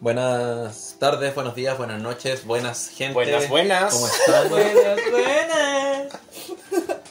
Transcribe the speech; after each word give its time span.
Buenas 0.00 0.96
tardes, 0.98 1.34
buenos 1.34 1.54
días, 1.54 1.76
buenas 1.76 2.00
noches, 2.00 2.46
buenas 2.46 2.88
gente. 2.88 3.12
Buenas, 3.12 3.50
buenas. 3.50 3.92
¿Cómo 3.92 4.06
están? 4.06 4.48
Buenas, 4.50 4.98
buenas. 5.10 6.12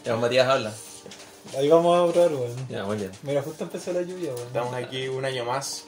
Ya, 0.03 0.15
Matías 0.15 0.47
habla. 0.47 0.73
Ahí 1.55 1.69
vamos 1.69 2.09
a 2.09 2.11
probar, 2.11 2.33
weón. 2.33 2.67
Ya, 2.67 2.85
muy 2.85 2.97
bien. 2.97 3.11
Mira, 3.21 3.43
justo 3.43 3.63
empezó 3.65 3.93
la 3.93 4.01
lluvia, 4.01 4.33
weón. 4.33 4.47
Estamos 4.47 4.73
aquí 4.73 5.07
un 5.07 5.23
año 5.23 5.45
más. 5.45 5.85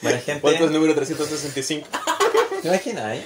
Buena 0.00 0.18
gente. 0.20 0.40
Podcast 0.42 0.70
número 0.70 0.94
365. 0.94 1.88
¿Te 2.62 2.68
imaginas, 2.68 3.16
eh? 3.16 3.24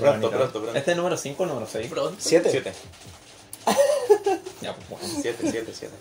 Pronto, 0.00 0.28
pronto, 0.28 0.60
pronto. 0.60 0.74
¿Este 0.76 0.90
es 0.90 0.96
número 0.96 1.16
5 1.16 1.40
o 1.40 1.46
número 1.46 1.68
6? 1.70 1.86
Pronto. 1.88 2.16
¿Siete? 2.18 2.50
7. 2.50 2.72
Ya, 4.64 4.74
pues 4.74 4.88
bueno. 4.88 5.06
7, 5.20 5.38
7, 5.50 5.72
7. 5.74 5.94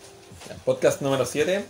Ya, 0.47 0.55
Podcast 0.63 1.01
número 1.01 1.25
7, 1.25 1.65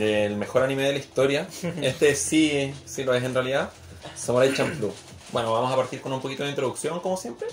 el 0.00 0.34
mejor 0.36 0.62
anime 0.62 0.84
de 0.84 0.92
la 0.92 0.98
historia. 0.98 1.46
Este 1.82 2.14
sí, 2.14 2.72
sí 2.86 3.04
lo 3.04 3.12
es 3.12 3.22
en 3.22 3.34
realidad. 3.34 3.70
Samurai 4.16 4.54
Champloo. 4.54 4.90
Bueno, 5.30 5.52
vamos 5.52 5.70
a 5.70 5.76
partir 5.76 6.00
con 6.00 6.10
un 6.10 6.22
poquito 6.22 6.44
de 6.44 6.48
introducción, 6.48 7.00
como 7.00 7.18
siempre. 7.18 7.48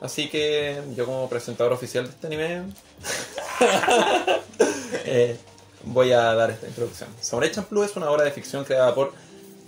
Así 0.00 0.28
que 0.28 0.82
yo 0.96 1.06
como 1.06 1.28
presentador 1.28 1.72
oficial 1.72 2.06
de 2.06 2.10
este 2.10 2.26
anime 2.26 2.64
eh, 5.04 5.36
voy 5.84 6.10
a 6.10 6.34
dar 6.34 6.50
esta 6.50 6.66
introducción. 6.66 7.08
Samurai 7.20 7.52
Champloo 7.52 7.84
es 7.84 7.94
una 7.94 8.10
obra 8.10 8.24
de 8.24 8.32
ficción 8.32 8.64
creada 8.64 8.92
por 8.92 9.12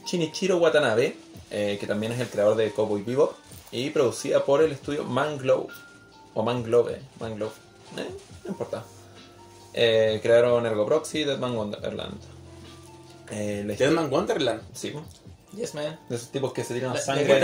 Shinichiro 0.05 0.57
Watanabe, 0.57 1.17
eh, 1.53 1.77
que 1.79 1.87
también 1.87 2.11
es 2.11 2.19
el 2.19 2.27
creador 2.27 2.57
de 2.57 2.73
Cowboy 2.73 3.03
Bebop, 3.03 3.37
y 3.71 3.91
producida 3.91 4.45
por 4.45 4.65
el 4.65 4.73
estudio 4.73 5.05
Mangrove. 5.05 5.73
O 6.35 6.43
Mangrove, 6.43 7.01
Mangrove, 7.21 7.68
eh, 7.97 8.09
no 8.45 8.51
importa. 8.51 8.85
Eh, 9.75 10.19
crearon 10.23 10.65
Ergo 10.67 10.87
Proxy, 10.87 11.25
Deadman 11.25 11.55
Wonderland. 11.57 12.21
Eh, 13.31 13.63
la 13.67 13.73
historia- 13.73 13.93
Deadman 13.95 14.13
Wonderland. 14.13 14.63
Sí, 14.75 14.95
Yes, 15.55 15.75
man. 15.75 15.99
de 16.09 16.17
esos 16.17 16.31
tipos 16.31 16.53
que 16.53 16.65
se 16.65 16.75
tiran 16.75 16.93
La- 16.95 17.01
sangre. 17.01 17.25
de 17.25 17.41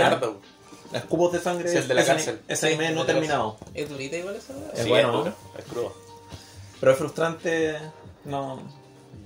de 1.33 1.39
sangre. 1.39 1.69
Sí, 1.69 1.77
el 1.77 1.87
de 1.87 1.93
la 1.93 2.01
ese 2.01 2.11
cárcel. 2.11 2.41
Ese 2.47 2.67
anime 2.67 2.87
Sí, 2.89 2.93
no 2.93 3.01
el 3.01 3.07
de 3.07 3.13
la 3.13 3.19
terminado. 3.19 3.57
¿Es 3.73 3.89
durita 3.89 4.17
igual 4.17 4.35
esa 4.35 4.53
weá? 4.53 4.71
Es 4.73 4.83
Sí, 4.83 4.89
bueno, 4.89 5.33
Es 5.57 5.65
crudo. 5.65 5.93
Pero 6.79 6.91
es 6.91 6.97
frustrante 6.97 7.77
no, 8.25 8.59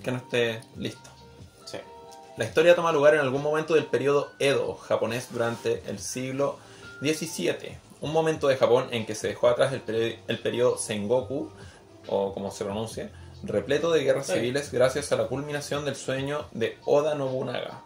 que 0.03 0.11
no 0.11 0.17
esté 0.17 0.61
listo. 0.77 1.09
Sí. 1.65 1.77
La 2.37 2.45
historia 2.45 2.75
toma 2.75 2.91
lugar 2.91 3.13
en 3.15 3.19
algún 3.21 3.41
momento 3.43 3.73
del 3.73 3.85
periodo 3.85 4.31
Edo 4.39 4.75
japonés 4.75 5.27
durante 5.31 5.83
el 5.87 5.99
siglo 5.99 6.57
XVII. 7.01 7.77
Un 8.01 8.13
momento 8.13 8.47
de 8.47 8.55
Japón 8.57 8.87
en 8.91 9.05
que 9.05 9.15
se 9.15 9.27
dejó 9.27 9.47
atrás 9.47 9.73
el, 9.73 9.85
peri- 9.85 10.17
el 10.27 10.39
periodo 10.39 10.77
Sengoku, 10.77 11.49
o 12.07 12.33
como 12.33 12.49
se 12.51 12.63
pronuncia, 12.63 13.11
repleto 13.43 13.91
de 13.91 14.03
guerras 14.03 14.27
Sí. 14.27 14.33
civiles 14.33 14.71
gracias 14.71 15.11
a 15.11 15.15
la 15.17 15.27
culminación 15.27 15.85
del 15.85 15.95
sueño 15.95 16.45
de 16.51 16.77
Oda 16.85 17.15
Nobunaga, 17.15 17.81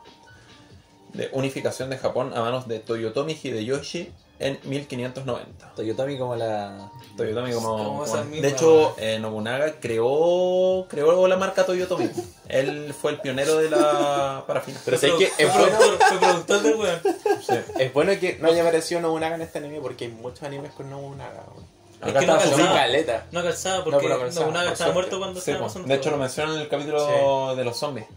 de 1.13 1.29
unificación 1.33 1.89
de 1.89 1.97
Japón 1.97 2.31
a 2.35 2.41
manos 2.41 2.67
de 2.67 2.79
Toyotomi 2.79 3.33
Hideyoshi 3.41 4.11
en 4.45 4.59
1590. 4.63 5.73
Toyotomi 5.75 6.17
como 6.17 6.35
la... 6.35 6.91
Toyotomi 7.15 7.53
como, 7.53 8.03
bueno, 8.05 8.23
de 8.25 8.47
hecho 8.47 8.95
eh, 8.97 9.19
Nobunaga 9.19 9.79
creó 9.79 10.85
creó 10.89 11.27
la 11.27 11.37
marca 11.37 11.65
Toyotomi 11.65 12.09
él 12.49 12.93
fue 12.99 13.11
el 13.11 13.19
pionero 13.21 13.57
de 13.57 13.69
la 13.69 14.43
parafina 14.47 14.79
Pero 14.83 14.97
sé 14.97 15.11
que 15.17 15.27
Fue 15.27 15.45
es 15.45 15.53
bueno, 15.53 15.77
productor- 15.77 16.07
Fue 16.09 16.17
productor 16.19 16.61
del 16.61 16.75
weón. 16.75 16.99
Sí. 17.41 17.53
es 17.79 17.93
bueno 17.93 18.11
que 18.19 18.37
no 18.39 18.47
haya 18.49 18.61
aparecido 18.63 18.99
Nobunaga 19.01 19.35
en 19.35 19.41
este 19.43 19.59
anime 19.59 19.79
porque 19.79 20.05
hay 20.05 20.11
muchos 20.11 20.43
animes 20.43 20.71
con 20.73 20.89
Nobunaga. 20.89 21.45
weón. 21.55 21.67
acá 22.01 22.19
que 22.19 22.25
no 22.27 22.37
calzaba. 22.37 22.87
No 23.31 23.43
calzaba 23.43 23.77
No, 23.77 23.83
porque 23.85 23.99
pero 24.07 24.19
calzaba, 24.19 24.45
Nobunaga 24.45 24.65
por 24.65 24.73
estaba 24.73 24.93
muerto 24.93 25.19
cuando 25.19 25.39
Sí, 25.41 25.51
estaba 25.51 25.67
pasando 25.67 25.87
de 25.87 25.95
hecho 25.95 26.11
lo 26.11 26.17
mencionan 26.17 26.55
en 26.55 26.61
el 26.61 26.67
capítulo 26.67 27.55
de 27.55 27.63
los 27.63 27.77
zombies 27.77 28.07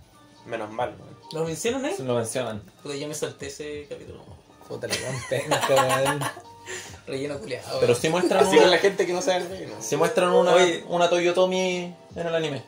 Menos 0.47 0.71
mal. 0.71 0.95
weón. 0.99 1.17
¿Lo 1.33 1.45
mencionan 1.45 1.85
ahí? 1.85 1.95
lo 1.99 2.15
mencionan 2.15 2.63
Porque 2.83 2.99
yo 2.99 3.07
me 3.09 3.15
salté 3.15 3.47
ese 3.49 3.87
capítulo. 3.89 4.21
Puta, 4.69 4.87
le 4.87 4.95
penca, 5.29 5.61
weón. 6.05 6.21
Relleno 7.07 7.39
culiado. 7.39 7.79
pero 7.79 7.95
sí 7.95 8.09
muestran 8.09 8.41
Así 8.45 8.57
con 8.57 8.65
una, 8.65 8.73
la 8.73 8.79
gente 8.79 9.07
que 9.07 9.13
no 9.13 9.23
sabe 9.23 9.45
el 9.45 9.49
reino. 9.49 9.75
sí 9.81 9.95
muestran 9.97 10.31
una, 10.33 10.53
Oye. 10.55 10.85
una 10.89 11.09
Toyotomi 11.09 11.95
en 12.17 12.27
el 12.27 12.35
anime 12.35 12.65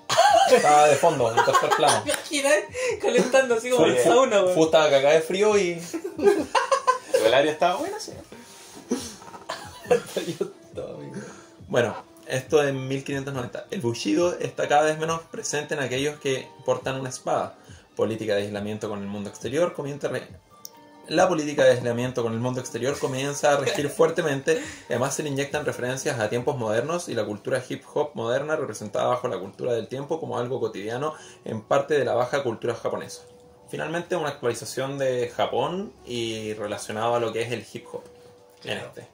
estaba 0.53 0.87
de 0.87 0.95
fondo 0.95 1.29
en 1.37 1.45
tercer 1.45 1.71
plano 1.77 2.03
Imagina 2.07 2.51
calentando 3.03 3.57
así 3.57 3.71
como 3.71 3.87
en 3.89 4.01
sauna, 4.05 4.43
weón. 4.45 4.59
estaba 4.61 4.89
cagada 4.91 5.15
de 5.15 5.23
frío 5.23 5.59
y 5.59 5.83
Pero 6.17 7.27
el 7.27 7.35
área 7.35 7.51
estaba 7.51 7.77
buena, 7.77 7.99
sí. 7.99 8.13
Toyotomi. 10.15 11.11
Bueno, 11.67 11.97
esto 12.27 12.63
en 12.67 12.87
1590. 12.89 13.67
El 13.71 13.81
Bushido 13.81 14.39
está 14.39 14.69
cada 14.69 14.83
vez 14.85 14.99
menos 14.99 15.23
presente 15.23 15.75
en 15.75 15.81
aquellos 15.81 16.19
que 16.21 16.49
portan 16.65 17.01
una 17.01 17.09
espada. 17.09 17.57
Política 17.97 18.37
de 18.37 18.43
aislamiento 18.43 18.89
con 18.89 19.01
el 19.01 19.09
mundo 19.09 19.29
exterior 19.29 19.73
comienza 19.75 20.09
La 21.09 21.27
política 21.27 21.65
de 21.65 21.71
aislamiento 21.73 22.23
con 22.23 22.33
el 22.35 22.39
mundo 22.39 22.61
exterior 22.61 22.99
comienza 22.99 23.53
a 23.53 23.57
regir 23.57 23.89
fuertemente 23.99 24.63
además 24.89 25.15
se 25.15 25.23
le 25.23 25.31
inyectan 25.31 25.65
referencias 25.65 26.19
a 26.21 26.29
tiempos 26.29 26.57
modernos 26.57 27.09
y 27.09 27.15
la 27.15 27.25
cultura 27.25 27.63
hip 27.67 27.83
hop 27.95 28.11
moderna 28.15 28.57
representada 28.57 29.07
bajo 29.09 29.27
la 29.29 29.39
cultura 29.39 29.73
del 29.73 29.89
tiempo 29.89 30.21
como 30.21 30.39
algo 30.39 30.61
cotidiano 30.61 31.15
en 31.45 31.63
parte 31.63 31.99
de 31.99 32.05
la 32.05 32.15
baja 32.15 32.43
cultura 32.43 32.75
japonesa. 32.75 33.23
Finalmente 33.71 34.17
una 34.17 34.29
actualización 34.29 34.99
de 34.99 35.29
Japón 35.35 35.93
y 36.07 36.53
relacionado 36.55 37.15
a 37.15 37.21
lo 37.21 37.33
que 37.33 37.43
es 37.43 37.53
el 37.53 37.65
hip 37.73 37.87
hop 37.93 38.03
en 38.65 38.75
Claro. 38.79 38.87
este. 38.89 39.09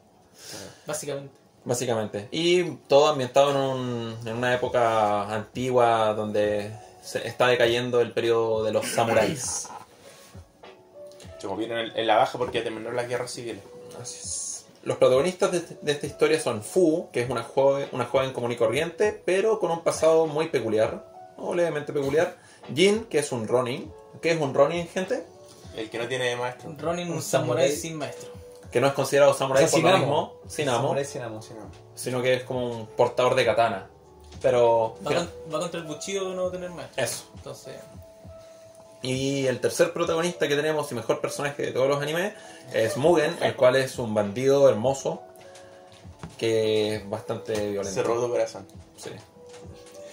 Básicamente. 0.87 1.35
Básicamente. 1.65 2.29
Y 2.31 2.63
todo 2.89 3.09
ambientado 3.09 3.51
en, 3.51 3.57
un- 3.57 4.17
en 4.29 4.37
una 4.37 4.55
época 4.55 5.33
antigua 5.35 6.13
donde 6.15 6.73
se 7.03 7.27
está 7.27 7.47
decayendo 7.49 8.01
el 8.01 8.13
periodo 8.13 8.65
de 8.65 8.73
los 8.73 8.87
samuráis. 8.87 9.69
Como 11.45 11.57
vieron 11.57 11.79
en, 11.79 11.97
en 11.97 12.07
la 12.07 12.17
baja 12.17 12.39
porque 12.39 12.63
terminaron 12.63 12.97
las 12.97 13.09
guerras 13.09 13.31
civiles. 13.31 13.63
Así 14.01 14.19
es. 14.23 14.67
Los 14.83 14.99
protagonistas 14.99 15.51
de, 15.53 15.61
de 15.81 15.93
esta 15.93 16.07
historia 16.07 16.39
son 16.41 16.63
Fu, 16.63 17.09
que 17.13 17.23
es 17.23 17.31
una 17.31 17.43
joven, 17.43 17.89
una 17.93 18.05
joven 18.05 18.33
común 18.33 18.53
y 18.53 18.57
corriente, 18.57 19.23
pero 19.25 19.59
con 19.59 19.71
un 19.71 19.83
pasado 19.83 20.27
muy 20.27 20.49
peculiar, 20.49 21.07
o 21.39 21.55
levemente 21.55 21.93
peculiar. 21.93 22.37
Jin, 22.75 23.05
que 23.07 23.19
es 23.21 23.33
un 23.33 23.49
Ronin. 23.49 23.91
¿Qué 24.21 24.33
es 24.33 24.41
un 24.41 24.53
Ronin, 24.55 24.87
gente? 24.89 25.25
El 25.77 25.89
que 25.91 25.99
no 25.99 26.07
tiene 26.07 26.37
maestro. 26.37 26.75
Ronin, 26.79 27.09
un 27.09 27.15
Un 27.17 27.23
samurái 27.23 27.73
sin 27.75 27.97
maestro. 27.97 28.31
Que 28.71 28.81
no 28.81 28.87
es 28.89 28.93
considerado 28.93 29.33
samurái 29.35 29.65
O 29.65 29.69
sea, 29.69 29.81
por 29.81 29.91
lo 29.91 29.97
sin 29.97 30.03
amo. 30.05 30.07
mismo, 30.07 30.41
sin 30.49 30.69
amo, 30.69 30.79
Samurai 30.81 31.05
sin 31.05 31.23
amo. 31.23 31.41
Sino 31.95 32.23
que 32.23 32.35
es 32.35 32.43
como 32.45 32.67
un 32.71 32.87
portador 32.89 33.35
de 33.37 33.45
katana. 33.47 33.89
Pero... 34.43 34.97
Va, 35.07 35.15
con- 35.15 35.31
va 35.55 35.61
contra 35.61 35.81
el 35.81 35.87
cuchillo 35.87 36.29
de 36.29 36.35
no 36.37 36.51
tener 36.51 36.71
maestro. 36.71 37.03
Eso. 37.03 37.25
Entonces, 37.37 37.75
Y 39.05 39.47
el 39.49 39.61
tercer 39.61 39.93
protagonista 39.93 40.49
que 40.49 40.57
tenemos 40.57 40.91
y 40.91 40.95
mejor 40.95 41.21
personaje 41.21 41.63
de 41.63 41.73
todos 41.73 41.87
los 41.87 42.01
animes 42.01 42.33
es 42.73 42.97
Mugen, 42.97 43.37
el 43.43 43.55
cual 43.55 43.77
es 43.77 43.99
un 43.99 44.15
bandido 44.15 44.67
hermoso 44.67 45.23
que 46.39 46.97
es 46.97 47.11
bastante 47.11 47.53
violento. 47.53 47.93
Se 47.93 48.03
robó 48.03 48.25
tu 48.25 48.33
corazón. 48.33 48.67
Sí. 48.97 49.11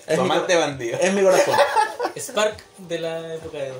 Es 0.05 0.19
mi, 0.19 0.25
amante 0.25 0.57
bandido. 0.57 0.99
es 0.99 1.13
mi 1.13 1.23
corazón. 1.23 1.55
Spark 2.17 2.61
de 2.79 2.99
la 2.99 3.35
época 3.35 3.59
de 3.59 3.73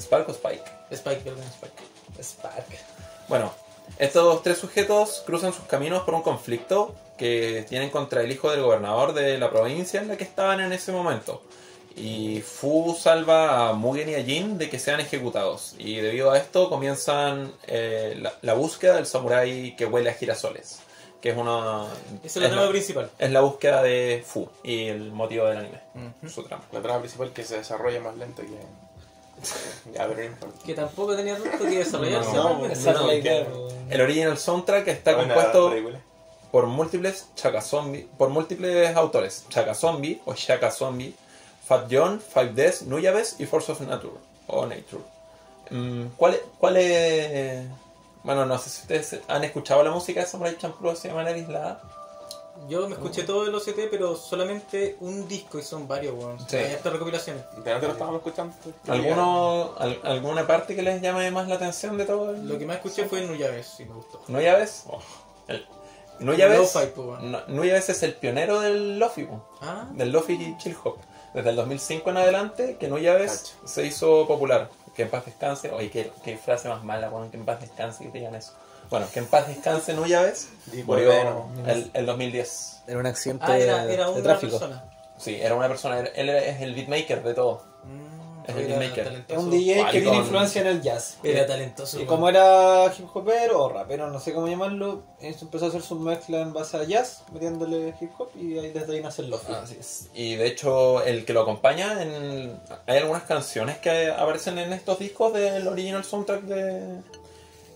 Spark 0.00 0.28
o 0.28 0.32
Spike. 0.32 0.64
Spike, 0.90 1.20
perdón, 1.20 1.44
Spark. 1.52 1.74
Spark. 2.20 2.66
Bueno, 3.28 3.54
estos 3.96 4.42
tres 4.42 4.58
sujetos 4.58 5.22
cruzan 5.24 5.52
sus 5.52 5.66
caminos 5.66 6.02
por 6.02 6.14
un 6.14 6.22
conflicto 6.22 6.96
que 7.16 7.64
tienen 7.68 7.90
contra 7.90 8.22
el 8.22 8.32
hijo 8.32 8.50
del 8.50 8.62
gobernador 8.62 9.12
de 9.14 9.38
la 9.38 9.50
provincia 9.50 10.00
en 10.00 10.08
la 10.08 10.16
que 10.16 10.24
estaban 10.24 10.58
en 10.58 10.72
ese 10.72 10.90
momento. 10.90 11.42
Y 12.00 12.40
Fu 12.42 12.96
salva 12.98 13.68
a 13.68 13.72
Mugen 13.72 14.08
y 14.08 14.14
a 14.14 14.22
Jin 14.22 14.56
de 14.58 14.70
que 14.70 14.78
sean 14.78 15.00
ejecutados. 15.00 15.74
Y 15.78 15.96
debido 15.96 16.30
a 16.30 16.38
esto 16.38 16.68
comienzan 16.70 17.52
eh, 17.66 18.16
la, 18.20 18.32
la 18.42 18.54
búsqueda 18.54 18.96
del 18.96 19.06
samurái 19.06 19.74
que 19.76 19.86
huele 19.86 20.10
a 20.10 20.14
girasoles. 20.14 20.80
Que 21.20 21.30
es 21.30 21.36
una. 21.36 21.86
Esa 22.22 22.26
es 22.26 22.36
la 22.36 22.42
es 22.46 22.50
trama 22.52 22.64
la- 22.66 22.70
principal. 22.70 23.10
es 23.18 23.30
la 23.32 23.40
búsqueda 23.40 23.82
de 23.82 24.22
Fu 24.24 24.48
y 24.62 24.86
el 24.86 25.10
motivo 25.10 25.46
del 25.46 25.58
anime. 25.58 25.80
Ujú. 26.22 26.28
Su 26.30 26.42
trama. 26.44 26.62
La 26.72 26.80
trama 26.80 27.00
principal 27.00 27.32
que 27.32 27.42
se 27.42 27.56
desarrolla 27.58 28.00
más 28.00 28.16
lento 28.16 28.42
que. 28.42 28.48
ya, 29.94 30.06
pero 30.08 30.30
no. 30.30 30.52
Que 30.64 30.74
tampoco 30.74 31.16
tenía 31.16 31.36
tanto 31.36 31.64
que 31.64 31.78
desarrollarse. 31.78 32.30
No, 32.36 32.58
no, 32.58 33.06
la 33.06 33.20
que-. 33.20 33.46
El 33.90 34.00
original 34.00 34.38
soundtrack 34.38 34.86
está 34.88 35.14
Buena 35.14 35.34
compuesto 35.34 35.74
por 36.52 36.66
múltiples 36.66 37.26
Chaka 37.34 37.60
Zombie, 37.60 38.08
por 38.16 38.28
múltiples 38.30 38.94
autores. 38.96 39.44
Chaka 39.48 39.74
Zombie 39.74 40.20
o 40.24 40.34
Shaka 40.34 40.70
Zombie, 40.70 41.14
Fat 41.68 41.86
John, 41.90 42.18
Five 42.20 42.52
Deaths, 42.54 42.82
Nuyabes 42.82 43.36
y 43.38 43.46
Force 43.46 43.70
of 43.72 43.80
Nature 43.82 44.14
o 44.46 44.64
Nature. 44.66 45.02
Mm, 45.70 46.06
¿Cuál, 46.16 46.34
es- 46.34 46.40
¿Cuál 46.58 46.76
es...? 46.78 47.66
Bueno, 48.24 48.46
no 48.46 48.58
sé 48.58 48.70
si 48.70 48.80
ustedes 48.82 49.20
han 49.28 49.44
escuchado 49.44 49.82
la 49.82 49.90
música 49.90 50.20
de 50.20 50.26
Samurai 50.26 50.56
Champloo 50.58 50.94
de 50.94 51.12
manera 51.12 51.36
aislada. 51.36 51.80
Yo 52.68 52.88
me 52.88 52.94
escuché 52.96 53.22
todo 53.22 53.46
el 53.46 53.54
OCT, 53.54 53.88
pero 53.88 54.16
solamente 54.16 54.96
un 55.00 55.28
disco 55.28 55.58
y 55.60 55.62
son 55.62 55.86
varios, 55.86 56.14
weón. 56.16 56.38
Sí. 56.48 56.56
Hay 56.56 56.72
hartas 56.72 56.92
recopilaciones. 56.92 57.44
Te 57.62 57.70
lo 57.70 57.92
estábamos 57.92 58.16
escuchando. 58.16 58.52
¿Alguno, 58.88 59.74
al- 59.78 60.00
¿Alguna 60.02 60.44
parte 60.46 60.74
que 60.74 60.82
les 60.82 61.00
llame 61.00 61.30
más 61.30 61.46
la 61.46 61.54
atención 61.54 61.96
de 61.96 62.04
todo? 62.04 62.30
el- 62.34 62.48
Lo 62.48 62.58
que 62.58 62.66
más 62.66 62.76
escuché 62.78 63.04
fue 63.04 63.20
Nuyaves, 63.24 63.66
sí 63.76 63.84
me 63.84 63.94
gustó. 63.94 64.20
¿Nuyabes? 64.26 64.84
Oh, 64.88 64.98
el- 65.46 65.64
no- 67.20 67.42
Nuyabes 67.46 67.88
es 67.90 68.02
el 68.02 68.14
pionero 68.14 68.60
del 68.60 68.98
Lofi. 68.98 69.28
Ah, 69.62 69.86
del 69.92 70.10
Lofi 70.10 70.32
y 70.32 70.58
Chill 70.58 70.76
Hop. 70.82 70.96
Desde 71.34 71.50
el 71.50 71.56
2005 71.56 72.10
en 72.10 72.16
adelante, 72.16 72.76
que 72.80 72.88
Nuyabes 72.88 73.38
Cacho. 73.54 73.68
se 73.68 73.84
hizo 73.86 74.26
popular. 74.26 74.68
que 74.94 75.02
en 75.02 75.10
paz 75.10 75.26
descanse. 75.26 75.70
Oye, 75.70 75.90
qué, 75.90 76.10
qué 76.24 76.36
frase 76.36 76.68
más 76.68 76.82
mala, 76.82 77.08
weón, 77.10 77.30
que 77.30 77.36
en 77.36 77.44
paz 77.44 77.60
descanse, 77.60 78.02
que 78.04 78.10
te 78.10 78.18
digan 78.18 78.34
eso. 78.34 78.52
Bueno, 78.90 79.06
que 79.12 79.20
en 79.20 79.26
paz 79.26 79.46
descanse 79.46 79.92
Nuyaves, 79.94 80.48
Y 80.72 80.82
murió 80.82 81.06
bueno, 81.12 81.48
el, 81.66 81.90
el 81.94 82.06
2010. 82.06 82.82
Era 82.88 82.98
un 82.98 83.06
accidente 83.06 83.44
Ah, 83.46 83.58
era, 83.58 83.84
de, 83.84 83.94
era 83.94 84.06
de 84.06 84.12
una 84.12 84.22
tráfico. 84.22 84.58
persona. 84.58 84.84
Sí, 85.18 85.36
era 85.40 85.54
una 85.54 85.68
persona, 85.68 86.00
él- 86.00 86.10
él 86.16 86.28
es 86.30 86.60
el 86.62 86.74
beatmaker 86.74 87.22
de 87.22 87.34
todo. 87.34 87.62
Mm, 87.84 88.17
Es 88.48 88.54
beatmaker. 88.54 89.04
Talentoso. 89.04 89.40
un 89.40 89.50
DJ 89.50 89.86
que 89.92 90.00
tiene 90.00 90.16
influencia 90.16 90.60
en 90.62 90.66
el 90.68 90.82
jazz. 90.82 91.18
Era 91.22 91.46
talentoso. 91.46 92.00
Y 92.00 92.06
como 92.06 92.28
era 92.30 92.86
hip 92.86 93.06
hopero 93.12 93.64
o 93.64 93.68
rapero, 93.68 94.10
no 94.10 94.18
sé 94.18 94.32
cómo 94.32 94.48
llamarlo, 94.48 95.02
eso 95.20 95.44
empezó 95.44 95.66
a 95.66 95.68
hacer 95.68 95.82
su 95.82 95.96
mezcla 95.96 96.40
en 96.40 96.54
base 96.54 96.78
a 96.78 96.84
jazz, 96.84 97.24
metiéndole 97.32 97.94
hip 98.00 98.10
hop 98.16 98.30
y 98.34 98.58
ahí 98.58 98.70
desde 98.70 98.94
ahí 98.94 99.02
nace 99.02 99.22
el 99.22 99.30
lofi. 99.30 99.52
Así 99.52 99.76
es. 99.78 100.08
Y 100.14 100.36
de 100.36 100.46
hecho, 100.46 101.04
el 101.04 101.26
que 101.26 101.34
lo 101.34 101.42
acompaña, 101.42 102.02
en, 102.02 102.58
hay 102.86 102.98
algunas 102.98 103.24
canciones 103.24 103.76
que 103.78 104.10
aparecen 104.10 104.58
en 104.58 104.72
estos 104.72 104.98
discos 104.98 105.34
del 105.34 105.68
original 105.68 106.02
soundtrack 106.02 106.42
de, 106.44 107.00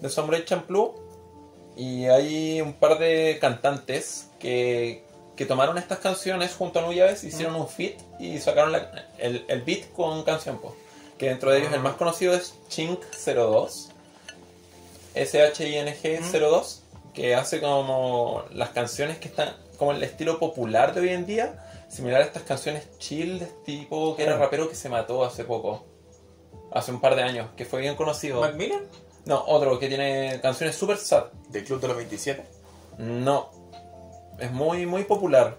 de 0.00 0.08
Samurai 0.08 0.44
Champloo. 0.44 0.94
Y 1.76 2.06
hay 2.06 2.60
un 2.60 2.74
par 2.74 2.98
de 2.98 3.38
cantantes 3.40 4.28
que, 4.38 5.04
que 5.42 5.46
tomaron 5.48 5.76
estas 5.76 5.98
canciones 5.98 6.54
junto 6.54 6.78
a 6.78 6.82
Nuyaves, 6.82 7.24
hicieron 7.24 7.56
un 7.56 7.66
feat 7.68 7.94
y 8.20 8.38
sacaron 8.38 8.70
la- 8.70 9.06
el, 9.18 9.44
el 9.48 9.62
beat 9.62 9.90
con 9.92 10.22
canción. 10.22 10.58
po. 10.60 10.76
Que 11.18 11.30
dentro 11.30 11.50
de 11.50 11.58
ellos 11.58 11.72
el 11.72 11.80
más 11.80 11.94
conocido 11.96 12.32
es 12.32 12.54
Chink02, 12.70 13.88
SHING02, 15.16 16.78
que 17.14 17.34
hace 17.34 17.60
como 17.60 18.44
las 18.52 18.70
canciones 18.70 19.18
que 19.18 19.28
están 19.28 19.54
como 19.78 19.92
el 19.92 20.02
estilo 20.04 20.38
popular 20.38 20.94
de 20.94 21.00
hoy 21.00 21.08
en 21.08 21.26
día, 21.26 21.58
similar 21.88 22.20
a 22.22 22.24
estas 22.24 22.44
canciones 22.44 22.86
chill 22.98 23.40
de 23.40 23.46
tipo 23.64 24.14
que 24.16 24.22
era 24.22 24.36
rapero 24.36 24.68
que 24.68 24.76
se 24.76 24.88
mató 24.88 25.24
hace 25.24 25.42
poco, 25.44 25.84
hace 26.72 26.92
un 26.92 27.00
par 27.00 27.16
de 27.16 27.22
años, 27.24 27.48
que 27.56 27.64
fue 27.64 27.80
bien 27.80 27.96
conocido. 27.96 28.40
¿Macmillan? 28.40 28.82
No, 29.24 29.44
otro 29.46 29.78
que 29.78 29.88
tiene 29.88 30.38
canciones 30.40 30.76
super 30.76 30.96
sad. 30.98 31.24
Del 31.48 31.64
Club 31.64 31.80
de 31.80 31.88
los 31.88 31.96
27. 31.96 32.44
No, 32.98 33.50
es 34.44 34.52
muy 34.52 34.86
muy 34.86 35.04
popular. 35.04 35.58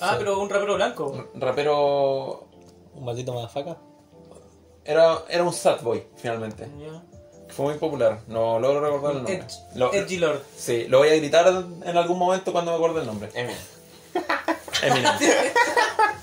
Ah, 0.00 0.10
Sí. 0.12 0.16
pero 0.18 0.40
un 0.40 0.50
rapero 0.50 0.74
blanco. 0.74 1.12
R- 1.14 1.26
Rapero 1.34 2.48
Un 2.94 3.04
maldito 3.04 3.32
madafaca. 3.32 3.76
era 4.84 5.18
era 5.28 5.42
un 5.44 5.52
sad 5.52 5.80
boy 5.82 6.04
finalmente. 6.16 6.68
Ya. 6.80 7.02
Fue 7.54 7.66
muy 7.66 7.74
popular. 7.74 8.20
No 8.28 8.58
logro 8.58 8.80
recordar 8.80 9.10
el 9.12 9.16
nombre. 9.18 9.42
Edge- 9.42 9.76
Lo- 9.76 9.92
Edgy 9.92 10.16
Lord. 10.16 10.40
Sí, 10.56 10.86
lo 10.88 10.98
voy 10.98 11.08
a 11.10 11.16
gritar 11.16 11.46
en 11.84 11.96
algún 11.96 12.18
momento 12.18 12.50
cuando 12.52 12.70
me 12.72 12.76
acuerde 12.78 13.00
el 13.00 13.06
nombre. 13.06 13.28
Eminem. 13.34 13.58
Eminem. 14.82 15.12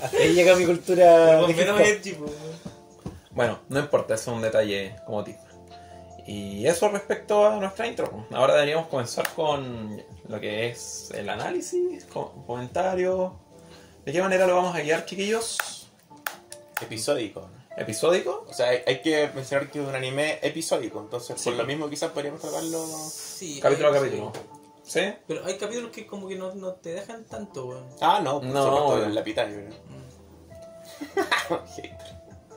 Hasta 0.02 0.16
ahí 0.16 0.34
llega 0.34 0.56
mi 0.56 0.66
cultura. 0.66 1.38
Con 1.38 1.46
de 1.46 1.52
hip 1.52 1.58
menos 1.58 1.76
hop. 1.80 1.86
edgy, 1.86 2.12
po. 2.14 2.26
Bueno, 3.30 3.58
no 3.68 3.78
importa, 3.78 4.14
es 4.14 4.26
un 4.26 4.42
detalle 4.42 4.96
como 5.06 5.22
tip. 5.24 5.36
Y 6.26 6.66
eso 6.66 6.88
respecto 6.88 7.46
a 7.46 7.56
nuestra 7.56 7.86
intro. 7.86 8.26
Ahora 8.32 8.54
deberíamos 8.54 8.88
comenzar 8.88 9.28
con 9.34 10.02
lo 10.30 10.40
que 10.40 10.68
es 10.68 11.10
el 11.14 11.28
análisis, 11.28 12.04
co- 12.06 12.32
comentarios. 12.46 13.32
¿De 14.04 14.12
qué 14.12 14.22
manera 14.22 14.46
lo 14.46 14.54
vamos 14.56 14.74
a 14.74 14.80
guiar, 14.80 15.04
chiquillos? 15.04 15.58
Episódico. 16.80 17.50
¿Episódico? 17.76 18.46
O 18.48 18.52
sea, 18.52 18.68
hay, 18.68 18.78
hay 18.86 19.00
que 19.02 19.28
mencionar 19.34 19.70
que 19.70 19.80
es 19.82 19.86
un 19.88 19.94
anime 19.94 20.38
episódico. 20.42 21.00
Entonces, 21.00 21.40
Sí. 21.40 21.50
por 21.50 21.58
lo 21.58 21.64
mismo, 21.64 21.88
quizás 21.90 22.10
podríamos 22.10 22.40
tratarlo. 22.40 22.84
Sí, 22.86 23.60
Capítulo 23.60 23.88
a 23.88 23.92
capítulo. 23.94 24.32
¿Sí? 24.84 25.00
Pero 25.26 25.44
hay 25.44 25.56
capítulos 25.56 25.90
que 25.92 26.06
como 26.06 26.26
que 26.28 26.36
no, 26.36 26.54
no 26.54 26.72
te 26.74 26.90
dejan 26.94 27.24
tanto, 27.24 27.66
weón. 27.66 27.86
Ah, 28.00 28.20
no, 28.22 28.40
por 28.40 28.44
No, 28.50 28.62
supuesto, 28.64 28.86
obvio. 28.86 29.04
en 29.04 29.14
la. 29.14 29.22
¿no? 29.68 29.76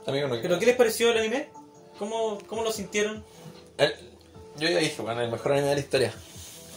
Amigo, 0.06 0.28
no 0.28 0.40
¿Pero 0.42 0.58
qué 0.58 0.66
les 0.66 0.76
pareció 0.76 1.10
el 1.12 1.18
anime? 1.18 1.48
¿Cómo, 1.98 2.38
cómo 2.46 2.62
lo 2.62 2.72
sintieron? 2.72 3.24
El- 3.78 3.94
yo 4.56 4.68
ya 4.68 4.78
dije, 4.78 5.00
bueno, 5.02 5.20
el 5.22 5.30
mejor 5.30 5.52
anime 5.52 5.68
de 5.68 5.74
la 5.74 5.80
historia. 5.80 6.14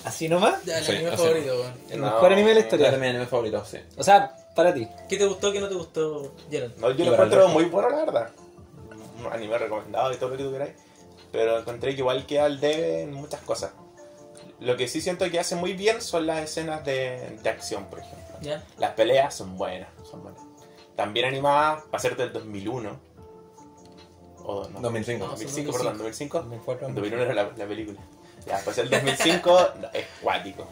Así 0.07 0.30
nomás. 0.30 0.63
Ya, 0.63 0.77
el 0.80 0.83
Sí, 0.86 0.92
anime 0.95 1.18
favorito, 1.18 1.54
weón. 1.59 1.74
El 1.89 2.00
No. 2.01 2.06
mejor 2.07 2.31
anime 2.33 2.50
de 2.50 2.56
la 2.56 2.59
historia. 2.62 2.89
es 2.89 3.00
mi 3.00 3.07
anime 3.07 3.25
favorito, 3.25 3.65
sí. 3.65 3.77
O 3.98 4.04
sea, 4.04 4.36
para 4.56 4.74
ti. 4.74 4.88
¿Qué 5.09 5.18
te 5.18 5.25
gustó, 5.25 5.51
qué 5.51 5.59
no 5.59 5.68
te 5.68 5.75
gustó, 5.75 6.33
Gerald? 6.50 6.77
No, 6.77 6.92
yo 6.92 6.98
lo 7.06 7.07
el 7.09 7.13
encuentro 7.13 7.48
muy 7.50 7.65
bueno, 7.65 7.89
la 7.89 7.98
verdad. 7.98 8.30
Un 9.25 9.33
anime 9.33 9.57
recomendado 9.57 10.12
y 10.13 10.18
todo 10.18 10.30
lo 10.30 10.38
que 10.38 10.44
tú 10.44 10.51
queráis. 10.51 10.74
Pero 11.31 11.59
encontré 11.59 11.94
que 11.94 12.00
igual 12.01 12.25
queda 12.25 12.45
al 12.45 12.59
debe 12.59 13.01
en 13.01 13.13
muchas 13.13 13.42
cosas. 13.42 13.71
Lo 14.59 14.75
que 14.77 14.88
sí 14.88 15.01
siento 15.01 15.30
que 15.30 15.39
hace 15.39 15.56
muy 15.56 15.74
bien 15.74 16.01
son 16.01 16.25
las 16.25 16.39
escenas 16.42 16.83
de, 16.86 17.38
de 17.44 17.50
acción, 17.50 17.86
por 17.86 18.00
ejemplo. 18.00 18.38
¿Ya? 18.42 18.63
Las 18.80 18.92
peleas 18.92 19.36
son 19.36 19.57
buenas, 19.57 19.89
son 20.09 20.24
buenas. 20.24 20.42
También 20.95 21.25
animadas 21.27 21.83
para 21.92 22.01
ser 22.01 22.15
del 22.15 22.31
2001. 22.33 23.00
O 24.45 24.68
no, 24.69 24.80
2005. 24.80 25.25
No, 25.25 25.31
2005, 25.31 25.71
son 25.71 25.80
perdón, 25.81 25.98
2005. 25.98 26.39
2004. 26.39 26.88
2001 26.94 27.24
era 27.24 27.33
la, 27.33 27.44
la 27.56 27.68
película. 27.68 28.00
Ya, 28.47 28.59
pues 28.63 28.77
el 28.77 28.89
2005 28.89 29.59
no, 29.81 29.89
es 29.94 30.05
cuático. 30.21 30.67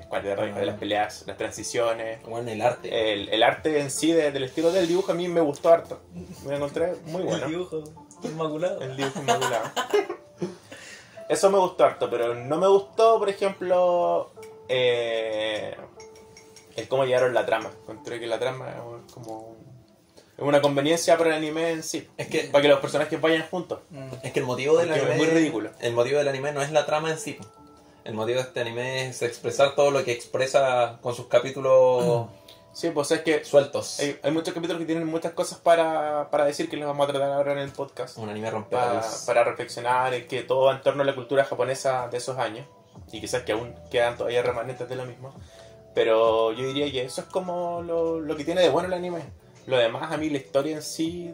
Es 0.00 0.06
cuático, 0.06 0.42
de 0.42 0.66
las 0.66 0.78
peleas, 0.78 1.24
las 1.26 1.36
transiciones. 1.36 2.22
Bueno, 2.22 2.50
el 2.50 2.62
arte. 2.62 3.12
El, 3.14 3.28
el 3.30 3.42
arte 3.42 3.80
en 3.80 3.90
sí 3.90 4.12
de- 4.12 4.30
del 4.30 4.44
estilo 4.44 4.70
del 4.70 4.86
dibujo 4.86 5.12
a 5.12 5.14
mí 5.14 5.26
me 5.28 5.40
gustó 5.40 5.70
harto. 5.70 6.00
Me 6.44 6.50
lo 6.50 6.56
encontré 6.56 6.94
muy 7.06 7.22
bueno. 7.22 7.44
El 7.46 7.50
dibujo 7.50 7.82
inmaculado. 8.22 8.80
El 8.80 8.96
dibujo 8.96 9.20
inmaculado. 9.20 9.64
Eso 11.28 11.50
me 11.50 11.58
gustó 11.58 11.84
harto, 11.84 12.08
pero 12.08 12.34
no 12.36 12.56
me 12.58 12.68
gustó, 12.68 13.18
por 13.18 13.28
ejemplo, 13.28 14.30
eh, 14.68 15.76
el 16.76 16.86
cómo 16.86 17.04
llegaron 17.04 17.34
la 17.34 17.44
trama. 17.44 17.70
Encontré 17.82 18.20
que 18.20 18.28
la 18.28 18.38
trama 18.38 18.70
es 19.06 19.12
como 19.12 19.55
es 20.36 20.42
una 20.44 20.60
conveniencia 20.60 21.16
para 21.16 21.30
el 21.30 21.36
anime 21.36 21.70
en 21.70 21.82
sí. 21.82 22.08
Es 22.16 22.28
que- 22.28 22.44
para 22.44 22.62
que 22.62 22.68
los 22.68 22.80
personajes 22.80 23.20
vayan 23.20 23.46
juntos. 23.50 23.80
Mm. 23.90 24.08
Es 24.22 24.32
que 24.32 24.40
el 24.40 24.46
motivo 24.46 24.76
del 24.78 24.88
Porque 24.88 25.00
anime 25.00 25.14
es 25.14 25.18
muy 25.18 25.26
ridículo. 25.28 25.70
El 25.80 25.92
motivo 25.94 26.18
del 26.18 26.28
anime 26.28 26.52
no 26.52 26.62
es 26.62 26.70
la 26.72 26.84
trama 26.86 27.10
en 27.10 27.18
sí. 27.18 27.38
El 28.04 28.14
motivo 28.14 28.36
de 28.38 28.42
este 28.44 28.60
anime 28.60 29.08
es 29.08 29.22
expresar 29.22 29.74
todo 29.74 29.90
lo 29.90 30.04
que 30.04 30.12
expresa 30.12 30.98
con 31.02 31.14
sus 31.14 31.26
capítulos 31.26 32.26
Sí, 32.72 32.90
pues 32.90 33.10
es 33.10 33.22
que 33.22 33.42
sueltos. 33.42 33.98
hay, 34.00 34.18
hay 34.22 34.30
muchos 34.32 34.52
capítulos 34.52 34.80
que 34.80 34.84
tienen 34.84 35.06
muchas 35.06 35.32
cosas 35.32 35.56
para, 35.58 36.28
para 36.30 36.44
decir 36.44 36.68
que 36.68 36.76
les 36.76 36.86
vamos 36.86 37.08
a 37.08 37.10
tratar 37.10 37.30
ahora 37.32 37.52
en 37.52 37.58
el 37.58 37.70
podcast. 37.70 38.18
Un 38.18 38.28
anime 38.28 38.48
Pa- 38.48 38.52
rompepalos. 38.52 39.24
para 39.26 39.44
reflexionar 39.44 40.12
en 40.12 40.28
que 40.28 40.42
todo 40.42 40.66
va 40.66 40.72
en 40.74 40.82
torno 40.82 41.02
a 41.02 41.06
la 41.06 41.14
cultura 41.14 41.42
japonesa 41.46 42.08
de 42.08 42.18
esos 42.18 42.36
años 42.36 42.66
y 43.12 43.20
quizás 43.22 43.44
que 43.44 43.52
aún 43.52 43.74
quedan 43.90 44.18
todavía 44.18 44.42
remanentes 44.42 44.86
de 44.88 44.96
lo 44.96 45.04
mismo 45.06 45.32
pero 45.94 46.52
yo 46.52 46.66
diría 46.66 46.90
que 46.90 47.04
eso 47.04 47.20
es 47.22 47.26
como 47.28 47.82
lo, 47.82 48.20
lo 48.20 48.36
que 48.36 48.44
tiene 48.44 48.60
de 48.62 48.68
bueno 48.68 48.88
el 48.88 48.94
anime 48.94 49.20
lo 49.66 49.76
demás 49.78 50.12
a 50.12 50.16
mí 50.16 50.30
la 50.30 50.38
historia 50.38 50.76
en 50.76 50.82
sí 50.82 51.32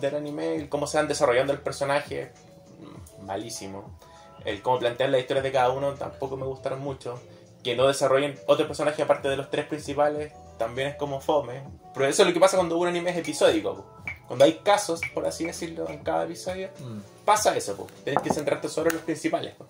del 0.00 0.14
anime 0.14 0.56
el 0.56 0.68
cómo 0.68 0.86
se 0.86 0.98
van 0.98 1.08
desarrollando 1.08 1.52
el 1.52 1.60
personaje 1.60 2.32
mm, 2.80 3.24
malísimo 3.26 3.98
el 4.44 4.62
cómo 4.62 4.78
plantean 4.78 5.12
las 5.12 5.20
historias 5.20 5.44
de 5.44 5.52
cada 5.52 5.70
uno 5.70 5.94
tampoco 5.94 6.36
me 6.36 6.44
gustaron 6.46 6.80
mucho 6.80 7.20
que 7.64 7.74
no 7.74 7.86
desarrollen 7.88 8.38
otro 8.46 8.66
personaje 8.66 9.02
aparte 9.02 9.28
de 9.28 9.36
los 9.36 9.50
tres 9.50 9.66
principales 9.66 10.32
también 10.58 10.88
es 10.88 10.96
como 10.96 11.20
fome 11.20 11.62
pero 11.94 12.06
eso 12.06 12.22
es 12.22 12.28
lo 12.28 12.34
que 12.34 12.40
pasa 12.40 12.56
cuando 12.56 12.76
un 12.78 12.86
anime 12.88 13.10
es 13.10 13.16
episódico 13.16 13.84
cuando 14.26 14.44
hay 14.44 14.54
casos 14.58 15.00
por 15.14 15.26
así 15.26 15.44
decirlo 15.44 15.88
en 15.88 15.98
cada 16.04 16.24
episodio 16.24 16.68
Mm. 16.80 17.00
pasa 17.24 17.56
eso. 17.56 17.86
Tienes 18.04 18.22
que 18.22 18.32
centrarte 18.32 18.68
solo 18.68 18.90
en 18.90 18.96
los 18.96 19.04
principales. 19.04 19.54
po. 19.54 19.64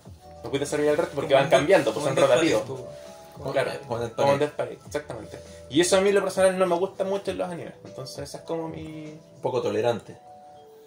No 0.44 0.50
puedes 0.50 0.60
desarrollar 0.60 0.92
el 0.92 0.98
resto 0.98 1.14
porque 1.14 1.34
van 1.34 1.48
cambiando, 1.48 1.92
pues 1.92 2.04
son 2.04 2.14
rotativos. 2.16 2.62
Claro, 3.52 3.70
Con 3.88 4.00
Death 4.38 4.52
Parade, 4.52 4.78
exactamente. 4.86 5.38
Y 5.70 5.80
eso 5.80 5.96
a 5.96 6.00
mí 6.00 6.12
lo 6.12 6.22
personal 6.22 6.58
no 6.58 6.66
me 6.66 6.76
gusta 6.76 7.04
mucho 7.04 7.30
en 7.30 7.38
los 7.38 7.50
animes. 7.50 7.74
Entonces 7.84 8.18
esa 8.28 8.38
es 8.38 8.44
como 8.44 8.68
mi... 8.68 9.06
Un 9.36 9.40
poco 9.42 9.62
tolerante. 9.62 10.16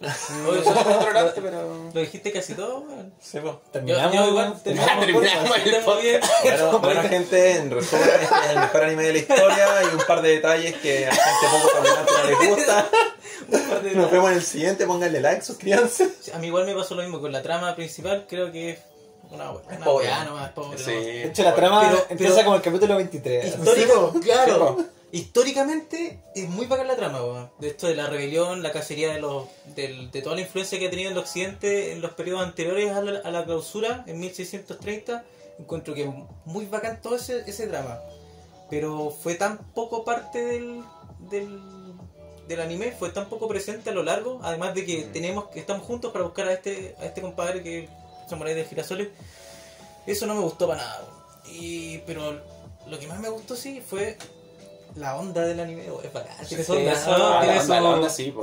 No 0.00 0.64
soy 0.64 0.84
controlante, 0.84 1.42
pero... 1.42 1.90
Lo 1.92 2.00
dijiste 2.00 2.32
casi 2.32 2.54
todo, 2.54 2.80
weón. 2.80 3.12
Sí. 3.20 3.38
Yo, 3.42 3.60
Terminamos. 3.70 4.14
yo 4.14 4.28
igual 4.28 4.54
Ya 4.54 4.62
terminamos, 4.62 5.06
terminamos 5.06 5.56
el 5.56 5.74
Estamos 5.74 6.02
bien. 6.02 6.20
Bueno, 6.42 6.78
bueno, 6.80 7.02
gente, 7.02 7.56
en 7.56 7.70
resumen, 7.70 8.08
este 8.08 8.34
es 8.34 8.50
el 8.50 8.60
mejor 8.60 8.84
anime 8.84 9.02
de 9.02 9.12
la 9.12 9.18
historia 9.18 9.66
y 9.82 9.94
un 9.94 10.02
par 10.06 10.22
de 10.22 10.28
detalles 10.30 10.74
que 10.76 11.06
a 11.06 11.12
gente 11.12 11.46
poco 11.52 11.68
tolerante 11.76 12.12
no 12.12 12.40
les 12.40 12.48
gusta. 12.48 12.88
Nos 13.94 14.10
vemos 14.10 14.30
en 14.30 14.36
el 14.36 14.42
siguiente, 14.42 14.86
pónganle 14.86 15.20
like, 15.20 15.42
suscríbanse. 15.42 16.10
A 16.34 16.38
mí 16.38 16.46
igual 16.46 16.64
me 16.64 16.74
pasó 16.74 16.94
lo 16.94 17.02
mismo 17.02 17.20
con 17.20 17.32
la 17.32 17.42
trama 17.42 17.74
principal, 17.74 18.26
creo 18.28 18.50
que 18.52 18.70
es 18.70 18.78
una, 19.32 19.50
una 19.52 19.84
pobre. 19.84 20.06
weá 20.06 20.24
nomás, 20.24 20.50
pobre. 20.52 20.78
Sí. 20.78 20.90
De 20.92 21.24
hecho, 21.26 21.42
la 21.42 21.54
trama 21.54 21.80
Pero- 21.88 22.06
empieza 22.10 22.34
pero- 22.34 22.44
como 22.44 22.56
el 22.56 22.62
capítulo 22.62 22.96
23. 22.96 23.46
Histórico, 23.46 24.12
claro. 24.22 24.76
Sí, 24.78 24.86
Históricamente 25.12 26.20
es 26.36 26.48
muy 26.48 26.66
bacán 26.66 26.86
la 26.86 26.94
trama, 26.96 27.20
weón. 27.22 27.50
De 27.58 27.68
esto 27.68 27.86
de 27.88 27.96
la 27.96 28.06
rebelión, 28.06 28.62
la 28.62 28.70
cacería 28.72 29.12
de 29.12 29.20
los 29.20 29.44
del- 29.74 30.10
de 30.10 30.22
toda 30.22 30.34
la 30.36 30.42
influencia 30.42 30.78
que 30.78 30.86
ha 30.86 30.90
tenido 30.90 31.10
en 31.10 31.16
el 31.16 31.22
occidente 31.22 31.92
en 31.92 32.00
los 32.00 32.12
periodos 32.12 32.42
anteriores 32.44 32.92
a 32.92 33.00
la, 33.02 33.18
a 33.20 33.30
la 33.30 33.44
clausura, 33.44 34.04
en 34.06 34.20
1630. 34.20 35.24
Encuentro 35.58 35.94
que 35.94 36.10
muy 36.44 36.66
bacán 36.66 37.00
todo 37.02 37.16
ese, 37.16 37.42
ese 37.46 37.66
drama. 37.66 37.98
Pero 38.70 39.10
fue 39.10 39.34
tan 39.34 39.58
poco 39.74 40.04
parte 40.04 40.44
del, 40.44 40.82
del, 41.30 41.60
del 42.46 42.60
anime, 42.60 42.92
fue 42.92 43.10
tan 43.10 43.28
poco 43.28 43.48
presente 43.48 43.90
a 43.90 43.92
lo 43.92 44.02
largo, 44.02 44.40
además 44.42 44.74
de 44.74 44.84
que 44.86 45.02
tenemos 45.12 45.48
que 45.48 45.60
estamos 45.60 45.84
juntos 45.86 46.12
para 46.12 46.24
buscar 46.24 46.46
a 46.48 46.52
este, 46.52 46.94
a 47.00 47.06
este 47.06 47.20
compadre 47.20 47.62
que 47.62 47.88
es 48.30 48.38
Samurai 48.38 48.54
de 48.54 48.64
Girasoles. 48.64 49.08
Eso 50.06 50.26
no 50.26 50.34
me 50.34 50.40
gustó 50.40 50.66
para 50.68 50.82
nada. 50.82 51.00
Y, 51.46 51.98
pero 51.98 52.40
lo 52.86 52.98
que 52.98 53.06
más 53.06 53.18
me 53.18 53.28
gustó 53.28 53.56
sí 53.56 53.80
fue 53.86 54.16
la 54.96 55.16
onda 55.16 55.42
del 55.42 55.60
anime, 55.60 55.86
es 56.02 56.12
bacán. 56.12 56.36
Tiene 56.48 56.64
su 56.64 56.72
Sí, 56.72 56.78
onda, 56.80 56.92
eso- 56.92 57.10
¿no? 57.18 57.40
Tiene 57.40 57.54
la 57.56 57.60
onda, 57.62 57.64
su- 57.64 57.82
la 57.84 57.90
onda 57.90 58.10
sí, 58.10 58.30
po. 58.32 58.42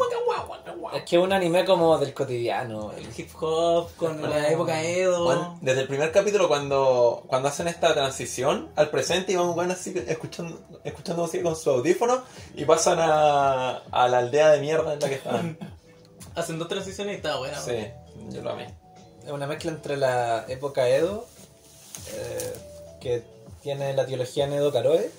Es 0.93 1.03
que 1.03 1.17
es 1.17 1.21
un 1.21 1.33
anime 1.33 1.65
como 1.65 1.97
del 1.97 2.13
cotidiano. 2.13 2.91
el 2.93 3.07
hip 3.17 3.29
hop 3.41 3.89
con 3.97 4.21
la 4.29 4.47
época 4.49 4.81
Edo. 4.81 5.57
Desde 5.61 5.81
el 5.81 5.87
primer 5.87 6.11
capítulo 6.11 6.47
cuando, 6.47 7.23
cuando 7.27 7.49
hacen 7.49 7.67
esta 7.67 7.93
transición 7.93 8.69
al 8.75 8.89
presente 8.89 9.33
y 9.33 9.35
van 9.35 9.53
bueno, 9.55 9.73
así 9.73 9.93
escuchando, 10.07 10.61
escuchando 10.83 11.23
música 11.23 11.43
con 11.43 11.55
su 11.55 11.69
audífono 11.69 12.23
y 12.55 12.63
pasan 12.65 12.99
a, 12.99 13.77
a 13.91 14.07
la 14.07 14.19
aldea 14.19 14.51
de 14.51 14.61
mierda 14.61 14.93
en 14.93 14.99
la 14.99 15.09
que 15.09 15.15
estaban. 15.15 15.57
Hacen 16.35 16.59
dos 16.59 16.67
transiciones 16.69 17.13
y 17.13 17.17
está 17.17 17.37
buena. 17.37 17.57
weón. 17.65 17.79
Sí, 17.81 17.87
yo 18.35 18.41
lo 18.43 18.51
amé. 18.51 18.73
Es 19.27 19.33
una 19.33 19.45
mezcla 19.45 19.71
entre 19.71 19.97
la 19.97 20.45
época 20.47 20.87
Edo, 20.87 21.27
eh, 22.13 22.53
que 23.01 23.23
tiene 23.61 23.93
la 23.93 24.05
teología 24.05 24.45
en 24.45 24.53
Edo 24.53 24.71
Karoe, 24.71 25.11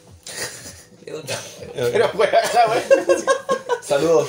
Edo, 1.04 1.20
claro. 1.22 1.42
Pero, 1.74 2.10
weón. 2.14 2.82
Saludos. 3.82 4.28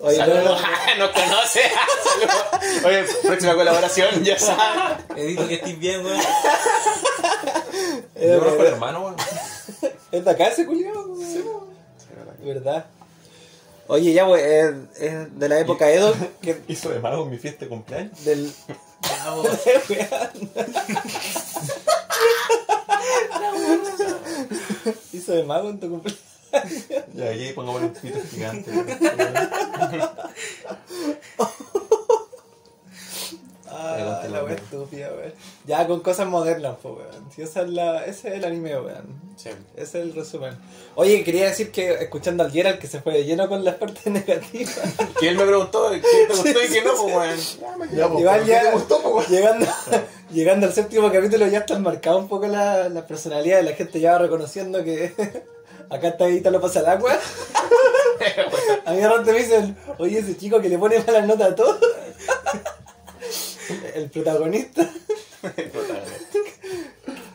Oye, 0.00 0.16
Saludos. 0.16 0.60
no, 0.60 0.96
Nos 1.06 1.10
conoce. 1.10 1.60
Saludos. 2.02 2.84
Oye, 2.84 3.04
próxima 3.22 3.54
colaboración, 3.54 4.24
ya 4.24 4.40
sabes. 4.40 5.04
Edito 5.18 5.46
que 5.46 5.54
estés 5.54 5.78
bien, 5.78 6.04
weón. 6.04 6.20
Yo 8.20 8.38
conozco 8.40 8.60
al 8.60 8.66
hermano, 8.66 9.00
weón. 9.02 9.16
¿Es 10.10 10.24
de 10.24 10.30
acá 10.32 10.48
ese 10.48 10.66
culiao? 10.66 11.16
¿Verdad? 12.42 12.86
Oye, 13.86 14.12
ya, 14.12 14.26
pues, 14.26 14.42
es, 14.42 14.74
es 15.00 15.38
de 15.38 15.48
la 15.48 15.60
época 15.60 15.90
Edo, 15.90 16.14
que 16.40 16.60
Hizo 16.68 16.90
de 16.90 17.00
mago 17.00 17.24
en 17.24 17.30
mi 17.30 17.38
fiesta 17.38 17.64
de 17.64 17.68
cumpleaños. 17.68 18.24
del... 18.24 18.52
Ya. 19.88 20.32
Hizo 25.12 25.32
de 25.32 25.44
mago 25.44 25.68
en 25.68 25.78
tu 25.80 25.90
cumpleaños. 25.90 26.22
Y 27.14 27.22
aquí 27.22 27.52
pongamos 27.54 27.82
un 27.82 27.90
pito 27.90 28.18
gigante. 28.30 28.70
Ah, 33.76 34.22
la 34.30 34.44
wea 34.44 34.54
estúpida, 34.54 35.10
weón. 35.16 35.32
Ya, 35.66 35.86
con 35.86 36.00
cosas 36.00 36.28
modernas, 36.28 36.76
pues, 36.80 36.94
weón. 36.94 37.30
Si 37.34 37.42
esa 37.42 37.62
es 37.62 37.70
la, 37.70 38.04
ese 38.04 38.28
es 38.28 38.34
el 38.34 38.44
anime, 38.44 38.78
weón. 38.78 39.34
Sí. 39.36 39.50
Ese 39.74 39.82
es 39.98 40.06
el 40.06 40.14
resumen. 40.14 40.56
Oye, 40.94 41.24
quería 41.24 41.46
decir 41.46 41.72
que 41.72 41.92
escuchando 41.94 42.44
al 42.44 42.52
Gerald 42.52 42.78
que 42.78 42.86
se 42.86 43.00
fue 43.00 43.14
de 43.14 43.24
lleno 43.24 43.48
con 43.48 43.64
las 43.64 43.74
partes 43.74 44.06
negativas. 44.12 44.78
Que 45.18 45.28
él 45.28 45.36
me 45.36 45.44
preguntó 45.44 45.90
qué 45.90 46.00
te 46.00 46.26
gustó 46.32 46.62
y 46.62 46.68
qué 46.68 46.82
no, 46.82 46.92
pues, 46.94 47.58
weón. 47.60 47.90
Ya, 47.92 48.08
pues, 48.08 48.20
Igual 48.20 48.42
¿pero 48.44 48.44
qué 48.44 48.64
ya 48.64 48.72
gustó, 48.72 49.26
llegando, 49.28 49.66
llegando 50.30 50.66
al 50.66 50.72
séptimo 50.72 51.10
capítulo 51.10 51.46
ya 51.48 51.58
están 51.58 51.82
marcadas 51.82 52.20
un 52.20 52.28
poco 52.28 52.46
la, 52.46 52.88
la 52.88 53.06
personalidad 53.06 53.56
de 53.56 53.64
la 53.64 53.72
gente 53.72 53.98
ya 53.98 54.12
va 54.12 54.18
reconociendo 54.18 54.84
que 54.84 55.12
acá 55.90 56.08
está 56.08 56.26
Edita 56.28 56.50
lo 56.50 56.60
pasa 56.60 56.80
al 56.80 56.86
agua. 56.86 57.18
A 58.86 58.92
mí 58.92 58.98
de 58.98 59.08
repente 59.08 59.32
me 59.32 59.38
dicen, 59.38 59.76
oye 59.98 60.18
ese 60.20 60.36
chico 60.36 60.60
que 60.60 60.68
le 60.68 60.78
pone 60.78 60.98
malas 61.00 61.26
notas 61.26 61.52
a 61.52 61.54
todo. 61.54 61.78
El 63.94 64.10
protagonista, 64.10 64.90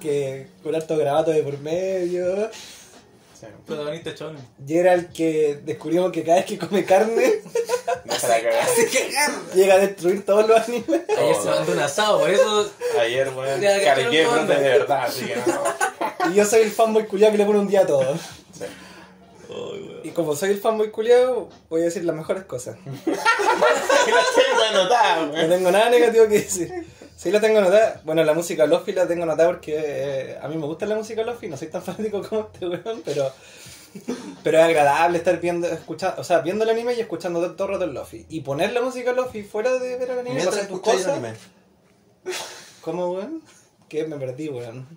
que 0.02 0.48
con 0.64 0.76
harto 0.76 0.98
grabato 0.98 1.32
de 1.32 1.44
por 1.44 1.60
medio. 1.60 2.50
Sí. 3.40 3.46
Protagonista 3.66 4.14
chon. 4.16 4.38
Y 4.68 4.78
era 4.78 4.94
el 4.94 5.08
que 5.08 5.62
descubrimos 5.64 6.12
que 6.12 6.24
cada 6.24 6.38
vez 6.38 6.46
que 6.46 6.58
come 6.58 6.84
carne 6.84 7.42
No 8.04 8.20
se 8.20 8.28
la 8.28 8.42
cagaste. 8.42 8.90
llega 9.56 9.76
a 9.76 9.78
destruir 9.80 10.26
todos 10.26 10.48
los 10.48 10.60
animes. 10.68 11.02
Ayer 11.18 11.36
se 11.36 11.50
mandó 11.50 11.72
un 11.72 11.80
asado, 11.80 12.20
por 12.20 12.30
eso. 12.30 12.72
Ayer, 13.00 13.30
weón, 13.30 13.62
que 13.62 13.84
cargué 13.84 14.24
todo 14.26 14.40
el 14.40 14.46
brote 14.46 14.62
de 14.62 14.70
verdad, 14.70 15.04
así 15.06 15.26
que 15.26 15.36
no. 15.36 16.30
Y 16.32 16.36
yo 16.36 16.46
soy 16.46 16.64
el 16.64 16.72
fanboy 16.72 17.06
culiado 17.08 17.32
que 17.32 17.38
le 17.38 17.46
pone 17.46 17.60
un 17.60 17.68
día 17.68 17.82
a 17.82 17.88
todo. 17.88 18.18
Sí. 18.52 18.66
Y 20.04 20.10
como 20.12 20.36
soy 20.36 20.52
el 20.52 20.60
fanboy 20.60 20.92
culiado, 20.92 21.50
voy 21.70 21.82
a 21.82 21.86
decir 21.86 22.06
las 22.06 22.16
mejores 22.16 22.44
cosas. 22.46 22.78
Anotada, 24.70 25.26
No 25.26 25.50
tengo 25.50 25.72
nada 25.72 25.90
negativo 25.90 26.28
que 26.28 26.40
decir. 26.40 26.86
Sí 27.16 27.32
la 27.32 27.42
tengo 27.42 27.60
anotada. 27.60 28.02
Bueno, 28.06 28.24
la 28.24 28.34
música 28.34 28.66
Lofi 28.66 28.94
la 28.94 29.08
tengo 29.08 29.24
anotada 29.24 29.50
porque 29.50 29.76
eh, 29.78 30.38
a 30.42 30.48
mí 30.48 30.56
me 30.56 30.66
gusta 30.66 30.86
la 30.86 30.96
música 30.96 31.24
Lofi. 31.24 31.48
No 31.48 31.58
soy 31.58 31.68
tan 31.68 31.82
fanático 31.84 32.22
como 32.22 32.50
este 32.54 32.68
weón, 32.68 33.02
pero... 33.04 33.32
Pero 34.44 34.60
es 34.60 34.64
agradable 34.64 35.18
estar 35.18 35.42
viendo, 35.42 35.68
escuchando, 35.68 36.22
o 36.22 36.24
sea, 36.24 36.40
viendo 36.40 36.64
el 36.64 36.70
anime 36.70 36.94
y 36.94 37.00
escuchando 37.00 37.40
todo, 37.40 37.56
todo 37.56 37.68
el 37.68 37.74
rato 37.74 37.86
el 37.86 37.94
Lofi. 37.94 38.26
Y 38.30 38.42
poner 38.42 38.72
la 38.72 38.82
música 38.82 39.12
Lofi 39.14 39.44
fuera 39.44 39.74
de 39.74 39.98
ver 39.98 40.12
el 40.12 40.20
anime, 40.20 40.36
Mientras 40.36 40.50
para 40.56 40.62
hacer 40.62 40.72
tus 40.72 40.82
cosas. 40.82 41.08
anime. 41.08 41.34
¿Cómo, 42.82 43.12
weón? 43.14 43.42
Que 43.90 44.06
me 44.06 44.18
perdí, 44.18 44.48
weón. 44.50 44.88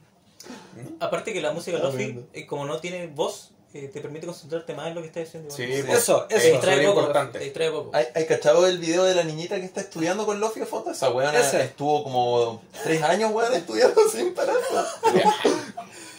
Aparte 1.01 1.33
que 1.33 1.41
la 1.41 1.53
música 1.53 1.79
Lofi, 1.79 2.25
como 2.47 2.67
no 2.67 2.79
tiene 2.81 3.07
voz, 3.07 3.53
eh, 3.75 3.89
te 3.93 4.01
permite 4.01 4.27
concentrarte 4.27 4.75
más 4.75 4.89
en 4.89 4.95
lo 4.95 5.01
que 5.01 5.07
estás 5.09 5.25
diciendo. 5.25 5.51
Sí, 5.55 5.63
igual. 5.63 5.87
pues, 5.87 5.99
Eso, 6.01 6.23
Te 6.29 6.35
eso. 6.37 6.47
es 6.47 6.53
distrae 6.53 6.87
poco, 6.87 7.01
importante. 7.01 7.39
te 7.39 7.45
distrae 7.45 7.71
poco. 7.71 7.91
¿Hay, 7.95 8.07
hay 8.15 8.27
cachado 8.27 8.67
el 8.67 8.79
video 8.79 9.05
de 9.05 9.15
la 9.15 9.25
niñita 9.25 9.57
que 9.57 9.65
está 9.65 9.81
estudiando 9.81 10.27
con 10.27 10.41
Lofi 10.41 10.61
de 10.61 10.67
foto? 10.67 10.91
Esa 10.91 11.11
weona 11.11 11.39
Ese. 11.41 11.63
estuvo 11.63 12.05
como 12.05 12.63
tres 12.85 13.03
años, 13.03 13.31
weón, 13.33 13.55
estudiando 13.55 14.01
sin 14.11 14.35
parar. 14.35 14.57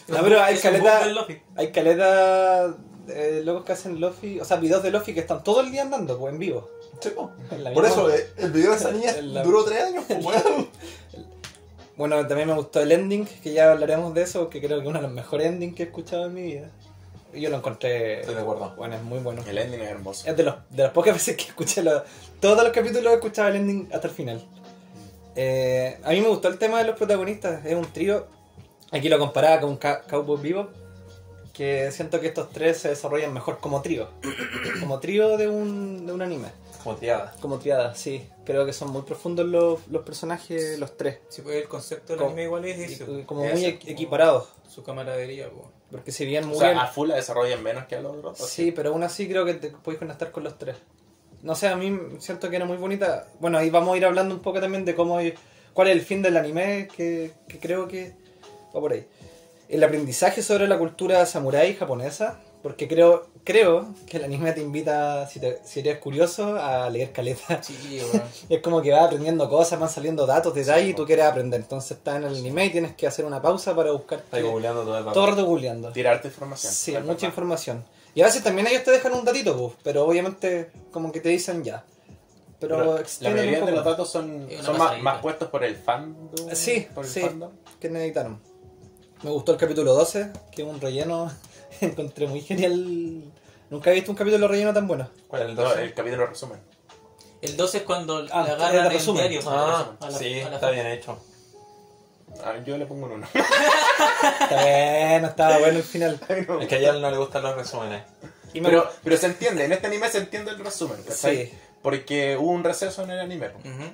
No, 0.06 0.20
pero 0.22 0.42
hay 0.42 0.58
caleta-. 0.58 1.26
Hay 1.56 1.72
caleta 1.72 2.74
eh, 3.08 3.40
locos 3.44 3.64
que 3.64 3.72
hacen 3.72 4.00
Lofi, 4.00 4.38
o 4.38 4.44
sea, 4.44 4.58
videos 4.58 4.82
de 4.82 4.90
Lofi 4.90 5.14
que 5.14 5.20
están 5.20 5.42
todo 5.42 5.62
el 5.62 5.70
día 5.72 5.80
andando, 5.82 6.18
pues 6.18 6.32
en 6.32 6.38
vivo. 6.38 6.68
Sí, 7.00 7.08
po. 7.10 7.30
En 7.50 7.64
la 7.64 7.72
Por 7.72 7.86
eso, 7.86 8.10
eh, 8.14 8.28
el 8.36 8.50
video 8.52 8.72
de 8.72 8.76
esa 8.76 8.90
niña 8.90 9.12
la- 9.22 9.42
duró 9.42 9.64
tres 9.64 9.82
años, 9.82 10.04
pues, 10.06 10.22
weón. 10.24 10.68
Bueno, 11.96 12.26
también 12.26 12.48
me 12.48 12.54
gustó 12.54 12.80
el 12.80 12.92
ending, 12.92 13.24
que 13.42 13.52
ya 13.52 13.70
hablaremos 13.72 14.12
de 14.14 14.22
eso, 14.22 14.50
que 14.50 14.58
creo 14.60 14.78
que 14.78 14.82
es 14.82 14.88
uno 14.88 14.98
de 14.98 15.04
los 15.04 15.12
mejores 15.12 15.46
endings 15.46 15.74
que 15.76 15.84
he 15.84 15.86
escuchado 15.86 16.26
en 16.26 16.34
mi 16.34 16.42
vida. 16.42 16.70
Yo 17.34 17.50
lo 17.50 17.56
encontré. 17.58 18.20
Estoy 18.20 18.34
de 18.34 18.40
acuerdo. 18.40 18.74
Bueno, 18.76 18.94
es 18.96 19.02
muy 19.02 19.18
bueno. 19.20 19.42
El 19.46 19.58
ending 19.58 19.80
es 19.80 19.90
hermoso. 19.90 20.28
Es 20.28 20.36
de, 20.36 20.42
los, 20.42 20.54
de 20.70 20.82
las 20.84 20.92
pocas 20.92 21.14
veces 21.14 21.36
que 21.36 21.44
escuché 21.44 21.82
los, 21.82 22.02
todos 22.40 22.62
los 22.62 22.72
capítulos 22.72 23.12
he 23.12 23.14
escuchado 23.14 23.48
el 23.48 23.56
ending 23.56 23.88
hasta 23.92 24.08
el 24.08 24.14
final. 24.14 24.44
Eh, 25.36 25.98
a 26.04 26.10
mí 26.10 26.20
me 26.20 26.28
gustó 26.28 26.48
el 26.48 26.58
tema 26.58 26.78
de 26.78 26.84
los 26.84 26.96
protagonistas, 26.96 27.64
es 27.66 27.74
un 27.74 27.86
trío. 27.92 28.26
Aquí 28.92 29.08
lo 29.08 29.18
comparaba 29.18 29.60
con 29.60 29.76
Ca- 29.76 30.02
Cowboy 30.02 30.40
Vivo, 30.40 30.68
que 31.52 31.90
siento 31.90 32.20
que 32.20 32.28
estos 32.28 32.50
tres 32.50 32.78
se 32.78 32.88
desarrollan 32.90 33.32
mejor 33.32 33.58
como 33.58 33.82
trío. 33.82 34.08
como 34.80 35.00
trío 35.00 35.36
de 35.36 35.48
un, 35.48 36.06
de 36.06 36.12
un 36.12 36.22
anime. 36.22 36.48
Como 36.84 36.96
triada. 36.96 37.34
Como 37.40 37.58
triada, 37.58 37.94
sí. 37.94 38.28
Creo 38.44 38.66
que 38.66 38.72
son 38.74 38.90
muy 38.90 39.02
profundos 39.02 39.46
los, 39.46 39.80
los 39.88 40.02
personajes, 40.02 40.78
los 40.78 40.96
tres. 40.96 41.18
Sí, 41.30 41.40
pues 41.42 41.56
el 41.56 41.66
concepto 41.68 42.08
del 42.12 42.18
Como- 42.18 42.28
anime 42.30 42.44
igual 42.44 42.64
es 42.66 42.90
eso. 42.92 43.18
y 43.18 43.22
como 43.24 43.42
Es 43.44 43.54
muy 43.54 43.64
equiparados. 43.64 44.48
Su 44.68 44.82
camaradería, 44.84 45.48
pues. 45.50 45.66
Porque 45.94 46.10
si 46.10 46.26
bien 46.26 46.42
O 46.42 46.48
muy 46.48 46.58
sea, 46.58 46.82
a 46.82 46.88
full 46.88 47.08
la 47.08 47.14
desarrollan 47.14 47.62
menos 47.62 47.84
que 47.84 47.94
a 47.94 48.00
los 48.00 48.16
otros. 48.16 48.36
Sí, 48.50 48.72
pero 48.72 48.90
aún 48.90 49.04
así 49.04 49.28
creo 49.28 49.44
que 49.44 49.54
te 49.54 49.70
puedes 49.70 50.00
conectar 50.00 50.32
con 50.32 50.42
los 50.42 50.58
tres. 50.58 50.74
No 51.44 51.54
sé, 51.54 51.68
a 51.68 51.76
mí 51.76 51.96
siento 52.18 52.50
que 52.50 52.56
era 52.56 52.64
muy 52.64 52.78
bonita. 52.78 53.28
Bueno, 53.38 53.58
ahí 53.58 53.70
vamos 53.70 53.94
a 53.94 53.96
ir 53.96 54.04
hablando 54.04 54.34
un 54.34 54.42
poco 54.42 54.60
también 54.60 54.84
de 54.84 54.96
cómo 54.96 55.20
cuál 55.72 55.86
es 55.86 55.94
el 55.94 56.00
fin 56.00 56.20
del 56.20 56.36
anime, 56.36 56.88
que, 56.96 57.30
que 57.46 57.60
creo 57.60 57.86
que 57.86 58.16
va 58.74 58.80
por 58.80 58.92
ahí. 58.92 59.06
El 59.68 59.84
aprendizaje 59.84 60.42
sobre 60.42 60.66
la 60.66 60.78
cultura 60.78 61.24
samurái 61.26 61.76
japonesa, 61.76 62.40
porque 62.60 62.88
creo 62.88 63.28
creo 63.44 63.86
que 64.06 64.16
el 64.16 64.24
anime 64.24 64.52
te 64.52 64.62
invita, 64.62 65.26
si, 65.28 65.38
te- 65.38 65.60
si 65.64 65.80
eres 65.80 65.98
curioso, 65.98 66.56
a 66.56 66.88
leer 66.90 67.12
caleta. 67.12 67.62
Sí. 67.62 68.00
Es 68.48 68.60
como 68.60 68.82
que 68.82 68.90
vas 68.90 69.02
aprendiendo 69.04 69.48
cosas, 69.48 69.78
van 69.78 69.88
saliendo 69.88 70.26
datos, 70.26 70.54
detalles 70.54 70.90
y 70.90 70.94
tú 70.94 71.04
quieres 71.06 71.26
aprender. 71.26 71.60
Entonces 71.60 71.92
estás 71.92 72.16
en 72.16 72.24
el 72.24 72.36
anime 72.36 72.66
y 72.66 72.70
tienes 72.70 72.94
que 72.94 73.06
hacer 73.06 73.24
una 73.24 73.40
pausa 73.40 73.74
para 73.76 73.92
buscar 73.92 74.18
Está 74.18 74.40
googleando 74.40 74.82
todo 74.82 74.98
el 74.98 75.04
todo 75.12 75.24
el 75.24 75.30
rato 75.30 75.46
googleando. 75.46 75.92
Tirarte 75.92 76.28
información. 76.28 76.72
Sí, 76.72 76.96
mucha 77.04 77.26
información. 77.26 77.84
Y 78.14 78.22
a 78.22 78.26
veces 78.26 78.42
también 78.42 78.66
ellos 78.66 78.84
te 78.84 78.90
dejan 78.92 79.12
un 79.12 79.24
datito, 79.24 79.56
pues, 79.56 79.72
pero 79.82 80.04
obviamente 80.06 80.70
como 80.90 81.10
que 81.12 81.20
te 81.20 81.28
dicen 81.30 81.64
ya. 81.64 81.84
Pero, 82.60 82.78
Pero 82.78 83.04
la 83.20 83.30
mayoría 83.30 83.60
de 83.64 83.72
los 83.72 83.84
datos 83.84 84.10
son, 84.10 84.48
más 85.02 85.20
puestos 85.20 85.48
por 85.48 85.64
el 85.64 85.76
fandom. 85.76 86.28
Sí, 86.54 86.86
por 86.94 87.04
el 87.04 87.10
sí. 87.10 87.20
fandom. 87.20 87.50
que 87.80 87.90
necesitaron. 87.90 88.40
Me 89.22 89.30
gustó 89.30 89.52
el 89.52 89.58
capítulo 89.58 89.94
12, 89.94 90.30
que 90.52 90.62
es 90.62 90.68
un 90.68 90.80
relleno. 90.80 91.30
Encontré 91.92 92.26
muy 92.26 92.40
genial. 92.40 93.22
Nunca 93.70 93.90
he 93.90 93.94
visto 93.94 94.10
un 94.10 94.16
capítulo 94.16 94.46
relleno 94.48 94.72
tan 94.72 94.86
bueno. 94.86 95.08
¿Cuál 95.28 95.42
es 95.42 95.48
el 95.50 95.54
No, 95.56 95.62
12? 95.62 95.82
el 95.82 95.94
capítulo 95.94 96.26
resumen. 96.26 96.60
El 97.42 97.56
12 97.56 97.78
es 97.78 97.82
cuando 97.84 98.26
Ah, 98.32 98.42
agarran 98.42 98.86
el 98.86 98.92
resumen. 98.92 99.28
diario. 99.28 99.48
Ah, 99.50 99.90
a 100.00 100.10
la- 100.10 100.18
sí, 100.18 100.40
a 100.40 100.48
la- 100.48 100.54
está 100.56 100.70
bien 100.70 100.86
hecho. 100.86 101.18
Ah, 102.42 102.54
yo 102.64 102.76
le 102.76 102.86
pongo 102.86 103.06
un 103.06 103.12
1. 103.12 103.26
Está 104.40 104.62
bueno, 104.62 105.26
estaba 105.28 105.58
bueno 105.58 105.78
el 105.78 105.84
final. 105.84 106.20
Es 106.60 106.68
que 106.68 106.74
a 106.74 106.78
ella 106.78 106.92
no 106.94 107.10
le 107.10 107.16
gustan 107.16 107.42
los 107.42 107.54
resúmenes. 107.56 108.02
Y 108.52 108.60
me 108.60 108.68
pero, 108.68 108.88
pero 109.02 109.16
se 109.16 109.26
entiende, 109.26 109.64
en 109.64 109.72
este 109.72 109.86
anime 109.86 110.08
se 110.08 110.18
entiende 110.18 110.50
el 110.50 110.58
resumen, 110.58 111.02
¿cachai? 111.06 111.46
Sí. 111.46 111.52
Porque 111.82 112.36
hubo 112.36 112.50
un 112.50 112.64
receso 112.64 113.02
en 113.02 113.10
el 113.12 113.20
anime. 113.20 113.48
Ujú. 113.48 113.84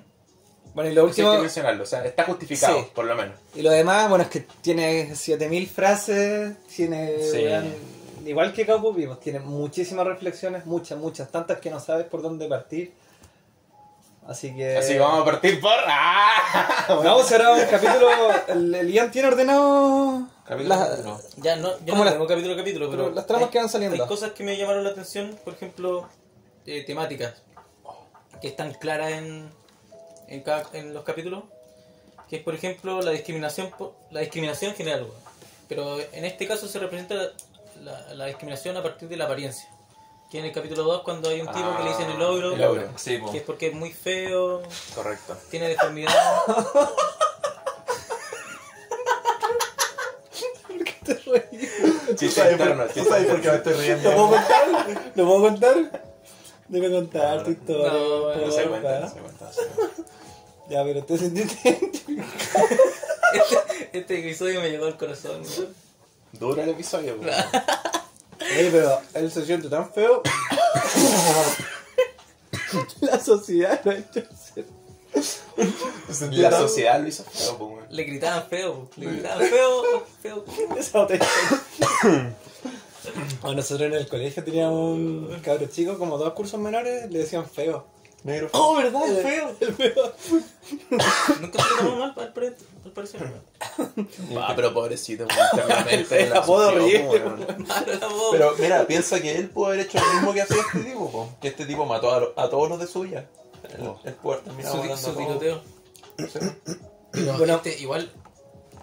Bueno, 0.75 0.91
y 0.91 0.95
lo 0.95 1.01
Eso 1.01 1.07
hay 1.07 1.11
último. 1.11 1.33
que 1.33 1.39
mencionarlo, 1.41 1.83
o 1.83 1.87
sea, 1.87 2.05
está 2.05 2.25
justificado, 2.25 2.79
Sí. 2.81 2.87
por 2.95 3.05
lo 3.05 3.15
menos. 3.17 3.35
Y 3.55 3.63
lo 3.63 3.71
demás, 3.71 4.09
bueno, 4.09 4.23
es 4.25 4.31
que 4.31 4.41
tiene 4.63 5.15
7000 5.17 5.69
frases, 5.69 6.57
tiene. 6.75 7.19
Sí. 7.23 7.45
igual 8.29 8.53
que 8.53 8.67
Cowboy 8.67 8.95
Vivos, 8.95 9.19
tiene 9.19 9.41
muchísimas 9.41 10.07
reflexiones, 10.07 10.67
muchas, 10.67 10.99
muchas, 10.99 11.31
tantas 11.33 11.59
que 11.59 11.71
no 11.71 11.81
sabes 11.81 12.07
por 12.07 12.23
dónde 12.23 12.47
partir. 12.49 12.93
Así 14.29 14.55
que. 14.55 14.77
Así 14.77 14.93
que 14.93 14.99
vamos 15.01 15.23
a 15.23 15.25
partir 15.25 15.61
por. 15.61 15.73
¡Ah! 15.87 16.85
Vamos 16.89 17.33
ahora 17.33 17.49
a 17.49 17.53
un 17.55 17.65
capítulo. 17.65 18.09
El, 18.49 18.75
el 18.75 18.93
Ian 18.93 19.11
tiene 19.11 19.29
ordenado. 19.29 20.29
Capítulo 20.47 20.77
La- 20.77 20.87
capítulo. 20.89 21.21
Ya 21.39 21.57
no, 21.57 21.71
yo 21.85 21.95
no 21.97 22.05
las- 22.05 22.13
tengo 22.15 22.27
capítulo 22.27 22.55
a 22.55 22.57
capítulo, 22.59 22.91
pero, 22.91 23.03
pero 23.05 23.15
las 23.17 23.27
tramas 23.27 23.47
hay- 23.47 23.51
que 23.53 23.59
van 23.59 23.69
saliendo. 23.69 24.03
Hay 24.03 24.09
cosas 24.09 24.33
que 24.33 24.45
me 24.45 24.57
llamaron 24.57 24.85
la 24.85 24.91
atención, 24.91 25.37
por 25.43 25.55
ejemplo, 25.55 26.09
eh, 26.67 26.85
temáticas 26.85 27.43
que 28.41 28.49
están 28.49 28.73
claras 28.75 29.13
en, 29.13 29.51
en, 30.31 30.41
cada- 30.43 30.67
en 30.73 30.95
los 30.95 31.05
capítulos, 31.05 31.45
que 32.29 32.37
es 32.37 32.43
por 32.43 32.55
ejemplo 32.55 33.03
la 33.03 33.11
discriminación 33.11 33.71
la 34.11 34.21
discriminación 34.21 34.71
en 34.71 34.77
general, 34.77 35.03
weón. 35.03 35.15
pero 35.69 35.99
en 36.01 36.25
este 36.25 36.47
caso 36.47 36.67
se 36.69 36.79
representa 36.79 37.15
la, 37.15 37.31
la- 37.83 38.15
la 38.15 38.27
discriminación 38.27 38.77
a 38.77 38.83
partir 38.83 39.09
de 39.09 39.17
la 39.17 39.25
apariencia. 39.27 39.69
Que 40.31 40.39
en 40.39 40.45
el 40.45 40.53
capítulo 40.53 40.85
2 40.85 41.03
cuando 41.03 41.29
hay 41.29 41.41
un 41.41 41.49
tipo 41.53 41.77
que 41.77 41.83
le 41.83 41.89
dicen 41.91 42.09
el 42.09 42.23
ogro, 42.23 42.55
el 42.55 42.63
ogro. 42.63 42.89
Sí, 42.97 43.19
po. 43.19 43.33
que 43.33 43.39
es 43.39 43.43
porque 43.43 43.67
es 43.67 43.75
muy 43.75 43.91
feo, 43.93 44.63
Correcto. 44.95 45.37
tiene 45.51 45.69
deformidad. 45.69 46.15
Chiste 52.17 52.53
interno, 52.53 52.85
¿Tú 52.87 52.93
chiste 52.95 53.09
sabes 53.09 53.27
por 53.27 53.41
qué 53.41 53.49
me 53.51 53.57
interno. 53.57 53.57
estoy 53.57 53.73
¿Lo 53.75 53.81
riendo? 53.81 54.11
puedo 54.13 54.29
contar? 54.31 55.13
¿Lo 55.15 55.27
puedo 55.27 55.41
contar? 55.43 56.03
Debe 56.69 56.91
contar 56.93 57.45
tu 57.45 57.51
historia. 57.51 57.93
No, 57.93 58.09
por 58.23 58.37
No 58.37 58.51
se 58.53 58.63
favor. 58.63 58.81
cuenta, 58.81 59.01
no 59.01 59.09
se 59.09 59.19
cuenta. 59.21 59.45
no 59.47 59.53
se 59.53 59.67
cuenta. 59.67 60.03
Ya, 60.71 60.85
pero 60.85 61.05
te 61.05 61.19
sentiste. 61.19 61.81
Este, 63.33 63.57
este 63.93 64.19
episodio 64.19 64.61
me 64.61 64.71
llegó 64.71 64.87
al 64.87 64.97
corazón. 64.97 65.43
weón. 65.43 65.73
Duro 66.33 66.61
el 66.63 66.71
episodio, 66.71 67.17
weón. 67.21 67.33
Pero 68.39 69.01
él 69.15 69.31
se 69.31 69.47
siente 69.47 69.69
tan 69.69 69.93
feo. 69.93 70.21
La 73.03 73.21
sociedad 73.21 73.81
lo 73.85 73.93
ha 73.93 73.95
hecho 73.95 74.23
ser. 74.35 74.65
La 76.33 76.51
sociedad 76.51 77.01
lo 77.01 77.07
hizo 77.07 77.23
feo, 77.23 77.57
pues, 77.57 77.71
weón. 77.71 77.87
Le 77.91 78.03
gritaban 78.03 78.49
feo, 78.49 78.91
le 78.97 79.07
gritaban 79.07 79.47
feo, 79.47 80.05
feo. 80.21 80.45
Esa 80.77 80.99
botella. 80.99 81.29
A 83.43 83.55
nosotros 83.55 83.93
en 83.93 83.95
el 83.95 84.09
colegio 84.09 84.43
teníamos 84.43 84.97
un 84.97 85.41
cabro 85.41 85.67
chico, 85.67 85.97
como 85.99 86.19
dos 86.19 86.33
cursos 86.33 86.59
menores, 86.59 87.09
le 87.11 87.21
decían 87.21 87.49
feo. 87.49 87.87
Negro. 88.23 88.49
Oh, 88.53 88.77
¿verdad? 88.77 89.03
El 89.09 89.17
feo. 89.23 89.57
El 89.61 89.75
feo. 89.75 90.13
Nunca 91.41 91.63
se 91.63 91.69
lo 91.71 91.77
tomó 91.79 91.97
mal 91.97 92.15
al, 92.17 92.33
pare- 92.33 92.55
al 92.85 92.91
parecer. 92.93 93.33
Ah, 94.39 94.53
pero 94.55 94.75
pobrecito. 94.75 95.25
Internamente 95.53 96.23
El 96.25 96.31
la 96.31 96.39
apodo 96.41 96.69
horrible. 96.69 97.23
Pero 98.33 98.55
mira, 98.59 98.87
piensa 98.87 99.21
que 99.21 99.37
él 99.37 99.49
pudo 99.49 99.67
haber 99.69 99.81
hecho 99.81 99.99
lo 99.99 100.13
mismo 100.15 100.33
que 100.35 100.43
hacía 100.43 100.57
este 100.61 100.81
tipo, 100.91 101.11
po. 101.11 101.29
que 101.41 101.49
este 101.49 101.65
tipo 101.67 101.87
mató 101.87 102.13
a, 102.13 102.21
lo- 102.21 102.33
a 102.37 102.51
todos 102.51 102.69
los 102.69 102.79
de 102.79 102.87
su 102.87 103.01
vida. 103.01 103.27
Él, 103.79 103.91
él 104.05 104.15
pudo 104.15 104.33
haber 104.35 104.45
terminado 104.45 104.97
su, 104.97 105.11
su 105.11 105.17
tiroteo. 105.17 105.61
Pero 107.13 107.37
Bueno. 107.39 107.57
este, 107.57 107.79
igual. 107.81 108.11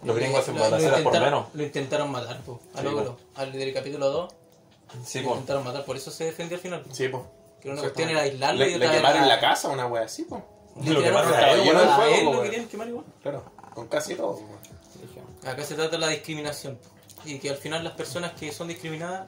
Los 0.03 0.15
gringos 0.15 0.39
hacen 0.41 0.56
balaceras 0.58 1.01
por 1.01 1.13
intentaron- 1.13 1.24
menos. 1.25 1.48
Lo 1.53 1.63
intentaron 1.63 2.12
matar, 2.12 2.39
po, 2.41 2.60
al 2.75 2.82
Sí, 2.82 2.88
ogro. 2.88 3.17
Al 3.36 3.51
del 3.51 3.74
capítulo 3.74 4.10
2. 4.10 4.34
Sí, 5.06 5.20
lo 5.22 5.25
po. 5.29 5.32
intentaron 5.34 5.63
matar, 5.63 5.86
por 5.86 5.96
eso 5.98 6.12
se 6.12 6.25
defendió 6.25 6.56
al 6.58 6.62
final. 6.62 6.84
Sí, 6.91 7.08
pues. 7.08 7.24
Que 7.62 7.70
una 7.70 7.82
cuestión 7.82 8.10
era 8.10 8.22
aislarlo 8.22 8.66
y 8.66 8.70
Le, 8.70 8.76
otra 8.76 8.88
le 8.92 8.96
quemaron 8.98 9.18
era- 9.24 9.28
la 9.36 9.40
casa, 9.40 9.70
una 9.70 9.88
wea 9.88 10.04
así, 10.04 10.24
pues. 10.24 10.42
Le 10.82 10.92
Lo 10.92 11.00
tiraron 11.02 11.04
quemaron 11.26 11.34
a 11.34 11.38
a 11.38 11.52
él, 11.54 11.60
él, 11.60 11.66
lleno 11.66 11.80
de 11.82 11.86
a 11.88 11.96
fuego, 11.96 12.16
él 12.16 12.24
lo 12.26 12.32
weón. 12.32 12.44
querían 12.44 12.68
quemar 12.68 12.88
igual. 12.88 13.06
Claro, 13.24 13.44
con 13.74 13.88
casi 13.88 14.16
todo. 14.16 14.40
Acá 15.46 15.64
se 15.64 15.76
trata 15.76 15.92
de 15.92 15.98
la 16.00 16.08
discriminación. 16.10 16.78
Y 17.26 17.40
que 17.40 17.50
al 17.50 17.58
final 17.58 17.84
las 17.84 17.94
personas 17.94 18.34
que 18.34 18.52
son 18.52 18.68
discriminadas, 18.68 19.28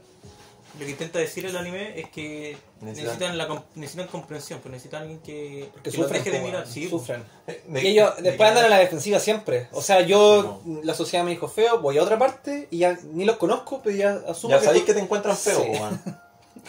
lo 0.79 0.86
que 0.86 0.91
intenta 0.91 1.17
decir 1.19 1.45
el 1.48 1.57
anime 1.57 2.00
es 2.00 2.09
que 2.09 2.55
Necesitan- 2.81 2.86
necesitan, 3.03 3.38
la, 3.38 3.63
necesitan 3.75 4.07
comprensión, 4.07 4.59
pues 4.59 4.71
necesitan 4.71 5.01
alguien 5.01 5.19
que, 5.21 5.69
que 5.83 5.89
los 5.91 5.95
sufren. 5.95 6.24
deje 6.24 6.38
de 6.38 6.43
mirar. 6.43 6.67
Sí, 6.67 6.88
sufren. 6.89 7.24
Eh, 7.48 7.63
Y 7.81 7.88
ellos 7.88 8.15
de- 8.17 8.21
después 8.24 8.48
andan 8.50 8.65
a 8.65 8.69
la 8.69 8.77
defensiva 8.77 9.19
siempre. 9.19 9.67
O 9.71 9.81
sea, 9.81 10.01
yo, 10.01 10.62
la 10.83 10.93
sociedad 10.93 11.24
me 11.25 11.31
dijo 11.31 11.48
feo, 11.48 11.79
voy 11.79 11.98
a 11.98 12.03
otra 12.03 12.19
parte 12.19 12.67
y 12.69 12.77
ya 12.79 12.98
ni 13.12 13.25
los 13.25 13.38
conozco, 13.38 13.81
pero 13.83 13.95
ya 13.95 14.21
asumo 14.27 14.51
Ya 14.55 14.62
sabéis 14.62 14.83
que 14.83 14.93
te 14.93 15.00
encuentran 15.00 15.36
feo, 15.36 15.62
Sí. 15.63 15.71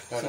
Claro. 0.09 0.29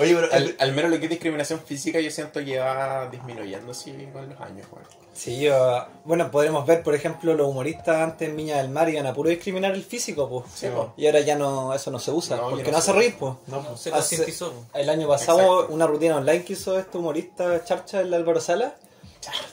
Oye, 0.00 0.12
pero 0.14 0.28
Al, 0.32 0.56
al 0.58 0.72
menos 0.72 0.90
lo 0.90 0.98
que 0.98 1.04
es 1.04 1.10
discriminación 1.10 1.60
física 1.60 2.00
yo 2.00 2.10
siento 2.10 2.44
que 2.44 2.58
va 2.58 3.08
disminuyendo 3.10 3.70
así 3.70 3.92
con 4.12 4.28
los 4.28 4.40
años, 4.40 4.66
weón. 4.72 4.84
Sí, 5.12 5.38
yo, 5.38 5.86
bueno, 6.04 6.28
podremos 6.32 6.66
ver, 6.66 6.82
por 6.82 6.96
ejemplo, 6.96 7.34
los 7.34 7.46
humoristas 7.46 7.98
antes 7.98 8.28
en 8.28 8.36
Viña 8.36 8.56
del 8.56 8.68
Mar 8.70 8.88
iban 8.88 9.06
a 9.06 9.14
puro 9.14 9.28
discriminar 9.30 9.72
el 9.72 9.84
físico, 9.84 10.28
pues. 10.28 10.46
Sí. 10.52 10.66
Y 10.96 11.06
ahora 11.06 11.20
ya 11.20 11.36
no, 11.36 11.72
eso 11.72 11.92
no 11.92 12.00
se 12.00 12.10
usa, 12.10 12.36
No, 12.36 12.50
porque 12.50 12.72
no 12.72 12.78
hace 12.78 12.92
reír, 12.92 13.14
pues. 13.16 13.34
no, 13.46 13.58
No, 13.58 13.68
pues, 13.68 13.80
se 13.80 13.92
Hace-. 13.94 14.34
El 14.74 14.90
año 14.90 15.06
pasado, 15.06 15.38
Exacto. 15.60 15.72
una 15.74 15.86
rutina 15.86 16.16
online 16.16 16.42
que 16.44 16.54
hizo 16.54 16.76
este 16.76 16.98
humorista 16.98 17.62
Charcha, 17.64 18.00
el 18.00 18.12
Álvaro 18.12 18.40
Sala. 18.40 18.74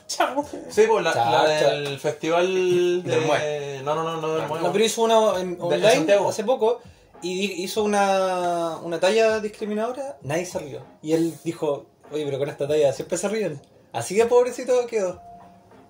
Chao. 0.08 0.44
Sí, 0.70 0.84
pues 0.90 1.04
la, 1.04 1.46
del 1.48 2.00
festival 2.00 3.04
de... 3.04 3.12
Del 3.12 3.22
Mue. 3.26 3.82
No, 3.84 3.94
no, 3.96 4.04
no, 4.04 4.20
no 4.20 4.34
del 4.34 4.42
Ah, 4.42 4.48
Mue. 4.48 4.60
No, 4.60 4.72
pero 4.72 4.84
hizo 4.84 5.04
una 5.04 5.40
en- 5.40 5.58
online 5.62 6.14
hace 6.28 6.44
poco 6.44 6.82
y 7.22 7.48
di- 7.48 7.64
hizo 7.64 7.84
una, 7.84 8.78
una 8.78 9.00
talla 9.00 9.40
discriminadora, 9.40 10.18
nadie 10.22 10.46
se 10.46 10.60
rió. 10.60 10.82
Y 11.02 11.14
él 11.14 11.36
dijo, 11.44 11.86
oye, 12.12 12.26
pero 12.26 12.40
con 12.40 12.50
esta 12.50 12.68
talla 12.68 12.92
siempre 12.94 13.18
se 13.18 13.28
ríen. 13.30 13.62
Así 13.94 14.16
de 14.16 14.26
pobrecito 14.26 14.86
quedó. 14.88 15.22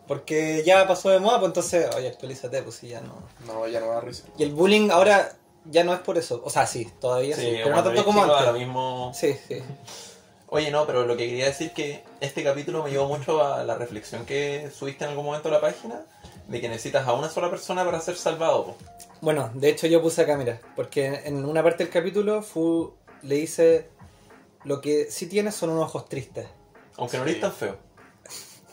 Porque 0.08 0.64
ya 0.66 0.88
pasó 0.88 1.10
de 1.10 1.20
moda, 1.20 1.40
pues 1.40 1.50
entonces, 1.50 1.88
oye, 1.96 2.10
actualízate, 2.10 2.62
pues 2.64 2.76
sí, 2.76 2.88
ya 2.90 3.02
no. 3.02 3.16
No, 3.46 3.68
ya 3.68 3.80
no 3.80 3.88
va 3.88 3.98
a 4.00 4.02
risa. 4.02 4.24
Y 4.38 4.44
el 4.44 4.52
bullying 4.54 4.90
ahora 4.92 5.38
ya 5.66 5.84
no 5.84 5.94
es 5.94 6.00
por 6.00 6.18
eso. 6.18 6.42
O 6.44 6.50
sea, 6.50 6.66
sí, 6.68 6.90
todavía 7.00 7.36
sí, 7.36 7.42
Sí, 7.44 7.58
pero 7.64 7.76
no 7.76 7.84
tanto 7.84 8.04
como 8.04 8.24
antes. 8.24 8.54
mismo... 8.54 9.12
Sí, 9.16 9.36
sí. 9.48 9.62
Oye, 10.48 10.70
no, 10.70 10.86
pero 10.86 11.06
lo 11.06 11.16
que 11.16 11.30
quería 11.30 11.46
decir 11.46 11.72
que 11.72 12.04
este 12.20 12.44
capítulo 12.44 12.84
me 12.84 12.90
llevó 12.92 13.08
mucho 13.08 13.42
a 13.42 13.64
la 13.64 13.76
reflexión 13.76 14.26
que 14.26 14.70
subiste 14.78 15.06
en 15.06 15.12
algún 15.12 15.26
momento 15.26 15.48
a 15.48 15.52
la 15.54 15.62
página 15.62 16.02
de 16.48 16.62
que 16.62 16.70
necesitas 16.70 17.08
a 17.08 17.14
una 17.14 17.30
sola 17.30 17.50
persona 17.50 17.84
para 17.86 18.00
ser 18.00 18.16
salvado. 18.16 18.66
po. 18.66 18.78
Bueno, 19.22 19.52
de 19.54 19.70
hecho 19.70 19.88
yo 19.88 20.02
puse 20.02 20.22
acá, 20.22 20.36
mira, 20.38 20.60
porque 20.76 21.22
en 21.26 21.46
una 21.46 21.62
parte 21.64 21.84
del 21.84 21.94
capítulo 21.94 22.42
Fu 22.42 22.94
le 23.22 23.36
dice, 23.36 23.90
lo 24.64 24.82
que 24.82 25.10
sí 25.12 25.28
tienes 25.28 25.56
son 25.56 25.70
unos 25.70 25.86
ojos 25.86 26.10
tristes. 26.10 26.48
Aunque 26.98 27.18
no 27.18 27.24
Sí. 27.24 27.30
eres 27.32 27.42
tan 27.42 27.52
feo. 27.54 27.78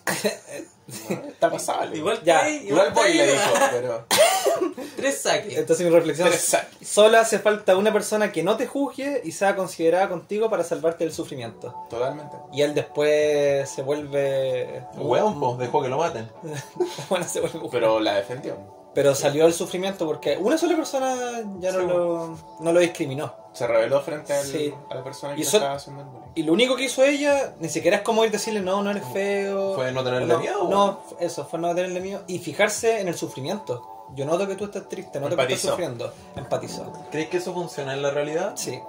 Está 0.89 1.51
pasable. 1.51 1.99
Igual 1.99 2.23
Ya, 2.25 2.45
ahí, 2.45 2.67
Igual 2.67 2.93
voy 2.93 3.13
le 3.13 3.27
dijo, 3.27 3.53
pero. 3.71 4.07
Tres 4.97 5.21
saques. 5.21 5.57
Entonces 5.57 5.87
mi 5.87 5.93
reflexión 5.93 6.29
es, 6.29 6.35
Interesante. 6.35 6.85
solo 6.85 7.19
hace 7.19 7.39
falta 7.39 7.77
una 7.77 7.93
persona 7.93 8.33
que 8.33 8.43
no 8.43 8.57
te 8.57 8.67
juzgue 8.67 9.21
y 9.25 9.33
sea 9.33 9.55
considerada 9.55 10.09
contigo 10.09 10.49
para 10.49 10.65
salvarte 10.65 11.05
del 11.05 11.13
sufrimiento. 11.13 11.75
Totalmente. 11.91 12.37
Y 12.53 12.63
él 12.63 12.75
después 12.75 13.69
se 13.69 13.83
vuelve... 13.83 14.85
Weón, 14.97 15.39
pues, 15.39 15.59
dejó 15.59 15.83
que 15.83 15.89
lo 15.89 15.99
maten. 15.99 16.31
bueno, 17.11 17.25
se 17.27 17.41
vuelve... 17.41 17.69
Pero 17.71 18.01
la 18.01 18.15
defendió. 18.15 18.78
Pero 18.95 19.15
salió 19.15 19.45
del 19.45 19.53
sufrimiento 19.53 20.07
porque 20.07 20.37
una 20.39 20.59
sola 20.59 20.75
persona 20.75 21.15
ya 21.61 21.73
no, 21.73 21.81
Sí, 21.81 21.87
lo, 21.87 22.39
no 22.61 22.73
lo 22.73 22.81
discriminó. 22.81 23.33
Se 23.53 23.67
reveló 23.67 24.01
frente 24.01 24.33
al- 24.33 24.45
Sí. 24.47 24.75
a 24.91 24.95
la 24.95 25.05
persona 25.05 25.35
que 25.35 25.41
Y 25.41 25.43
eso- 25.43 25.59
estaba 25.59 25.75
haciendo 25.75 26.03
el 26.03 26.09
bullying. 26.09 26.27
Y 26.35 26.43
lo 26.43 26.53
único 26.53 26.75
que 26.77 26.85
hizo 26.85 27.03
ella, 27.05 27.55
ni 27.61 27.69
siquiera 27.69 27.99
es 27.99 28.03
como 28.03 28.25
ir 28.25 28.31
decirle, 28.31 28.61
no, 28.61 28.83
no 28.83 28.91
eres 28.91 29.05
feo. 29.13 29.75
Fue 29.75 29.93
no 29.93 30.03
tenerle 30.03 30.27
no, 30.33 30.39
miedo. 30.41 30.69
No, 30.69 31.01
eso, 31.21 31.45
fue 31.45 31.59
no 31.59 31.75
tenerle 31.75 32.01
miedo. 32.01 32.23
Y 32.27 32.39
fijarse 32.39 33.01
en 33.01 33.09
el 33.09 33.15
sufrimiento. 33.15 34.07
Yo 34.15 34.25
noto 34.25 34.49
que 34.49 34.55
tú 34.57 34.65
estás 34.65 34.89
triste, 34.89 35.21
noto 35.21 35.37
que 35.37 35.43
Empatizó. 35.43 35.55
estás 35.57 35.71
sufriendo. 35.71 36.13
Empatizó. 36.35 36.93
¿Crees 37.11 37.29
que 37.29 37.37
eso 37.37 37.53
funciona 37.53 37.93
en 37.93 38.03
la 38.03 38.11
realidad? 38.11 38.53
Sí. 38.57 38.81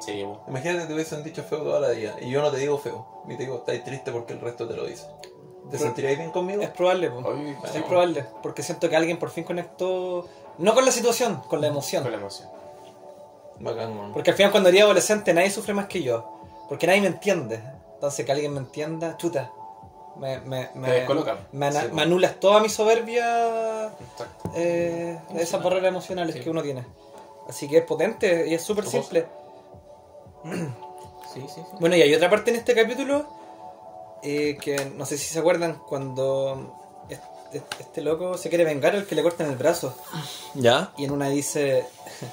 Sí. 0.00 0.24
Imagínate 0.46 0.82
que 0.82 0.86
te 0.86 0.94
hubiesen 0.94 1.24
dicho 1.24 1.42
feo 1.42 1.58
toda 1.62 1.80
la 1.80 1.88
vida 1.88 2.14
y 2.20 2.30
yo 2.30 2.40
no 2.40 2.52
te 2.52 2.58
digo 2.58 2.78
feo, 2.78 3.04
ni 3.26 3.36
te 3.36 3.42
digo 3.42 3.56
estás 3.56 3.82
triste 3.82 4.12
porque 4.12 4.32
el 4.34 4.40
resto 4.40 4.68
te 4.68 4.74
lo 4.76 4.86
dice. 4.86 5.06
¿Te 5.70 5.78
sentirías 5.78 6.16
bien 6.16 6.30
conmigo? 6.30 6.62
Es 6.62 6.70
probable, 6.70 7.10
po. 7.10 7.32
Es 7.64 7.82
probable. 7.82 8.24
Porque 8.42 8.62
siento 8.62 8.88
que 8.88 8.96
alguien 8.96 9.18
por 9.18 9.30
fin 9.30 9.44
conectó, 9.44 10.26
no 10.58 10.74
con 10.74 10.84
la 10.84 10.90
situación, 10.90 11.42
con 11.48 11.60
la 11.60 11.66
emoción. 11.68 12.02
Con 12.02 12.12
la 12.12 12.18
emoción. 12.18 12.48
Bacán, 13.60 13.96
man. 13.96 14.12
Porque 14.12 14.30
al 14.30 14.36
final 14.36 14.52
cuando 14.52 14.68
era 14.70 14.82
adolescente 14.84 15.34
nadie 15.34 15.50
sufre 15.50 15.74
más 15.74 15.86
que 15.86 16.02
yo. 16.02 16.40
Porque 16.68 16.86
nadie 16.86 17.00
me 17.00 17.08
entiende. 17.08 17.60
Entonces 17.94 18.24
que 18.24 18.32
alguien 18.32 18.52
me 18.52 18.60
entienda, 18.60 19.16
chuta. 19.16 19.50
Me, 20.16 20.40
me, 20.40 20.68
me, 20.74 20.88
Te 20.88 21.06
me, 21.52 21.66
ana- 21.66 21.82
Sí, 21.82 21.88
me 21.92 22.02
anulas 22.02 22.40
toda 22.40 22.60
mi 22.60 22.68
soberbia 22.68 23.86
Exacto. 23.86 24.50
eh, 24.56 25.18
de 25.30 25.42
esas 25.42 25.62
barreras 25.62 25.88
emocionales 25.88 26.34
Sí. 26.34 26.40
que 26.40 26.50
uno 26.50 26.62
tiene. 26.62 26.84
Así 27.48 27.68
que 27.68 27.78
es 27.78 27.84
potente 27.84 28.46
y 28.48 28.54
es 28.54 28.62
súper 28.62 28.84
simple. 28.86 29.26
Sí, 31.32 31.40
sí, 31.40 31.46
sí. 31.54 31.60
Bueno, 31.80 31.96
y 31.96 32.02
hay 32.02 32.14
otra 32.14 32.30
parte 32.30 32.50
en 32.50 32.56
este 32.56 32.74
capítulo 32.74 33.26
eh, 34.22 34.58
que 34.60 34.84
no 34.96 35.06
sé 35.06 35.16
si 35.18 35.26
se 35.32 35.38
acuerdan 35.38 35.80
cuando 35.88 36.74
este, 37.08 37.62
este 37.80 38.02
loco 38.02 38.36
se 38.36 38.48
quiere 38.48 38.64
vengar 38.64 38.94
al 38.94 39.06
que 39.06 39.14
le 39.14 39.22
cortan 39.22 39.48
el 39.50 39.56
brazo. 39.56 39.94
¿Ya? 40.54 40.92
Y 40.98 41.04
en 41.04 41.12
una 41.12 41.28
dice, 41.28 41.86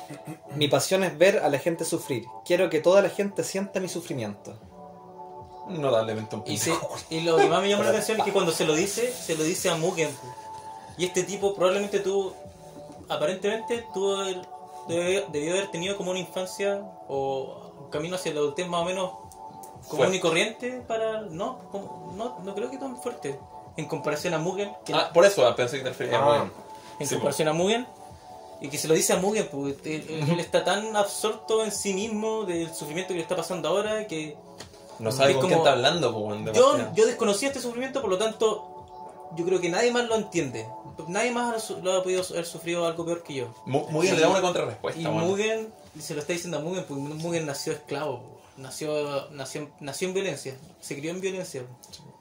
mi 0.55 0.67
pasión 0.67 1.03
es 1.03 1.17
ver 1.17 1.39
a 1.39 1.49
la 1.49 1.59
gente 1.59 1.85
sufrir. 1.85 2.25
Quiero 2.45 2.69
que 2.69 2.79
toda 2.81 3.01
la 3.01 3.09
gente 3.09 3.43
sienta 3.43 3.79
mi 3.79 3.87
sufrimiento. 3.89 4.53
Notablemente 5.67 6.35
un 6.35 6.43
Y, 6.45 6.57
se- 6.57 6.73
y 7.09 7.21
lo 7.21 7.37
que 7.37 7.47
más 7.47 7.61
me 7.61 7.69
llama 7.69 7.83
la 7.85 7.89
atención 7.91 8.19
es 8.19 8.25
que 8.25 8.31
cuando 8.33 8.51
se 8.51 8.65
lo 8.65 8.73
dice, 8.75 9.11
se 9.11 9.35
lo 9.35 9.43
dice 9.43 9.69
a 9.69 9.75
Mugen. 9.75 10.09
Y 10.97 11.05
este 11.05 11.23
tipo 11.23 11.55
probablemente 11.55 11.99
tuvo, 11.99 12.35
aparentemente 13.09 13.85
tuvo, 13.93 14.21
el- 14.23 14.41
debió, 14.87 15.25
debió 15.27 15.53
haber 15.53 15.71
tenido 15.71 15.97
como 15.97 16.11
una 16.11 16.19
infancia 16.19 16.81
o 17.07 17.71
un 17.79 17.89
camino 17.89 18.15
hacia 18.15 18.33
la 18.33 18.39
adultez 18.41 18.67
más 18.67 18.81
o 18.81 18.85
menos 18.85 19.11
común 19.89 20.13
y 20.13 20.19
corriente 20.19 20.81
para... 20.87 21.21
No, 21.21 21.59
como- 21.71 22.13
no, 22.15 22.39
no 22.43 22.55
creo 22.55 22.69
que 22.71 22.77
tan 22.77 22.97
fuerte. 22.97 23.37
En 23.77 23.85
comparación 23.85 24.33
a 24.33 24.37
Mugen, 24.39 24.71
que 24.85 24.93
Ah, 24.93 25.11
por 25.13 25.25
eso 25.25 25.45
ah, 25.45 25.55
pensé 25.55 25.77
que 25.77 25.83
te 25.83 25.89
referías 25.89 26.15
a 26.15 26.23
Ah. 26.23 26.25
Mugen. 26.43 26.51
en 26.99 27.07
sí, 27.07 27.15
comparación 27.15 27.47
a 27.49 27.53
Mugen, 27.53 27.87
Y 28.61 28.69
que 28.69 28.77
se 28.77 28.87
lo 28.87 28.93
dice 28.93 29.11
a 29.11 29.17
Mugen, 29.17 29.49
pues 29.51 29.75
él, 29.83 30.05
él- 30.29 30.39
está 30.39 30.63
tan 30.63 30.95
absorto 30.95 31.63
en 31.63 31.71
sí 31.73 31.93
mismo 31.93 32.45
del 32.45 32.73
sufrimiento 32.73 33.09
que 33.09 33.15
le 33.15 33.21
está 33.21 33.35
pasando 33.35 33.67
ahora 33.67 34.07
que 34.07 34.37
No 34.97 35.11
sabe 35.11 35.33
con 35.35 35.47
quién 35.47 35.57
está 35.59 35.73
hablando, 35.73 36.13
po, 36.13 36.33
yo, 36.53 36.77
yo 36.95 37.05
desconocía 37.05 37.49
este 37.49 37.59
sufrimiento, 37.59 37.99
por 37.99 38.09
lo 38.09 38.17
tanto, 38.17 38.71
yo 39.35 39.43
creo 39.45 39.59
que 39.59 39.67
nadie 39.67 39.91
más 39.91 40.05
lo 40.07 40.15
entiende. 40.15 40.65
Nadie 41.09 41.31
más 41.31 41.69
lo 41.83 41.93
ha 41.97 42.01
podido 42.03 42.23
haber 42.29 42.45
sufrido 42.45 42.85
algo 42.87 43.03
peor 43.05 43.21
que 43.23 43.33
yo. 43.33 43.47
Mu- 43.65 43.89
Muy 43.89 44.03
bien, 44.03 44.15
le 44.15 44.21
da 44.21 44.29
una 44.29 44.41
contrarrespuesta, 44.41 45.01
Y 45.01 45.05
weón. 45.05 45.27
Mugen, 45.27 45.73
se 45.99 46.13
lo 46.13 46.21
está 46.21 46.31
diciendo 46.31 46.57
a 46.57 46.61
Mugen, 46.61 46.85
porque 46.87 47.01
Mugen 47.03 47.45
nació 47.45 47.73
esclavo. 47.73 48.23
Nació, 48.57 49.29
nació, 49.31 49.69
nació 49.79 50.07
en 50.07 50.13
violencia, 50.13 50.55
se 50.79 50.95
crió 50.97 51.11
en 51.11 51.21
violencia. 51.21 51.63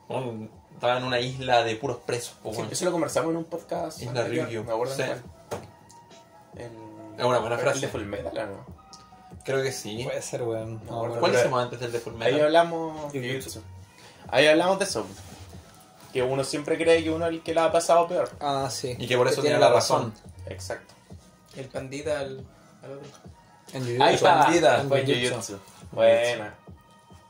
Weón, 0.09 0.51
Estaba 0.75 0.99
en 0.99 1.05
una 1.05 1.21
isla 1.21 1.63
de 1.63 1.77
puros 1.77 1.99
presos, 2.05 2.35
po, 2.43 2.51
weón. 2.51 2.69
Eso 2.71 2.85
lo 2.85 2.93
conversamos 2.93 3.31
en 3.31 3.37
un 3.37 3.45
podcast. 3.45 4.03
Isla 4.03 4.21
anterior, 4.23 4.47
Ryukyu. 4.49 4.65
Me 4.65 4.73
acuerdo 4.73 4.95
Sí. 4.95 5.03
en 6.57 6.71
Es 7.19 7.25
una 7.25 7.39
buena 7.39 7.59
frase. 7.59 7.77
El 7.77 7.81
de 7.83 7.89
Fullmetal, 7.89 8.39
¿o 8.39 8.47
¿no? 8.47 8.67
Creo 9.45 9.63
que 9.63 9.73
sí. 9.73 10.03
Puede 10.05 10.21
ser, 10.23 10.43
weón. 10.43 10.85
No, 10.85 10.93
No, 10.93 11.03
weón. 11.03 11.21
¿Cuál 11.21 11.35
hicimos 11.35 11.63
antes 11.63 11.79
del 11.81 11.93
de 11.93 12.01
Full 12.01 12.15
Ahí 12.15 12.33
Metal? 12.33 12.47
hablamos. 12.47 13.13
Jujutsu. 13.13 13.63
Ahí 14.29 14.47
hablamos 14.47 14.79
de 14.79 14.85
eso. 14.85 15.07
Que 16.13 16.23
uno 16.23 16.45
siempre 16.45 16.77
cree 16.77 17.03
que 17.05 17.11
uno 17.11 17.27
es 17.27 17.33
el 17.33 17.43
que 17.43 17.55
la 17.55 17.67
ha 17.67 17.73
pasado 17.73 18.07
peor. 18.09 18.31
Ah, 18.41 18.69
sí. 18.71 18.97
Y 18.99 19.07
que 19.07 19.17
por 19.17 19.27
eso 19.29 19.43
tiene 19.43 19.57
tiene 19.57 19.61
la 19.61 19.73
razón. 19.73 20.13
Exacto. 20.47 20.95
El 21.57 21.67
pandita 21.69 22.21
al, 22.21 22.45
al 22.83 22.93
otro. 22.93 23.09
En 23.73 23.83
Jujutsu. 23.83 24.03
Ahí 24.03 24.15
está. 24.15 24.35
bandida. 24.37 24.85
Fue 24.89 25.01
en 25.01 25.29
Jujutsu. 25.31 25.59
Buena. 25.93 26.55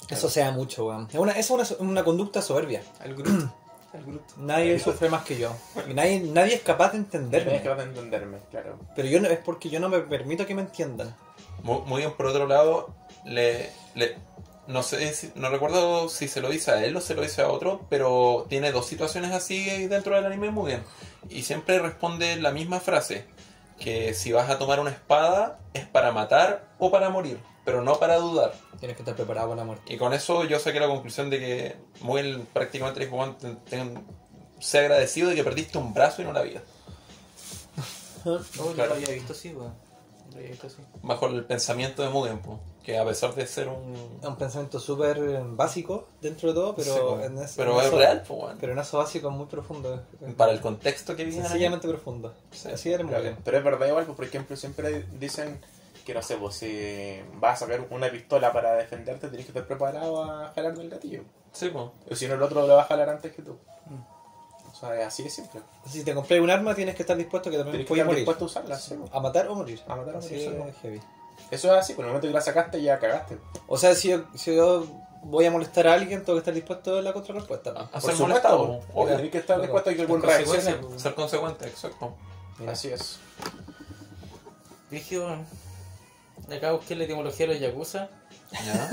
Eso 0.09 0.29
sea 0.29 0.51
mucho, 0.51 0.87
weón. 0.87 1.09
Es 1.11 1.19
una, 1.19 1.33
es 1.33 1.51
una, 1.51 1.65
una 1.79 2.05
conducta 2.05 2.43
soberbia. 2.43 2.83
Al 3.01 3.15
Groot. 3.15 3.51
al 3.95 4.05
Groot. 4.05 4.37
Nadie 4.37 4.79
sufre 4.79 5.09
más 5.09 5.25
que 5.25 5.39
yo. 5.39 5.55
Y 5.89 5.95
nadie, 5.95 6.21
nadie 6.21 6.55
es 6.57 6.63
capaz 6.63 6.93
de 6.93 6.99
entenderme. 6.99 7.63
que 7.63 7.69
entenderme, 7.71 8.39
claro. 8.51 8.79
Pero 8.95 9.09
yo 9.09 9.21
no, 9.21 9.29
es 9.29 9.39
porque 9.39 9.71
yo 9.71 9.81
no 9.81 9.89
me 9.89 10.01
permito 10.01 10.47
que 10.47 10.55
me 10.55 10.63
entiendan. 10.63 11.15
Muy, 11.63 11.81
muy 11.87 12.01
bien, 12.03 12.13
por 12.13 12.27
otro 12.27 12.47
lado, 12.47 12.95
le, 13.25 13.71
le- 13.95 14.17
no 14.67 14.83
sé, 14.83 15.13
si- 15.15 15.33
no 15.37 15.49
recuerdo 15.49 16.09
si 16.11 16.29
se 16.29 16.41
lo 16.43 16.51
dice 16.51 16.71
a 16.73 16.85
él 16.85 16.95
o 16.97 17.01
se 17.01 17.15
lo 17.15 17.23
dice 17.23 17.41
a 17.43 17.49
otro, 17.49 17.87
pero 17.89 18.45
tiene 18.51 18.73
dos 18.73 18.87
situaciones 18.87 19.33
así 19.33 19.87
dentro 19.87 20.15
del 20.17 20.27
anime 20.27 20.51
muy 20.51 20.67
bien. 20.73 20.83
Y 21.31 21.43
siempre 21.45 21.79
responde 21.79 22.37
la 22.37 22.51
misma 22.51 22.81
frase, 22.81 23.25
que 23.79 24.15
si 24.15 24.33
vas 24.33 24.49
a 24.51 24.59
tomar 24.59 24.81
una 24.81 24.91
espada 24.91 25.59
es 25.73 25.87
para 25.87 26.13
matar 26.13 26.69
o 26.79 26.91
para 26.91 27.11
morir, 27.11 27.39
pero 27.65 27.83
no 27.83 27.99
para 27.99 28.17
dudar. 28.17 28.55
Tienes 28.79 28.97
que 28.97 29.03
estar 29.03 29.17
preparado 29.17 29.49
para 29.49 29.63
la 29.63 29.65
muerte. 29.65 29.93
Y 29.93 29.99
con 29.99 30.13
eso 30.13 30.45
yo 30.45 30.59
saqué 30.59 30.81
la 30.81 30.87
conclusión 30.89 31.31
de 31.31 31.39
que 31.39 31.77
muy 32.01 32.23
bien, 32.23 32.47
prácticamente 32.53 33.01
dijo, 33.01 33.17
"Juan, 33.17 33.37
agradecido 34.79 35.29
de 35.29 35.35
que 35.35 35.45
perdiste 35.45 35.79
un 35.79 35.93
brazo 35.93 36.23
y 36.23 36.25
no 36.25 36.33
la 36.33 36.43
vida. 36.43 36.63
Claro. 38.25 38.43
no 38.75 38.87
lo 38.87 38.95
había 38.95 39.11
visto 39.11 39.35
así, 39.35 39.53
weón. 39.53 39.75
No 39.75 40.31
lo 40.31 40.37
había 40.39 40.49
visto 40.51 40.67
así. 40.67 40.77
Bajo 41.03 41.27
el 41.27 41.45
pensamiento 41.45 42.03
de 42.03 42.09
Mugen, 42.09 42.39
po, 42.39 42.59
que 42.85 42.99
a 42.99 43.05
pesar 43.05 43.35
de 43.35 43.47
ser 43.47 43.69
un... 43.69 43.95
Es 44.21 44.29
un 44.29 44.37
pensamiento 44.37 44.79
súper 44.79 45.19
básico 45.43 46.07
dentro 46.21 46.49
de 46.51 46.55
todo, 46.55 46.75
pero, 46.77 47.19
Sí, 47.19 47.25
en 47.25 47.39
ese- 47.39 47.55
pero 47.57 47.73
en 47.73 47.81
es 47.81 47.87
eso- 47.87 47.97
real, 47.99 48.23
po, 48.23 48.35
weón. 48.35 48.59
Pero 48.61 48.73
en 48.73 48.79
eso 48.79 48.99
básico 48.99 49.29
es 49.31 49.35
muy 49.35 49.47
profundo. 49.47 50.03
Para 50.37 50.53
el 50.53 50.61
contexto 50.61 51.17
que 51.17 51.25
viene. 51.25 51.43
Sencillamente 51.43 51.89
profundo. 51.89 52.35
Sí, 52.51 52.69
Así 52.71 52.93
eres 52.93 53.07
muy 53.07 53.19
bien. 53.21 53.39
Pero 53.43 53.57
es 53.59 53.65
verdad 53.65 53.87
igual, 53.89 54.05
pues, 54.05 54.17
por 54.17 54.27
ejemplo, 54.27 54.55
siempre 54.57 55.05
dicen 55.19 55.61
que 56.05 56.13
no 56.13 56.21
sé, 56.21 56.37
pues 56.37 56.57
si 56.57 57.21
vas 57.41 57.55
a 57.63 57.65
sacar 57.67 57.87
una 57.91 58.11
pistola 58.11 58.53
para 58.53 58.75
defenderte, 58.75 59.29
tienes 59.29 59.47
que 59.47 59.53
estar 59.53 59.67
preparado 59.67 60.23
a 60.23 60.53
jalar 60.55 60.77
del 60.77 60.91
gatillo. 60.91 61.23
Sí, 61.53 61.71
po. 61.71 61.93
O 62.11 62.15
si 62.15 62.29
no, 62.29 62.35
el 62.35 62.43
otro 62.43 62.67
lo 62.67 62.75
va 62.75 62.83
a 62.83 62.85
jalar 62.85 63.09
antes 63.09 63.33
que 63.33 63.41
tú. 63.41 63.57
O 64.71 64.77
sea, 64.77 65.01
es 65.01 65.07
así 65.07 65.23
de 65.23 65.31
simple. 65.31 65.61
Si 65.87 66.05
te 66.05 66.13
compras 66.15 66.41
un 66.41 66.51
arma, 66.51 66.75
tienes 66.75 66.95
que 66.97 67.03
estar 67.05 67.17
dispuesto 67.17 67.49
que 67.49 67.57
también 67.57 67.73
Tienes 67.73 67.87
que 67.87 67.89
puedes 67.89 68.01
estar 68.03 68.07
morir. 68.13 68.19
dispuesto 68.27 68.45
a 68.45 68.47
usarla, 68.49 68.77
sí, 68.79 68.95
pues. 68.99 69.11
A 69.15 69.21
matar 69.21 69.49
o 69.49 69.55
morir. 69.55 69.81
A 69.87 69.97
matar 69.97 70.17
o 70.17 70.19
Así 70.19 70.31
morir, 70.35 70.43
sí, 70.51 70.55
es 70.57 70.63
pues. 70.63 70.77
heavy. 70.83 71.01
Eso 71.51 71.73
es 71.73 71.81
así, 71.81 71.95
por 71.95 72.05
el 72.05 72.11
momento 72.11 72.27
que 72.29 72.35
la 72.35 72.41
sacaste 72.41 72.83
ya 72.83 72.99
cagaste. 72.99 73.39
O 73.67 73.77
sea, 73.77 73.95
si 73.95 74.09
yo, 74.09 74.25
si 74.35 74.55
yo 74.55 74.87
voy 75.23 75.47
a 75.47 75.51
molestar 75.51 75.87
a 75.87 75.95
alguien, 75.95 76.25
tengo 76.25 76.35
que 76.37 76.41
estar 76.41 76.55
dispuesto 76.55 76.99
a 76.99 77.03
la 77.03 77.13
contrarrespuesta. 77.13 77.73
¿no? 77.73 77.89
A 77.93 78.01
ser 78.01 78.15
molestado, 78.17 78.81
pues. 78.93 79.07
Tienes 79.09 79.31
que 79.31 79.39
estar 79.39 79.61
dispuesto 79.61 79.91
a 79.91 79.95
que 79.95 80.01
algún 80.03 80.23
reaccione. 80.23 80.75
pues. 80.75 81.03
Ser 81.03 81.15
consecuente, 81.15 81.67
exacto. 81.67 82.15
Mira. 82.59 82.73
Así 82.73 82.89
es. 82.89 83.19
Dije, 84.91 85.19
weón. 85.19 85.47
Acá 86.55 86.73
busqué 86.73 86.95
la 86.95 87.05
etimología 87.05 87.47
de 87.47 87.55
los 87.55 87.63
Yakuza. 87.63 88.09
¿Ya? 88.53 88.91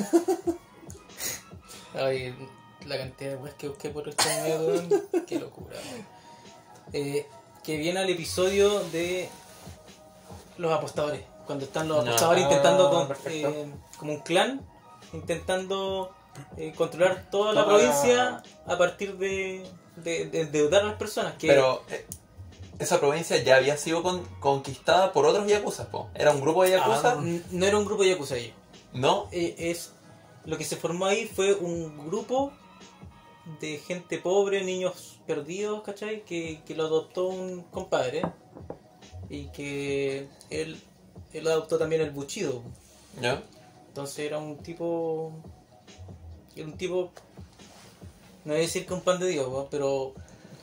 Ay, 2.05 2.33
la 2.85 2.97
cantidad 2.97 3.31
de 3.31 3.35
weas 3.37 3.55
que 3.55 3.67
busqué 3.67 3.89
por 3.89 4.07
este 4.07 4.23
medio. 4.41 5.25
Qué 5.27 5.39
locura. 5.39 5.75
Eh, 6.93 7.27
que 7.63 7.77
viene 7.77 7.99
al 7.99 8.09
episodio 8.09 8.79
de 8.85 9.29
los 10.57 10.71
apostadores. 10.71 11.21
Cuando 11.45 11.65
están 11.65 11.87
los 11.87 12.05
No. 12.05 12.11
Ah, 12.11 12.39
intentando, 12.39 12.89
con- 12.89 13.17
eh, 13.25 13.71
como 13.97 14.13
un 14.13 14.19
clan, 14.21 14.61
intentando 15.13 16.11
eh, 16.57 16.73
controlar 16.77 17.29
toda 17.29 17.53
la 17.53 17.63
Toda 17.63 17.73
la- 17.77 17.79
provincia 17.83 18.43
a 18.65 18.77
partir 18.77 19.17
de, 19.17 19.65
de, 19.97 20.25
de 20.27 20.41
endeudar 20.41 20.83
a 20.83 20.85
las 20.87 20.95
personas. 20.95 21.33
Que 21.35 21.47
Pero 21.47 21.83
eh, 21.89 22.05
esa 22.79 22.99
provincia 22.99 23.37
ya 23.43 23.57
había 23.57 23.75
sido 23.77 24.01
con- 24.01 24.23
conquistada 24.39 25.11
por 25.11 25.25
otros 25.25 25.45
yakuzas, 25.47 25.87
po. 25.87 26.09
Era 26.15 26.31
un 26.31 26.41
grupo 26.41 26.63
de 26.63 26.71
yakuza, 26.71 27.13
Ah, 27.17 27.23
no 27.51 27.65
era 27.65 27.77
un 27.77 27.85
grupo 27.85 28.03
de 28.03 28.09
Yakuza 28.09 28.37
ellos. 28.37 28.53
¿no? 28.93 29.27
Es 29.31 29.91
lo 30.45 30.57
que 30.57 30.63
se 30.65 30.75
formó 30.77 31.05
ahí 31.05 31.25
fue 31.27 31.53
un 31.53 32.07
grupo 32.07 32.51
de 33.59 33.77
gente 33.79 34.17
pobre, 34.17 34.63
niños 34.63 35.19
perdidos, 35.27 35.81
¿cachai? 35.83 36.23
Que, 36.23 36.61
que 36.65 36.75
lo 36.75 36.85
adoptó 36.85 37.27
un 37.27 37.63
compadre 37.63 38.21
y 39.29 39.45
que 39.47 40.27
él, 40.49 40.81
él 41.33 41.47
adoptó 41.47 41.77
también 41.77 42.01
el 42.01 42.11
buchido. 42.11 42.61
¿Ya? 43.21 43.43
Entonces 43.87 44.19
era 44.19 44.37
un 44.37 44.57
tipo. 44.57 45.31
Era 46.55 46.65
un 46.67 46.77
tipo. 46.77 47.11
No 48.45 48.53
voy 48.53 48.57
a 48.57 48.59
decir 48.65 48.85
que 48.85 48.93
un 48.93 49.01
pan 49.01 49.19
de 49.19 49.27
Dios, 49.27 49.67
pero. 49.69 50.13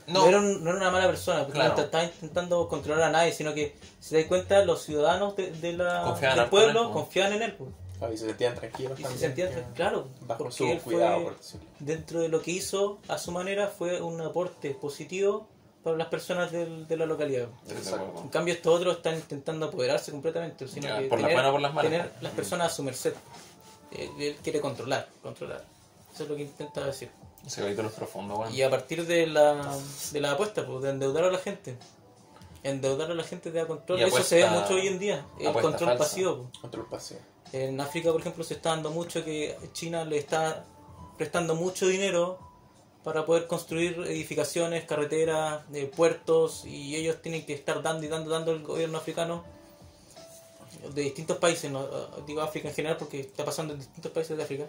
No. 0.07 0.23
No, 0.23 0.27
era, 0.29 0.39
un- 0.39 0.65
no 0.65 0.71
era 0.71 0.79
una 0.79 0.91
mala 0.91 1.07
persona, 1.07 1.41
porque 1.41 1.53
Claro. 1.59 1.77
no 1.77 1.83
estaba 1.83 2.05
intentando 2.05 2.67
controlar 2.67 3.03
a 3.05 3.11
nadie, 3.11 3.33
sino 3.33 3.53
que, 3.53 3.77
si 4.01 4.11
te 4.11 4.17
das 4.21 4.25
cuenta, 4.27 4.65
los 4.65 4.83
ciudadanos 4.83 5.37
de, 5.37 5.51
de 5.53 5.75
la, 5.75 6.03
Confiaban 6.05 6.37
del 6.37 6.45
él, 6.45 6.51
pueblo 6.51 6.85
po. 6.89 6.93
confían 6.95 7.33
en 7.35 7.43
él. 7.43 7.55
Ah, 8.01 8.09
Y 8.11 8.17
se 8.17 8.25
sentían 8.27 8.55
tranquilos. 8.55 8.99
Y 8.99 9.05
se 9.05 9.19
sentían, 9.19 9.51
claro, 9.75 10.09
Bajo 10.23 10.39
porque 10.45 10.57
su 10.57 10.65
él 10.65 10.81
cuidado, 10.81 11.15
fue, 11.17 11.25
por 11.25 11.37
decirlo. 11.37 11.67
dentro 11.81 12.21
de 12.21 12.29
lo 12.31 12.41
que 12.41 12.53
hizo 12.53 13.01
a 13.09 13.19
su 13.19 13.33
manera, 13.33 13.67
fue 13.69 14.01
un 14.01 14.19
aporte 14.23 14.71
positivo 14.71 15.47
para 15.83 15.97
las 15.97 16.09
personas 16.09 16.51
del- 16.53 16.87
de 16.89 16.97
la 16.97 17.07
localidad. 17.07 17.49
Exacto. 17.71 18.21
En 18.23 18.29
cambio, 18.29 18.55
estos 18.55 18.75
otros 18.79 18.97
están 18.97 19.15
intentando 19.15 19.67
apoderarse 19.67 20.11
completamente, 20.11 20.67
sino 20.69 20.89
Ya, 20.89 20.99
que 20.99 21.07
por 21.07 21.19
las 21.21 21.29
tener, 21.29 21.35
buenas 21.37 21.49
o 21.51 21.53
por 21.53 21.61
las 21.63 21.75
malas. 21.75 21.91
tener 21.93 22.13
las 22.21 22.33
personas 22.33 22.73
a 22.73 22.75
su 22.75 22.83
merced. 22.83 23.15
Eh, 23.93 24.11
Él 24.19 24.37
quiere 24.43 24.61
controlar, 24.61 25.09
controlar. 25.23 25.65
Eso 26.13 26.25
es 26.25 26.29
lo 26.29 26.37
que 26.37 26.43
intenta 26.43 26.85
decir. 26.85 27.11
Ese 27.47 27.63
capítulo 27.63 27.89
es 27.89 27.95
profundo, 27.95 28.37
weón. 28.37 28.53
Y 28.55 28.61
a 28.63 28.69
partir 28.69 29.07
de 29.07 29.27
la, 29.27 29.75
de 30.13 30.21
la 30.21 30.33
apuesta, 30.33 30.67
pues, 30.67 30.83
de 30.83 30.91
endeudar 30.91 31.25
a 31.25 31.31
la 31.31 31.39
gente. 31.39 31.77
Endeudar 32.65 33.11
a 33.11 33.15
la 33.15 33.23
gente 33.23 33.51
te 33.51 33.59
da 33.59 33.67
control. 33.67 34.01
Eso 34.03 34.23
se 34.23 34.43
ve 34.43 34.51
mucho 34.51 34.75
hoy 34.75 34.89
en 34.89 34.99
día. 34.99 35.25
El 35.39 35.53
control 35.53 35.91
falsa. 35.91 35.97
pasivo. 35.97 36.49
pues. 36.51 36.59
Control 36.61 36.87
pasivo. 36.89 37.21
En 37.53 37.81
África, 37.81 38.11
por 38.13 38.21
ejemplo, 38.21 38.45
se 38.45 38.55
está 38.55 38.71
dando 38.71 38.91
mucho 38.91 39.25
que 39.25 39.57
China 39.73 40.05
le 40.05 40.19
está 40.19 40.65
prestando 41.17 41.55
mucho 41.55 41.87
dinero 41.87 42.39
para 43.05 43.25
poder 43.25 43.47
construir 43.47 43.99
edificaciones, 44.07 44.85
carreteras, 44.85 45.63
eh, 45.73 45.91
puertos, 45.95 46.65
y 46.65 46.97
ellos 46.97 47.23
tienen 47.23 47.47
que 47.47 47.55
estar 47.55 47.83
dando 47.83 48.05
y 48.05 48.09
dando, 48.09 48.31
dando 48.31 48.53
al 48.53 48.63
gobierno 48.63 48.99
africano 48.99 49.45
de 50.95 51.03
distintos 51.03 51.39
países, 51.39 51.71
no 51.71 51.87
digo 52.27 52.41
África 52.41 52.69
en 52.69 52.75
general 52.75 52.97
porque 52.97 53.21
está 53.21 53.45
pasando 53.45 53.73
en 53.73 53.81
distintos 53.81 54.13
países 54.13 54.37
de 54.37 54.43
África. 54.43 54.67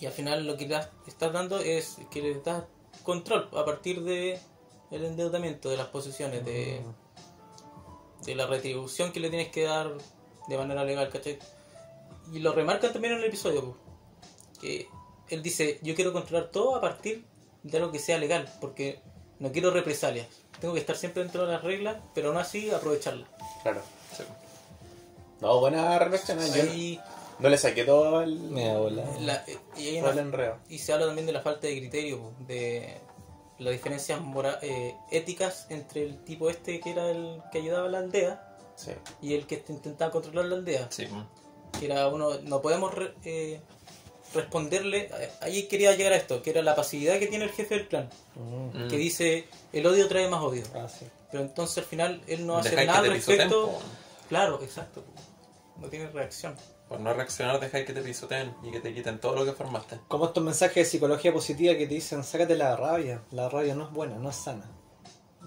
Y 0.00 0.06
al 0.06 0.12
final 0.12 0.46
lo 0.46 0.56
que 0.56 0.68
le 0.68 0.78
estás 1.06 1.32
dando 1.32 1.58
es 1.58 1.96
que 2.10 2.22
le 2.22 2.40
das 2.40 2.64
control 3.02 3.48
a 3.52 3.64
partir 3.64 4.02
de 4.02 4.38
el 4.90 5.04
endeudamiento 5.04 5.70
de 5.70 5.76
las 5.76 5.88
posiciones, 5.88 6.44
de, 6.44 6.82
la 8.34 8.46
retribución 8.46 9.12
que 9.12 9.20
le 9.20 9.30
tienes 9.30 9.48
que 9.48 9.64
dar 9.64 9.92
de 10.48 10.56
manera 10.56 10.84
legal, 10.84 11.08
¿cachai? 11.10 11.38
Y 12.32 12.38
lo 12.40 12.52
remarcan 12.52 12.92
también 12.92 13.14
en 13.14 13.20
el 13.20 13.26
episodio, 13.26 13.76
que 14.60 14.88
él 15.30 15.42
dice, 15.42 15.78
yo 15.82 15.94
quiero 15.94 16.12
controlar 16.12 16.48
todo 16.50 16.76
a 16.76 16.80
partir 16.80 17.24
de 17.62 17.76
algo 17.78 17.92
que 17.92 17.98
sea 17.98 18.18
legal, 18.18 18.48
porque 18.60 19.00
no 19.38 19.50
quiero 19.52 19.70
represalias. 19.70 20.26
Tengo 20.60 20.74
que 20.74 20.80
estar 20.80 20.96
siempre 20.96 21.22
dentro 21.22 21.46
de 21.46 21.52
las 21.52 21.62
reglas, 21.62 21.96
pero 22.14 22.28
aún 22.28 22.36
así 22.38 22.70
aprovecharlas. 22.70 23.28
Claro. 23.62 23.80
Sí. 24.16 24.24
No, 25.40 25.60
buena 25.60 25.98
reflexión. 25.98 26.40
¿eh? 26.40 26.50
Yo 26.54 26.64
no- 26.64 26.70
Ahí 26.72 27.00
no 27.38 27.48
le 27.48 27.58
saqué 27.58 27.84
todo 27.84 28.22
el, 28.22 28.34
Me 28.38 28.66
da 28.66 28.78
bola. 28.78 29.04
la- 29.20 29.44
y, 29.76 29.86
hay 29.88 30.00
todo 30.00 30.10
una- 30.10 30.20
el 30.20 30.26
enredo. 30.26 30.56
y 30.68 30.78
se 30.78 30.92
habla 30.92 31.06
también 31.06 31.26
de 31.26 31.32
la 31.32 31.40
falta 31.42 31.66
de 31.68 31.78
criterio, 31.78 32.32
de 32.48 32.96
las 33.58 33.72
diferencias 33.72 34.20
mora- 34.20 34.58
eh, 34.62 34.94
éticas 35.12 35.66
entre 35.70 36.02
el 36.04 36.24
tipo 36.24 36.50
este 36.50 36.80
que 36.80 36.90
era 36.90 37.08
el 37.10 37.40
que 37.52 37.58
ayudaba 37.58 37.86
a 37.86 37.90
la 37.90 37.98
aldea 37.98 38.56
Sí. 38.76 38.90
y 39.22 39.34
el 39.34 39.46
que 39.46 39.64
intentaba 39.68 40.10
controlar 40.10 40.46
la 40.46 40.56
aldea. 40.56 40.88
Sí, 40.90 41.06
que 41.78 41.86
era 41.86 42.08
uno 42.08 42.38
no 42.42 42.60
podemos 42.60 42.92
re- 42.94 43.14
eh, 43.24 43.60
responderle, 44.34 45.10
ahí 45.40 45.64
quería 45.68 45.94
llegar 45.94 46.12
a 46.12 46.16
esto, 46.16 46.42
que 46.42 46.50
era 46.50 46.62
la 46.62 46.74
pasividad 46.76 47.18
que 47.18 47.26
tiene 47.26 47.44
el 47.46 47.50
jefe 47.50 47.74
del 47.76 47.88
clan, 47.88 48.10
Mm. 48.34 48.88
Que 48.88 48.96
dice, 48.96 49.46
el 49.72 49.86
odio 49.86 50.06
trae 50.08 50.28
más 50.28 50.42
odio. 50.42 50.62
Ah, 50.74 50.86
sí. 50.88 51.06
Pero 51.30 51.42
entonces 51.42 51.78
al 51.78 51.84
final 51.84 52.22
él 52.26 52.46
no 52.46 52.56
hace 52.58 52.84
nada 52.86 52.98
al 53.00 53.08
respecto. 53.08 53.78
Claro, 54.28 54.60
exacto. 54.62 55.02
No 55.78 55.88
tiene 55.88 56.08
reacción. 56.10 56.54
Por 56.88 57.00
no 57.00 57.12
reaccionar, 57.12 57.60
dejáis 57.60 57.84
que 57.86 57.92
te 57.92 58.00
pisoteen 58.02 58.54
y 58.62 58.70
que 58.70 58.80
te 58.80 58.94
quiten 58.94 59.18
todo 59.20 59.34
lo 59.34 59.44
que 59.44 59.52
formaste. 59.52 59.98
Como 60.08 60.26
estos 60.26 60.42
mensajes 60.42 60.74
de 60.76 60.84
psicología 60.86 61.32
positiva 61.32 61.74
que 61.74 61.86
te 61.86 61.94
dicen, 61.94 62.24
sácate 62.24 62.56
la 62.56 62.76
rabia. 62.76 63.20
La 63.30 63.48
rabia 63.48 63.74
no 63.74 63.84
es 63.84 63.90
buena, 63.92 64.16
no 64.16 64.30
es 64.30 64.36
sana. 64.36 64.64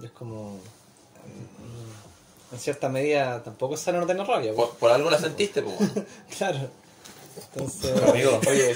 Y 0.02 0.06
es 0.06 0.12
como... 0.12 0.56
mm, 0.56 2.54
En 2.54 2.60
cierta 2.60 2.89
medida 2.89 3.41
tampoco 3.44 3.74
es 3.76 3.80
sano 3.82 4.00
no 4.02 4.06
tener 4.08 4.26
rabia. 4.28 4.54
Por, 4.54 4.76
por 4.76 4.91
algo 4.91 5.10
la 5.10 5.17
sentiste, 5.20 5.62
pues. 5.63 5.78
Claro. 6.38 6.70
Entonces... 7.38 8.02
Amigo, 8.04 8.39
oye, 8.48 8.76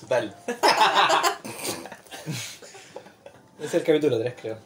total. 0.00 0.34
es 3.62 3.74
el 3.74 3.84
capítulo 3.84 4.18
3, 4.18 4.34
creo. 4.40 4.56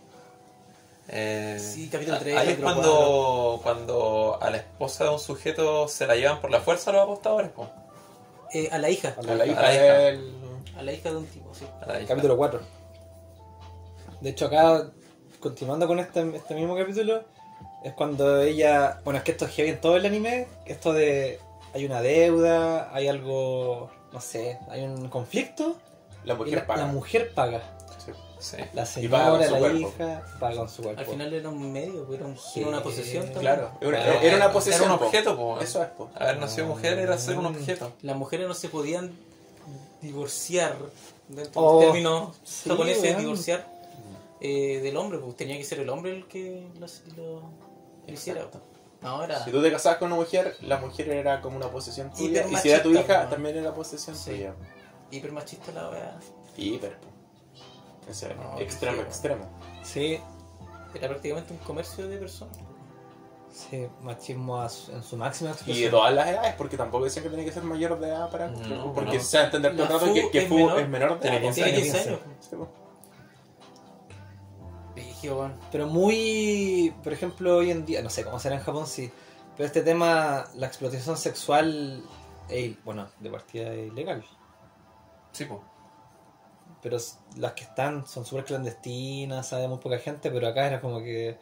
Eh, 1.09 1.59
Sí, 1.61 1.89
capítulo 1.89 2.19
tres, 2.19 2.37
Ahí 2.37 2.49
es 2.51 2.59
cuando, 2.59 3.61
cuando 3.63 4.39
a 4.41 4.51
la 4.51 4.57
esposa 4.57 5.05
de 5.05 5.11
un 5.11 5.21
sujeto 5.21 5.87
se 5.87 6.05
la 6.07 6.17
llevan 6.17 6.41
por 6.41 6.51
la 6.51 6.61
fuerza 6.61 6.91
los 6.91 7.03
apostadores, 7.03 7.51
pues. 7.55 7.69
Eh, 8.53 8.69
a 8.73 8.79
la 8.79 8.91
hija, 8.91 9.15
A 9.17 9.23
la 9.23 9.47
hija 9.47 9.61
A 9.61 9.63
la 9.63 9.75
hija. 9.75 9.95
del. 9.99 10.35
a 10.77 10.83
la 10.83 10.93
hija 10.93 11.11
de 11.11 11.17
un 11.17 11.27
tipo, 11.27 11.55
sí. 11.55 11.65
A 11.81 11.87
la 11.87 11.99
hija. 12.01 12.09
Capítulo 12.09 12.37
4. 12.37 12.61
De 14.21 14.31
hecho, 14.31 14.47
acá, 14.47 14.91
continuando 15.39 15.87
con 15.87 16.01
este, 16.01 16.29
este 16.35 16.55
mismo 16.55 16.77
capítulo, 16.77 17.23
es 17.85 17.93
cuando 17.93 18.41
ella. 18.41 19.01
Bueno, 19.05 19.19
es 19.19 19.25
que 19.25 19.33
esto 19.33 19.45
es 19.45 19.53
heavy 19.53 19.71
en 19.71 19.81
todo 19.81 19.97
el 19.97 20.07
anime. 20.07 20.49
Esto 20.65 20.93
de. 20.93 21.39
Hay 21.77 21.85
una 21.85 22.01
deuda, 22.01 22.89
hay 22.95 23.07
algo. 23.07 23.91
No 24.11 24.19
sé, 24.23 24.59
hay 24.71 24.83
un 24.83 25.11
conflicto. 25.11 25.77
La 26.25 26.35
mujer 26.35 26.55
la, 26.55 26.67
paga. 26.67 26.87
la 26.87 26.93
mujer 26.93 27.35
paga. 27.35 27.61
Sí. 28.03 28.13
Sí. 28.39 28.57
La 28.73 28.87
Y 28.97 29.09
paga 29.09 29.29
con 29.31 29.43
señora, 29.43 29.51
la 29.51 29.59
cuerpo. 29.59 29.79
hija, 29.95 30.23
paga 30.41 30.57
con 30.57 30.69
su 30.71 30.83
cuerpo. 30.83 31.01
Al 31.01 31.07
final 31.07 31.35
era 31.35 31.49
un 31.51 31.71
medio, 31.73 32.15
era, 32.15 32.25
un- 32.25 32.39
Sí. 32.39 32.61
era 32.61 32.69
una 32.71 32.83
posesión 32.83 33.25
también. 33.25 33.41
Claro, 33.43 33.71
era 33.83 33.89
una, 33.91 34.03
Claro. 34.03 34.21
era 34.23 34.37
una 34.37 34.53
posesión. 34.53 34.85
Era 34.85 34.95
un 34.95 35.03
objeto, 35.03 35.37
po. 35.37 35.61
Eso 35.61 35.83
es, 35.83 35.89
po. 35.91 36.11
Haber 36.15 36.39
nacido 36.39 36.67
mujer 36.67 36.99
era 36.99 37.19
ser 37.19 37.37
un 37.39 37.45
objeto. 37.45 37.93
Las 38.01 38.17
mujeres 38.17 38.49
no 38.49 38.55
se 38.55 38.71
podían 38.71 39.13
divorciar, 40.01 40.77
dentro 41.29 41.61
Oh, 41.61 41.79
del 41.81 41.89
término 41.89 42.35
sí, 42.43 42.71
japonés, 42.71 43.03
weón. 43.03 43.19
divorciar 43.19 43.67
eh, 44.41 44.81
del 44.83 44.97
hombre, 44.97 45.19
pues 45.19 45.37
tenía 45.37 45.57
que 45.59 45.65
ser 45.65 45.81
el 45.81 45.89
hombre 45.91 46.13
el 46.13 46.27
que 46.27 46.67
lo, 46.79 46.87
lo- 47.17 47.41
lo 48.07 48.13
hiciera. 48.13 48.51
pues. 48.51 48.63
Ahora, 49.07 49.45
Si 49.45 49.51
tú 49.51 49.63
te 49.63 49.71
casabas 49.71 49.99
con 49.99 50.09
una 50.13 50.21
mujer, 50.21 50.57
la 50.63 50.79
mujer 50.79 51.09
era 51.11 51.41
como 51.41 51.57
una 51.57 51.69
posesión 51.71 52.13
tuya. 52.13 52.45
Y 52.51 52.57
si 52.57 52.71
era 52.71 52.83
tu 52.83 52.91
hija, 52.91 53.29
también 53.29 53.57
era 53.57 53.73
posesión 53.73 54.17
Sí. 54.17 54.31
tuya. 54.31 54.55
hiper 55.11 55.31
machista 55.33 55.71
la 55.73 55.89
wea. 55.91 56.19
Hiper, 56.57 56.99
po. 56.99 57.07
En 58.09 58.15
serio, 58.15 58.37
No, 58.37 58.59
extremo, 58.59 58.97
sí, 58.97 59.03
extremo. 59.03 59.45
Sí, 59.85 60.21
Era 60.95 61.09
prácticamente 61.09 61.53
un 61.53 61.59
comercio 61.61 62.09
de 62.09 62.17
personas. 62.19 62.57
sí, 63.53 63.87
machismo 64.03 64.61
a 64.61 64.69
su- 64.69 64.91
en 64.93 65.03
su 65.03 65.17
máxima 65.17 65.53
Y 65.67 65.83
de 65.83 65.91
todas 65.91 66.13
las 66.15 66.27
edades, 66.29 66.55
porque 66.57 66.77
tampoco 66.77 67.05
decían 67.05 67.23
que 67.25 67.31
tenía 67.31 67.45
que 67.45 67.53
ser 67.53 67.63
mayor 67.63 67.99
de 68.01 68.09
edad 68.09 68.31
para. 68.31 68.49
No, 68.49 68.93
porque 68.93 69.17
no. 69.19 69.23
se 69.23 69.37
va 69.37 69.43
a 69.45 69.47
entender 69.47 69.73
todo 69.77 69.83
el 69.85 69.93
rato 69.93 70.07
Fu 70.07 70.15
que, 70.15 70.31
que 70.31 70.39
es 70.43 70.49
Fu 70.49 70.57
menor. 70.57 70.81
es 70.81 70.89
menor 70.89 71.15
de 71.15 71.19
Tiene 71.21 71.37
edad. 71.37 71.43
po. 71.43 71.47
15 71.55 71.63
Tiene 71.63 71.79
años, 71.79 71.93
15 71.95 72.09
años. 72.09 72.21
Brígido. 75.17 75.51
Pero 75.73 75.87
muy, 75.87 76.95
por 77.03 77.13
ejemplo, 77.13 77.57
hoy 77.57 77.71
en 77.71 77.85
día, 77.87 78.03
no 78.03 78.11
sé 78.11 78.25
cómo 78.25 78.39
será 78.39 78.57
en 78.57 78.63
Japón, 78.63 78.87
sí. 78.87 79.11
Pero 79.57 79.67
este 79.67 79.83
tema, 79.83 80.45
la 80.55 80.67
explotación 80.67 81.17
sexual, 81.17 82.03
es, 82.49 82.85
bueno, 82.85 83.09
de 83.21 83.31
partida 83.31 83.73
es 83.73 83.93
ilegal. 83.93 84.25
Sí, 85.33 85.45
pues. 85.47 85.61
Pero 86.83 86.99
las 87.37 87.53
que 87.53 87.65
están 87.65 88.07
son 88.07 88.25
súper 88.25 88.45
clandestinas, 88.45 89.49
sabe 89.49 89.67
muy 89.67 89.79
poca 89.79 89.99
gente, 89.99 90.31
pero 90.31 90.47
acá 90.47 90.67
era 90.67 90.81
como 90.81 90.99
que 91.01 91.37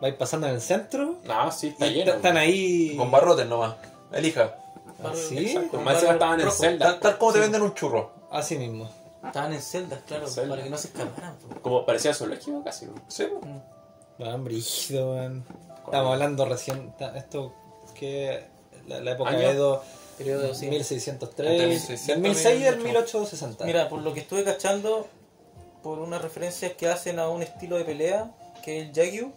vais 0.00 0.14
pasando 0.16 0.48
en 0.48 0.54
el 0.54 0.60
centro 0.60 1.20
No, 1.24 1.50
sí, 1.52 1.68
está 1.68 1.86
y 1.86 1.94
lleno. 1.94 2.12
están 2.14 2.36
ahí. 2.36 2.96
Con 2.96 3.10
barrotes 3.10 3.46
nomás. 3.46 3.76
Elija. 4.12 4.56
¿Ah, 5.02 5.12
sí? 5.14 5.56
Más 5.84 6.02
estaban 6.02 6.40
en 6.40 6.46
rojo. 6.46 6.56
celda. 6.58 6.86
Tal, 6.86 7.00
tal 7.00 7.18
como 7.18 7.32
te 7.32 7.40
venden 7.40 7.62
un 7.62 7.74
churro. 7.74 8.12
Así 8.30 8.58
mismo. 8.58 8.90
Estaban 9.24 9.52
en 9.52 9.62
celdas, 9.62 10.00
claro, 10.06 10.26
Celda. 10.26 10.50
para 10.50 10.64
que 10.64 10.70
no 10.70 10.78
se 10.78 10.88
escaparan. 10.88 11.36
pues. 11.46 11.60
Como 11.60 11.86
parecía 11.86 12.12
zoológico 12.14 12.62
casi. 12.64 12.86
po. 12.86 13.00
Sí. 13.08 13.26
Lo 14.18 14.30
han 14.30 14.44
brígido, 14.44 15.12
weón. 15.12 15.44
Estamos 15.84 16.12
hablando 16.12 16.44
recién, 16.44 16.92
esto 17.16 17.52
que 17.94 18.44
la, 18.86 19.00
la 19.00 19.12
época 19.12 19.30
¿Año? 19.30 19.38
de 19.40 19.50
Edo, 19.50 19.82
Periodo, 20.18 20.54
sí. 20.54 20.68
1603, 20.68 21.48
Entre 21.50 21.60
del 21.60 21.68
1600 21.70 22.22
1006 22.22 22.68
al 22.68 22.76
1860. 22.78 22.84
1860. 22.84 23.64
Mira, 23.64 23.88
por 23.88 24.00
lo 24.02 24.12
que 24.14 24.20
estuve 24.20 24.44
cachando, 24.44 25.06
por 25.82 25.98
unas 25.98 26.20
referencias 26.22 26.72
que 26.72 26.88
hacen 26.88 27.18
a 27.18 27.28
un 27.28 27.42
estilo 27.42 27.76
de 27.78 27.84
pelea, 27.84 28.30
que 28.64 28.80
es 28.80 28.86
el 28.88 28.92
Yagyu, 28.92 29.32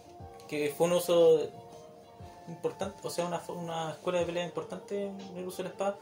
que 0.48 0.72
fue 0.76 0.86
un 0.86 0.92
uso 0.94 1.48
importante, 2.48 2.96
o 3.02 3.10
sea, 3.10 3.26
una, 3.26 3.42
una 3.48 3.90
escuela 3.92 4.20
de 4.20 4.26
pelea 4.26 4.44
importante 4.44 5.06
en 5.06 5.36
el 5.36 5.46
uso 5.46 5.58
de 5.58 5.64
la 5.64 5.70
espada. 5.70 5.96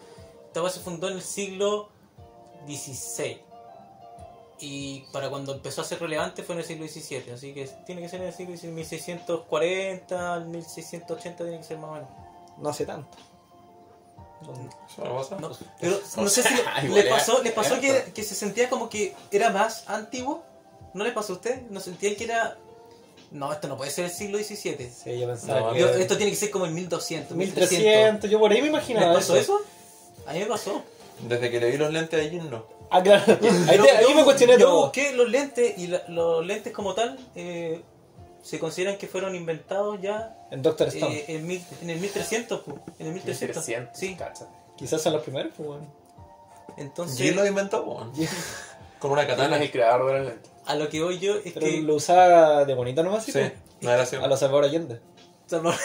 Esta 0.47 0.61
base 0.61 0.79
se 0.79 0.85
fundó 0.85 1.09
en 1.09 1.15
el 1.15 1.23
siglo 1.23 1.89
XVI. 2.67 3.41
Y 4.61 5.01
para 5.13 5.29
cuando 5.31 5.53
empezó 5.53 5.81
a 5.81 5.85
ser 5.85 6.01
relevante 6.01 6.43
fue 6.43 6.55
en 6.55 6.61
el 6.61 6.65
siglo 6.67 6.87
XVII, 6.87 7.33
así 7.33 7.53
que 7.53 7.69
tiene 7.87 8.01
que 8.03 8.09
ser 8.09 8.21
en 8.21 8.29
el 8.29 8.33
siglo 8.35 8.57
XVII, 8.57 8.71
1640 8.71 10.35
al 10.35 10.47
1680 10.47 11.45
tiene 11.45 11.59
que 11.59 11.65
ser 11.65 11.79
más 11.79 11.91
o 11.91 11.95
menos. 11.95 12.09
No 12.59 12.69
hace 12.69 12.87
tanto. 12.87 13.17
Eso 14.89 15.05
no 15.05 15.17
pasa. 15.17 15.37
No, 15.41 15.51
pero 15.81 15.99
no 16.17 16.29
sé 16.29 16.43
si 16.43 16.55
le, 16.55 16.61
igual 16.61 16.95
le 16.95 17.01
era- 17.01 17.17
pasó, 17.17 17.43
les 17.43 17.53
pasó 17.53 17.81
que, 17.81 18.13
que 18.15 18.23
se 18.23 18.35
sentía 18.35 18.69
como 18.69 18.89
que 18.89 19.15
era 19.31 19.51
más 19.51 19.89
antiguo. 19.89 20.43
¿No 20.93 21.03
les 21.03 21.13
pasó 21.13 21.33
a 21.33 21.37
usted? 21.37 21.63
¿No 21.71 21.81
sentían 21.81 22.15
que 22.15 22.25
era.? 22.25 22.57
No, 23.33 23.53
esto 23.53 23.67
no 23.67 23.77
puede 23.77 23.91
ser 23.91 24.05
el 24.05 24.11
siglo 24.13 24.39
XVII. 24.39 24.91
Sí, 24.93 25.19
yo 25.19 25.27
pensaba 25.27 25.61
No, 25.61 25.73
que... 25.73 25.81
Yo- 25.81 25.89
esto 25.89 26.17
tiene 26.17 26.31
que 26.31 26.37
ser 26.37 26.51
como 26.51 26.67
el 26.67 26.71
1200, 26.73 27.37
1300. 27.37 27.71
1300, 27.79 28.31
yo 28.31 28.39
por 28.39 28.53
ahí 28.53 28.59
me 28.59 28.65
¿Les 28.65 28.71
imaginaba 28.71 29.15
pasó 29.15 29.35
eso? 29.37 29.61
A 30.27 30.33
mí 30.35 30.39
me 30.41 30.47
pasó. 30.47 30.83
Desde 31.21 31.51
que 31.51 31.59
le 31.59 31.71
vi 31.71 31.77
los 31.79 31.93
lentes 31.93 32.25
a 32.25 32.31
Jin, 32.31 32.49
no. 32.51 32.65
Ah, 32.97 33.03
claro. 33.03 33.25
Ahí, 33.69 33.77
Yo- 33.77 33.85
te- 33.85 33.91
ahí 33.91 34.05
yo- 34.09 34.15
me 34.15 34.23
cuestioné 34.25 34.53
yo 34.59 34.67
todo. 34.69 34.83
busqué 34.83 35.13
los 35.13 35.29
lentes 35.29 35.77
y 35.79 35.89
la- 35.89 36.05
los 36.09 36.47
lentes 36.47 36.73
como 36.73 36.95
tal 36.95 37.19
eh, 37.35 37.83
se 38.43 38.59
consideran 38.61 38.99
que 38.99 39.09
fueron 39.09 39.35
inventados 39.35 40.01
ya 40.01 40.37
En 40.53 40.63
Doctor 40.63 40.89
Stone. 40.89 41.13
eh, 41.17 41.25
en, 41.29 41.47
mil- 41.47 41.65
en 41.83 41.91
el 41.91 41.99
1300. 41.99 42.61
pu, 42.61 42.79
En 43.01 43.07
el 43.09 43.13
1300. 43.15 43.57
1300. 43.67 43.99
Sí, 43.99 44.15
Cacha. 44.15 44.47
Quizás 44.77 45.03
son 45.03 45.13
los 45.15 45.23
primeros, 45.23 45.53
pues 45.57 45.67
bueno. 45.69 45.87
entonces 46.77 47.19
Jin 47.19 47.35
lo 47.37 47.45
inventó. 47.47 47.85
Con 49.01 49.11
una 49.11 49.27
Katana 49.27 49.57
es 49.57 49.63
el 49.63 49.71
creador 49.73 50.07
de 50.13 50.19
las 50.19 50.27
lentes. 50.29 50.51
a 50.67 50.75
lo 50.77 50.89
que 50.89 51.03
voy 51.03 51.19
yo 51.19 51.35
es 51.35 51.53
Pero 51.53 51.67
que. 51.67 51.81
lo 51.83 51.97
usaba 51.97 52.65
de 52.65 52.75
bonito 52.75 53.03
nomás, 53.03 53.25
¿sí? 53.25 53.33
Sí, 53.33 53.39
pues? 53.41 53.53
no 53.81 53.91
era 53.91 54.03
así. 54.05 54.17
A 54.17 54.27
los 54.29 54.39
Salvador 54.39 54.65
Allende. 54.65 55.01
Salvador- 55.47 55.79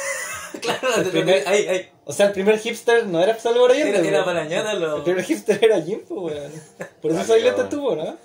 claro, 0.62 0.96
El 0.98 1.10
primer- 1.10 1.48
ahí, 1.48 1.68
ahí. 1.68 1.90
O 2.06 2.14
sea, 2.14 2.28
el 2.28 2.32
primer 2.34 2.58
hipster 2.60 3.06
no 3.06 3.22
era 3.22 3.38
Salvador 3.40 3.72
Allende. 3.72 4.00
Era, 4.08 4.08
era 4.08 4.24
pues. 4.64 4.80
lo... 4.80 4.98
El 4.98 5.04
primer 5.04 5.24
hipster 5.24 5.64
era 5.64 5.82
Jim, 5.82 6.00
pues 6.08 6.20
weón. 6.36 6.52
Por 7.02 7.12
eso 7.12 7.24
soy 7.26 7.42
lente 7.44 7.62
cabrón. 7.62 7.70
tú, 7.70 7.96
¿no? 7.96 8.18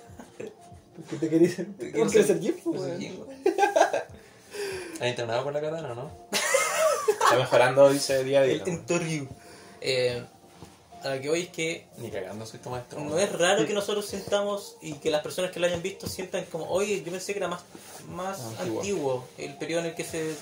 Porque 1.09 1.17
te 1.17 1.29
querías. 1.29 1.55
¿Cómo 1.93 2.05
quieres 2.09 2.27
ser 2.27 2.39
Jim, 2.39 2.55
pues 2.63 2.81
weón? 2.81 3.25
¿Has 4.95 5.01
entrenado 5.07 5.43
con 5.43 5.53
la 5.53 5.61
katana, 5.61 5.93
no? 5.93 6.09
Está 7.23 7.37
mejorando, 7.37 7.89
dice 7.89 8.23
día 8.23 8.39
a 8.39 8.43
día. 8.43 8.55
El 8.63 8.67
Entoryu. 8.69 9.27
Eh, 9.81 10.23
a 11.03 11.15
lo 11.15 11.21
que 11.21 11.29
voy 11.29 11.41
es 11.43 11.49
que 11.49 11.85
Ni 11.97 12.09
cagando 12.09 12.45
soy 12.47 12.59
tu 12.59 12.69
maestro. 12.71 12.99
no 12.99 13.19
es 13.19 13.31
raro 13.37 13.67
que 13.67 13.73
nosotros 13.73 14.07
sintamos 14.07 14.77
y 14.81 14.93
que 14.93 15.11
las 15.11 15.21
personas 15.21 15.51
que 15.51 15.59
lo 15.59 15.67
hayan 15.67 15.81
visto 15.83 16.07
sientan 16.07 16.45
como, 16.45 16.67
oye, 16.69 17.03
yo 17.03 17.11
pensé 17.11 17.33
que 17.33 17.39
era 17.39 17.47
más, 17.47 17.61
más 18.09 18.39
Antiguo. 18.57 18.79
antiguo. 18.79 19.27
el 19.37 19.55
periodo 19.57 19.81
en 19.81 19.87
el 19.87 19.95
que 19.95 20.03
se, 20.03 20.33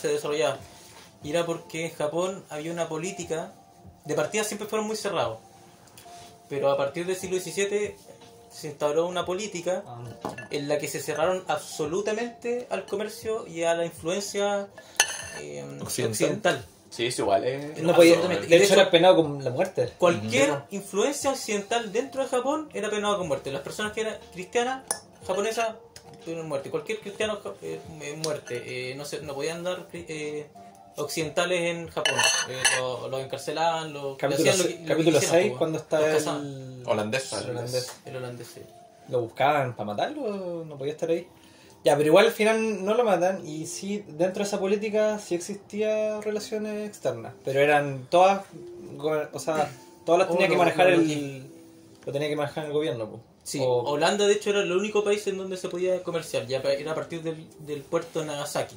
se 0.00 0.08
desarrollaba. 0.08 0.58
Y 1.22 1.30
era 1.30 1.44
porque 1.46 1.86
en 1.86 1.92
Japón 1.94 2.44
había 2.48 2.72
una 2.72 2.88
política, 2.88 3.52
de 4.04 4.14
partida 4.14 4.44
siempre 4.44 4.68
fueron 4.68 4.86
muy 4.86 4.96
cerrados, 4.96 5.38
pero 6.48 6.70
a 6.70 6.76
partir 6.76 7.06
del 7.06 7.16
siglo 7.16 7.38
XVII 7.40 7.94
se 8.50 8.68
instauró 8.68 9.06
una 9.06 9.24
política 9.24 9.82
Ah, 9.86 9.98
en 10.50 10.68
la 10.68 10.78
que 10.78 10.88
se 10.88 11.00
cerraron 11.00 11.44
absolutamente 11.48 12.66
al 12.70 12.86
comercio 12.86 13.46
y 13.46 13.62
a 13.64 13.74
la 13.74 13.84
influencia 13.84 14.68
eh, 15.40 15.64
Occidental. 15.80 16.10
occidental. 16.10 16.64
Sí, 16.90 17.06
es 17.06 17.18
igual. 17.18 17.44
eh. 17.44 17.74
No 17.82 17.94
podía, 17.94 18.14
absolutamente. 18.14 18.46
de 18.58 18.64
hecho, 18.64 18.72
era 18.74 18.90
penado 18.90 19.16
con 19.16 19.44
la 19.44 19.50
muerte. 19.50 19.92
Cualquier 19.98 20.62
influencia 20.70 21.30
occidental 21.30 21.92
dentro 21.92 22.22
de 22.22 22.28
Japón 22.28 22.70
era 22.72 22.88
penado 22.88 23.18
con 23.18 23.28
muerte. 23.28 23.52
Las 23.52 23.60
personas 23.62 23.92
que 23.92 24.00
eran 24.00 24.16
cristianas, 24.32 24.84
japonesas, 25.26 25.74
tuvieron 26.24 26.48
muerte. 26.48 26.70
Cualquier 26.70 27.00
cristiano, 27.00 27.38
eh, 27.60 27.78
muerte. 28.24 28.62
Eh, 28.64 28.94
no, 28.94 29.04
se, 29.04 29.20
no 29.20 29.34
podían 29.34 29.62
dar 29.62 29.86
eh, 29.92 30.46
occidentales 30.98 31.60
en 31.60 31.88
Japón. 31.88 32.14
Eh, 32.48 32.62
Los 32.78 33.10
lo 33.10 33.18
encarcelaban, 33.18 33.92
los 33.92 34.16
Capítulo, 34.16 34.50
hacían 34.50 34.58
lo 34.58 34.64
que- 34.64 34.74
lo 34.74 34.80
que 34.82 34.88
capítulo 34.88 35.18
quisieran, 35.20 35.40
6, 35.40 35.50
pues, 35.50 35.58
cuando 35.58 35.78
está 35.78 36.16
el. 36.16 36.82
Holandés. 36.86 37.32
el 37.32 37.50
holandés. 37.50 37.92
El 38.04 38.16
holandés, 38.16 38.46
sí. 38.54 38.60
¿Lo 39.08 39.20
buscaban 39.22 39.74
para 39.74 39.86
matarlo? 39.86 40.64
¿No 40.66 40.76
podía 40.76 40.92
estar 40.92 41.08
ahí? 41.10 41.26
Ya, 41.84 41.96
pero 41.96 42.08
igual 42.08 42.26
al 42.26 42.32
final 42.32 42.84
no 42.84 42.94
lo 42.94 43.04
matan 43.04 43.46
y 43.46 43.66
sí, 43.66 44.04
dentro 44.08 44.42
de 44.42 44.48
esa 44.48 44.58
política 44.58 45.18
sí 45.18 45.34
existía 45.36 46.20
relaciones 46.20 46.88
externas, 46.88 47.32
pero 47.44 47.60
eran 47.60 48.06
todas, 48.10 48.42
o 49.32 49.38
sea, 49.38 49.70
todas 50.04 50.18
las 50.20 50.28
tenía 50.28 50.46
Oh, 50.46 50.50
que 50.50 50.56
manejar 50.56 50.88
el, 50.88 51.46
lo 52.04 52.12
tenía 52.12 52.28
que 52.28 52.36
manejar 52.36 52.66
el 52.66 52.72
gobierno. 52.72 53.08
po. 53.08 53.20
Sí, 53.44 53.60
O- 53.62 53.82
Holanda 53.92 54.26
de 54.26 54.34
hecho 54.34 54.50
era 54.50 54.60
el 54.60 54.72
único 54.72 55.02
país 55.04 55.26
en 55.28 55.38
donde 55.38 55.56
se 55.56 55.68
podía 55.68 56.02
comerciar, 56.02 56.46
ya 56.46 56.58
era 56.58 56.92
a 56.92 56.94
partir 56.94 57.22
del, 57.22 57.46
del 57.60 57.80
puerto 57.82 58.20
de 58.20 58.26
Nagasaki. 58.26 58.74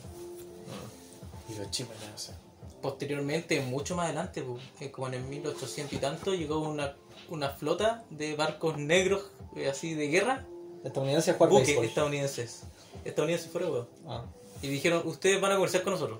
Hiroshima, 1.52 1.90
no 2.12 2.18
sé. 2.18 2.34
Posteriormente, 2.82 3.62
mucho 3.62 3.96
más 3.96 4.06
adelante, 4.06 4.42
pu, 4.42 4.58
eh, 4.80 4.90
como 4.92 5.08
en 5.08 5.16
el 5.16 5.24
1800 5.24 5.94
y 5.94 5.98
tanto, 5.98 6.34
llegó 6.34 6.60
una, 6.60 6.96
una 7.30 7.50
flota 7.50 8.04
de 8.10 8.36
barcos 8.36 8.78
negros 8.78 9.32
eh, 9.56 9.70
así 9.70 9.94
de 9.94 10.08
guerra, 10.08 10.46
estadounidense 10.84 11.32
a 11.32 11.34
jugar 11.36 11.50
buques 11.50 11.68
béisbol. 11.68 11.86
estadounidenses. 11.86 12.64
Estadounidenses 13.06 13.52
fuera, 13.52 13.70
weón. 13.70 13.88
Ah. 14.08 14.26
Y 14.62 14.68
dijeron, 14.68 15.04
ustedes 15.06 15.40
van 15.40 15.52
a 15.52 15.56
comerciar 15.56 15.84
con 15.84 15.94
nosotros. 15.94 16.20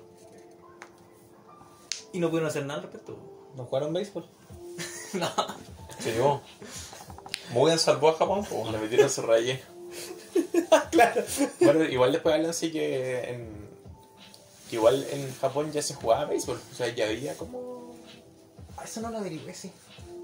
Y 2.12 2.18
no 2.18 2.28
pudieron 2.28 2.48
hacer 2.48 2.64
nada 2.64 2.80
al 2.80 2.82
respecto. 2.82 3.16
¿No 3.56 3.64
jugaron 3.64 3.92
béisbol? 3.92 4.26
no. 5.14 5.30
Se 5.98 6.12
llevó. 6.12 6.42
Mugen 7.52 7.78
salvó 7.78 8.08
a 8.08 8.14
Japón, 8.14 8.44
po, 8.44 8.70
Le 8.70 8.78
metieron 8.78 9.10
su 9.10 9.22
relleno. 9.22 9.60
claro. 10.90 11.22
Bueno, 11.60 11.84
igual 11.84 12.12
después 12.12 12.34
hablan 12.34 12.50
así 12.50 12.72
que 12.72 13.30
en. 13.30 13.71
Que 14.72 14.76
igual 14.76 15.06
en 15.10 15.34
Japón 15.34 15.70
ya 15.70 15.82
se 15.82 15.92
jugaba 15.92 16.24
béisbol. 16.24 16.58
O 16.72 16.74
sea, 16.74 16.88
ya 16.88 17.04
había 17.04 17.36
como. 17.36 17.94
Eso 18.82 19.02
no 19.02 19.10
lo 19.10 19.18
averigüé, 19.18 19.52
sí. 19.52 19.70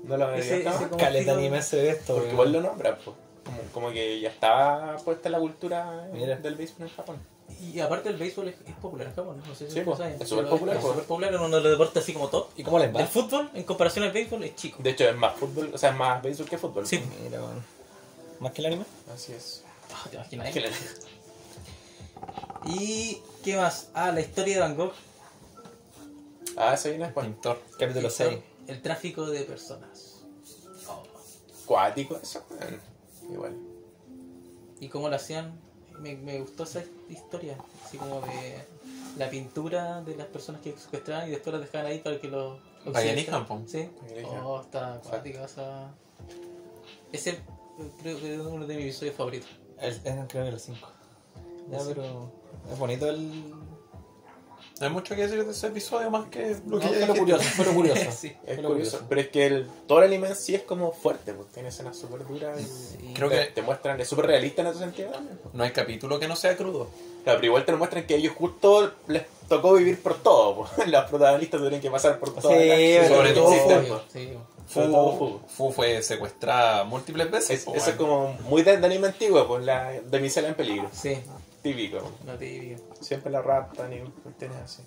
No 0.05 0.17
lo 0.17 0.27
como 0.89 0.97
Caleta 0.97 1.33
anime 1.33 1.61
se 1.61 1.77
ve 1.83 1.91
esto. 1.91 2.15
Porque 2.15 2.33
igual 2.33 2.53
lo 2.53 2.63
nombran, 2.63 2.97
pues. 3.05 3.15
Como, 3.45 3.59
como 3.75 3.91
que 3.91 4.21
ya 4.21 4.31
estaba 4.31 4.97
puesta 4.97 5.29
la 5.29 5.39
cultura 5.39 6.09
Mira. 6.15 6.37
del 6.37 6.55
béisbol 6.55 6.89
en 6.89 6.95
Japón. 6.95 7.17
Y 7.61 7.79
aparte 7.81 8.09
el 8.09 8.17
béisbol 8.17 8.49
es, 8.49 8.55
es 8.67 8.75
popular 8.77 9.09
en 9.09 9.15
Japón, 9.15 9.43
no 9.47 9.55
sé 9.55 9.67
si 9.69 9.75
Sí, 9.75 9.81
pues, 9.83 10.01
es 10.01 10.29
súper 10.29 10.49
popular, 10.49 10.77
Es 10.77 10.83
súper 10.83 11.05
popular, 11.05 11.35
es 11.35 11.41
uno 11.41 11.57
de 11.57 11.63
los 11.63 11.73
deportes 11.73 12.03
así 12.03 12.15
como 12.15 12.29
top. 12.29 12.49
¿Y 12.57 12.63
cómo 12.63 12.79
les 12.79 12.95
va? 12.95 13.01
El 13.01 13.09
fútbol, 13.09 13.51
en 13.53 13.65
comparación 13.65 14.07
al 14.07 14.13
béisbol, 14.13 14.45
es 14.45 14.55
chico. 14.55 14.83
De 14.83 14.91
hecho, 14.91 15.05
es 15.05 15.17
más 15.17 15.35
fútbol, 15.37 15.71
o 15.75 15.77
sea, 15.77 15.91
es 15.91 15.97
más 15.97 16.23
béisbol 16.23 16.49
que 16.49 16.57
fútbol. 16.57 16.87
Sí. 16.87 17.03
Mira, 17.23 17.41
weón. 17.43 17.63
¿Más 18.41 18.53
que 18.53 18.63
el 18.63 18.67
anime? 18.67 18.85
Así 19.15 19.33
es. 19.33 19.63
Ah, 19.93 20.07
te 20.29 20.37
imaginas, 20.37 20.73
¿Y 22.67 23.19
qué 23.49 23.57
más? 23.57 23.89
Ah, 23.95 24.13
la 24.13 24.21
historia 24.21 24.57
de 24.57 24.61
Van 24.61 24.77
Gogh. 24.77 24.93
Ah, 26.57 26.77
se 26.77 26.91
viene 26.91 27.07
después. 27.07 27.27
Pintor. 27.27 27.63
Capítulo 27.79 28.11
6. 28.11 28.39
El 28.67 28.83
tráfico 28.83 29.25
de 29.27 29.41
personas. 29.45 30.23
Cuático 31.65 32.19
eso. 32.23 32.45
Igual. 33.33 33.57
¿Y 34.81 34.89
cómo 34.89 35.09
lo 35.09 35.17
hacían? 35.17 35.59
Me, 35.99 36.17
me 36.17 36.41
gustó 36.41 36.65
esa 36.65 36.83
historia. 37.09 37.57
Así 37.85 37.97
como 37.97 38.21
de 38.21 38.67
la 39.17 39.31
pintura 39.31 40.03
de 40.03 40.15
las 40.15 40.27
personas 40.27 40.61
que 40.61 40.77
secuestraban 40.77 41.29
y 41.29 41.31
después 41.31 41.55
las 41.55 41.63
dejaban 41.63 41.87
ahí 41.87 42.01
para 42.01 42.21
que 42.21 42.29
los... 42.29 42.61
los 42.85 42.93
Para 42.93 43.15
que. 43.15 43.27
Sí. 43.67 43.89
Oh, 44.43 44.61
está 44.61 44.95
acuática 44.95 45.45
esa... 45.45 45.95
Ese 47.13 47.39
creo 48.03 48.21
que 48.21 48.35
es 48.35 48.41
uno 48.41 48.67
de 48.67 48.77
mis 48.77 48.85
episodios 48.85 49.17
favoritos. 49.17 49.49
Es, 49.81 50.03
es, 50.05 50.15
creo 50.29 50.45
que 50.45 50.53
los 50.53 50.63
5. 50.63 50.89
Ya, 51.71 51.79
pero. 51.87 52.38
Es 52.73 52.79
bonito 52.79 53.09
el. 53.09 53.55
No 54.81 54.87
hay 54.87 54.93
mucho 54.93 55.17
que 55.17 55.23
decir 55.23 55.45
de 55.45 55.51
ese 55.51 55.67
episodio 55.67 56.09
más 56.09 56.29
que 56.29 56.57
lo 56.69 56.79
que 56.79 56.87
fue 56.87 57.19
curioso, 57.19 57.43
fue 57.43 57.65
lo 57.65 57.73
curioso. 57.75 58.01
Sí. 58.17 58.33
Es 58.47 58.61
curioso. 58.61 59.01
Pero 59.09 59.21
es 59.21 59.29
que 59.29 59.47
el, 59.47 59.69
todo 59.89 59.99
el 59.99 60.05
anime 60.05 60.29
en 60.29 60.37
sí 60.37 60.55
es 60.55 60.63
como 60.63 60.93
fuerte, 60.93 61.33
pues 61.35 61.49
tiene 61.49 61.71
escenas 61.71 61.97
súper 61.97 62.25
duras 62.25 62.61
y 62.61 62.65
Sí. 62.65 63.13
Creo 63.15 63.29
te, 63.29 63.39
que- 63.39 63.47
te 63.47 63.63
muestran, 63.63 64.01
es 64.01 64.07
súper 64.09 64.27
realista 64.27 64.63
en 64.63 64.69
ese 64.69 64.79
sentido 64.79 65.11
también. 65.11 65.37
pues. 65.43 65.53
No 65.53 65.65
hay 65.65 65.73
capítulo 65.73 66.21
que 66.21 66.29
no 66.29 66.37
sea 66.37 66.57
crudo. 66.57 66.87
Claro, 67.25 67.39
pero 67.41 67.47
igual 67.47 67.65
te 67.65 67.73
lo 67.73 67.79
muestran 67.79 68.07
que 68.07 68.15
ellos 68.15 68.35
justo 68.37 68.93
les 69.09 69.25
tocó 69.49 69.73
vivir 69.75 70.01
por 70.01 70.15
todo. 70.23 70.69
pues. 70.77 70.89
Los 70.89 71.05
protagonistas 71.07 71.59
tuvieron 71.59 71.81
que 71.81 71.91
pasar 71.91 72.21
por 72.21 72.33
todo. 72.35 72.49
Sí, 72.49 72.99
sobre 73.09 73.33
todo 73.33 73.51
Fu. 73.53 73.95
Sí. 74.13 74.33
Sobre 74.69 74.87
todo 74.89 75.17
Fu, 75.19 75.29
Fu. 75.41 75.41
Fu 75.49 75.73
fue 75.73 76.03
secuestrada 76.05 76.85
múltiples 76.85 77.29
veces. 77.29 77.51
Es- 77.51 77.65
po, 77.65 77.75
eso 77.75 77.91
es 77.91 77.97
como 77.97 78.29
muy 78.49 78.63
de, 78.63 78.77
de 78.77 78.87
anime 78.87 79.09
antiguo, 79.09 79.45
pues 79.49 79.65
la 79.65 79.93
damisela 80.09 80.47
en 80.49 80.55
peligro. 80.55 80.89
Sí, 80.93 81.19
Típico. 81.75 81.99
no 82.27 82.35
te 82.37 82.45
digo. 82.45 82.81
Siempre 83.01 83.31
la 83.33 83.43
raptan 83.43 83.93
y 83.93 84.01
cuestiones 84.23 84.59
así. 84.59 84.83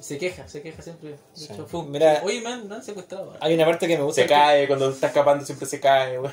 Se 0.00 0.16
queja, 0.16 0.48
se 0.48 0.62
queja 0.62 0.80
siempre. 0.80 1.10
De 1.10 1.18
Sí. 1.34 1.52
hecho, 1.52 1.66
Fu, 1.66 1.82
Mira- 1.82 2.22
Oye, 2.24 2.40
man, 2.40 2.66
me 2.66 2.76
han 2.76 2.82
secuestrado. 2.82 3.34
Hay 3.40 3.54
una 3.54 3.66
parte 3.66 3.86
que 3.86 3.98
me 3.98 4.04
gusta. 4.04 4.22
Se 4.22 4.28
cae, 4.28 4.66
cuando 4.66 4.88
está 4.90 5.08
escapando 5.08 5.44
siempre 5.44 5.66
se 5.66 5.78
cae, 5.78 6.18
weón. 6.18 6.32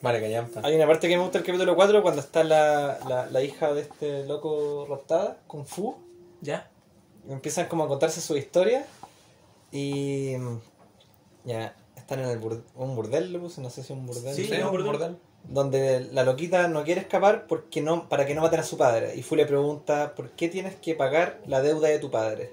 Vale, 0.00 0.20
callampa. 0.20 0.60
Hay 0.64 0.74
una 0.76 0.86
parte 0.86 1.08
que 1.08 1.16
me 1.16 1.22
gusta 1.22 1.38
del 1.38 1.46
capítulo 1.46 1.76
4 1.76 2.00
cuando 2.02 2.20
está 2.22 2.42
la, 2.42 2.98
la, 3.06 3.26
la 3.26 3.42
hija 3.42 3.74
de 3.74 3.82
este 3.82 4.24
loco 4.24 4.86
raptada, 4.88 5.38
Kung 5.46 5.66
Fu. 5.66 5.94
¿Ya? 6.40 6.70
Empiezan 7.28 7.66
como 7.66 7.84
a 7.84 7.88
contarse 7.88 8.20
su 8.22 8.34
historia. 8.36 8.86
Y. 9.70 10.34
Ya, 11.44 11.74
están 11.96 12.20
en 12.20 12.26
el 12.30 12.40
bur- 12.40 12.62
un 12.76 12.94
burdel, 12.96 13.32
le 13.32 13.38
puse, 13.38 13.60
no 13.60 13.68
sé 13.68 13.82
si 13.82 13.92
un 13.92 14.06
burdel. 14.06 14.34
Sí, 14.34 14.44
Sí, 14.46 14.52
no, 14.58 14.66
un 14.70 14.72
perdón. 14.76 14.86
bordel. 14.86 15.16
Donde 15.44 16.00
la 16.12 16.22
loquita 16.24 16.68
no 16.68 16.84
quiere 16.84 17.00
escapar 17.00 17.46
porque 17.46 17.80
no 17.80 18.08
para 18.08 18.26
que 18.26 18.34
no 18.34 18.42
maten 18.42 18.60
a 18.60 18.64
su 18.64 18.76
padre 18.78 19.14
y 19.16 19.22
Fu 19.22 19.34
le 19.36 19.44
pregunta 19.46 20.14
¿por 20.14 20.30
qué 20.30 20.48
tienes 20.48 20.74
que 20.76 20.94
pagar 20.94 21.40
la 21.46 21.60
deuda 21.60 21.88
de 21.88 21.98
tu 21.98 22.10
padre? 22.10 22.50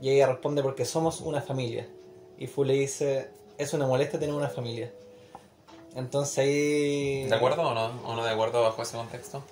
y 0.00 0.10
ella 0.10 0.26
responde 0.26 0.62
porque 0.62 0.84
somos 0.84 1.20
una 1.20 1.40
familia 1.42 1.86
y 2.38 2.46
Fu 2.46 2.64
le 2.64 2.74
dice 2.74 3.28
es 3.58 3.72
una 3.74 3.86
molestia 3.86 4.18
tener 4.18 4.34
una 4.34 4.48
familia 4.48 4.90
entonces 5.94 6.38
ahí 6.38 7.24
¿De 7.24 7.34
acuerdo 7.34 7.62
o 7.62 7.74
no? 7.74 7.90
¿O 8.04 8.14
no 8.16 8.24
de 8.24 8.30
acuerdo 8.30 8.62
bajo 8.62 8.82
ese 8.82 8.96
contexto? 8.96 9.42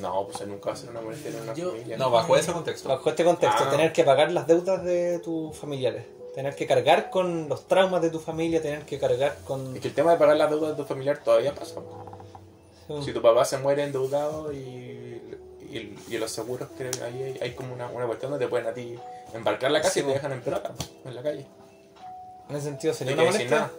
No, 0.00 0.26
pues 0.26 0.46
nunca 0.46 0.66
va 0.70 0.72
a 0.72 0.76
ser 0.76 0.90
una 0.90 1.00
molestia 1.00 1.30
en 1.30 1.40
una 1.40 1.54
Yo- 1.54 1.70
familia. 1.70 1.96
No, 1.96 2.10
bajo 2.10 2.36
ese 2.36 2.52
contexto. 2.52 2.88
bajo 2.88 3.08
este 3.08 3.24
contexto 3.24 3.64
Ah. 3.66 3.70
tener 3.70 3.92
que 3.92 4.02
pagar 4.04 4.32
las 4.32 4.46
deudas 4.46 4.82
de 4.84 5.18
tus 5.20 5.56
familiares 5.56 6.04
tener 6.34 6.54
que 6.56 6.66
cargar 6.66 7.10
con 7.10 7.48
los 7.48 7.66
traumas 7.68 8.02
de 8.02 8.10
tu 8.10 8.18
familia 8.18 8.60
tener 8.60 8.84
que 8.84 8.98
cargar 8.98 9.36
con 9.46 9.74
Es 9.76 9.82
que 9.82 9.88
el 9.88 9.94
tema 9.94 10.12
de 10.12 10.18
pagar 10.18 10.36
las 10.36 10.50
deudas 10.50 10.70
de 10.70 10.76
tu 10.82 10.84
familiar 10.84 11.18
todavía 11.22 11.54
pasa. 11.54 11.80
Si 13.04 13.12
tu 13.12 13.22
papá 13.22 13.44
se 13.44 13.56
muere 13.58 13.84
endeudado 13.84 14.52
y, 14.52 14.58
y, 15.70 15.96
y 16.08 16.18
los 16.18 16.30
seguros, 16.30 16.68
creo 16.76 16.90
que 16.90 17.02
ahí 17.02 17.22
hay, 17.22 17.38
hay 17.40 17.50
como 17.54 17.72
una, 17.72 17.86
una 17.88 18.06
cuestión 18.06 18.30
donde 18.32 18.44
te 18.44 18.50
pueden 18.50 18.66
a 18.66 18.74
ti 18.74 18.94
embarcar 19.32 19.70
la 19.70 19.80
casa 19.80 19.94
Sí, 19.94 20.00
y 20.00 20.02
te 20.02 20.08
dejan 20.10 20.32
en 20.32 20.40
pelota 20.42 20.72
en 21.04 21.14
la 21.14 21.22
calle. 21.22 21.46
en 22.50 22.56
ese 22.56 22.66
sentido 22.66 22.92
sería 22.92 23.14
una 23.14 23.24
molestia 23.24 23.50
nada. 23.50 23.70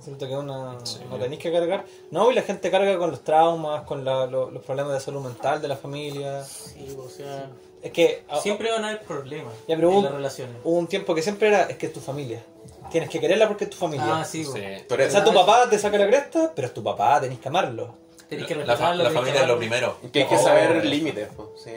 Siento 0.00 0.26
que 0.28 0.36
una, 0.36 0.78
Sí. 0.84 1.00
no 1.10 1.16
tenéis 1.16 1.40
que 1.42 1.50
cargar. 1.52 1.84
No, 2.10 2.30
y 2.30 2.34
la 2.34 2.42
gente 2.42 2.70
carga 2.70 2.96
con 2.98 3.10
los 3.10 3.24
traumas, 3.24 3.82
con 3.82 4.04
la- 4.04 4.26
lo- 4.26 4.50
los 4.50 4.62
problemas 4.64 4.92
de 4.94 5.00
salud 5.00 5.20
mental 5.22 5.60
de 5.60 5.68
la 5.68 5.76
familia. 5.76 6.44
Sí, 6.44 6.96
o 6.98 7.08
sea... 7.08 7.50
Es 7.82 7.92
que 7.92 8.24
a- 8.28 8.40
Siempre 8.40 8.70
van 8.72 8.84
a 8.84 8.88
haber 8.88 9.02
problemas 9.02 9.52
Ya, 9.68 9.76
pero 9.76 9.90
en 9.90 9.96
un- 9.98 10.04
las 10.04 10.12
relaciones. 10.12 10.56
hubo 10.64 10.76
un 10.78 10.86
tiempo 10.88 11.14
que 11.14 11.22
siempre 11.22 11.48
era, 11.48 11.62
es 11.64 11.76
que 11.76 11.86
es 11.86 11.92
tu 11.92 12.00
familia. 12.00 12.42
Tienes 12.90 13.10
que 13.10 13.20
quererla 13.20 13.46
porque 13.48 13.64
es 13.64 13.70
tu 13.70 13.76
familia. 13.76 14.20
Ah, 14.20 14.24
sí, 14.24 14.44
Sí. 14.44 14.50
o 14.50 15.10
sea, 15.10 15.24
tu 15.24 15.32
papá 15.34 15.68
te 15.68 15.78
saca 15.78 15.98
la 15.98 16.06
cresta, 16.06 16.52
pero 16.54 16.68
es 16.68 16.74
tu 16.74 16.82
papá, 16.82 17.20
tenés 17.20 17.38
que 17.38 17.48
amarlo. 17.48 17.94
Tenés 18.28 18.46
que 18.46 18.54
respetarlo, 18.54 19.02
la 19.04 19.10
familia 19.10 19.42
es 19.42 19.48
lo 19.48 19.58
primero. 19.58 19.96
que 20.12 20.22
hay 20.22 20.28
que 20.28 20.36
Oh. 20.36 20.42
saber 20.42 20.84
límites. 20.84 21.28
po, 21.36 21.52
sí. 21.62 21.70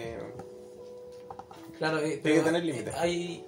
Claro, 1.78 1.98
eh, 2.00 2.20
pero 2.22 2.36
que 2.36 2.42
tener 2.42 2.64
límites. 2.64 2.94
Hay... 2.96 3.46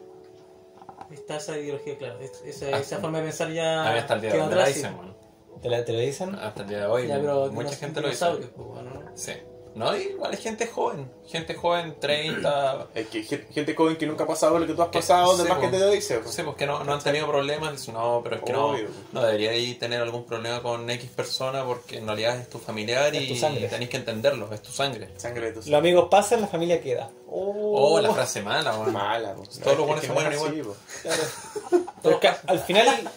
Está 1.12 1.38
esa 1.38 1.58
ideología, 1.58 1.98
claro. 1.98 2.20
es- 2.20 2.42
Esa, 2.46 2.66
Ah, 2.76 2.80
esa 2.80 3.00
forma 3.00 3.20
de 3.20 3.24
pensar 3.26 3.52
ya... 3.52 3.88
A 3.90 3.94
mí 3.94 4.00
hasta 4.00 4.14
el 4.16 4.22
día 4.22 4.34
de 4.34 4.42
hoy 4.42 4.48
me 4.50 4.56
la 4.56 4.68
dicen, 4.68 4.96
bueno. 4.98 5.16
¿Te, 5.62 5.70
la- 5.70 5.86
te 5.86 5.94
lo 5.94 6.00
dicen? 6.00 6.36
Hasta 6.36 6.62
el 6.64 6.70
día 6.70 6.80
de 6.80 6.86
hoy. 6.88 7.08
Ya, 7.08 7.16
pero 7.20 7.52
mucha 7.52 7.76
gente 7.76 8.02
lo 8.02 8.10
dice. 8.10 8.26
po, 8.56 8.64
bueno, 8.66 8.90
¿no? 8.92 9.12
Sí. 9.18 9.32
No, 9.76 9.98
igual 9.98 10.32
es 10.34 10.40
gente 10.40 10.68
joven. 10.68 11.12
Gente 11.28 11.56
joven, 11.56 11.96
30. 12.00 12.90
Es 12.96 13.08
que 13.08 13.24
gen- 13.24 13.48
gente 13.52 13.74
joven 13.76 13.96
que 13.98 14.06
nunca 14.06 14.26
ha 14.26 14.28
pasado 14.28 14.60
lo 14.60 14.68
que 14.68 14.74
tú 14.74 14.82
has 14.84 14.90
Que- 14.90 15.00
pasado, 15.00 15.36
sí, 15.36 15.44
de 15.44 15.50
más 15.50 15.58
po. 15.58 15.62
gente 15.64 15.78
te 15.80 15.86
lo 15.86 15.92
dice. 15.92 16.18
po. 16.20 16.26
No 16.26 16.32
sé, 16.32 16.44
pues 16.44 16.56
que 16.58 16.68
no, 16.68 16.84
no 16.84 16.94
han 16.94 17.02
tenido 17.02 17.28
problemas. 17.28 17.72
Dicen, 17.72 17.96
no, 17.96 18.22
pero 18.24 18.36
es 18.36 18.42
que 18.44 18.54
no, 18.54 18.68
Obvio. 18.68 18.88
no 19.12 19.24
debería 19.24 19.50
ahí 19.52 19.74
tener 19.76 20.02
algún 20.02 20.26
problema 20.26 20.62
con 20.62 20.88
X 20.90 21.10
persona 21.16 21.66
porque 21.66 21.98
en 21.98 22.06
realidad 22.06 22.38
es 22.38 22.50
tu 22.50 22.60
familiar 22.60 23.16
Es 23.16 23.24
y 23.24 23.28
tu 23.30 23.36
sangre. 23.36 23.68
tenés 23.68 23.90
que 23.90 23.98
entenderlo, 23.98 24.54
es 24.54 24.62
tu 24.62 24.72
sangre. 24.72 25.10
Sangre 25.18 25.48
de 25.48 25.54
tu 25.54 25.70
Los 25.70 25.80
amigos 25.80 26.08
pasan, 26.12 26.42
la 26.42 26.48
familia 26.48 26.80
queda. 26.82 27.10
Oh, 27.28 28.00
la 28.00 28.14
frase 28.14 28.44
mala, 28.44 28.78
weón. 28.78 28.94
Mala. 28.94 29.34
po. 29.34 29.44
Todos 29.64 29.78
los 29.78 29.88
buenos 29.88 30.02
que 30.02 30.08
se 30.08 30.14
no 30.14 30.20
mueren 30.20 30.34
así, 30.40 30.56
igual. 30.58 30.76
po. 30.76 31.78
Pero 32.04 32.16
es 32.16 32.22
que 32.22 32.32
al 32.48 32.60
final, 32.60 33.10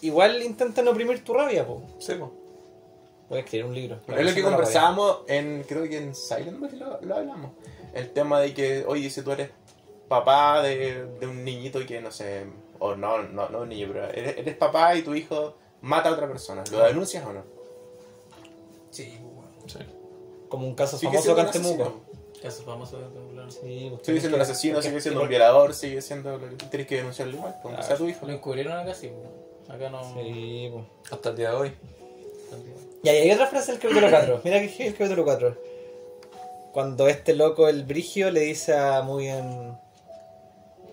igual 0.00 0.42
intentan 0.42 0.88
oprimir 0.88 1.22
tu 1.24 1.34
rabia, 1.34 1.66
po. 1.66 1.82
Sí, 1.98 2.14
pues. 2.14 2.30
Voy 3.30 3.38
a 3.38 3.40
escribir 3.42 3.64
un 3.64 3.74
libro. 3.74 4.00
Es 4.08 4.26
lo 4.26 4.34
que 4.34 4.42
conversábamos 4.42 5.20
en, 5.28 5.62
creo 5.62 5.88
que 5.88 5.96
en 5.98 6.14
Silent 6.16 6.60
lo, 6.72 7.00
lo 7.00 7.14
hablamos. 7.16 7.52
El 7.94 8.10
tema 8.10 8.40
de 8.40 8.52
que, 8.52 8.84
oye, 8.86 9.08
si 9.08 9.22
tú 9.22 9.30
eres 9.30 9.50
papá 10.08 10.60
de, 10.62 11.04
de 11.04 11.26
un 11.28 11.44
niñito 11.44 11.80
y 11.80 11.86
que, 11.86 12.00
no 12.00 12.10
sé, 12.10 12.44
o 12.80 12.96
no, 12.96 13.22
no, 13.22 13.48
no 13.48 13.60
un 13.60 13.68
niño, 13.68 13.88
pero 13.92 14.08
eres, 14.10 14.36
eres 14.36 14.56
papá 14.56 14.96
y 14.96 15.02
tu 15.02 15.14
hijo 15.14 15.54
mata 15.80 16.08
a 16.08 16.12
otra 16.12 16.26
persona, 16.26 16.64
¿lo 16.72 16.82
denuncias 16.82 17.24
o 17.24 17.32
no? 17.32 17.44
Sí, 18.90 19.16
po, 19.22 19.28
bueno. 19.28 19.50
Sí. 19.66 19.78
Como 20.48 20.66
un 20.66 20.74
caso 20.74 20.98
Sigue 20.98 21.12
famoso 21.12 21.32
acá 21.32 21.42
en 21.42 21.50
Temuco. 21.52 22.00
Caso 22.42 22.62
famoso 22.64 22.98
de 22.98 23.04
Temuco. 23.10 23.50
Sí, 23.52 23.86
pues, 23.90 24.06
Sigue 24.06 24.18
siendo 24.18 24.36
un 24.36 24.42
asesino, 24.42 24.82
sigue 24.82 25.00
siendo 25.00 25.22
un 25.22 25.28
violador, 25.28 25.72
sigue 25.72 26.02
siendo... 26.02 26.36
Tienes 26.68 26.88
que 26.88 26.96
denunciarlo 26.96 27.36
igual, 27.36 27.52
aunque 27.62 27.76
Claro. 27.76 27.86
sea 27.86 27.96
tu 27.96 28.08
hijo. 28.08 28.26
Lo 28.26 28.32
encubrieron 28.32 28.76
acá, 28.76 28.92
sí. 28.92 29.12
Acá 29.68 29.88
no... 29.88 30.02
Sí, 30.14 30.68
pues. 30.72 30.84
Hasta 31.12 31.30
el 31.30 31.36
día 31.36 31.50
de 31.50 31.56
hoy. 31.56 31.72
Y 33.02 33.08
hay 33.08 33.30
otra 33.30 33.46
frase 33.46 33.72
del 33.72 33.80
capítulo 33.80 34.08
4. 34.10 34.40
Mira 34.44 34.58
que 34.60 34.66
es 34.66 34.80
el 34.80 34.94
capítulo 34.94 35.24
4. 35.24 35.56
Cuando 36.72 37.08
este 37.08 37.34
loco, 37.34 37.68
el 37.68 37.84
Brigio, 37.84 38.30
le 38.30 38.40
dice 38.40 38.74
a 38.76 39.02
muy 39.02 39.24
bien. 39.24 39.76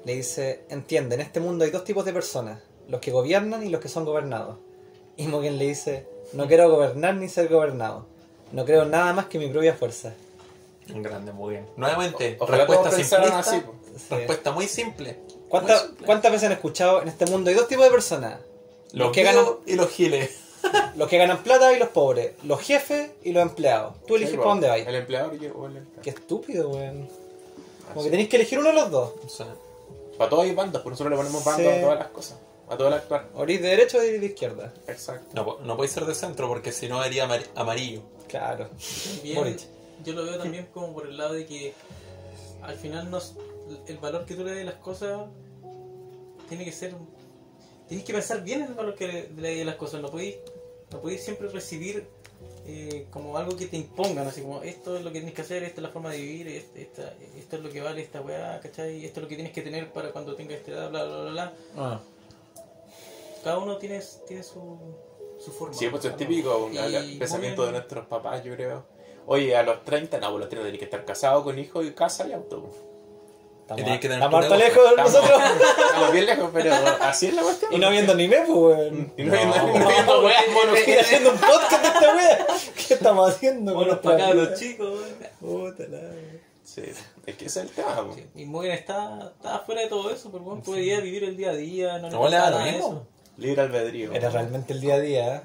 Le 0.06 0.16
dice: 0.16 0.62
Entiende, 0.70 1.16
en 1.16 1.22
este 1.22 1.40
mundo 1.40 1.66
hay 1.66 1.72
dos 1.72 1.84
tipos 1.84 2.06
de 2.06 2.14
personas: 2.14 2.60
los 2.88 3.00
que 3.02 3.12
gobiernan 3.12 3.66
y 3.66 3.70
los 3.70 3.82
que 3.82 3.90
son 3.90 4.06
gobernados. 4.06 4.58
Y 5.18 5.28
Mugen 5.28 5.58
le 5.58 5.66
dice, 5.68 6.06
no 6.34 6.48
quiero 6.48 6.70
gobernar 6.70 7.16
ni 7.16 7.28
ser 7.28 7.48
gobernado. 7.48 8.06
No 8.52 8.66
creo 8.66 8.84
en 8.84 8.92
nada 8.92 9.14
más 9.14 9.26
que 9.26 9.40
mi 9.40 9.48
propia 9.50 9.74
fuerza. 9.74 10.14
Un 10.94 11.02
grande, 11.02 11.34
muy 11.34 11.56
bien. 11.56 11.66
Nuevamente, 11.76 12.38
Ojalá 12.40 12.66
respuesta 12.66 12.92
simplista. 12.92 13.40
así. 13.40 13.62
Sí. 13.98 14.16
Respuesta 14.16 14.52
muy 14.52 14.68
simple. 14.68 15.18
¿Cuántas, 15.50 15.80
Muy 15.82 15.88
simple. 15.90 16.06
¿Cuántas 16.06 16.32
veces 16.32 16.46
han 16.46 16.52
escuchado 16.54 17.02
en 17.02 17.08
este 17.08 17.26
mundo 17.26 17.50
hay 17.50 17.56
dos 17.56 17.68
tipos 17.68 17.84
de 17.86 17.90
personas? 17.92 18.40
Los 18.94 19.12
que 19.12 19.22
que 19.24 19.24
ganan- 19.24 19.58
y 19.66 19.74
los 19.74 19.90
giles. 19.90 20.38
Los 20.96 21.08
que 21.10 21.18
ganan 21.18 21.44
plata 21.44 21.74
y 21.74 21.80
los 21.80 21.90
pobres. 21.90 22.34
Los 22.44 22.62
jefes 22.62 23.12
y 23.24 23.32
los 23.32 23.44
empleados. 23.44 23.96
Tú 24.06 24.16
eliges 24.16 24.32
Sí, 24.32 24.38
para 24.38 24.50
dónde 24.50 24.68
vais. 24.68 24.88
El 24.88 24.96
empleador 24.96 25.36
y 25.36 25.40
yo- 25.40 25.54
o 25.56 25.68
el 25.68 25.78
empleado. 25.78 26.02
Qué 26.02 26.10
estúpido, 26.10 26.70
weón. 26.70 27.08
Como 27.94 28.04
que 28.04 28.10
tenéis 28.12 28.30
que 28.30 28.36
elegir 28.38 28.60
uno 28.60 28.70
de 28.70 28.76
los 28.76 28.90
dos. 28.92 29.14
O 29.26 29.30
sea, 29.30 29.48
Para 30.18 30.30
todos 30.32 30.44
hay 30.46 30.56
bandos, 30.56 30.82
por 30.82 30.92
nosotros 30.92 31.12
le 31.12 31.18
ponemos 31.18 31.44
bandos 31.44 31.72
Sí. 31.74 31.78
a 31.78 31.82
todas 31.82 32.00
las 32.00 32.08
cosas. 32.08 32.38
A 32.70 32.76
todo 32.76 32.88
el 32.88 32.94
actuar. 32.96 33.30
O 33.36 33.44
eres 33.44 33.62
de 33.62 33.68
derecha 33.70 33.98
o 33.98 34.02
de 34.02 34.26
izquierda. 34.26 34.74
Exacto. 34.88 35.28
no, 35.34 35.46
po- 35.46 35.60
no 35.64 35.78
puede 35.78 35.90
ser 35.90 36.06
de 36.06 36.16
centro 36.16 36.48
porque 36.48 36.72
si 36.72 36.88
no 36.90 37.02
sería 37.04 37.26
amar- 37.26 37.46
amarillo. 37.56 38.02
Claro. 38.28 38.68
Bien, 39.24 39.56
yo 40.04 40.14
lo 40.14 40.26
veo 40.26 40.38
también 40.38 40.68
como 40.74 40.94
por 40.94 41.08
el 41.08 41.16
lado 41.18 41.34
de 41.34 41.46
que 41.46 41.74
al 42.64 42.76
final 42.76 43.10
nos, 43.12 43.36
el 43.88 43.98
valor 44.00 44.26
que 44.26 44.34
tú 44.34 44.44
le 44.44 44.52
des 44.52 44.64
a 44.64 44.72
las 44.72 44.76
cosas 44.82 45.22
tiene 46.50 46.66
que 46.66 46.72
ser 46.72 46.94
tienes 47.88 48.06
que 48.06 48.12
pensar 48.14 48.44
bien 48.44 48.62
en 48.64 48.68
el 48.70 48.74
valor 48.74 48.96
que 48.96 49.08
le, 49.08 49.30
le 49.42 49.50
des 49.50 49.62
a 49.62 49.66
las 49.66 49.76
cosas 49.76 50.02
no 50.02 50.10
podéis 50.10 50.36
no 50.92 51.02
podéis 51.02 51.24
siempre 51.24 51.48
recibir 51.50 52.08
eh, 52.66 53.08
como 53.12 53.38
algo 53.38 53.56
que 53.58 53.66
te 53.68 53.78
impongan 53.78 54.28
así 54.28 54.42
como 54.42 54.62
esto 54.62 54.98
es 54.98 55.04
lo 55.04 55.12
que 55.12 55.20
tienes 55.20 55.34
que 55.34 55.42
hacer 55.42 55.64
esta 55.64 55.78
es 55.82 55.84
la 55.84 55.90
forma 55.90 56.12
de 56.12 56.18
vivir 56.18 56.48
est- 56.50 56.76
esta, 56.76 57.14
esto 57.38 57.56
es 57.58 57.62
lo 57.64 57.70
que 57.70 57.82
vale 57.82 58.02
esta 58.02 58.22
weá 58.22 58.60
¿cachai? 58.60 59.06
esto 59.06 59.20
es 59.20 59.24
lo 59.24 59.28
que 59.30 59.36
tienes 59.36 59.54
que 59.54 59.62
tener 59.62 59.92
para 59.92 60.12
cuando 60.12 60.36
tengas 60.36 60.58
esta 60.60 60.72
edad 60.72 60.90
bla 60.90 61.04
bla 61.06 61.22
bla 61.22 61.32
bla 61.32 61.54
Ah. 61.78 62.00
cada 63.44 63.58
uno 63.60 63.78
tiene, 63.78 64.02
tiene 64.28 64.44
su, 64.44 64.78
su 65.40 65.52
forma 65.52 65.74
Sí, 65.74 65.88
pues 65.90 66.04
es 66.06 66.16
típico, 66.18 66.70
Y 66.72 66.78
el 66.78 67.18
pensamiento 67.18 67.66
de 67.66 67.72
nuestros 67.72 68.06
papás, 68.08 68.44
yo 68.44 68.54
creo. 68.56 68.86
Oye, 69.26 69.56
a 69.56 69.64
los 69.64 69.84
30, 69.84 70.20
no, 70.20 70.30
pues 70.32 70.40
los 70.42 70.50
30 70.50 70.66
tenés 70.68 70.80
que 70.80 70.86
estar 70.86 71.04
casado 71.06 71.44
con 71.44 71.58
hijos 71.60 71.86
y 71.86 71.92
casa 71.92 72.28
y 72.28 72.34
auto. 72.34 72.70
Estamos, 73.70 74.00
que 74.00 74.08
estamos 74.08 74.44
harto 74.44 74.56
lejos 74.56 74.84
de 74.84 74.90
Estamos, 74.90 75.14
nosotros. 75.14 75.42
estamos 75.88 76.12
bien 76.14 76.26
lejos, 76.26 76.50
pero 76.54 76.74
así 77.02 77.28
es 77.28 77.34
la 77.34 77.42
cuestión. 77.42 77.74
y 77.74 77.78
no 77.80 77.90
viendo 77.90 78.14
anime, 78.14 78.38
pues, 78.48 78.50
weón. 78.58 79.14
Y 79.18 79.24
no 79.24 79.32
viendo, 79.34 79.56
No. 79.58 79.76
y 79.76 79.80
no 79.80 79.88
viendo 79.90 80.22
weas 80.24 80.42
Estoy 80.48 80.56
monogiras. 80.66 81.06
haciendo 81.06 81.32
un 81.32 81.38
podcast 81.38 81.82
de 81.82 81.88
esta 81.88 82.16
wea. 82.16 82.48
¿Qué 82.88 82.94
estamos 82.94 83.30
haciendo 83.30 83.74
con 83.74 83.84
Bueno, 83.86 84.02
para 84.02 84.16
acá 84.26 84.34
los 84.34 84.58
chicos 84.60 84.88
weón. 85.42 85.72
Puta 85.74 85.84
la. 85.90 86.00
Sí, 86.64 86.82
es 87.26 87.36
que 87.36 87.46
ese 87.46 87.60
es 87.62 87.66
el 87.66 87.72
tema. 87.72 88.08
Sí, 88.16 88.26
Y 88.36 88.46
muy 88.46 88.68
bien, 88.68 88.78
está, 88.78 89.32
está 89.36 89.60
fuera 89.60 89.82
de 89.82 89.88
todo 89.88 90.12
eso, 90.12 90.32
pero 90.32 90.44
bueno, 90.44 90.62
puede 90.62 90.84
ir 90.84 90.96
a 90.96 91.00
vivir 91.02 91.24
el 91.26 91.36
día 91.36 91.50
a 91.52 91.54
día, 91.56 91.98
no 92.00 92.08
le 92.10 92.14
No 92.16 92.30
le 92.30 92.36
da 92.38 92.50
lo 92.52 92.60
mismo. 92.60 92.78
eso. 92.78 93.08
Libre 93.38 93.62
albedrío. 93.64 94.14
Era 94.14 94.30
realmente 94.30 94.74
el 94.74 94.82
día 94.82 94.96
a 94.96 95.00
día. 95.00 95.36
¿eh? 95.38 95.42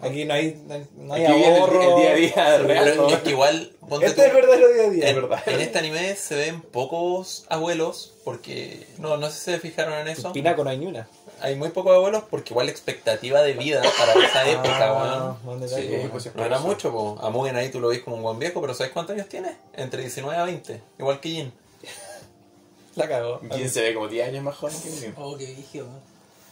Aquí 0.00 0.24
no 0.24 0.34
hay, 0.34 0.60
no 0.66 0.74
hay, 0.74 0.86
no 0.96 1.14
Aquí 1.14 1.24
el, 1.24 1.96
día 1.96 2.10
a 2.10 2.14
día 2.14 2.58
real. 2.58 2.84
Pero 2.96 3.08
es 3.08 3.18
que 3.20 3.30
igual, 3.30 3.72
ponte 3.88 4.06
Este 4.06 4.16
tú, 4.16 4.22
es 4.22 4.28
el 4.28 4.34
verdadero 4.34 4.68
día 4.72 4.82
a 4.84 4.90
día. 4.90 5.08
en, 5.10 5.14
verdad. 5.16 5.42
en 5.46 5.60
este 5.60 5.78
anime 5.78 6.16
se 6.16 6.34
ven 6.34 6.60
pocos 6.60 7.44
abuelos 7.48 8.14
porque 8.24 8.86
no, 8.98 9.16
no 9.16 9.30
sé 9.30 9.38
si 9.38 9.44
se 9.52 9.58
fijaron 9.60 9.94
en 9.94 10.08
eso. 10.08 10.32
Pinaco 10.32 10.64
no 10.64 10.70
hay 10.70 10.78
ni 10.78 10.86
una. 10.86 11.08
Hay 11.40 11.54
muy 11.54 11.68
pocos 11.68 11.94
abuelos 11.94 12.24
porque 12.28 12.52
igual 12.52 12.66
la 12.66 12.72
expectativa 12.72 13.42
de 13.42 13.52
vida 13.52 13.82
para 13.98 14.12
esa 14.26 14.48
época, 14.50 15.36
buen 15.44 15.60
Sí, 15.60 15.74
detalle, 15.74 15.96
weón. 15.98 16.10
pues 16.10 16.22
sí, 16.24 16.30
No 16.34 16.44
era 16.44 16.58
mucho, 16.58 16.90
po. 16.90 17.18
a 17.20 17.30
Mugen 17.30 17.54
ahí 17.56 17.68
tú 17.70 17.78
lo 17.78 17.88
ves 17.88 18.00
como 18.00 18.16
un 18.16 18.22
buen 18.22 18.38
viejo, 18.38 18.60
pero 18.60 18.74
¿sabes 18.74 18.92
cuántos 18.92 19.14
años 19.14 19.28
tiene? 19.28 19.54
Entre 19.74 20.00
19 20.00 20.36
a 20.36 20.44
20, 20.44 20.80
igual 20.98 21.20
que 21.20 21.28
Jin. 21.28 21.52
La 22.96 23.06
cagó. 23.08 23.40
¿Quién 23.54 23.68
se 23.70 23.82
ve 23.82 23.94
como 23.94 24.08
10 24.08 24.28
años 24.28 24.42
más 24.42 24.56
joven 24.56 24.74
que 24.82 24.88
mí? 24.90 25.12
Oh, 25.16 25.36
qué 25.36 25.46
vigio, 25.46 25.84
weón. 25.84 26.00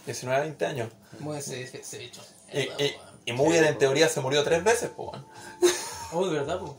19 0.06 0.38
a 0.38 0.42
20 0.42 0.66
años. 0.66 0.88
Muy 1.18 1.38
ese, 1.38 1.62
ese, 1.62 1.80
ese 1.80 2.04
hecho. 2.04 2.20
Y, 2.52 2.68
y, 3.24 3.32
Mugen 3.32 3.64
en 3.64 3.78
teoría 3.78 4.08
se 4.08 4.20
murió 4.20 4.42
tres 4.44 4.62
veces, 4.64 4.90
po. 4.90 5.10
weón. 5.10 5.26
Oh, 6.12 6.26
de 6.26 6.38
verdad, 6.38 6.58
pues. 6.60 6.72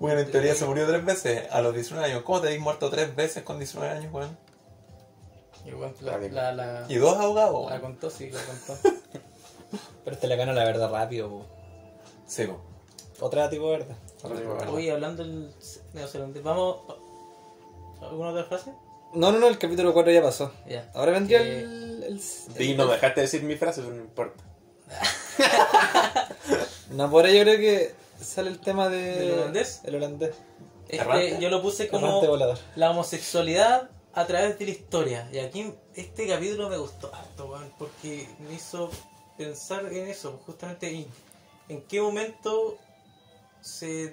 Mugen 0.00 0.18
en 0.18 0.30
teoría 0.30 0.54
se 0.54 0.64
murió 0.64 0.86
tres 0.86 1.04
veces 1.04 1.50
a 1.50 1.60
los 1.60 1.74
19 1.74 2.06
años. 2.06 2.22
¿Cómo 2.22 2.40
te 2.40 2.46
habéis 2.48 2.62
muerto 2.62 2.88
tres 2.90 3.14
veces 3.14 3.42
con 3.42 3.58
19 3.58 3.90
años, 3.90 4.12
weón? 4.12 4.36
Y 5.64 5.72
bueno, 5.72 5.92
la, 6.00 6.16
la, 6.18 6.52
la, 6.52 6.86
Y 6.88 6.94
dos 6.96 7.18
ahogados, 7.18 7.70
la 7.70 7.80
contó, 7.80 8.08
sí, 8.08 8.30
la 8.30 8.40
contó. 8.42 8.80
Pero 10.04 10.14
este 10.14 10.26
le 10.26 10.36
ganó 10.36 10.52
la 10.54 10.64
verdad 10.64 10.90
rápido. 10.90 11.28
po. 11.28 11.46
Sí, 12.26 12.46
po. 12.46 12.60
Otra 13.20 13.50
tipo 13.50 13.70
de 13.70 13.78
verdad. 13.78 13.96
Oye, 14.72 14.90
hablando 14.90 15.22
del 15.22 15.52
neozelandés, 15.92 16.42
¿vamos 16.42 16.78
alguna 18.00 18.30
otra 18.30 18.44
frase? 18.44 18.72
No, 19.12 19.32
no, 19.32 19.38
no, 19.38 19.48
el 19.48 19.58
capítulo 19.58 19.92
4 19.92 20.12
ya 20.12 20.22
pasó. 20.22 20.52
Ya. 20.66 20.90
Ahora 20.94 21.12
vendría 21.12 21.42
Eh, 21.42 21.58
el, 21.60 22.20
el, 22.56 22.62
Y 22.62 22.74
no 22.74 22.86
dejaste 22.86 23.20
decir 23.20 23.42
mi 23.42 23.56
frase, 23.56 23.82
eso 23.82 23.90
no 23.90 23.96
importa. 23.96 24.42
No, 26.90 27.08
por 27.08 27.24
ahí 27.24 27.36
yo 27.36 27.42
creo 27.44 27.58
que 27.58 27.94
sale 28.20 28.50
el 28.50 28.58
tema 28.58 28.88
de... 28.88 29.14
¿Del 29.14 29.38
holandés? 29.38 29.80
El 29.84 29.94
holandés. 29.94 30.34
Errante. 30.88 31.28
Este, 31.28 31.42
yo 31.42 31.50
lo 31.50 31.62
puse 31.62 31.88
como 31.88 32.20
la 32.74 32.90
homosexualidad 32.90 33.88
a 34.12 34.26
través 34.26 34.58
de 34.58 34.64
la 34.64 34.70
historia. 34.72 35.28
Y 35.32 35.38
aquí 35.38 35.72
este 35.94 36.26
capítulo 36.26 36.68
me 36.68 36.76
gustó 36.76 37.14
harto, 37.14 37.56
porque 37.78 38.28
me 38.40 38.54
hizo 38.54 38.90
pensar 39.38 39.86
en 39.86 40.08
eso, 40.08 40.40
justamente 40.46 40.88
en, 40.92 41.06
en 41.68 41.82
qué 41.82 42.00
momento 42.00 42.76
se, 43.60 44.12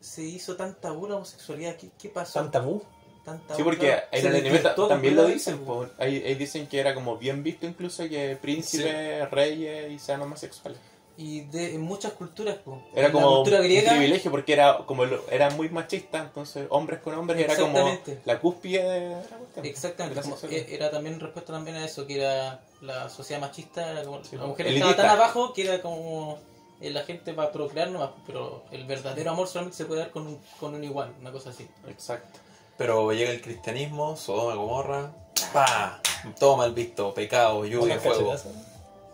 se 0.00 0.22
hizo 0.22 0.56
tan 0.56 0.74
tabú 0.74 1.06
la 1.06 1.16
homosexualidad. 1.16 1.76
¿Qué, 1.76 1.90
qué 1.98 2.08
pasó? 2.08 2.40
¿Tan 2.40 2.50
tabú? 2.50 2.82
Tan 3.30 3.40
tabú, 3.46 3.56
Sí, 3.58 3.62
porque 3.64 3.92
ahí 3.92 4.20
en 4.20 4.26
el 4.26 4.36
anime 4.36 4.58
también 4.58 5.16
lo 5.16 5.26
dicen. 5.26 5.58
po. 5.64 5.86
Ahí, 5.98 6.22
ahí 6.24 6.34
dicen 6.34 6.66
que 6.66 6.78
era 6.80 6.94
como 6.94 7.16
bien 7.16 7.42
visto 7.42 7.66
incluso 7.66 8.08
que 8.08 8.36
príncipes, 8.40 9.30
reyes 9.30 9.90
y 9.92 9.98
sean 9.98 10.20
homosexuales. 10.22 10.78
Y 11.16 11.42
de, 11.42 11.74
en 11.74 11.82
muchas 11.82 12.12
culturas, 12.12 12.56
po. 12.64 12.82
Era 12.94 13.08
En 13.08 13.12
como 13.12 13.26
la 13.28 13.36
cultura 13.36 13.58
un 13.58 13.64
griega, 13.64 13.90
privilegio 13.90 14.30
porque 14.30 14.52
era 14.54 14.78
como 14.86 15.04
lo- 15.04 15.22
era 15.30 15.50
muy 15.50 15.68
machista, 15.68 16.18
entonces 16.18 16.66
hombres 16.70 17.00
con 17.00 17.14
hombres 17.14 17.38
era 17.40 17.54
como 17.56 17.76
Exactamente. 17.78 18.20
la 18.24 18.40
cúspide 18.40 18.82
de 18.82 19.10
la 19.10 19.22
cuestión. 19.36 19.66
Exactamente, 19.66 20.14
de 20.14 20.16
la 20.16 20.22
como- 20.22 20.36
sexualidad. 20.36 20.68
e- 20.70 20.74
era 20.74 20.90
también 20.90 21.20
respuesta 21.20 21.52
también 21.52 21.76
a 21.76 21.84
eso, 21.84 22.06
que 22.06 22.16
era 22.22 22.60
la 22.80 23.10
sociedad 23.10 23.40
machista, 23.40 23.90
era 23.90 24.04
como, 24.04 24.24
Sí, 24.24 24.36
la 24.36 24.46
mujer 24.46 24.66
Elitista. 24.68 24.90
estaba 24.92 25.08
tan 25.08 25.18
abajo 25.18 25.52
que 25.52 25.62
era 25.66 25.82
como 25.82 26.38
eh, 26.80 26.88
la 26.88 27.02
gente 27.02 27.34
para 27.34 27.52
procrear 27.52 27.90
nomás, 27.90 28.10
pero 28.26 28.64
el 28.70 28.86
verdadero 28.86 29.32
amor 29.32 29.46
solamente 29.46 29.76
se 29.76 29.84
puede 29.84 30.00
dar 30.00 30.10
con 30.12 30.26
un, 30.26 30.38
con 30.58 30.74
un 30.74 30.82
igual, 30.82 31.12
una 31.20 31.30
cosa 31.30 31.50
así. 31.50 31.68
Exacto. 31.86 32.38
Pero 32.80 33.12
llega 33.12 33.30
el 33.30 33.40
cristianismo, 33.42 34.16
Sodoma, 34.16 34.54
Gomorra, 34.54 35.12
¡pa! 35.52 36.00
Todo 36.38 36.56
mal 36.56 36.72
visto, 36.72 37.12
pecado, 37.12 37.66
lluvia, 37.66 38.00
fuego. 38.00 38.34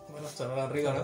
Bueno, 0.09 0.29
sonaba 0.33 0.69
rico, 0.69 0.93
¿no? 0.93 1.03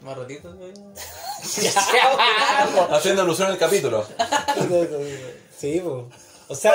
Más. 0.00 0.16
Haciendo 2.92 3.20
alusión 3.20 3.50
al 3.50 3.58
capítulo. 3.58 4.06
Sí, 5.54 5.82
pues. 5.84 6.04
O 6.48 6.54
sea, 6.54 6.72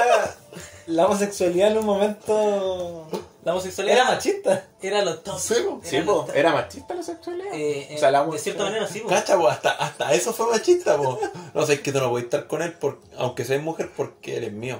la 0.85 1.07
homosexualidad 1.07 1.71
en 1.71 1.79
un 1.79 1.85
momento 1.87 3.07
La 3.43 3.53
homosexualidad 3.53 3.97
era 3.97 4.05
machista. 4.05 4.67
Era 4.79 5.01
lo 5.01 5.17
top. 5.17 5.39
Sí, 5.39 5.55
po. 5.67 5.81
Sí, 5.83 5.95
Era 5.95 6.05
po, 6.05 6.25
top. 6.25 6.35
era 6.35 6.53
machista 6.53 6.93
la 6.93 7.01
sexualidad. 7.01 7.55
Eh, 7.55 7.89
o 7.95 7.97
sea, 7.97 8.11
la 8.11 8.23
eh, 8.23 8.27
de 8.33 8.37
cierta 8.37 8.65
manera 8.65 8.87
sí, 8.87 8.99
po. 8.99 9.09
Cacha, 9.09 9.35
po, 9.35 9.47
hasta, 9.47 9.71
hasta 9.71 10.13
eso 10.13 10.31
fue 10.31 10.45
machista, 10.51 10.95
po. 10.95 11.19
No 11.55 11.65
sé, 11.65 11.73
es 11.73 11.81
que 11.81 11.91
tú 11.91 12.01
no 12.01 12.11
puedes 12.11 12.25
estar 12.25 12.45
con 12.45 12.61
él, 12.61 12.73
por, 12.73 12.99
aunque 13.17 13.45
seas 13.45 13.63
mujer, 13.63 13.89
porque 13.97 14.37
él 14.37 14.43
es 14.43 14.53
mío. 14.53 14.79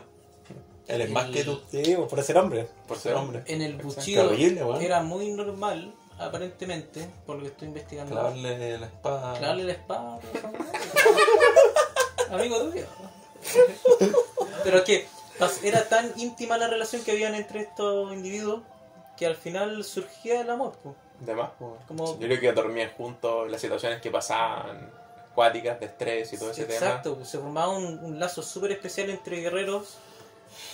Él 0.88 1.02
es 1.02 1.10
más 1.10 1.26
El- 1.26 1.34
que 1.34 1.44
tú. 1.44 1.62
Sí, 1.70 1.94
pues, 1.96 2.10
por 2.10 2.24
ser 2.24 2.38
hombre. 2.38 2.68
por 2.88 2.98
ser 2.98 3.14
hombre. 3.16 3.44
En 3.48 3.62
el 3.62 3.80
Exacto. 3.80 4.68
weón. 4.68 4.82
era 4.82 5.02
muy 5.04 5.30
normal, 5.32 5.94
aparentemente, 6.18 7.10
por 7.26 7.36
lo 7.38 7.42
que 7.44 7.48
estoy 7.50 7.68
investigando. 7.68 8.14
Clavarle 8.14 8.78
la 8.80 8.86
espada. 8.86 9.38
Clavarle 9.38 9.64
la 9.66 9.72
espada. 9.74 10.20
Amigo 12.32 12.62
tuyo. 12.70 12.86
Pero 14.64 14.78
es 14.78 14.84
que 14.84 15.08
era 15.64 15.88
tan 15.88 16.12
íntima 16.18 16.58
la 16.58 16.68
relación 16.68 17.04
que 17.04 17.12
habían 17.12 17.36
entre 17.36 17.62
estos 17.62 18.12
individuos 18.14 18.62
que 19.16 19.26
al 19.26 19.36
final 19.36 19.84
surgía 19.84 20.42
el 20.42 20.50
amor. 20.50 20.74
po. 20.84 20.96
De 21.20 21.34
más, 21.34 21.50
po. 21.58 21.78
Como- 21.88 22.20
Yo 22.20 22.28
creo 22.28 22.40
que 22.40 22.52
dormían 22.52 22.92
juntos, 22.98 23.50
las 23.50 23.62
situaciones 23.62 24.02
que 24.02 24.12
pasaban, 24.12 24.92
acuáticas, 25.32 25.80
de 25.80 25.86
estrés 25.88 26.32
y 26.34 26.38
todo 26.38 26.52
ese 26.52 26.64
Exacto, 26.64 27.16
pues, 27.16 27.30
se 27.30 27.40
formaba 27.40 27.70
un, 27.70 28.00
un 28.04 28.20
lazo 28.20 28.44
súper 28.44 28.72
especial 28.74 29.10
entre 29.10 29.40
guerreros 29.42 29.98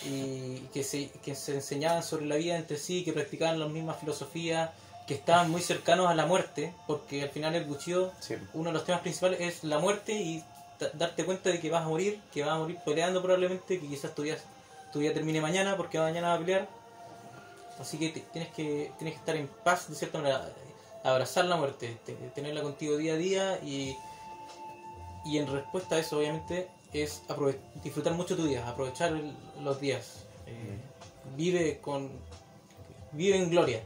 y 0.06 0.60
que 0.74 0.84
se, 0.84 1.10
que 1.24 1.36
se 1.36 1.56
enseñaban 1.56 2.04
sobre 2.04 2.26
la 2.26 2.36
vida 2.36 2.56
entre 2.58 2.78
sí, 2.78 3.04
que 3.04 3.14
practicaban 3.14 3.60
las 3.60 3.70
mismas 3.70 3.98
filosofías, 4.00 4.70
que 5.08 5.14
estaban 5.16 5.50
muy 5.52 5.62
cercanos 5.62 6.08
a 6.08 6.16
la 6.16 6.26
muerte, 6.26 6.74
porque 6.88 7.24
al 7.24 7.30
final 7.30 7.56
el 7.56 7.66
buchío. 7.66 8.12
Sí. 8.20 8.36
uno 8.54 8.70
de 8.70 8.74
los 8.74 8.86
temas 8.86 9.02
principales 9.02 9.40
es 9.42 9.64
la 9.64 9.80
muerte 9.80 10.14
y 10.14 10.44
da- 10.80 10.90
darte 10.94 11.26
cuenta 11.26 11.50
de 11.50 11.60
que 11.60 11.70
vas 11.70 11.84
a 11.86 11.88
morir, 11.90 12.22
que 12.34 12.42
vas 12.44 12.54
a 12.54 12.58
morir 12.60 12.78
peleando 12.86 13.22
probablemente, 13.22 13.80
que 13.80 13.88
quizás 13.88 14.14
tu 14.16 14.22
vida, 14.24 14.38
tu 14.92 15.00
vida 15.00 15.14
termine 15.14 15.42
mañana 15.42 15.76
porque 15.78 16.00
mañana 16.00 16.30
vas 16.30 16.38
a 16.38 16.40
pelear. 16.40 16.68
Así 17.80 17.98
que 17.98 18.10
tienes 18.32 18.52
que 18.54 18.92
tienes 18.98 19.16
que 19.16 19.20
estar 19.20 19.36
en 19.36 19.48
paz, 19.64 19.90
de 19.90 19.96
cierta 19.96 20.20
manera, 20.20 20.50
abrazar 21.04 21.46
la 21.46 21.56
muerte, 21.58 21.98
te- 22.06 22.14
tenerla 22.36 22.62
contigo 22.62 22.96
día 22.98 23.14
a 23.14 23.18
día 23.18 23.60
y, 23.64 23.98
y 25.26 25.38
en 25.38 25.52
respuesta 25.52 25.96
a 25.96 26.00
eso 26.00 26.18
obviamente 26.20 26.70
es 26.94 27.22
disfrutar 27.84 28.14
mucho 28.14 28.36
tu 28.36 28.46
día, 28.46 28.68
aprovechar 28.68 29.14
el- 29.14 29.34
los 29.64 29.80
días. 29.80 30.26
Eh, 30.46 30.78
vive 31.36 31.80
con 31.80 32.12
vive 33.12 33.38
en 33.38 33.50
gloria. 33.50 33.82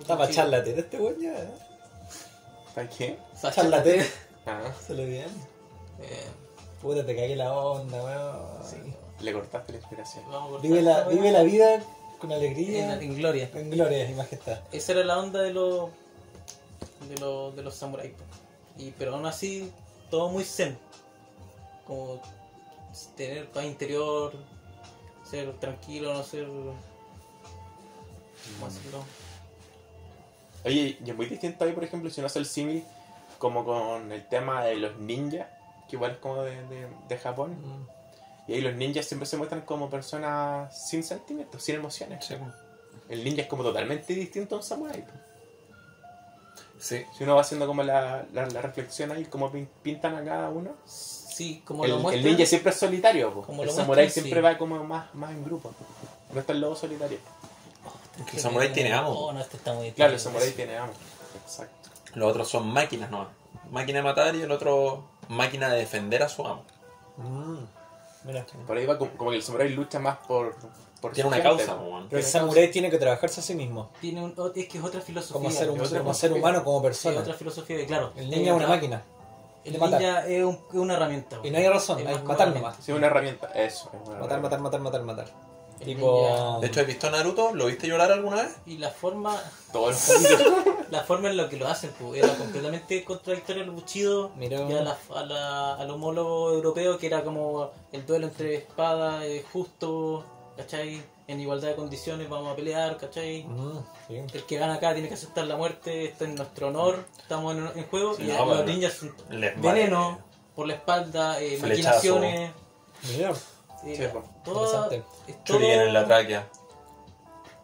Está 0.00 0.16
para 0.16 0.30
charlatero 0.30 0.80
este 0.80 0.98
weón 1.00 1.20
ya. 1.20 1.32
¿eh? 1.38 1.48
¿Para 2.74 2.88
qué? 2.88 3.18
Charlatero. 3.52 4.04
Ah, 4.46 4.72
Se 4.86 4.94
lo 4.94 5.04
bien. 5.04 5.28
Eh, 6.00 6.26
Puta, 6.80 7.04
te 7.04 7.16
cagué 7.16 7.34
la 7.36 7.52
onda, 7.52 8.02
weón. 8.04 8.64
sí, 8.68 8.76
le 9.24 9.32
cortaste 9.32 9.72
la 9.72 9.78
inspiración. 9.78 10.24
Vive 10.62 10.82
la, 10.82 11.04
vive 11.08 11.32
la 11.32 11.42
vida 11.42 11.82
con 12.20 12.30
alegría, 12.32 12.94
en 13.00 13.14
gloria. 13.16 13.50
en 13.54 13.70
gloria 13.70 14.08
y 14.10 14.14
majestad. 14.14 14.60
Esa 14.72 14.92
era 14.92 15.04
la 15.04 15.18
onda 15.18 15.40
de 15.42 15.52
los 15.52 15.90
de 17.08 17.16
los 17.18 17.56
de 17.56 17.62
los 17.62 17.74
samuráis. 17.74 18.12
Y 18.78 18.90
pero 18.92 19.14
aún 19.14 19.26
así 19.26 19.72
todo 20.10 20.28
muy 20.28 20.44
zen. 20.44 20.78
Como 21.86 22.20
tener 23.16 23.48
paz 23.50 23.64
interior, 23.64 24.32
ser 25.28 25.52
tranquilo, 25.58 26.14
no 26.14 26.22
ser 26.22 26.46
¿cómo 26.46 26.72
decirlo? 28.68 29.04
Oye, 30.64 30.98
y 31.04 31.10
es 31.10 31.16
muy 31.16 31.26
distinto 31.26 31.64
ahí, 31.64 31.72
por 31.72 31.84
ejemplo, 31.84 32.10
si 32.10 32.20
uno 32.20 32.26
hace 32.26 32.38
el 32.40 32.46
símil 32.46 32.84
como 33.38 33.64
con 33.64 34.10
el 34.10 34.26
tema 34.28 34.64
de 34.64 34.76
los 34.76 34.96
ninjas, 34.98 35.46
que 35.88 35.96
igual 35.96 36.12
es 36.12 36.18
como 36.18 36.42
de, 36.42 36.56
de, 36.68 36.88
de 37.08 37.18
Japón. 37.18 37.56
Y 38.48 38.54
ahí 38.54 38.60
los 38.60 38.74
ninjas 38.74 39.06
siempre 39.06 39.26
se 39.26 39.36
muestran 39.36 39.60
como 39.62 39.90
personas 39.90 40.76
sin 40.88 41.02
sentimientos, 41.04 41.62
sin 41.62 41.76
emociones. 41.76 42.24
Sí. 42.24 42.34
El 43.08 43.22
ninja 43.24 43.42
es 43.42 43.48
como 43.48 43.62
totalmente 43.62 44.12
distinto 44.14 44.56
a 44.56 44.58
un 44.58 44.64
samurái. 44.64 45.02
po. 45.02 45.12
Sí. 46.78 47.04
Si 47.16 47.24
uno 47.24 47.34
va 47.34 47.42
haciendo 47.42 47.66
como 47.66 47.82
la, 47.82 48.26
la, 48.32 48.46
la 48.46 48.62
reflexión 48.62 49.12
ahí, 49.12 49.24
como 49.26 49.52
pin- 49.52 49.68
pintan 49.82 50.14
a 50.16 50.24
cada 50.24 50.48
uno. 50.48 50.72
Sí, 51.36 51.60
como 51.66 51.84
El, 51.84 51.90
lo 51.90 51.96
el 51.96 52.02
muestran. 52.02 52.24
ninja 52.24 52.46
siempre 52.46 52.70
es 52.72 52.78
solitario, 52.78 53.34
po. 53.34 53.42
Como 53.42 53.60
el 53.62 53.68
lo 53.68 53.74
samurái 53.74 54.08
siempre 54.08 54.36
sí. 54.36 54.40
va 54.40 54.56
como 54.56 54.82
más, 54.84 55.14
más 55.14 55.32
en 55.32 55.44
grupo. 55.44 55.70
No 56.32 56.40
está 56.40 56.54
el 56.54 56.60
lobo 56.62 56.74
solitario. 56.74 57.18
El 58.32 58.40
samurái 58.40 58.72
tiene 58.72 58.94
amo. 58.94 59.10
Oh, 59.10 59.32
no, 59.34 59.40
este 59.40 59.58
está 59.58 59.74
muy 59.74 59.92
Claro, 59.92 60.14
el 60.14 60.18
samurái 60.20 60.52
tiene 60.52 60.78
amo. 60.78 60.94
Exacto. 61.44 61.90
Los 62.14 62.30
otros 62.30 62.48
son 62.48 62.68
máquinas 62.68 63.10
nomás. 63.10 63.28
Máquina 63.70 63.98
de 63.98 64.02
matar 64.04 64.34
y 64.34 64.40
el 64.40 64.50
otro 64.50 65.04
máquina 65.28 65.68
de 65.68 65.76
defender 65.76 66.22
a 66.22 66.30
su 66.30 66.46
amo. 66.46 66.64
Mm. 67.18 67.58
Mira. 68.24 68.46
Por 68.66 68.78
ahí 68.78 68.86
va 68.86 68.96
como, 68.96 69.10
como 69.12 69.30
que 69.30 69.36
el 69.36 69.42
samurái 69.42 69.68
lucha 69.74 69.98
más 69.98 70.16
por. 70.26 70.56
por 71.02 71.12
Tiene 71.12 71.28
su 71.28 71.36
una 71.36 71.44
gente, 71.46 71.66
causa. 71.66 71.78
Pero 72.08 72.18
el 72.18 72.24
samurái 72.26 72.70
tiene 72.70 72.88
que 72.88 72.96
trabajarse 72.96 73.40
a 73.40 73.42
sí 73.42 73.54
mismo. 73.54 73.90
Tiene 74.00 74.24
un, 74.24 74.32
oh, 74.38 74.52
es 74.56 74.68
que 74.68 74.78
es 74.78 74.84
otra 74.84 75.02
filosofía. 75.02 75.34
Como 75.34 75.50
ser, 75.50 75.68
otra 75.68 75.98
como 75.98 76.14
ser 76.14 76.32
humano, 76.32 76.64
como 76.64 76.78
Sí, 76.78 76.84
persona. 76.84 77.20
otra 77.20 77.34
filosofía 77.34 77.76
de 77.76 77.84
claro. 77.84 78.14
El 78.16 78.30
ninja 78.30 78.52
es 78.52 78.56
una 78.56 78.68
máquina. 78.68 79.02
El 79.66 79.78
matar. 79.78 80.00
ninja 80.00 80.26
es, 80.28 80.44
un- 80.44 80.58
es 80.70 80.74
una 80.78 80.94
herramienta. 80.94 81.38
Y 81.42 81.50
no 81.50 81.58
hay 81.58 81.68
razón, 81.68 81.98
Es 82.00 82.06
hay 82.06 82.22
matar 82.22 82.54
nomás. 82.54 82.76
Sí, 82.80 82.92
una 82.92 83.06
herramienta. 83.08 83.48
Eso. 83.54 83.90
es 83.92 84.08
una 84.08 84.18
Matar, 84.20 84.38
herramienta. 84.38 84.38
matar, 84.38 84.60
matar, 84.60 84.80
matar, 84.80 85.02
matar. 85.02 85.46
El 85.80 85.86
Tipo. 85.88 86.58
De 86.62 86.68
hecho, 86.68 86.80
¿has 86.80 86.86
visto 86.86 87.10
Naruto? 87.10 87.54
¿Lo 87.54 87.66
viste 87.66 87.86
llorar 87.86 88.10
alguna 88.10 88.36
vez? 88.36 88.56
Y 88.64 88.78
la 88.78 88.88
forma, 88.90 89.38
Todo 89.72 89.90
el 89.90 89.96
mundo. 90.08 90.84
la 90.90 91.02
forma 91.02 91.28
en 91.28 91.36
la 91.36 91.50
que 91.50 91.58
lo 91.58 91.68
hacen, 91.68 91.90
pues, 92.00 92.22
era 92.24 92.34
completamente 92.34 93.04
contradictorio 93.04 93.62
al 93.64 93.70
Bushido 93.72 94.30
Mira. 94.36 94.62
y 94.62 94.72
a 94.72 94.82
la, 94.82 94.96
a 95.14 95.22
la- 95.26 95.74
al 95.74 95.90
homólogo 95.90 96.52
europeo, 96.54 96.96
que 96.96 97.06
era 97.08 97.22
como 97.24 97.72
el 97.92 98.06
duelo 98.06 98.26
entre 98.28 98.54
espadas, 98.54 99.22
eh, 99.24 99.44
justo, 99.52 100.24
¿cachai? 100.56 101.02
En 101.28 101.40
igualdad 101.40 101.68
de 101.68 101.74
condiciones 101.74 102.28
vamos 102.28 102.52
a 102.52 102.56
pelear, 102.56 102.96
¿cachai? 102.98 103.42
Mm, 103.44 103.78
sí. 104.06 104.16
El 104.32 104.44
que 104.44 104.58
gana 104.58 104.74
acá 104.74 104.92
tiene 104.92 105.08
que 105.08 105.14
aceptar 105.14 105.44
la 105.46 105.56
muerte, 105.56 106.04
esto 106.06 106.24
es 106.24 106.30
nuestro 106.30 106.68
honor, 106.68 107.04
estamos 107.18 107.56
en, 107.56 107.66
en 107.78 107.86
juego, 107.88 108.14
Sí, 108.14 108.22
y 108.22 108.26
no, 108.28 108.44
los 108.46 108.64
ninjas 108.64 108.92
son 108.92 109.14
Les 109.30 109.60
vale. 109.60 109.80
veneno 109.80 110.20
por 110.54 110.68
la 110.68 110.74
espalda, 110.74 111.40
eh, 111.40 111.58
maquinaciones, 111.60 112.52
Mira. 113.16 113.30
eh, 113.30 113.34
Sí, 113.96 114.02
pues, 114.12 114.24
todo, 114.44 114.90
en 115.60 115.92
la 115.92 116.04
tráquea. 116.06 116.48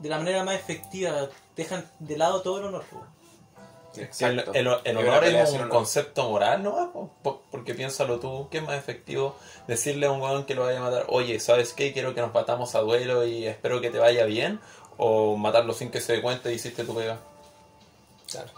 de 0.00 0.08
la 0.08 0.18
manera 0.18 0.42
más 0.44 0.56
efectiva, 0.56 1.28
dejan 1.56 1.88
de 2.00 2.16
lado 2.18 2.42
todo 2.42 2.58
el 2.58 2.64
honor. 2.66 2.84
pues. 2.90 3.02
El, 3.96 4.02
Exacto. 4.04 4.52
el- 4.54 4.66
el 4.66 4.72
Es 4.84 4.92
una 4.96 5.00
honor 5.00 5.24
es 5.24 5.50
un 5.52 5.68
concepto 5.68 6.28
moral, 6.30 6.62
¿no? 6.62 6.92
Po- 6.92 7.10
po- 7.22 7.42
Porque 7.50 7.74
piénsalo 7.74 8.18
tú, 8.20 8.48
¿qué 8.50 8.58
es 8.58 8.64
más 8.64 8.76
efectivo? 8.78 9.36
Decirle 9.68 10.06
a 10.06 10.10
un 10.10 10.20
weón 10.22 10.44
que 10.44 10.54
lo 10.54 10.62
vaya 10.62 10.78
a 10.78 10.82
matar, 10.82 11.04
oye, 11.08 11.38
¿sabes 11.40 11.72
qué? 11.74 11.92
Quiero 11.92 12.14
que 12.14 12.20
nos 12.22 12.32
matamos 12.32 12.74
a 12.74 12.80
duelo 12.80 13.26
y 13.26 13.46
espero 13.46 13.80
que 13.80 13.90
te 13.90 13.98
vaya 13.98 14.24
bien. 14.24 14.60
O 14.96 15.36
matarlo 15.36 15.72
sin 15.74 15.90
que 15.90 16.00
se 16.00 16.14
dé 16.14 16.22
cuenta 16.22 16.50
y 16.50 16.54
hiciste 16.54 16.84
tu 16.84 16.94
pega. 16.94 17.18
Claro. 18.30 18.50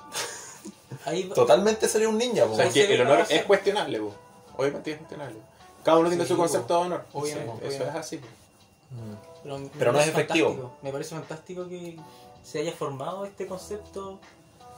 Ahí 1.07 1.25
Totalmente 1.35 1.89
sería 1.89 2.09
un 2.09 2.19
ninja. 2.19 2.45
O 2.45 2.55
sea, 2.55 2.69
que 2.69 2.95
el 2.95 3.01
honor 3.03 3.25
es 3.29 3.43
cuestionable, 3.45 3.99
po. 3.99 4.15
obviamente 4.57 4.93
es 4.93 4.97
cuestionable. 4.99 5.37
Cada 5.85 5.99
uno 5.99 6.09
tiene 6.09 6.25
su 6.27 6.35
po. 6.37 6.43
concepto 6.43 6.75
de 6.75 6.81
honor. 6.81 7.05
Obviamente, 7.13 7.69
Sí, 7.69 7.75
Eso 7.75 7.85
es 7.85 7.95
así. 7.95 8.17
po. 8.19 8.27
Pero, 9.43 9.71
Pero 9.79 9.93
no 9.93 10.01
es 10.01 10.09
efectivo. 10.09 10.77
Me 10.83 10.93
parece 10.93 11.15
fantástico 11.15 11.69
que 11.69 11.97
se 12.45 12.61
haya 12.61 12.73
formado 12.73 13.25
este 13.25 13.47
concepto 13.47 14.19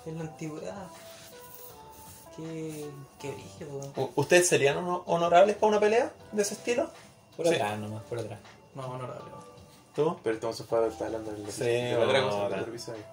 en 0.06 0.18
la 0.18 0.24
antigüedad. 0.24 0.86
Qué, 2.36 2.90
qué. 3.20 3.34
U- 3.96 4.10
¿Ustedes 4.16 4.48
serían 4.48 4.76
hono- 4.78 5.02
honorables 5.06 5.56
para 5.56 5.68
una 5.68 5.80
pelea 5.80 6.12
de 6.32 6.42
ese 6.42 6.54
estilo? 6.54 6.90
Por 7.36 7.48
Sí. 7.48 7.54
atrás 7.54 7.78
nomás, 7.78 8.02
por 8.04 8.18
atrás. 8.18 8.38
Más 8.74 8.86
honorable. 8.86 9.24
weón. 9.30 9.44
¿Tú? 9.94 10.18
Pero 10.22 10.34
entonces 10.34 10.66
fue 10.66 10.86
está 10.88 11.06
hablando 11.06 11.32
del 11.32 11.50
Sí, 11.50 11.64
de 11.64 11.92
la 11.92 12.00
otra 12.06 12.22
cosa, 12.22 12.48
del. 12.50 13.04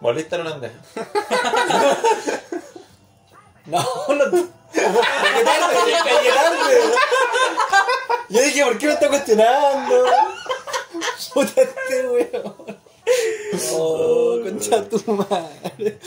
¿Volviste 0.00 0.34
al 0.34 0.40
holandés? 0.42 0.72
No, 3.66 3.78
no. 4.08 4.24
Llegué 4.26 5.44
tarde, 5.44 5.76
llegué 5.86 6.32
tarde. 6.32 6.80
Yo 8.28 8.40
dije, 8.42 8.64
¿por 8.64 8.78
qué 8.78 8.86
me 8.86 8.92
está 8.92 9.08
cuestionando? 9.08 10.04
Puta 11.34 11.62
este 11.62 12.08
weón. 12.08 12.78
Oh, 13.72 14.38
concha 14.42 14.88
tu 14.88 15.12
madre. 15.12 15.98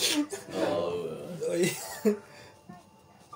Oye. 1.52 1.74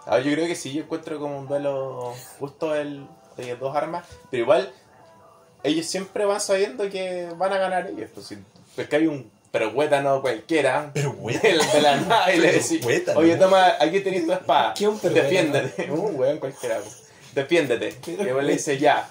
A 0.05 0.15
ver, 0.17 0.23
yo 0.25 0.31
creo 0.33 0.47
que 0.47 0.55
sí, 0.55 0.73
yo 0.73 0.83
encuentro 0.83 1.19
como 1.19 1.39
un 1.39 1.47
duelo 1.47 2.13
justo 2.39 2.75
el 2.75 3.05
de 3.37 3.55
dos 3.55 3.75
armas, 3.75 4.05
pero 4.29 4.43
igual 4.43 4.71
ellos 5.63 5.85
siempre 5.85 6.25
van 6.25 6.41
sabiendo 6.41 6.89
que 6.89 7.29
van 7.37 7.53
a 7.53 7.57
ganar 7.57 7.87
ellos. 7.87 8.09
Pues, 8.13 8.27
si, 8.27 8.37
pues 8.75 8.87
que 8.89 8.95
hay 8.97 9.07
un 9.07 9.31
perhuétano 9.51 10.21
cualquiera 10.21 10.91
Perhuétano. 10.93 11.63
de, 11.63 11.67
de 11.73 11.81
la 11.81 11.95
nada 11.97 12.33
y 12.35 12.39
le 12.39 12.51
decís, 12.51 12.81
oye, 13.15 13.35
toma, 13.37 13.73
aquí 13.79 14.01
tenés 14.01 14.25
tu 14.25 14.33
espada, 14.33 14.73
¿Qué 14.77 14.87
un 14.87 14.99
defiéndete. 15.01 15.89
Un 15.91 16.15
weón 16.19 16.37
cualquiera, 16.39 16.79
pues. 16.79 17.03
defiéndete. 17.33 17.95
Y 18.23 18.27
igual 18.27 18.47
le 18.47 18.53
dice, 18.53 18.77
ya. 18.77 19.07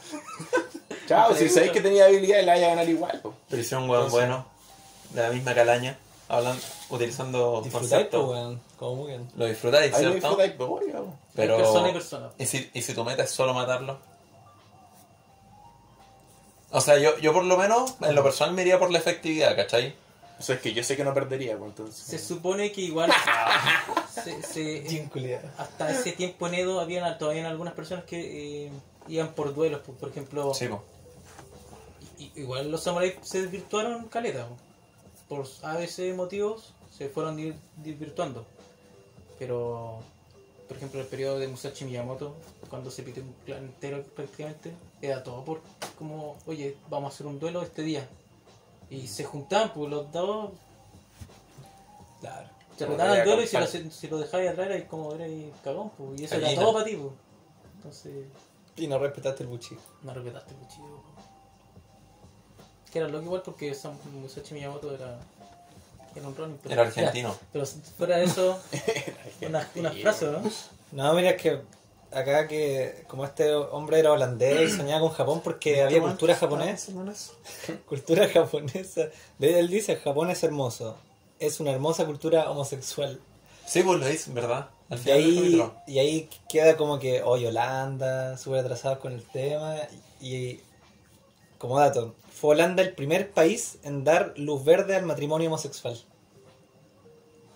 Chao, 1.09 1.35
si 1.35 1.49
sabéis 1.49 1.73
que 1.73 1.81
tenía 1.81 2.05
habilidad, 2.05 2.43
la 2.45 2.53
vaya 2.53 2.67
a 2.67 2.71
ganar 2.71 2.89
igual. 2.89 3.19
pues. 3.23 3.35
Pero 3.49 3.63
hicieron 3.63 3.85
un 3.85 3.91
weón 3.91 4.11
bueno, 4.11 4.47
de 5.13 5.23
la 5.23 5.31
misma 5.31 5.55
calaña, 5.55 5.99
hablando, 6.29 6.63
utilizando 6.91 7.61
Disfrutáis, 7.63 7.91
conceptos. 7.91 8.25
pues, 8.27 8.39
weón. 8.39 8.61
Como 8.79 8.97
muy 8.97 9.09
bien. 9.09 9.31
Lo 9.37 9.47
disfrutáis, 9.47 9.95
Ahí 9.95 10.05
lo 10.05 10.11
¿cierto? 10.13 10.37
disfrutáis. 10.37 11.13
Pero... 11.35 11.57
Persona 11.57 11.89
y 11.89 11.93
persona. 11.93 12.31
¿Y 12.39 12.47
si, 12.47 12.71
¿Y 12.75 12.83
si 12.83 12.95
tu 12.95 13.05
meta 13.05 13.23
es 13.23 13.31
solo 13.31 13.55
matarlo? 13.55 13.99
O 16.71 16.81
sea, 16.81 16.99
yo, 16.99 17.19
yo 17.19 17.33
por 17.33 17.45
lo 17.45 17.57
menos, 17.59 17.95
en 18.01 18.15
lo 18.15 18.23
personal 18.23 18.55
me 18.55 18.63
iría 18.63 18.79
por 18.79 18.91
la 18.91 18.99
efectividad, 18.99 19.55
¿cachai? 19.55 19.95
O 20.39 20.43
sea, 20.43 20.57
es 20.57 20.61
que 20.63 20.73
yo 20.73 20.83
sé 20.83 20.97
que 20.97 21.05
no 21.05 21.13
perdería, 21.15 21.57
pues 21.59 21.71
entonces. 21.71 22.03
Se 22.03 22.19
supone 22.19 22.73
que 22.73 22.81
igual 22.81 23.13
se- 24.11 24.43
se- 24.43 25.09
culiao. 25.13 25.41
hasta 25.59 25.91
ese 25.91 26.13
tiempo 26.13 26.47
en 26.49 26.55
Edo 26.55 26.81
habían 26.81 27.17
todavía 27.19 27.47
algunas 27.49 27.75
personas 27.75 28.05
que 28.05 28.67
eh, 28.67 28.73
iban 29.09 29.29
por 29.35 29.55
duelos, 29.55 29.83
pues, 29.85 29.99
por 29.99 30.09
ejemplo, 30.09 30.55
Sí, 30.55 30.67
po. 30.69 30.83
igual 32.35 32.71
los 32.71 32.83
samuráis 32.83 33.15
se 33.23 33.43
desvirtuaron 33.43 34.09
caleta, 34.09 34.47
po. 34.49 34.57
Por 35.33 35.47
ABC 35.63 36.15
motivos 36.15 36.75
se 36.95 37.09
fueron 37.09 37.39
desvirtuando, 37.77 38.45
pero 39.39 40.01
por 40.69 40.77
ejemplo 40.77 41.01
el 41.01 41.07
periodo 41.07 41.39
de 41.39 41.49
Musashi 41.49 41.87
Miyamoto, 41.87 42.35
cuando 42.69 42.91
se 42.91 43.03
pitió 43.03 43.23
un 43.23 43.33
clan 43.47 43.65
entero 43.65 44.03
prácticamente, 44.15 44.75
era 45.01 45.23
todo 45.23 45.43
por 45.43 45.63
como, 45.97 46.37
oye, 46.45 46.77
vamos 46.91 47.11
a 47.11 47.15
hacer 47.15 47.27
un 47.27 47.39
duelo 47.39 47.63
este 47.63 47.81
día. 47.81 48.07
Y 48.91 49.07
se 49.07 49.25
juntaban, 49.25 49.73
pues 49.73 49.89
los 49.91 50.13
dos 50.13 50.51
Claro. 52.21 52.49
se 52.77 52.85
el 52.85 52.93
era 52.93 53.25
duelo 53.25 53.43
y 53.43 53.47
si 53.47 53.57
lo, 53.57 53.67
si 53.67 54.09
lo 54.09 54.19
dejáis 54.19 54.51
atrás 54.51 54.67
era 54.69 54.87
como 54.87 55.15
era 55.15 55.25
cagón, 55.65 55.91
pues, 55.97 56.21
y 56.21 56.25
eso 56.25 56.35
era 56.35 56.55
todo 56.55 56.75
para 56.75 56.85
ti, 56.85 56.97
pues. 56.97 57.13
Entonces, 57.77 58.27
Y 58.77 58.87
no 58.87 58.99
respetaste 58.99 59.45
el 59.45 59.49
buchi. 59.49 59.79
no 60.03 60.13
respetaste 60.13 60.53
el 60.53 60.59
cuchillo. 60.59 61.03
Que 62.93 62.99
era 62.99 63.09
loco 63.09 63.25
igual 63.25 63.43
porque 63.43 63.75
Sam- 63.75 63.97
Musashi 64.21 64.55
Miyamoto 64.55 64.95
era, 64.95 65.19
era 66.15 66.29
un 66.29 66.37
Ronin. 66.37 66.59
pero- 66.63 66.75
Era 66.75 66.83
argentino. 66.83 67.35
Pero 67.53 67.65
fuera 67.67 68.19
de 68.19 68.25
eso, 68.25 68.59
una, 69.49 69.69
una 69.77 69.91
frase, 69.93 70.27
¿no? 70.27 70.43
No, 70.93 71.15
mira, 71.15 71.31
es 71.31 71.41
que 71.43 71.61
acá 72.11 72.47
que 72.47 73.05
como 73.09 73.25
este 73.25 73.55
hombre 73.55 73.99
era 73.99 74.13
holandés 74.13 74.71
y 74.75 74.77
soñaba 74.77 75.01
con 75.01 75.11
Japón 75.13 75.41
porque 75.43 75.83
había 75.83 76.01
cultura 76.01 76.35
japonesa. 76.37 76.93
Cultura 77.89 78.29
japonesa. 78.29 79.09
De 79.39 79.59
él 79.59 79.69
dice, 79.69 79.97
Japón 79.97 80.31
es 80.31 80.43
hermoso. 80.43 80.97
Es 81.39 81.59
una 81.61 81.71
hermosa 81.73 82.05
cultura 82.05 82.51
homosexual. 82.51 83.19
Sí, 83.67 83.83
pues 83.83 83.99
lo 83.99 84.07
dicen, 84.07 84.35
¿verdad? 84.35 84.69
Al 84.91 84.99
Y 84.99 85.01
final 85.01 85.19
ahí, 85.19 85.35
capítulo. 85.37 85.75
y 85.87 85.99
ahí 85.99 86.31
queda 86.49 86.77
como 86.77 86.99
que, 86.99 87.23
oye, 87.23 87.49
Holanda, 87.49 88.37
súper 88.37 88.61
atrasados 88.61 88.99
con 88.99 89.13
el 89.13 89.23
tema. 89.23 89.77
Y 90.21 90.61
como 91.57 91.79
dato, 91.79 92.15
fue 92.43 92.51
Holanda 92.57 92.83
el 92.83 92.93
primer 92.93 93.31
país 93.31 93.79
en 93.85 94.03
dar 94.03 94.35
luz 94.37 94.65
verde 94.65 94.97
al 94.97 95.07
matrimonio 95.07 95.47
homosexual. 95.47 95.97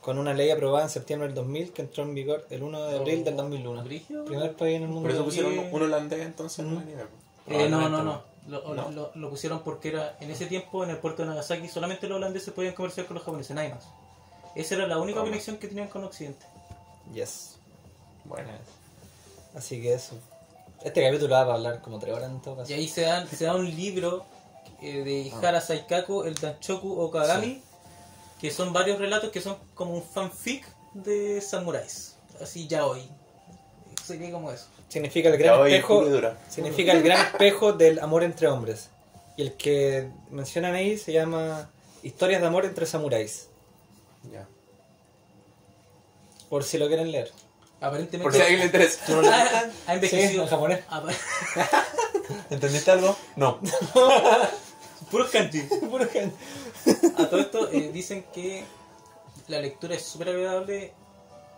Con 0.01 0.17
una 0.19 0.33
ley 0.33 0.49
aprobada 0.51 0.85
en 0.85 0.91
septiembre 0.91 1.27
del 1.27 1.35
2000 1.35 1.73
que 1.73 1.83
entró 1.83 2.05
en 2.05 2.15
vigor 2.15 2.47
el 2.51 2.63
1 2.63 2.87
de 2.87 2.97
abril 2.97 3.25
del 3.25 3.35
2001. 3.37 3.83
¿Brigio? 3.83 4.25
Primer 4.25 4.55
país 4.55 4.77
en 4.77 4.83
el 4.85 4.89
mundo. 4.89 5.03
Por 5.03 5.11
eso 5.11 5.25
pusieron 5.25 5.59
un, 5.59 5.83
holandés 5.83 6.21
entonces 6.25 6.61
en 6.61 6.67
Ujú. 6.73 6.79
anime. 6.83 7.03
po. 7.03 7.53
Eh, 7.53 7.69
no, 7.69 7.89
no, 7.89 8.05
no. 8.05 8.23
Lo, 8.47 8.75
No. 8.75 8.91
lo- 8.93 9.11
lo 9.13 9.29
pusieron 9.31 9.65
porque 9.65 9.89
era 9.89 10.17
en 10.21 10.31
ese 10.31 10.47
tiempo 10.47 10.85
en 10.85 10.91
el 10.91 10.99
puerto 10.99 11.23
de 11.23 11.29
Nagasaki 11.31 11.67
solamente 11.67 12.07
los 12.07 12.19
holandeses 12.19 12.55
podían 12.55 12.75
comerciar 12.75 13.07
con 13.07 13.15
los 13.17 13.25
japoneses, 13.25 13.57
nadie 13.57 13.71
más. 13.71 13.83
Esa 14.55 14.77
era 14.77 14.87
la 14.87 14.99
única 14.99 15.19
Ah. 15.19 15.25
conexión 15.25 15.57
que 15.57 15.67
tenían 15.67 15.89
con 15.89 16.05
Occidente. 16.05 16.47
Yes. 17.13 17.57
Bueno, 18.25 18.49
Así 19.57 19.83
que 19.83 19.93
eso. 19.95 20.15
Este 20.85 21.03
capítulo 21.05 21.35
va 21.35 21.41
a 21.41 21.55
hablar 21.55 21.81
como 21.83 21.99
tres 21.99 22.15
horas 22.15 22.31
en 22.31 22.41
todo 22.41 22.59
caso. 22.59 22.71
Y 22.71 22.75
ahí 22.75 22.87
se 22.87 23.01
da, 23.01 23.27
se 23.27 23.45
da 23.47 23.57
un 23.57 23.65
libro 23.75 24.25
eh, 24.89 25.05
de 25.05 25.31
Ah. 25.33 25.39
Ihara 25.39 25.61
Saikaku, 25.61 26.25
el 26.25 26.35
Danchoku 26.35 27.01
Okagami, 27.01 27.63
que 28.41 28.51
son 28.51 28.73
varios 28.73 28.99
relatos 28.99 29.31
que 29.31 29.41
son 29.41 29.57
como 29.75 29.93
un 29.95 30.03
fanfic 30.03 30.67
de 30.95 31.41
samuráis. 31.41 32.17
Así 32.41 32.67
ya 32.69 32.87
hoy. 32.87 33.09
Sería 34.05 34.31
como 34.31 34.51
eso. 34.53 34.67
Significa 34.89 35.29
el 35.31 35.37
gran 35.37 35.67
espejo. 35.67 36.05
Significa 36.49 36.93
el 36.93 37.03
gran 37.03 37.27
espejo 37.27 37.73
del 37.73 37.99
amor 37.99 38.23
entre 38.23 38.47
hombres. 38.47 38.91
Y 39.37 39.43
el 39.43 39.53
que 39.55 40.09
mencionan 40.31 40.75
ahí 40.75 40.97
se 40.97 41.13
llama 41.13 41.71
Historias 42.03 42.41
de 42.41 42.47
amor 42.47 42.65
entre 42.65 42.87
samuráis. 42.87 43.49
Ya. 44.33 44.47
Por 46.49 46.63
si 46.63 46.79
lo 46.79 46.87
quieren 46.89 47.11
leer. 47.11 47.33
Aparentemente 47.81 48.23
Por 48.23 48.33
si 48.33 48.41
a 48.41 48.45
alguien 48.45 48.61
le 48.61 48.67
interesa. 48.67 49.01
ha, 49.09 49.59
ha 49.59 49.61
Sí, 49.63 49.71
envejecido. 49.89 50.43
en 50.45 50.49
japonés. 50.49 50.81
¿Entendiste 52.51 52.91
algo? 52.93 53.17
No. 53.35 53.59
Puros 55.11 55.31
kanji. 55.31 55.63
Puro 55.63 56.07
gen- 56.09 56.33
A 57.19 57.29
todo 57.29 57.41
esto 57.41 57.71
eh, 57.71 57.91
dicen 57.93 58.25
que 58.33 58.65
la 59.49 59.61
lectura 59.61 59.95
es 59.95 60.03
súper 60.05 60.29
agradable 60.31 60.93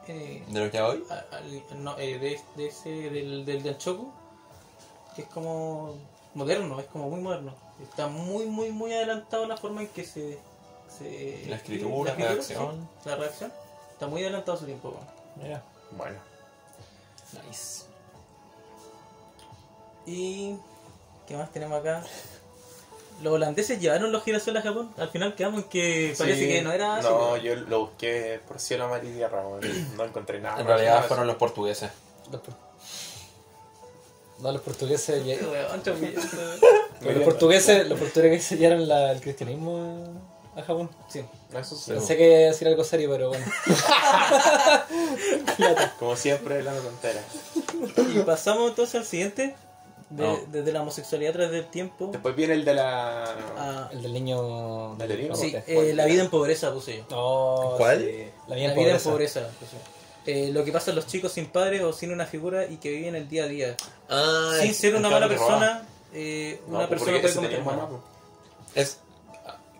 eh, 0.06 0.42
¿De 0.48 0.64
lo 0.64 0.70
que 0.70 0.80
hoy? 0.80 1.04
a- 1.10 1.74
no, 1.76 1.98
eh, 1.98 2.18
de, 2.18 2.40
de 2.56 2.66
ese, 2.68 2.88
del, 3.10 3.44
del 3.44 3.62
Danchoku, 3.62 4.10
que 5.14 5.22
es 5.22 5.28
como 5.28 5.94
moderno, 6.34 6.80
es 6.80 6.86
como 6.86 7.08
muy 7.10 7.20
moderno. 7.20 7.54
Está 7.82 8.08
muy, 8.08 8.46
muy, 8.46 8.70
muy 8.72 8.92
adelantado 8.92 9.46
la 9.46 9.56
forma 9.56 9.82
en 9.82 9.88
que 9.88 10.04
se... 10.04 10.38
se 10.98 11.44
La 11.48 11.56
escritura, 11.56 12.10
la 12.12 12.16
redacción. 12.28 12.88
sí, 13.02 13.08
la 13.08 13.16
redacción. 13.16 13.52
Está 13.92 14.06
muy 14.08 14.22
adelantado 14.22 14.58
su 14.58 14.64
tiempo. 14.64 14.94
Mira. 15.36 15.62
Bueno. 15.92 16.18
Nice. 17.46 17.84
Y... 20.06 20.56
¿Qué 21.26 21.36
más 21.36 21.52
tenemos 21.52 21.80
acá? 21.80 22.02
Los 23.22 23.32
holandeses 23.34 23.80
llevaron 23.80 24.12
los 24.12 24.22
girasoles 24.22 24.62
a 24.64 24.68
Japón. 24.68 24.92
Al 24.96 25.08
final 25.08 25.34
quedamos 25.34 25.64
en 25.64 25.68
que 25.68 26.14
parece 26.16 26.40
Sí. 26.40 26.48
que 26.48 26.62
no 26.62 26.72
era 26.72 26.96
así. 26.98 27.08
No, 27.08 27.36
yo 27.36 27.56
lo 27.56 27.80
busqué 27.86 28.40
por 28.46 28.60
cielo, 28.60 28.88
mar 28.88 29.04
y 29.04 29.08
tierra. 29.12 29.42
No 29.96 30.04
encontré 30.04 30.40
nada. 30.40 30.60
En 30.60 30.66
realidad 30.66 31.04
fueron 31.06 31.26
los 31.26 31.36
portugueses. 31.36 31.90
Los 32.30 32.40
por- 32.42 32.54
No, 34.40 34.52
los 34.52 34.60
portugueses. 34.62 35.24
ya-. 35.26 35.36
Los 37.00 37.22
portugueses, 37.24 37.88
los 37.88 37.98
portugueses 37.98 38.58
llevaron 38.58 38.86
la- 38.88 39.12
el 39.12 39.20
cristianismo 39.20 40.04
a 40.56 40.62
Japón. 40.62 40.90
Sí. 41.08 41.24
Eso 41.54 41.76
sí. 41.76 41.90
Pensé 41.92 42.16
que 42.16 42.26
iba 42.28 42.36
a 42.36 42.50
decir 42.52 42.66
algo 42.68 42.82
serio, 42.84 43.08
pero 43.10 43.28
bueno. 43.30 43.44
Como 45.98 46.16
siempre, 46.16 46.62
la 46.62 46.72
tontera. 46.74 47.20
Y 48.14 48.18
pasamos 48.20 48.70
entonces 48.70 48.94
al 48.96 49.04
siguiente. 49.06 49.54
De- 50.10 50.22
No. 50.26 50.38
Desde 50.50 50.72
la 50.72 50.80
homosexualidad 50.82 51.30
a 51.30 51.32
través 51.34 51.52
del 51.52 51.66
tiempo. 51.66 52.08
Después 52.12 52.34
viene 52.34 52.54
el 52.54 52.64
de 52.64 52.74
la. 52.74 53.24
a- 53.56 53.88
El 53.92 54.02
del 54.02 54.12
niño. 54.12 54.92
¿El 55.00 55.08
del 55.08 55.22
niño? 55.22 55.34
sí, 55.36 55.54
eh, 55.66 55.92
la 55.94 56.06
vida 56.06 56.22
en 56.22 56.30
pobreza 56.30 56.72
puse 56.72 56.98
yo. 56.98 57.04
Oh, 57.12 57.74
¿Cuál? 57.76 58.00
sí. 58.00 58.30
La 58.46 58.56
vida 58.56 58.72
en 58.72 58.78
vida 58.78 58.94
en 58.96 59.00
pobreza. 59.02 59.48
puse. 59.60 59.76
Eh, 60.26 60.50
lo 60.52 60.62
que 60.64 60.72
pasa 60.72 60.90
a 60.90 60.94
los 60.94 61.06
chicos 61.06 61.32
sin 61.32 61.46
padres 61.46 61.82
o 61.82 61.92
sin 61.92 62.12
una 62.12 62.26
figura 62.26 62.66
y 62.66 62.76
que 62.76 62.90
viven 62.90 63.14
el 63.14 63.28
día 63.28 63.44
a 63.44 63.46
día. 63.48 63.76
Ah, 64.10 64.52
sin 64.60 64.74
ser 64.74 64.94
una 64.94 65.08
mala 65.08 65.26
persona, 65.28 65.86
eh, 66.12 66.60
No, 66.68 66.78
una 66.78 66.88
pues, 66.88 67.00
persona 67.00 67.20
puede 67.20 67.34
cometer 67.34 67.62
mamá, 67.64 67.88
po. 67.88 68.00
es... 68.74 68.98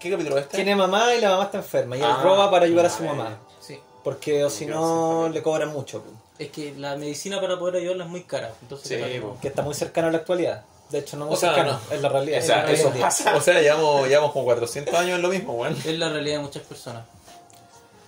¿Qué 0.01 0.11
capítulo 0.11 0.39
es 0.39 0.45
este? 0.45 0.57
Tiene 0.57 0.76
mamá 0.76 1.12
y 1.14 1.20
la 1.20 1.31
mamá 1.31 1.45
está 1.45 1.59
enferma. 1.59 1.97
Y 1.97 2.01
él 2.01 2.07
Ah, 2.09 2.20
roba 2.22 2.51
para 2.51 2.64
ayudar 2.66 2.87
a 2.87 2.91
su 2.91 3.03
ah, 3.03 3.07
mamá. 3.07 3.39
Sí. 3.61 3.79
Porque 4.05 4.45
o 4.45 4.49
si 4.49 4.64
no, 4.64 5.29
le 5.29 5.43
cobran 5.43 5.70
mucho. 5.72 6.03
po. 6.03 6.11
Es 6.39 6.51
que 6.51 6.72
la 6.76 6.97
medicina 6.97 7.41
para 7.41 7.59
poder 7.59 7.76
ayudarla 7.76 8.05
es 8.05 8.11
muy 8.11 8.22
cara. 8.22 8.53
Entonces, 8.62 8.89
Sí, 8.89 8.97
claro, 8.97 9.34
po. 9.34 9.41
Que 9.41 9.49
está 9.49 9.62
muy 9.62 9.74
cercano 9.74 10.09
a 10.09 10.11
la 10.12 10.18
actualidad. 10.18 10.64
De 10.91 11.01
hecho, 11.01 11.16
no 11.16 11.26
muy 11.26 11.34
O 11.34 11.36
sea, 11.36 11.55
cercano. 11.55 11.80
Es 11.91 12.01
la 12.01 12.09
realidad. 12.09 12.39
O 12.43 12.47
sea, 12.47 12.64
en 12.68 12.74
eso 12.74 12.91
pasa. 12.99 13.36
O 13.36 13.41
sea, 13.41 13.61
llevamos, 13.61 14.09
llevamos 14.09 14.32
como 14.32 14.45
400 14.47 14.95
años 14.95 15.16
en 15.16 15.22
lo 15.22 15.28
mismo, 15.28 15.55
weón. 15.55 15.76
es 15.84 15.99
la 15.99 16.09
realidad 16.09 16.36
de 16.39 16.43
muchas 16.45 16.62
personas. 16.62 17.05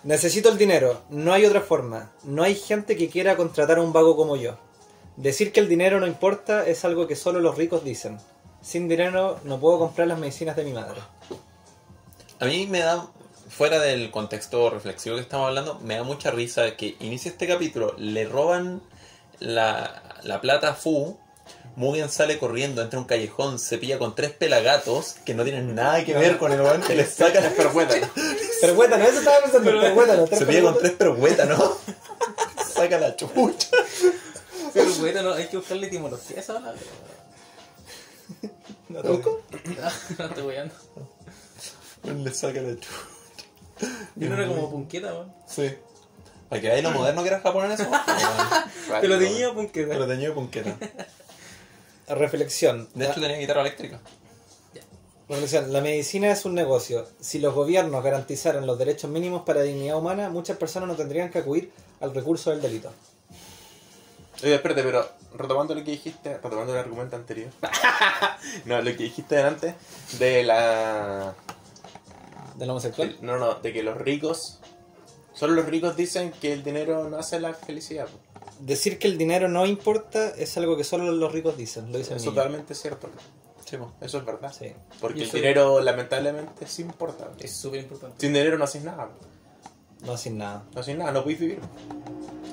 Necesito 0.03 0.49
el 0.49 0.57
dinero. 0.57 1.03
No 1.11 1.33
hay 1.33 1.45
otra 1.45 1.61
forma. 1.61 2.11
No 2.23 2.43
hay 2.43 2.55
gente 2.55 2.97
que 2.97 3.11
quiera 3.11 3.37
contratar 3.37 3.79
a 3.79 3.83
un 3.83 3.93
vago 3.93 4.17
como 4.17 4.37
yo. 4.37 4.57
Decir 5.17 5.53
que 5.53 5.61
el 5.61 5.69
dinero 5.69 6.01
no 6.01 6.07
importa 6.07 6.67
es 6.67 6.85
algo 6.87 7.07
que 7.07 7.17
solo 7.17 7.41
los 7.41 7.59
ricos 7.59 7.85
dicen. 7.85 8.19
Sin 8.63 8.89
dinero 8.89 9.39
no 9.45 9.59
puedo 9.61 9.79
comprar 9.79 10.09
las 10.09 10.19
medicinas 10.19 10.57
de 10.57 10.65
mi 10.65 10.73
madre. 10.73 11.01
A 12.39 12.47
mí 12.47 12.67
me 12.67 12.79
da, 12.79 13.07
fuera 13.61 13.79
del 13.79 14.11
contexto 14.11 14.71
reflexivo 14.71 15.17
que 15.17 15.21
estamos 15.21 15.47
hablando, 15.49 15.79
me 15.81 15.97
da 15.97 16.03
mucha 16.03 16.31
risa 16.31 16.77
que 16.77 16.97
inicia 17.01 17.31
este 17.31 17.47
capítulo, 17.47 17.95
le 17.99 18.25
roban 18.25 18.81
la, 19.39 20.03
la 20.23 20.41
plata 20.41 20.71
a 20.71 20.75
Fu, 20.75 21.19
Mugen 21.77 22.09
sale 22.09 22.39
corriendo, 22.39 22.81
entra 22.81 22.99
a 22.99 23.03
un 23.03 23.07
callejón, 23.07 23.59
se 23.59 23.77
pilla 23.77 23.99
con 23.99 24.15
tres 24.15 24.31
pelagatos 24.31 25.17
que 25.27 25.35
no 25.35 25.45
tienen 25.45 25.75
nada 25.75 26.03
que 26.07 26.15
ver 26.15 26.39
con 26.39 26.53
el 26.53 26.63
weón 26.63 26.81
que 26.81 26.95
le 26.95 27.05
saca 27.05 27.43
la 27.43 27.51
Pero 27.51 27.71
bueno, 27.75 27.93
Pero 28.63 28.75
cuéntanos, 28.75 29.09
eso 29.09 29.19
estaba 29.19 29.41
pensando. 29.43 29.71
Pero 29.71 29.95
cuéntanos. 29.95 30.31
Se 30.31 30.47
pilla 30.47 30.63
con 30.63 30.79
tres 30.79 30.93
perhuetas, 30.93 31.47
¿no? 31.47 31.77
saca 32.67 32.99
la 32.99 33.15
chucha. 33.15 33.69
No, 35.23 35.35
hay 35.35 35.49
que 35.49 35.59
buscarle 35.59 35.87
etimología 35.87 36.39
a 36.39 36.41
esa 36.41 36.55
palabra. 36.55 36.81
¿No 38.89 39.03
truco? 39.03 39.43
no 40.19 40.25
estoy 40.25 40.45
weyando. 40.45 40.75
Le 42.05 42.33
saca 42.33 42.63
la 42.63 42.75
chucha. 42.75 43.20
Y 44.17 44.25
no 44.25 44.35
era 44.35 44.47
como 44.47 44.71
punqueta, 44.71 45.13
weón. 45.13 45.33
Sí. 45.47 45.71
Para 46.49 46.61
que 46.61 46.69
veáis 46.69 46.83
lo 46.83 46.91
moderno 46.91 47.23
que 47.23 47.29
era 47.29 47.41
Japón 47.41 47.67
en 47.67 47.73
eso. 47.73 47.87
Te 49.01 49.09
lo 49.09 49.19
tenía 49.19 49.53
punqueta. 49.53 49.89
Pero 49.89 50.07
tenía 50.07 50.29
de 50.29 50.35
punqueta. 50.35 50.77
Reflexión. 52.09 52.89
De 52.95 53.07
hecho 53.07 53.21
tenía 53.21 53.39
guitarra 53.39 53.61
eléctrica. 53.61 54.01
Reflexión. 55.29 55.73
La 55.73 55.81
medicina 55.81 56.31
es 56.33 56.45
un 56.45 56.55
negocio. 56.55 57.07
Si 57.21 57.39
los 57.39 57.55
gobiernos 57.55 58.03
garantizaran 58.03 58.67
los 58.67 58.79
derechos 58.79 59.11
mínimos 59.11 59.43
para 59.43 59.61
la 59.61 59.67
dignidad 59.67 59.97
humana, 59.97 60.29
muchas 60.29 60.57
personas 60.57 60.89
no 60.89 60.97
tendrían 60.97 61.31
que 61.31 61.39
acudir 61.39 61.71
al 62.01 62.13
recurso 62.13 62.51
del 62.51 62.61
delito. 62.61 62.93
Oye, 64.43 64.55
espérate, 64.55 64.83
pero 64.83 65.07
retomando 65.37 65.75
lo 65.75 65.85
que 65.85 65.93
dijiste, 65.93 66.35
retomando 66.35 66.73
el 66.73 66.79
argumento 66.79 67.15
anterior. 67.15 67.51
no, 68.65 68.81
lo 68.81 68.91
que 68.97 69.05
dijiste 69.05 69.41
antes 69.41 69.75
de 70.19 70.43
la. 70.43 71.35
¿Del 72.61 72.71
homosexual? 72.71 73.17
No, 73.23 73.39
no, 73.39 73.55
de 73.55 73.73
que 73.73 73.83
los 73.83 73.97
ricos. 73.97 74.61
Solo 75.33 75.55
los 75.55 75.65
ricos 75.65 75.97
dicen 75.97 76.31
que 76.41 76.53
el 76.53 76.63
dinero 76.63 77.09
no 77.09 77.17
hace 77.17 77.41
la 77.41 77.55
felicidad. 77.55 78.07
po. 78.07 78.19
Decir 78.61 78.99
que 78.99 79.09
el 79.09 79.17
dinero 79.17 79.49
no 79.49 79.65
importa 79.65 80.29
es 80.37 80.57
algo 80.59 80.77
que 80.77 80.85
solo 80.85 81.11
los 81.11 81.33
ricos 81.33 81.57
dicen. 81.57 81.91
Lo 81.91 81.97
dicen 81.97 82.17
Es 82.19 82.23
niños. 82.23 82.35
totalmente 82.35 82.75
cierto. 82.75 83.09
Sí. 83.65 83.79
Eso 84.03 84.19
es 84.19 84.25
verdad. 84.27 84.53
Sí. 84.53 84.73
Porque 85.01 85.23
el 85.23 85.31
dinero, 85.31 85.81
lamentablemente, 85.81 86.67
sí 86.67 86.83
importa. 86.83 87.31
Es 87.39 87.53
súper 87.57 87.81
importante. 87.81 88.17
Sin 88.21 88.33
dinero 88.35 88.59
no 88.59 88.65
haces 88.65 88.85
nada. 88.85 89.09
No 90.05 90.17
sin 90.19 90.37
nada. 90.37 90.65
No 90.75 90.81
haces 90.81 90.99
nada, 90.99 91.13
no 91.13 91.23
puedes 91.23 91.41
vivir. 91.41 91.61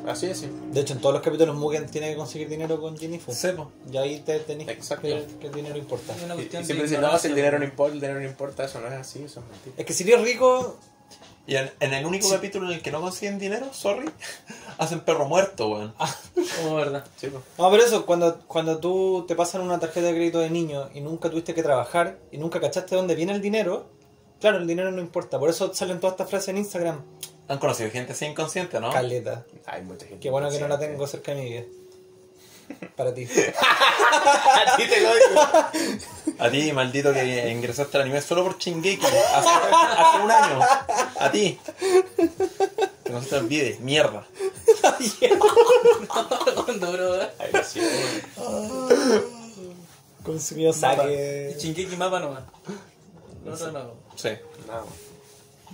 Así 0.06 0.28
es, 0.28 0.40
sí. 0.40 0.50
De 0.72 0.82
hecho, 0.82 0.94
en 0.94 1.00
todos 1.02 1.14
los 1.14 1.22
capítulos 1.24 1.56
Mugen 1.56 1.88
tiene 1.88 2.10
que 2.12 2.16
conseguir 2.16 2.48
dinero 2.50 2.80
con 2.80 2.98
Ginny 2.98 3.20
Fu. 3.20 3.34
Sí, 3.34 3.50
po. 3.56 3.72
Y 3.92 3.98
ahí 3.98 4.20
te 4.20 4.40
tenés 4.40 4.68
Exacto. 4.70 5.08
que 5.08 5.14
ver 5.16 5.26
que 5.26 5.48
el 5.48 5.54
dinero 5.54 5.78
importa. 5.78 6.16
Es 6.16 6.24
una 6.24 6.34
Y, 6.36 6.38
cuestión 6.38 6.62
y 6.62 6.64
de 6.64 6.66
siempre 6.66 6.88
dicen, 6.88 7.02
no, 7.02 7.18
si 7.18 7.28
el 7.28 7.36
dinero 7.36 7.60
no 7.60 7.66
importa, 7.66 7.94
el 7.94 8.02
dinero 8.02 8.20
no 8.20 8.26
importa. 8.26 8.64
Eso 8.66 8.80
no 8.80 8.88
es 8.88 8.94
así, 8.94 9.24
eso 9.24 9.40
es 9.42 9.46
mentira. 9.48 9.76
Es 9.78 9.86
que 9.86 9.94
si 9.94 10.04
eres 10.10 10.22
rico, 10.24 10.78
Y 11.46 11.56
en, 11.56 11.72
en 11.80 11.94
el 11.94 12.06
único 12.06 12.30
capítulo 12.30 12.68
en 12.68 12.74
el 12.74 12.82
que 12.82 12.92
no 12.92 13.00
consiguen 13.00 13.40
dinero, 13.40 13.74
sorry, 13.74 14.10
hacen 14.78 15.00
perro 15.02 15.26
muerto, 15.28 15.70
weón. 15.70 15.94
Como 16.62 16.76
verdad. 16.76 17.06
Sí, 17.18 17.28
po. 17.28 17.42
No, 17.58 17.72
pero 17.72 17.84
eso, 17.84 18.06
cuando, 18.06 18.40
cuando 18.48 18.80
tú 18.80 19.24
te 19.28 19.36
pasan 19.36 19.62
una 19.62 19.80
tarjeta 19.80 20.08
de 20.08 20.14
crédito 20.14 20.40
de 20.40 20.50
niño 20.50 20.90
y 20.94 21.00
nunca 21.02 21.30
tuviste 21.30 21.54
que 21.54 21.64
trabajar 21.64 22.20
y 22.32 22.38
nunca 22.38 22.60
cachaste 22.60 22.96
dónde 22.96 23.16
viene 23.16 23.32
el 23.34 23.42
dinero, 23.42 23.88
claro, 24.42 24.58
el 24.58 24.68
dinero 24.68 24.92
no 24.92 25.02
importa. 25.02 25.40
Por 25.40 25.50
eso 25.50 25.74
salen 25.74 26.00
todas 26.02 26.14
estas 26.16 26.30
frases 26.30 26.50
en 26.50 26.58
Instagram. 26.58 27.02
Han 27.50 27.60
conocido 27.60 27.90
gente 27.92 28.14
así 28.14 28.26
inconsciente, 28.26 28.80
¿no? 28.80 28.92
Caleta. 28.92 29.46
Hay 29.66 29.82
mucha 29.82 30.06
gente. 30.06 30.20
Qué 30.20 30.30
bueno 30.30 30.50
que 30.50 30.60
no 30.60 30.68
la 30.68 30.78
tengo 30.78 31.08
cerca 31.08 31.34
de 31.34 31.42
mi 31.42 31.50
vida. 31.50 31.64
Para 32.96 33.14
ti. 33.14 33.26
A 33.26 34.76
ti 34.76 34.84
te 34.88 35.02
lo 35.02 35.10
digo. 35.16 35.42
A 36.40 36.50
ti, 36.52 36.72
maldito 36.74 37.14
que 37.14 37.50
ingresaste 37.50 37.98
al 37.98 38.04
anime 38.04 38.22
solo 38.22 38.44
por 38.44 38.60
Shingeki 38.60 39.04
hace, 39.04 39.18
hace 39.18 40.22
un 40.24 40.30
año. 40.30 40.60
A 41.20 41.32
ti. 41.32 41.60
Que 43.04 43.12
no 43.12 43.24
se 43.24 43.30
te 43.30 43.36
olvide, 43.38 43.78
mierda. 43.82 44.28
Cuando, 46.66 46.92
bro, 46.92 47.22
Ay, 47.40 47.50
lo 47.52 47.64
siento. 47.64 47.96
Con 50.24 50.34
consumido 50.34 50.74
saque. 50.74 51.56
Shingeki 51.58 51.96
mapa 51.96 52.20
nomás. 52.20 52.44
No, 53.44 53.56
no, 53.56 53.72
no. 53.72 53.94
Sí. 54.16 54.30
Nada. 54.68 54.84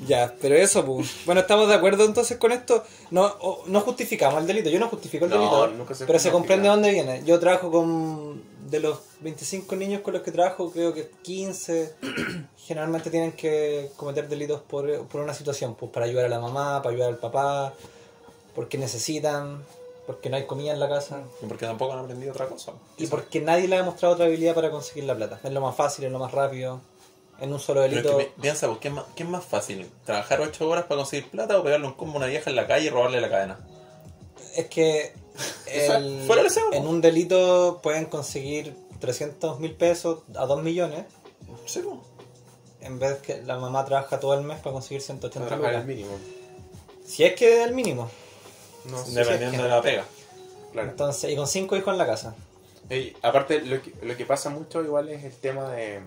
Ya, 0.07 0.33
pero 0.41 0.55
eso, 0.55 0.83
pues. 0.85 1.07
Bueno, 1.25 1.41
estamos 1.41 1.67
de 1.67 1.75
acuerdo 1.75 2.03
entonces 2.05 2.37
con 2.37 2.51
esto. 2.51 2.83
No, 3.11 3.25
o- 3.25 3.63
no 3.67 3.81
justificamos 3.81 4.41
el 4.41 4.47
delito. 4.47 4.69
Yo 4.69 4.79
no 4.79 4.89
justifico 4.89 5.25
el 5.25 5.31
No, 5.31 5.37
delito. 5.37 5.67
nunca 5.67 5.93
se 5.93 6.05
pero 6.05 6.17
se 6.19 6.31
comprende 6.31 6.63
de 6.63 6.69
dónde 6.69 6.91
viene. 6.91 7.21
Yo 7.25 7.39
trabajo 7.39 7.71
con. 7.71 8.53
De 8.69 8.79
los 8.79 8.97
25 9.19 9.75
niños 9.75 10.01
con 10.01 10.13
los 10.13 10.23
que 10.23 10.31
trabajo, 10.31 10.71
creo 10.71 10.93
que 10.95 11.11
15 11.21 11.93
generalmente 12.65 13.11
tienen 13.11 13.33
que 13.33 13.91
cometer 13.97 14.27
delitos 14.27 14.61
por, 14.61 15.05
por 15.07 15.21
una 15.21 15.33
situación. 15.33 15.75
Pues 15.75 15.91
para 15.91 16.07
ayudar 16.07 16.25
a 16.25 16.29
la 16.29 16.39
mamá, 16.39 16.81
para 16.81 16.95
ayudar 16.95 17.09
al 17.09 17.17
papá, 17.17 17.73
porque 18.55 18.79
necesitan, 18.79 19.63
porque 20.07 20.29
no 20.31 20.37
hay 20.37 20.45
comida 20.47 20.71
en 20.73 20.79
la 20.79 20.89
casa. 20.89 21.21
Y 21.41 21.45
porque 21.45 21.67
tampoco 21.67 21.93
han 21.93 21.99
aprendido 21.99 22.31
otra 22.31 22.47
cosa. 22.47 22.71
Y 22.97 23.05
porque 23.07 23.41
nadie 23.41 23.67
le 23.67 23.75
ha 23.75 23.79
demostrado 23.79 24.15
otra 24.15 24.25
habilidad 24.25 24.55
para 24.55 24.71
conseguir 24.71 25.03
la 25.03 25.15
plata. 25.15 25.39
Es 25.43 25.51
lo 25.51 25.61
más 25.61 25.75
fácil, 25.75 26.05
es 26.05 26.11
lo 26.11 26.17
más 26.17 26.31
rápido. 26.31 26.81
En 27.39 27.51
un 27.51 27.59
solo 27.59 27.81
Pero 27.81 27.97
es 27.97 28.03
delito. 28.03 28.17
que 28.17 28.31
piensa, 28.41 28.67
pues, 28.67 28.79
¿qué 28.79 28.87
es, 28.89 28.93
más, 28.93 29.05
¿qué 29.15 29.23
es 29.23 29.29
más 29.29 29.43
fácil? 29.43 29.89
¿Trabajar 30.05 30.39
8 30.41 30.69
horas 30.69 30.85
para 30.85 30.99
conseguir 30.99 31.29
plata 31.29 31.59
o 31.59 31.63
pegarle 31.63 31.87
un 31.87 31.93
combo 31.93 32.13
a 32.15 32.17
una 32.17 32.27
vieja 32.27 32.49
en 32.49 32.55
la 32.55 32.67
calle 32.67 32.85
y 32.85 32.89
robarle 32.89 33.19
la 33.19 33.29
cadena? 33.29 33.59
Es 34.55 34.67
que 34.67 35.13
el- 35.67 36.23
fuera 36.27 36.41
el 36.41 36.47
deseo, 36.47 36.71
en 36.71 36.83
po. 36.83 36.89
un 36.89 37.01
delito 37.01 37.79
pueden 37.83 38.05
conseguir 38.05 38.75
300 38.99 39.59
mil 39.59 39.73
pesos 39.73 40.19
a 40.35 40.45
2 40.45 40.61
millones 40.63 41.05
Sí, 41.65 41.81
pues. 41.83 41.97
en 42.81 42.99
vez 42.99 43.17
que 43.19 43.41
la 43.41 43.57
mamá 43.57 43.83
trabaja 43.83 44.19
todo 44.19 44.33
el 44.35 44.41
mes 44.41 44.59
para 44.59 44.73
conseguir 44.73 45.01
180 45.01 45.47
Trabajar 45.47 45.75
el 45.81 45.85
mínimo. 45.85 46.11
Si 47.05 47.23
es 47.23 47.33
que 47.35 47.61
es 47.61 47.67
el 47.67 47.73
mínimo. 47.73 48.09
No 48.85 49.03
sé. 49.03 49.11
Dependiendo 49.11 49.57
sí, 49.57 49.63
de 49.63 49.69
la 49.69 49.81
pega. 49.81 50.05
Claro. 50.71 50.89
Entonces, 50.89 51.31
y 51.31 51.35
con 51.35 51.47
5 51.47 51.75
hijos 51.77 51.91
en 51.91 51.97
la 51.97 52.05
casa. 52.05 52.35
Ey, 52.89 53.15
aparte, 53.21 53.61
lo 53.61 53.81
que, 53.81 53.93
lo 54.01 54.15
que 54.15 54.25
pasa 54.25 54.49
mucho 54.49 54.81
igual 54.83 55.09
es 55.09 55.23
el 55.23 55.33
tema 55.35 55.69
de... 55.71 56.01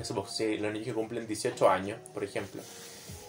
Eso, 0.00 0.14
pues, 0.14 0.30
si 0.32 0.56
los 0.58 0.72
niños 0.72 0.86
que 0.88 0.94
cumplen 0.94 1.26
18 1.26 1.68
años, 1.68 1.98
por 2.14 2.24
ejemplo, 2.24 2.62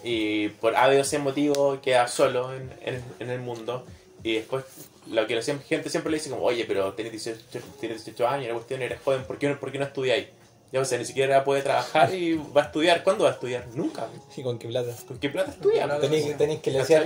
y 0.02 0.48
por 0.48 0.76
A, 0.76 0.88
B 0.88 1.00
o 1.00 1.04
C 1.04 1.18
motivo 1.18 1.80
queda 1.82 2.08
solo 2.08 2.54
en, 2.54 2.70
en- 2.82 3.02
en 3.20 3.30
el 3.30 3.40
mundo, 3.40 3.84
y 4.22 4.34
después 4.36 4.64
lo 5.10 5.26
que 5.26 5.34
la 5.36 5.42
gente 5.42 5.90
siempre 5.90 6.10
le 6.10 6.16
dice 6.18 6.30
como, 6.30 6.42
oye, 6.44 6.64
pero 6.66 6.94
tienes 6.94 7.12
18, 7.12 7.40
tienes 7.80 8.04
18 8.04 8.26
años, 8.28 8.48
la 8.48 8.54
cuestión 8.54 8.80
eres 8.82 9.00
joven, 9.04 9.24
¿por 9.24 9.38
qué, 9.38 9.48
no- 9.48 9.60
por 9.60 9.70
qué 9.72 9.78
no 9.78 9.84
estudiáis? 9.84 10.26
Ya, 10.72 10.80
o 10.80 10.84
sea, 10.84 10.98
ni 10.98 11.04
siquiera 11.04 11.44
puede 11.44 11.62
trabajar 11.62 12.12
y 12.12 12.34
va 12.34 12.62
a 12.62 12.64
estudiar. 12.64 13.04
¿Cuándo 13.04 13.22
va 13.24 13.30
a 13.30 13.34
estudiar? 13.34 13.64
Nunca. 13.74 14.08
¿Y 14.36 14.42
con 14.42 14.58
qué 14.58 14.66
plata? 14.66 14.92
¿Con 15.06 15.18
qué 15.20 15.28
plata 15.28 15.52
estudia? 15.52 15.82
Tenéis, 16.00 16.60
que 16.60 16.70
decir. 16.80 16.96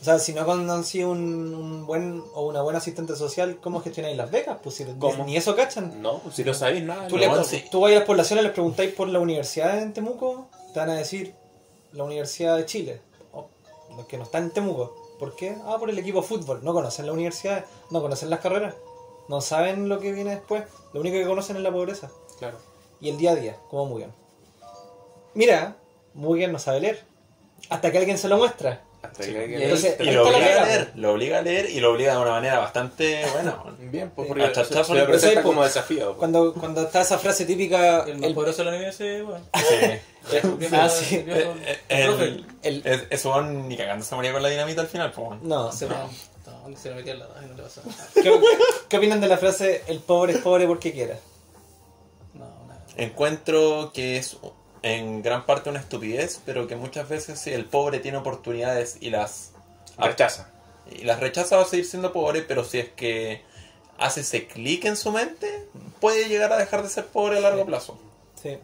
O 0.00 0.04
sea, 0.04 0.18
si 0.20 0.32
no 0.32 0.46
conocí 0.46 1.02
un, 1.02 1.52
un 1.54 1.86
buen 1.86 2.22
o 2.34 2.46
una 2.46 2.62
buena 2.62 2.78
asistente 2.78 3.16
social, 3.16 3.58
¿cómo 3.60 3.80
gestionáis 3.80 4.16
las 4.16 4.30
becas? 4.30 4.58
Pues 4.62 4.76
si 4.76 4.84
¿Cómo? 4.84 5.24
ni 5.24 5.36
eso 5.36 5.56
cachan. 5.56 6.00
No, 6.00 6.20
si 6.32 6.44
no 6.44 6.54
sabéis 6.54 6.84
nada. 6.84 7.08
Tú, 7.08 7.16
no. 7.18 7.36
le, 7.36 7.44
sí. 7.44 7.64
tú 7.70 7.80
vas 7.80 7.90
a 7.92 7.96
las 7.96 8.04
poblaciones, 8.04 8.44
les 8.44 8.52
preguntáis 8.52 8.92
por 8.94 9.08
la 9.08 9.18
universidad 9.18 9.78
en 9.82 9.92
Temuco, 9.92 10.48
te 10.72 10.78
van 10.78 10.90
a 10.90 10.94
decir 10.94 11.34
la 11.92 12.04
Universidad 12.04 12.56
de 12.56 12.64
Chile, 12.66 13.00
o 13.32 13.48
los 13.96 14.06
que 14.06 14.18
no 14.18 14.22
están 14.24 14.44
en 14.44 14.50
Temuco. 14.52 14.94
¿Por 15.18 15.34
qué? 15.34 15.56
Ah, 15.66 15.76
por 15.80 15.90
el 15.90 15.98
equipo 15.98 16.20
de 16.20 16.28
fútbol. 16.28 16.60
No 16.62 16.72
conocen 16.72 17.06
la 17.06 17.12
universidad, 17.12 17.64
no 17.90 18.00
conocen 18.00 18.30
las 18.30 18.38
carreras, 18.38 18.74
no 19.28 19.40
saben 19.40 19.88
lo 19.88 19.98
que 19.98 20.12
viene 20.12 20.30
después. 20.30 20.62
Lo 20.92 21.00
único 21.00 21.16
que 21.16 21.26
conocen 21.26 21.56
es 21.56 21.62
la 21.62 21.72
pobreza 21.72 22.08
Claro. 22.38 22.58
y 23.00 23.08
el 23.08 23.18
día 23.18 23.32
a 23.32 23.34
día, 23.34 23.56
como 23.68 23.86
Mugen. 23.86 24.12
Mira, 25.34 25.76
Mugen 26.14 26.52
no 26.52 26.60
sabe 26.60 26.80
leer, 26.80 27.04
hasta 27.68 27.90
que 27.90 27.98
alguien 27.98 28.16
se 28.16 28.28
lo 28.28 28.36
muestra. 28.38 28.84
Hasta 29.02 29.22
Sí. 29.22 29.32
que 29.32 29.38
alguien- 29.38 29.60
Y 29.60 29.64
Entonces, 29.64 29.96
Y 30.00 30.08
ahí 30.08 30.14
lo 30.14 30.26
obliga 30.28 30.62
a 30.62 30.66
leer, 30.66 30.92
lo 30.96 31.12
obliga 31.12 31.38
a 31.38 31.42
leer 31.42 31.70
y 31.70 31.80
lo 31.80 31.92
obliga 31.92 32.12
de 32.14 32.18
una 32.20 32.30
manera 32.32 32.58
bastante 32.58 33.24
buena. 33.32 33.56
Bien, 33.78 34.10
pues 34.14 34.26
porque 34.28 34.44
Hasta 34.44 34.64
se, 34.64 34.72
se 34.84 34.94
lo 34.94 35.06
presenta 35.06 35.16
Ese, 35.16 35.32
pues, 35.34 35.44
como 35.44 35.62
desafío. 35.64 36.06
pues. 36.06 36.18
Cuando, 36.18 36.52
cuando 36.54 36.82
está 36.82 37.00
esa 37.02 37.18
frase 37.18 37.44
típica, 37.46 38.04
El 38.04 38.18
más 38.18 38.28
el, 38.28 38.34
poderoso 38.34 38.64
de 38.64 38.70
la 38.70 38.76
niña 38.76 38.88
ese, 38.90 39.22
bueno. 39.22 39.44
Sí. 39.54 40.36
Ah, 40.72 40.88
sí. 40.88 41.14
el 41.16 41.30
el 41.88 42.10
el- 42.20 42.46
el- 42.62 42.82
es- 42.86 43.02
Eso 43.10 43.40
ni 43.42 43.76
cagando 43.76 44.04
se 44.04 44.14
moría 44.14 44.32
con 44.32 44.42
la 44.42 44.48
dinamita 44.48 44.80
al 44.82 44.88
final, 44.88 45.12
pues. 45.12 45.40
no, 45.42 45.70
Se 45.72 45.86
va. 45.86 46.06
No, 46.66 46.76
se 46.76 46.90
lo 46.90 46.96
metía 46.96 47.14
la 47.14 47.26
y 47.42 47.46
no 47.46 47.54
le 47.54 47.62
nada. 47.62 48.08
¿Qué, 48.14 48.40
qué 48.88 48.96
opinan 48.96 49.20
de 49.20 49.28
la 49.28 49.38
frase 49.38 49.84
el 49.86 50.00
pobre 50.00 50.32
es 50.34 50.38
pobre 50.40 50.66
porque 50.66 50.92
quiera? 50.92 51.16
No, 52.34 52.44
nada. 52.66 52.84
Encuentro 52.96 53.90
que 53.94 54.16
es 54.18 54.36
en 54.88 55.22
gran 55.22 55.44
parte 55.46 55.70
una 55.70 55.80
estupidez, 55.80 56.40
pero 56.44 56.66
que 56.66 56.76
muchas 56.76 57.08
veces 57.08 57.38
si 57.40 57.52
el 57.52 57.64
pobre 57.64 57.98
tiene 58.00 58.18
oportunidades 58.18 58.96
y 59.00 59.10
las 59.10 59.52
Rechaza. 59.98 60.50
y 60.90 61.04
las 61.04 61.20
rechaza 61.20 61.56
va 61.56 61.62
a 61.62 61.66
seguir 61.66 61.84
siendo 61.86 62.12
pobre, 62.12 62.42
pero 62.42 62.64
si 62.64 62.78
es 62.78 62.88
que 62.88 63.42
hace 63.98 64.20
ese 64.20 64.46
clic 64.46 64.84
en 64.84 64.96
su 64.96 65.10
mente, 65.10 65.66
puede 66.00 66.28
llegar 66.28 66.52
a 66.52 66.56
dejar 66.58 66.82
de 66.82 66.88
ser 66.88 67.06
pobre 67.06 67.38
a 67.38 67.40
largo 67.40 67.66
plazo. 67.66 67.98
Sí. 68.40 68.58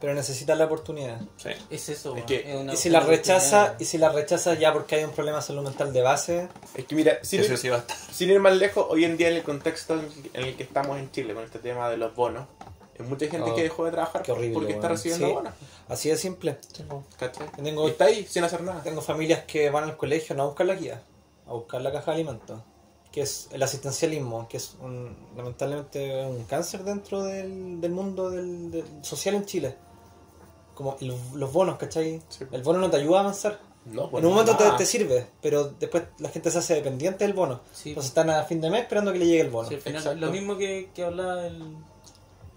Pero 0.00 0.12
necesita 0.12 0.54
la 0.54 0.66
oportunidad. 0.66 1.18
Sí. 1.38 1.48
Es 1.70 1.88
eso, 1.88 2.14
Es 2.16 2.24
que- 2.24 2.50
Es 2.50 2.56
una- 2.56 2.74
Y 2.74 2.76
si 2.76 2.90
la 2.90 3.00
rechaza, 3.00 3.74
y 3.78 3.86
si 3.86 3.96
la 3.96 4.10
rechaza 4.10 4.52
ya 4.52 4.70
porque 4.74 4.96
hay 4.96 5.04
un 5.04 5.12
problema 5.12 5.38
de 5.38 5.44
salud 5.44 5.62
mental 5.62 5.94
de 5.94 6.02
base, 6.02 6.48
Es 6.74 6.84
que 6.84 6.94
mira, 6.94 7.18
sin 7.22 7.40
Eso 7.40 7.52
ir, 7.52 7.58
sí 7.58 7.68
va 7.70 7.76
a 7.76 7.78
estar. 7.78 7.96
sin 8.12 8.28
ir 8.30 8.38
más 8.40 8.54
lejos, 8.56 8.86
hoy 8.90 9.04
en 9.06 9.16
día 9.16 9.28
en 9.30 9.36
el 9.36 9.42
contexto 9.42 9.94
en 10.34 10.44
el 10.44 10.56
que 10.56 10.62
estamos 10.64 10.98
en 10.98 11.10
Chile 11.10 11.32
con 11.32 11.44
este 11.44 11.58
tema 11.58 11.88
de 11.88 11.96
los 11.96 12.14
bonos, 12.14 12.46
hay 12.98 13.06
mucha 13.06 13.26
gente 13.28 13.50
Oh, 13.50 13.54
que 13.54 13.62
dejó 13.64 13.84
de 13.84 13.90
trabajar 13.92 14.22
horrible, 14.30 14.54
porque 14.54 14.72
está 14.72 14.88
recibiendo 14.88 15.26
Sí. 15.26 15.32
bonos. 15.32 15.52
así 15.88 16.08
de 16.10 16.16
simple. 16.16 16.58
Tengo- 17.56 17.86
Y 17.86 17.90
está 17.90 18.04
ahí 18.06 18.24
sin 18.28 18.44
hacer 18.44 18.62
nada. 18.62 18.82
Tengo 18.82 19.00
familias 19.00 19.44
que 19.44 19.70
van 19.70 19.84
al 19.84 19.96
colegio 19.96 20.34
no 20.36 20.44
a 20.44 20.46
buscar 20.46 20.66
la 20.66 20.74
guía, 20.74 21.02
a 21.46 21.52
buscar 21.52 21.80
la 21.82 21.92
caja 21.92 22.12
de 22.12 22.14
alimentos, 22.16 22.60
que 23.12 23.20
es 23.22 23.48
el 23.52 23.62
asistencialismo, 23.62 24.48
que 24.48 24.56
es 24.58 24.76
un, 24.80 25.16
lamentablemente 25.36 26.24
un 26.26 26.44
cáncer 26.44 26.84
dentro 26.84 27.22
del, 27.22 27.80
del 27.80 27.90
mundo 27.92 28.30
del, 28.30 28.70
del 28.70 28.84
social 29.04 29.34
en 29.34 29.44
Chile. 29.44 29.76
Como 30.74 30.96
el- 31.00 31.14
los 31.34 31.52
bonos, 31.52 31.78
¿cachai? 31.78 32.20
Sí. 32.28 32.44
El 32.50 32.62
bono 32.62 32.80
no 32.80 32.90
te 32.90 32.96
ayuda 32.96 33.18
a 33.18 33.20
avanzar. 33.20 33.60
No, 33.84 34.10
pues 34.10 34.22
en 34.22 34.28
un 34.28 34.34
momento 34.34 34.56
te, 34.56 34.64
te 34.78 34.86
sirve, 34.86 35.26
pero 35.42 35.64
después 35.78 36.04
la 36.18 36.30
gente 36.30 36.50
se 36.50 36.58
hace 36.58 36.74
dependiente 36.74 37.24
del 37.24 37.34
bono. 37.34 37.60
Sí, 37.70 37.90
Entonces 37.90 38.08
están 38.10 38.30
a 38.30 38.42
fin 38.44 38.58
de 38.60 38.70
mes 38.70 38.80
esperando 38.82 39.12
que 39.12 39.18
le 39.18 39.26
llegue 39.26 39.42
el 39.42 39.50
bono. 39.50 39.68
Sí, 39.68 39.74
al 39.74 39.82
final, 39.82 39.98
Exacto. 40.00 40.20
lo 40.24 40.32
mismo 40.32 40.56
que, 40.56 40.90
que 40.94 41.04
hablaba 41.04 41.46
el, 41.46 41.76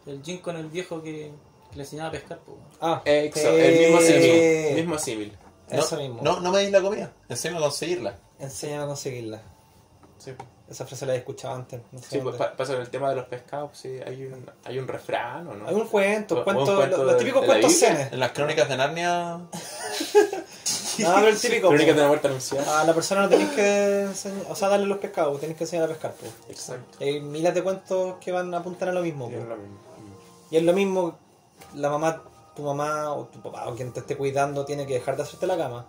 el 0.08 0.22
Jin 0.24 0.40
con 0.40 0.56
el 0.58 0.68
viejo 0.68 1.02
que, 1.04 1.32
que 1.72 1.76
le 1.78 1.84
enseñaba 1.84 2.10
a 2.10 2.12
pescar. 2.12 2.40
pues. 2.46 2.58
Ah, 2.82 3.02
Eh, 3.06 3.26
Exacto, 3.26 3.58
el 3.58 3.80
mismo 3.80 4.00
símil. 4.02 4.76
Mismo 4.76 4.98
símil. 5.00 5.38
Eso 5.70 5.96
no, 5.96 6.02
mismo. 6.02 6.20
No, 6.22 6.40
no 6.40 6.52
me 6.52 6.60
deis 6.60 6.72
la 6.72 6.82
comida, 6.82 7.12
enséñame 7.30 7.60
a 7.60 7.64
conseguirla. 7.64 8.16
Enséñame 8.40 8.84
a 8.84 8.88
conseguirla. 8.88 9.42
Sí, 10.18 10.32
Esa 10.70 10.86
frase 10.86 11.06
la 11.06 11.14
he 11.14 11.18
escuchado 11.18 11.54
antes. 11.56 11.80
no 11.92 12.00
sé 12.00 12.06
Sí, 12.10 12.18
pues 12.20 12.36
pasa 12.36 12.74
con 12.74 12.82
el 12.82 12.90
tema 12.90 13.10
de 13.10 13.18
los 13.18 13.26
pescados, 13.26 13.78
sí, 13.78 14.00
hay 14.06 14.26
un, 14.26 14.50
hay 14.64 14.80
un 14.80 14.88
refrán, 14.88 15.48
¿o 15.48 15.54
no? 15.56 15.68
Hay 15.68 15.76
un 15.76 15.88
cuento, 15.88 16.44
cuento, 16.44 16.64
un 16.72 16.76
cuento 16.78 16.98
los, 16.98 17.06
los 17.06 17.14
de- 17.16 17.20
típicos 17.20 17.46
cuentos 17.46 17.72
cenes. 17.74 18.12
En 18.14 18.20
las 18.20 18.32
crónicas 18.32 18.68
de 18.70 18.78
Narnia, 18.78 19.40
No, 21.00 21.14
pero 21.16 21.28
el 21.28 21.40
típico. 21.40 21.68
Crónicas 21.68 21.96
de 21.96 22.02
la 22.02 22.08
muerte 22.08 22.28
anunciada. 22.28 22.82
A 22.82 22.84
la 22.84 22.94
persona 22.94 23.22
no 23.22 23.30
tenéis 23.30 23.50
que 23.52 24.02
enseñar, 24.02 24.46
o 24.50 24.56
sea, 24.56 24.70
darle 24.70 24.88
los 24.88 24.98
pescados, 24.98 25.40
tenéis 25.40 25.58
que 25.58 25.64
enseñar 25.66 25.86
a 25.86 25.88
pescar. 25.90 26.14
po. 26.14 26.26
Exacto. 26.50 26.98
Hay 27.02 27.20
miles 27.22 27.54
de 27.54 27.62
cuentos 27.64 28.16
que 28.20 28.32
van 28.32 28.52
a 28.54 28.58
apuntar 28.58 28.90
a 28.90 28.94
lo 28.94 29.02
mismo. 29.02 29.30
Y 29.30 29.34
po. 29.36 29.40
es 29.42 29.48
lo 29.48 29.56
mismo. 29.58 29.78
Y 30.50 30.58
es 30.58 30.64
lo 30.64 30.74
mismo, 30.74 31.18
la 31.76 31.90
mamá, 31.90 32.22
tu 32.56 32.64
mamá 32.64 33.14
o 33.14 33.26
tu 33.26 33.42
papá 33.42 33.68
o 33.68 33.76
quien 33.76 33.92
te 33.92 34.00
esté 34.00 34.16
cuidando 34.18 34.66
tiene 34.66 34.86
que 34.86 34.94
dejar 34.96 35.18
de 35.18 35.24
hacerte 35.24 35.48
la 35.48 35.58
cama. 35.58 35.86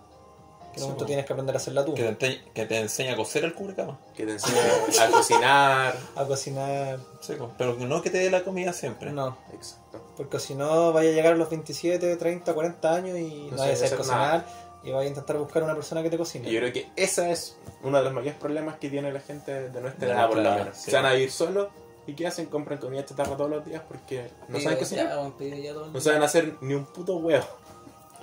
Que 0.72 0.80
en 0.80 0.82
un 0.82 0.88
momento 0.90 1.06
tienes 1.06 1.24
que 1.24 1.32
aprender 1.32 1.54
a 1.54 1.59
hacerla 1.59 1.84
tú. 1.84 1.94
que 1.94 2.04
te, 2.12 2.42
que 2.52 2.66
te 2.66 2.78
enseña 2.78 3.14
a 3.14 3.16
coser 3.16 3.44
el 3.44 3.54
cubrecama. 3.54 3.98
Que 4.14 4.26
te 4.26 4.32
enseña 4.32 4.61
a 5.00 5.11
cocinar. 5.11 5.96
A 6.16 6.24
cocinar. 6.24 6.98
Sí, 7.20 7.34
pero 7.56 7.74
no 7.74 8.02
que 8.02 8.11
te 8.11 8.18
dé 8.18 8.30
la 8.30 8.44
comida 8.44 8.72
siempre. 8.72 9.11
No, 9.11 9.38
Exacto. 9.54 10.02
porque 10.16 10.38
si 10.38 10.54
no 10.54 10.92
vaya 10.92 11.11
a 11.11 11.12
llegar 11.12 11.32
a 11.32 11.36
los 11.36 11.48
27, 11.48 12.16
30, 12.16 12.54
40 12.54 12.94
años 12.94 13.18
y 13.18 13.46
no, 13.46 13.52
No 13.52 13.56
vaya 13.56 13.72
a 13.72 13.76
sabes 13.76 13.78
saber 13.78 13.84
hacer 13.86 13.98
cocinar 13.98 14.46
y 14.84 14.90
vaya 14.90 15.06
a 15.06 15.09
intentar 15.09 15.38
buscar 15.38 15.62
una 15.62 15.74
persona 15.74 16.02
que 16.02 16.11
te 16.11 16.18
cocine. 16.18 16.48
Y 16.48 16.52
yo 16.52 16.61
creo 16.61 16.72
que 16.72 16.88
ese 16.96 17.30
es 17.32 17.56
uno 17.82 17.98
de 17.98 18.04
los 18.04 18.12
mayores 18.12 18.38
problemas 18.38 18.76
que 18.78 18.90
tiene 18.90 19.11
la 19.11 19.20
gente 19.20 19.70
de 19.70 19.80
nuestra 19.80 20.06
De 20.06 20.12
edad, 20.12 20.28
por 20.28 20.36
lo 20.36 20.50
menos. 20.50 20.76
Se 20.76 20.92
van 20.92 21.06
a 21.06 21.12
vivir 21.12 21.30
solos 21.30 21.68
y 22.09 22.14
¿qué 22.14 22.26
hacen? 22.26 22.46
Compran 22.46 22.78
comida 22.78 23.04
chatarra 23.04 23.36
todos 23.36 23.50
los 23.50 23.64
días 23.64 23.82
porque 23.86 24.30
no 24.48 24.59
saben 24.59 24.78
todo 24.78 25.40
el 25.40 25.92
No 25.92 26.00
saben 26.00 26.22
hacer 26.22 26.54
ni 26.62 26.74
un 26.74 26.86
puto 26.86 27.16
huevo. 27.16 27.44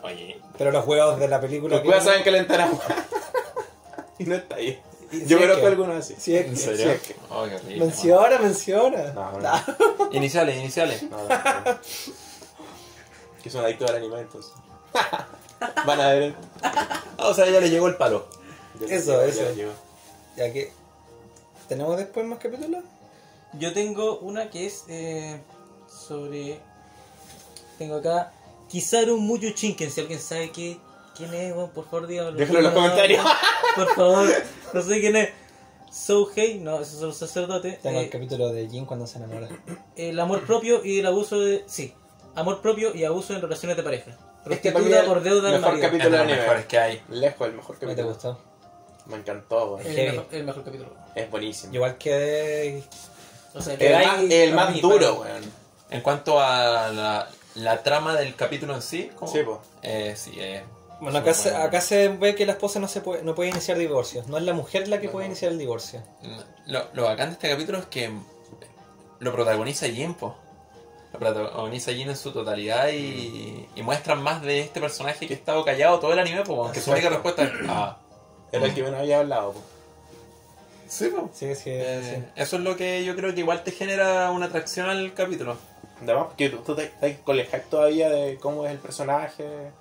Oye, 0.03 0.41
Pero 0.57 0.71
los 0.71 0.85
huevos 0.85 1.19
de 1.19 1.27
la 1.27 1.39
película. 1.39 1.75
Los 1.75 1.81
que- 1.83 1.89
huevos 1.89 2.03
saben 2.03 2.23
calentar 2.23 2.61
agua. 2.61 2.79
y 4.19 4.23
no 4.25 4.35
está 4.35 4.55
ahí. 4.55 4.81
Yo 5.27 5.39
conozco 5.39 5.61
que- 5.61 5.67
algunos 5.67 5.95
así. 5.97 6.15
Sí, 6.17 6.35
es 6.35 6.45
¿en 6.47 6.51
que- 6.51 6.57
serio? 6.57 6.85
sí, 6.85 6.89
es 6.91 7.01
que- 7.01 7.15
Oh, 7.29 7.45
qué 7.47 7.55
horrible, 7.55 7.77
Menciona, 7.85 8.39
menciona. 8.39 9.13
No, 9.13 9.39
no. 9.39 10.09
Iniciales, 10.11 10.57
iniciales. 10.61 11.03
No, 11.03 11.17
no, 11.17 11.27
no. 11.29 11.79
Que 13.43 13.49
son 13.51 13.63
adictos 13.65 13.89
al 13.89 13.97
anime 13.97 14.19
entonces. 14.19 14.51
Van 15.85 16.01
a 16.01 16.09
ver. 16.09 16.33
Ah, 16.63 17.01
o 17.29 17.33
sea, 17.35 17.45
ya 17.49 17.59
le 17.59 17.69
llegó 17.69 17.87
el 17.87 17.95
palo. 17.97 18.27
Eso, 18.89 19.21
eso. 19.23 19.41
ya 19.43 19.51
llegó. 19.51 19.71
Ya 20.35 20.51
que. 20.51 20.71
¿Tenemos 21.69 21.97
después 21.97 22.25
más 22.25 22.39
capítulos? 22.39 22.83
Yo 23.59 23.73
tengo 23.73 24.19
una 24.19 24.49
que 24.49 24.65
es 24.67 24.85
eh, 24.87 25.39
sobre. 25.87 26.59
Tengo 27.77 27.95
acá. 27.97 28.31
Kizaru 28.69 29.17
Muyu 29.17 29.51
Chinken. 29.51 29.91
Si 29.91 30.01
alguien 30.01 30.19
sabe 30.19 30.51
qué, 30.51 30.77
quién 31.15 31.33
es, 31.33 31.53
por 31.53 31.85
favor 31.85 32.07
dígamelo. 32.07 32.37
Déjalo 32.37 32.59
en 32.59 32.65
los 32.65 32.73
comentarios. 32.73 33.25
Por 33.75 33.95
favor, 33.95 34.29
no 34.73 34.81
sé 34.81 34.99
quién 34.99 35.15
es. 35.15 35.29
Souhei, 35.91 36.59
no, 36.59 36.81
ese 36.81 36.97
es 36.97 37.01
el 37.03 37.13
sacerdote. 37.13 37.79
Tengo 37.81 37.99
eh, 37.99 38.03
el 38.05 38.09
capítulo 38.09 38.49
de 38.49 38.67
Jin 38.67 38.85
cuando 38.85 39.07
se 39.07 39.17
enamora. 39.17 39.47
el 39.95 40.19
amor 40.19 40.45
propio 40.45 40.83
y 40.83 40.99
el 40.99 41.05
abuso 41.05 41.39
de. 41.39 41.63
Sí, 41.67 41.93
amor 42.35 42.61
propio 42.61 42.93
y 42.93 43.05
abuso 43.05 43.33
en 43.33 43.41
relaciones 43.41 43.77
de 43.77 43.83
pareja. 43.83 44.11
Este 44.49 44.71
Prostituta 44.71 45.01
mí 45.01 45.07
por 45.07 45.23
deuda 45.23 45.51
del 45.51 45.61
mejor 45.61 45.73
marido. 45.73 45.85
Es 45.85 45.91
capítulo 45.91 46.17
de 46.17 46.23
los 46.25 46.37
mejores 46.37 46.65
que 46.65 46.77
hay. 46.77 47.01
Lejos 47.09 47.47
el 47.47 47.53
mejor 47.53 47.75
¿Qué 47.75 47.79
te 47.79 47.85
capítulo. 47.87 48.09
gustó? 48.13 48.39
Me 49.05 49.15
encantó, 49.17 49.75
weón. 49.75 49.87
El, 49.87 50.25
el 50.31 50.43
mejor 50.43 50.63
capítulo. 50.63 50.93
Es 51.15 51.31
buenísimo. 51.31 51.73
Igual 51.73 51.97
que 51.97 52.83
O 53.55 53.61
sea, 53.61 53.73
El 53.75 53.93
más, 54.05 54.17
hay- 54.19 54.33
el 54.33 54.53
más 54.53 54.67
a 54.67 54.71
mí, 54.71 54.81
duro, 54.81 55.21
weón. 55.21 55.43
En 55.89 56.01
cuanto 56.01 56.39
a 56.41 56.89
la, 56.89 57.29
la 57.55 57.83
trama 57.83 58.15
del 58.15 58.35
capítulo 58.35 58.75
en 58.75 58.81
sí, 58.81 59.09
¿cómo? 59.17 59.31
Sí. 59.31 59.39
Eh, 59.81 60.13
sí, 60.17 60.33
eh, 60.37 60.63
Bueno, 60.99 61.19
acá, 61.19 61.33
se, 61.33 61.55
acá 61.55 61.79
se 61.81 62.09
ve 62.09 62.35
que 62.35 62.45
la 62.45 62.53
esposa 62.53 62.79
no 62.79 62.87
se 62.87 63.01
puede, 63.01 63.23
no 63.23 63.33
puede 63.35 63.49
iniciar 63.51 63.77
divorcio. 63.77 64.23
No 64.27 64.37
es 64.37 64.43
la 64.43 64.53
mujer 64.53 64.87
la 64.87 64.99
que 64.99 65.09
puede 65.09 65.27
iniciar 65.27 65.51
el 65.51 65.57
divorcio. 65.57 66.01
Lo, 66.67 66.85
lo 66.93 67.03
bacán 67.03 67.29
de 67.29 67.33
este 67.33 67.49
capítulo 67.49 67.77
es 67.79 67.85
que 67.85 68.11
lo 69.19 69.31
protagoniza 69.31 69.87
Jin, 69.87 70.13
po. 70.15 70.35
Lo 71.13 71.19
protagoniza 71.19 71.93
Jin 71.93 72.09
en 72.09 72.17
su 72.17 72.31
totalidad 72.31 72.89
y, 72.89 73.67
y 73.75 73.83
muestran 73.83 74.21
más 74.21 74.41
de 74.41 74.59
este 74.61 74.81
personaje 74.81 75.27
que 75.27 75.33
ha 75.33 75.37
estado 75.37 75.63
callado 75.63 75.99
todo 75.99 76.11
el 76.11 76.19
anime, 76.19 76.41
po, 76.43 76.63
aunque 76.65 76.81
su 76.81 76.91
única 76.91 77.09
respuesta 77.09 77.43
es 77.43 77.51
ah. 77.69 77.97
Era 78.51 78.65
el 78.65 78.73
que 78.73 78.83
me 78.83 78.97
había 78.97 79.19
hablado, 79.19 79.53
po. 79.53 79.59
Sí, 80.87 81.07
po. 81.07 81.29
Sí, 81.33 81.55
sí, 81.55 81.69
Eh, 81.71 82.23
Eso 82.35 82.57
es 82.57 82.61
lo 82.63 82.75
que 82.77 83.03
yo 83.03 83.15
creo 83.15 83.33
que 83.33 83.39
igual 83.41 83.63
te 83.63 83.71
genera 83.71 84.29
una 84.31 84.45
atracción 84.47 84.89
al 84.89 85.13
capítulo. 85.13 85.57
Además, 86.03 86.25
porque 86.27 86.49
tú, 86.49 86.57
tú 86.57 86.75
te, 86.75 86.87
te 86.87 87.19
con 87.21 87.39
el 87.39 87.47
todavía 87.69 88.09
de 88.09 88.37
cómo 88.37 88.65
es 88.65 88.71
el 88.71 88.77
personaje, 88.79 89.71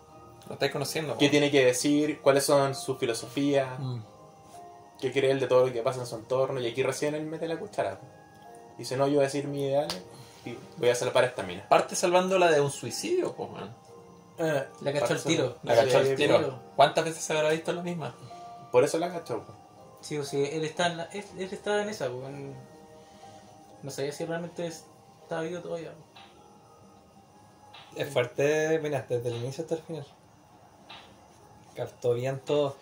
Lo 0.49 0.55
estáis 0.55 0.73
conociendo. 0.73 1.15
po. 1.15 1.19
qué 1.19 1.29
tiene 1.29 1.51
que 1.51 1.65
decir, 1.65 2.21
cuáles 2.21 2.45
son 2.45 2.75
sus 2.75 2.99
filosofías, 2.99 3.69
sí. 3.77 3.83
Mm. 3.83 4.03
qué 5.01 5.13
cree 5.13 5.31
él 5.33 5.41
de 5.41 5.47
todo 5.47 5.67
lo 5.67 5.73
que 5.73 5.83
pasa 5.83 6.01
en 6.01 6.07
su 6.07 6.15
entorno, 6.17 6.61
y 6.61 6.67
aquí 6.69 6.83
recién 6.83 7.15
él 7.15 7.27
mete 7.27 7.49
la 7.49 7.57
cuchara. 7.59 7.99
Dice, 8.79 8.97
no, 8.97 9.07
yo 9.07 9.15
voy 9.15 9.21
a 9.23 9.27
decir 9.27 9.47
mi 9.47 9.65
ideal 9.65 9.89
y 10.45 10.57
voy 10.77 10.89
a 10.89 10.95
salvar 10.95 11.25
esta 11.25 11.43
mina. 11.43 11.67
Parte 11.69 11.95
salvándola 11.97 12.51
de 12.51 12.61
un 12.61 12.71
suicidio, 12.71 13.33
po, 13.35 13.49
man. 13.49 13.75
Eh, 14.39 14.65
la 14.83 14.93
cachó 14.93 15.09
Pasa- 15.15 15.29
tiro. 15.29 15.57
La 15.63 15.75
cachó 15.77 16.05
Sí, 16.05 16.15
tiro. 16.17 16.59
¿Cuántas 16.77 17.05
veces 17.05 17.23
se 17.23 17.33
habrá 17.37 17.51
visto 17.51 17.73
la 17.73 17.83
misma? 17.83 18.15
Por 18.73 18.83
eso 18.85 18.99
la 18.99 19.11
cachó. 19.13 19.43
po. 19.45 19.53
Sí, 20.05 20.19
o 20.19 20.25
sí, 20.25 20.45
él 20.53 20.65
está 20.65 20.87
en, 20.89 20.99
la- 20.99 21.05
él, 21.13 21.25
él 21.39 21.49
está 21.51 21.83
en 21.83 21.89
esa, 21.89 22.09
pues, 22.11 22.27
en- 22.29 22.55
No 23.83 23.91
sabía 23.91 24.13
si 24.13 24.25
realmente 24.25 24.67
estaba 24.67 25.41
vivo 25.43 25.61
todavía. 25.61 25.93
Es 27.97 28.09
fuerte, 28.13 28.79
mira, 28.83 29.05
desde 29.09 29.29
el 29.31 29.37
inicio 29.37 29.63
hasta 29.63 29.77
el 29.77 29.83
final. 29.83 30.07
Captó 31.75 32.15
bien 32.15 32.39
todo. 32.41 32.77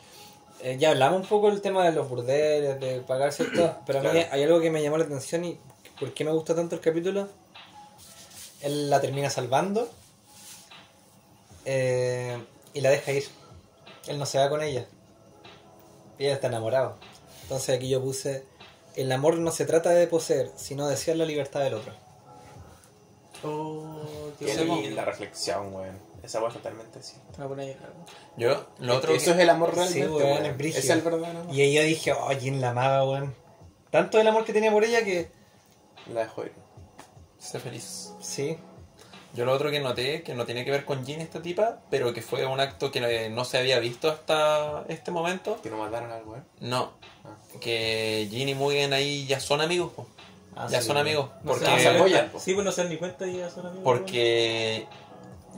Eh, 0.61 0.77
ya 0.79 0.91
hablamos 0.91 1.23
un 1.23 1.27
poco 1.29 1.51
del 1.51 1.61
tema 1.61 1.85
de 1.85 1.93
los 1.93 2.09
burdeles, 2.09 2.79
de 2.81 3.01
pagar 3.01 3.33
cierto. 3.33 3.77
Pero 3.87 4.01
a 4.01 4.03
mí 4.03 4.09
hay 4.31 4.43
algo 4.43 4.61
que 4.61 4.71
me 4.71 4.83
llamó 4.83 4.99
la 4.99 5.05
atención 5.05 5.45
y 5.45 5.59
por 6.01 6.13
qué 6.15 6.25
me 6.25 6.31
gusta 6.33 6.55
tanto 6.55 6.75
el 6.75 6.81
capítulo. 6.81 7.29
Él 8.63 8.91
la 8.91 9.01
termina 9.01 9.29
salvando 9.31 9.89
eh, 11.65 12.43
y 12.75 12.81
la 12.81 12.91
deja 12.91 13.13
ir. 13.13 13.25
Él 14.07 14.19
no 14.19 14.27
se 14.27 14.39
va 14.39 14.49
con 14.49 14.63
ella. 14.63 14.87
Y 16.19 16.25
ella 16.25 16.35
está 16.35 16.47
enamorado. 16.47 16.97
Entonces 17.43 17.77
aquí 17.77 17.89
yo 17.89 18.01
puse: 18.03 18.45
el 18.97 19.11
amor 19.13 19.39
no 19.39 19.51
se 19.51 19.65
trata 19.67 19.91
de 19.91 20.07
poseer, 20.07 20.51
sino 20.57 20.87
de 20.87 20.93
desear 20.93 21.17
la 21.17 21.25
libertad 21.25 21.61
del 21.61 21.75
otro. 21.75 21.93
Oh, 23.45 24.31
Qué 24.39 24.55
bueno. 24.57 24.81
linda 24.83 25.05
reflexión, 25.05 25.75
weón. 25.75 25.99
Esa 26.23 26.41
weá 26.41 26.53
totalmente 26.53 27.03
sí. 27.03 27.17
Me 27.33 27.37
voy 27.39 27.45
a 27.45 27.49
poner 27.49 27.69
ahí, 27.71 27.75
claro. 27.75 27.95
Yo, 28.37 28.67
lo 28.79 28.97
otro 28.97 29.13
Eso 29.13 29.27
que- 29.27 29.31
es 29.33 29.39
el 29.39 29.51
amor 29.51 29.71
Sí, 29.71 29.77
realmente, 29.77 30.09
weón, 30.09 30.31
weón. 30.31 30.47
es 30.47 30.57
brígido. 30.57 30.79
Es 30.81 30.91
el 30.91 31.01
verdadero 31.03 31.41
amor. 31.41 31.55
Y 31.55 31.61
ahí 31.63 31.75
yo 31.75 31.83
dije, 31.83 32.13
oh, 32.13 32.29
¿quién 32.39 32.61
la 32.61 32.71
amaba, 32.71 33.05
weón? 33.09 33.35
Tanto 33.91 34.21
el 34.21 34.29
amor 34.29 34.45
que 34.45 34.53
tenía 34.53 34.71
por 34.71 34.85
ella 34.85 35.03
que. 35.05 35.31
La 36.13 36.21
dejó 36.21 36.45
ir. 36.45 36.53
Sé 37.39 37.59
feliz. 37.59 38.13
Sí. 38.21 38.57
Yo 39.35 39.45
lo 39.45 39.53
otro 39.53 39.71
que 39.71 39.81
noté, 39.81 40.23
que 40.23 40.35
no 40.35 40.45
tiene 40.47 40.65
que 40.65 40.71
ver 40.71 40.85
con 40.85 41.05
Jin 41.05 41.21
esta 41.21 41.43
tipa, 41.43 41.81
pero 41.91 42.13
que 42.13 42.23
fue 42.23 42.47
un 42.47 42.61
acto 42.61 42.93
que 42.93 43.29
no 43.31 43.45
se 43.45 43.59
había 43.59 43.81
visto 43.81 44.09
hasta 44.11 44.85
este 44.89 45.11
momento. 45.11 45.61
Que 45.63 45.71
no 45.71 45.79
mataron 45.79 46.13
al 46.13 46.23
weón. 46.25 46.45
No, 46.61 46.93
Ah. 47.25 47.37
que 47.61 48.27
Jin 48.31 48.49
y 48.49 48.55
Mugen 48.55 48.93
ahí 48.93 49.27
ya 49.27 49.41
son 49.41 49.61
amigos. 49.61 49.93
po. 49.95 50.07
Ah, 50.57 50.67
ya 50.71 50.81
sí, 50.81 50.87
son 50.87 50.97
weón. 50.97 51.07
amigos. 51.07 51.31
No 51.45 51.53
Porque, 51.53 51.81
se 51.81 51.89
apoyan, 51.89 52.29
po. 52.31 52.39
Sí, 52.41 52.53
pues 52.55 52.65
no 52.65 52.73
se 52.73 52.83
dan 52.83 52.91
ni 52.91 52.97
cuenta 52.99 53.27
y 53.27 53.39
ya 53.39 53.49
son 53.51 53.67
amigos. 53.67 53.85
porque 53.85 54.87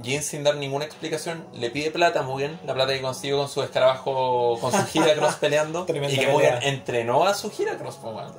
Jin 0.02 0.22
sin 0.22 0.42
dar 0.44 0.56
ninguna 0.56 0.84
explicación 0.84 1.46
le 1.54 1.70
pide 1.70 1.90
plata 1.90 2.20
a 2.20 2.22
Mugen, 2.22 2.58
la 2.66 2.74
plata 2.74 2.92
que 2.92 3.00
consiguió 3.00 3.38
con 3.38 3.48
su 3.48 3.62
escarabajo, 3.62 4.58
con 4.60 4.72
su 4.72 4.76
Heracross 5.02 5.36
peleando. 5.36 5.84
Tremenda 5.84 6.14
y 6.14 6.18
que 6.18 6.26
pelea. 6.26 6.52
Mugen 6.56 6.74
entrenó 6.74 7.24
a 7.24 7.34
su 7.34 7.48
weón. 7.48 8.32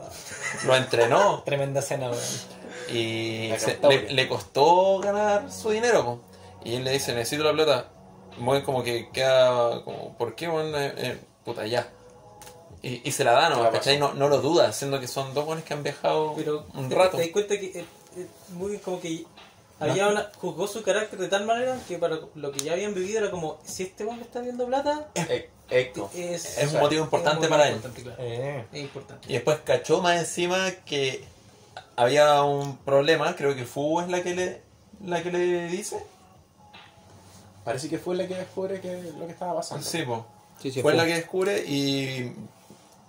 Lo 0.66 0.76
entrenó. 0.76 1.44
Tremenda 1.46 1.80
escena, 1.80 2.10
weón. 2.10 2.24
Y 2.90 3.52
se- 3.58 3.80
le, 3.88 4.12
le 4.12 4.28
costó 4.28 5.00
ganar 5.00 5.52
su 5.52 5.72
dinero. 5.72 6.04
po. 6.06 6.20
Y 6.64 6.76
él 6.76 6.84
le 6.84 6.92
dice, 6.92 7.14
necesito 7.14 7.44
la 7.44 7.54
plata. 7.54 7.90
Muy 8.38 8.64
como 8.64 8.84
que 8.84 9.10
queda 9.12 9.82
como, 9.84 10.16
¿por 10.18 10.36
qué? 10.36 10.48
Bueno, 10.50 10.78
eh, 10.80 10.94
eh, 10.98 11.18
puta, 11.46 11.66
ya. 11.66 11.88
Y, 12.88 13.02
y 13.04 13.12
se 13.12 13.24
la 13.24 13.32
da, 13.32 13.50
¿no? 13.50 13.72
¿Cachai? 13.72 13.98
No, 13.98 14.14
no 14.14 14.28
lo 14.30 14.40
duda, 14.42 14.72
siendo 14.72 15.00
que 15.00 15.08
son 15.08 15.34
dos 15.34 15.44
buenos 15.46 15.64
que 15.66 15.74
han 15.74 15.82
viajado 15.82 16.34
Pero 16.36 16.68
un 16.76 16.88
te, 16.88 16.94
rato. 16.96 17.18
te 17.18 17.24
das 17.24 17.32
cuenta 17.32 17.60
que 17.60 17.66
eh, 17.80 17.86
eh, 18.16 18.28
muy 18.54 18.78
como 18.78 19.02
que 19.02 19.26
había 19.80 20.08
una, 20.08 20.30
juzgó 20.40 20.68
su 20.68 20.84
carácter 20.84 21.18
de 21.20 21.28
tal 21.28 21.46
manera 21.46 21.78
que 21.88 21.98
para 21.98 22.20
lo 22.36 22.52
que 22.52 22.60
ya 22.64 22.74
habían 22.74 22.94
vivido 22.94 23.20
era 23.20 23.32
como 23.32 23.58
si 23.66 23.84
este 23.84 24.04
hombre 24.06 24.26
está 24.26 24.40
viendo 24.42 24.68
plata 24.68 25.10
E- 25.16 25.50
Eco. 25.72 26.12
es, 26.14 26.60
Es 26.60 26.74
un 26.74 26.80
motivo 26.80 27.04
importante 27.04 27.40
es 27.46 27.46
un 27.46 27.50
para 27.58 27.68
él. 27.70 27.76
importante, 27.78 28.04
claro. 28.04 28.18
Eh. 28.24 28.66
Es 28.72 28.82
importante. 28.82 29.28
Y 29.30 29.34
después 29.34 29.58
cachó 29.66 30.02
más 30.04 30.20
encima 30.20 30.70
que 30.86 31.24
había 31.96 32.44
un 32.44 32.78
problema, 32.78 33.36
creo 33.36 33.56
que 33.56 33.66
Fu 33.66 34.00
es 34.00 34.10
la 34.10 34.22
que 34.22 34.36
le, 34.36 34.62
la 35.04 35.24
que 35.24 35.32
le 35.32 35.68
dice. 35.70 35.98
Parece 37.64 37.90
que 37.90 37.98
fue 37.98 38.16
la 38.16 38.28
que 38.28 38.36
descubre 38.36 38.80
que 38.80 39.02
lo 39.18 39.26
que 39.26 39.32
estaba 39.34 39.56
pasando. 39.56 39.84
Sí. 39.84 40.04
Sí, 40.62 40.72
sí, 40.72 40.82
fue 40.82 40.92
fue. 40.92 40.94
la 40.94 41.06
que 41.06 41.16
descubre 41.16 41.66
y 41.68 42.32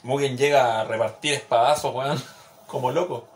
Mugen 0.06 0.36
llega 0.38 0.80
a 0.80 0.84
repartir 0.84 1.34
espadazos, 1.34 1.94
weón, 1.94 2.22
como 2.68 2.90
loco. 2.92 3.26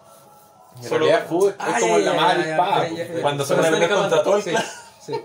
En 0.77 0.85
Solo- 0.89 1.07
realidad 1.07 1.23
es 1.23 1.81
como 1.83 1.99
ya, 1.99 2.13
la 2.13 2.47
ya, 2.47 2.57
po. 2.57 2.95
ya. 2.97 3.21
Cuando 3.23 3.45
se 3.45 3.55
pelear 3.57 3.73
contra 3.73 3.87
acabando. 3.87 4.23
Tolkien. 4.23 4.57
Sí, 5.01 5.15
sí. 5.15 5.21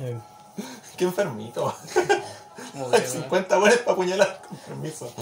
Eh. 0.00 0.18
Qué 0.96 1.04
enfermito. 1.04 1.72
Como 2.72 2.90
que, 2.90 3.06
50 3.06 3.58
buenas 3.58 3.78
para 3.80 3.92
apuñalar 3.92 4.40
con 4.48 4.56
permiso. 4.58 5.12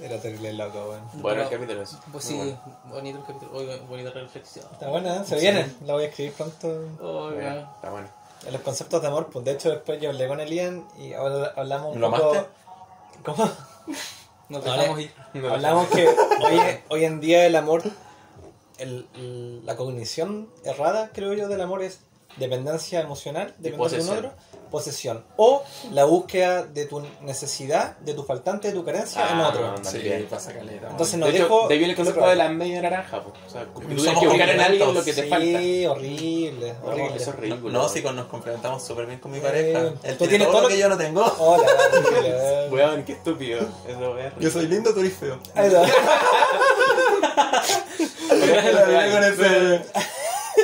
Era 0.00 0.18
terrible 0.20 0.52
loco, 0.54 0.78
weón. 0.88 1.02
Bueno, 1.14 1.42
el 1.42 1.48
capítulo 1.50 1.82
ese. 1.82 1.96
Pues 2.10 2.24
sí, 2.24 2.36
bueno. 2.36 2.58
bonito 2.86 3.18
el 3.18 3.24
capítulo. 3.26 3.52
Oiga, 3.52 3.76
bonita 3.88 4.10
reflexión. 4.10 4.66
Está 4.72 4.88
buena, 4.88 5.16
¿eh? 5.16 5.24
Se 5.26 5.38
viene. 5.38 5.72
La 5.84 5.92
voy 5.92 6.04
a 6.04 6.06
escribir 6.08 6.32
pronto. 6.32 6.68
Oiga. 7.00 7.34
Bueno, 7.52 7.70
está 7.76 7.90
bueno. 7.90 8.08
En 8.46 8.52
los 8.54 8.62
conceptos 8.62 9.02
de 9.02 9.08
amor, 9.08 9.28
pues 9.30 9.44
de 9.44 9.52
hecho 9.52 9.70
después 9.70 10.00
yo 10.00 10.08
hablé 10.08 10.26
con 10.26 10.40
Elian 10.40 10.88
y 10.98 11.12
ahora 11.12 11.52
hablamos 11.56 11.94
un 11.94 12.00
¿Lo 12.00 12.10
poco... 12.10 12.30
amaste? 12.30 12.48
¿Cómo? 13.22 13.50
Nos 14.50 14.64
Vale. 14.64 14.78
dejamos 14.82 15.00
ir. 15.00 15.12
No, 15.34 15.48
Hablamos 15.54 15.88
que 15.88 16.06
hoy, 16.44 16.60
hoy 16.88 17.04
en 17.04 17.20
día 17.20 17.46
el 17.46 17.56
amor, 17.56 17.82
el- 18.78 19.06
el- 19.14 19.64
la 19.64 19.76
cognición 19.76 20.48
errada, 20.64 21.10
creo 21.14 21.32
yo, 21.34 21.48
del 21.48 21.60
amor 21.60 21.82
es 21.82 22.00
dependencia 22.36 23.00
emocional, 23.00 23.54
Y 23.58 23.62
depender 23.62 23.90
de 23.90 24.00
un 24.02 24.08
otro, 24.10 24.32
posesión. 24.70 25.24
O 25.36 25.62
la 25.92 26.04
búsqueda 26.04 26.62
de 26.64 26.86
tu 26.86 27.02
necesidad, 27.22 27.96
de 27.98 28.14
tu 28.14 28.22
faltante, 28.24 28.68
de 28.68 28.74
tu 28.74 28.84
carencia 28.84 29.22
en 29.30 29.38
Ah, 29.40 29.48
otro. 29.48 29.70
no. 29.72 29.76
Sí, 29.78 29.82
También. 29.98 30.26
pasa 30.30 30.52
caleta. 30.54 30.88
Entonces 30.90 31.18
no 31.18 31.26
de 31.26 31.32
dejo... 31.32 31.66
de 31.68 31.74
ahí 31.74 31.78
viene 31.78 31.92
el 31.92 31.96
concepto 31.96 32.26
de 32.26 32.36
la 32.36 32.48
media 32.48 32.80
naranja, 32.82 33.22
po. 33.22 33.32
O 33.46 33.50
sea, 33.50 33.64
tú 33.66 33.80
tienes 33.80 34.18
que 34.18 34.26
buscar 34.28 34.48
en 34.50 34.60
alguien 34.60 34.94
lo 34.94 35.04
que 35.04 35.12
te 35.12 35.22
sí, 35.24 35.28
falta. 35.28 35.90
horrible, 35.90 36.74
horrible. 36.84 37.16
Eso 37.16 37.30
es 37.30 37.36
No, 37.36 37.40
ridículo. 37.42 37.72
no, 37.72 37.88
sí, 37.88 38.02
con- 38.02 38.16
nos 38.16 38.26
complementamos 38.26 38.82
súper 38.84 39.06
bien 39.06 39.18
con 39.18 39.32
mi 39.32 39.38
Eh, 39.38 39.40
pareja. 39.40 39.78
Él 39.80 39.94
tú 40.16 40.26
tiene 40.26 40.28
tienes 40.28 40.46
todo 40.48 40.52
todo 40.58 40.62
lo 40.62 40.68
que 40.68 40.78
yo 40.78 40.88
no 40.88 40.96
tengo. 40.96 41.24
Hola. 41.38 41.66
Weón, 42.70 43.02
qué 43.04 43.12
estúpido. 43.20 43.60
Eso 43.88 44.18
es 44.18 44.32
Yo 44.38 44.50
soy 44.50 44.66
lindo, 44.68 44.92
tú 44.94 45.00
eres 45.00 45.14
feo. 45.14 45.38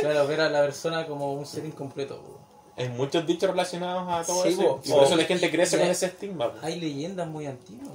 Claro, 0.00 0.26
ver 0.26 0.40
a 0.40 0.48
la 0.50 0.61
persona 0.62 1.07
como 1.07 1.32
un 1.32 1.46
ser 1.46 1.64
incompleto. 1.64 2.20
Hay 2.77 2.89
muchos 2.91 3.27
dichos 3.27 3.49
relacionados 3.51 4.05
a 4.12 4.24
todo 4.27 4.43
Sí, 4.43 4.51
eso. 4.51 4.81
Y 4.85 4.91
por 4.91 5.01
O- 5.01 5.05
eso 5.05 5.16
la 5.16 5.24
gente 5.24 5.51
crece 5.51 5.79
con 5.79 5.87
ese 5.89 6.07
estigma. 6.07 6.53
Hay 6.62 6.79
leyendas 6.81 7.27
muy 7.27 7.47
antiguas. 7.47 7.89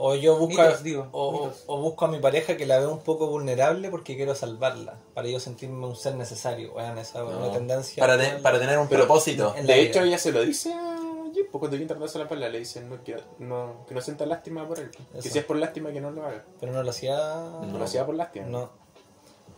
O 0.00 0.14
yo 0.14 0.38
busco, 0.38 0.62
a- 0.62 0.66
Mitos, 0.66 0.82
digo, 0.84 1.08
o, 1.10 1.32
mitos. 1.32 1.64
o 1.66 1.80
busco 1.80 2.04
a 2.04 2.08
mi 2.08 2.20
pareja 2.20 2.56
que 2.56 2.64
la 2.66 2.78
veo 2.78 2.92
un 2.92 3.00
poco 3.00 3.26
vulnerable 3.26 3.90
porque 3.90 4.14
quiero 4.16 4.32
salvarla, 4.34 4.94
para 5.12 5.26
yo 5.28 5.40
sentirme 5.40 5.84
un 5.86 5.96
ser 5.96 6.14
necesario. 6.14 6.72
Weón, 6.72 6.98
esa 6.98 7.18
es 7.28 7.34
una 7.34 7.50
tendencia. 7.52 8.00
Para, 8.00 8.16
te- 8.16 8.36
para 8.40 8.60
tener 8.60 8.78
un 8.78 8.88
propósito. 8.88 9.54
en 9.56 9.66
De 9.66 9.74
vida. 9.74 9.82
hecho, 9.82 10.02
ella 10.02 10.16
se 10.18 10.30
lo 10.30 10.40
dice 10.42 10.72
a 10.72 10.96
Jim, 11.34 11.46
cuando 11.50 11.76
Jim 11.76 11.88
trató 11.88 12.06
la 12.18 12.28
palabra, 12.28 12.48
le 12.48 12.60
dice 12.60 12.80
no, 12.80 13.02
que, 13.02 13.16
no, 13.40 13.84
que 13.88 13.94
no 13.94 14.00
sienta 14.00 14.24
lástima 14.24 14.66
por 14.68 14.78
él. 14.78 14.90
Que 15.20 15.28
si 15.30 15.36
es 15.36 15.44
por 15.44 15.56
lástima, 15.56 15.90
que 15.90 16.00
no 16.00 16.12
lo 16.12 16.24
haga. 16.24 16.44
Pero 16.60 16.72
no 16.72 16.82
lo 16.82 16.90
hacía. 16.90 17.16
No, 17.16 17.76
lo 17.78 17.84
hacía 17.84 18.06
por 18.06 18.14
lástima. 18.14 18.46
No. 18.46 18.70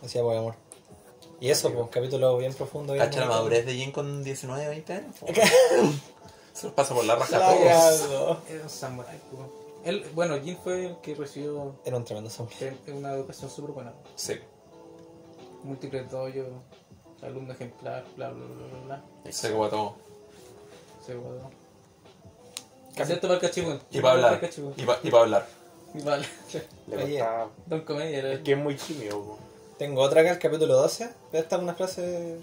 Lo 0.01 0.07
hacía 0.07 0.23
por 0.23 0.35
amor. 0.35 0.55
Y 1.41 1.49
eso, 1.49 1.73
pues, 1.73 1.87
capítulo 1.89 2.37
bien 2.37 2.53
profundo. 2.53 2.93
bien 2.93 3.03
Cacha 3.03 3.21
la 3.21 3.25
madurez 3.25 3.65
de 3.65 3.73
Jin 3.73 3.91
con 3.91 4.23
19, 4.23 4.67
20 4.67 4.93
años. 4.93 5.15
Se 6.53 6.67
los 6.67 6.75
pasa 6.75 6.93
por 6.93 7.03
la 7.03 7.15
raja 7.15 7.35
a 7.37 7.55
todos. 7.55 8.37
Es 8.47 8.61
un 8.61 8.69
samurái. 8.69 9.17
po. 9.31 9.51
Él, 9.83 10.05
bueno, 10.13 10.39
Jin 10.39 10.55
fue 10.63 10.85
el 10.85 10.97
que 10.97 11.15
recibió 11.15 11.73
Era 11.83 11.97
un 11.97 12.05
tremendo 12.05 12.29
eh, 12.59 12.77
una 12.93 13.13
educación 13.13 13.49
súper 13.49 13.71
buena. 13.71 13.91
Sí. 14.15 14.35
Múltiples 15.63 16.11
doyos, 16.11 16.47
alumno 17.23 17.53
ejemplar, 17.53 18.03
bla 18.15 18.29
bla 18.29 18.45
bla 18.45 18.67
bla 18.85 19.01
bla. 19.23 19.31
Se 19.31 19.51
guató. 19.51 19.95
Se 21.03 21.15
guardó. 21.15 21.49
Excepto 22.95 23.27
para 23.27 23.35
el 23.35 23.41
cachipún. 23.41 23.79
Y 23.89 23.99
para 23.99 24.13
hablar. 24.13 24.49
Y 24.77 25.11
para 25.11 25.23
hablar. 25.23 25.47
Y 25.95 26.01
para 26.01 26.21
costaba- 26.87 27.49
Don 27.65 27.81
Comedia 27.81 28.19
era 28.19 28.33
Es 28.33 28.39
que 28.41 28.51
es 28.51 28.57
muy 28.59 28.75
tímido. 28.75 29.39
Tengo 29.81 30.03
otra 30.03 30.21
acá, 30.21 30.29
el 30.29 30.37
capítulo 30.37 30.75
12. 30.75 31.09
Esta 31.33 31.55
es 31.55 31.61
una 31.63 31.73
frase. 31.73 32.35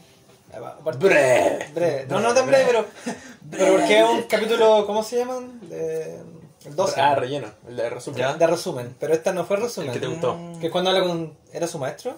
aparte- 0.52 0.98
Breve. 1.06 1.68
Breve. 1.72 2.06
No, 2.08 2.18
no 2.18 2.34
tan 2.34 2.48
breve, 2.48 2.64
pero. 2.66 2.84
Pero 3.48 3.72
porque 3.74 3.98
es 4.00 4.10
un 4.10 4.22
capítulo. 4.24 4.84
¿Cómo 4.88 5.04
se 5.04 5.18
llaman? 5.18 5.60
De, 5.68 6.16
el 6.64 6.74
12. 6.74 7.00
Ah, 7.00 7.14
relleno. 7.14 7.46
El 7.68 7.76
de 7.76 7.90
resumen. 7.90 8.18
Ya. 8.18 8.34
De 8.34 8.44
resumen. 8.44 8.96
Pero 8.98 9.14
esta 9.14 9.32
no 9.32 9.44
fue 9.44 9.56
resumen. 9.56 9.90
El 9.90 9.94
que 9.94 10.00
te 10.00 10.08
gustó. 10.08 10.36
Que 10.60 10.66
es 10.66 10.72
cuando 10.72 10.90
habla 10.90 11.04
con. 11.04 11.32
¿Era 11.52 11.68
su 11.68 11.78
maestro? 11.78 12.16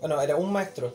Bueno, 0.00 0.20
era 0.20 0.36
un 0.36 0.52
maestro. 0.52 0.94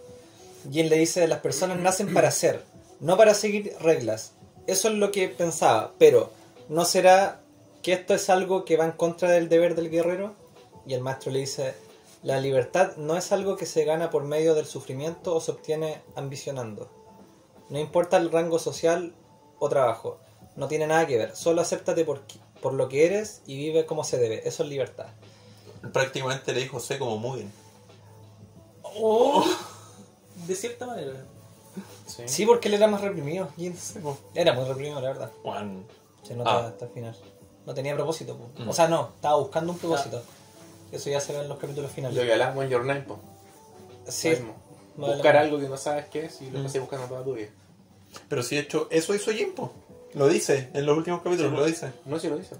Y 0.72 0.82
él 0.82 0.89
le 0.89 0.97
dice: 0.97 1.28
Las 1.28 1.39
personas 1.39 1.80
nacen 1.80 2.13
para 2.13 2.30
ser, 2.30 2.61
no 2.99 3.18
para 3.18 3.34
seguir 3.34 3.76
reglas. 3.82 4.34
Eso 4.68 4.89
es 4.89 4.93
lo 4.93 5.11
que 5.11 5.28
pensaba. 5.28 5.91
Pero, 5.97 6.32
¿no 6.70 6.86
será 6.86 7.39
que 7.82 7.93
esto 7.93 8.13
es 8.13 8.30
algo 8.30 8.63
que 8.63 8.78
va 8.78 8.86
en 8.86 8.91
contra 8.91 9.32
del 9.32 9.49
deber 9.49 9.74
del 9.74 9.89
guerrero? 9.89 10.36
Y 10.86 10.93
el 10.93 11.01
maestro 11.01 11.32
le 11.32 11.39
dice: 11.39 11.74
La 12.26 12.39
libertad 12.39 12.95
no 12.97 13.15
es 13.17 13.32
algo 13.32 13.55
que 13.55 13.67
se 13.67 13.86
gana 13.86 14.09
por 14.09 14.23
medio 14.23 14.55
del 14.55 14.65
sufrimiento 14.65 15.36
o 15.36 15.39
se 15.39 15.51
obtiene 15.51 16.01
ambicionando. 16.15 16.89
No 17.69 17.78
importa 17.78 18.17
el 18.17 18.32
rango 18.32 18.57
social 18.57 19.13
o 19.59 19.69
trabajo. 19.69 20.17
No 20.55 20.67
tiene 20.67 20.88
nada 20.88 21.05
que 21.05 21.17
ver. 21.19 21.36
Solo 21.36 21.61
acéptate 21.61 22.03
por, 22.03 22.23
por 22.63 22.73
lo 22.73 22.89
que 22.89 23.05
eres 23.05 23.43
y 23.45 23.57
vive 23.57 23.86
como 23.86 24.03
se 24.03 24.17
debe. 24.17 24.41
Eso 24.47 24.63
es 24.63 24.69
libertad. 24.69 25.05
Prácticamente 25.93 26.51
le 26.51 26.61
dijo 26.61 26.80
sé 26.80 26.97
como 26.97 27.17
muy 27.17 27.41
bien. 27.41 27.51
De 30.47 30.55
cierta 30.55 30.88
manera. 30.88 31.26
Sí. 32.07 32.23
Sí, 32.26 32.45
porque 32.47 32.69
él 32.69 32.73
era 32.76 32.88
más 32.88 33.01
reprimido. 33.01 33.49
Jin. 33.55 33.78
Era 34.34 34.53
muy 34.53 34.65
reprimido, 34.65 34.99
la 34.99 35.09
verdad. 35.09 35.32
Juan. 35.43 35.86
Se 36.23 36.36
nota 36.36 36.51
Ah. 36.51 36.67
hasta 36.69 36.86
el 36.86 36.91
final. 36.91 37.15
No 37.67 37.73
tenía 37.76 37.93
propósito. 37.93 38.36
po. 38.36 38.63
Mm. 38.63 38.69
O 38.69 38.73
sea, 38.73 38.88
no, 38.88 39.09
estaba 39.15 39.38
buscando 39.38 39.73
un 39.73 39.78
propósito. 39.78 40.23
Eso 40.92 41.10
ya 41.10 41.20
se 41.20 41.34
ve 41.34 41.40
en 41.40 41.50
los 41.50 41.58
capítulos 41.58 41.90
Lo 41.92 41.96
finales. 41.96 42.18
que 42.24 42.32
hablamos 42.32 42.64
en 42.64 42.70
Your 42.70 42.86
Name, 42.86 43.02
po. 43.02 43.20
Sí. 44.08 44.30
Lo 44.32 44.36
mismo. 44.38 44.56
Buscar 44.96 45.36
algo 45.38 45.60
que 45.60 45.68
no 45.68 45.78
sabes 45.78 46.06
qué 46.06 46.26
es 46.26 46.42
y 46.42 46.50
lo 46.52 46.60
Mm. 46.60 46.64
pasé 46.64 46.80
buscando 46.80 47.08
toda 47.08 47.24
tu 47.24 47.34
vida. 47.34 47.50
Pero 48.30 48.44
si 48.44 48.56
de 48.56 48.62
hecho, 48.62 48.88
eso 48.92 49.14
hizo 49.14 49.32
Jimpo. 49.32 49.74
Lo 50.14 50.28
dice 50.30 50.70
en 50.74 50.86
los 50.86 50.98
últimos 50.98 51.22
capítulos, 51.22 51.52
Sí, 51.52 51.58
lo 51.58 51.66
dice. 51.66 51.92
No, 52.06 52.18
si 52.20 52.30
lo 52.30 52.38
dice. 52.38 52.56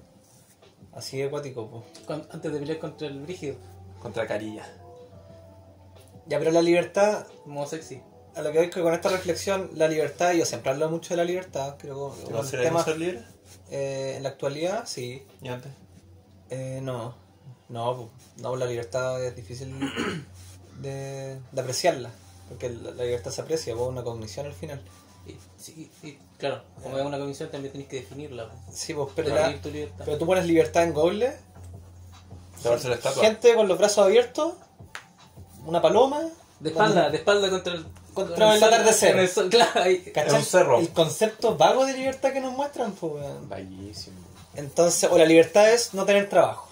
Así 0.94 1.18
de 1.18 1.26
acuático. 1.26 1.68
po. 1.68 1.84
Antes 2.32 2.52
de 2.52 2.60
pelear 2.60 2.80
contra 2.80 3.08
el 3.08 3.20
brígido. 3.22 3.56
Contra 4.02 4.28
Carilla. 4.28 4.66
Ya, 6.28 6.40
pero 6.40 6.52
la 6.52 6.62
libertad, 6.62 7.26
Modo 7.46 7.68
sexy. 7.68 8.02
a 8.36 8.42
lo 8.42 8.52
que 8.52 8.58
voy 8.58 8.70
que 8.70 8.82
con 8.82 8.94
esta 8.94 9.10
reflexión, 9.10 9.70
la 9.76 9.88
libertad, 9.88 10.34
yo 10.34 10.44
siempre 10.46 10.72
hablo 10.72 10.90
mucho 10.90 11.10
de 11.12 11.18
la 11.18 11.24
libertad. 11.24 11.76
Creo 11.80 12.14
que 12.14 12.34
¿Te 12.52 12.58
tema, 12.58 12.84
ser 12.84 12.98
libre? 12.98 13.22
eh, 13.72 14.16
en 14.18 14.24
la 14.24 14.30
actualidad, 14.30 14.84
sí. 14.88 15.24
¿Y 15.42 15.48
antes? 15.48 15.72
Eh, 16.50 16.80
no, 16.82 17.16
no, 17.70 17.96
po. 17.96 18.10
no, 18.38 18.56
la 18.56 18.66
libertad 18.66 19.24
es 19.24 19.36
difícil 19.36 19.74
de, 20.82 21.40
de 21.52 21.62
apreciarla, 21.62 22.10
porque 22.50 22.70
la, 22.70 22.92
la 22.92 23.04
libertad 23.04 23.32
se 23.32 23.42
aprecia, 23.42 23.74
es 23.74 23.80
una 23.80 24.04
cognición 24.04 24.46
al 24.46 24.54
final. 24.54 24.82
Y, 25.28 25.36
sí, 25.58 25.90
y 26.04 26.18
claro, 26.38 26.62
como 26.84 26.98
es 27.00 27.06
una 27.06 27.18
comisión 27.18 27.50
también 27.50 27.72
tenés 27.72 27.88
que 27.88 27.98
definirla. 28.02 28.50
po. 28.50 28.56
Sí, 28.72 28.94
pues, 28.94 29.10
pero, 29.16 29.34
la- 29.34 29.56
pero 30.06 30.18
tú 30.18 30.26
pones 30.28 30.46
libertad 30.46 30.84
en 30.84 30.94
Google, 30.94 31.36
gente 33.22 33.56
con 33.56 33.68
los 33.68 33.78
brazos 33.78 34.06
abiertos, 34.06 34.54
una 35.66 35.82
paloma, 35.82 36.22
De 36.60 36.70
espalda, 36.70 37.10
de 37.10 37.18
espalda 37.18 37.50
contra 37.50 37.74
el... 37.74 37.86
Contra 38.14 38.46
con 38.46 38.56
el 38.56 38.64
atardecer. 38.64 39.12
con 39.12 39.20
el 39.22 39.30
sol, 39.30 39.50
claro. 39.50 39.84
El 40.80 40.90
concepto 40.94 41.58
vago 41.58 41.86
de 41.86 41.94
libertad 41.94 42.32
que 42.32 42.40
nos 42.40 42.54
muestran, 42.54 42.94
pues. 42.94 43.26
Bellísimo. 43.50 44.18
Entonces, 44.54 45.10
o 45.12 45.18
la 45.18 45.26
libertad 45.26 45.70
es 45.74 45.94
no 45.94 46.06
tener 46.06 46.30
trabajo, 46.30 46.65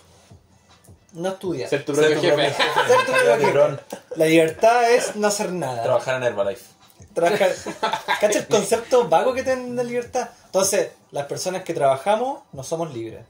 no 1.13 1.29
estudiar. 1.29 1.69
Ser 1.69 1.85
tu 1.85 1.95
Ser 1.95 2.13
propio 2.13 2.31
tu 2.31 2.37
jefe. 2.37 2.55
propio 2.55 2.83
Ser 2.87 3.05
tu 3.05 3.11
propio 3.11 3.31
jefe. 3.33 3.45
Librón. 3.45 3.81
La 4.15 4.25
libertad 4.25 4.91
es 4.91 5.15
no 5.15 5.27
hacer 5.27 5.51
nada. 5.51 5.83
Trabajar 5.83 6.15
en 6.15 6.23
Herbalife. 6.23 6.65
Trabajar. 7.13 7.51
¿Cacha 8.19 8.39
el 8.39 8.47
concepto 8.47 9.07
vago 9.07 9.33
que 9.33 9.43
tienen 9.43 9.75
de 9.75 9.83
libertad? 9.83 10.29
Entonces, 10.45 10.89
las 11.11 11.25
personas 11.27 11.63
que 11.63 11.73
trabajamos 11.73 12.39
no 12.53 12.63
somos 12.63 12.93
libres. 12.93 13.21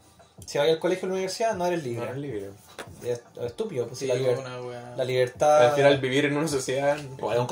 Si 0.48 0.58
vas 0.58 0.68
al 0.68 0.80
colegio 0.80 1.04
o 1.04 1.06
a 1.06 1.10
la 1.10 1.14
universidad, 1.16 1.54
no 1.56 1.66
eres 1.68 1.80
No 1.84 1.86
libre. 1.90 2.06
eres 2.06 2.18
libre. 2.18 2.50
Es 3.04 3.22
estúpido, 3.46 3.88
pues 3.88 4.00
Sí, 4.00 4.08
la, 4.08 4.16
liber- 4.16 4.38
una 4.40 4.96
la 4.96 5.04
libertad. 5.06 5.68
Al 5.70 5.76
final 5.76 5.98
vivir 6.00 6.26
en 6.26 6.36
una 6.38 6.48
sociedad 6.48 6.98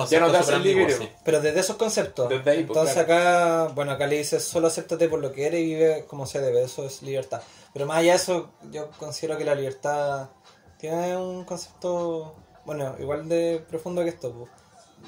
ya 0.09 0.19
no 0.19 0.31
te 0.31 0.59
libre. 0.59 0.91
sí. 0.97 1.09
Pero 1.23 1.41
desde 1.41 1.59
esos 1.59 1.75
conceptos. 1.75 2.27
Desde 2.29 2.49
ahí, 2.51 2.63
pues, 2.63 2.77
Entonces 2.77 2.97
acá, 2.97 3.67
bueno, 3.75 3.91
acá 3.91 4.07
le 4.07 4.17
dices 4.17 4.43
solo 4.43 4.67
acéptate 4.67 5.07
por 5.09 5.19
lo 5.19 5.31
que 5.31 5.45
eres 5.47 5.61
y 5.61 5.65
vive 5.65 6.05
como 6.07 6.25
se 6.25 6.39
debe. 6.41 6.63
Eso 6.63 6.85
es 6.85 7.01
libertad. 7.03 7.41
Pero 7.73 7.85
más 7.85 7.97
allá 7.99 8.11
de 8.11 8.17
eso, 8.17 8.49
yo 8.71 8.89
considero 8.91 9.37
que 9.37 9.45
la 9.45 9.55
libertad 9.55 10.29
tiene 10.77 11.15
un 11.15 11.45
concepto, 11.45 12.35
bueno, 12.65 12.95
igual 12.99 13.29
de 13.29 13.63
profundo 13.69 14.03
que 14.03 14.09
esto. 14.09 14.31
pues. 14.33 14.51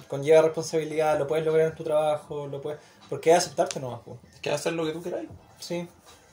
Conlleva 0.08 0.42
responsabilidad, 0.42 1.20
lo 1.20 1.28
puedes 1.28 1.46
lograr 1.46 1.68
en 1.68 1.76
tu 1.76 1.84
trabajo, 1.84 2.48
lo 2.48 2.62
puedes... 2.62 2.80
Porque 3.10 3.32
es 3.32 3.38
aceptarte 3.38 3.80
nomás, 3.80 4.00
pues. 4.06 4.18
Es 4.34 4.40
que 4.40 4.50
hacer 4.50 4.74
lo 4.74 4.86
que 4.86 4.92
tú 4.92 5.04
queráis. 5.04 5.30
Sí. 5.60 5.88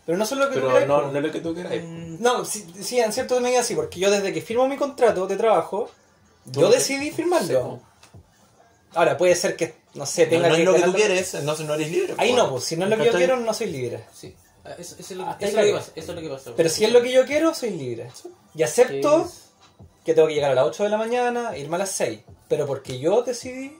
Pero 0.06 0.16
no 0.16 0.24
solo 0.24 0.46
lo 0.46 0.50
que 0.50 0.60
tú 0.60 0.66
no, 0.86 1.10
no 1.10 1.18
es 1.18 1.24
lo 1.24 1.30
que 1.32 1.40
tú 1.40 1.54
queráis. 1.54 1.82
Mm, 1.84 2.22
No, 2.22 2.44
sí, 2.44 2.66
sí, 2.80 3.00
en 3.00 3.12
cierta 3.12 3.38
medida 3.40 3.62
sí, 3.62 3.74
porque 3.74 4.00
yo 4.00 4.10
desde 4.10 4.32
que 4.32 4.40
firmo 4.40 4.66
mi 4.66 4.76
contrato 4.76 5.26
de 5.26 5.36
trabajo, 5.36 5.90
yo 6.46 6.70
decidí 6.70 7.10
firmarlo. 7.10 7.80
Ahora, 8.94 9.16
puede 9.16 9.36
ser 9.36 9.56
que, 9.56 9.74
no 9.94 10.06
sé, 10.06 10.24
No, 10.24 10.30
tenga 10.30 10.48
no 10.48 10.54
que 10.54 10.60
es 10.62 10.66
lo 10.66 10.74
que 10.74 10.82
tú 10.82 10.92
quieres, 10.94 11.34
entonces 11.34 11.66
no 11.66 11.74
eres 11.74 11.90
libre. 11.90 12.14
Ahí 12.18 12.32
no, 12.32 12.50
pues 12.50 12.64
si 12.64 12.76
no 12.76 12.84
es 12.84 12.90
lo 12.90 12.96
que 12.96 13.04
yo 13.04 13.12
quiero, 13.12 13.36
no 13.36 13.54
soy 13.54 13.68
libre. 13.68 14.04
Sí. 14.12 14.34
Ah, 14.64 14.74
Eso, 14.78 14.96
eso 14.98 15.12
es 15.14 15.18
lo, 15.18 15.24
Ah, 15.24 15.36
eso 15.40 15.56
lo 15.56 15.62
que 15.64 15.72
pasa. 15.72 15.92
Eso 15.94 16.10
es 16.12 16.16
lo 16.16 16.22
que 16.22 16.28
pasa. 16.28 16.52
Pero 16.56 16.68
si 16.68 16.84
es 16.84 16.92
lo 16.92 17.02
que 17.02 17.12
yo 17.12 17.24
quiero, 17.26 17.54
soy 17.54 17.70
libre. 17.70 18.10
Y 18.54 18.62
acepto 18.62 19.24
Es- 19.24 19.50
que 20.04 20.14
tengo 20.14 20.28
que 20.28 20.34
llegar 20.34 20.50
a 20.52 20.54
las 20.54 20.64
8 20.66 20.82
de 20.84 20.88
la 20.90 20.96
mañana, 20.98 21.56
irme 21.56 21.76
a 21.76 21.78
las 21.80 21.90
6. 21.92 22.20
Pero 22.48 22.66
porque 22.66 22.98
yo 22.98 23.22
decidí 23.22 23.76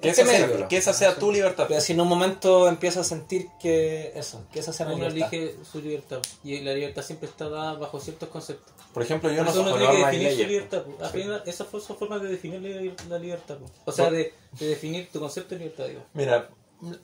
Que 0.00 0.08
este 0.10 0.22
esa, 0.22 0.30
sea, 0.48 0.68
que 0.68 0.76
esa 0.76 0.92
sea 0.92 1.14
tu 1.14 1.30
libertad. 1.30 1.66
Pero 1.68 1.80
si 1.80 1.92
en 1.92 2.00
un 2.00 2.08
momento 2.08 2.66
empiezo 2.68 3.00
a 3.00 3.04
sentir 3.04 3.46
que 3.60 4.12
eso, 4.16 4.44
que 4.52 4.58
esa 4.60 4.72
sea 4.72 4.86
mi 4.86 4.94
Uno 4.94 5.08
libertad. 5.08 5.32
elige 5.34 5.56
su 5.70 5.80
libertad. 5.80 6.18
Y 6.42 6.60
la 6.60 6.74
libertad 6.74 7.02
siempre 7.02 7.28
está 7.28 7.48
dada 7.48 7.74
bajo 7.74 8.00
ciertos 8.00 8.28
conceptos. 8.28 8.72
Por 8.92 9.02
ejemplo, 9.04 9.30
yo 9.30 9.44
no 9.44 9.52
uno 9.52 9.70
soy 9.70 9.78
tiene 9.78 9.94
que 9.94 10.04
definir 10.04 10.32
su 10.32 10.38
libertad. 10.48 10.82
po. 10.82 11.04
Al 11.04 11.10
final, 11.10 11.42
Esa 11.46 11.64
fue 11.64 11.80
su 11.80 11.94
forma 11.94 12.18
de 12.18 12.28
definir 12.28 12.60
la, 12.60 12.94
la 13.08 13.18
libertad. 13.18 13.56
po. 13.58 13.70
O 13.84 13.92
sea, 13.92 14.10
de, 14.10 14.34
de 14.58 14.66
definir 14.66 15.08
tu 15.12 15.20
concepto 15.20 15.54
de 15.54 15.60
libertad. 15.60 15.86
Digo. 15.86 16.02
Mira, 16.14 16.50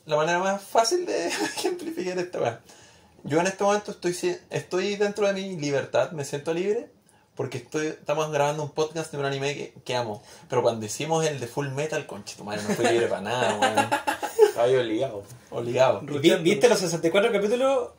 la 0.05 0.15
manera 0.17 0.39
más 0.39 0.61
fácil 0.61 1.05
de 1.05 1.27
ejemplificar 1.55 2.17
esta. 2.19 2.61
Yo 3.23 3.39
en 3.39 3.47
este 3.47 3.63
momento 3.63 3.91
estoy, 3.91 4.15
estoy 4.49 4.95
dentro 4.95 5.27
de 5.27 5.33
mi 5.33 5.55
libertad, 5.57 6.11
me 6.11 6.25
siento 6.25 6.53
libre, 6.53 6.89
porque 7.35 7.57
estoy, 7.59 7.87
estamos 7.87 8.31
grabando 8.31 8.63
un 8.63 8.69
podcast 8.71 9.11
de 9.11 9.17
un 9.17 9.25
anime 9.25 9.55
que, 9.55 9.73
que 9.85 9.95
amo. 9.95 10.21
Pero 10.49 10.61
cuando 10.61 10.85
hicimos 10.85 11.25
el 11.25 11.39
de 11.39 11.47
Full 11.47 11.69
Metal, 11.69 12.05
conche, 12.05 12.35
tu 12.35 12.43
madre, 12.43 12.61
no 12.67 12.75
fui 12.75 12.85
libre 12.87 13.07
para 13.07 13.21
nada, 13.21 13.57
weón. 13.59 13.89
Ahí 14.57 14.75
obligado. 14.75 15.23
Obligado. 15.51 16.01
Y 16.09 16.17
vi- 16.19 16.35
¿Viste 16.35 16.67
los 16.67 16.79
64 16.79 17.31
capítulos 17.31 17.89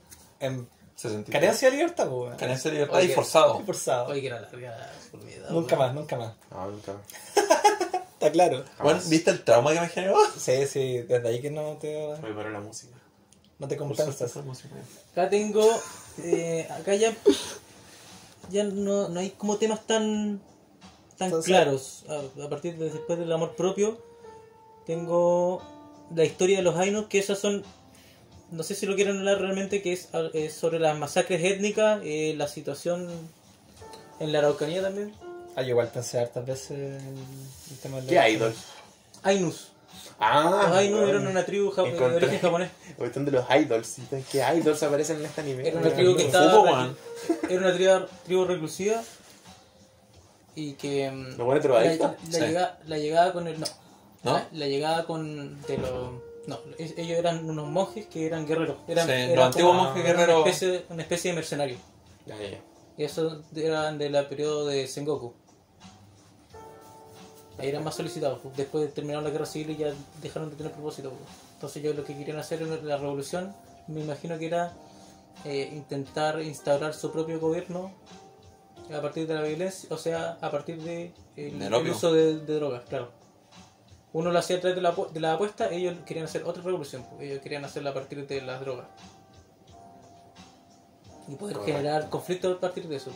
en 0.41 0.69
60. 0.97 1.33
carencia 1.33 1.71
de 1.71 1.77
libertad? 1.77 2.09
Weón? 2.11 2.37
Carencia 2.37 2.71
de 2.71 2.77
libertad 2.77 3.01
y 3.01 3.05
Oye, 3.07 3.15
forzado. 3.15 3.55
Muy 3.55 3.65
forzado. 3.65 4.07
Oye, 4.09 4.21
que 4.21 4.27
era 4.27 4.41
larga. 4.41 4.91
Nunca 5.49 5.77
más, 5.77 5.95
nunca 5.95 6.17
más. 6.17 6.35
No, 6.51 6.71
nunca. 6.71 6.93
Está 8.21 8.31
claro. 8.33 8.63
Bueno. 8.83 9.01
¿viste 9.07 9.31
el 9.31 9.43
trauma 9.43 9.73
que 9.73 9.81
me 9.81 9.89
generó? 9.89 10.17
Sí, 10.37 10.67
sí, 10.67 10.99
desde 11.09 11.27
ahí 11.27 11.41
que 11.41 11.51
no 11.51 11.79
te, 11.81 12.15
Voy 12.21 12.35
para 12.35 12.51
la 12.51 12.61
música. 12.61 12.95
No 13.61 13.69
te 13.69 13.77
compensas. 13.77 14.37
Acá 15.13 15.29
tengo. 15.31 15.65
eh, 16.25 16.67
acá 16.71 16.95
ya. 16.97 17.15
Ya 18.51 18.65
no, 18.65 19.09
no 19.09 19.21
hay 19.21 19.31
como 19.31 19.57
temas 19.59 19.87
tan. 19.87 20.41
tan 21.17 21.27
Entonces- 21.29 21.47
claros. 21.49 22.05
A, 22.09 22.45
a 22.45 22.49
partir 22.49 22.77
de 22.77 22.91
después 22.91 23.19
del 23.19 23.31
amor 23.31 23.55
propio. 23.55 24.03
Tengo 24.87 25.63
la 26.15 26.25
historia 26.25 26.57
de 26.57 26.63
los 26.65 26.77
Ainos, 26.77 27.07
que 27.07 27.19
esas 27.21 27.39
son. 27.39 27.63
No 28.51 28.65
sé 28.65 28.75
si 28.75 28.87
lo 28.87 28.97
quieren 28.97 29.19
hablar 29.19 29.39
realmente, 29.41 29.81
que 29.83 29.93
es, 29.93 30.09
es 30.35 30.55
sobre 30.55 30.81
las 30.81 30.99
masacres 30.99 31.45
étnicas, 31.45 32.01
eh, 32.03 32.35
la 32.37 32.49
situación 32.49 33.09
en 34.19 34.33
la 34.33 34.41
Araucanía 34.41 34.83
también. 34.83 35.15
Ah, 35.55 35.63
yo 35.63 35.69
igual 35.71 35.89
pensé 35.93 36.19
hartas 36.19 36.45
veces 36.45 36.71
el, 36.71 36.95
el 37.71 37.79
tema 37.81 38.01
de 38.01 38.13
la- 38.13 38.25
¿Qué 38.25 38.33
idol? 38.33 38.55
Ainus. 39.23 39.70
Ah, 40.23 40.71
Ainus 40.77 41.01
bueno. 41.01 41.09
eran 41.09 41.27
una 41.29 41.45
tribu 41.47 41.71
ja- 41.71 41.83
de 41.83 41.97
Encontré- 41.97 42.17
origen 42.17 42.39
japonés. 42.41 42.71
Cuestión 42.99 43.25
de 43.25 43.33
los 43.33 43.45
idols. 43.51 43.97
¿Qué 44.31 44.45
idols 44.57 44.83
aparecen 44.83 45.17
en 45.19 45.25
este 45.27 45.41
anime? 45.41 45.67
Era 45.69 45.81
una 45.81 45.91
tribu 45.91 46.15
que 46.17 46.27
estaba. 46.27 46.61
weón. 46.61 46.97
Era 47.49 47.61
una 47.61 47.73
tribu, 47.75 48.07
tribu 48.27 48.45
reclusiva. 48.45 49.03
Y 50.55 50.73
que. 50.75 51.11
mm, 51.11 51.37
¿Los 51.39 51.47
buenos 51.47 51.65
la, 51.65 51.81
la 51.85 52.17
Sí. 52.31 52.41
llegada, 52.41 52.79
la 52.87 52.99
llegada 52.99 53.33
con 53.33 53.47
el. 53.47 53.61
No. 53.61 53.67
¿No? 54.25 54.33
La, 54.35 54.49
la 54.53 54.67
llegada 54.67 55.07
con. 55.07 55.61
De 55.63 55.79
los. 55.79 56.13
No, 56.47 56.59
es- 56.79 56.95
ellos 56.99 57.19
eran 57.19 57.49
unos 57.49 57.69
monjes 57.69 58.07
que 58.07 58.27
eran 58.27 58.47
guerreros. 58.47 58.77
Eran, 58.89 59.07
Sí, 59.07 59.13
eran 59.13 59.37
los 59.37 59.47
antiguos 59.47 59.71
como 59.73 59.85
monjes 59.85 60.05
una 60.05 60.13
guerreros. 60.13 60.47
especie, 60.47 60.85
una 60.91 61.03
especie 61.03 61.31
de 61.31 61.35
mercenarios. 61.37 61.81
Ya, 62.27 62.37
ya, 62.37 62.51
ya. 62.51 62.59
Y 62.99 63.05
eso 63.05 63.43
eran 63.57 63.97
del 63.99 64.27
periodo 64.27 64.67
de 64.67 64.87
Sengoku. 64.87 65.33
Ahí 67.61 67.69
eran 67.69 67.85
más 67.85 67.95
solicitados. 67.95 68.41
Después 68.57 68.93
terminaron 68.95 69.23
la 69.25 69.31
guerra 69.31 69.47
civil 69.47 69.71
y 69.73 69.77
ya 69.77 69.93
dejaron 70.23 70.51
de 70.51 70.57
tener 70.57 70.73
propósito. 70.73 71.13
Entonces 71.55 71.83
yo 71.83 71.93
lo 71.93 72.05
que 72.05 72.17
querían 72.17 72.39
hacer 72.39 72.63
en 72.63 72.89
la 72.89 72.97
revolución, 72.97 73.55
me 73.87 74.01
imagino 74.01 74.39
que 74.39 74.47
era 74.47 74.73
eh, 75.45 75.71
intentar 75.73 76.41
instaurar 76.41 76.95
su 76.95 77.13
propio 77.13 77.39
gobierno 77.39 77.93
a 78.97 79.01
partir 79.01 79.27
de 79.27 79.35
la 79.35 79.43
violencia, 79.43 79.89
o 79.93 79.99
sea, 79.99 80.39
a 80.41 80.51
partir 80.51 80.83
de 80.83 81.13
el, 81.37 81.59
Del 81.59 81.73
el 81.73 81.91
uso 81.91 82.13
de, 82.13 82.39
de 82.41 82.55
drogas, 82.55 82.83
claro. 82.89 83.11
Uno 84.13 84.33
lo 84.33 84.39
hacía 84.41 84.57
a 84.57 84.61
través 84.61 84.75
de 84.75 84.83
la, 84.83 84.93
apu- 84.97 85.11
de 85.11 85.21
la 85.21 85.35
apuesta, 85.35 85.71
ellos 85.71 85.95
querían 86.05 86.25
hacer 86.25 86.43
otra 86.43 86.63
revolución, 86.63 87.05
pues. 87.09 87.23
ellos 87.23 87.41
querían 87.43 87.65
hacerla 87.65 87.91
a 87.91 87.95
partir 87.95 88.27
de 88.27 88.41
las 88.41 88.59
drogas. 88.61 88.87
Y 91.29 91.37
poder 91.37 91.57
Correcto. 91.59 91.79
generar 91.79 92.11
conflictos 92.11 92.57
a 92.57 92.61
partir 92.61 92.89
de 92.89 92.97
eso. 92.97 93.13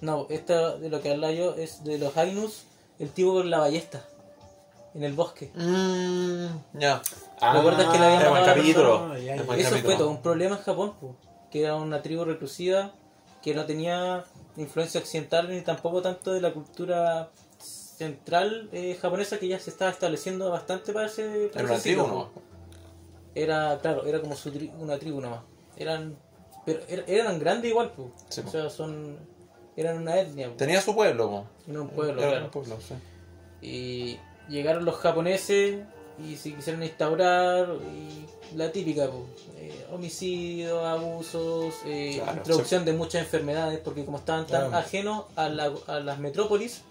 No, 0.00 0.26
esta 0.30 0.76
de 0.78 0.88
lo 0.88 1.02
que 1.02 1.10
habla 1.10 1.30
yo 1.32 1.54
es 1.56 1.84
de 1.84 1.98
los 1.98 2.16
Ainus, 2.16 2.64
el 2.98 3.10
tipo 3.10 3.32
con 3.34 3.48
la 3.50 3.58
ballesta 3.58 4.04
en 4.94 5.04
el 5.04 5.12
bosque. 5.12 5.50
Mm, 5.54 6.78
ya. 6.80 7.00
¿Recuerdas 7.52 7.92
que 7.92 7.98
le 7.98 8.04
habían 8.06 8.32
matado 8.32 8.56
capítulo. 8.56 9.18
Ya, 9.18 9.36
ya. 9.36 9.42
buen 9.42 9.60
Eso 9.60 9.70
capítulo. 9.70 9.80
fue 9.82 9.96
todo 9.96 10.10
un 10.10 10.22
problema 10.22 10.56
en 10.56 10.62
Japón, 10.62 10.94
po, 11.00 11.16
que 11.50 11.62
era 11.62 11.76
una 11.76 12.02
tribu 12.02 12.24
reclusiva 12.24 12.92
que 13.42 13.54
no 13.54 13.64
tenía 13.66 14.24
influencia 14.56 15.00
occidental 15.00 15.48
ni 15.48 15.60
tampoco 15.62 16.02
tanto 16.02 16.32
de 16.32 16.40
la 16.40 16.52
cultura 16.52 17.30
central 17.58 18.68
eh, 18.72 18.96
japonesa 19.00 19.38
que 19.38 19.48
ya 19.48 19.58
se 19.60 19.70
estaba 19.70 19.90
estableciendo 19.90 20.50
bastante 20.50 20.92
para 20.92 21.06
ese, 21.06 21.48
para 21.52 21.64
Era 21.64 21.72
una 21.74 21.82
tribu, 21.82 22.02
po. 22.02 22.08
¿no? 22.08 22.30
Era, 23.34 23.78
claro, 23.80 24.04
era 24.06 24.20
como 24.20 24.34
su 24.36 24.50
tri- 24.52 24.72
una 24.78 24.98
tribu 24.98 25.20
nomás. 25.20 25.40
Eran, 25.76 26.16
pero 26.66 26.80
er- 26.88 27.04
eran 27.06 27.38
grandes 27.38 27.70
igual. 27.70 27.92
Sí, 28.28 28.40
o 28.44 28.50
sea, 28.50 28.68
son, 28.68 29.16
eran 29.80 29.98
una 29.98 30.18
etnia, 30.20 30.48
po. 30.48 30.54
Tenía 30.56 30.80
su 30.80 30.94
pueblo, 30.94 31.28
po. 31.30 31.44
Era 31.70 31.80
un 31.82 31.88
pueblo, 31.88 32.20
Era 32.20 32.30
claro. 32.30 32.44
un 32.46 32.50
pueblo, 32.50 32.76
sí. 32.80 32.94
Y 33.66 34.18
llegaron 34.52 34.84
los 34.84 34.96
japoneses 34.96 35.80
y 36.24 36.36
se 36.36 36.54
quisieron 36.54 36.82
instaurar 36.82 37.68
y 37.94 38.56
la 38.56 38.72
típica, 38.72 39.06
po, 39.06 39.26
eh, 39.56 39.86
homicidios, 39.92 40.84
abusos, 40.84 41.74
eh, 41.84 42.20
Claro, 42.22 42.38
introducción 42.38 42.84
de 42.84 42.92
muchas 42.92 43.22
enfermedades, 43.22 43.78
porque 43.80 44.04
como 44.04 44.18
estaban 44.18 44.46
tan 44.46 44.68
Claro. 44.70 44.76
ajenos 44.84 45.24
a, 45.36 45.48
la- 45.48 45.72
a 45.86 46.00
las 46.00 46.18
metrópolis, 46.18 46.82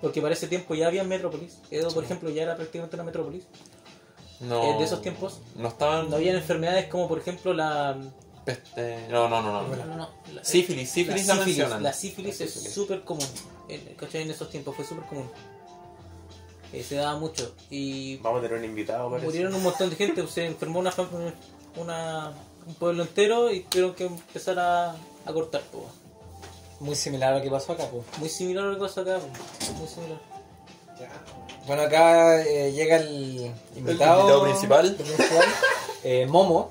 porque 0.00 0.20
para 0.20 0.34
ese 0.34 0.46
tiempo 0.46 0.74
ya 0.74 0.86
había 0.88 1.02
metrópolis, 1.04 1.58
Edo 1.70 1.90
por 1.90 2.04
ejemplo 2.04 2.28
ya 2.30 2.42
era 2.42 2.54
prácticamente 2.56 2.96
una 2.96 3.04
metrópolis, 3.04 3.44
No, 4.38 4.62
Eh, 4.62 4.78
de 4.78 4.84
esos 4.84 5.00
tiempos. 5.00 5.40
No 5.54 5.68
estaban. 5.68 6.10
no 6.10 6.16
habían 6.16 6.36
enfermedades 6.36 6.88
como 6.88 7.08
por 7.08 7.18
ejemplo 7.18 7.54
la... 7.54 7.96
peste- 8.46 9.08
No, 9.08 9.28
no, 9.28 9.42
no. 9.42 9.52
no. 9.52 9.62
no, 9.68 9.84
no, 9.84 9.96
no, 9.96 10.08
la- 10.32 10.44
Sífilis, 10.44 10.88
sífilis 10.90 11.26
la, 11.26 11.34
la 11.34 11.40
sífilis, 11.40 11.58
mencionan. 11.58 11.82
la 11.82 11.92
sífilis 11.92 12.40
La 12.40 12.46
es 12.46 12.72
súper 12.72 13.02
común, 13.04 13.26
en, 13.68 13.80
¿cachai? 13.96 14.22
en 14.22 14.30
esos 14.30 14.48
tiempos 14.48 14.74
fue 14.76 14.84
súper 14.84 15.04
común. 15.04 15.28
Eh, 16.72 16.82
se 16.82 16.96
daba 16.96 17.18
mucho 17.18 17.54
y 17.70 18.16
Vamos 18.18 18.40
a 18.40 18.42
tener 18.42 18.58
un 18.58 18.64
invitado, 18.64 19.08
parece. 19.10 19.26
Murieron 19.26 19.54
un 19.54 19.62
montón 19.62 19.90
de 19.90 19.96
gente, 19.96 20.26
se 20.26 20.46
enfermó 20.46 20.80
una, 20.80 22.32
un 22.66 22.74
pueblo 22.74 23.02
entero 23.02 23.50
y 23.52 23.60
tuvieron 23.60 23.94
que 23.94 24.06
empezar 24.06 24.58
a, 24.58 24.90
a 24.90 25.32
cortar. 25.32 25.60
po. 25.62 25.86
Muy 26.80 26.94
similar 26.96 27.32
a 27.34 27.38
lo 27.38 27.42
que 27.42 27.50
pasó 27.50 27.72
acá, 27.72 27.84
pues. 27.90 28.04
Muy 28.18 28.28
similar 28.28 28.64
a 28.64 28.68
lo 28.68 28.74
que 28.74 28.80
pasó 28.80 29.00
acá, 29.02 29.18
po. 29.18 29.72
muy 29.74 29.88
similar. 29.88 30.18
Bueno, 31.66 31.82
acá 31.82 32.42
eh, 32.44 32.72
llega 32.72 32.96
el 32.96 33.52
invitado, 33.76 34.20
invitado 34.20 34.42
principal. 34.44 34.86
el 34.86 34.94
principal, 34.94 35.44
eh, 36.04 36.26
Momo. 36.26 36.70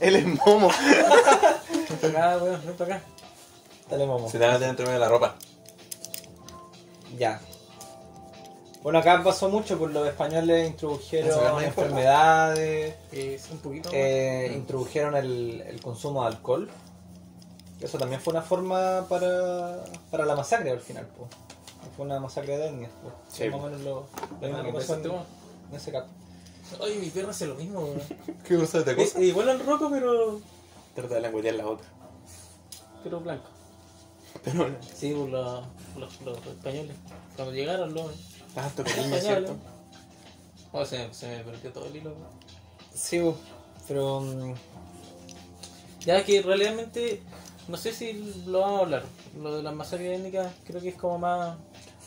Él 0.00 0.16
es 0.16 0.26
Momo. 0.26 0.70
Ven 1.88 1.98
para 2.00 2.34
acá, 2.34 2.44
weón, 2.44 2.60
ven 2.66 2.76
para 2.76 2.96
acá. 2.96 3.04
Dale, 3.90 4.06
Momo. 4.06 4.28
Se 4.30 4.38
te 4.38 4.44
van 4.46 4.54
a 4.54 4.58
tener 4.58 4.70
entre 4.70 4.86
medio 4.86 4.98
de 4.98 5.04
la 5.04 5.08
ropa. 5.08 5.34
Ya. 7.18 7.40
Bueno, 8.82 8.98
acá 9.00 9.22
pasó 9.22 9.50
mucho, 9.50 9.78
pues 9.78 9.92
los 9.92 10.08
españoles 10.08 10.70
introdujeron 10.70 11.60
es 11.60 11.66
enfermedades, 11.66 12.94
sí, 13.10 13.36
un 13.50 13.58
poquito. 13.58 13.90
eh, 13.92 14.50
introdujeron 14.54 15.16
el, 15.16 15.60
el 15.66 15.82
consumo 15.82 16.22
de 16.22 16.28
alcohol. 16.28 16.70
Eso 17.78 17.98
también 17.98 18.20
fue 18.22 18.32
una 18.32 18.42
forma 18.42 19.06
para, 19.08 19.84
para 20.10 20.24
la 20.24 20.34
masacre 20.34 20.70
al 20.70 20.80
final, 20.80 21.06
pues. 21.16 21.28
Fue 21.96 22.06
una 22.06 22.20
masacre 22.20 22.56
de 22.56 22.68
etnias, 22.68 22.90
pues. 23.02 23.14
Sí. 23.28 23.48
Más 23.50 23.60
o 23.60 23.64
menos 23.64 23.80
lo, 23.82 24.06
lo 24.40 24.46
mismo 24.48 24.58
Ah, 24.58 24.64
que 24.64 24.72
pasó 24.72 24.94
en, 24.96 25.76
ese 25.76 25.92
cap. 25.92 26.06
Ay, 26.82 26.98
mi 26.98 27.10
perro 27.10 27.30
hace 27.30 27.46
lo 27.46 27.54
mismo, 27.54 27.80
weón. 27.80 28.00
¿Qué 28.46 28.56
cosa 28.56 28.84
te 28.84 29.00
Es 29.02 29.16
igual 29.16 29.48
al 29.48 29.64
roco, 29.64 29.88
pero, 29.90 30.40
Trata 30.94 31.14
de 31.16 31.20
languetear 31.20 31.54
la 31.56 31.64
boca. 31.64 31.84
pero 33.02 33.20
blanco. 33.20 33.48
Pero 34.44 34.68
Sí, 34.94 35.12
por 35.12 35.28
los, 35.28 35.64
los, 35.96 36.20
los 36.22 36.46
españoles. 36.46 36.96
Cuando 37.36 37.52
llegaron 37.54 37.92
los 37.94 38.12
tanto 38.54 38.84
cariño. 38.84 39.16
¿cierto? 39.18 39.56
Oh, 40.72 40.84
se, 40.84 41.12
se 41.12 41.28
me 41.28 41.44
perdió 41.44 41.72
todo 41.72 41.86
el 41.86 41.96
hilo. 41.96 42.10
weón. 42.10 42.28
Sí, 42.94 43.20
pero 43.88 44.20
mm, 44.20 44.54
Ya 46.04 46.24
que 46.24 46.42
realmente, 46.42 47.22
no 47.68 47.76
sé 47.76 47.92
si 47.92 48.12
lo 48.46 48.60
vamos 48.60 48.78
a 48.80 48.82
hablar. 48.84 49.02
Lo 49.40 49.56
de 49.56 49.62
las 49.62 49.74
masacres 49.74 50.18
étnicas 50.18 50.52
creo 50.64 50.80
que 50.80 50.90
es 50.90 50.96
como 50.96 51.18
más... 51.18 51.56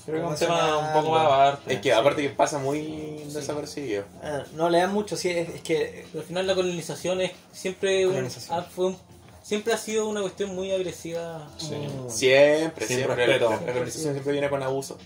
Creo 0.06 0.28
que 0.28 0.34
es 0.36 0.42
un 0.42 0.48
tema 0.48 0.78
un 0.80 0.94
poco 1.02 1.16
más 1.16 1.26
aparte. 1.26 1.74
Es 1.76 1.80
que 1.82 1.94
aparte 1.94 2.22
que 2.22 2.30
pasa 2.30 2.60
muy 2.60 3.24
desapercibido. 3.34 4.04
ah, 4.22 4.44
no 4.56 4.70
le 4.70 4.80
dan 4.80 4.94
mucho, 4.94 5.16
sí, 5.16 5.30
es, 5.30 5.50
es 5.50 5.62
que 5.62 6.06
Pero 6.12 6.22
al 6.22 6.28
final 6.28 6.48
la 6.48 6.56
colonización 6.56 7.22
es 7.22 7.32
siempre 7.52 8.06
un- 8.06 8.14
Colonización. 8.14 8.60
ah, 8.60 8.64
fue 8.70 8.88
un- 8.88 8.98
siempre 9.42 9.74
ha 9.74 9.78
sido 9.78 10.08
una 10.10 10.22
cuestión 10.22 10.54
muy 10.56 10.72
agresiva. 10.72 11.48
Sí. 11.58 11.76
mm, 11.76 12.10
Siempre, 12.10 12.86
siempre. 12.88 13.16
respeto. 13.16 13.50
La, 13.50 13.56
la 13.62 13.74
colonización 13.74 14.14
siempre 14.14 14.32
viene 14.34 14.50
con 14.50 14.62
abuso. 14.64 14.98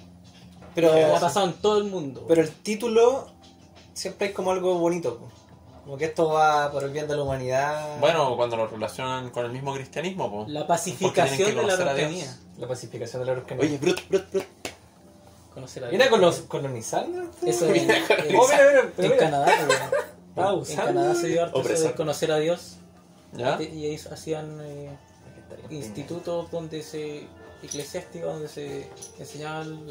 pero, 0.74 0.91
ha 1.16 1.20
pasado 1.20 1.45
en 1.48 1.54
todo 1.54 1.78
el 1.78 1.86
mundo. 1.86 2.26
pero 2.28 2.41
el 2.41 2.50
título 2.52 3.28
siempre 3.93 4.28
hay 4.28 4.34
como 4.34 4.52
algo 4.52 4.78
bonito, 4.80 5.20
como 5.84 5.98
que 5.98 6.06
esto 6.06 6.28
va 6.30 6.72
por 6.72 6.84
el 6.84 6.91
bien 6.91 7.08
de 7.08 7.16
la 7.16 7.24
humanidad. 7.24 8.00
Bueno, 8.00 8.36
cuando 8.36 8.58
lo 8.58 8.68
relacionan 8.68 9.30
con 9.32 9.45
el 9.45 9.52
mismo 9.52 9.74
cristianismo, 9.74 10.32
pues. 10.32 10.50
la 10.50 10.66
pacificación 10.68 11.56
de 11.56 11.64
la. 11.64 11.74
Araucanía. 11.74 12.38
la 12.58 12.68
pacificación 12.68 13.22
de 13.22 13.26
la 13.28 13.32
Araucanía. 13.34 13.64
Oye, 13.64 13.78
Brut, 13.78 14.02
Brut, 14.10 14.30
Brut. 14.32 14.45
Conocer 15.58 15.86
a 15.86 15.88
¿Viene 15.89 16.08
con 16.08 16.22
los 16.22 16.41
colonizando? 16.41 17.32
Eso 17.43 17.66
en, 17.66 17.89
en- 17.89 18.03
Oh, 18.38 18.47
mira, 18.47 18.68
mira, 18.70 18.91
pero 18.95 19.14
en. 19.14 19.20
Canadá. 19.20 19.47
Ah, 20.36 20.53
en. 20.70 20.76
Canadá 20.76 21.16
se 21.16 21.28
dio 21.30 21.43
harto 21.43 21.64
de 21.64 21.93
conocer 21.93 22.32
a 22.32 22.38
Dios. 22.38 22.76
¿Ya? 23.34 23.60
Y 23.60 23.86
ahí 23.88 23.95
hacían 23.95 24.60
eh, 24.62 24.95
institutos 25.72 26.51
donde 26.51 26.84
se 26.84 27.26
eclesiásticos 27.64 28.32
donde 28.34 28.47
se 28.47 28.88
enseñaban 29.18 29.88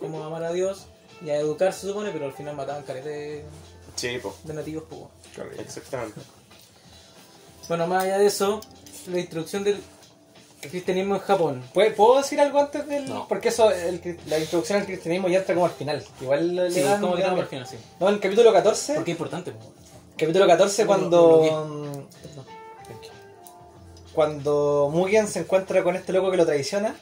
cómo 0.00 0.22
amar 0.24 0.42
a 0.42 0.52
Dios 0.52 0.86
y 1.24 1.30
a 1.30 1.36
educar 1.36 1.72
se 1.72 1.86
supone 1.86 2.10
pero 2.10 2.26
al 2.26 2.32
final 2.32 2.56
mataban 2.56 2.82
caretas 2.82 3.06
de, 3.12 3.44
Sí, 3.94 4.18
po. 4.20 4.34
de 4.42 4.52
nativos 4.52 4.82
pues. 4.90 5.60
Exactamente. 5.60 6.20
bueno 7.68 7.86
más 7.86 8.02
allá 8.02 8.18
de 8.18 8.26
eso 8.26 8.60
la 9.06 9.20
introducción 9.20 9.62
del 9.62 9.80
cristianismo 10.70 11.14
en 11.16 11.20
Japón 11.22 11.62
¿Puedo, 11.72 11.94
¿Puedo 11.94 12.16
decir 12.18 12.40
algo 12.40 12.60
antes 12.60 12.86
del.? 12.86 13.08
No. 13.08 13.26
Porque 13.28 13.48
eso, 13.48 13.70
el 13.70 14.18
la 14.26 14.38
introducción 14.38 14.80
al 14.80 14.86
cristianismo 14.86 15.28
ya 15.28 15.38
entra 15.38 15.54
como 15.54 15.66
al 15.66 15.72
final. 15.72 16.04
Igual 16.20 16.56
le 16.56 16.70
sí, 16.70 16.80
dan- 16.80 17.00
como 17.00 17.16
que 17.16 17.22
dan- 17.22 17.38
al 17.38 17.46
final 17.46 17.66
sí 17.66 17.76
No, 18.00 18.08
en 18.08 18.14
el 18.14 18.20
capítulo 18.20 18.52
14. 18.52 18.94
porque 18.94 19.10
es 19.10 19.14
importante. 19.14 19.52
Capítulo 20.16 20.46
14, 20.46 20.84
Lo- 20.84 20.96
lo- 20.96 20.98
cuando. 20.98 22.08
Cuando 24.14 24.90
Mugen 24.92 25.26
se 25.26 25.40
encuentra 25.40 25.82
con 25.82 25.96
este 25.96 26.12
loco 26.12 26.30
que 26.30 26.36
lo 26.36 26.46
traiciona 26.46 26.94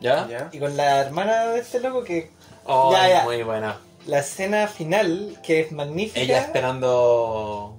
¿Ya? 0.00 0.26
¿Ya? 0.28 0.48
y 0.52 0.58
con 0.58 0.76
la 0.76 1.00
hermana 1.02 1.46
de 1.48 1.60
este 1.60 1.78
loco 1.80 2.02
que. 2.02 2.30
Oh, 2.64 2.90
Ya, 2.92 3.08
ya. 3.08 3.24
muy 3.24 3.42
buena. 3.42 3.78
La 4.06 4.20
escena 4.20 4.66
final, 4.66 5.38
que 5.44 5.60
es 5.60 5.72
magnífica. 5.72 6.20
Ella 6.20 6.40
esperando 6.40 7.76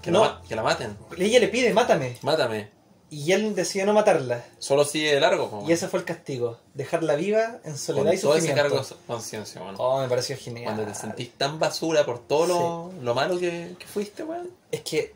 que, 0.00 0.10
No. 0.10 0.24
la, 0.24 0.40
que 0.48 0.54
la 0.56 0.62
maten. 0.62 0.96
ella 1.18 1.40
le 1.40 1.48
pide, 1.48 1.72
mátame. 1.74 2.16
Mátame. 2.22 2.70
Y 3.08 3.30
él 3.32 3.54
decide 3.54 3.84
no 3.84 3.92
matarla. 3.92 4.44
Solo 4.58 4.84
sigue 4.84 5.14
de 5.14 5.20
largo. 5.20 5.64
Y 5.66 5.72
ese 5.72 5.86
fue 5.86 6.00
el 6.00 6.04
castigo. 6.04 6.58
Dejarla 6.74 7.14
viva 7.14 7.60
en 7.64 7.70
con 7.72 7.78
soledad 7.78 8.12
y 8.12 8.18
todo 8.18 8.32
ese 8.36 8.48
sufrimiento. 8.48 8.74
cargo 8.76 8.88
de 8.88 9.06
conciencia, 9.06 9.62
bueno. 9.62 9.78
Oh, 9.78 10.00
me 10.00 10.08
pareció 10.08 10.36
genial. 10.36 10.74
Cuando 10.74 10.92
te 10.92 10.98
sentís 10.98 11.32
tan 11.34 11.58
basura 11.60 12.04
por 12.04 12.26
todo 12.26 12.46
lo, 12.46 13.02
lo 13.02 13.14
malo 13.14 13.38
que, 13.38 13.76
que 13.78 13.86
fuiste, 13.86 14.24
weón. 14.24 14.50
Es 14.72 14.80
que 14.80 15.14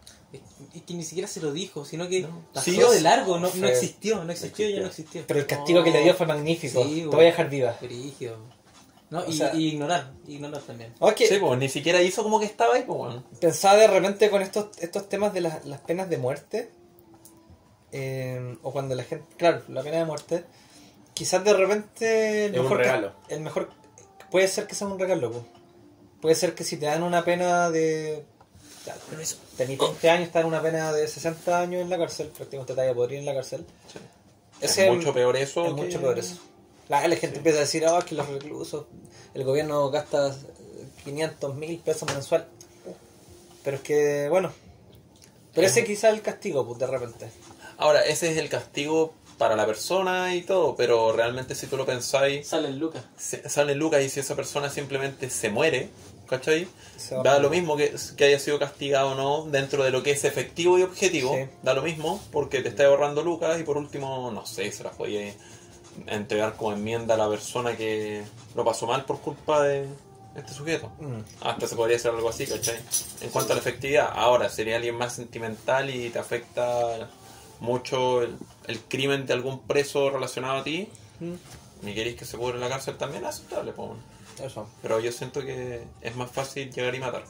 y 0.72 0.80
que 0.82 0.94
ni 0.94 1.02
siquiera 1.02 1.26
se 1.26 1.40
lo 1.40 1.52
dijo 1.52 1.84
sino 1.84 2.08
que 2.08 2.20
No. 2.20 2.28
pasó 2.54 2.70
Sí, 2.70 2.76
de 2.76 2.84
es- 2.84 3.02
largo 3.02 3.40
no, 3.40 3.50
no 3.52 3.66
existió 3.66 4.22
no 4.22 4.30
existió 4.30 4.68
ya 4.70 4.78
no 4.82 4.86
existió 4.86 5.24
Pero 5.26 5.40
el 5.40 5.46
castigo 5.46 5.82
que 5.82 5.90
le 5.90 6.02
dio 6.04 6.14
fue 6.14 6.26
magnífico. 6.26 6.84
Sí, 6.84 7.00
Te 7.00 7.06
voy 7.16 7.22
a 7.24 7.26
dejar 7.26 7.50
viva. 7.50 7.76
Brígido. 7.80 8.36
No, 9.10 9.26
y, 9.26 9.32
sea- 9.36 9.52
y 9.52 9.70
ignorar, 9.70 10.12
ignorar 10.28 10.62
también. 10.62 10.94
Es 11.18 11.28
Sí, 11.28 11.38
pues 11.40 11.58
ni 11.58 11.68
siquiera 11.68 12.00
hizo 12.00 12.22
como 12.22 12.38
que 12.38 12.46
estaba 12.46 12.76
ahí, 12.76 12.84
pues, 12.86 12.96
weón. 13.00 13.24
pensaba 13.40 13.74
de 13.78 13.88
repente 13.88 14.30
con 14.30 14.40
estos, 14.42 14.66
estos 14.78 15.08
temas 15.08 15.34
de 15.34 15.40
las, 15.40 15.64
las 15.66 15.80
penas 15.80 16.08
de 16.08 16.18
muerte. 16.18 16.70
Eh, 17.92 18.56
o 18.62 18.72
cuando 18.72 18.94
la 18.94 19.04
gente. 19.04 19.26
Claro, 19.36 19.62
la 19.68 19.82
pena 19.82 19.98
de 19.98 20.04
muerte. 20.04 20.44
Quizás 21.14 21.44
de 21.44 21.52
repente. 21.52 22.46
El 22.46 22.54
Es 22.54 22.58
un 22.58 22.62
mejor 22.64 22.78
ca- 22.78 22.84
regalo. 22.84 23.12
El 23.28 23.40
mejor. 23.40 23.70
Puede 24.30 24.48
ser 24.48 24.66
que 24.66 24.74
sea 24.74 24.86
un 24.86 24.98
regalo. 24.98 25.44
Puede 26.20 26.34
ser 26.34 26.54
que 26.54 26.64
si 26.64 26.76
te 26.76 26.86
dan 26.86 27.02
una 27.02 27.24
pena 27.24 27.70
de. 27.70 28.24
Tenís 29.10 29.78
20 29.78 30.10
años, 30.10 30.26
estás 30.28 30.40
en 30.42 30.48
una 30.48 30.62
pena 30.62 30.92
de 30.92 31.06
60 31.06 31.60
años 31.60 31.82
en 31.82 31.90
la 31.90 31.98
cárcel, 31.98 32.28
prácticamente 32.28 32.72
te 32.72 32.80
vaya 32.80 32.92
a 32.92 32.94
poder 32.94 33.12
ir 33.12 33.18
en 33.18 33.26
la 33.26 33.34
cárcel. 33.34 33.64
Ese 34.60 34.86
es 34.88 34.92
mucho 34.94 35.12
peor 35.12 35.36
eso. 35.36 35.66
Es 35.66 35.74
que- 35.74 35.82
mucho 35.82 36.00
peor 36.00 36.18
eso. 36.18 36.36
La, 36.88 37.06
la 37.06 37.16
gente 37.16 37.36
empieza 37.36 37.58
a 37.58 37.60
decir, 37.62 37.84
ah, 37.86 38.02
que 38.06 38.14
los 38.14 38.26
reclusos, 38.28 38.86
el 39.34 39.44
gobierno 39.44 39.90
gasta 39.90 40.34
500 41.04 41.54
mil 41.54 41.78
pesos 41.78 42.12
mensual. 42.12 42.48
Pero 43.62 43.76
es 43.76 43.82
que, 43.82 44.28
bueno, 44.30 44.50
pero 45.54 45.66
ese 45.66 45.84
quizá 45.84 46.08
es 46.08 46.14
el 46.14 46.22
castigo, 46.22 46.66
pues 46.66 46.78
de 46.78 46.86
repente. 46.86 47.30
Ahora, 47.81 48.01
ese 48.02 48.31
es 48.31 48.36
el 48.39 48.48
castigo 48.48 49.15
para 49.39 49.57
la 49.57 49.65
persona 49.66 50.35
y 50.35 50.43
todo, 50.43 50.77
pero 50.77 51.12
realmente 51.12 51.55
si 51.55 51.66
tú 51.66 51.77
lo 51.78 51.86
pensáis, 51.86 52.47
Sale 52.47 52.69
el 52.69 52.78
Lucas. 52.78 53.02
se- 53.16 53.48
sale 53.48 53.74
Lucas 53.74 54.02
y 54.02 54.11
si 54.11 54.20
esa 54.20 54.36
persona 54.36 54.69
simplemente 54.69 55.31
se 55.31 55.48
muere, 55.48 55.89
¿cachai? 56.28 56.69
Da 57.24 57.39
lo 57.39 57.48
mismo 57.48 57.74
que, 57.77 57.94
que 58.19 58.24
haya 58.27 58.39
sido 58.39 58.59
castigado 58.59 59.12
o 59.12 59.15
no 59.15 59.47
dentro 59.51 59.82
de 59.82 59.90
lo 59.90 60.02
que 60.02 60.11
es 60.11 60.24
efectivo 60.24 60.78
y 60.78 60.82
objetivo, 60.82 61.35
Sí. 61.35 61.48
da 61.62 61.73
lo 61.73 61.81
mismo 61.82 62.23
porque 62.31 62.61
te 62.61 62.69
está 62.69 62.85
ahorrando 62.85 63.23
Lucas 63.23 63.59
y 63.59 63.62
por 63.65 63.78
último, 63.78 64.31
no 64.31 64.44
sé, 64.47 64.70
se 64.73 64.85
las 64.85 64.94
podía 64.94 65.32
entregar 66.07 66.57
como 66.57 66.73
enmienda 66.73 67.15
a 67.15 67.16
la 67.19 67.28
persona 67.28 67.77
que 67.77 68.23
lo 68.55 68.65
pasó 68.65 68.86
mal 68.86 69.07
por 69.07 69.20
culpa 69.20 69.62
de 69.62 69.86
este 70.36 70.52
sujeto. 70.52 70.93
Mm. 71.01 71.20
Hasta 71.40 71.66
se 71.66 71.77
podría 71.77 71.97
hacer 71.97 72.11
algo 72.12 72.28
así, 72.28 72.47
¿cachai? 72.47 72.78
En 73.23 73.31
cuanto 73.31 73.52
a 73.52 73.57
la 73.57 73.61
efectividad, 73.62 74.11
ahora 74.15 74.48
sería 74.51 74.77
alguien 74.77 74.94
más 74.97 75.15
sentimental 75.15 75.89
y 75.89 76.11
te 76.11 76.19
afecta 76.19 77.09
mucho 77.61 78.23
el, 78.23 78.37
el 78.66 78.81
crimen 78.81 79.27
de 79.27 79.32
algún 79.35 79.61
preso 79.61 80.11
relacionado 80.11 80.59
a 80.59 80.65
ti, 80.65 80.89
Mm. 81.20 81.35
ni 81.82 81.95
queréis 81.95 82.16
que 82.16 82.24
se 82.24 82.39
pudre 82.39 82.55
en 82.55 82.61
la 82.61 82.69
cárcel, 82.70 82.97
también 82.97 83.23
es 83.24 83.28
aceptable, 83.31 83.73
po. 83.73 83.95
Eso. 84.43 84.66
Pero 84.81 85.01
yo 85.01 85.12
siento 85.12 85.43
que 85.43 85.82
es 86.01 86.16
más 86.16 86.31
fácil 86.31 86.73
llegar 86.73 86.95
y 86.95 86.99
matar. 87.01 87.24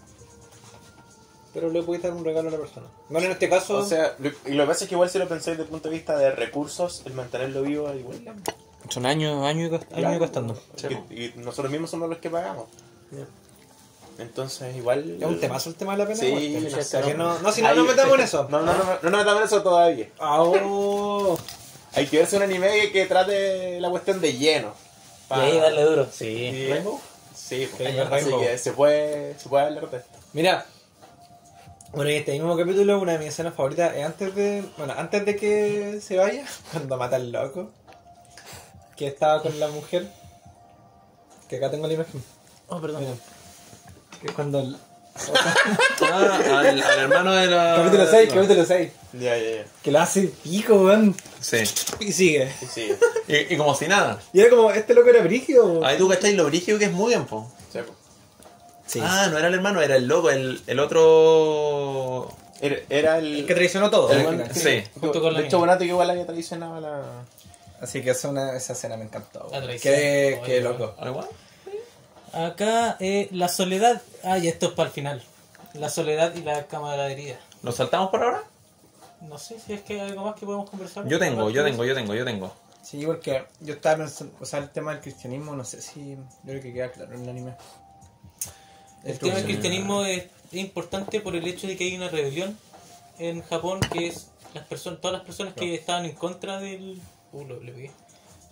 Pero 1.53 1.69
le 1.71 1.83
puedes 1.83 2.03
dar 2.05 2.13
un 2.13 2.25
regalo 2.25 2.49
a 2.49 2.53
la 2.53 2.59
persona. 2.59 2.87
Bueno, 3.09 3.27
en 3.27 3.33
este 3.33 3.49
caso, 3.49 3.79
O 3.79 3.85
sea, 3.85 4.15
lo, 4.21 4.29
y 4.47 4.53
lo 4.53 4.63
que 4.63 4.69
pasa 4.69 4.85
es 4.85 4.89
que 4.89 4.95
igual 4.95 5.11
si 5.11 5.19
lo 5.19 5.27
pensáis 5.27 5.57
desde 5.57 5.65
el 5.65 5.69
punto 5.71 5.89
de 5.89 5.97
vista 5.97 6.17
de 6.17 6.31
recursos, 6.31 7.03
el 7.07 7.15
mantenerlo 7.15 7.63
vivo 7.63 7.89
es 7.91 7.99
igual. 7.99 8.21
son 8.89 9.07
años, 9.07 9.45
años, 9.45 9.69
y 9.73 9.75
cost- 9.75 9.93
años 9.97 10.15
y 10.15 10.19
costando. 10.21 10.61
Sí, 10.77 10.87
Y, 11.11 11.25
y 11.25 11.33
nosotros 11.39 11.73
mismos 11.73 11.91
somos 11.91 12.09
los 12.09 12.19
que 12.19 12.31
pagamos. 12.31 12.67
Entonces, 14.21 14.77
igual. 14.77 15.17
Es 15.21 15.27
un 15.27 15.41
temazo 15.41 15.71
el 15.71 15.77
tema 15.77 15.93
de 15.93 15.99
la 15.99 16.05
pena. 16.07 16.17
Sí, 16.21 16.27
de 16.55 16.61
muerte. 16.71 17.01
no 17.01 17.09
no. 17.15 17.15
no, 17.35 17.39
no, 17.41 17.53
si 17.53 17.63
no 17.63 17.69
Ahí- 17.69 17.77
nos 17.77 17.87
metamos 17.87 18.15
en 18.19 18.21
eso. 18.25 18.47
No, 18.51 18.61
no, 18.61 18.73
no, 18.75 18.85
no, 18.85 18.99
no 19.03 19.11
nos 19.11 19.19
metamos 19.21 19.41
en 19.41 19.47
eso 19.47 19.63
todavía. 19.63 20.09
Oh. 20.21 21.39
Hay 21.95 22.07
que 22.07 22.19
verse 22.19 22.37
un 22.37 22.43
anime 22.43 22.71
que, 22.71 22.93
que 22.93 23.07
trate 23.07 23.81
la 23.81 23.91
cuestión 23.91 24.21
de 24.21 24.33
lleno. 24.35 24.73
Y 25.31 25.35
ahí 25.35 25.59
darle 25.59 25.83
duro. 25.85 26.07
Sí, 26.07 26.51
Sí. 26.53 26.69
Rainbow. 26.71 27.01
Sí, 27.35 27.69
pues, 27.77 27.91
Sí, 27.93 27.99
así 27.99 28.11
Rainbow. 28.11 28.41
que 28.41 28.59
se 28.59 28.73
puede, 28.73 29.39
se 29.39 29.49
puede 29.49 29.65
hablar 29.67 29.91
de 29.91 29.97
esto. 29.99 30.19
Mira, 30.33 30.67
bueno, 31.93 32.11
en 32.11 32.17
este 32.19 32.33
mismo 32.33 32.57
capítulo, 32.57 33.01
una 33.01 33.13
de 33.13 33.19
mis 33.19 33.29
escenas 33.29 33.55
favoritas 33.55 33.95
es 33.97 34.05
antes 34.05 34.35
de. 34.35 34.65
Bueno, 34.77 34.95
antes 34.97 35.25
de 35.25 35.35
que 35.37 36.01
se 36.01 36.17
vaya, 36.17 36.45
cuando 36.73 36.97
mata 36.97 37.17
al 37.17 37.33
loco, 37.33 37.71
que 38.97 39.07
estaba 39.09 39.43
con 39.43 39.59
la 39.59 39.69
mujer. 39.69 40.07
Que 41.49 41.57
acá 41.57 41.71
tengo 41.71 41.89
la 41.89 41.95
imagen. 41.95 42.23
Oh, 42.69 42.81
perdón. 42.81 43.05
Que 44.21 44.27
es 44.29 44.33
cuando. 44.33 44.61
el- 44.61 44.77
Ah, 46.03 46.41
al, 46.61 46.83
al 46.83 46.99
hermano 47.01 47.33
de 47.35 47.47
la. 47.49 47.75
capítulo 47.77 48.07
6, 48.11 48.31
capítulo 48.33 48.65
6. 48.65 48.93
Ya, 49.15 49.37
ya, 49.37 49.51
ya. 49.57 49.65
Que 49.83 49.91
lo 49.91 50.01
hace 50.01 50.23
pico, 50.43 50.77
weón. 50.83 51.15
Sí. 51.41 51.59
Y 51.99 52.13
sigue. 52.13 52.51
Sí, 52.61 52.67
sí. 52.73 52.93
Y, 53.29 53.55
y 53.55 53.57
como 53.57 53.75
si 53.75 53.87
nada. 53.89 54.19
Y 54.33 54.41
era 54.41 54.51
como, 54.51 54.71
este 54.71 54.95
loco 54.95 55.11
era 55.11 55.23
brígido. 55.23 55.85
Ahí 55.85 55.99
tú 55.99 56.09
cacháis 56.09 56.37
lo 56.37 56.45
brígido 56.47 56.79
que 56.79 56.87
es 56.87 56.93
Mugen, 56.93 57.27
po. 57.27 57.51
Sí, 57.73 57.81
pues. 57.81 57.99
Sí. 58.87 59.01
Ah, 59.03 59.29
no 59.31 59.39
era 59.39 59.49
el 59.49 59.55
hermano, 59.55 59.83
era 59.83 59.97
el 59.97 60.07
loco, 60.07 60.31
el, 60.31 60.63
el 60.67 60.79
otro. 60.81 62.29
Era, 62.61 62.77
era 62.89 63.19
el. 63.19 63.41
El 63.41 63.47
que 63.47 63.55
traicionó 63.55 63.91
todo. 63.91 64.11
el- 64.13 64.21
al 64.21 64.27
final. 64.27 64.55
sí. 64.55 64.83
Junto 65.01 65.21
con 65.21 65.35
de 65.35 65.45
hecho. 65.47 65.59
Bonato 65.59 65.81
que 65.81 65.87
igual 65.87 66.09
había 66.11 66.27
traicionado 66.27 66.77
a 66.77 66.81
la. 66.81 67.03
Así 67.81 68.01
que 68.03 68.11
esa, 68.11 68.29
una, 68.29 68.57
esa 68.57 68.73
escena 68.75 68.97
me 68.97 69.05
encantó. 69.05 69.49
La. 69.53 69.61
Qué, 69.79 70.41
qué 70.47 70.61
weón. 70.61 70.65
loco. 70.79 70.95
¿Ah, 70.99 71.09
igual? 71.09 71.27
Acá, 72.33 72.97
eh, 73.01 73.29
la 73.33 73.49
soledad. 73.49 74.01
Ah, 74.25 74.39
y 74.39 74.49
esto 74.49 74.67
es 74.67 74.73
para 74.73 74.89
el 74.89 74.95
final. 74.95 75.23
La 75.75 75.89
soledad 75.89 76.35
y 76.35 76.43
la 76.43 76.67
camaradería. 76.67 77.39
¿Nos 77.63 77.77
saltamos 77.77 78.11
por 78.11 78.23
ahora? 78.23 78.43
No 79.21 79.39
sé 79.39 79.59
si 79.61 79.73
es 79.75 79.83
que 79.83 80.01
hay 80.01 80.11
algo 80.11 80.25
más 80.25 80.35
que 80.35 80.47
podemos 80.47 80.69
conversar. 80.71 81.07
Yo 81.07 81.19
tengo, 81.19 81.51
yo 81.51 81.63
tengo, 81.65 81.85
yo 81.85 81.95
tengo, 81.95 82.15
yo 82.15 82.25
tengo. 82.25 82.53
Sí, 82.83 83.05
porque 83.05 83.45
yo 83.61 83.75
estaba 83.75 83.99
pensando, 83.99 84.35
o 84.41 84.47
sea, 84.47 84.61
el 84.61 84.71
tema 84.71 84.93
del 84.93 85.01
cristianismo, 85.03 85.55
no 85.55 85.65
sé 85.65 85.83
si, 85.83 86.15
yo 86.17 86.23
creo 86.45 86.63
que 86.63 86.73
queda 86.73 86.91
claro 86.91 87.15
en 87.15 87.23
el 87.23 87.29
anime. 87.29 87.55
El 89.05 89.19
tema 89.19 89.35
del 89.37 89.45
cristianismo 89.45 90.05
es, 90.05 90.25
es 90.51 90.59
importante 90.59 91.21
por 91.21 91.37
el 91.37 91.47
hecho 91.47 91.67
de 91.67 91.77
que 91.77 91.85
hay 91.85 91.97
una 91.97 92.09
rebelión 92.09 92.59
en 93.19 93.43
Japón 93.43 93.81
que 93.93 94.09
es 94.09 94.29
las 94.55 94.65
personas, 94.65 95.01
todas 95.01 95.19
las 95.19 95.27
personas 95.27 95.55
que 95.55 95.75
estaban 95.75 96.07
en 96.07 96.13
contra 96.13 96.59
del, 96.59 97.01
uh, 97.33 97.45
lo- 97.45 97.61
le 97.61 97.73
pegué. 97.73 97.91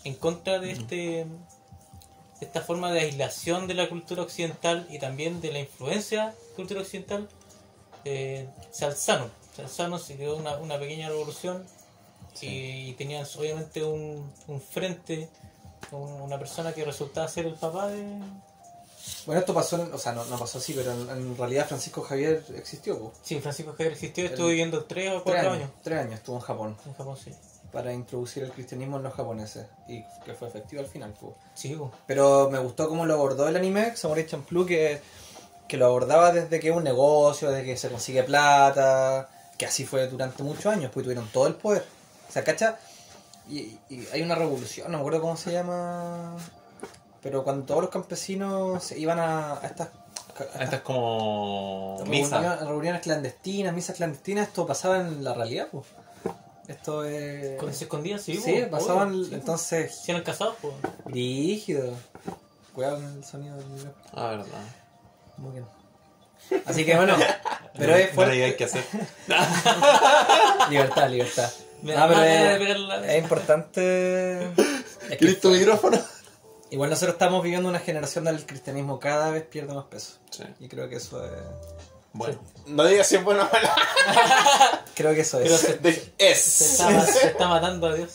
en 0.05 0.15
contra 0.15 0.59
de 0.59 0.73
este 0.73 1.27
esta 2.40 2.60
forma 2.60 2.93
de 2.93 3.01
aislación 3.01 3.66
de 3.66 3.74
la 3.74 3.89
cultura 3.89 4.23
occidental 4.23 4.86
y 4.90 4.98
también 4.98 5.40
de 5.40 5.52
la 5.52 5.59
influencia 5.60 6.27
de 6.27 6.32
la 6.51 6.56
cultura 6.56 6.81
occidental 6.81 7.28
eh, 8.05 8.48
se 8.70 8.85
alzaron, 8.85 9.31
se 9.56 9.62
alzaron, 9.62 9.98
se 9.98 10.16
creó 10.16 10.36
una, 10.36 10.56
una 10.59 10.78
pequeña 10.78 11.09
revolución 11.09 11.65
y, 12.40 12.93
tenían 12.93 13.27
obviamente 13.36 13.82
un, 13.82 14.32
un 14.47 14.60
frente, 14.60 15.28
un- 15.90 16.20
una 16.23 16.39
persona 16.39 16.73
que 16.73 16.85
resultaba 16.85 17.27
ser 17.27 17.47
el 17.47 17.55
papá 17.55 17.89
de, 17.89 18.05
Bueno, 19.27 19.40
esto 19.40 19.52
pasó, 19.52 19.82
en- 19.82 19.93
o 19.93 19.98
sea, 19.98 20.12
no, 20.12 20.24
no 20.27 20.39
pasó 20.39 20.59
así, 20.59 20.73
pero 20.74 20.93
en, 20.93 21.10
en 21.10 21.36
realidad 21.36 21.66
Francisco 21.66 22.02
Javier 22.02 22.44
existió, 22.55 22.97
po. 23.01 23.12
Sí, 23.23 23.40
Francisco 23.40 23.73
Javier 23.73 23.93
existió, 23.94 24.24
estuvo 24.24 24.47
El- 24.47 24.52
viviendo 24.52 24.85
tres 24.85 25.09
o 25.10 25.23
Tres 25.23 25.23
cuatro 25.24 25.51
años, 25.51 25.62
años. 25.65 25.70
tres 25.82 25.98
años 25.98 26.15
estuvo 26.15 26.36
en 26.36 26.43
Japón 26.43 26.77
En 26.86 26.94
Japón, 26.94 27.16
sí. 27.16 27.32
Para 27.73 27.93
introducir 27.93 28.43
el 28.43 28.53
cristianismo 28.53 28.97
en 28.97 29.03
los 29.03 29.15
japoneses 29.15 29.66
y 29.86 30.03
que 30.24 30.35
fue 30.35 30.49
efectivo 30.49 30.81
al 30.81 30.89
final, 30.89 31.12
po. 31.12 31.35
Sí, 31.55 31.74
po. 31.74 31.90
Pero 32.07 32.49
me 32.51 32.59
gustó 32.59 32.89
cómo 32.89 33.07
lo 33.07 33.15
abordó 33.15 33.49
el 33.49 33.57
anime, 33.57 33.95
Samurai 33.97 34.27
Champloo, 34.27 34.66
que, 34.66 35.01
que 35.66 35.77
lo 35.77 35.86
abordaba 35.86 36.32
desde 36.32 36.61
que 36.61 36.70
es 36.70 36.77
un 36.77 36.85
negocio, 36.85 37.51
desde 37.51 37.65
que 37.65 37.77
se 37.77 37.89
consigue 37.90 38.23
plata, 38.23 39.28
que 39.59 39.66
así 39.66 39.85
fue 39.85 40.09
durante 40.09 40.43
muchos 40.43 40.66
años, 40.66 40.90
pues 40.93 41.05
tuvieron 41.05 41.28
todo 41.28 41.47
el 41.47 41.55
poder. 41.55 41.85
O 42.28 42.32
sea, 42.32 42.45
¿cacha? 42.45 42.78
Y, 43.49 43.78
y 43.89 44.07
hay 44.12 44.23
una 44.23 44.35
revolución, 44.35 44.90
no 44.90 44.99
me 44.99 45.03
acuerdo 45.03 45.20
cómo 45.23 45.36
se 45.36 45.53
llama, 45.53 46.36
pero 47.23 47.45
cuando 47.45 47.65
todos 47.65 47.82
los 47.82 47.90
campesinos 47.90 48.82
se 48.85 48.99
iban 48.99 49.19
a, 49.19 49.55
a 49.55 49.66
estas... 49.66 49.89
a 50.55 50.62
Esta 50.62 50.77
es 50.77 50.82
como. 50.82 52.03
Misa. 52.07 52.39
reuniones, 52.39 52.66
reuniones 52.69 53.03
clandestinas, 53.03 53.74
misas 53.74 53.97
clandestinas, 53.97 54.49
esto 54.49 54.66
pasaba 54.66 55.01
en 55.01 55.24
la 55.24 55.35
realidad, 55.35 55.69
pues. 55.73 55.85
Esto 56.69 57.05
es... 57.05 57.57
Cuando 57.57 57.74
se 57.77 57.85
escondían, 57.85 58.20
sí, 58.20 58.36
Sí, 58.36 58.62
po, 58.65 58.77
pasaban, 58.77 59.09
obvio, 59.12 59.24
sí, 59.24 59.31
po. 59.31 59.36
entonces, 59.36 60.09
eran 60.09 60.23
casados, 60.23 60.57
pues. 60.61 60.74
rígido. 61.07 61.95
Cuidado 62.74 62.97
con 62.97 63.07
el 63.16 63.24
sonido 63.24 63.57
del 63.57 63.66
micrófono. 63.66 64.05
Ah, 64.12 64.28
verdad. 64.31 64.61
Muy 65.39 65.53
bien. 65.53 65.66
Así 66.66 66.85
que 66.85 66.95
bueno, 66.97 67.16
pero 67.77 67.95
es 67.97 68.11
fuerte. 68.12 68.45
hay 68.45 68.55
que 68.57 68.65
hacer. 68.65 68.85
Libertad, 70.70 71.11
libertad. 71.11 71.51
Me 71.82 71.93
No, 71.95 72.01
da 72.01 72.09
pero 72.09 72.95
es, 73.05 73.19
importante. 73.19 74.43
es 74.53 75.09
que 75.11 75.16
¿Quieres 75.16 75.40
tu 75.40 75.51
micrófono? 75.51 75.99
igual 76.70 76.90
nosotros 76.90 77.15
estamos 77.15 77.43
viviendo 77.43 77.69
una 77.69 77.78
generación 77.78 78.24
donde 78.24 78.40
el 78.40 78.47
cristianismo 78.47 78.99
cada 79.01 79.31
vez 79.31 79.45
pierde 79.45 79.73
más 79.74 79.86
peso. 79.86 80.15
Sí. 80.31 80.45
Y 80.61 80.69
creo 80.69 80.89
que 80.89 80.97
eso 80.97 81.24
es. 81.24 81.31
Bueno. 82.19 82.39
No 82.66 82.85
digas 82.85 83.07
si 83.07 83.16
es 83.16 83.24
bueno 83.24 83.43
o 83.43 83.45
malo. 83.53 83.69
Creo 84.95 85.15
que 85.15 85.20
eso 85.23 85.39
Pero 85.43 85.55
es. 85.55 85.61
se, 85.61 85.78
De- 85.78 85.93
se 85.95 86.12
Es. 86.19 86.61
está, 86.73 87.07
se 87.07 87.27
está 87.28 87.49
matando 87.49 87.86
a 87.86 87.95
Dios. 87.95 88.11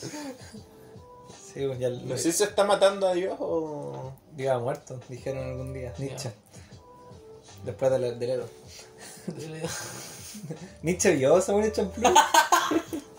Sí, 1.53 1.65
pues 1.67 1.79
ya 1.79 1.89
lo- 1.89 1.97
No 2.01 2.15
sé 2.17 2.23
si 2.31 2.37
se 2.39 2.43
está 2.45 2.63
matando 2.65 3.07
a 3.07 3.13
Dios 3.13 3.35
o. 3.39 4.13
viva 4.33 4.59
muerto, 4.59 4.99
dijeron 5.09 5.43
algún 5.49 5.73
día. 5.73 5.93
Nietzsche. 5.97 6.31
Después 7.63 7.91
del, 7.91 8.19
del 8.19 8.29
héroe. 8.29 8.47
Nietzsche 10.81 11.11
vio 11.15 11.35
a 11.37 11.41
Samuel 11.41 11.71
Champloo. 11.71 12.13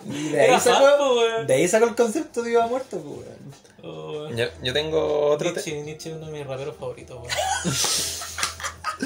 Y 0.06 0.28
de 0.28 0.38
ahí, 0.38 0.48
Era 0.48 0.60
sacó, 0.60 0.84
po, 0.98 1.14
weón. 1.16 1.46
de 1.46 1.54
ahí 1.54 1.66
sacó 1.66 1.86
el 1.86 1.94
concepto 1.94 2.42
de 2.42 2.50
viva 2.50 2.66
muerto, 2.66 2.98
pues, 3.00 3.26
weón. 3.26 3.54
Oh, 3.96 4.12
weón. 4.24 4.36
Yo, 4.36 4.44
yo 4.62 4.72
tengo 4.74 5.28
otro. 5.30 5.48
te- 5.48 5.54
Nietzsche, 5.54 5.80
Nietzsche 5.82 6.10
es 6.10 6.16
uno 6.16 6.26
de 6.26 6.32
mis 6.32 6.46
raperos 6.46 6.76
favoritos, 6.76 7.16
weón. 7.16 7.30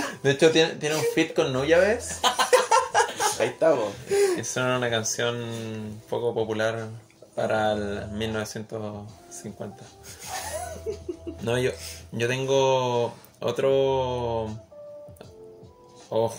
De 0.23 0.31
hecho, 0.33 0.51
tiene, 0.51 0.75
tiene 0.75 0.97
un 0.97 1.05
fit 1.15 1.35
con 1.35 1.53
Nuya, 1.53 1.79
¿ves? 1.79 2.21
Ahí 3.41 3.49
está, 3.49 3.75
po. 3.75 3.93
Es 4.37 4.57
una 4.57 4.91
canción 4.91 6.01
poco 6.09 6.35
popular 6.35 6.89
para 7.35 7.73
el 7.73 8.09
1950. 8.09 9.77
No, 11.43 11.57
yo, 11.59 11.71
yo 12.11 12.27
tengo 12.27 13.15
otro. 13.41 14.49
Oh, 16.11 16.35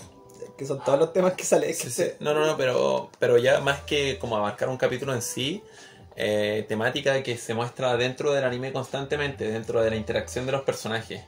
Que 0.58 0.66
son 0.66 0.84
todos 0.84 0.98
los 0.98 1.12
temas 1.12 1.32
que 1.34 1.44
sale. 1.44 1.72
sí, 1.72 1.90
sí. 1.90 2.04
No, 2.20 2.34
no, 2.34 2.44
no, 2.44 2.56
pero, 2.58 3.10
pero 3.18 3.38
ya 3.38 3.60
más 3.60 3.80
que 3.80 4.18
como 4.18 4.36
abarcar 4.36 4.68
un 4.68 4.76
capítulo 4.76 5.14
en 5.14 5.22
sí, 5.22 5.62
eh, 6.16 6.66
temática 6.68 7.22
que 7.22 7.38
se 7.38 7.54
muestra 7.54 7.96
dentro 7.96 8.32
del 8.32 8.44
anime 8.44 8.72
constantemente, 8.72 9.50
dentro 9.50 9.80
de 9.80 9.88
la 9.90 9.96
interacción 9.96 10.44
de 10.44 10.52
los 10.52 10.62
personajes. 10.62 11.22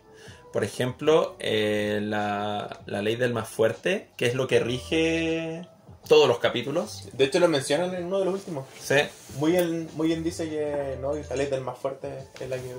Por 0.53 0.65
ejemplo, 0.65 1.37
eh, 1.39 2.01
la, 2.03 2.81
la 2.87 3.03
ley 3.03 3.17
del 3.17 3.33
más 3.33 3.49
fuerte, 3.49 4.09
que 4.17 4.27
es 4.27 4.35
lo 4.35 4.47
que 4.47 4.61
rige 4.61 5.67
todos 6.09 6.29
los 6.29 6.39
capítulos. 6.39 7.09
De 7.13 7.25
hecho 7.25 7.39
lo 7.39 7.49
mencionan 7.49 7.95
en 7.95 8.05
uno 8.05 8.19
de 8.19 8.25
los 8.27 8.35
últimos. 8.35 8.67
Sí, 8.81 8.97
Muy 9.39 9.53
bien, 9.53 9.89
muy 9.95 10.09
bien 10.09 10.23
dice 10.23 10.49
que 10.49 10.99
no, 11.01 11.15
la 11.15 11.37
ley 11.37 11.47
del 11.47 11.63
más 11.63 11.79
fuerte 11.79 12.29
es 12.41 12.49
la 12.49 12.57
que 12.57 12.75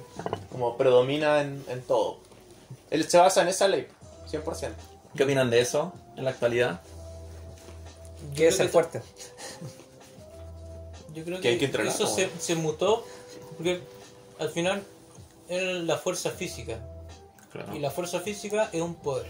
como 0.51 0.77
predomina 0.77 1.41
en, 1.41 1.63
en 1.67 1.81
todo. 1.81 2.19
Él 2.91 3.09
se 3.09 3.17
basa 3.17 3.41
en 3.41 3.47
esa 3.47 3.67
ley, 3.67 3.87
100%. 4.29 4.69
¿Qué 5.15 5.23
opinan 5.23 5.49
de 5.49 5.61
eso 5.61 5.93
en 6.15 6.25
la 6.25 6.31
actualidad? 6.31 6.81
¿Qué 8.35 8.47
es 8.47 8.59
el 8.59 8.69
fuerte? 8.69 9.01
Yo 11.13 11.23
creo 11.23 11.37
Que 11.37 11.41
que, 11.41 11.49
hay 11.49 11.57
que 11.59 11.65
entrenar, 11.65 11.93
eso 11.93 12.07
se, 12.07 12.29
se 12.39 12.55
mutó 12.55 13.05
porque 13.57 13.81
al 14.39 14.49
final 14.49 14.83
era 15.47 15.73
la 15.73 15.97
fuerza 15.97 16.31
física. 16.31 16.79
Claro. 17.53 17.73
Y 17.75 17.79
la 17.79 17.89
fuerza 17.91 18.19
física 18.19 18.69
es 18.73 18.81
un 18.81 18.95
poder. 18.95 19.27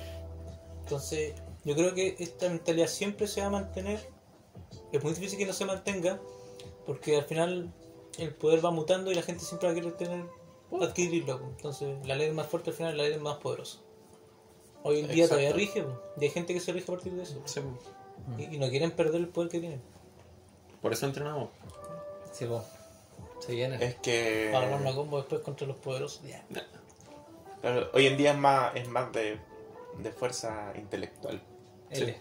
Entonces, 0.81 1.33
yo 1.63 1.75
creo 1.75 1.93
que 1.93 2.15
esta 2.19 2.49
mentalidad 2.49 2.87
siempre 2.87 3.27
se 3.27 3.41
va 3.41 3.47
a 3.47 3.49
mantener. 3.51 3.99
Es 4.91 5.03
muy 5.03 5.13
difícil 5.13 5.37
que 5.37 5.45
no 5.45 5.53
se 5.53 5.65
mantenga, 5.65 6.19
porque 6.85 7.15
al 7.17 7.25
final 7.25 7.71
el 8.17 8.33
poder 8.33 8.63
va 8.65 8.71
mutando 8.71 9.11
y 9.11 9.15
la 9.15 9.21
gente 9.21 9.43
siempre 9.43 9.67
va 9.67 9.73
a 9.73 9.75
querer 9.75 9.93
tener, 9.97 10.25
adquirirlo. 10.81 11.39
Entonces, 11.55 11.95
la 12.07 12.15
ley 12.15 12.31
más 12.31 12.47
fuerte 12.47 12.69
al 12.71 12.75
final 12.75 12.91
es 12.93 12.97
la 12.97 13.03
ley 13.09 13.19
más 13.19 13.37
poderosa. 13.37 13.79
Hoy 14.83 14.99
en 14.99 15.07
día 15.07 15.25
Exacto. 15.25 15.35
todavía 15.41 15.53
rige, 15.55 15.83
pues. 15.83 15.95
y 16.19 16.23
hay 16.25 16.31
gente 16.31 16.53
que 16.53 16.59
se 16.59 16.71
rige 16.73 16.91
a 16.91 16.95
partir 16.95 17.13
de 17.13 17.23
eso. 17.23 17.41
Sí, 17.45 17.61
Y, 18.37 18.55
y 18.55 18.57
no 18.57 18.69
quieren 18.69 18.91
perder 18.91 19.21
el 19.21 19.29
poder 19.29 19.49
que 19.49 19.59
tienen. 19.59 19.81
por 20.81 20.91
eso 20.93 21.05
entrenamos. 21.05 21.49
Sí, 22.33 22.45
po. 22.45 22.63
Se 23.39 23.53
viene. 23.53 23.83
Es 23.83 23.95
que 23.95 24.49
Para 24.51 24.75
una 24.75 24.93
combo 24.93 25.17
después 25.17 25.41
contra 25.41 25.67
los 25.67 25.77
poderosos. 25.77 26.21
Ya. 26.23 26.45
Claro, 27.63 27.89
hoy 27.93 28.05
en 28.05 28.17
día 28.17 28.31
es 28.33 28.37
más, 28.37 28.75
es 28.75 28.87
más 28.87 29.11
de, 29.11 29.39
de 29.97 30.11
fuerza 30.11 30.71
intelectual. 30.75 31.41
L. 31.89 32.15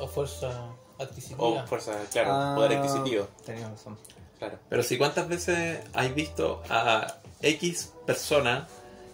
O 0.00 0.06
fuerza 0.06 0.50
adquisitiva. 0.98 1.42
O 1.42 1.66
fuerza, 1.66 1.92
claro, 2.12 2.30
Ah, 2.32 2.52
poder 2.56 2.78
adquisitivo. 2.78 3.26
Tenías 3.44 3.70
razón. 3.70 3.98
Claro. 4.38 4.58
Pero 4.68 4.82
si 4.82 4.96
cuántas 4.96 5.28
veces 5.28 5.80
has 5.92 6.14
visto 6.14 6.62
a 6.70 7.16
X 7.42 7.92
persona 8.06 8.66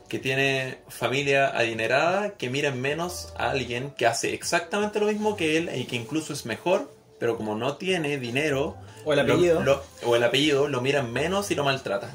que 0.08 0.20
tiene 0.20 0.78
familia 0.88 1.48
adinerada 1.48 2.30
que 2.34 2.48
mira 2.48 2.70
menos 2.70 3.32
a 3.36 3.50
alguien 3.50 3.90
que 3.90 4.06
hace 4.06 4.34
exactamente 4.34 5.00
lo 5.00 5.06
mismo 5.06 5.34
que 5.36 5.56
él 5.56 5.70
y 5.74 5.84
que 5.86 5.96
incluso 5.96 6.32
es 6.32 6.46
mejor, 6.46 6.92
pero 7.18 7.36
como 7.36 7.56
no 7.56 7.76
tiene 7.76 8.18
dinero 8.18 8.76
O 9.04 9.12
el 9.12 9.18
lo- 9.26 9.32
apellido. 9.34 9.62
lo- 9.64 9.82
o 10.04 10.14
el 10.14 10.22
apellido 10.22 10.68
lo 10.68 10.80
miran 10.80 11.12
menos 11.12 11.50
y 11.50 11.56
lo 11.56 11.64
maltratan. 11.64 12.10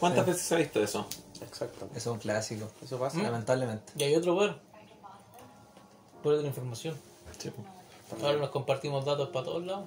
¿Cuántas 0.00 0.24
Sí. 0.24 0.30
veces 0.32 0.46
se 0.48 0.54
ha 0.56 0.58
visto 0.58 0.82
eso? 0.82 1.06
Exacto. 1.46 1.86
Eso 1.94 1.96
es 1.96 2.06
un 2.06 2.18
clásico. 2.18 2.68
Eso 2.82 2.98
pasa. 2.98 3.18
¿Mm? 3.18 3.22
Lamentablemente. 3.22 3.92
Y 3.96 4.04
hay 4.04 4.14
otro 4.16 4.34
poder. 4.34 4.56
Poder 6.22 6.38
de 6.38 6.42
la 6.44 6.48
información. 6.48 6.96
Sí, 7.38 7.50
Ahora 8.22 8.38
nos 8.38 8.50
compartimos 8.50 9.04
datos 9.04 9.30
para 9.30 9.44
todos 9.46 9.64
lados. 9.64 9.86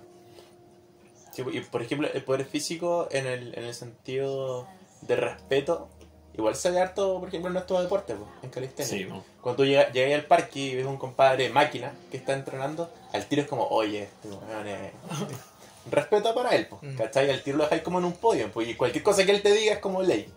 Sí, 1.31 1.43
y 1.51 1.59
por 1.61 1.81
ejemplo, 1.81 2.07
el 2.11 2.23
poder 2.23 2.45
físico 2.45 3.07
en 3.11 3.27
el, 3.27 3.53
en 3.57 3.65
el 3.65 3.73
sentido 3.73 4.67
de 5.01 5.15
respeto, 5.15 5.89
igual 6.33 6.55
se 6.55 6.71
ve 6.71 6.79
harto, 6.79 7.19
por 7.19 7.27
ejemplo, 7.29 7.49
en 7.49 7.53
nuestro 7.53 7.79
deporte, 7.81 8.15
pues, 8.15 8.29
en 8.41 8.49
calistenia. 8.49 8.89
Sí. 8.89 9.21
Cuando 9.41 9.57
tú 9.57 9.65
llegas, 9.65 9.93
llegas 9.93 10.19
al 10.19 10.25
parque 10.25 10.59
y 10.59 10.75
ves 10.75 10.85
un 10.85 10.97
compadre 10.97 11.49
máquina 11.49 11.93
que 12.09 12.17
está 12.17 12.33
entrenando, 12.33 12.89
al 13.13 13.25
tiro 13.27 13.41
es 13.43 13.47
como, 13.47 13.67
oye, 13.67 14.03
este 14.03 14.29
respeto 15.91 16.33
para 16.33 16.55
él, 16.55 16.67
pues, 16.67 16.81
Mm. 16.81 16.95
¿cachai? 16.97 17.29
Al 17.29 17.43
tiro 17.43 17.57
lo 17.57 17.63
dejáis 17.65 17.83
como 17.83 17.99
en 17.99 18.05
un 18.05 18.13
podio, 18.13 18.51
pues, 18.51 18.67
y 18.69 18.75
cualquier 18.75 19.03
cosa 19.03 19.25
que 19.25 19.31
él 19.31 19.41
te 19.43 19.53
diga 19.53 19.73
es 19.73 19.79
como 19.79 20.01
ley. 20.01 20.27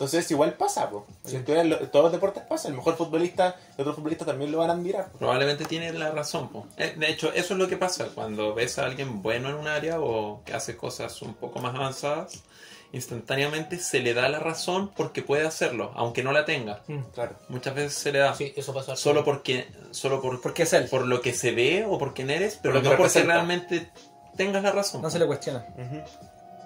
Entonces, 0.00 0.30
igual 0.30 0.54
pasa, 0.54 0.88
pues. 0.88 1.34
En 1.34 1.44
teoría, 1.44 1.62
lo- 1.62 1.78
todos 1.90 2.04
los 2.04 2.12
deportes 2.12 2.42
pasa. 2.44 2.68
El 2.68 2.74
mejor 2.74 2.96
futbolista, 2.96 3.54
el 3.76 3.82
otro 3.82 3.92
futbolista 3.94 4.24
también 4.24 4.50
lo 4.50 4.56
van 4.58 4.70
a 4.70 4.72
admirar. 4.72 5.08
pues. 5.08 5.18
Probablemente 5.18 5.66
tiene 5.66 5.92
la 5.92 6.10
razón. 6.10 6.48
po. 6.48 6.66
Eh, 6.78 6.94
De 6.96 7.10
hecho, 7.10 7.30
eso 7.34 7.52
es 7.52 7.60
lo 7.60 7.68
que 7.68 7.76
pasa 7.76 8.06
cuando 8.14 8.54
ves 8.54 8.78
a 8.78 8.86
alguien 8.86 9.20
bueno 9.22 9.50
en 9.50 9.56
un 9.56 9.68
área 9.68 10.00
o 10.00 10.42
que 10.46 10.54
hace 10.54 10.74
cosas 10.74 11.20
un 11.20 11.34
poco 11.34 11.58
más 11.60 11.74
avanzadas. 11.74 12.42
Instantáneamente 12.92 13.78
se 13.78 14.00
le 14.00 14.14
da 14.14 14.28
la 14.30 14.38
razón 14.40 14.90
porque 14.96 15.22
puede 15.22 15.46
hacerlo, 15.46 15.92
aunque 15.94 16.22
no 16.24 16.32
la 16.32 16.44
tenga. 16.46 16.82
Claro. 17.14 17.36
Muchas 17.48 17.74
veces 17.74 17.94
se 17.94 18.10
le 18.10 18.18
da 18.20 18.34
Sí, 18.34 18.52
eso 18.56 18.72
pasa. 18.74 18.96
solo 18.96 19.22
porque 19.24 19.68
solo 19.90 20.20
por, 20.22 20.40
Porque 20.40 20.62
es 20.64 20.72
él. 20.72 20.88
por 20.88 21.06
lo 21.06 21.20
que 21.20 21.32
se 21.34 21.52
ve 21.52 21.84
o 21.88 21.98
por 21.98 22.14
quién 22.14 22.30
eres, 22.30 22.58
pero 22.60 22.74
Por 22.74 22.82
no 22.82 22.88
porque 22.90 23.02
representa. 23.04 23.34
realmente 23.34 23.90
tengas 24.36 24.62
la 24.62 24.72
razón. 24.72 25.02
No 25.02 25.10
se 25.10 25.18
le 25.18 25.26
cuestiona. 25.26 25.66
Ujú. 25.76 26.02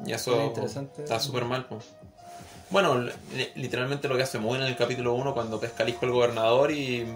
Y 0.07 0.13
eso 0.13 0.35
Muy 0.37 0.45
interesante. 0.47 1.03
está 1.03 1.21
súper 1.21 1.45
mal. 1.45 1.67
po. 1.67 1.79
Bueno, 2.71 2.99
li- 2.99 3.13
literalmente 3.55 4.09
lo 4.09 4.17
que 4.17 4.23
hace 4.23 4.39
muy 4.39 4.57
en 4.59 4.65
el 4.65 4.77
capítulo 4.77 5.15
1 5.15 5.35
cuando 5.35 5.61
pesca 5.61 5.83
al 5.85 5.89
hijo 5.91 6.07
el 6.07 6.13
gobernador 6.13 6.71
y 6.71 7.07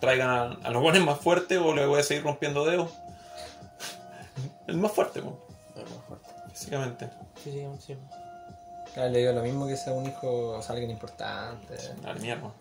traigan 0.00 0.30
a, 0.30 0.42
a 0.66 0.70
los 0.70 0.80
buenos 0.82 1.04
más 1.04 1.18
fuertes 1.20 1.58
o 1.58 1.74
le 1.74 1.84
voy 1.86 2.00
a 2.00 2.02
seguir 2.02 2.22
rompiendo 2.24 2.64
dedos. 2.64 2.90
El 4.66 4.76
más 4.78 4.92
fuerte, 4.92 5.20
po, 5.20 5.38
Es 5.76 5.82
más 5.90 6.04
fuerte. 6.06 6.28
básicamente. 6.48 7.10
Sí, 7.42 7.50
sí, 7.52 7.66
sí. 7.86 7.96
Claro, 8.94 9.10
le 9.10 9.18
digo 9.20 9.32
lo 9.32 9.42
mismo 9.42 9.66
que 9.68 9.76
sea 9.76 9.92
un 9.92 10.06
hijo, 10.06 10.50
o 10.50 10.62
sea, 10.62 10.72
alguien 10.72 10.90
importante. 10.90 11.76
Mierda. 12.20 12.40
No, 12.42 12.54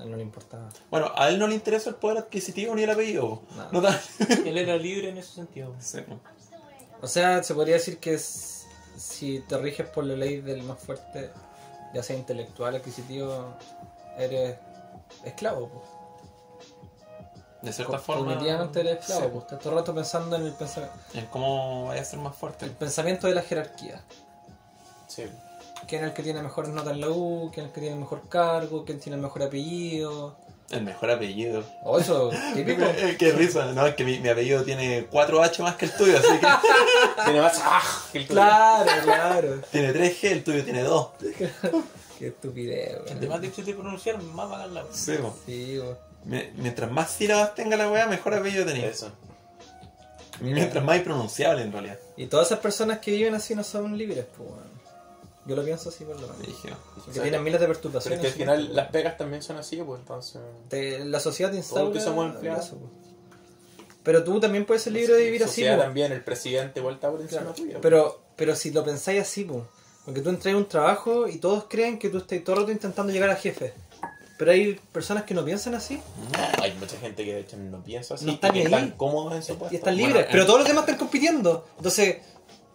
a 0.00 0.02
él 0.04 0.10
no 0.10 0.16
le 0.16 0.22
importaba. 0.22 0.68
Bueno, 0.90 1.12
a 1.16 1.28
él 1.28 1.38
no 1.38 1.46
le 1.46 1.54
interesa 1.54 1.88
el 1.90 1.96
poder 1.96 2.18
adquisitivo 2.18 2.74
ni 2.74 2.82
el 2.82 2.90
apellido. 2.90 3.42
No. 3.56 3.68
No 3.72 3.80
da- 3.80 4.00
Él 4.44 4.58
era 4.58 4.76
libre 4.76 5.10
en 5.10 5.18
ese 5.18 5.32
sentido. 5.34 5.74
Sí. 5.78 6.00
O 7.00 7.06
sea, 7.06 7.42
se 7.42 7.54
podría 7.54 7.74
decir 7.74 7.98
que 7.98 8.14
es- 8.14 8.53
si 9.04 9.40
te 9.40 9.58
riges 9.58 9.88
por 9.88 10.04
la 10.04 10.14
ley 10.16 10.40
del 10.40 10.62
más 10.62 10.78
fuerte, 10.78 11.30
ya 11.92 12.02
sea 12.02 12.16
intelectual, 12.16 12.74
adquisitivo, 12.76 13.54
eres 14.18 14.56
esclavo. 15.24 15.68
Pues. 15.68 15.84
De 17.62 17.72
cierta 17.72 17.98
forma. 17.98 18.24
Cognitivamente 18.26 18.80
eres 18.80 19.00
esclavo. 19.00 19.22
sí, 19.22 19.28
pues. 19.32 19.42
Estás 19.44 19.58
todo 19.60 19.70
el 19.72 19.78
rato 19.78 19.94
pensando 19.94 20.36
en 20.36 20.42
el, 20.46 20.52
pensa- 20.54 20.90
En 21.14 21.26
cómo 21.26 21.86
vaya 21.86 22.02
a 22.02 22.04
ser 22.04 22.18
más 22.18 22.34
fuerte. 22.36 22.64
el 22.66 22.72
pensamiento 22.72 23.26
de 23.26 23.34
la 23.34 23.42
jerarquía. 23.42 24.02
Sí. 25.06 25.24
¿Quién 25.86 26.02
es 26.04 26.08
el 26.10 26.14
que 26.14 26.22
tiene 26.22 26.42
mejores 26.42 26.70
notas 26.70 26.94
en 26.94 27.00
la 27.02 27.10
U? 27.10 27.50
¿Quién 27.52 27.66
es 27.66 27.70
el 27.70 27.74
que 27.74 27.80
tiene 27.80 27.94
el 27.96 28.00
mejor 28.00 28.28
cargo? 28.28 28.84
¿Quién 28.84 29.00
tiene 29.00 29.16
el 29.16 29.22
mejor 29.22 29.42
apellido? 29.42 30.36
El 30.70 30.82
mejor 30.82 31.10
apellido. 31.10 31.62
O 31.82 31.98
eso, 31.98 32.30
típico. 32.54 32.82
Qué 33.18 33.32
risa, 33.32 33.66
no, 33.72 33.86
es 33.86 33.94
que 33.94 34.04
mi, 34.04 34.18
mi 34.18 34.28
apellido 34.28 34.62
tiene 34.64 35.08
4H 35.10 35.58
más 35.62 35.76
que 35.76 35.84
el 35.86 35.92
tuyo, 35.92 36.18
así 36.18 36.28
que 36.38 36.46
Tiene 37.24 37.40
más. 37.40 37.60
¡Ah! 37.62 37.82
que 38.12 38.18
el 38.18 38.26
tuyo. 38.26 38.40
claro, 38.40 38.90
claro. 39.04 39.60
tiene 39.70 39.92
3G, 39.92 40.24
el 40.30 40.44
tuyo 40.44 40.64
tiene 40.64 40.82
2. 40.82 41.08
Qué 42.18 42.28
estupidez, 42.28 42.96
Entre 43.06 43.14
weón. 43.20 43.28
más 43.28 43.40
difícil 43.40 43.64
de 43.66 43.74
pronunciar, 43.74 44.22
más 44.22 44.50
va 44.50 44.56
a 44.62 44.66
ganar. 44.66 44.84
Sí. 44.90 45.16
Sí, 45.46 45.78
weón. 45.78 45.98
Mi- 46.24 46.50
Mientras 46.56 46.90
más 46.90 47.10
sílabas 47.10 47.54
tenga 47.54 47.76
la 47.76 47.90
weá, 47.90 48.06
mejor 48.06 48.34
apellido 48.34 48.64
tenés. 48.64 48.84
Eso. 48.96 49.12
Mientras 50.40 50.82
más 50.82 50.96
impronunciable 50.96 51.62
en 51.62 51.72
realidad. 51.72 51.98
Y 52.16 52.26
todas 52.26 52.46
esas 52.48 52.58
personas 52.60 52.98
que 52.98 53.10
viven 53.12 53.34
así 53.34 53.54
no 53.54 53.62
son 53.62 53.96
libres, 53.96 54.24
pues, 54.36 54.48
weón. 54.48 54.73
Yo 55.46 55.54
lo 55.56 55.62
pienso 55.64 55.90
así 55.90 56.04
por 56.04 56.18
lo 56.18 56.22
menos. 56.28 56.38
Dije, 56.46 56.70
Porque 57.04 57.20
tienen 57.20 57.42
miles 57.42 57.60
de 57.60 57.66
Pero 57.66 57.72
es 57.72 57.78
perturbaciones. 57.78 58.20
que 58.20 58.26
al 58.28 58.32
final 58.32 58.74
las 58.74 58.88
pegas 58.88 59.16
también 59.18 59.42
son 59.42 59.56
así, 59.58 59.76
pues 59.76 60.00
entonces. 60.00 60.40
Te- 60.68 61.04
la 61.04 61.20
sociedad 61.20 61.50
te 61.50 61.58
instaura 61.58 61.84
Todos 61.90 61.98
que 61.98 62.02
somos 62.02 62.34
empleados. 62.34 62.70
pues. 62.70 62.82
Pero 64.02 64.22
tú 64.24 64.38
también 64.40 64.66
puedes 64.66 64.82
ser 64.82 64.92
libre 64.92 65.14
de 65.14 65.24
vivir 65.24 65.44
así, 65.44 65.62
pues. 65.62 65.78
también, 65.78 66.12
el 66.12 66.22
presidente 66.22 66.80
vuelta 66.80 67.10
por 67.10 67.20
encima 67.20 67.40
Claro. 67.42 67.54
tuyo. 67.56 67.78
Pero, 67.80 68.20
pero 68.36 68.54
si 68.56 68.70
lo 68.70 68.84
pensáis 68.84 69.20
así, 69.22 69.44
pues. 69.44 69.62
Porque 70.04 70.20
tú 70.20 70.28
entras 70.28 70.54
a 70.54 70.58
un 70.58 70.66
trabajo 70.68 71.26
y 71.28 71.38
todos 71.38 71.64
creen 71.68 71.98
que 71.98 72.10
tú 72.10 72.18
estás 72.18 72.42
todo 72.44 72.56
el 72.56 72.60
rato 72.62 72.72
intentando 72.72 73.12
llegar 73.12 73.30
a 73.30 73.36
jefe. 73.36 73.72
Pero 74.36 74.50
hay 74.50 74.74
personas 74.92 75.22
que 75.24 75.32
no 75.32 75.44
piensan 75.44 75.76
así 75.76 75.94
No, 75.96 76.62
hay 76.64 76.74
mucha 76.74 76.96
gente 76.98 77.24
que 77.24 77.34
de 77.34 77.40
hecho 77.42 77.56
no 77.56 77.82
piensa 77.84 78.14
así. 78.14 78.26
No 78.26 78.32
están 78.32 78.54
y 78.54 78.58
ahí. 78.58 78.64
están 78.64 78.90
cómodos 78.90 79.32
en 79.34 79.42
su 79.44 79.56
puesto. 79.56 79.72
y 79.74 79.78
están 79.78 79.94
Bueno, 79.94 80.08
libres. 80.08 80.24
eh. 80.26 80.28
Pero 80.32 80.44
todos 80.44 80.58
los 80.58 80.68
demás 80.68 80.82
están 80.84 80.98
compitiendo. 80.98 81.66
Entonces, 81.78 82.16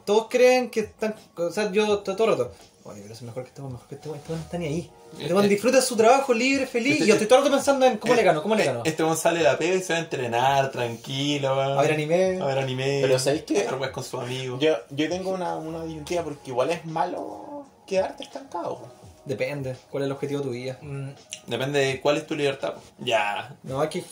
todos 0.09 0.27
creen 0.29 0.69
que 0.71 0.79
están. 0.81 1.13
O 1.37 1.51
sea, 1.51 1.71
yo 1.71 1.99
todo, 1.99 2.15
todo 2.15 2.31
el 2.31 2.37
rato. 2.39 2.51
Oye, 2.85 3.01
pero 3.01 3.13
es 3.13 3.21
mejor 3.21 3.43
que 3.43 3.49
este 3.49 3.61
weón, 3.61 3.73
mejor 3.73 3.87
que 3.87 3.95
este 3.95 4.07
weón, 4.09 4.19
este 4.19 4.33
no 4.33 4.39
está 4.39 4.57
ni 4.57 4.65
ahí. 4.65 4.91
Este 5.19 5.33
weón 5.33 5.45
Eh, 5.45 5.49
disfruta 5.49 5.81
su 5.81 5.95
trabajo 5.95 6.33
libre, 6.33 6.65
feliz. 6.65 6.93
este- 6.93 7.03
y 7.03 7.07
yo 7.07 7.13
estoy 7.13 7.27
todo 7.27 7.39
el 7.39 7.45
rato 7.45 7.55
pensando 7.57 7.85
en 7.85 7.97
cómo 7.97 8.15
le 8.15 8.23
gano, 8.23 8.41
cómo 8.41 8.55
le 8.55 8.65
gano. 8.65 8.81
Este 8.85 9.03
weón 9.03 9.15
sale 9.17 9.37
de 9.39 9.43
la 9.43 9.57
pega 9.59 9.75
y 9.75 9.81
se 9.83 9.93
va 9.93 9.99
a 9.99 10.01
entrenar 10.01 10.71
tranquilo, 10.71 11.55
weón. 11.55 11.77
A 11.77 11.81
ver 11.83 11.91
anime. 11.93 12.39
A 12.41 12.45
ver 12.45 12.57
anime. 12.59 12.99
Pero 13.01 13.19
¿sabéis 13.19 13.43
qué? 13.43 13.67
A 13.67 13.91
con 13.91 14.03
sus 14.03 14.19
amigos. 14.19 14.59
Yo, 14.59 14.73
yo 14.89 15.07
tengo 15.09 15.29
una, 15.31 15.55
una 15.57 15.83
disyuntiva 15.83 16.23
porque 16.23 16.49
igual 16.49 16.71
es 16.71 16.83
malo 16.85 17.65
quedarte 17.85 18.23
estancado. 18.23 18.97
Depende, 19.25 19.75
cuál 19.91 20.03
es 20.03 20.07
el 20.07 20.13
objetivo 20.13 20.39
de 20.39 20.45
tu 20.47 20.51
vida. 20.53 20.79
Mm, 20.81 21.09
Depende 21.45 21.79
de 21.79 22.01
cuál 22.01 22.17
es 22.17 22.25
tu 22.25 22.33
libertad. 22.35 22.73
Ya. 22.97 23.55
No, 23.61 23.81
hay 23.81 23.89
que, 23.89 24.03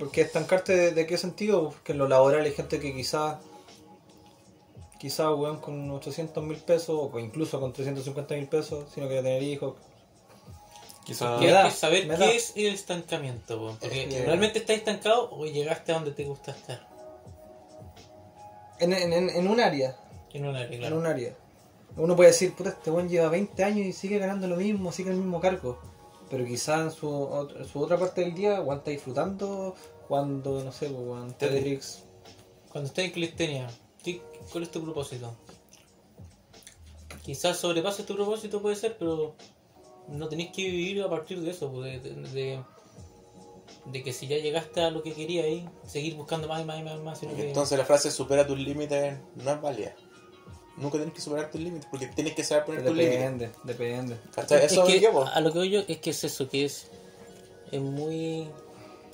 porque 0.00 0.22
estancarte 0.22 0.74
de, 0.76 0.90
de 0.92 1.06
qué 1.06 1.16
sentido, 1.18 1.70
porque 1.70 1.92
en 1.92 1.98
lo 1.98 2.08
laboral 2.08 2.40
hay 2.44 2.52
gente 2.52 2.80
que 2.80 2.92
quizás, 2.92 3.36
quizás, 4.98 5.28
weón, 5.36 5.58
con 5.60 5.90
800 5.90 6.42
mil 6.44 6.56
pesos, 6.58 7.10
o 7.12 7.18
incluso 7.18 7.60
con 7.60 7.72
350 7.72 8.34
mil 8.34 8.48
pesos, 8.48 8.90
si 8.92 9.00
no 9.00 9.06
quiere 9.06 9.22
tener 9.22 9.42
hijos. 9.42 9.74
Quizás. 11.04 11.40
Hay 11.40 11.46
que 11.46 11.70
saber 11.70 12.02
qué 12.08 12.16
da. 12.16 12.30
es 12.32 12.52
el 12.56 12.66
estancamiento. 12.74 13.58
po, 13.58 13.76
Porque 13.80 14.02
Es 14.04 14.14
que- 14.14 14.24
realmente 14.24 14.58
estás 14.58 14.76
estancado 14.76 15.30
o 15.30 15.46
llegaste 15.46 15.92
a 15.92 15.96
donde 15.96 16.10
te 16.12 16.24
gusta 16.24 16.50
estar. 16.50 16.86
En, 18.78 18.92
en, 18.92 19.12
en- 19.12 19.30
en 19.30 19.48
un 19.48 19.60
área, 19.60 19.96
En 20.32 20.46
un 20.46 20.56
área, 20.56 20.70
en 20.72 20.78
claro. 20.80 20.98
un 20.98 21.06
área. 21.06 21.34
Uno 21.96 22.14
puede 22.14 22.30
decir, 22.30 22.54
puta, 22.54 22.70
este 22.70 22.90
buen 22.90 23.08
lleva 23.08 23.28
20 23.30 23.64
años 23.64 23.86
y 23.86 23.92
sigue 23.92 24.18
ganando 24.18 24.46
lo 24.48 24.56
mismo, 24.56 24.92
sigue 24.92 25.10
en 25.10 25.16
el 25.16 25.22
mismo 25.22 25.40
cargo. 25.40 25.78
Pero 26.28 26.44
quizá 26.44 26.82
en 26.82 26.90
su, 26.90 27.48
en 27.56 27.64
su 27.66 27.80
otra 27.80 27.96
parte 27.96 28.20
del 28.22 28.34
día, 28.34 28.60
Juan 28.60 28.78
está 28.78 28.90
disfrutando 28.90 29.74
cuando, 30.08 30.62
no 30.62 30.72
sé, 30.72 30.90
Tetris. 31.38 32.02
Cuando 32.70 32.88
estás 32.88 33.04
en 33.06 33.10
calistenia, 33.12 33.66
¿qué- 33.68 33.85
¿cuál 34.50 34.64
es 34.64 34.70
tu 34.70 34.82
propósito? 34.82 35.34
Quizás 37.22 37.56
sobrepases 37.58 38.06
tu 38.06 38.14
propósito, 38.14 38.62
puede 38.62 38.76
ser, 38.76 38.96
pero 38.98 39.34
no 40.08 40.28
tenés 40.28 40.52
que 40.52 40.62
vivir 40.62 41.02
a 41.02 41.10
partir 41.10 41.40
de 41.40 41.50
eso, 41.50 41.70
pues, 41.72 42.02
de, 42.02 42.10
de, 42.14 42.28
de- 42.30 42.60
de 43.86 44.02
que 44.02 44.12
si 44.12 44.26
ya 44.26 44.36
llegaste 44.38 44.80
a 44.80 44.90
lo 44.90 45.02
que 45.02 45.12
querías 45.12 45.44
ahí, 45.44 45.68
seguir 45.86 46.14
buscando 46.16 46.48
más 46.48 46.60
y 46.60 46.64
más 46.64 46.80
y 46.80 46.82
más 46.82 46.98
y 46.98 47.02
más. 47.02 47.18
que- 47.34 47.48
Entonces 47.48 47.78
la 47.78 47.84
frase 47.84 48.10
supera 48.10 48.46
tus 48.46 48.58
límites 48.58 49.16
no 49.36 49.50
es 49.52 49.60
válida. 49.60 49.94
Nunca 50.76 50.98
tienes 50.98 51.14
que 51.14 51.20
superar 51.20 51.50
tus 51.50 51.60
límites 51.60 51.86
porque 51.90 52.06
tienes 52.08 52.34
que 52.34 52.44
saber 52.44 52.64
poner 52.64 52.84
tus 52.84 52.96
límites. 52.96 53.20
Depende, 53.20 53.50
depende. 53.64 54.16
¿Cachai? 54.34 54.64
es 54.64 54.72
Eso 54.72 54.84
que 54.86 55.00
yo, 55.00 55.24
a 55.26 55.40
lo 55.40 55.52
que 55.52 55.58
voy 55.58 55.70
yo 55.70 55.80
es 55.86 55.98
que 55.98 56.10
es 56.10 56.24
eso, 56.24 56.48
que 56.48 56.64
es, 56.64 56.88
es 57.72 57.80
muy... 57.80 58.48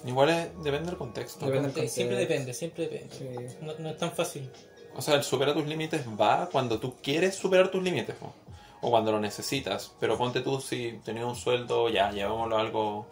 Igual 0.06 0.30
es- 0.30 0.48
depende 0.64 0.86
del 0.88 0.96
contexto. 0.98 1.46
Depende. 1.46 1.70
del 1.72 1.88
Siempre 1.88 2.16
depende, 2.16 2.54
siempre 2.54 2.88
depende. 2.88 3.14
Sí. 3.16 3.56
No, 3.64 3.74
no 3.78 3.90
es 3.90 3.96
tan 3.98 4.10
fácil. 4.12 4.50
O 4.96 5.02
sea, 5.02 5.14
el 5.14 5.24
superar 5.24 5.54
tus 5.54 5.66
límites 5.66 6.04
va 6.20 6.48
cuando 6.50 6.78
tú 6.78 6.94
quieres 7.02 7.34
superar 7.34 7.68
tus 7.68 7.82
límites, 7.82 8.16
o 8.80 8.90
cuando 8.90 9.12
lo 9.12 9.20
necesitas. 9.20 9.92
Pero 9.98 10.18
ponte 10.18 10.40
tú 10.40 10.60
si 10.60 11.00
tenías 11.04 11.24
un 11.24 11.36
sueldo, 11.36 11.88
ya, 11.88 12.10
llevámoslo 12.10 12.56
a 12.56 12.60
algo 12.60 13.06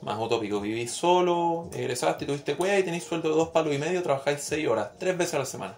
más 0.00 0.18
utópico. 0.18 0.60
Vivís 0.60 0.92
solo, 0.92 1.68
egresaste 1.72 2.24
y 2.24 2.26
tuviste 2.26 2.56
cueva 2.56 2.78
y 2.78 2.82
tenéis 2.82 3.04
sueldo 3.04 3.28
de 3.30 3.34
dos 3.34 3.48
palos 3.48 3.74
y 3.74 3.78
medio, 3.78 4.02
trabajáis 4.02 4.40
seis 4.40 4.66
horas, 4.66 4.90
tres 4.98 5.16
veces 5.18 5.34
a 5.34 5.38
la 5.40 5.44
semana. 5.44 5.74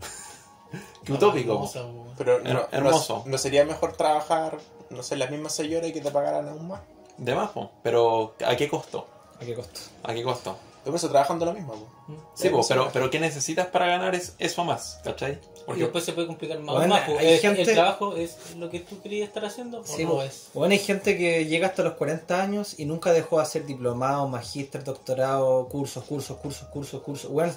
Qué 1.04 1.12
utópico. 1.12 1.60
po. 1.60 1.70
Hermosa. 1.78 2.10
Pero 2.18 2.40
no, 2.40 2.66
hermoso. 2.70 3.22
No, 3.24 3.32
no 3.32 3.38
sería 3.38 3.64
mejor 3.64 3.96
trabajar, 3.96 4.58
no 4.90 5.02
sé, 5.02 5.16
las 5.16 5.30
mismas 5.30 5.54
6 5.54 5.74
horas 5.74 5.90
y 5.90 5.92
que 5.94 6.00
te 6.00 6.10
pagaran 6.10 6.48
aún 6.48 6.68
más? 6.68 6.80
De 7.16 7.34
más, 7.34 7.50
pero 7.82 8.34
¿a 8.46 8.56
qué 8.56 8.68
costo? 8.68 9.06
¿A 9.40 9.44
qué 9.44 9.54
costo? 9.54 9.80
¿A 10.02 10.12
qué 10.12 10.22
costo? 10.22 10.56
Por 10.84 10.94
eso 10.94 11.08
trabajando 11.10 11.44
lo 11.44 11.52
mismo. 11.52 11.72
po. 11.74 11.86
Sí, 12.34 12.50
pero, 12.68 12.90
pero 12.92 13.10
¿qué 13.10 13.20
necesitas 13.20 13.66
para 13.68 13.86
ganar 13.86 14.14
es 14.14 14.34
eso 14.38 14.64
más? 14.64 14.98
¿Cachai? 15.04 15.32
Y 15.32 15.62
Porque 15.66 15.82
después 15.82 16.04
se 16.04 16.12
puede 16.12 16.26
complicar 16.26 16.58
más. 16.60 16.74
Bueno, 16.74 16.94
más, 16.94 17.02
po. 17.08 17.18
hay 17.18 17.28
¿El, 17.34 17.38
gente- 17.38 17.62
el 17.62 17.72
trabajo 17.74 18.16
es 18.16 18.54
lo 18.56 18.70
que 18.70 18.80
tú 18.80 19.00
querías 19.00 19.28
estar 19.28 19.44
haciendo 19.44 19.84
Sí, 19.84 20.04
o 20.04 20.08
no 20.08 20.14
po. 20.14 20.22
es? 20.22 20.48
Bueno, 20.54 20.72
hay 20.72 20.78
gente 20.78 21.16
que 21.18 21.44
llega 21.46 21.68
hasta 21.68 21.82
los 21.82 21.92
40 21.94 22.40
años 22.42 22.74
y 22.78 22.86
nunca 22.86 23.12
dejó 23.12 23.36
de 23.36 23.42
hacer 23.42 23.66
diplomado, 23.66 24.26
magíster, 24.28 24.82
doctorado, 24.82 25.68
cursos, 25.68 26.02
cursos, 26.04 26.38
cursos, 26.38 26.68
cursos, 26.68 27.02
cursos. 27.02 27.30
Bueno, 27.30 27.52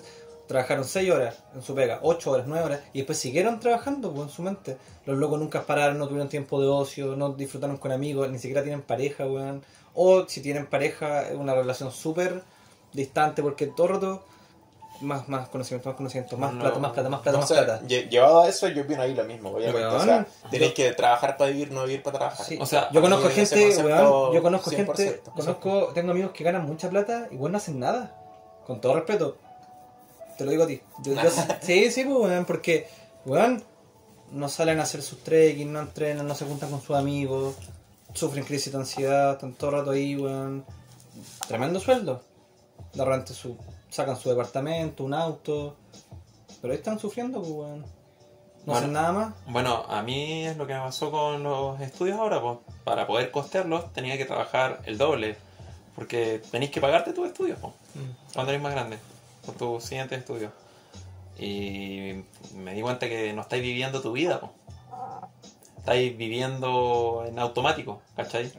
trabajaron 0.48 0.84
6 0.84 1.10
horas 1.10 1.38
en 1.56 1.62
su 1.64 1.74
pega, 1.74 2.00
8 2.04 2.30
horas, 2.32 2.45
9 2.48 2.66
horas, 2.66 2.80
y 2.94 3.00
después 3.00 3.18
siguieron 3.18 3.60
trabajando 3.62 4.12
pues, 4.12 4.28
en 4.28 4.34
su 4.36 4.41
mente. 4.41 4.78
Los 5.06 5.18
locos 5.18 5.40
nunca 5.40 5.64
pararon, 5.64 5.98
no 5.98 6.08
tuvieron 6.08 6.30
tiempo 6.30 6.62
de 6.62 6.68
ocio, 6.68 7.16
no 7.16 7.30
disfrutaron 7.30 7.78
con 7.78 7.91
amigos, 7.91 8.30
ni 8.30 8.38
siquiera 8.38 8.62
tienen 8.62 8.82
pareja, 8.82 9.26
weón. 9.26 9.64
O 9.95 10.28
si 10.28 10.41
tienen 10.41 10.66
pareja, 10.68 11.30
es 11.30 11.36
una 11.36 11.54
relación 11.56 11.91
súper 11.91 12.44
distante 12.94 13.41
porque 13.41 13.68
todo 13.68 13.88
el 13.88 13.94
rato 13.94 14.24
más, 15.02 15.28
más 15.28 15.49
conocimiento, 15.49 15.90
más 15.90 15.98
conocimiento, 15.98 16.38
más 16.38 16.53
No. 16.53 16.61
plata, 16.61 16.80
más 16.80 16.91
plata, 16.94 17.10
más 17.10 17.20
plata, 17.22 17.38
No 17.38 17.41
más 17.41 17.52
plata. 17.52 17.82
lle- 17.82 18.07
llevado 18.10 18.41
a 18.41 18.48
eso, 18.48 18.68
yo 18.70 18.84
opino 18.84 19.02
ahí 19.02 19.14
lo 19.14 19.24
mismo, 19.26 19.49
obviamente. 19.49 19.82
Weón, 19.82 19.95
o 19.95 20.03
sea, 20.03 20.26
tenés 20.49 20.70
yo- 20.70 20.74
que 20.76 20.91
trabajar 20.94 21.36
para 21.36 21.52
vivir, 21.52 21.72
no 21.72 21.84
vivir 21.84 22.02
para 22.03 22.20
trabajar. 22.20 22.45
Sí. 22.45 22.57
O 22.61 22.65
sea, 22.65 22.90
yo 22.91 23.02
conozco 23.02 23.28
gente, 23.30 23.78
weón, 23.84 24.34
yo 24.34 24.41
conozco 24.41 24.70
100%. 24.70 24.95
gente, 24.95 25.32
conozco, 25.36 25.88
tengo 25.94 26.11
amigos 26.11 26.32
que 26.32 26.44
ganan 26.45 26.65
mucha 26.65 26.90
plata 26.90 27.28
y 27.32 27.36
bueno 27.36 27.53
no 27.53 27.57
hacen 27.57 27.80
nada. 27.80 28.15
Con 28.65 28.80
todo 28.80 28.94
respeto. 28.95 29.38
Te 30.38 30.45
lo 30.45 30.52
digo 30.52 30.64
a 30.64 30.68
ti. 30.68 30.82
Yo- 31.03 31.14
yo- 31.15 31.22
sí, 31.61 31.91
sí, 31.91 32.03
pues, 32.06 32.18
weón, 32.18 32.45
porque, 32.45 32.88
weón, 33.26 33.61
no 34.32 34.48
salen 34.48 34.80
a 34.80 34.84
hacer 34.84 35.02
sus 35.02 35.20
trekking, 35.24 35.72
no 35.74 35.82
entrenan, 35.82 36.26
no 36.28 36.34
se 36.34 36.45
juntan 36.45 36.70
con 36.70 36.82
sus 36.82 36.95
amigos, 36.95 37.56
sufren 38.14 38.45
crisis 38.45 38.72
de 38.72 38.80
ansiedad, 38.80 39.34
están 39.34 39.53
todo 39.53 39.72
el 39.72 39.76
rato 39.78 39.91
ahí, 39.91 40.15
weón. 40.15 40.64
Tremendo 41.48 41.80
sueldo. 41.82 42.22
De 42.94 43.03
repente 43.03 43.34
su, 43.34 43.57
sacan 43.90 44.18
su 44.18 44.30
departamento, 44.30 45.03
un 45.03 45.14
auto, 45.14 45.76
pero 46.61 46.74
ahí 46.74 46.78
están 46.78 46.99
sufriendo, 46.99 47.40
pues, 47.41 47.52
weón. 47.52 47.80
No 47.82 47.88
Bueno. 48.72 48.78
hacen 48.80 48.94
nada 48.94 49.11
más. 49.11 49.34
Bueno, 49.48 49.84
a 49.90 50.02
mí 50.03 50.45
es 50.45 50.56
lo 50.56 50.65
que 50.65 50.74
me 50.74 50.80
pasó 50.80 51.11
con 51.11 51.44
los 51.44 51.82
estudios 51.82 52.18
ahora, 52.18 52.41
pues. 52.41 52.60
Para 52.86 53.06
poder 53.07 53.30
costearlos 53.32 53.91
tenía 53.94 54.18
que 54.18 54.26
trabajar 54.26 54.82
el 54.86 54.98
doble. 54.98 55.36
Porque 55.95 56.41
tenéis 56.49 56.72
que 56.72 56.80
pagarte 56.82 57.11
tus 57.14 57.28
estudios, 57.28 57.60
pues. 57.60 57.74
Cuando 58.34 58.52
eres 58.52 58.61
más 58.64 58.72
grande. 58.72 58.98
Con 59.45 59.56
tus 59.56 59.84
siguientes 59.84 60.18
estudios. 60.20 60.52
Y 61.38 62.24
me 62.56 62.74
di 62.74 62.82
cuenta 62.82 63.10
que 63.10 63.34
no 63.34 63.41
estáis 63.41 63.61
viviendo 63.64 64.02
tu 64.02 64.14
vida, 64.14 64.40
pues. 64.40 64.52
Estáis 65.80 66.15
viviendo 66.18 67.26
en 67.28 67.38
automático, 67.40 68.02
¿cachai? 68.15 68.49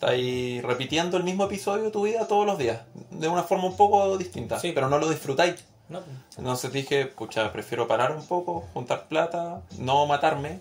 Estáis 0.00 0.62
repitiendo 0.62 1.18
el 1.18 1.24
mismo 1.24 1.44
episodio 1.44 1.84
de 1.84 1.90
tu 1.90 2.04
vida 2.04 2.26
todos 2.26 2.46
los 2.46 2.56
días. 2.56 2.80
De 3.10 3.28
una 3.28 3.42
forma 3.42 3.66
un 3.66 3.76
poco 3.76 4.16
distinta. 4.16 4.58
Sí. 4.58 4.72
Pero 4.74 4.88
no 4.88 4.98
lo 4.98 5.10
disfrutáis. 5.10 5.62
No, 5.90 6.00
pues. 6.00 6.16
Entonces 6.38 6.72
dije, 6.72 7.04
pucha, 7.04 7.52
prefiero 7.52 7.86
parar 7.86 8.16
un 8.16 8.24
poco, 8.24 8.64
juntar 8.72 9.08
plata, 9.08 9.60
no 9.76 10.06
matarme, 10.06 10.58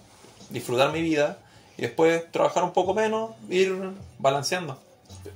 disfrutar 0.50 0.92
mi 0.92 1.02
vida 1.02 1.38
y 1.78 1.84
después 1.84 2.30
trabajar 2.34 2.66
un 2.66 2.74
poco 2.74 2.94
menos, 2.94 3.32
ir 3.50 3.74
balanceando. 4.18 4.78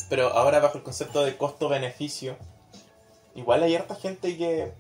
Pero 0.10 0.34
ahora 0.34 0.60
bajo 0.60 0.80
el 0.80 0.84
concepto 0.84 1.24
de 1.24 1.38
costo-beneficio, 1.38 2.36
igual 3.36 3.64
hay 3.64 3.74
harta 3.78 3.96
gente 3.96 4.36
que 4.36 4.74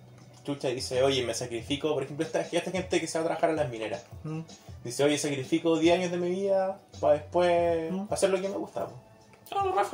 chucha 0.43 0.67
dice, 0.67 1.01
oye, 1.01 1.23
me 1.25 1.33
sacrifico, 1.33 1.93
por 1.93 2.03
ejemplo, 2.03 2.25
esta, 2.25 2.41
esta 2.41 2.71
gente 2.71 2.99
que 2.99 3.07
se 3.07 3.17
va 3.19 3.21
a 3.23 3.27
trabajar 3.27 3.51
a 3.51 3.53
las 3.53 3.69
mineras. 3.69 4.03
Mm. 4.25 4.41
Dice, 4.83 5.05
oye, 5.05 5.17
sacrifico 5.17 5.77
10 5.77 5.99
años 5.99 6.11
de 6.11 6.17
mi 6.17 6.29
vida 6.29 6.77
para 6.99 7.13
después 7.13 7.89
Mm. 7.93 8.07
hacer 8.11 8.29
lo 8.29 8.41
que 8.41 8.49
me 8.49 8.57
gusta. 8.57 8.87
po". 8.87 8.93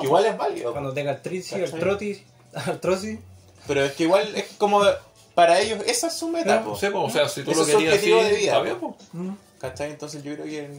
Igual 0.01 0.25
es 0.25 0.37
válido. 0.37 0.71
Cuando 0.71 0.93
tenga 0.93 1.11
artritis, 1.11 1.49
¿Cachai? 1.51 1.65
artrotis, 1.65 2.21
artrosis, 2.53 3.19
Pero 3.67 3.83
es 3.83 3.93
que 3.93 4.03
igual 4.03 4.35
es 4.35 4.45
como, 4.57 4.81
para 5.35 5.59
ellos, 5.59 5.83
esa 5.85 6.07
es 6.07 6.13
su 6.13 6.29
meta. 6.29 6.63
po. 6.63 6.71
No 6.71 6.75
sé, 6.75 6.91
pues, 6.91 7.03
o 7.03 7.09
sea, 7.09 7.29
si 7.29 7.43
tú 7.43 7.51
Ese 7.51 7.59
lo 7.59 7.67
es 7.67 7.75
querías 7.75 7.97
así, 7.97 8.09
de 8.09 8.29
vida, 8.35 8.51
está 8.53 8.61
bien, 8.61 8.79
pues. 8.79 8.95
mm. 9.13 9.29
¿Cachai? 9.59 9.91
Entonces 9.91 10.23
yo 10.23 10.33
creo 10.33 10.45
que... 10.45 10.69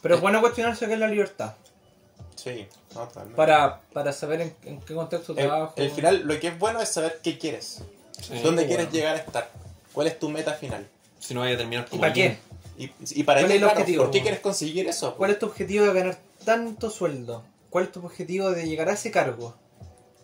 pero 0.00 0.14
es 0.14 0.20
bueno 0.20 0.40
cuestionarse 0.40 0.86
qué 0.86 0.94
es 0.94 0.98
la 0.98 1.08
libertad. 1.08 1.54
Sí, 2.36 2.66
totalmente. 2.92 3.36
Para, 3.36 3.80
para 3.92 4.12
saber 4.12 4.40
en, 4.40 4.54
en 4.64 4.80
qué 4.80 4.94
contexto 4.94 5.32
El, 5.32 5.46
trabajo. 5.48 5.74
el 5.76 5.90
final, 5.90 6.22
lo 6.24 6.40
que 6.40 6.48
es 6.48 6.58
bueno 6.58 6.80
es 6.80 6.88
saber 6.88 7.20
qué 7.22 7.36
quieres. 7.38 7.82
Sí. 8.22 8.34
¿Dónde 8.42 8.62
bueno. 8.62 8.66
quieres 8.68 8.90
llegar 8.92 9.16
a 9.16 9.18
estar? 9.18 9.50
¿Cuál 9.92 10.06
es 10.06 10.18
tu 10.18 10.30
meta 10.30 10.54
final? 10.54 10.86
Si 11.18 11.34
no 11.34 11.40
vaya 11.40 11.54
a 11.54 11.58
terminar 11.58 11.84
¿Y 11.86 11.90
como 11.90 12.00
para 12.00 12.12
qué? 12.14 12.38
¿Y, 12.78 12.90
y 13.10 13.24
para 13.24 13.40
¿Cuál 13.40 13.48
qué, 13.50 13.56
es 13.56 13.62
el 13.62 13.66
claro, 13.66 13.80
objetivo? 13.80 14.04
¿Por 14.04 14.12
qué 14.12 14.22
quieres 14.22 14.40
conseguir 14.40 14.88
eso? 14.88 15.14
¿Cuál 15.16 15.32
es 15.32 15.38
tu 15.38 15.46
objetivo 15.46 15.84
de 15.84 15.92
ganar 15.92 16.18
tanto 16.44 16.90
sueldo? 16.90 17.44
¿Cuál 17.70 17.84
es 17.84 17.92
tu 17.92 18.04
objetivo 18.04 18.50
de 18.50 18.66
llegar 18.68 18.88
a 18.88 18.94
ese 18.94 19.10
cargo? 19.10 19.54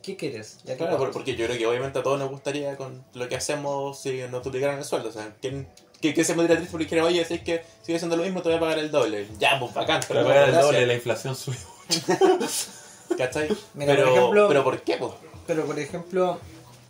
¿Qué 0.03 0.17
quieres? 0.17 0.59
Ya 0.65 0.77
Claro, 0.77 1.11
porque 1.13 1.35
yo 1.35 1.47
creo 1.47 1.59
que 1.59 1.67
obviamente 1.67 1.99
a 1.99 2.03
todos 2.03 2.19
nos 2.19 2.31
gustaría 2.31 2.77
con 2.77 3.05
lo 3.15 3.29
que 3.29 3.37
hacemos 3.37 4.01
si 4.01 4.23
nos 4.31 4.43
duplicaran 4.45 4.79
el 4.79 4.85
sueldo. 4.85 5.09
O 5.09 5.13
sea, 5.13 5.35
¿quién, 5.41 5.69
¿qué, 6.01 6.15
qué 6.15 6.23
se 6.25 6.35
me 6.37 6.43
diría 6.43 6.57
triste 6.57 6.71
porque 6.71 6.85
dijera, 6.85 7.05
oye, 7.05 7.25
si 7.25 7.35
es 7.35 7.41
que 7.43 7.65
sigue 7.83 7.99
siendo 7.99 8.17
lo 8.17 8.23
mismo, 8.23 8.41
te 8.43 8.49
voy 8.49 8.57
a 8.59 8.61
pagar 8.61 8.79
el 8.79 8.91
doble? 8.91 9.27
Ya, 9.41 9.59
pues 9.59 9.75
bacán, 9.75 10.01
Pero 10.07 10.21
pero 10.21 10.29
pagar 10.29 10.49
el 10.51 10.55
doble, 10.55 10.87
la 10.87 10.95
inflación 10.95 11.35
subió. 11.35 11.59
¿Cachai? 13.19 13.49
Mira, 13.75 13.95
pero, 13.95 14.05
por 14.07 14.17
ejemplo- 14.19 14.49
pero 14.49 14.65
¿por 14.65 14.81
qué? 14.83 14.97
Pues? 14.97 15.13
Pero 15.47 15.65
por 15.67 15.79
ejemplo, 15.79 16.39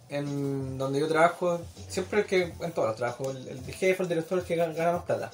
en 0.08 0.78
donde 0.78 1.00
yo 1.00 1.08
trabajo, 1.08 1.60
siempre 1.88 2.20
el 2.20 2.26
que, 2.26 2.42
en 2.60 2.72
todos 2.72 2.88
los 2.88 2.96
trabajos, 2.96 3.34
el, 3.36 3.48
el 3.48 3.60
jefe, 3.74 4.02
el 4.02 4.08
director 4.08 4.38
es 4.38 4.44
el 4.44 4.48
que 4.48 4.56
gana 4.74 4.92
más 4.92 5.04
plata. 5.04 5.30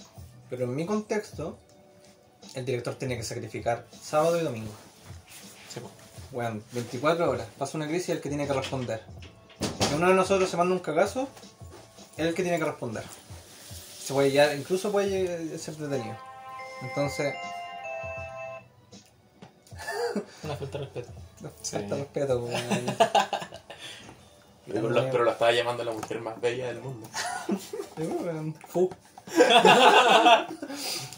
Pero 0.51 0.65
en 0.65 0.75
mi 0.75 0.85
contexto, 0.87 1.57
el 2.55 2.65
director 2.65 2.95
tiene 2.95 3.17
que 3.17 3.23
sacrificar 3.23 3.87
sábado 4.03 4.41
y 4.41 4.45
domingo. 4.45 4.73
Sí, 5.73 5.81
pues. 5.81 5.93
Bueno, 6.31 6.61
24 6.73 7.31
horas. 7.31 7.47
Pasa 7.59 7.77
una 7.77 7.87
crisis 7.87 8.11
y 8.11 8.13
el 8.13 8.21
que 8.21 8.29
tiene 8.29 8.47
que 8.47 8.53
responder. 8.53 9.03
Si 9.89 9.95
uno 9.95 10.09
de 10.09 10.15
nosotros 10.15 10.49
se 10.49 10.57
manda 10.57 10.75
un 10.75 10.81
cagazo, 10.81 11.29
es 12.17 12.27
el 12.27 12.35
que 12.35 12.43
tiene 12.43 12.59
que 12.59 12.65
responder. 12.65 13.05
Se 14.03 14.13
puede 14.15 14.33
ya, 14.33 14.55
incluso 14.55 14.91
puede 14.91 15.59
ser 15.59 15.77
detenido. 15.77 16.17
Entonces, 16.83 17.35
Una 20.43 20.57
falta 20.57 20.79
de 20.79 20.85
respeto. 20.85 21.11
Sí. 21.63 21.77
falta 21.77 21.97
respeto. 21.97 22.41
pues, 22.41 22.53
weón. 22.53 22.87
Pero, 24.65 24.89
lo, 24.91 25.11
pero 25.11 25.25
lo 25.25 25.33
estaba 25.33 25.51
llamando 25.51 25.83
la 25.83 25.91
mujer 25.91 26.21
más 26.21 26.41
bella 26.41 26.69
del 26.69 26.81
mundo. 26.81 27.09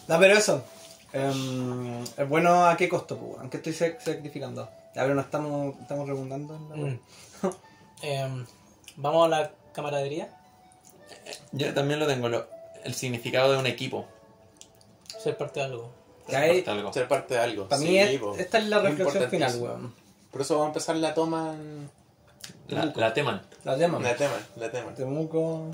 No, 0.09 0.19
pero 0.19 0.35
eso. 0.37 0.65
Es 1.15 2.29
bueno 2.29 2.67
a 2.67 2.77
qué 2.77 2.89
costo, 2.89 3.17
pues, 3.17 3.39
aunque 3.41 3.59
estoy 3.59 3.73
sac- 3.73 4.01
sacrificando. 4.01 4.69
A 4.97 5.05
ver, 5.05 5.15
no 5.15 5.21
estamos, 5.21 5.75
estamos 5.81 6.09
redundando 6.09 6.57
en 6.57 6.69
la 6.69 6.77
Mm. 6.77 7.01
Em, 8.03 8.47
Vamos 8.97 9.27
a 9.27 9.29
la 9.29 9.51
camaradería. 9.73 10.29
Yo 11.53 11.73
también 11.75 11.99
lo 12.01 12.07
tengo, 12.07 12.29
lo- 12.29 12.47
el 12.85 12.95
significado 12.95 13.53
de 13.53 13.59
un 13.59 13.67
equipo. 13.67 14.07
Ser 15.19 15.37
parte 15.37 15.61
de 15.61 15.67
algo. 15.67 15.91
Hay- 16.29 16.63
Parte 16.63 16.65
de 16.65 16.71
algo. 16.71 16.93
Ser 16.93 17.09
parte 17.09 17.35
de 17.35 17.41
algo. 17.41 17.69
Para 17.69 17.81
Sí, 17.81 17.89
mí, 17.89 17.99
es- 17.99 18.21
esta 18.39 18.59
es 18.59 18.67
la 18.69 18.79
reflexión 18.81 19.31
final, 19.31 19.57
weón. 19.61 19.95
Por 20.31 20.41
eso 20.43 20.55
vamos 20.55 20.67
a 20.67 20.71
empezar 20.71 20.97
la 20.97 21.15
toma 21.15 21.55
en... 21.55 21.91
La, 22.69 22.87
la 22.87 23.15
teman. 23.15 23.43
La 23.65 23.77
tema. 23.77 23.99
La 24.01 24.17
tema, 24.17 24.35
la 24.57 24.71
tema. 24.71 24.95
Temuco. 24.95 25.71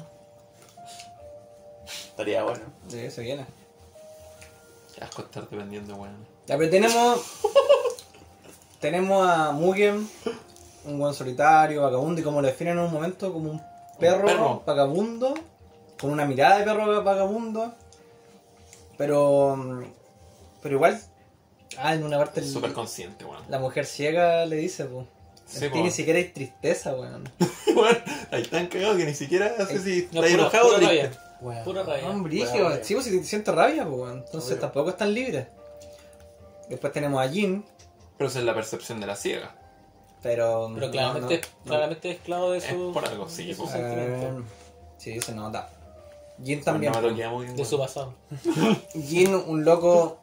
Estaría 1.86 2.42
bueno. 2.42 2.60
Sí, 2.88 3.10
se 3.10 3.22
viene. 3.22 3.46
Qué 5.00 5.04
asco 5.04 5.22
estar 5.22 5.48
dependiendo, 5.48 5.96
weón. 5.96 6.26
Ya, 6.46 6.58
pero 6.58 6.68
tenemos. 6.70 7.20
tenemos 8.80 9.26
a 9.26 9.50
Mugen, 9.52 10.06
un 10.84 10.98
buen 10.98 11.14
solitario, 11.14 11.80
vagabundo, 11.80 12.20
y 12.20 12.24
como 12.24 12.42
lo 12.42 12.48
definen 12.48 12.74
en 12.78 12.84
un 12.84 12.92
momento, 12.92 13.32
como 13.32 13.50
un 13.52 13.62
perro, 13.98 14.26
perro. 14.26 14.62
vagabundo, 14.66 15.32
con 15.98 16.10
una 16.10 16.26
mirada 16.26 16.58
de 16.58 16.64
perro 16.64 17.02
vagabundo. 17.02 17.72
Pero. 18.98 19.84
Pero 20.62 20.74
igual. 20.74 21.00
Ah, 21.78 21.94
en 21.94 22.04
una 22.04 22.18
parte. 22.18 22.42
Súper 22.42 22.74
consciente, 22.74 23.24
weón. 23.24 23.42
la 23.48 23.58
mujer 23.58 23.86
ciega 23.86 24.44
le 24.44 24.56
dice, 24.56 24.84
pues. 24.84 25.06
Sí, 25.46 25.64
es 25.64 25.72
que 25.72 25.82
ni 25.82 25.90
siquiera 25.90 26.18
hay 26.18 26.26
tristeza, 26.26 26.94
weón. 26.94 27.26
Weón, 27.74 27.98
ahí 28.32 28.42
tan 28.42 28.66
cagado 28.66 28.96
que 28.98 29.04
ni 29.06 29.14
siquiera 29.14 29.54
sé 29.66 29.78
si 29.78 30.08
No, 30.12 30.20
está 30.20 30.20
pura, 30.20 30.28
enojado 30.28 30.64
o 30.66 30.74
pura 30.74 30.78
triste. 30.88 31.02
rabia. 31.06 31.29
Weón. 31.40 31.64
Pura 31.64 31.82
rabia. 31.82 32.80
Sí, 32.82 32.94
pues 32.94 33.06
si 33.06 33.24
siento 33.24 33.52
rabia, 33.54 33.84
pues, 33.86 33.96
weón. 34.00 34.18
Entonces 34.24 34.50
Obvio. 34.52 34.60
tampoco 34.60 34.90
están 34.90 35.14
libres. 35.14 35.46
Después 36.68 36.92
tenemos 36.92 37.24
a 37.24 37.28
Jin, 37.28 37.64
Pero 38.18 38.28
esa 38.28 38.38
es 38.38 38.44
la 38.44 38.54
percepción 38.54 39.00
de 39.00 39.06
la 39.06 39.16
ciega. 39.16 39.54
pero. 40.22 40.70
Pero 40.74 40.90
claramente, 40.90 41.40
no, 41.40 41.48
no. 41.64 41.70
claramente 41.70 42.10
es 42.10 42.16
esclavo 42.18 42.50
de 42.52 42.58
Es 42.58 42.64
su, 42.64 42.92
por 42.92 43.04
algo, 43.04 43.28
sí, 43.28 43.54
sentimiento, 43.54 44.38
Eh, 44.38 44.42
sí, 44.98 45.20
se 45.20 45.32
nota. 45.34 45.68
Jin 46.42 46.62
También 46.62 46.92
también. 46.92 47.14
no 47.28 47.30
me 47.30 47.34
pues. 47.36 47.46
bien. 47.46 47.56
de 47.56 47.64
su 47.64 47.78
pasado. 47.78 48.14
Jin, 48.94 49.34
un 49.34 49.64
loco 49.64 50.20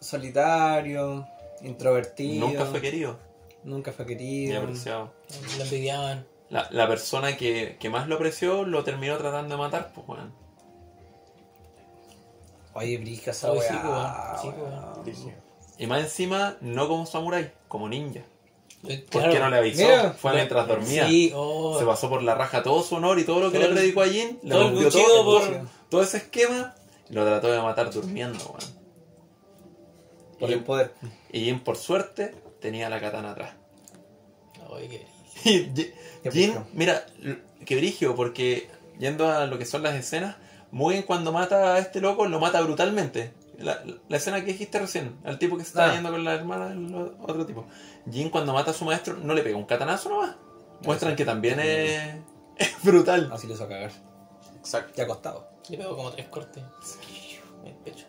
solitario, 0.00 1.26
introvertido. 1.62 2.48
Nunca 2.48 2.64
fue 2.66 2.80
querido 2.80 3.18
Nunca 3.62 3.92
fue 3.92 4.06
ni 4.06 4.16
querido. 4.16 4.62
apreciado. 4.62 5.12
Lo 5.58 5.64
envidiaban. 5.64 6.26
La, 6.50 6.66
la 6.70 6.88
persona 6.88 7.36
que, 7.36 7.76
que 7.78 7.88
más 7.90 8.08
lo 8.08 8.16
apreció 8.16 8.64
lo 8.64 8.82
terminó 8.84 9.16
tratando 9.16 9.54
de 9.56 9.62
matar, 9.62 9.92
pues 9.94 10.06
weón. 10.08 10.32
Oye, 12.74 12.98
brija 12.98 13.30
esa 13.32 13.52
sí, 13.52 13.58
weá, 13.58 13.82
weón, 13.82 14.42
sí, 14.54 14.60
weón. 14.60 15.04
Dije, 15.04 15.36
Y 15.78 15.86
más 15.86 16.00
encima, 16.02 16.56
no 16.60 16.88
como 16.88 17.06
samurái, 17.06 17.52
como 17.68 17.88
ninja. 17.88 18.20
Eh, 18.88 18.98
¿Por 19.10 19.20
claro. 19.22 19.32
qué 19.32 19.38
no 19.40 19.50
le 19.50 19.56
avisó? 19.58 19.82
Mira. 19.82 20.12
Fue 20.12 20.32
mientras 20.32 20.66
dormía. 20.66 21.06
Sí, 21.06 21.32
oh, 21.34 21.78
Se 21.78 21.84
pasó 21.84 22.08
por 22.08 22.22
la 22.22 22.34
raja 22.34 22.62
todo 22.62 22.82
su 22.82 22.94
honor 22.94 23.18
y 23.18 23.24
todo 23.24 23.40
lo 23.40 23.50
que 23.52 23.58
Todo 23.58 23.68
le 23.68 23.74
predicó 23.74 24.02
a 24.02 24.06
Jin. 24.06 24.38
Le 24.42 24.50
todo 24.50 24.68
el 24.80 24.88
todo, 24.90 25.24
por- 25.24 25.60
todo 25.90 26.02
ese 26.02 26.16
esquema 26.18 26.74
y 27.08 27.12
lo 27.14 27.24
trató 27.26 27.48
de 27.52 27.60
matar 27.60 27.90
durmiendo, 27.92 28.38
weón. 28.46 28.80
Por 30.38 30.50
Y- 30.50 30.52
el 30.54 30.64
poder. 30.64 30.94
Y 31.32 31.44
Jin, 31.44 31.60
por 31.60 31.76
suerte, 31.76 32.34
tenía 32.60 32.88
la 32.88 33.00
katana 33.00 33.32
atrás. 33.32 33.54
Oye, 34.68 34.88
qué 34.88 35.06
Y 36.24 36.30
Jin, 36.30 36.54
mira, 36.74 37.06
qué 37.64 37.76
brigio, 37.76 38.14
porque 38.14 38.68
yendo 38.98 39.26
a 39.30 39.46
lo 39.46 39.58
que 39.58 39.64
son 39.64 39.82
las 39.82 39.94
escenas, 39.94 40.36
Mugen 40.72 41.02
cuando 41.02 41.32
mata 41.32 41.74
a 41.74 41.78
este 41.78 42.00
loco 42.00 42.26
lo 42.26 42.38
mata 42.38 42.60
brutalmente. 42.60 43.32
La, 43.58 43.82
la 44.08 44.16
escena 44.16 44.40
que 44.40 44.52
dijiste 44.52 44.78
recién, 44.78 45.16
al 45.24 45.38
tipo 45.38 45.56
que 45.56 45.64
se 45.64 45.70
estaba 45.70 45.90
Ah. 45.90 45.94
yendo 45.94 46.10
con 46.10 46.22
la 46.24 46.34
hermana 46.34 46.68
del 46.68 46.94
o- 46.94 47.16
otro 47.22 47.44
tipo. 47.46 47.66
Jin 48.10 48.30
cuando 48.30 48.52
mata 48.54 48.70
a 48.70 48.74
su 48.74 48.84
maestro 48.84 49.16
no 49.16 49.34
le 49.34 49.42
pega 49.42 49.56
un 49.56 49.64
catanazo 49.64 50.08
nomás. 50.10 50.36
Muestran 50.84 51.16
que 51.16 51.24
también 51.24 51.58
es, 51.60 52.14
es 52.56 52.82
brutal. 52.82 53.28
Así 53.32 53.46
lo 53.46 53.54
hizo 53.54 53.66
cagar. 53.68 53.90
exacto. 54.58 54.92
Ya 54.96 55.04
acostado. 55.04 55.50
Le 55.68 55.76
pegó 55.78 55.96
como 55.96 56.10
tres 56.10 56.26
cortes. 56.28 56.62
En 57.62 57.68
el 57.68 57.74
pecho. 57.76 58.06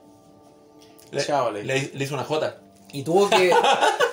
Le, 1.11 1.25
Chao, 1.25 1.51
le- 1.51 1.63
le- 1.63 1.91
le 1.93 2.03
hizo 2.03 2.13
una 2.13 2.23
jota. 2.23 2.57
Y 2.93 3.03
tuvo 3.03 3.29
que. 3.29 3.51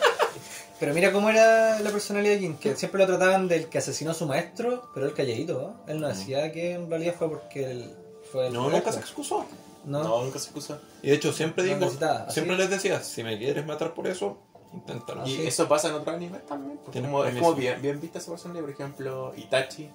pero 0.80 0.94
mira 0.94 1.12
cómo 1.12 1.28
era 1.30 1.78
la 1.80 1.90
personalidad 1.90 2.34
de 2.34 2.38
Jin, 2.40 2.56
que 2.58 2.76
siempre 2.76 3.00
lo 3.00 3.06
trataban 3.06 3.48
del 3.48 3.68
que 3.68 3.78
asesinó 3.78 4.12
a 4.12 4.14
su 4.14 4.26
maestro, 4.26 4.90
pero 4.94 5.06
él 5.06 5.14
calladito, 5.14 5.60
¿no? 5.86 5.92
Él 5.92 6.00
no 6.00 6.08
decía 6.08 6.52
que 6.52 6.72
en 6.72 6.88
realidad 6.88 7.14
fue 7.18 7.28
porque 7.28 7.70
él 7.70 7.94
fue 8.30 8.46
el 8.48 8.52
No, 8.54 8.68
nunca 8.70 8.92
se 8.92 9.00
excusó. 9.00 9.44
No. 9.84 10.02
No, 10.02 10.24
nunca 10.24 10.38
se 10.38 10.46
excusa. 10.46 10.80
Y 11.02 11.08
de 11.08 11.14
hecho 11.14 11.32
siempre 11.32 11.62
No 11.64 11.68
digo, 11.68 11.80
necesitaba, 11.80 12.24
así. 12.24 12.34
siempre 12.34 12.56
les 12.56 12.68
decía, 12.70 13.02
si 13.02 13.22
me 13.22 13.38
quieres 13.38 13.64
matar 13.64 13.94
por 13.94 14.06
eso, 14.06 14.38
inténtalo. 14.74 15.22
Ah, 15.22 15.28
Y 15.28 15.46
eso 15.46 15.66
pasa 15.66 15.88
en 15.88 15.94
otros 15.94 16.14
animes 16.14 16.44
también. 16.46 16.78
como- 16.78 17.24
es 17.24 17.34
como 17.36 17.54
bien, 17.54 17.80
bien 17.80 18.00
vista 18.00 18.18
esa 18.18 18.30
personalidad. 18.32 18.64
Por 18.64 18.70
ejemplo, 18.74 19.32
Itachi. 19.36 19.88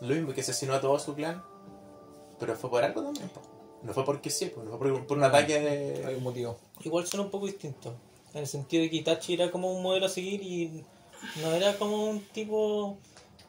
Lo 0.00 0.14
mismo 0.14 0.32
que 0.32 0.40
asesinó 0.40 0.74
a 0.74 0.80
todo 0.80 0.98
su 0.98 1.14
clan. 1.14 1.42
Pero 2.38 2.54
fue 2.56 2.70
por 2.70 2.82
algo 2.84 3.02
también. 3.02 3.30
No 3.82 3.92
fue 3.92 4.04
porque 4.04 4.30
sí, 4.30 4.50
no 4.56 4.70
fue 4.78 4.78
por, 4.92 5.06
por 5.06 5.18
un 5.18 5.24
ataque 5.24 5.54
Hay 5.58 5.64
de. 6.04 6.14
un 6.16 6.22
motivo. 6.22 6.56
Igual 6.84 7.06
son 7.06 7.20
un 7.20 7.30
poco 7.30 7.46
distintos. 7.46 7.92
En 8.34 8.40
el 8.40 8.46
sentido 8.46 8.82
de 8.82 8.90
que 8.90 8.96
Itachi 8.96 9.34
era 9.34 9.50
como 9.50 9.72
un 9.72 9.82
modelo 9.82 10.06
a 10.06 10.08
seguir 10.08 10.42
y 10.42 10.84
no 11.42 11.52
era 11.52 11.76
como 11.78 12.04
un 12.10 12.20
tipo 12.20 12.98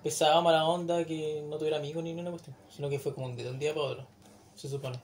pesado, 0.03 0.41
mala 0.41 0.65
onda, 0.65 1.05
que 1.05 1.43
no 1.49 1.57
tuviera 1.57 1.77
amigos 1.77 2.03
ni 2.03 2.11
ninguna 2.11 2.31
cuestión. 2.31 2.55
Sino 2.73 2.89
que 2.89 2.97
fue 2.99 3.13
como 3.13 3.27
un 3.27 3.35
de 3.35 3.49
un 3.49 3.59
día 3.59 3.73
para 3.73 3.85
otro, 3.87 4.07
se 4.55 4.69
supone. 4.69 4.99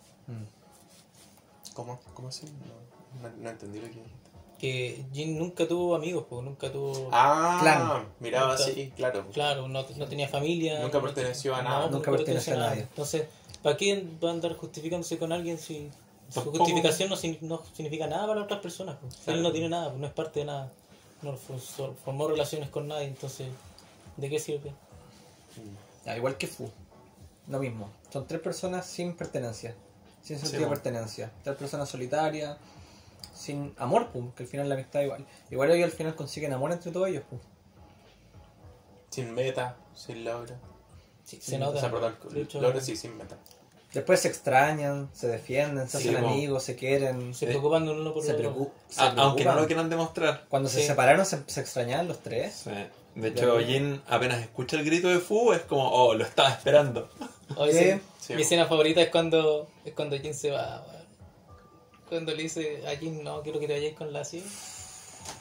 ¿Cómo? 1.73 1.99
¿Cómo 2.13 2.29
así? 2.29 2.45
No, 3.21 3.29
no, 3.29 3.35
no 3.37 3.49
entendí 3.49 3.79
lo 3.79 3.87
que 3.87 3.93
dijiste. 3.93 4.15
Que 4.57 5.05
Jin 5.13 5.37
nunca 5.37 5.67
tuvo 5.67 5.95
amigos, 5.95 6.25
porque 6.29 6.45
nunca 6.45 6.71
tuvo... 6.71 7.09
Ah, 7.11 7.57
Clan. 7.61 8.07
miraba 8.21 8.53
Nunca- 8.53 8.63
así, 8.63 8.91
claro. 8.95 9.25
Claro, 9.33 9.67
no, 9.67 9.85
no 9.97 10.07
tenía 10.07 10.29
familia. 10.29 10.79
Nunca 10.79 11.01
perteneció 11.01 11.53
a 11.53 11.61
nada. 11.61 11.89
Nunca 11.89 12.09
perteneció 12.11 12.53
a 12.53 12.57
nadie. 12.59 12.81
Entonces, 12.83 13.27
¿para 13.61 13.75
qué 13.75 14.07
va 14.23 14.29
a 14.29 14.31
andar 14.31 14.55
justificándose 14.55 15.17
con 15.17 15.33
alguien 15.33 15.57
si 15.57 15.89
su 16.29 16.35
Tampoco- 16.41 16.57
justificación 16.59 17.09
no, 17.09 17.15
no 17.41 17.63
significa 17.73 18.07
nada 18.07 18.27
para 18.27 18.41
otras 18.43 18.59
personas? 18.61 18.97
pues? 19.01 19.15
Claro. 19.17 19.37
Él 19.37 19.43
no 19.43 19.51
tiene 19.51 19.69
nada, 19.69 19.89
pues, 19.89 19.99
no 19.99 20.07
es 20.07 20.13
parte 20.13 20.39
de 20.41 20.45
nada. 20.45 20.71
No 21.21 21.35
for- 21.37 21.59
for- 21.59 21.95
formó 22.03 22.27
relaciones 22.27 22.69
con 22.69 22.87
nadie, 22.87 23.07
entonces, 23.07 23.47
¿de 24.17 24.29
qué 24.29 24.39
sirve? 24.39 24.73
Ah, 26.05 26.15
igual 26.17 26.37
que 26.37 26.47
Fu. 26.47 26.69
Lo 27.47 27.59
mismo. 27.59 27.89
Son 28.11 28.25
tres 28.27 28.41
personas 28.41 28.85
sin 28.85 29.15
pertenencia. 29.15 29.75
Sin 30.21 30.37
Sí, 30.37 30.41
sentido 30.43 30.61
de 30.61 30.67
bueno. 30.67 30.81
pertenencia. 30.81 31.31
Tres 31.43 31.55
personas 31.55 31.87
solitarias. 31.89 32.57
Sin 33.33 33.73
amor, 33.77 34.09
pum. 34.09 34.31
Que 34.31 34.43
al 34.43 34.49
final 34.49 34.67
la 34.69 34.75
amistad 34.75 35.01
igual. 35.01 35.25
Igual 35.51 35.71
ellos 35.71 35.85
al 35.85 35.91
final 35.95 36.15
consiguen 36.15 36.53
amor 36.53 36.71
entre 36.71 36.91
todos 36.91 37.07
ellos, 37.07 37.23
pum. 37.29 37.39
Sin 39.09 39.33
meta, 39.33 39.77
sin 39.93 40.23
logro. 40.25 40.55
Sí, 41.23 41.39
se 41.41 41.57
nota. 41.57 41.77
O 41.77 41.79
sea, 41.79 41.91
perdón, 41.91 42.17
De 42.31 42.41
hecho, 42.41 42.61
logro 42.61 42.81
sí, 42.81 42.95
sin 42.95 43.15
meta. 43.17 43.37
Después 43.95 44.19
se 44.19 44.27
extrañan, 44.27 45.09
se 45.13 45.27
defienden, 45.27 45.87
se 45.89 45.99
Sí, 45.99 46.09
hacen 46.09 46.23
amigos, 46.25 46.63
se 46.63 46.75
quieren. 46.75 47.33
Se 47.33 47.39
Se, 47.41 47.45
preocupan 47.47 47.85
de 47.85 47.91
uno 47.93 48.13
por 48.13 48.23
el 48.23 48.31
otro. 48.35 48.53
preocu- 48.55 48.69
se 48.89 49.01
aunque 49.01 49.43
no 49.45 49.55
lo 49.55 49.65
quieran 49.65 49.89
demostrar. 49.89 50.45
Cuando 50.49 50.69
se 50.69 50.85
separaron 50.85 51.25
se, 51.25 51.39
se 51.47 51.61
extrañaban 51.61 52.07
los 52.07 52.19
tres. 52.21 52.61
Sí. 52.65 52.71
De 53.15 53.29
hecho, 53.29 53.57
Jin 53.59 54.01
apenas 54.07 54.41
escucha 54.41 54.75
el 54.77 54.83
grito 54.85 55.07
de 55.07 55.19
Fu, 55.19 55.53
es 55.53 55.61
como, 55.61 55.89
oh, 55.89 56.13
lo 56.13 56.23
estaba 56.25 56.49
esperando. 56.49 57.09
Oye, 57.55 57.71
Sí. 57.73 58.01
sí, 58.19 58.25
Sí, 58.27 58.33
mi 58.35 58.41
escena 58.41 58.65
favorita 58.65 59.01
es 59.01 59.09
cuando 59.09 59.67
es 59.85 59.93
cuando 59.93 60.17
Jin 60.17 60.33
se 60.33 60.51
va, 60.51 60.83
weón. 60.85 61.05
Cuando 62.09 62.33
le 62.35 62.43
dice 62.43 62.83
a 62.87 62.95
Jin, 62.97 63.23
no, 63.23 63.41
quiero 63.41 63.59
que 63.59 63.67
te 63.67 63.73
vayas 63.73 63.93
con 63.95 64.11
Lassie. 64.13 64.43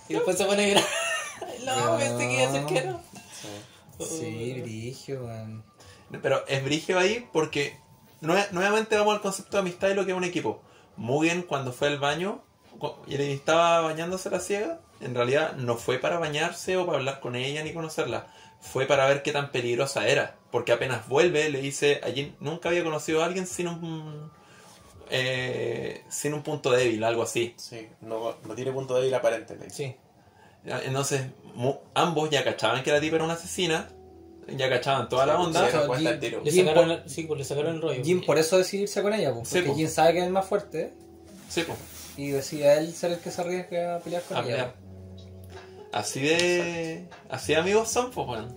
Y 0.09 0.15
después 0.15 0.39
se 0.39 0.45
pone 0.45 0.77
a. 0.77 0.81
No, 1.67 1.99
pensé 1.99 2.29
que 2.29 2.35
iba 2.35 2.49
a 2.49 2.53
ser 2.53 2.65
que 2.67 2.81
no. 2.85 3.01
Sí. 3.99 4.05
Sí, 4.07 4.61
brigio, 4.63 5.21
man. 5.25 5.65
Pero 6.23 6.47
es 6.47 6.63
brigio 6.65 6.99
ahí 6.99 7.27
porque 7.33 7.77
nue- 8.25 8.51
nuevamente 8.51 8.97
vamos 8.97 9.15
al 9.15 9.21
concepto 9.21 9.57
de 9.57 9.61
amistad 9.61 9.89
y 9.91 9.95
lo 9.95 10.05
que 10.05 10.13
es 10.13 10.17
un 10.17 10.25
equipo. 10.25 10.63
Mugen 10.97 11.43
cuando 11.43 11.73
fue 11.73 11.89
al 11.89 11.99
baño 11.99 12.43
y 13.07 13.17
le 13.17 13.33
estaba 13.33 13.81
bañándose 13.81 14.31
la 14.31 14.41
ciega, 14.41 14.81
en 15.01 15.15
realidad 15.15 15.55
no 15.57 15.77
fue 15.77 15.99
para 15.99 16.19
bañarse 16.19 16.77
o 16.77 16.87
para 16.87 16.99
hablar 16.99 17.21
con 17.21 17.37
ella 17.37 17.63
ni 17.63 17.73
conocerla. 17.73 18.27
Fue 18.61 18.87
para 18.87 19.07
ver 19.07 19.23
qué 19.23 19.33
tan 19.33 19.51
peligrosa 19.53 20.09
era. 20.09 20.37
Porque 20.51 20.73
apenas 20.73 21.09
vuelve 21.09 21.49
le 21.51 21.61
dice, 21.61 22.01
allí 22.05 22.35
nunca 22.41 22.69
había 22.69 22.85
conocido 22.85 23.23
a 23.23 23.27
alguien 23.27 23.47
sin 23.47 23.69
un, 23.69 24.31
eh, 25.11 26.03
sin 26.09 26.35
un 26.35 26.43
punto 26.43 26.71
débil, 26.71 27.03
algo 27.05 27.23
así. 27.23 27.55
Sí, 27.57 27.89
no, 28.01 28.37
no 28.45 28.55
tiene 28.55 28.73
punto 28.73 28.95
débil 28.97 29.15
aparente. 29.15 29.57
Sí. 29.71 29.97
Entonces, 30.65 31.27
ambos 31.95 32.31
ya 32.31 32.43
cachaban 32.43 32.83
que 32.83 32.91
la 32.91 33.01
tipa 33.01 33.17
era 33.17 33.25
una 33.25 33.35
asesina, 33.35 33.89
ya 34.57 34.69
cachaban 34.69 35.09
toda 35.09 35.27
la 35.27 35.39
onda. 35.41 35.69
no 35.71 35.87
cuenta 35.87 36.11
Jin-. 36.21 36.43
Le 36.43 36.51
sacaron, 36.53 36.89
por- 36.89 36.93
el, 36.99 37.09
sí, 37.11 37.23
pues 37.25 37.39
le 37.39 37.45
sacaron 37.45 37.75
el 37.77 37.83
rollo. 37.83 38.03
Jin 38.05 38.25
por 38.25 38.39
eso 38.39 38.59
decide 38.59 38.83
irse 38.83 39.03
con 39.03 39.13
ella, 39.13 39.33
pues, 39.35 39.49
Sí, 39.49 39.55
porque 39.57 39.71
po. 39.71 39.77
Jin 39.77 39.89
sabe 39.91 40.13
que 40.13 40.19
es 40.21 40.25
el 40.27 40.33
más 40.33 40.47
fuerte 40.47 40.93
Sí, 41.49 41.63
pues. 41.67 41.79
y 42.17 42.29
decide 42.31 42.73
él 42.79 42.95
ser 42.95 43.13
el 43.13 43.19
que 43.19 43.31
se 43.31 43.41
arriesga 43.41 43.97
a 43.97 43.99
pelear 44.01 44.23
con 44.23 44.37
A 44.37 44.41
ella. 44.41 44.49
pelear. 44.49 44.75
Así 45.93 46.21
de. 46.21 47.09
Así 47.29 47.53
de 47.53 47.59
amigos 47.61 47.89
son, 47.89 48.11
pues, 48.11 48.27
weón. 48.27 48.55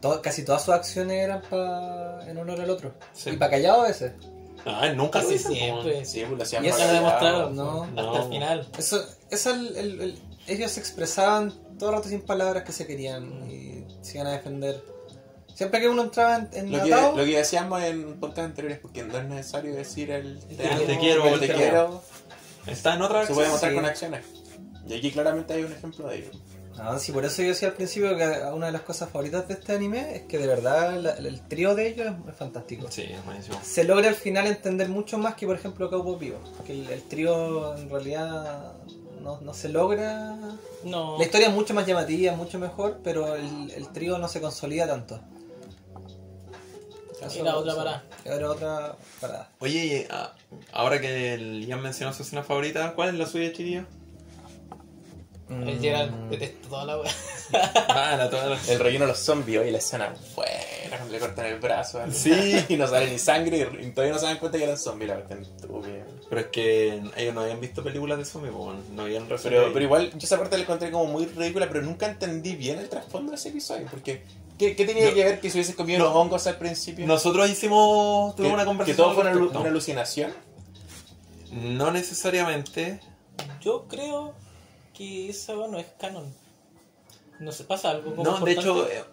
Todo- 0.00 0.22
casi 0.22 0.44
todas 0.44 0.64
sus 0.64 0.74
acciones 0.74 1.16
eran 1.24 1.42
pa, 1.42 2.20
en 2.26 2.38
honor 2.38 2.60
al 2.60 2.70
otro. 2.70 2.94
Sí. 3.12 3.30
Y 3.30 3.36
para 3.36 3.52
callado 3.52 3.82
a 3.82 3.88
veces. 3.88 4.12
Ay, 4.64 4.94
nunca 4.96 5.20
po, 5.20 5.28
weón. 5.28 5.38
siempre. 5.38 6.04
Sí, 6.04 6.20
pues 6.26 6.36
lo 6.38 6.42
hacían 6.42 6.64
Y 6.64 6.68
eso 6.68 6.78
para 6.78 6.88
lo 6.92 6.98
demostraron. 6.98 7.56
No. 7.56 7.82
Hasta 7.84 8.02
No. 8.02 8.22
el 8.24 8.28
final. 8.30 8.68
Eso, 8.78 9.04
eso 9.30 9.50
el- 9.54 9.76
el- 9.76 10.00
el- 10.00 10.18
ellos 10.46 10.70
se 10.72 10.80
expresaban 10.80 11.52
todo 11.78 11.90
el 11.90 11.96
rato 11.96 12.08
sin 12.08 12.22
palabras 12.22 12.64
que 12.64 12.72
se 12.72 12.86
querían 12.86 13.48
y 13.50 13.77
se 14.02 14.14
iban 14.18 14.26
a 14.28 14.32
defender. 14.32 14.82
Siempre 15.54 15.80
que 15.80 15.88
uno 15.88 16.02
entraba 16.04 16.36
en, 16.36 16.48
en 16.52 16.72
Lo 16.72 16.84
que, 16.84 16.94
atado, 16.94 17.16
lo 17.16 17.24
que 17.24 17.36
decíamos 17.36 17.82
en 17.82 18.20
podcast 18.20 18.46
anteriores, 18.46 18.78
porque 18.78 19.02
no 19.02 19.18
es 19.18 19.24
necesario 19.24 19.74
decir 19.74 20.10
el 20.10 20.38
te, 20.38 20.52
El 20.52 20.86
te 20.86 20.92
amo, 20.92 21.00
quiero, 21.00 21.26
el 21.26 21.40
te 21.40 21.46
te 21.48 21.54
quiero, 21.54 22.02
Está 22.66 22.94
en 22.94 23.02
otra 23.02 23.26
se 23.26 23.34
puede 23.34 23.48
mostrar 23.48 23.72
sí. 23.72 23.76
con 23.76 23.84
acciones. 23.86 24.24
Y 24.86 24.94
aquí 24.94 25.10
claramente 25.10 25.54
hay 25.54 25.64
un 25.64 25.72
ejemplo 25.72 26.06
de 26.08 26.18
ello. 26.18 26.30
No, 26.76 26.96
sí, 27.00 27.10
por 27.10 27.24
eso 27.24 27.42
yo 27.42 27.48
decía 27.48 27.68
al 27.68 27.74
principio 27.74 28.16
que 28.16 28.24
una 28.54 28.66
de 28.66 28.72
las 28.72 28.82
cosas 28.82 29.08
favoritas 29.10 29.48
de 29.48 29.54
este 29.54 29.72
anime 29.72 30.14
es 30.14 30.22
que 30.22 30.38
de 30.38 30.46
verdad 30.46 30.96
la- 31.00 31.14
el 31.16 31.40
trío 31.48 31.74
de 31.74 31.88
ellos 31.88 32.06
es, 32.06 32.28
es 32.30 32.36
fantástico. 32.36 32.86
Sí, 32.88 33.02
es 33.02 33.24
buenísimo. 33.24 33.58
Se 33.64 33.82
logra 33.82 34.06
al 34.08 34.14
final 34.14 34.46
entender 34.46 34.88
mucho 34.88 35.18
más 35.18 35.34
que 35.34 35.44
por 35.44 35.56
ejemplo 35.56 35.90
Cowboy 35.90 36.18
Vivo. 36.20 36.38
Que 36.64 36.74
el, 36.74 36.88
el 36.88 37.02
trío 37.02 37.76
en 37.76 37.90
realidad 37.90 38.74
no, 39.28 39.40
no 39.42 39.52
se 39.54 39.68
logra. 39.68 40.34
No. 40.84 41.18
La 41.18 41.24
historia 41.24 41.48
es 41.48 41.54
mucho 41.54 41.74
más 41.74 41.86
llamativa, 41.86 42.32
mucho 42.34 42.58
mejor, 42.58 43.00
pero 43.04 43.34
el, 43.36 43.70
el 43.72 43.88
trío 43.88 44.18
no 44.18 44.26
se 44.28 44.40
consolida 44.40 44.86
tanto. 44.86 45.20
Eso- 47.20 47.40
Era 47.40 47.56
otra 47.56 47.74
parada. 47.74 48.04
Era 48.24 48.50
otra 48.50 48.96
parada. 49.20 49.48
Oye, 49.58 50.06
ah, 50.10 50.32
ahora 50.72 51.00
que 51.00 51.34
el 51.34 51.66
Ian 51.66 51.82
mencionó 51.82 52.12
su 52.14 52.22
escena 52.22 52.42
favorita, 52.42 52.94
¿cuál 52.94 53.10
es 53.10 53.14
la 53.16 53.26
suya, 53.26 53.52
Chirillo? 53.52 53.84
El 55.50 55.80
Gerald 55.80 56.30
detesta 56.30 56.68
toda 56.68 56.84
la 56.84 56.98
wea. 57.00 57.10
Las... 58.48 58.68
El 58.68 58.78
relleno 58.80 59.04
de 59.06 59.12
los 59.12 59.18
zombies, 59.18 59.60
oye, 59.60 59.72
la 59.72 59.78
escena 59.78 60.14
buena, 60.36 60.52
cuando 60.88 61.08
le 61.12 61.18
cortan 61.18 61.46
el 61.46 61.58
brazo. 61.60 62.00
Sí. 62.12 62.64
y 62.68 62.76
no 62.76 62.86
sale 62.86 63.10
ni 63.10 63.18
sangre 63.18 63.68
y 63.80 63.90
todavía 63.90 64.14
no 64.14 64.18
se 64.18 64.26
dan 64.26 64.38
cuenta 64.38 64.58
que 64.58 64.64
eran 64.64 64.78
zombies, 64.78 65.08
la 65.10 65.18
estúpida. 65.18 66.06
Pero 66.28 66.40
es 66.40 66.46
que 66.48 67.02
ellos 67.16 67.34
no 67.34 67.40
habían 67.42 67.60
visto 67.60 67.82
películas 67.82 68.18
de 68.18 68.24
zombies, 68.24 68.52
no 68.54 69.02
habían 69.02 69.24
Pero, 69.24 69.36
referido. 69.36 69.72
pero 69.72 69.84
igual, 69.84 70.10
yo 70.12 70.18
esa 70.18 70.38
parte 70.38 70.56
la 70.56 70.62
encontré 70.64 70.90
como 70.90 71.06
muy 71.06 71.26
ridícula, 71.26 71.68
pero 71.68 71.82
nunca 71.82 72.06
entendí 72.06 72.54
bien 72.56 72.78
el 72.78 72.88
trasfondo 72.88 73.30
de 73.30 73.36
ese 73.36 73.48
episodio. 73.48 73.86
Porque, 73.90 74.22
¿qué, 74.58 74.76
qué 74.76 74.84
tenía 74.84 75.08
No. 75.08 75.14
que 75.14 75.24
ver 75.24 75.40
que 75.40 75.50
se 75.50 75.56
hubiese 75.58 75.74
comido 75.74 75.98
No. 76.00 76.04
los 76.06 76.14
hongos 76.14 76.46
al 76.46 76.56
principio? 76.58 77.06
Nosotros 77.06 77.48
hicimos, 77.48 78.34
que, 78.34 78.38
tuvimos 78.38 78.54
una 78.54 78.62
que 78.64 78.66
conversación. 78.68 78.96
todo 78.96 79.14
fue 79.14 79.46
una, 79.60 79.68
alucinación. 79.68 80.32
No 81.52 81.90
necesariamente. 81.90 83.00
Yo 83.62 83.86
creo 83.88 84.34
que 84.94 85.30
esa 85.30 85.56
wea 85.56 85.68
no 85.68 85.78
es 85.78 85.86
canon. 85.98 86.32
No 87.40 87.52
se 87.52 87.64
pasa 87.64 87.90
algo 87.90 88.14
como 88.16 88.24
No, 88.30 88.44
de 88.44 88.52
hecho, 88.52 88.86
eh, 88.88 89.04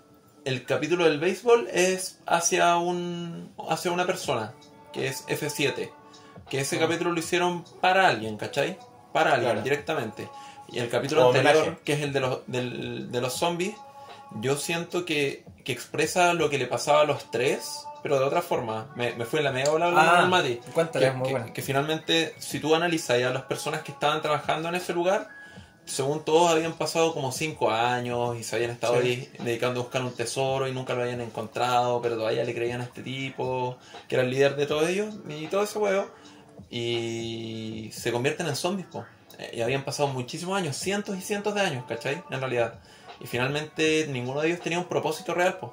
el 0.46 0.66
capítulo 0.66 1.04
del 1.06 1.20
béisbol 1.20 1.68
es 1.72 2.20
hacia 2.26 2.78
un 2.78 3.54
hacia 3.70 3.92
una 3.92 4.06
persona, 4.06 4.54
que 4.94 5.08
es 5.08 5.26
F7. 5.28 5.92
Que 6.50 6.60
ese 6.62 6.78
Ah. 6.78 6.80
capítulo 6.82 7.12
lo 7.12 7.20
hicieron 7.20 7.64
para 7.82 8.08
alguien, 8.08 8.38
¿cachai? 8.38 8.78
Para 9.12 9.32
alguien, 9.34 9.52
Claro. 9.52 9.64
directamente. 9.64 10.30
Y 10.72 10.80
el 10.80 10.90
capítulo 10.90 11.22
Como 11.22 11.34
anterior, 11.38 11.56
homenaje. 11.64 11.82
que 11.84 11.94
es 11.94 12.02
el 12.02 12.14
de 12.14 12.20
los, 12.20 12.40
del- 12.48 13.12
de 13.12 13.22
los 13.22 13.34
zombies, 13.34 13.76
yo 14.42 14.56
siento 14.58 15.06
que, 15.06 15.44
que 15.64 15.72
expresa 15.72 16.34
lo 16.34 16.50
que 16.50 16.58
le 16.58 16.66
pasaba 16.68 17.02
a 17.02 17.06
los 17.06 17.30
tres, 17.32 17.86
pero 18.04 18.20
de 18.20 18.26
otra 18.26 18.42
forma. 18.42 18.92
Me, 18.96 19.14
me 19.14 19.26
fue 19.26 19.40
en 19.40 19.46
la 19.46 19.52
media 19.52 19.72
bola 19.72 19.92
Ah, 19.96 20.22
el 20.24 20.30
Mati. 20.30 20.60
que, 20.94 21.00
que- 21.24 21.54
que 21.54 21.62
finalmente, 21.62 22.36
si 22.38 22.60
tú 22.60 22.76
analizas 22.76 23.22
a 23.24 23.30
las 23.32 23.44
personas 23.44 23.82
que 23.82 23.92
estaban 23.92 24.22
trabajando 24.22 24.70
en 24.70 24.76
ese 24.76 24.94
lugar, 24.94 25.30
según 25.86 26.24
todos 26.26 26.52
habían 26.52 26.74
pasado 26.74 27.14
como 27.14 27.32
5 27.32 27.70
años 27.72 28.38
y 28.38 28.44
se 28.44 28.56
habían 28.56 28.72
estado 28.72 29.00
Sí. 29.02 29.08
ahí 29.08 29.30
dedicando 29.44 29.80
a 29.80 29.84
buscar 29.84 30.02
un 30.04 30.12
tesoro 30.12 30.68
y 30.68 30.72
nunca 30.72 30.94
lo 30.96 31.04
habían 31.04 31.22
encontrado, 31.22 32.02
pero 32.02 32.16
todavía 32.18 32.44
le 32.44 32.54
creían 32.56 32.82
a 32.82 32.86
este 32.86 33.02
tipo, 33.04 33.78
que 34.08 34.16
era 34.16 34.24
el 34.24 34.32
líder 34.32 34.56
de 34.56 34.66
todos 34.66 34.90
ellos, 34.90 35.14
y 35.30 35.48
todo 35.48 35.64
ese 35.64 35.78
huevo, 35.80 36.08
y 36.80 37.90
se 37.94 38.12
convierten 38.12 38.48
en 38.48 38.56
zombies, 38.56 38.88
po. 38.88 39.06
Eh, 39.40 39.52
Y 39.58 39.62
habían 39.62 39.84
pasado 39.84 40.08
muchísimos 40.10 40.58
años, 40.58 40.76
cientos 40.76 41.18
y 41.18 41.22
cientos 41.22 41.54
de 41.56 41.62
años, 41.62 41.86
¿cachai? 41.88 42.24
En 42.30 42.40
realidad. 42.40 42.80
Y 43.22 43.28
finalmente 43.28 44.08
ninguno 44.10 44.42
de 44.42 44.48
ellos 44.50 44.60
tenía 44.62 44.80
un 44.80 44.86
propósito 44.86 45.34
real, 45.34 45.58
pues. 45.60 45.72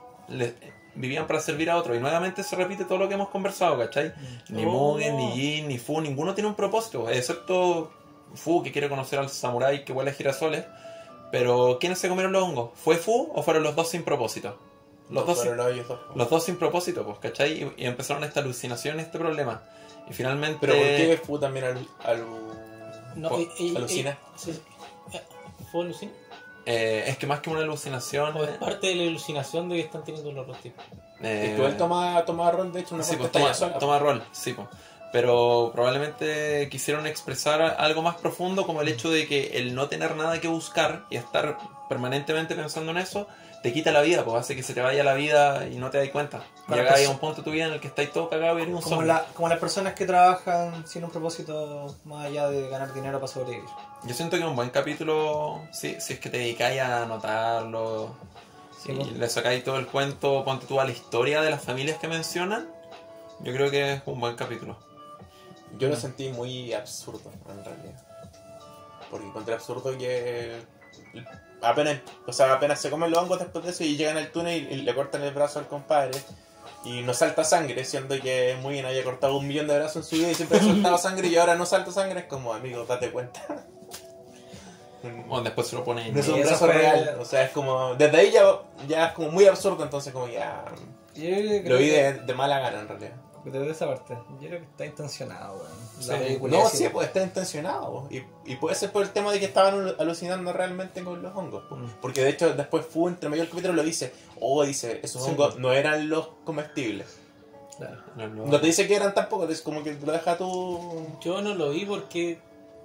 vivían 0.95 1.27
para 1.27 1.41
servir 1.41 1.71
a 1.71 1.77
otro. 1.79 1.95
Y 1.97 2.01
nuevamente 2.01 2.43
se 2.43 2.55
repite 2.55 2.85
todo 2.85 2.99
lo 2.99 3.09
que 3.09 3.15
hemos 3.15 3.31
conversado, 3.31 3.79
¿cachai? 3.79 4.13
Ni 4.51 4.65
Oh. 4.67 4.71
Mugen, 4.71 5.17
ni 5.17 5.33
Jin, 5.33 5.69
ni 5.69 5.79
Fu, 5.79 6.01
ninguno 6.03 6.35
tiene 6.35 6.49
un 6.49 6.55
propósito, 6.55 7.09
excepto 7.09 7.91
Fu, 8.35 8.63
que 8.63 8.73
quiere 8.73 8.89
conocer 8.89 9.19
al 9.19 9.29
samurái 9.31 9.85
que 9.85 9.93
huele 9.93 10.11
a 10.11 10.15
girasoles. 10.15 10.65
Pero, 11.31 11.79
¿quiénes 11.81 11.99
se 11.99 12.09
comieron 12.09 12.33
los 12.33 12.43
hongos? 12.43 12.71
¿Fue 12.75 12.97
Fu 12.97 13.31
o 13.35 13.43
fueron 13.43 13.63
los 13.63 13.75
dos 13.75 13.89
sin 13.89 14.03
propósito? 14.03 14.59
Los 15.09 15.27
dos, 15.27 15.41
sin, 15.41 15.57
los 15.57 15.89
dos. 15.89 16.01
los 16.15 16.31
dos 16.31 16.45
sin 16.45 16.57
propósito, 16.57 17.05
pues, 17.05 17.19
¿cachai? 17.19 17.53
Y, 17.77 17.83
y 17.85 17.87
empezaron 17.87 18.23
esta 18.25 18.41
alucinación, 18.41 19.01
este 19.01 19.19
problema. 19.19 19.63
Y 20.09 20.13
finalmente... 20.13 20.59
Pero 20.61 20.75
¿por 20.75 20.85
qué 20.85 21.21
Fu 21.25 21.39
también 21.39 21.65
al, 21.67 21.87
al- 22.05 22.27
No, 23.17 23.29
po- 23.31 23.39
y- 23.41 23.51
y- 23.59 23.77
alucina? 23.77 24.19
y- 24.37 24.39
sí, 24.39 24.61
eh, 25.13 25.21
¿Fue 25.71 25.85
alucina? 25.85 26.13
eh, 26.67 27.05
es 27.09 27.19
que 27.19 27.27
más 27.27 27.41
que 27.41 27.51
una 27.51 27.61
alucinación... 27.61 28.37
¿O 28.37 28.45
es 28.45 28.51
parte 28.59 28.87
de 28.89 28.95
la 28.97 29.03
iluminación 29.05 29.69
de 29.69 29.77
que 29.77 29.81
están 29.83 30.05
teniendo 30.05 30.33
los 30.33 30.43
otros 30.45 30.61
tipos? 30.61 30.85
eh, 31.23 31.49
Es 31.51 31.57
que 31.61 31.67
él 31.67 31.77
toma, 31.77 32.25
toma 32.25 32.51
rol, 32.51 32.73
de 32.73 32.81
hecho, 32.81 32.95
una 32.95 33.05
Sí, 33.05 33.17
pues 33.17 33.33
toma, 33.33 33.53
sola. 33.55 33.79
toma 33.79 33.99
rol, 33.99 34.23
sí, 34.33 34.53
pues. 34.53 34.69
Pero 35.13 35.71
probablemente 35.75 36.69
quisieron 36.71 37.07
expresar 37.07 37.61
algo 37.79 38.01
más 38.03 38.17
profundo 38.17 38.67
como 38.67 38.81
el 38.81 38.89
hecho 38.89 39.11
de 39.11 39.27
que 39.29 39.59
el 39.59 39.75
no 39.75 39.89
tener 39.89 40.17
nada 40.17 40.41
que 40.41 40.49
buscar 40.49 41.05
y 41.11 41.17
estar 41.17 41.59
permanentemente 41.89 42.55
pensando 42.55 42.93
en 42.93 42.99
eso 42.99 43.27
te 43.63 43.73
quita 43.73 43.93
la 43.93 44.01
vida, 44.01 44.25
pues 44.25 44.39
hace 44.39 44.57
que 44.57 44.63
se 44.65 44.75
te 44.75 44.81
vaya 44.81 45.05
la 45.05 45.15
vida 45.15 45.69
y 45.69 45.77
no 45.77 45.91
te 45.91 45.99
das 45.99 46.09
cuenta. 46.09 46.43
Claro, 46.67 46.83
Llegas 46.83 46.95
pues- 46.97 47.09
a 47.09 47.11
un 47.13 47.19
punto 47.19 47.37
de 47.37 47.43
tu 47.45 47.51
vida 47.53 47.67
en 47.67 47.75
el 47.75 47.81
que 47.81 47.87
estáis 47.89 48.11
todo 48.13 48.29
cagado 48.29 48.59
y 48.59 48.63
eres 48.63 48.75
un 48.75 48.81
Como, 48.81 49.03
la, 49.03 49.25
como 49.35 49.49
las 49.49 49.59
personas 49.61 49.93
que 49.95 50.05
trabajan 50.05 50.85
sin 50.89 51.05
un 51.05 51.11
propósito 51.11 51.95
más 52.05 52.27
allá 52.27 52.49
de 52.49 52.69
ganar 52.69 52.93
dinero 52.93 53.21
para 53.21 53.31
sobrevivir. 53.33 53.69
Yo 54.05 54.15
siento 54.15 54.37
que 54.37 54.43
es 54.43 54.49
un 54.49 54.57
buen 54.57 54.71
capítulo, 54.71 55.61
si, 55.73 56.01
si 56.01 56.15
es 56.15 56.19
que 56.19 56.29
te 56.29 56.39
dedicáis 56.39 56.81
a 56.81 57.05
anotarlo, 57.05 58.17
Sí, 58.83 58.91
y 58.91 58.95
pues. 58.97 59.13
le 59.13 59.29
sacáis 59.29 59.63
todo 59.63 59.77
el 59.79 59.87
cuento, 59.87 60.43
ponte 60.45 60.67
tú 60.67 60.81
a 60.81 60.85
la 60.85 60.91
historia 60.91 61.41
de 61.41 61.51
las 61.51 61.63
familias 61.63 61.99
que 61.99 62.09
mencionan, 62.09 62.69
yo 63.41 63.53
creo 63.53 63.71
que 63.71 63.93
es 63.93 64.03
un 64.07 64.19
buen 64.19 64.35
capítulo. 64.35 64.77
Yo 65.79 65.89
lo 65.89 65.97
sentí 65.97 66.29
muy 66.29 66.73
absurdo, 66.73 67.31
en 67.49 67.65
realidad. 67.65 68.03
Porque 69.11 69.27
encontré 69.27 69.55
absurdo 69.55 69.97
que 69.97 70.61
apenas, 71.63 72.01
o 72.27 72.33
sea, 72.33 72.53
apenas 72.53 72.81
se 72.81 72.91
comen 72.91 73.11
los 73.11 73.19
hongos 73.19 73.39
después 73.39 73.65
de 73.65 73.71
eso 73.71 73.85
y 73.85 73.97
llegan 73.97 74.17
al 74.17 74.31
túnel 74.31 74.71
y, 74.71 74.77
le 74.83 74.95
cortan 74.95 75.23
el 75.23 75.33
brazo 75.33 75.59
al 75.59 75.69
compadre 75.69 76.19
y 76.85 77.03
no 77.03 77.15
salta 77.15 77.45
sangre, 77.45 77.85
siendo 77.85 78.21
que 78.21 78.57
muy 78.61 78.75
bien 78.75 78.87
haya 78.87 79.05
cortado 79.05 79.37
un 79.37 79.47
millón 79.47 79.69
de 79.69 79.79
brazos 79.79 79.97
en 79.97 80.03
su 80.03 80.17
vida 80.17 80.31
y 80.31 80.35
siempre 80.35 80.59
ha 80.59 80.63
soltado 80.63 80.99
sangre 80.99 81.29
y 81.29 81.37
ahora 81.37 81.55
no 81.55 81.65
salta 81.65 81.93
sangre, 81.93 82.21
es 82.21 82.27
como, 82.27 82.53
amigo, 82.53 82.85
date 82.85 83.11
cuenta. 83.11 83.67
Bueno, 85.03 85.43
después 85.43 85.67
se 85.67 85.75
lo 85.75 85.85
pone 85.85 86.13
No 86.13 86.21
es 86.21 86.29
un 86.29 86.43
brazo 86.43 86.67
real, 86.67 87.17
o 87.21 87.25
sea, 87.25 87.43
es 87.45 87.51
como, 87.51 87.95
desde 87.97 88.17
ahí 88.17 88.31
ya, 88.31 88.45
ya 88.87 89.07
es 89.07 89.13
como 89.13 89.31
muy 89.31 89.47
absurdo, 89.47 89.83
entonces 89.83 90.13
como 90.13 90.29
ya, 90.29 90.65
Yo 91.15 91.29
lo 91.69 91.79
vi 91.79 91.89
de, 91.89 92.15
de 92.15 92.35
mala 92.35 92.61
gana 92.61 92.81
en 92.81 92.89
realidad. 92.89 93.32
Desde 93.45 93.71
esa 93.71 93.87
parte. 93.87 94.15
Yo 94.41 94.49
creo 94.49 94.61
que 94.61 94.65
está 94.67 94.87
intencionado, 94.87 95.55
weón. 95.57 95.93
Sí. 96.29 96.39
No, 96.49 96.69
sí, 96.69 96.89
pues 96.93 97.09
está 97.09 97.23
intencionado. 97.23 98.07
Y, 98.11 98.23
y 98.51 98.57
puede 98.57 98.75
ser 98.77 98.93
por 98.93 99.03
el 99.03 99.11
tema 99.11 99.33
de 99.33 99.41
que 99.41 99.47
estaban 99.47 99.75
alu- 99.75 99.97
alucinando 99.99 100.53
realmente 100.53 101.03
con 101.03 101.21
los 101.23 101.35
hongos. 101.37 101.65
po. 101.69 101.77
Mm. 101.77 101.91
Porque 102.01 102.23
de 102.23 102.31
hecho 102.31 102.55
después 102.55 102.87
Fu 102.87 103.09
entre 103.09 103.29
medio 103.29 103.43
del 103.43 103.51
capítulo 103.51 103.75
lo 103.75 103.83
dice. 103.83 104.13
Oh, 104.41 104.63
dice, 104.65 105.01
esos 105.03 105.25
Sí, 105.25 105.31
hongos 105.31 105.59
no 105.59 105.73
eran 105.73 106.09
los 106.09 106.29
comestibles. 106.45 107.19
Claro. 107.79 108.01
No, 108.17 108.29
no. 108.29 108.47
No 108.47 108.61
te 108.61 108.67
dice 108.67 108.87
que 108.87 108.95
eran 108.95 109.13
tampoco, 109.15 109.49
es 109.49 109.61
como 109.63 109.83
que 109.83 109.95
lo 109.95 110.13
deja 110.13 110.37
tú... 110.37 111.07
Yo 111.21 111.41
no 111.43 111.55
lo 111.55 111.71
vi 111.71 111.85
porque 111.87 112.39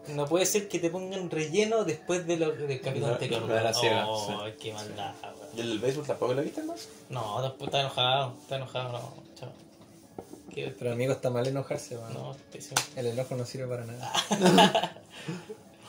no 0.07 0.25
puede 0.25 0.45
ser 0.45 0.67
que 0.69 0.79
te 0.79 0.89
pongan 0.89 1.29
relleno 1.29 1.83
después 1.83 2.25
de 2.25 2.37
lo, 2.37 2.51
del 2.53 2.79
capítulo 2.81 3.07
Lo- 3.07 3.13
anterior. 3.13 3.41
lo 3.41 3.53
de 3.53 3.61
la 3.61 3.73
ciega, 3.73 4.05
Oh, 4.07 4.43
qué 4.59 4.73
maldad, 4.73 5.13
weón. 5.21 5.37
¿Y 5.55 5.59
el 5.61 5.69
del 5.69 5.79
béisbol 5.79 6.05
tampoco 6.07 6.33
lo 6.33 6.41
viste 6.41 6.63
más? 6.63 6.87
No, 7.09 7.41
después 7.41 7.67
está 7.67 7.81
enojado, 7.81 8.33
está 8.41 8.55
enojado, 8.55 8.91
no, 8.93 9.26
Pero 10.79 10.91
amigo, 10.91 11.13
está 11.13 11.29
mal 11.29 11.45
enojarse, 11.47 11.97
weón. 11.97 12.13
no, 12.13 12.35
pésimo. 12.51 12.75
El 12.95 13.07
enojo 13.07 13.35
no 13.35 13.45
sirve 13.45 13.67
para 13.67 13.85
nada. 13.85 14.11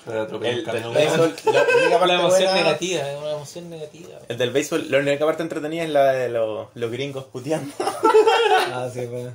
El 0.06 0.14
del 0.24 0.38
béisbol, 0.38 1.36
la 1.44 1.60
única 1.60 1.90
La 1.90 1.98
parte 1.98 2.14
emoción 2.14 2.30
buena- 2.44 2.54
negativa, 2.54 3.10
es 3.10 3.18
una 3.18 3.30
emoción 3.32 3.70
negativa. 3.70 4.08
weón. 4.10 4.22
El 4.28 4.38
del 4.38 4.50
béisbol, 4.52 4.90
la 4.90 4.98
única 4.98 5.26
parte 5.26 5.42
entretenida 5.42 5.82
es 5.84 5.90
la 5.90 6.12
de 6.12 6.28
los, 6.30 6.68
los 6.74 6.90
gringos 6.90 7.24
puteando. 7.24 7.70
ah, 8.72 8.88
sí, 8.92 9.00
weón. 9.00 9.34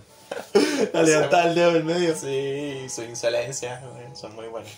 A 0.93 1.01
levantar 1.03 1.49
el 1.49 1.55
dedo 1.55 1.73
del 1.73 1.83
medio. 1.83 2.15
Sí, 2.15 2.87
su 2.89 3.03
insolencia, 3.03 3.83
güey, 3.93 4.15
son 4.15 4.33
muy 4.35 4.47
buenos. 4.47 4.71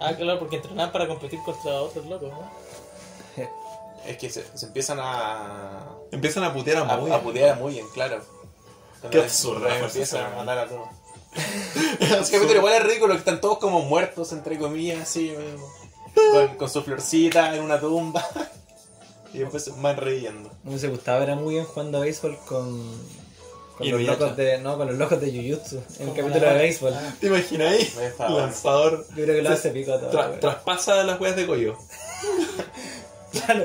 Ah, 0.00 0.12
claro, 0.14 0.38
porque 0.38 0.56
entrenaban 0.56 0.92
para 0.92 1.08
competir 1.08 1.38
contra 1.44 1.72
otros 1.80 2.04
locos, 2.06 2.30
¿no? 2.30 2.50
Es 4.06 4.16
que 4.18 4.28
se, 4.30 4.44
se 4.56 4.66
empiezan 4.66 4.98
a, 5.00 5.86
Empiezan 6.12 6.44
a 6.44 6.52
putear 6.52 6.78
a 6.78 6.80
a, 6.82 6.96
muy 6.98 7.10
a 7.10 7.20
putear 7.20 7.50
a 7.50 7.54
muy 7.54 7.72
bien, 7.74 7.86
claro. 7.94 8.22
Qué 9.10 9.20
absurdo 9.20 9.66
esa, 9.68 10.26
a 10.26 10.36
matar 10.36 10.58
a 10.58 10.66
todos. 10.68 10.88
Ese 12.00 12.32
capítulo 12.32 12.56
igual 12.58 12.74
es 12.74 12.82
ridículo, 12.84 13.12
que 13.14 13.18
están 13.20 13.40
todos 13.40 13.58
como 13.58 13.82
muertos, 13.82 14.32
entre 14.32 14.58
comillas, 14.58 15.00
así, 15.02 15.34
con, 16.32 16.56
con 16.56 16.70
su 16.70 16.82
florcita 16.82 17.54
en 17.54 17.62
una 17.62 17.78
tumba. 17.80 18.26
Y 19.34 19.40
después 19.40 19.70
van 19.82 19.98
riendo. 19.98 20.50
Me 20.64 20.70
hubiese 20.70 20.88
gustado 20.88 21.20
ver 21.20 21.30
a 21.32 21.34
muy 21.36 21.52
bien 21.54 21.66
jugando 21.66 21.98
a 21.98 22.00
béisbol 22.00 22.38
con. 22.46 22.80
Con 23.76 23.86
Y 23.86 23.90
los 23.90 24.00
locos 24.00 24.34
de. 24.38 24.56
No, 24.56 24.78
con 24.78 24.86
los 24.88 24.96
locos 24.96 25.20
de 25.20 25.26
Jujutsu. 25.30 25.82
En 26.00 26.08
el 26.08 26.14
capítulo 26.14 26.46
la- 26.46 26.52
de 26.54 26.58
béisbol. 26.60 26.94
¿Te 27.20 27.26
imaginas 27.26 27.72
ahí? 27.74 27.92
Lanzador. 28.18 29.06
Yo 29.10 29.24
creo 29.24 29.36
que 29.36 29.42
lo 29.42 29.50
hace 29.50 29.68
pico 29.68 29.92
a 29.92 30.00
todo. 30.00 30.10
Tra- 30.12 30.40
traspasa 30.40 31.04
las 31.04 31.20
weas 31.20 31.36
de 31.36 31.44
Goyo. 31.44 31.76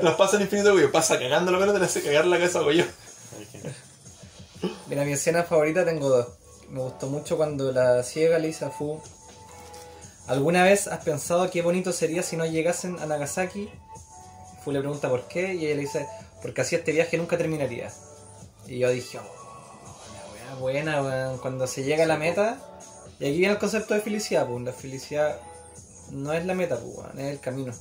Traspasa 0.02 0.36
el 0.36 0.42
infinito 0.42 0.68
de 0.68 0.74
Goyo. 0.74 0.92
Pasa 0.92 1.18
cagando 1.18 1.50
la 1.50 1.58
pelota 1.58 1.78
y 1.78 1.80
le 1.80 1.86
hace 1.86 2.02
cagar 2.02 2.26
la 2.26 2.36
cabeza 2.36 2.58
a 2.58 2.62
Goyo. 2.62 2.84
Mira, 4.86 5.04
mi 5.04 5.12
escena 5.12 5.44
favorita 5.44 5.84
tengo 5.84 6.10
dos. 6.10 6.26
Me 6.68 6.80
gustó 6.80 7.06
mucho 7.06 7.38
cuando 7.38 7.72
la 7.72 8.02
ciega 8.02 8.38
le 8.38 8.48
dice 8.48 8.66
a 8.66 8.70
Fu. 8.70 9.00
¿Alguna 10.26 10.62
vez 10.62 10.88
has 10.88 11.02
pensado 11.02 11.50
qué 11.50 11.62
bonito 11.62 11.90
sería 11.92 12.22
si 12.22 12.36
no 12.36 12.44
llegasen 12.44 12.98
a 12.98 13.06
Nagasaki? 13.06 13.70
Fu 14.62 14.72
le 14.72 14.80
pregunta 14.80 15.08
por 15.08 15.26
qué 15.26 15.54
y 15.54 15.66
ella 15.66 15.76
le 15.76 15.82
dice, 15.82 16.06
porque 16.42 16.60
así 16.60 16.76
este 16.76 16.92
viaje 16.92 17.16
nunca 17.16 17.38
terminaría. 17.38 17.90
Y 18.66 18.78
yo 18.78 18.90
dije, 18.90 19.18
oh, 19.18 20.56
buena, 20.60 21.02
weón. 21.02 21.38
Cuando 21.38 21.66
se 21.66 21.82
llega 21.82 22.04
a 22.04 22.06
la 22.06 22.18
meta, 22.18 22.58
y 23.18 23.24
aquí 23.26 23.38
viene 23.38 23.54
el 23.54 23.58
concepto 23.58 23.94
de 23.94 24.00
felicidad, 24.00 24.46
pues 24.46 24.64
la 24.64 24.72
felicidad 24.72 25.38
no 26.10 26.34
es 26.34 26.44
la 26.44 26.54
meta, 26.54 26.76
pues, 26.76 26.94
weón, 26.94 27.18
es 27.20 27.32
el 27.32 27.40
camino. 27.40 27.72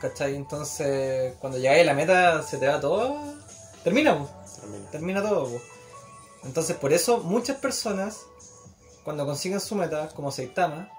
¿Cachai? 0.00 0.34
Entonces, 0.34 1.34
cuando 1.40 1.58
llegáis 1.58 1.82
a 1.82 1.86
la 1.86 1.94
meta, 1.94 2.42
se 2.42 2.56
te 2.56 2.68
va 2.68 2.80
todo. 2.80 3.18
Termina, 3.82 4.16
pues 4.16 4.37
Termina. 4.70 4.90
termina 4.90 5.22
todo. 5.22 5.44
po. 5.50 5.60
Entonces, 6.44 6.76
por 6.76 6.92
eso 6.92 7.18
muchas 7.18 7.56
personas, 7.58 8.26
cuando 9.04 9.26
consiguen 9.26 9.60
su 9.60 9.74
meta, 9.74 10.08
como 10.14 10.30
Saitama, 10.30 10.90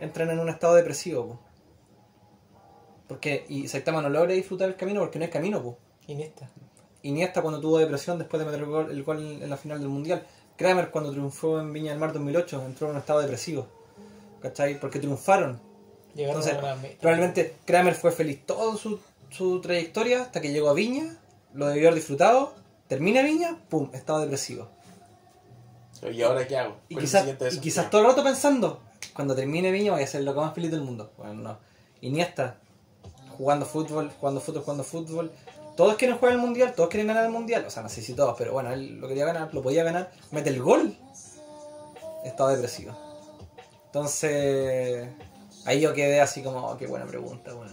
entran 0.00 0.30
en 0.30 0.38
un 0.38 0.48
estado 0.48 0.74
depresivo. 0.74 1.26
po. 1.26 1.40
Porque, 3.08 3.44
y 3.48 3.68
Saitama 3.68 4.02
no 4.02 4.08
logra 4.08 4.32
disfrutar 4.34 4.68
el 4.68 4.76
camino 4.76 5.00
porque 5.00 5.18
no 5.18 5.24
es 5.24 5.30
camino. 5.30 5.62
po. 5.62 5.78
Iniesta. 6.06 6.48
Iniesta 7.02 7.42
cuando 7.42 7.60
tuvo 7.60 7.78
depresión 7.78 8.18
después 8.18 8.38
de 8.38 8.46
meter 8.46 8.60
el 8.60 8.66
gol, 8.66 8.90
el 8.90 9.02
gol 9.02 9.18
en 9.42 9.50
la 9.50 9.56
final 9.56 9.80
del 9.80 9.88
Mundial. 9.88 10.26
Kramer 10.56 10.90
cuando 10.90 11.10
triunfó 11.10 11.60
en 11.60 11.72
Viña 11.72 11.90
del 11.90 11.98
Mar 11.98 12.12
2008 12.12 12.62
entró 12.66 12.86
en 12.86 12.92
un 12.92 12.98
estado 12.98 13.20
depresivo. 13.20 13.66
¿Cachai? 14.40 14.78
Porque 14.78 14.98
triunfaron. 14.98 15.60
Llegaron 16.14 16.42
Entonces, 16.42 16.62
a. 16.62 16.98
Probablemente 17.00 17.56
Kramer 17.64 17.94
fue 17.94 18.12
feliz 18.12 18.44
toda 18.46 18.76
su, 18.76 19.00
su 19.30 19.60
trayectoria 19.60 20.22
hasta 20.22 20.40
que 20.40 20.52
llegó 20.52 20.68
a 20.68 20.74
Viña, 20.74 21.16
lo 21.54 21.66
debió 21.66 21.88
haber 21.88 21.94
disfrutado, 21.96 22.54
termina 22.92 23.22
Viña, 23.22 23.56
pum, 23.70 23.88
estado 23.94 24.20
depresivo. 24.20 24.68
¿Y 26.02 26.20
ahora 26.20 26.46
qué 26.46 26.58
hago? 26.58 26.76
Y 26.90 26.94
¿Cuál 26.94 27.06
es 27.06 27.14
el 27.14 27.58
quizás, 27.58 27.86
y 27.86 27.88
todo 27.88 28.02
el 28.02 28.06
rato 28.08 28.22
pensando, 28.22 28.82
cuando 29.14 29.34
termine 29.34 29.70
Viña 29.70 29.92
voy 29.92 30.02
a 30.02 30.06
ser 30.06 30.22
loco 30.24 30.42
más 30.42 30.54
feliz 30.54 30.70
del 30.70 30.82
mundo. 30.82 31.10
Bueno, 31.16 31.32
no. 31.32 31.58
Iniesta, 32.02 32.58
jugando 33.38 33.64
fútbol, 33.64 34.12
jugando 34.20 34.42
fútbol, 34.42 34.62
jugando 34.62 34.84
fútbol. 34.84 35.32
Todos 35.74 35.96
quieren 35.96 36.18
jugar 36.18 36.34
el 36.34 36.38
mundial, 36.38 36.74
todos 36.74 36.90
quieren 36.90 37.06
ganar 37.06 37.24
el 37.24 37.30
mundial. 37.30 37.64
O 37.66 37.70
sea, 37.70 37.82
no 37.82 37.88
sé 37.88 38.02
si 38.02 38.12
todos, 38.12 38.34
pero 38.36 38.52
bueno, 38.52 38.70
él 38.74 39.00
lo 39.00 39.08
quería 39.08 39.24
ganar, 39.24 39.54
lo 39.54 39.62
podía 39.62 39.84
ganar. 39.84 40.12
Mete 40.30 40.50
el 40.50 40.60
gol. 40.60 40.94
Estado 42.26 42.50
depresivo. 42.50 42.92
Entonces, 43.86 45.08
ahí 45.64 45.80
yo 45.80 45.94
quedé 45.94 46.20
así 46.20 46.42
como, 46.42 46.58
oh, 46.58 46.76
qué 46.76 46.86
buena 46.86 47.06
pregunta, 47.06 47.54
bueno. 47.54 47.72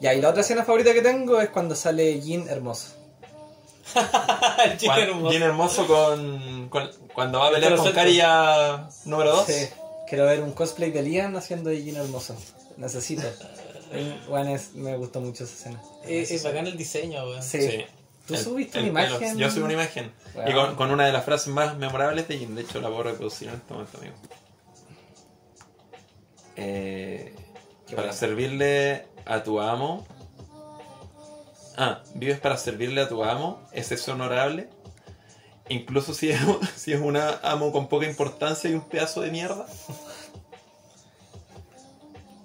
Ya, 0.00 0.14
y 0.14 0.20
la 0.20 0.28
otra 0.28 0.42
escena 0.42 0.62
favorita 0.62 0.92
que 0.92 1.02
tengo 1.02 1.40
es 1.40 1.50
cuando 1.50 1.74
sale 1.74 2.20
Jean 2.20 2.48
hermoso. 2.48 3.05
El 4.64 4.76
chico 4.78 4.92
Juan- 4.92 5.02
hermoso. 5.08 5.30
Bien 5.30 5.42
hermoso 5.42 5.86
con, 5.86 6.68
con- 6.68 6.90
cuando 7.14 7.38
va 7.40 7.46
a 7.46 7.48
El 7.48 7.54
pelear 7.54 7.76
con. 7.76 7.92
Caria 7.92 8.88
número 9.04 9.36
2. 9.36 9.46
Sí, 9.46 9.68
quiero 10.08 10.26
ver 10.26 10.42
un 10.42 10.52
cosplay 10.52 10.90
de 10.90 11.02
Lian 11.02 11.36
haciendo 11.36 11.70
de 11.70 11.90
hermoso. 11.96 12.36
Necesito. 12.76 13.26
Bueno, 14.28 14.54
es- 14.54 14.74
me 14.74 14.96
gustó 14.96 15.20
mucho 15.20 15.44
esa 15.44 15.54
escena. 15.54 15.82
Es, 16.06 16.30
es 16.30 16.42
bacán 16.42 16.66
el 16.66 16.76
diseño, 16.76 17.22
weón. 17.24 17.42
Sí. 17.42 17.84
¿Tú 18.26 18.36
subiste 18.36 18.80
una 18.80 18.88
imagen? 18.88 19.38
Yo 19.38 19.48
subí 19.50 19.62
una 19.62 19.74
imagen. 19.74 20.12
Wow. 20.34 20.44
Y 20.48 20.52
con, 20.52 20.74
con 20.74 20.90
una 20.90 21.06
de 21.06 21.12
las 21.12 21.24
frases 21.24 21.46
más 21.48 21.76
memorables 21.76 22.26
de 22.26 22.38
Jim. 22.38 22.56
De 22.56 22.62
hecho, 22.62 22.80
la 22.80 22.88
puedo 22.88 23.04
reproducir 23.04 23.48
en 23.48 23.54
este 23.54 23.72
momento, 23.72 23.98
amigo. 23.98 24.14
Eh, 26.56 27.34
para 27.90 27.96
bueno. 28.02 28.12
servirle 28.12 29.06
a 29.24 29.42
tu 29.42 29.60
amo. 29.60 30.04
Ah, 31.76 32.02
vives 32.14 32.40
para 32.40 32.56
servirle 32.56 33.00
a 33.02 33.08
tu 33.08 33.22
amo. 33.22 33.60
¿Es 33.72 33.92
eso 33.92 34.12
honorable? 34.12 34.68
Incluso 35.68 36.14
si 36.14 36.30
es, 36.30 36.40
si 36.76 36.92
es 36.92 37.00
un 37.00 37.16
amo 37.16 37.72
con 37.72 37.88
poca 37.88 38.06
importancia 38.06 38.70
y 38.70 38.74
un 38.74 38.82
pedazo 38.82 39.20
de 39.20 39.30
mierda. 39.30 39.66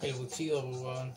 El 0.01 0.15
cuchillo, 0.15 0.63
pues, 0.65 0.77
weón. 0.81 1.13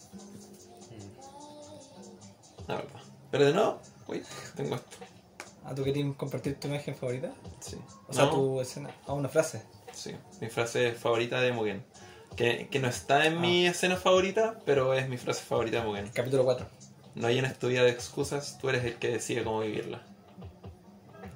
La 2.69 2.77
verdad. 2.77 3.01
Pero 3.31 3.47
de 3.47 3.53
nuevo, 3.53 3.81
uy, 4.07 4.23
tengo 4.57 4.77
esto. 4.77 4.97
¿A 5.65 5.75
tú 5.75 5.83
querías 5.83 6.15
compartir 6.17 6.61
tu 6.61 6.69
imagen 6.69 6.95
favorita? 6.95 7.33
Sí. 7.61 7.77
O 8.07 8.13
sea, 8.13 8.25
No, 8.27 8.31
tu 8.31 8.61
escena. 8.61 8.91
Ah, 9.07 9.15
una 9.15 9.29
frase. 9.31 9.63
Sí, 9.93 10.15
mi 10.41 10.49
frase 10.51 10.93
favorita 10.93 11.41
de 11.41 11.53
Mugen. 11.53 11.85
Que, 12.37 12.69
que 12.69 12.79
no 12.81 12.89
está 12.89 13.27
en 13.27 13.39
Ah. 13.39 13.41
mi 13.41 13.67
escena 13.67 13.97
favorita, 13.97 14.61
pero 14.67 14.93
es 14.93 15.09
mi 15.09 15.17
frase 15.17 15.43
favorita 15.43 15.81
de 15.81 15.87
Mugen. 15.87 16.11
Capítulo 16.13 16.45
4. 16.45 16.67
No 17.15 17.27
hay 17.29 17.39
en 17.39 17.55
tu 17.55 17.69
vida 17.69 17.83
de 17.83 17.91
excusas, 17.91 18.59
tú 18.61 18.69
eres 18.69 18.85
el 18.85 18.97
que 18.97 19.09
decide 19.09 19.45
cómo 19.45 19.61
vivirla. 19.61 20.03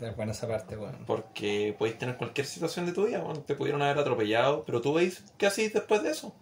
Es 0.00 0.16
buena 0.16 0.32
esa 0.32 0.46
parte, 0.46 0.76
bueno. 0.76 0.98
Porque 1.06 1.74
podéis 1.78 1.98
tener 1.98 2.16
cualquier 2.16 2.46
situación 2.46 2.86
de 2.86 2.92
tu 2.92 3.06
vida, 3.06 3.20
bueno, 3.20 3.40
te 3.40 3.54
pudieron 3.54 3.82
haber 3.82 3.98
atropellado, 3.98 4.64
pero 4.64 4.80
tú 4.80 4.94
veis 4.94 5.24
qué 5.36 5.46
hacéis 5.46 5.72
después 5.72 6.02
de 6.02 6.10
eso. 6.10 6.34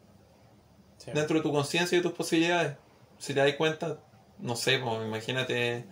Sí. 0.99 1.11
Dentro 1.15 1.37
de 1.37 1.43
tu 1.43 1.53
conciencia 1.53 1.97
y 1.97 2.01
de 2.01 2.03
tus 2.03 2.17
posibilidades. 2.17 2.77
Si 3.19 3.33
te 3.33 3.41
das 3.41 3.55
cuenta, 3.55 3.99
no 4.39 4.57
sé, 4.57 4.79
pues, 4.79 5.07
imagínate, 5.07 5.85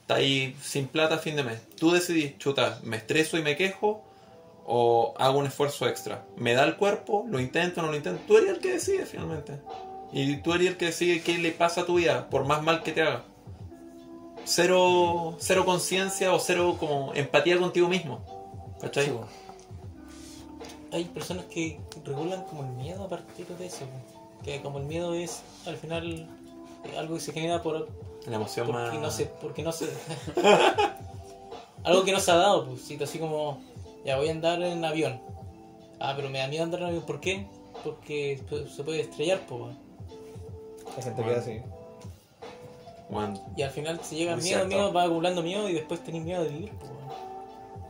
está 0.00 0.16
ahí 0.16 0.56
sin 0.62 0.86
plata 0.86 1.16
a 1.16 1.18
fin 1.18 1.34
de 1.36 1.42
mes. 1.42 1.60
Tú 1.76 1.90
decidís, 1.90 2.38
chuta, 2.38 2.80
me 2.84 2.96
estreso 2.96 3.36
y 3.36 3.42
me 3.42 3.56
quejo, 3.56 4.04
o 4.64 5.14
hago 5.18 5.38
un 5.38 5.46
esfuerzo 5.46 5.88
extra. 5.88 6.24
¿Me 6.36 6.54
da 6.54 6.64
el 6.64 6.76
cuerpo? 6.76 7.24
¿Lo 7.28 7.40
intento 7.40 7.80
o 7.80 7.84
no 7.84 7.90
lo 7.90 7.96
intento? 7.96 8.20
Tú 8.26 8.36
eres 8.36 8.50
el 8.50 8.58
que 8.60 8.72
decide 8.72 9.06
finalmente. 9.06 9.58
Y 10.12 10.36
tú 10.38 10.54
eres 10.54 10.68
el 10.68 10.76
que 10.76 10.86
decide 10.86 11.22
qué 11.22 11.38
le 11.38 11.52
pasa 11.52 11.82
a 11.82 11.86
tu 11.86 11.96
vida, 11.96 12.30
por 12.30 12.44
más 12.46 12.62
mal 12.62 12.82
que 12.82 12.92
te 12.92 13.02
haga. 13.02 13.24
Cero, 14.44 15.36
cero 15.38 15.64
conciencia 15.66 16.32
o 16.32 16.38
cero 16.38 16.76
como 16.78 17.12
empatía 17.14 17.58
contigo 17.58 17.88
mismo. 17.88 18.20
¿Cachai? 18.80 19.06
Sí. 19.06 19.12
Hay 20.92 21.04
personas 21.04 21.44
que 21.46 21.78
regulan 22.04 22.44
como 22.44 22.62
el 22.62 22.70
miedo 22.70 23.04
a 23.04 23.08
partir 23.08 23.46
de 23.46 23.66
eso. 23.66 23.84
Que 24.42 24.62
como 24.62 24.78
el 24.78 24.84
miedo 24.84 25.12
es 25.14 25.42
al 25.66 25.76
final 25.76 26.26
eh, 26.84 26.98
algo 26.98 27.16
que 27.16 27.20
se 27.20 27.32
genera 27.32 27.62
por 27.62 27.88
La 28.26 28.36
emoción 28.36 28.70
más... 28.70 28.84
porque 28.84 28.98
no 28.98 29.10
sé, 29.10 29.30
porque 29.40 29.62
no 29.62 29.72
sé. 29.72 29.90
algo 31.84 32.04
que 32.04 32.12
no 32.12 32.20
se 32.20 32.30
ha 32.30 32.36
dado, 32.36 32.66
pues, 32.66 32.80
sí, 32.82 32.98
así 33.02 33.18
como 33.18 33.60
ya 34.04 34.16
voy 34.16 34.28
a 34.28 34.32
andar 34.32 34.62
en 34.62 34.82
avión. 34.84 35.20
Ah, 36.00 36.14
pero 36.16 36.30
me 36.30 36.38
da 36.38 36.48
miedo 36.48 36.64
andar 36.64 36.80
en 36.80 36.86
avión, 36.86 37.02
¿por 37.02 37.20
qué? 37.20 37.46
Porque 37.84 38.40
se 38.74 38.82
puede 38.82 39.00
estrellar, 39.00 39.40
pues. 39.46 39.74
La 40.96 41.02
gente 41.02 41.22
Bueno. 41.22 41.28
queda 41.30 41.40
así. 41.40 41.60
Bueno, 43.10 43.40
Y 43.56 43.62
al 43.62 43.70
final 43.70 44.00
se 44.02 44.16
llega 44.16 44.34
Muy 44.34 44.44
miedo, 44.44 44.58
cierto. 44.58 44.68
miedo, 44.76 44.92
va 44.92 45.04
acumulando 45.04 45.42
miedo 45.42 45.68
y 45.68 45.72
después 45.74 46.00
tenés 46.04 46.22
miedo 46.22 46.42
de 46.44 46.50
vivir, 46.50 46.72
pues. 46.78 46.90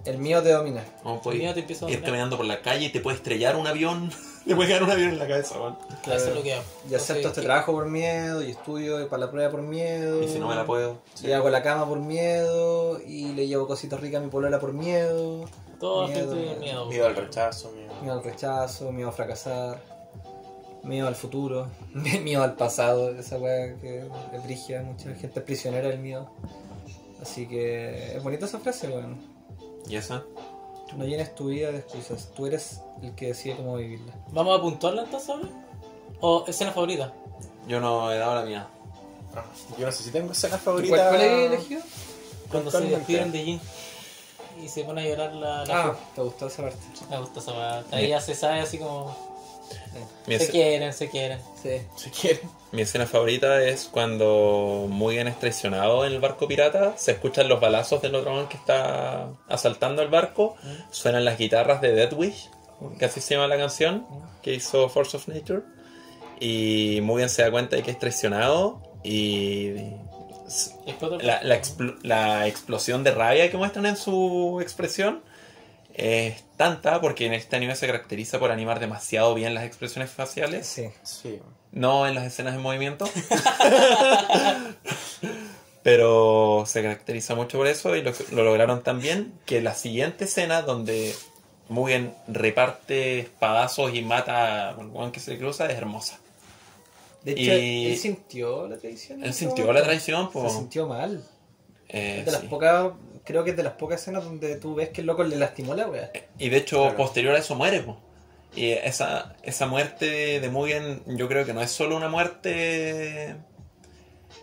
El 0.05 0.19
miedo 0.19 0.43
te 0.43 0.53
domina. 0.53 0.85
¿cómo 1.03 1.17
El 1.17 1.39
miedo 1.39 1.53
puedes 1.53 1.55
te 1.55 1.61
empieza 1.61 1.85
a 1.87 1.89
ir 1.91 1.97
dominar. 1.97 2.11
caminando 2.11 2.37
por 2.37 2.47
la 2.47 2.63
calle 2.63 2.87
y 2.87 2.89
te 2.91 3.01
puede 3.01 3.17
estrellar 3.17 3.57
un 3.57 3.67
avión? 3.67 4.11
te 4.47 4.55
puede 4.55 4.69
caer 4.71 4.83
un 4.85 4.91
avión 4.91 5.09
en 5.11 5.19
la 5.19 5.27
cabeza, 5.27 5.59
weón. 5.59 5.77
Claro, 6.05 6.21
eso 6.21 6.29
es 6.31 6.35
lo 6.37 6.43
que 6.43 6.55
hago. 6.55 6.63
Y 6.89 6.95
acepto 6.95 7.29
este 7.29 7.41
que- 7.41 7.47
trabajo 7.47 7.73
por 7.73 7.87
miedo, 7.87 8.43
y 8.43 8.53
estudio 8.53 9.09
para 9.09 9.27
la 9.27 9.31
prueba 9.31 9.51
por 9.51 9.61
miedo. 9.63 10.23
Y 10.23 10.29
si 10.29 10.39
no 10.39 10.49
me 10.49 10.55
la 10.55 10.65
puedo. 10.65 10.99
Y 11.23 11.33
hago 11.33 11.51
la 11.51 11.63
cama 11.65 11.87
por 11.87 11.99
miedo, 11.99 13.01
y 13.05 13.33
le 13.33 13.49
llevo 13.49 13.67
cositas 13.67 14.01
ricas 14.01 14.21
a 14.21 14.25
mi 14.25 14.31
polola 14.31 14.61
por 14.61 14.73
miedo. 14.73 15.45
Todo 15.81 16.07
Miedo, 16.09 16.35
miedo. 16.37 16.53
el 16.53 16.61
miedo. 16.61 16.87
Miedo 16.87 17.07
al 17.07 17.17
rechazo, 17.17 17.71
miedo. 17.73 17.93
Miedo 18.01 18.15
al 18.15 18.25
rechazo, 18.25 18.93
miedo 18.93 19.09
a 19.09 19.13
fracasar, 19.13 19.81
miedo 20.89 21.07
al 21.07 21.15
futuro, 21.15 21.69
miedo 21.95 22.43
al 22.43 22.55
pasado, 22.55 23.11
esa 23.15 23.39
weá 23.39 23.77
que 23.81 24.09
es 24.33 24.45
brígida, 24.45 24.83
mucha 24.83 25.15
gente 25.15 25.39
es 25.41 25.45
prisionera 25.45 25.89
del 25.89 25.99
miedo. 26.01 26.31
Así 27.23 27.47
que 27.47 28.17
es 28.17 28.23
bonita 28.23 28.47
esa 28.47 28.59
frase, 28.59 28.89
weón. 28.89 29.19
¿Y 29.89 29.97
esa? 29.97 30.25
No 30.97 31.05
llenes 31.05 31.35
tu 31.35 31.49
vida 31.49 31.71
de 31.71 31.79
excusas, 31.79 32.31
tú 32.35 32.47
eres 32.47 32.81
el 33.03 33.15
que 33.15 33.29
decide 33.29 33.57
cómo 33.57 33.77
vivirla. 33.77 34.13
¿Vamos 34.33 34.59
a 34.59 34.63
puntuarla 34.63 35.03
entonces 35.03 35.29
ahora? 35.29 35.49
¿O 36.21 36.45
escena 36.47 36.73
favorita? 36.73 37.13
Yo 37.67 37.81
no 37.81 38.11
he 38.11 38.19
dado 38.19 38.35
la 38.37 38.43
mía. 38.45 38.69
Ah, 39.35 39.45
yo 39.79 39.87
no 39.87 39.93
sé 39.93 40.03
si 40.05 40.11
tengo 40.11 40.33
escena 40.33 40.57
¿Cuál, 40.57 40.87
favorita. 40.87 41.09
cuál 41.11 41.21
has 41.21 41.23
elegido? 41.23 41.83
Cuando 42.51 42.71
se 42.71 42.81
despiden 42.81 43.31
de 43.31 43.45
Jin 43.45 43.61
y 44.63 44.69
se 44.69 44.85
pone 44.85 45.03
a 45.03 45.05
llorar 45.09 45.35
la, 45.35 45.65
la 45.67 45.85
Ah, 45.89 45.97
te 46.15 46.23
gustó 46.23 46.47
esa 46.47 46.63
parte. 46.63 46.79
Me 47.11 47.19
gusta 47.21 47.41
esa 47.41 47.53
weá. 47.53 47.85
Ahí 47.93 48.09
ya 48.09 48.21
se 48.21 48.35
sabe 48.35 48.61
así 48.61 48.79
como. 48.79 49.28
Mi, 50.27 50.39
Se 50.39 50.49
quieren, 50.51 50.93
se 50.93 51.09
quieren. 51.09 51.39
Sí. 51.63 51.81
Si 51.97 52.11
quieren. 52.11 52.41
mi 52.73 52.83
escena 52.83 53.07
favorita 53.07 53.63
es 53.63 53.89
cuando 53.91 54.87
Mugen 54.89 55.27
es 55.29 55.39
traicionado 55.39 56.05
en 56.05 56.13
el 56.13 56.21
barco 56.21 56.47
pirata. 56.47 56.97
Se 56.99 57.13
escuchan 57.13 57.49
los 57.49 57.61
balazos 57.61 58.03
del 58.03 58.15
otro 58.15 58.33
man 58.35 58.49
que 58.49 58.57
está 58.57 59.29
asaltando 59.49 60.03
el 60.03 60.09
barco. 60.09 60.57
Suenan 60.91 61.25
las 61.25 61.39
guitarras 61.39 61.81
de 61.81 61.93
Death 61.93 62.13
Wish, 62.15 62.51
que 62.99 63.05
así 63.07 63.21
se 63.21 63.35
llama 63.35 63.47
la 63.49 63.57
canción 63.57 64.07
que 64.43 64.55
hizo 64.55 64.89
Force 64.89 65.17
of 65.17 65.29
Nature. 65.29 65.63
Y 66.41 67.01
Mugen 67.03 67.29
se 67.29 67.43
da 67.43 67.51
cuenta 67.51 67.77
de 67.77 67.83
que 67.83 67.91
es 67.91 67.99
traicionado 67.99 68.81
y 69.03 69.75
s- 70.47 70.73
Y 70.87 70.91
explota 70.91 71.17
el- 71.17 71.27
la, 71.27 71.43
la 71.43 71.61
expl- 71.61 71.99
la 72.03 72.47
explosión 72.47 73.03
de 73.03 73.11
rabia 73.13 73.51
que 73.51 73.57
muestran 73.57 73.87
en 73.87 73.97
su 73.97 74.59
expresión 74.63 75.23
es 75.99 76.43
tanta 76.57 77.01
porque 77.01 77.27
en 77.27 77.35
este 77.35 77.57
anime 77.57 77.75
se 77.77 77.87
caracteriza 77.87 78.39
por 78.39 78.51
animar 78.51 78.81
demasiado 78.81 79.35
bien 79.35 79.55
las 79.55 79.65
expresiones 79.65 80.11
faciales, 80.11 80.67
Sí. 80.67 80.89
Sí. 81.03 81.41
no 81.73 82.07
en 82.07 82.15
las 82.15 82.25
escenas 82.25 82.55
de 82.55 82.61
movimiento. 82.61 83.09
Pero 85.83 86.65
se 86.67 86.83
caracteriza 86.83 87.35
mucho 87.35 87.59
por 87.59 87.67
eso 87.67 87.97
y 87.97 88.03
lo, 88.03 88.13
lo 88.33 88.45
lograron 88.45 88.83
también 88.83 89.33
que 89.47 89.61
la 89.63 89.75
siguiente 89.75 90.25
escena 90.25 90.63
donde 90.63 91.15
Mugen 91.69 92.15
reparte 92.27 93.21
espadazos 93.21 93.95
y 93.95 94.03
mata 94.03 94.71
al 94.71 94.87
weón 94.89 95.13
que 95.13 95.21
se 95.21 95.33
le 95.33 95.39
cruza 95.39 95.67
es 95.67 95.77
hermosa. 95.77 96.19
De 97.23 97.33
hecho, 97.33 97.43
Y- 97.55 97.87
él 97.93 97.97
sintió 97.99 98.67
la 98.69 98.79
traición. 98.79 99.23
Él 99.25 99.35
sintió 99.35 99.65
momento. 99.65 99.73
la 99.81 99.83
traición, 99.87 100.31
pues. 100.31 100.53
Se 100.53 100.59
sintió 100.59 100.87
mal. 100.87 101.23
Eh, 101.89 102.23
de 102.25 102.31
las 102.33 102.41
sí. 102.43 102.47
pocas, 102.49 102.93
creo 103.25 103.45
que 103.45 103.51
es 103.51 103.57
de 103.57 103.63
las 103.63 103.73
pocas 103.75 104.01
escenas 104.01 104.25
donde 104.25 104.57
tú 104.57 104.75
ves 104.75 104.91
que 104.91 105.01
el 105.01 105.07
loco 105.07 105.23
le 105.25 105.37
lastimó 105.37 105.75
la 105.75 105.87
wea. 105.89 106.11
Y 106.39 106.49
de 106.49 106.57
hecho, 106.59 106.83
Claro. 106.83 106.97
posterior 106.97 107.35
a 107.35 107.39
eso 107.39 107.55
muere, 107.55 107.81
pues. 107.81 107.97
Y 108.57 108.71
esa, 108.71 109.35
esa 109.43 109.67
muerte 109.67 110.41
de 110.41 110.49
Mugen, 110.51 111.03
yo 111.07 111.29
creo 111.29 111.45
que 111.45 111.53
no 111.53 111.61
es 111.61 111.71
solo 111.71 111.97
una 111.97 112.09
muerte 112.09 113.37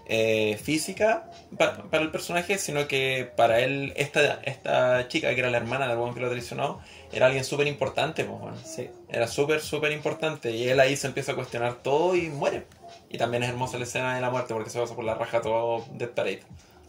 eh, 0.08 0.60
física 0.62 1.32
pa- 1.58 1.84
para 1.90 2.04
el 2.04 2.12
personaje, 2.12 2.58
sino 2.60 2.88
que 2.88 3.30
para 3.36 3.60
él, 3.62 3.94
esta, 3.96 4.40
esta 4.44 5.08
chica 5.08 5.34
que 5.34 5.40
era 5.40 5.50
la 5.50 5.58
hermana 5.58 5.88
del 5.88 5.98
weón 5.98 6.14
que 6.14 6.20
lo 6.20 6.30
traicionó, 6.30 6.80
era 7.12 7.26
alguien 7.28 7.44
súper 7.44 7.66
importante, 7.68 8.24
pues, 8.24 8.40
bueno. 8.40 8.58
Sí. 8.64 8.90
Era 9.10 9.28
súper, 9.28 9.62
súper 9.62 9.92
importante. 9.92 10.52
Y 10.52 10.68
él 10.70 10.80
ahí 10.80 10.96
se 10.96 11.08
empieza 11.08 11.32
a 11.32 11.36
cuestionar 11.36 11.76
todo 11.82 12.16
y 12.16 12.30
muere. 12.30 12.66
Y 13.10 13.18
también 13.18 13.42
es 13.44 13.50
hermosa 13.50 13.78
la 13.78 13.86
escena 13.86 14.16
de 14.16 14.22
la 14.22 14.30
muerte 14.30 14.54
porque 14.54 14.70
se 14.70 14.80
pasa 14.80 14.96
por 14.96 15.06
la 15.06 15.16
raja 15.16 15.42
todo 15.42 15.84
Death 15.94 16.12
Parade. 16.12 16.42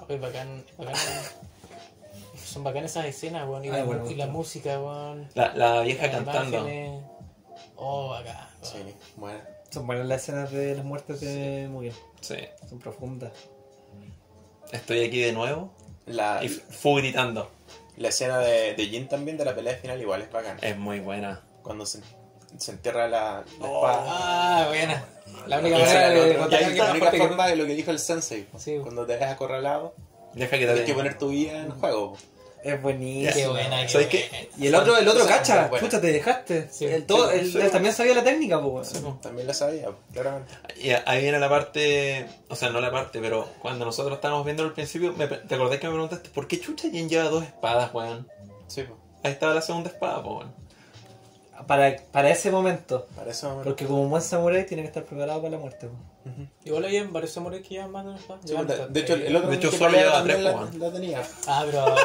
Oye, 0.08 0.18
bacán, 0.18 0.64
bacán. 0.78 0.94
Son 2.44 2.62
bacanas 2.64 2.90
esas 2.92 3.06
escenas, 3.06 3.48
weón. 3.48 3.64
Y, 3.64 3.68
Ay, 3.68 3.78
la, 3.78 3.84
bueno, 3.84 4.06
y 4.06 4.10
me 4.10 4.16
la 4.16 4.24
gustó. 4.26 4.38
música, 4.38 4.78
weón. 4.80 5.28
La, 5.34 5.54
la 5.54 5.80
vieja 5.82 6.06
las 6.06 6.14
cantando. 6.16 6.58
imágenes. 6.58 7.02
Oh, 7.76 8.08
bacán. 8.10 8.36
weón. 8.36 8.48
Sí, 8.62 8.94
bueno. 9.16 9.38
Son 9.70 9.86
buenas 9.86 10.06
las 10.06 10.22
escenas 10.22 10.50
de 10.52 10.74
las 10.76 10.84
muertes 10.84 11.20
de 11.20 11.68
Mugen. 11.70 11.92
Sí. 12.20 12.36
Son 12.68 12.78
profundas. 12.78 13.32
Estoy 14.72 15.04
aquí 15.04 15.20
de 15.20 15.32
nuevo. 15.32 15.72
La, 16.06 16.42
Y 16.42 16.48
Fu 16.48 16.94
gritando. 16.94 17.50
la 17.96 18.08
escena 18.08 18.38
de, 18.38 18.74
de 18.74 18.86
Jin 18.86 19.08
también 19.08 19.36
de 19.36 19.44
la 19.44 19.54
pelea 19.54 19.76
final 19.76 20.00
igual 20.00 20.22
es 20.22 20.30
bacana. 20.30 20.58
Es 20.62 20.78
muy 20.78 21.00
buena. 21.00 21.42
Cuando 21.62 21.84
se, 21.84 22.00
se 22.56 22.70
entierra 22.72 23.08
la, 23.08 23.44
la 23.60 23.66
Oh, 23.66 23.76
espada. 23.76 24.04
ah, 24.06 24.64
buena. 24.68 25.04
La 25.46 25.58
única 25.58 25.78
manera 25.78 26.10
de 26.10 26.36
contar 26.36 26.60
la 26.62 26.90
única 26.90 27.12
forma 27.12 27.46
de 27.48 27.56
lo 27.56 27.66
que 27.66 27.74
dijo 27.74 27.90
el 27.90 27.98
sensei. 27.98 28.46
Sí. 28.58 28.78
Cuando 28.82 29.06
te 29.06 29.16
ves 29.16 29.28
acorralado, 29.28 29.94
Deja 30.34 30.50
que 30.58 30.66
te 30.66 30.72
tienes 30.72 30.84
que 30.84 30.94
poner 30.94 31.18
tu 31.18 31.30
vida 31.30 31.58
en 31.62 31.70
juego. 31.70 32.16
Es 32.62 32.82
buenísimo. 32.82 33.32
Qué 33.32 33.46
buena. 33.48 33.86
Y 34.58 34.66
el 34.66 34.74
otro, 34.74 34.98
el 34.98 35.06
otro 35.06 35.22
O 35.24 35.26
sea, 35.26 35.38
cacha, 35.38 35.60
muy 35.62 35.68
buena. 35.70 35.86
pucha, 35.86 36.00
te 36.00 36.08
dejaste. 36.08 36.68
Sí. 36.70 36.84
el 36.86 37.06
todo, 37.06 37.30
Sí, 37.30 37.38
él, 37.38 37.52
sí. 37.52 37.58
él 37.60 37.70
también 37.70 37.94
sabía 37.94 38.14
la 38.14 38.24
técnica, 38.24 38.60
pues. 38.60 38.92
weón. 39.00 39.20
También 39.20 39.46
lo 39.46 39.54
sabía, 39.54 39.88
claramente. 40.12 40.52
Y 40.82 40.90
ahí 40.90 41.22
viene 41.22 41.38
la 41.38 41.48
parte, 41.48 42.26
o 42.48 42.56
sea, 42.56 42.70
no 42.70 42.80
la 42.80 42.90
parte, 42.90 43.20
pero 43.20 43.48
cuando 43.62 43.84
nosotros 43.84 44.16
estábamos 44.16 44.44
viendo 44.44 44.64
al 44.64 44.72
principio, 44.72 45.12
me 45.12 45.28
¿te 45.28 45.54
acordás 45.54 45.78
que 45.78 45.86
me 45.86 45.92
preguntaste 45.92 46.28
por 46.30 46.48
qué 46.48 46.60
chucha 46.60 46.90
Jin 46.90 47.08
lleva 47.08 47.24
dos 47.30 47.44
espadas, 47.44 47.94
weón? 47.94 48.28
Sí, 48.66 48.82
po. 48.82 48.98
Ahí 49.22 49.32
estaba 49.32 49.54
la 49.54 49.62
segunda 49.62 49.88
espada, 49.88 50.22
po, 50.22 50.38
weón. 50.38 50.52
Para, 51.66 51.96
para 52.12 52.30
ese 52.30 52.50
momento. 52.50 53.06
Para 53.16 53.30
eso. 53.30 53.60
Porque 53.64 53.86
como 53.86 54.02
un 54.02 54.10
buen 54.10 54.22
samurái 54.22 54.66
tiene 54.66 54.82
que 54.82 54.88
estar 54.88 55.04
preparado 55.04 55.40
para 55.40 55.52
la 55.52 55.58
muerte. 55.58 55.86
po. 55.88 55.94
Ujú. 56.30 56.46
Igual 56.64 56.84
había 56.84 57.04
varios 57.04 57.32
samuráis 57.32 57.62
que 57.62 57.68
llevan 57.74 57.92
más 57.92 58.04
de 58.04 58.10
una 58.10 58.18
espada. 58.20 58.40
Sí, 58.44 58.54
de, 58.54 58.86
de 58.88 59.00
hecho, 59.00 59.14
el 59.14 59.36
otro 59.36 59.50
De 59.50 59.56
hecho, 59.56 59.70
que 59.70 59.78
solo 59.78 59.96
lleva 59.96 60.22
tres, 60.24 60.40
la, 60.42 60.68
la 60.78 60.92
tenía. 60.92 61.22
Ah, 61.46 61.64
pero. 61.66 61.84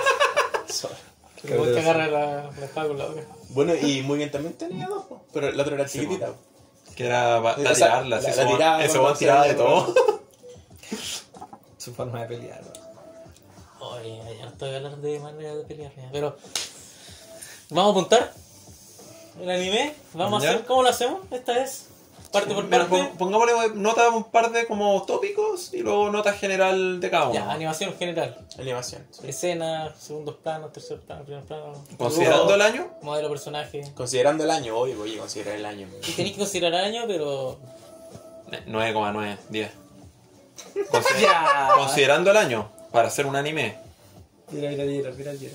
Que 1.41 1.56
igual 1.56 1.73
que 1.73 1.80
agarra 1.80 2.06
la, 2.07 2.52
la 2.52 2.65
espada 2.65 2.88
con 2.88 2.98
la 2.99 3.06
boca. 3.07 3.22
Bueno, 3.49 3.73
y 3.76 4.03
muy 4.03 4.19
bien 4.19 4.30
también 4.30 4.53
tenía 4.53 4.86
dos, 4.88 5.06
pero 5.34 5.48
el 5.48 5.60
otro 5.60 5.73
era 5.73 5.88
Sí, 5.88 6.02
chiquitita. 6.02 6.34
Que 6.95 7.07
era 7.07 7.41
para 7.41 7.56
sea, 7.57 7.73
tirarla, 7.73 8.15
la- 8.18 8.22
la 8.22 8.30
ese 8.30 8.45
tiraba 8.45 8.86
ese 8.86 8.99
weón 8.99 9.18
tiraba 9.18 9.48
de 9.48 9.53
todo. 9.56 9.95
Su 11.78 11.94
forma 11.95 12.22
de 12.22 12.28
pelear. 12.28 12.61
Oye, 13.80 14.19
ya 14.38 14.45
no 14.45 14.52
estoy 14.52 14.73
a 14.73 14.78
hablar 14.78 14.98
de 14.98 15.19
manera 15.19 15.56
de 15.56 15.64
pelear. 15.64 15.91
Pero. 16.11 16.38
Vamos 17.72 17.88
a 17.88 17.91
apuntar. 17.99 18.34
El 19.39 19.49
anime. 19.49 19.93
Vamos 20.13 20.43
¿Ya? 20.43 20.49
a 20.49 20.53
hacer. 20.53 20.65
¿Cómo 20.65 20.83
lo 20.83 20.89
hacemos 20.89 21.21
esta 21.31 21.53
vez? 21.53 21.87
Parte 22.31 22.53
por 22.53 22.63
Mira, 22.63 22.87
parte. 22.87 22.97
pon- 22.97 23.17
pongámosle 23.17 23.53
nota 23.75 24.07
un 24.09 24.23
par 24.23 24.51
de 24.53 24.65
como 24.65 25.03
tópicos 25.03 25.73
y 25.73 25.79
luego 25.79 26.09
nota 26.11 26.31
general 26.31 27.01
de 27.01 27.09
cada 27.09 27.25
uno. 27.25 27.33
Ya, 27.33 27.51
animación 27.51 27.93
general. 27.97 28.37
Animación. 28.57 29.05
sí. 29.11 29.27
Escena, 29.27 29.93
segundos 29.99 30.35
planos, 30.37 30.71
tercer 30.71 31.01
plano, 31.01 31.23
primer 31.25 31.43
plano. 31.43 31.73
Considerando 31.97 32.53
el 32.55 32.61
año, 32.61 32.87
Modelo 33.01 33.29
personaje. 33.29 33.81
Considerando 33.95 34.45
el 34.45 34.51
año, 34.51 34.77
obvio, 34.77 34.95
voy 34.97 35.15
a 35.17 35.19
considerar 35.19 35.55
el 35.55 35.65
año. 35.65 35.87
Y 36.07 36.11
tenéis 36.13 36.35
que 36.35 36.39
considerar 36.39 36.75
año, 36.75 37.03
pero. 37.05 37.59
eh, 38.53 38.63
9,9, 38.65 39.37
10. 39.49 39.71
Consider- 40.89 41.29
Considerando 41.75 42.31
el 42.31 42.37
año, 42.37 42.71
para 42.93 43.07
hacer 43.09 43.25
un 43.25 43.35
anime, 43.35 43.75
Mira, 44.51 44.69
mira, 44.69 44.83
mira, 44.85 45.11
mira, 45.11 45.31
mira. 45.33 45.53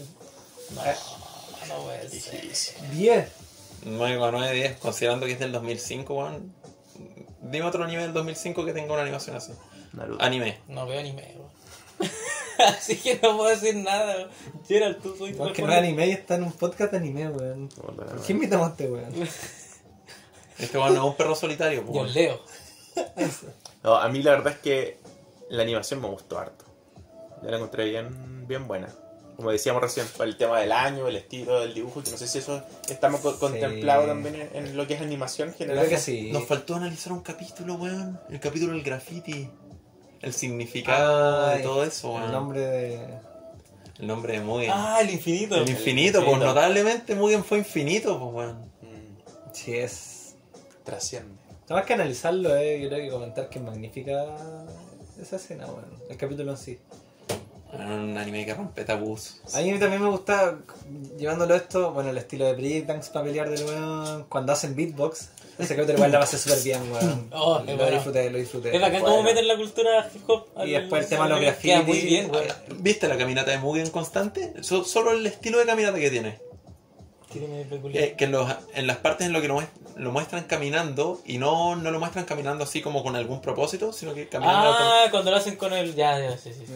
No, 0.74 1.74
no 1.74 1.82
puede 1.84 2.08
ser. 2.08 2.10
Difícil. 2.42 2.90
10. 2.92 3.28
9,9, 3.86 4.52
10, 4.52 4.76
considerando 4.78 5.26
que 5.26 5.32
es 5.32 5.38
del 5.38 5.52
2005, 5.52 6.14
weón. 6.14 6.52
Dime 7.40 7.64
otro 7.64 7.84
anime 7.84 8.02
del 8.02 8.12
2005 8.12 8.64
que 8.64 8.72
tenga 8.72 8.92
una 8.92 9.02
animación 9.02 9.36
así. 9.36 9.52
Naruto. 9.92 10.22
Anime. 10.22 10.58
No 10.68 10.86
veo 10.86 10.98
anime, 11.00 11.36
weón. 11.36 11.46
Así 12.58 12.96
que 12.96 13.20
no 13.22 13.36
puedo 13.36 13.50
decir 13.50 13.76
nada, 13.76 14.16
weón. 14.16 14.30
Gerald, 14.66 15.02
tú 15.02 15.14
soy 15.16 15.34
Porque 15.34 15.62
no 15.62 15.70
es 15.70 15.78
anime 15.78 16.06
y 16.08 16.10
está 16.12 16.34
en 16.36 16.44
un 16.44 16.52
podcast 16.52 16.90
de 16.92 16.98
anime, 16.98 17.28
weón. 17.28 17.68
¿Por 17.68 18.22
qué 18.22 18.32
invitamos 18.32 18.68
a 18.68 18.70
este 18.70 18.88
weón? 18.88 19.12
Este 20.58 20.78
weón 20.78 20.94
no 20.94 21.02
es 21.02 21.06
un 21.10 21.16
perro 21.16 21.34
solitario, 21.34 21.84
Yo 21.84 21.90
weón. 21.90 22.12
leo. 22.12 22.40
No, 23.82 23.94
a 23.94 24.08
mí 24.08 24.20
la 24.22 24.32
verdad 24.32 24.54
es 24.54 24.58
que 24.58 24.98
la 25.48 25.62
animación 25.62 26.00
me 26.00 26.08
gustó 26.08 26.38
harto. 26.38 26.64
Yo 27.42 27.50
la 27.50 27.56
encontré 27.58 27.84
bien, 27.84 28.48
bien 28.48 28.66
buena. 28.66 28.88
Como 29.36 29.50
decíamos 29.50 29.82
recién, 29.82 30.06
el 30.20 30.36
tema 30.38 30.58
del 30.60 30.72
año, 30.72 31.06
el 31.08 31.16
estilo 31.16 31.60
del 31.60 31.74
dibujo, 31.74 32.02
que 32.02 32.10
no 32.10 32.16
sé 32.16 32.26
si 32.26 32.38
eso 32.38 32.62
estamos 32.88 33.20
co- 33.20 33.38
contemplado 33.38 34.06
también 34.06 34.48
en, 34.54 34.76
lo 34.76 34.86
que 34.86 34.94
es 34.94 35.00
animación 35.02 35.52
general. 35.52 35.84
Creo 35.86 35.98
que 35.98 36.02
sí. 36.02 36.30
Nos 36.32 36.46
faltó 36.46 36.74
analizar 36.76 37.12
un 37.12 37.20
capítulo, 37.20 37.74
weón. 37.74 38.18
El 38.30 38.40
capítulo 38.40 38.72
del 38.72 38.82
graffiti. 38.82 39.50
El 40.22 40.32
significado 40.32 41.46
Ay, 41.48 41.58
de 41.58 41.64
todo 41.64 41.84
eso, 41.84 42.10
weón. 42.12 42.24
El 42.24 42.32
nombre 42.32 42.60
de. 42.60 43.18
El 43.98 44.06
nombre 44.06 44.32
de 44.34 44.40
Mugen. 44.40 44.70
Ah, 44.72 44.98
el 45.02 45.10
infinito. 45.10 45.56
el 45.56 45.68
infinito, 45.68 46.18
pues 46.20 46.28
infinito. 46.28 46.46
notablemente 46.54 47.14
Mugen 47.14 47.44
fue 47.44 47.58
infinito, 47.58 48.18
pues 48.18 48.34
weón. 48.34 48.58
Mm, 48.82 49.52
Sí, 49.52 49.74
es. 49.74 50.34
trasciende. 50.84 51.34
Nada 51.68 51.80
más 51.80 51.84
que 51.86 51.94
analizarlo, 51.94 52.56
eh, 52.56 52.80
yo 52.80 52.88
creo 52.88 53.00
que 53.04 53.10
comentar 53.10 53.48
que 53.50 53.58
es 53.58 53.64
magnífica 53.64 54.24
esa 55.20 55.36
escena, 55.36 55.66
weón. 55.66 55.84
El 56.08 56.16
capítulo 56.16 56.52
en 56.52 56.56
sí. 56.58 56.78
Un 57.78 58.16
anime 58.16 58.44
que 58.46 58.54
rompe 58.54 58.84
tabús. 58.84 59.40
A 59.54 59.60
mí 59.60 59.78
también 59.78 60.02
me 60.02 60.08
gusta, 60.08 60.56
llevándolo 61.18 61.54
esto, 61.54 61.92
bueno, 61.92 62.10
el 62.10 62.18
estilo 62.18 62.46
de 62.46 62.54
breakdance 62.54 63.10
para 63.12 63.24
pelear 63.26 63.50
del 63.50 63.64
weón, 63.64 64.24
cuando 64.28 64.52
hacen 64.52 64.74
beatbox. 64.74 65.28
Ese 65.58 65.74
capítulo 65.74 65.94
igual 65.98 66.12
la 66.12 66.20
pasé 66.20 66.38
súper 66.38 66.62
bien, 66.62 66.80
weón. 66.92 67.28
Oh, 67.32 67.58
lo 67.60 67.76
bueno. 67.76 67.90
disfruté, 67.90 68.30
lo 68.30 68.38
disfruté. 68.38 68.74
Es 68.74 68.80
bacán 68.80 69.02
cómo 69.02 69.22
meten 69.22 69.46
la 69.48 69.56
cultura 69.56 70.10
hip 70.14 70.22
hop. 70.28 70.46
Y 70.64 70.70
después 70.72 71.04
el 71.04 71.08
tema 71.08 71.24
de 71.24 71.30
los 71.30 71.38
Queda 71.40 71.52
graffiti. 71.80 71.82
muy 71.86 72.00
bien, 72.00 72.30
weón. 72.30 72.46
¿Viste 72.82 73.08
la 73.08 73.16
caminata 73.18 73.50
de 73.50 73.58
Mugen 73.58 73.90
constante? 73.90 74.52
So- 74.62 74.84
solo 74.84 75.12
el 75.12 75.26
estilo 75.26 75.58
de 75.58 75.66
caminata 75.66 75.98
que 75.98 76.10
tiene. 76.10 76.38
Tiene 77.32 77.64
peculiar. 77.64 78.02
Que, 78.04 78.16
que 78.16 78.24
en, 78.24 78.32
los- 78.32 78.50
en 78.74 78.86
las 78.86 78.98
partes 78.98 79.26
en 79.26 79.32
lo 79.32 79.40
que 79.40 79.48
lo, 79.48 79.62
lo 79.96 80.12
muestran 80.12 80.44
caminando 80.44 81.20
y 81.26 81.38
no, 81.38 81.74
no 81.76 81.90
lo 81.90 81.98
muestran 81.98 82.24
caminando 82.24 82.64
así 82.64 82.80
como 82.82 83.02
con 83.02 83.16
algún 83.16 83.40
propósito, 83.40 83.92
sino 83.92 84.14
que 84.14 84.28
caminando 84.28 84.68
con- 84.68 84.76
Ah, 84.86 85.06
cuando 85.10 85.30
lo 85.32 85.36
hacen 85.38 85.56
con 85.56 85.72
el. 85.72 85.94
Ya, 85.94 86.18
ya, 86.18 86.38
sí, 86.38 86.52
sí. 86.52 86.64
sí. 86.66 86.72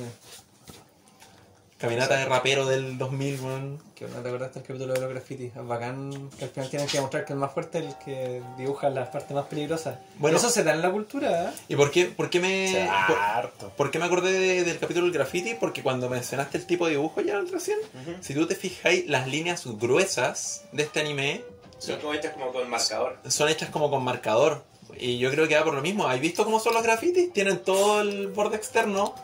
Caminata 1.81 2.17
de 2.17 2.25
rapero 2.27 2.67
del 2.67 2.99
2000, 2.99 3.41
weón. 3.41 3.83
Que 3.95 4.07
no 4.07 4.17
te 4.23 4.29
acordaste 4.29 4.61
del 4.61 4.67
capítulo 4.69 4.95
de 4.95 5.01
los 5.01 5.11
graffiti. 5.11 5.45
Es 5.47 5.67
bacán 5.67 6.31
que 6.39 6.45
al 6.45 6.51
final 6.51 6.71
tienen 6.71 6.89
que 6.89 6.97
demostrar 6.99 7.25
que 7.25 7.33
el 7.35 7.39
más 7.39 7.53
fuerte 7.53 7.79
es 7.81 7.85
el 7.87 7.95
que 8.05 8.43
dibuja 8.57 8.89
las 8.91 9.09
partes 9.09 9.31
más 9.33 9.47
peligrosas. 9.47 9.99
Bueno. 10.19 10.37
eso 10.39 10.49
se 10.51 10.63
da 10.65 10.73
en 10.73 10.83
la 10.83 10.91
cultura, 10.91 11.51
¿eh? 11.51 11.53
¿Y 11.69 11.77
por 11.77 11.91
qué, 11.91 12.07
por 12.07 12.31
qué 12.31 12.41
me... 12.41 12.69
O 12.69 12.73
sea, 12.73 13.05
por- 13.07 13.17
harto. 13.19 13.73
¿Por 13.77 13.91
qué 13.91 13.99
me 13.99 14.05
acordé 14.07 14.33
de- 14.33 14.65
del 14.65 14.79
capítulo 14.79 15.07
del 15.07 15.15
graffiti? 15.15 15.55
Porque 15.55 15.83
cuando 15.83 16.09
mencionaste 16.09 16.57
el 16.59 16.67
tipo 16.67 16.87
de 16.87 16.93
dibujo 16.93 17.21
ya 17.21 17.39
recién, 17.41 17.79
Ujú. 18.03 18.17
si 18.23 18.35
tú 18.35 18.47
te 18.47 18.55
fijáis, 18.55 19.07
las 19.09 19.27
líneas 19.29 19.65
gruesas 19.67 20.65
de 20.73 20.83
este 20.85 21.01
anime 21.01 21.43
Son 21.79 21.99
como 22.01 22.15
hechas 22.15 22.33
como 22.35 22.53
con 22.53 22.69
marcador. 22.71 23.19
son 23.29 23.49
hechas 23.49 23.69
como 23.71 23.91
con 23.91 24.03
marcador. 24.03 24.65
Y 24.99 25.19
yo 25.19 25.31
creo 25.31 25.47
que 25.49 25.57
va 25.57 25.65
por 25.65 25.75
lo 25.75 25.83
mismo. 25.83 26.07
¿Has 26.09 26.21
visto 26.21 26.45
cómo 26.45 26.59
son 26.61 26.75
los 26.75 26.83
grafitis? 26.83 27.33
Tienen 27.33 27.59
todo 27.59 28.01
el 28.03 28.29
borde 28.29 28.57
externo 28.57 29.15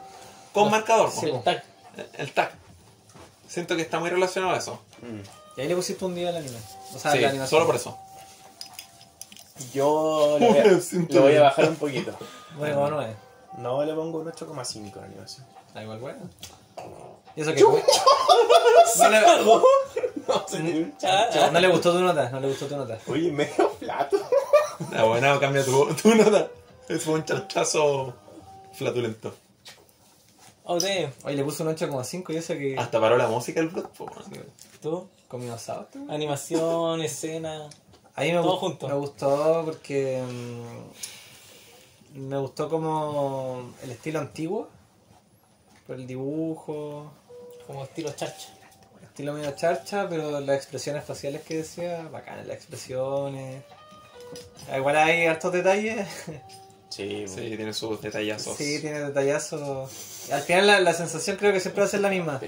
con 0.53 0.71
marcador. 0.71 1.11
Sí, 1.11 1.31
tag. 1.45 1.63
El 2.19 2.33
tag. 2.33 2.51
Siento 3.49 3.77
que 3.77 3.83
está 3.83 3.99
muy 3.99 4.11
relacionado 4.11 4.55
a 4.55 4.59
eso. 4.59 4.81
Mm. 5.03 5.21
Y 5.57 5.61
ahí 5.61 5.69
le 5.69 5.77
pusiste 5.77 6.05
un 6.05 6.15
día 6.15 6.29
al 6.31 6.37
anime. 6.37 6.59
O 6.95 6.99
sea, 6.99 7.13
sí, 7.13 7.21
la 7.21 7.29
animación. 7.31 7.49
solo 7.59 7.67
por 7.67 7.77
eso. 7.77 7.97
Yo 9.73 10.37
le 10.41 10.49
voy, 10.49 10.59
a, 10.59 10.65
le 10.65 11.21
voy 11.21 11.37
a 11.37 11.43
bajar 11.43 11.69
un 11.69 11.77
poquito. 11.77 12.13
Bueno, 12.57 12.77
como 12.77 12.89
no 12.89 13.03
es. 13.03 13.15
No, 13.59 13.85
le 13.85 13.93
pongo 13.93 14.21
un 14.21 14.29
8,5 14.29 14.97
en 14.97 15.05
animación. 15.05 15.47
Da 15.75 15.83
igual, 15.83 15.99
bueno. 15.99 16.21
Y 17.35 17.43
eso 17.43 17.53
que. 17.53 17.61
no, 18.99 19.11
le, 19.11 19.21
No, 19.21 19.63
Ah, 21.03 21.51
no 21.53 21.61
le 21.61 21.69
gustó 21.69 21.93
tu 21.93 22.01
nota, 22.01 22.31
no 22.31 22.41
le 22.41 22.49
gustó 22.49 22.67
tu 22.67 22.77
nota. 22.77 22.99
Oye, 23.09 23.31
medio 23.31 23.73
plato. 23.73 24.17
Ah, 24.97 25.05
bueno, 25.05 25.39
cambia 25.39 25.63
tu, 25.63 25.87
tu 25.97 26.15
nota. 26.15 26.49
Es 26.89 27.07
un 27.07 27.23
chanchazo 27.27 28.15
flatulento. 28.73 29.35
Oh, 30.69 30.81
damn. 30.81 31.13
Oye, 31.25 31.37
le 31.37 31.45
puso 31.45 31.63
un 31.63 31.71
8,5 31.75 32.35
y 32.35 32.37
eso 32.37 32.55
que. 32.55 32.77
Hasta 32.77 33.01
paró 33.01 33.17
la 33.17 33.29
música 33.29 33.61
el 33.61 33.69
blog. 33.69 33.89
¿Tú? 34.83 35.09
Comió 35.29 35.55
asado. 35.55 35.89
Animación, 36.09 37.01
escena. 37.03 37.69
A 38.15 38.23
mí 38.23 38.33
me, 38.33 38.41
Todo 38.41 38.57
junto. 38.57 38.89
me 38.89 38.95
gustó 38.95 39.63
porque 39.65 40.23
Me 42.15 42.39
gustó 42.39 42.69
como 42.69 43.73
el 43.83 43.91
estilo 43.91 44.19
antiguo, 44.21 44.69
por 45.87 45.97
el 45.97 46.07
dibujo, 46.07 47.13
Como 47.67 47.85
estilo 47.85 48.11
charcha. 48.13 48.49
estilo 49.03 49.35
medio 49.35 49.51
charcha, 49.53 50.09
pero 50.09 50.41
las 50.41 50.57
expresiones 50.57 51.05
faciales 51.05 51.43
que 51.43 51.59
decía, 51.59 52.09
bacanas 52.11 52.47
las 52.47 52.57
expresiones. 52.57 53.63
Ah, 54.71 54.79
Igual 54.79 54.97
hay 54.97 55.27
hartos 55.27 55.53
detalles. 55.53 56.09
Sí, 56.97 57.27
Sí, 57.29 57.57
tiene 57.57 57.73
sus 57.75 58.01
detallazos. 58.01 58.57
Sí, 58.57 58.81
tiene 58.81 59.01
detallazos. 59.01 59.91
Al 60.33 60.43
final 60.43 60.67
la, 60.67 60.81
la 60.81 60.95
sensación 60.95 61.37
creo 61.37 61.53
que 61.53 61.61
siempre 61.61 61.83
va 61.83 61.87
a 61.87 61.91
ser 61.91 62.01
la 62.01 62.09
misma. 62.09 62.41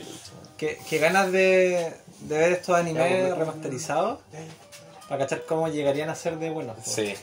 Que, 0.56 0.78
que 0.88 0.98
ganas 0.98 1.30
de, 1.30 1.92
de 2.20 2.38
ver 2.38 2.52
estos 2.52 2.74
animes 2.76 3.06
pues, 3.26 3.36
remasterizados 3.38 4.20
para 5.08 5.20
cachar 5.24 5.44
cómo 5.46 5.68
llegarían 5.68 6.08
a 6.10 6.14
ser 6.14 6.38
de 6.38 6.50
buenos. 6.50 6.76
Sí. 6.84 7.14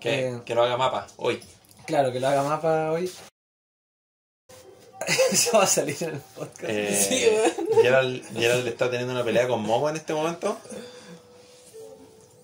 Que, 0.00 0.28
Eh, 0.28 0.40
que 0.44 0.54
lo 0.54 0.62
haga 0.62 0.76
mapa 0.76 1.06
hoy. 1.16 1.42
Claro, 1.86 2.12
que 2.12 2.20
lo 2.20 2.28
haga 2.28 2.42
mapa 2.44 2.92
hoy. 2.92 3.10
Eso 5.32 5.58
va 5.58 5.64
a 5.64 5.66
salir 5.66 5.96
en 6.00 6.10
el 6.14 6.20
podcast. 6.20 6.64
Eh, 6.68 6.96
Sí, 7.08 7.26
Gerald, 7.82 8.22
Gerald 8.38 8.66
está 8.68 8.88
teniendo 8.90 9.12
una 9.12 9.24
pelea 9.24 9.48
con 9.48 9.60
Momo 9.62 9.88
en 9.90 9.96
este 9.96 10.14
momento. 10.14 10.56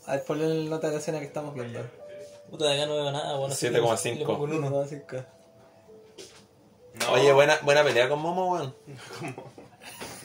A 0.06 0.12
ver, 0.12 0.24
ponle 0.24 0.46
el 0.46 0.68
nota 0.68 0.88
de 0.88 0.94
la 0.94 0.98
escena 1.00 1.20
que 1.20 1.26
estamos 1.26 1.54
viendo. 1.54 1.80
Puta, 2.50 2.66
de 2.66 2.74
acá 2.74 2.86
no 2.86 2.94
veo 2.94 3.12
nada, 3.12 3.36
bueno. 3.36 3.54
7,5. 3.54 4.18
Le 4.18 4.24
pongo 4.24 4.44
un 4.44 4.52
uno. 4.52 4.66
Uno, 4.68 4.84
cinco. 4.86 5.16
No, 6.94 7.12
Oye, 7.12 7.32
buena, 7.32 7.58
buena 7.62 7.84
pelea 7.84 8.08
con 8.08 8.20
Momo, 8.20 8.52
weón. 8.52 8.74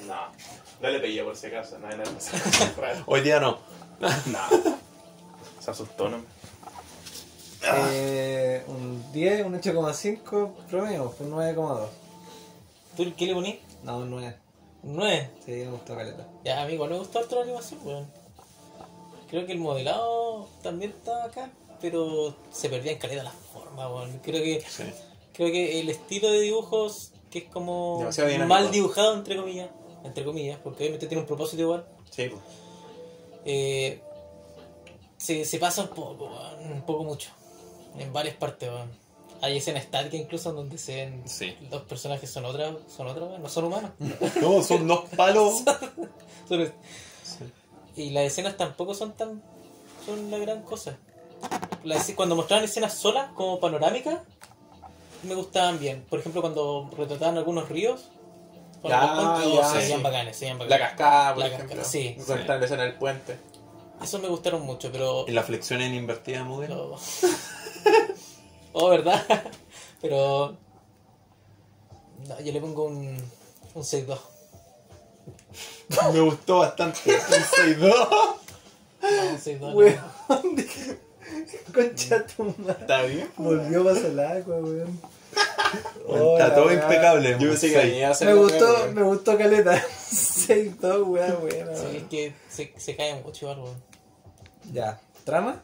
No, 0.07 0.15
no 0.81 0.89
le 0.89 0.99
pegué 0.99 1.23
por 1.23 1.35
si 1.35 1.47
acaso, 1.47 1.77
no 1.79 1.87
hay 1.87 1.97
nada 1.97 2.11
más. 2.11 2.31
Hoy 3.05 3.21
día 3.21 3.39
no. 3.39 3.57
No. 3.99 4.39
Se 5.59 5.71
asustó, 5.71 6.09
¿no? 6.09 6.17
Eh, 7.65 8.63
un 8.67 9.11
10, 9.13 9.45
un 9.45 9.53
8,5 9.61 10.53
promedio, 10.69 11.15
un 11.19 11.31
9,2. 11.31 11.87
¿Tú 12.97 13.13
qué 13.15 13.27
le 13.27 13.33
poní? 13.33 13.59
No, 13.83 13.99
un 13.99 14.09
9. 14.09 14.35
Un 14.83 14.95
9. 14.97 15.29
Sí, 15.45 15.51
me 15.51 15.71
gustó 15.71 15.95
caleta. 15.95 16.27
Ya, 16.43 16.61
amigo, 16.61 16.85
me 16.87 16.97
gustó 16.97 17.19
harto 17.19 17.35
la 17.35 17.43
animación, 17.43 17.79
weón. 17.85 18.07
Creo 19.29 19.45
que 19.45 19.53
el 19.53 19.59
modelado 19.59 20.49
también 20.61 20.91
estaba 20.91 21.23
acá, 21.23 21.49
pero 21.83 22.33
se 22.49 22.69
perdía 22.69 22.93
en 22.93 22.97
caleta 22.97 23.23
la 23.23 23.31
forma, 23.31 23.89
weón. 23.93 24.19
Creo 24.23 24.41
que, 24.41 24.61
Sí. 24.69 24.83
creo 25.33 25.51
que 25.51 25.81
el 25.81 25.89
estilo 25.89 26.31
de 26.31 26.39
dibujos, 26.39 27.11
que 27.29 27.39
es 27.39 27.45
como 27.49 28.07
mal 28.47 28.71
dibujado, 28.71 29.15
entre 29.15 29.35
comillas, 29.35 29.69
entre 30.05 30.23
comillas, 30.23 30.57
porque 30.63 30.83
obviamente 30.83 31.07
tiene 31.07 31.21
un 31.21 31.27
propósito 31.27 31.61
igual, 31.63 31.85
Sí, 32.09 32.29
pues. 32.29 32.41
eh, 33.43 34.01
se, 35.17 35.43
se 35.43 35.59
pasa 35.59 35.81
un 35.81 35.89
poco, 35.89 36.25
weón, 36.25 36.71
un 36.71 36.81
poco 36.83 37.03
mucho, 37.03 37.29
en 37.99 38.11
varias 38.13 38.35
partes, 38.37 38.69
weón. 38.69 38.89
Hay 39.41 39.57
escenas 39.57 39.83
estáticas 39.83 40.21
incluso 40.21 40.51
en 40.51 40.55
donde 40.55 40.77
se 40.77 40.95
ven 40.95 41.23
Sí. 41.27 41.53
los 41.69 41.81
personajes 41.81 42.29
son 42.29 42.45
otras, 42.45 42.75
son 42.95 43.07
otras, 43.07 43.27
weón, 43.27 43.41
no 43.43 43.49
son 43.49 43.65
humanos. 43.65 43.91
No, 44.41 44.63
son 44.63 44.87
dos 44.87 45.09
palos. 45.17 45.63
Son- 46.47 46.71
Y 47.97 48.09
las 48.11 48.23
escenas 48.25 48.55
tampoco 48.57 48.93
son 48.93 49.11
tan. 49.17 49.41
son 50.05 50.31
la 50.31 50.37
gran 50.37 50.61
cosa. 50.63 50.97
Cuando 52.15 52.35
mostraban 52.35 52.63
escenas 52.65 52.93
solas, 52.93 53.31
como 53.33 53.59
panorámicas, 53.59 54.19
me 55.23 55.35
gustaban 55.35 55.79
bien. 55.79 56.05
Por 56.09 56.19
ejemplo, 56.19 56.41
cuando 56.41 56.89
retrataban 56.97 57.37
algunos 57.37 57.69
ríos, 57.69 58.09
Ya, 58.83 59.01
los 59.01 59.23
puentes, 59.39 59.53
ya, 59.53 59.69
se 59.69 59.77
veían 59.77 59.97
sí. 59.99 60.03
bacanes, 60.03 60.37
se 60.37 60.45
veían 60.45 60.59
La 60.59 60.65
bacanes. 60.65 60.87
cascada, 60.89 61.29
por 61.33 61.39
La 61.39 61.47
ejemplo. 61.47 61.67
cascada, 61.69 61.89
sí. 61.89 62.13
Cuando 62.15 62.35
está 62.35 62.53
en 62.55 62.59
la 62.59 62.65
escena 62.65 62.83
del 62.83 62.95
puente. 62.95 63.37
Esos 64.01 64.21
me 64.21 64.27
gustaron 64.27 64.61
mucho, 64.65 64.91
pero. 64.91 65.25
Y 65.27 65.31
la 65.31 65.43
flexión 65.43 65.81
en 65.81 65.93
invertida 65.93 66.43
Mugen. 66.43 66.67
pero- 66.69 66.95
oh, 68.73 68.89
¿verdad? 68.89 69.23
pero. 70.01 70.57
No, 72.27 72.39
yo 72.41 72.51
le 72.53 72.59
pongo 72.61 72.83
un. 72.85 73.17
un 73.75 73.83
6-2. 73.83 74.17
Me 76.13 76.19
gustó 76.21 76.59
bastante. 76.59 76.99
Un 77.13 77.75
6-2. 77.79 77.95
No, 79.03 79.29
un 79.31 79.37
6-2. 79.37 80.97
Weón, 81.33 81.47
concha 81.73 82.25
tu 82.27 82.43
madre. 82.57 82.75
¿Está 82.81 83.01
bien? 83.03 83.29
Volvió 83.37 83.83
para 83.83 83.99
el 83.99 84.19
agua, 84.19 84.55
weón. 84.57 84.99
Está 86.33 86.55
todo 86.55 86.71
impecable. 86.71 87.31
Yo 87.39 87.49
pensé 87.49 87.71
que 87.71 87.81
Sí. 87.81 87.87
venía 87.87 88.07
a 88.09 88.11
hacer 88.11 88.27
Me 88.27 88.33
la 88.35 88.39
gustó, 88.41 88.75
pega, 88.75 88.87
me 88.93 89.01
gustó 89.03 89.37
caleta. 89.37 89.83
6-2, 90.11 90.81
weón, 91.07 91.37
weón. 91.43 91.69
Sí, 91.75 91.97
es 91.97 92.03
que 92.03 92.33
se, 92.49 92.73
se 92.77 92.95
cae 92.95 93.15
mucho 93.21 93.45
igual, 93.45 93.59
weón. 93.65 93.83
Ya. 94.71 94.99
¿Trama? 95.23 95.63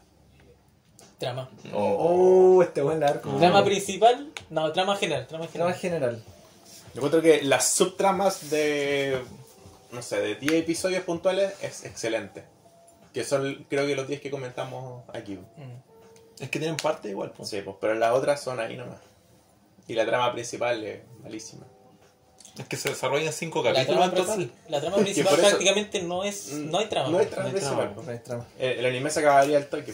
Trama. 1.18 1.50
Oh, 1.74 2.64
este 2.64 2.82
buen 2.82 3.04
arco. 3.04 3.30
Trama 3.38 3.64
principal, 3.66 4.32
no, 4.50 4.72
trama 4.72 4.96
general, 4.96 5.28
trama 5.28 5.48
Trama 5.48 5.74
general. 5.74 6.16
general. 6.16 6.24
Yo 6.94 7.02
encuentro 7.02 7.22
que 7.22 7.44
las 7.44 7.68
subtramas 7.72 8.50
de, 8.50 9.20
no 9.92 10.02
sé, 10.02 10.22
de 10.22 10.36
10 10.36 10.54
episodios 10.54 11.04
puntuales 11.04 11.54
es 11.62 11.84
excelente. 11.84 12.44
Que 13.14 13.24
son, 13.24 13.66
creo 13.70 13.86
que 13.88 13.96
los 13.96 14.08
10 14.08 14.22
que 14.22 14.30
comentamos 14.32 15.04
aquí. 15.14 15.36
Mm. 15.36 16.42
Es 16.44 16.50
que 16.50 16.60
tienen 16.60 16.78
parte 16.78 17.10
igual. 17.10 17.32
Pues. 17.32 17.50
Sí, 17.50 17.62
pues, 17.64 17.76
pero 17.82 17.96
las 17.96 18.14
otras 18.14 18.42
son 18.42 18.60
ahí 18.60 18.78
nomás. 18.78 19.00
Y 19.88 19.94
la 19.96 20.06
trama 20.06 20.32
principal 20.32 20.84
es 20.84 21.02
malísima. 21.24 21.66
Es 22.58 22.66
que 22.68 22.78
se 22.78 22.90
desarrollan 22.90 23.32
cinco 23.34 23.64
La 23.64 23.74
capítulos 23.74 24.12
trama, 24.12 24.20
en 24.22 24.26
total. 24.28 24.52
la 24.70 24.82
trama 24.82 24.98
principal 25.04 25.34
eso- 25.34 25.42
prácticamente 25.50 26.02
no 26.04 26.24
es, 26.24 26.50
no 26.54 26.78
hay 26.80 26.86
trama. 26.88 27.10
No 27.10 27.18
hay 27.20 27.26
trama 27.28 27.44
No 27.44 27.48
hay 27.48 27.54
principal. 27.54 27.88
trama. 27.94 28.02
No 28.06 28.12
hay 28.12 28.20
trama. 28.20 28.46
El, 28.60 28.80
el 28.80 28.86
anime 28.86 29.10
se 29.10 29.20
acabaría 29.22 29.58
al 29.58 29.68
toque. 29.68 29.94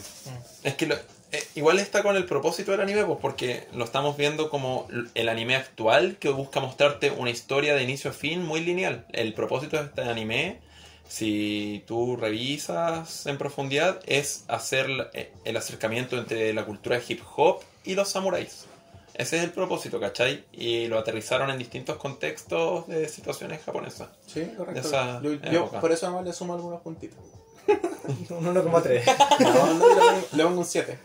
Es 0.64 0.74
que 0.74 0.86
lo- 0.86 0.96
eh, 1.32 1.42
igual 1.56 1.78
está 1.78 2.02
con 2.02 2.16
el 2.16 2.24
propósito 2.26 2.70
del 2.72 2.80
anime, 2.80 3.04
pues 3.04 3.18
porque 3.20 3.66
lo 3.72 3.84
estamos 3.84 4.16
viendo 4.16 4.48
como 4.50 4.86
el 5.14 5.28
anime 5.28 5.56
actual 5.56 6.16
que 6.18 6.28
busca 6.28 6.60
mostrarte 6.60 7.10
una 7.10 7.30
historia 7.30 7.74
de 7.74 7.82
inicio 7.82 8.10
a 8.10 8.14
fin 8.14 8.44
muy 8.44 8.60
lineal. 8.60 9.06
El 9.12 9.32
propósito 9.34 9.76
de 9.76 9.84
este 9.84 10.02
anime, 10.02 10.60
si 11.08 11.84
tú 11.86 12.16
revisas 12.16 13.26
en 13.26 13.38
profundidad, 13.38 14.00
es 14.06 14.44
hacer 14.48 14.88
eh, 15.14 15.32
el 15.44 15.56
acercamiento 15.56 16.16
entre 16.18 16.52
la 16.52 16.64
cultura 16.64 17.00
hip 17.06 17.22
hop 17.36 17.60
y 17.84 17.94
los 17.94 18.08
samuráis. 18.08 18.66
Ese 19.14 19.38
es 19.38 19.44
el 19.44 19.50
propósito, 19.50 19.98
¿cachai? 19.98 20.44
Y 20.52 20.88
lo 20.88 20.98
aterrizaron 20.98 21.48
en 21.50 21.56
distintos 21.58 21.96
contextos 21.96 22.86
de 22.86 23.08
situaciones 23.08 23.62
japonesas. 23.64 24.08
Sí, 24.26 24.46
correcto. 24.56 24.80
Esa 24.80 25.22
Yo, 25.22 25.32
yo 25.50 25.70
por 25.70 25.90
eso 25.90 26.06
además 26.06 26.26
le 26.26 26.32
sumo 26.34 26.54
algunos 26.54 26.82
puntitos. 26.82 27.18
Un 28.30 28.54
1,3. 28.54 29.02
No, 29.40 29.74
no, 29.74 29.86
le, 30.32 30.44
pongo, 30.44 30.58
un 30.60 30.64
7. 30.64 30.98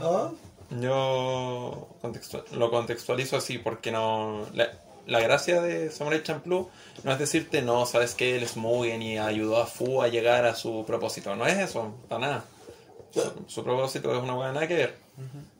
¿No? 0.00 0.34
Yo 0.80 1.88
contextu- 2.02 2.44
lo 2.52 2.70
contextualizo 2.70 3.36
así 3.36 3.58
porque 3.58 3.92
no. 3.92 4.46
La, 4.54 4.68
la 5.06 5.20
gracia 5.20 5.60
de 5.60 5.90
Samurai 5.90 6.22
Champloo 6.22 6.70
no 7.02 7.12
es 7.12 7.18
decirte, 7.18 7.62
no, 7.62 7.86
sabes 7.86 8.14
que 8.14 8.36
él 8.36 8.42
es 8.42 8.56
Mugen 8.56 9.02
y 9.02 9.18
ayudó 9.18 9.60
a 9.60 9.66
Fu 9.66 10.02
a 10.02 10.08
llegar 10.08 10.46
a 10.46 10.54
su 10.54 10.84
propósito. 10.86 11.34
No 11.36 11.46
es 11.46 11.58
eso, 11.58 11.94
para 12.08 12.20
nada. 12.20 12.44
Su, 13.12 13.44
su 13.46 13.64
propósito 13.64 14.14
es 14.16 14.22
una 14.22 14.34
buena 14.34 14.52
nada 14.52 14.68
que 14.68 14.74
ver. 14.74 14.96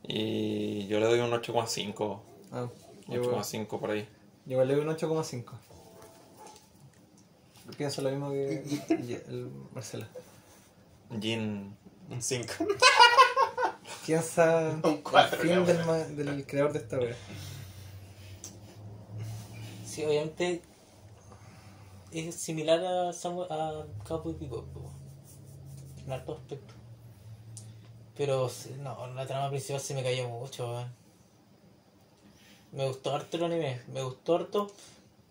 Y 0.03 0.87
yo 0.87 1.01
le 1.01 1.07
doy 1.07 1.21
un 1.21 1.31
8,5. 1.31 2.21
Ah, 2.53 2.69
yo, 3.09 3.23
8,5 3.23 3.79
por 3.79 3.91
ahí. 3.91 4.09
yo 4.47 4.65
le 4.65 4.75
doy 4.75 4.85
un 4.85 4.95
8,5. 4.95 5.45
Pienso 7.77 8.03
lo 8.03 8.11
mismo 8.11 8.31
que 8.31 8.63
el 9.29 9.51
Marcelo. 9.73 10.07
Jin. 11.21 11.77
Un 12.11 12.21
5. 12.21 12.53
Piensa 14.05 14.73
el 14.73 15.39
fin 15.41 15.65
del, 15.65 16.17
del 16.17 16.47
creador 16.47 16.75
de 16.75 16.79
esta 16.81 16.99
wea. 16.99 17.17
Sí, 19.95 20.05
obviamente 20.05 20.61
es 22.11 22.35
similar 22.35 22.81
a, 22.85 23.11
Samu- 23.13 23.47
a 23.49 23.87
Cowboy 24.05 24.35
Bebop 24.35 24.65
en 26.05 26.13
hartos 26.13 26.41
aspectos. 26.41 26.77
Pero 28.17 28.51
no, 28.83 29.07
la 29.15 29.27
trama 29.27 29.51
principal 29.51 29.81
se 29.81 29.95
me 29.95 30.03
cayó 30.03 30.29
mucho, 30.29 30.69
weón. 30.69 30.93
Me 32.73 32.89
gustó 32.89 33.15
harto 33.15 33.37
el 33.37 33.45
anime, 33.45 33.83
me 33.93 34.03
gustó 34.03 34.35
harto, 34.35 34.71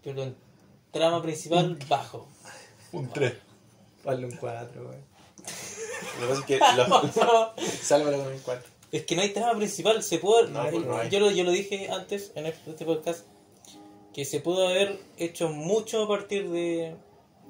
pero 0.02 0.23
en 0.23 0.35
trama 0.91 1.22
principal 1.22 1.77
bajo. 1.90 2.27
Un 2.94 3.10
3. 3.10 3.34
Vale 4.06 4.26
un 4.26 4.31
4, 4.31 4.81
wea. 4.81 4.99
Lo 6.22 6.27
que 6.27 6.27
pasa 6.27 6.40
es 6.40 6.45
que. 6.45 6.60
Lo, 6.77 7.53
sálvalo 7.81 8.23
con 8.23 8.34
un 8.34 8.40
4. 8.40 8.69
Es 8.94 9.06
que 9.06 9.15
no 9.18 9.23
hay 9.23 9.34
trama 9.34 9.57
principal, 9.57 10.03
se 10.03 10.19
pudo... 10.19 10.48
No, 10.48 10.69
no 10.72 10.98
hay. 10.98 11.10
Yo, 11.10 11.19
lo, 11.19 11.31
yo 11.31 11.44
lo 11.44 11.52
dije 11.52 11.90
antes 11.90 12.31
en 12.35 12.45
este 12.45 12.85
podcast, 12.85 13.26
que 14.14 14.26
se 14.26 14.40
pudo 14.40 14.68
haber 14.68 14.99
hecho 15.18 15.49
mucho 15.49 16.03
a 16.03 16.07
partir 16.07 16.49
de, 16.49 16.95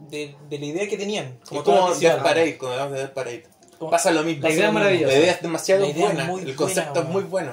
de, 0.10 0.36
de 0.50 0.60
la 0.60 0.66
idea 0.66 0.88
que 0.88 0.98
tenían. 0.98 1.38
Es 1.44 1.50
como 1.50 1.64
principal. 1.88 2.00
Death 2.00 2.24
Parade, 2.24 2.58
cuando 2.58 2.74
hablamos 2.74 2.94
de 2.94 3.00
Death 3.00 3.14
Parade. 3.14 3.44
Como- 3.80 3.92
Pasa 3.92 4.12
lo 4.12 4.24
mismo. 4.24 4.44
La 4.48 4.54
idea 4.54 4.68
es 4.68 4.74
maravillosa. 4.74 5.14
La 5.14 5.20
idea 5.20 5.32
es 5.34 5.42
demasiado 5.42 5.86
idea 5.86 6.08
es 6.08 6.14
buena. 6.14 6.24
muy 6.26 6.40
el 6.42 6.46
buena, 6.46 6.58
concepto 6.58 7.00
es 7.00 7.06
weón. 7.06 7.12
muy 7.12 7.24
bueno. 7.24 7.52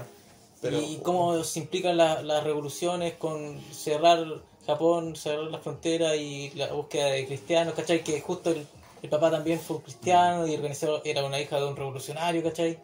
Pero, 0.62 0.78
y 0.80 1.00
cómo 1.02 1.42
se 1.42 1.58
implican 1.60 1.96
la- 1.96 2.22
las 2.22 2.44
revoluciones 2.44 3.14
con 3.14 3.60
cerrar 3.72 4.24
Japón, 4.66 5.16
cerrar 5.16 5.44
la 5.44 5.58
frontera 5.58 6.14
y 6.16 6.50
la 6.50 6.68
búsqueda 6.72 7.06
de 7.06 7.26
cristianos, 7.26 7.74
¿cachai? 7.74 8.04
Que 8.04 8.20
justo 8.20 8.50
el, 8.50 8.66
el 9.02 9.08
papá 9.10 9.30
también 9.30 9.58
fue 9.58 9.80
cristiano 9.82 10.46
y 10.46 10.54
organizó, 10.54 11.02
era 11.04 11.24
una 11.24 11.40
hija 11.40 11.56
de 11.58 11.66
un 11.66 11.74
revolucionario, 11.76 12.42
¿cachai? 12.42 12.78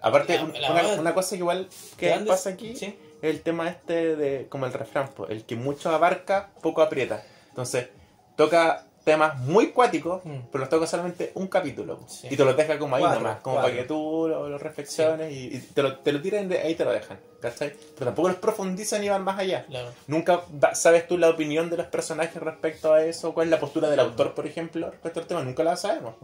Aparte, 0.00 0.38
La- 0.38 0.58
la 0.60 0.70
una, 0.72 1.00
una 1.02 1.14
cosa 1.14 1.30
que 1.30 1.36
igual 1.36 1.68
que 1.98 2.10
pasa 2.26 2.50
aquí 2.50 2.74
Sí. 2.74 2.94
Es 3.22 3.30
el 3.34 3.40
tema 3.42 3.68
este 3.70 4.16
de 4.16 4.48
como 4.48 4.66
el 4.66 4.72
refrán, 4.72 5.08
po, 5.08 5.26
el 5.28 5.44
que 5.44 5.56
mucho 5.56 5.90
abarca, 5.90 6.50
poco 6.60 6.82
aprieta. 6.82 7.22
Entonces, 7.48 7.88
toca 8.36 8.86
temas 9.04 9.36
muy 9.40 9.72
cuáticos, 9.72 10.24
Mm. 10.24 10.38
pero 10.52 10.60
los 10.60 10.68
toca 10.68 10.86
solamente 10.86 11.32
un 11.34 11.48
capítulo. 11.48 12.00
Sí. 12.06 12.28
Y 12.30 12.36
te 12.36 12.44
los 12.44 12.56
deja 12.56 12.78
como 12.78 12.94
ahí 12.96 13.02
Cuatro, 13.02 13.20
nomás, 13.20 13.40
como 13.40 13.56
cuatro. 13.56 13.70
para 13.72 13.82
que 13.82 13.88
tú 13.88 14.26
lo, 14.28 14.48
lo 14.48 14.58
reflexiones 14.58 15.32
y, 15.32 15.56
y 15.56 15.58
te, 15.58 15.82
lo, 15.82 15.96
te 15.98 16.12
lo 16.12 16.22
tiran 16.22 16.48
de 16.48 16.58
ahí 16.60 16.74
te 16.76 16.84
lo 16.84 16.92
dejan. 16.92 17.18
¿Cachai? 17.40 17.72
Pero 17.94 18.06
tampoco 18.06 18.28
los 18.28 18.36
profundizan 18.36 19.02
y 19.02 19.08
van 19.08 19.24
más 19.24 19.38
allá. 19.40 19.64
Claro. 19.66 19.88
Nunca 20.06 20.42
da- 20.52 20.76
sabes 20.76 21.08
tú 21.08 21.18
la 21.18 21.28
opinión 21.30 21.68
de 21.70 21.76
los 21.78 21.86
personajes 21.86 22.40
respecto 22.40 22.92
a 22.94 23.04
eso, 23.04 23.34
cuál 23.34 23.48
es 23.48 23.50
la 23.50 23.58
postura 23.58 23.90
del 23.90 23.98
autor, 23.98 24.34
por 24.34 24.46
ejemplo, 24.46 24.88
respecto 24.90 25.18
al 25.18 25.26
tema. 25.26 25.42
Nunca 25.42 25.64
la 25.64 25.76
sabemos. 25.76 26.14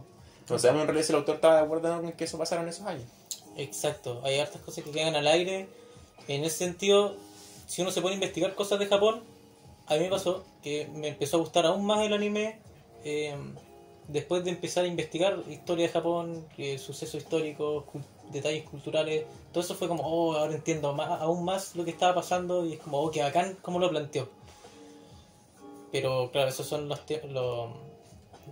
No 0.49 0.57
sabemos 0.57 0.81
en 0.83 0.87
realidad 0.87 1.05
si 1.05 1.11
el 1.11 1.17
autor 1.19 1.35
estaba 1.35 1.55
de 1.57 1.61
acuerdo 1.63 1.99
en 2.01 2.13
que 2.13 2.23
eso 2.23 2.37
pasara 2.37 2.61
en 2.61 2.69
esos 2.69 2.85
años. 2.87 3.03
Exacto, 3.57 4.21
hay 4.23 4.39
hartas 4.39 4.61
cosas 4.61 4.85
que 4.85 4.91
quedan 4.91 5.15
al 5.15 5.27
aire. 5.27 5.67
En 6.27 6.43
ese 6.43 6.57
sentido, 6.57 7.15
si 7.67 7.81
uno 7.81 7.91
se 7.91 8.01
pone 8.01 8.13
a 8.13 8.15
investigar 8.15 8.55
cosas 8.55 8.79
de 8.79 8.85
Japón, 8.85 9.21
a 9.87 9.95
mí 9.95 10.01
me 10.01 10.09
pasó 10.09 10.43
que 10.61 10.87
me 10.93 11.09
empezó 11.09 11.37
a 11.37 11.39
gustar 11.39 11.65
aún 11.65 11.85
más 11.85 12.05
el 12.05 12.13
anime 12.13 12.59
eh, 13.03 13.35
después 14.07 14.43
de 14.43 14.51
empezar 14.51 14.83
a 14.83 14.87
investigar 14.87 15.39
historia 15.49 15.87
de 15.87 15.93
Japón, 15.93 16.45
sucesos 16.77 17.15
históricos, 17.15 17.85
detalles 18.31 18.63
culturales. 18.63 19.25
Todo 19.51 19.63
eso 19.63 19.75
fue 19.75 19.87
como, 19.87 20.03
oh, 20.03 20.33
ahora 20.33 20.53
entiendo 20.53 20.93
más, 20.93 21.21
aún 21.21 21.43
más 21.45 21.75
lo 21.75 21.85
que 21.85 21.91
estaba 21.91 22.15
pasando 22.15 22.65
y 22.65 22.73
es 22.73 22.79
como, 22.79 22.99
oh, 22.99 23.11
qué 23.11 23.21
bacán 23.21 23.57
cómo 23.61 23.79
lo 23.79 23.89
planteó. 23.89 24.29
Pero 25.91 26.29
claro, 26.31 26.49
esos 26.49 26.67
son 26.67 26.87
los, 26.87 26.99
los... 27.29 27.69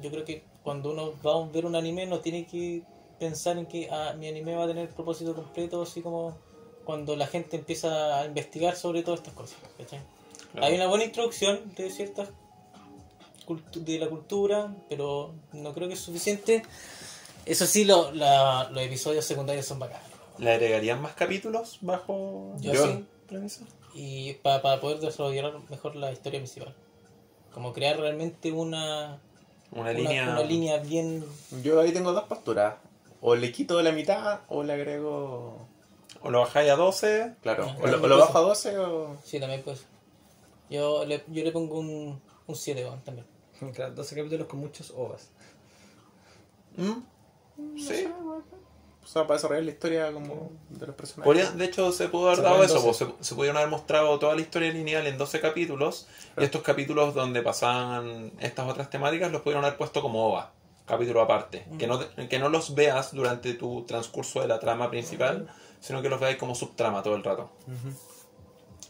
Yo 0.02 0.11
creo 0.11 0.26
que 0.26 0.44
cuando 0.64 0.91
uno 0.91 1.14
va 1.26 1.41
a 1.41 1.48
ver 1.48 1.65
un 1.65 1.76
anime 1.76 2.06
no 2.06 2.19
tiene 2.19 2.45
que 2.45 2.84
pensar 3.19 3.57
en 3.57 3.65
que 3.65 3.89
ah, 3.91 4.14
mi 4.18 4.27
anime 4.27 4.56
va 4.56 4.65
a 4.65 4.68
tener 4.68 4.89
propósito 4.89 5.35
completo, 5.35 5.81
así 5.81 6.02
como 6.02 6.35
cuando 6.88 7.15
la 7.18 7.27
gente 7.27 7.57
empieza 7.57 8.22
a 8.22 8.26
investigar 8.26 8.76
sobre 8.77 9.03
todas 9.03 9.19
estas 9.19 9.34
cosas. 9.35 9.57
¿cachai? 9.77 9.99
Claro. 10.53 10.65
Hay 10.68 10.76
una 10.76 10.88
buena 10.88 11.03
introducción 11.03 11.59
de 11.76 11.89
ciertas 11.91 12.30
cultu- 13.45 13.81
de 13.84 13.99
la 13.99 14.07
cultura, 14.07 14.73
pero 14.89 15.34
no 15.51 15.73
creo 15.73 15.88
que 15.89 15.95
es 15.95 15.99
suficiente. 15.99 16.64
Eso 17.45 17.65
sí, 17.65 17.84
lo- 17.85 18.11
la- 18.14 18.69
los 18.72 18.81
episodios 18.84 19.26
secundarios 19.26 19.65
son 19.65 19.80
bacanos. 19.80 20.07
¿Le 20.38 20.51
agregarían 20.53 21.01
más 21.01 21.14
capítulos 21.14 21.77
bajo 21.81 22.53
Yo 22.59 22.73
sí. 22.73 23.05
premisa? 23.27 23.61
Y 23.93 24.34
para 24.35 24.80
poder 24.80 24.99
desarrollar 24.99 25.53
mejor 25.69 25.95
la 25.95 26.11
historia 26.11 26.39
principal. 26.39 26.73
Como 27.53 27.73
crear 27.73 27.99
realmente 27.99 28.51
una, 28.51 29.19
Una, 29.72 29.81
una, 29.81 29.93
línea. 29.93 30.23
una 30.30 30.43
línea 30.43 30.77
bien... 30.77 31.26
Yo 31.64 31.80
ahí 31.81 31.91
tengo 31.91 32.14
dos 32.14 32.23
posturas. 32.26 32.76
O 33.19 33.35
le 33.35 33.51
quito 33.51 33.81
la 33.81 33.91
mitad 33.91 34.41
o 34.47 34.64
le 34.64 34.73
agrego. 34.73 35.68
O 36.22 36.30
lo 36.31 36.39
bajáis 36.39 36.69
a 36.72 36.76
12. 36.76 37.35
Claro, 37.41 37.73
o 37.81 37.88
lo, 37.88 38.02
o 38.03 38.07
lo 38.07 38.18
bajo 38.18 38.38
a 38.38 38.41
12 38.41 38.77
o. 38.80 39.18
Sí, 39.23 39.39
también 39.39 39.61
pues. 39.64 39.85
Yo 40.69 41.06
le, 41.06 41.23
yo 41.27 41.44
le 41.44 41.52
pongo 41.52 41.80
un, 41.80 42.22
un 42.48 42.56
7 42.56 42.84
weón, 42.84 43.02
también. 43.03 43.26
Claro, 43.73 43.94
12 43.95 44.15
capítulos 44.15 44.48
con 44.48 44.60
muchos 44.60 44.91
ovas. 44.95 45.30
¿Mm? 46.76 47.77
Sí. 47.80 48.07
O 49.03 49.10
sea, 49.10 49.23
para 49.26 49.35
desarrollar 49.38 49.64
la 49.64 49.72
historia 49.72 50.11
como 50.11 50.52
de 50.69 50.85
los 50.88 50.95
personajes. 50.95 51.23
Podría- 51.26 51.52
de 51.52 51.65
hecho, 51.65 51.91
se 51.94 52.10
pudo 52.10 52.26
haber 52.27 52.38
Se 52.39 52.44
dado 52.44 52.64
eso. 52.64 52.73
12. 52.81 53.06
pues, 53.06 53.18
se, 53.19 53.23
se 53.30 53.35
pudieron 53.35 53.56
haber 53.57 53.69
mostrado 53.69 54.19
toda 54.19 54.35
la 54.35 54.41
historia 54.41 54.72
lineal 54.73 55.07
en 55.07 55.18
12 55.18 55.39
capítulos. 55.39 56.07
Y 56.38 56.44
estos 56.44 56.61
capítulos 56.61 57.14
donde 57.15 57.41
pasaban 57.41 58.34
estas 58.39 58.69
otras 58.69 58.89
temáticas 58.89 59.31
los 59.31 59.41
pudieron 59.41 59.64
haber 59.64 59.77
puesto 59.77 60.02
como 60.02 60.27
OVA. 60.27 60.52
Capítulo 60.85 61.22
aparte. 61.22 61.65
Que, 61.80 61.88
no, 61.88 61.99
que 62.30 62.39
no 62.39 62.49
los 62.49 62.76
veas 62.76 63.14
durante 63.14 63.53
tu 63.53 63.84
transcurso 63.85 64.41
de 64.41 64.48
la 64.48 64.60
trama 64.60 64.89
principal, 64.89 65.48
sino 65.79 66.01
que 66.01 66.09
los 66.09 66.19
veáis 66.19 66.37
como 66.37 66.55
subtrama 66.55 67.03
todo 67.03 67.15
el 67.15 67.23
rato. 67.23 67.49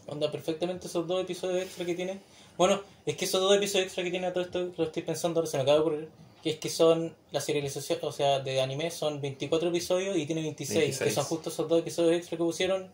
Onda 0.06 0.30
perfectamente 0.30 0.86
esos 0.86 1.06
dos 1.06 1.22
episodios 1.22 1.62
extra 1.62 1.84
que 1.84 1.94
tiene. 1.94 2.20
Bueno, 2.56 2.80
es 3.04 3.16
que 3.16 3.26
esos 3.26 3.40
dos 3.40 3.54
episodios 3.56 3.86
extra 3.86 4.02
que 4.04 4.10
tiene 4.10 4.26
a 4.26 4.32
todo 4.32 4.44
esto, 4.44 4.72
lo 4.76 4.84
estoy 4.84 5.02
pensando 5.02 5.40
ahora, 5.40 5.50
se 5.50 5.56
me 5.58 5.62
acaba 5.64 5.76
de 5.76 5.82
ocurrir. 5.82 6.08
Que 6.42 6.50
es 6.50 6.56
que 6.58 6.68
son 6.70 7.14
la 7.32 7.40
serialización, 7.40 7.98
o 8.02 8.12
sea, 8.12 8.38
de 8.40 8.60
anime 8.60 8.90
son 8.90 9.20
24 9.20 9.68
episodios 9.70 10.16
y 10.16 10.24
tiene 10.24 10.40
26, 10.42 10.78
26. 10.78 11.08
que 11.08 11.14
son 11.14 11.24
justo 11.24 11.50
esos 11.50 11.68
dos 11.68 11.80
episodios 11.80 12.12
extra 12.16 12.38
que 12.38 12.44
pusieron 12.44 12.90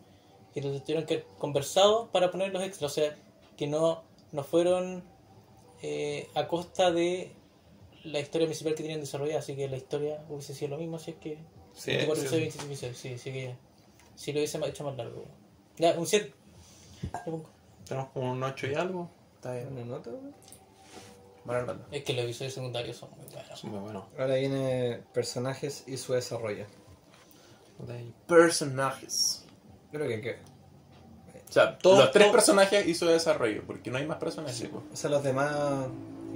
y 0.54 0.60
los 0.62 0.82
tuvieron 0.82 1.04
que 1.04 1.14
haber 1.14 1.26
conversado 1.38 2.08
para 2.10 2.30
poner 2.30 2.52
los 2.52 2.62
extras. 2.62 2.90
O 2.90 2.94
sea, 2.94 3.14
que 3.56 3.66
no, 3.66 4.02
no 4.32 4.42
fueron 4.44 5.04
eh, 5.82 6.28
a 6.34 6.48
costa 6.48 6.90
de 6.90 7.32
la 8.04 8.18
historia 8.20 8.46
principal 8.46 8.74
que 8.74 8.82
tenían 8.82 9.00
desarrollada, 9.00 9.40
así 9.40 9.54
que 9.54 9.68
la 9.68 9.76
historia 9.76 10.24
hubiese 10.30 10.54
sido 10.54 10.70
lo 10.72 10.78
mismo 10.78 10.98
si 10.98 11.12
es 11.12 11.16
que 11.18 11.38
Sí, 11.74 11.90
24 11.90 12.14
sí. 12.16 12.26
episodios, 12.36 12.56
26 12.56 12.64
episodios, 12.92 12.96
sí, 12.98 13.18
sí 13.18 13.32
que 13.32 13.54
si 14.14 14.32
lo 14.32 14.38
hubiese 14.38 14.58
hecho 14.66 14.84
más 14.84 14.96
largo. 14.96 15.24
Ya, 15.76 15.92
un 15.98 16.06
7. 16.06 16.32
Le 17.02 17.18
pongo. 17.30 17.48
Tenemos 17.86 18.10
como 18.10 18.30
un 18.32 18.42
8 18.42 18.66
y 18.68 18.74
algo. 18.74 19.10
Está 19.36 19.52
bien. 19.54 19.68
¿Una 19.72 19.84
nota, 19.84 20.10
güey? 20.10 20.32
Bueno, 21.44 21.60
Armando. 21.60 21.86
Es 21.90 22.02
que 22.04 22.14
los 22.14 22.24
episodios 22.24 22.54
secundarios 22.54 22.96
son 22.96 23.10
muy 23.16 23.26
buenos. 23.26 23.50
Es 23.58 23.64
muy 23.64 23.78
bueno. 23.80 24.08
Ahora 24.18 24.36
viene 24.36 25.02
personajes 25.12 25.84
y 25.86 25.96
su 25.98 26.14
desarrollo. 26.14 26.64
Personajes. 28.26 29.44
Creo 29.92 30.08
que, 30.08 30.20
que 30.20 30.38
O 31.48 31.52
sea, 31.52 31.76
Todo- 31.78 31.98
los 32.00 32.10
tres 32.12 32.28
personajes 32.30 32.86
y 32.86 32.94
su 32.94 33.06
desarrollo, 33.06 33.62
porque 33.66 33.90
no 33.90 33.98
hay 33.98 34.06
más 34.06 34.18
personajes. 34.18 34.68
o 34.72 34.96
sea, 34.96 35.10
los 35.10 35.22
demás. 35.22 35.54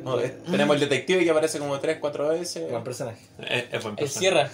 No, 0.05 0.21
eh, 0.21 0.27
eh, 0.27 0.43
tenemos 0.51 0.75
el 0.77 0.81
detective 0.81 1.25
que 1.25 1.31
aparece 1.31 1.59
como 1.59 1.79
3, 1.81 1.99
4 2.01 2.29
veces. 2.29 2.71
buen 2.71 2.85
personaje. 2.85 3.21
Es, 3.41 3.65
es 3.73 3.83
buen 3.83 3.95
El 3.95 3.97
personaje. 3.97 4.09
Sierra. 4.11 4.51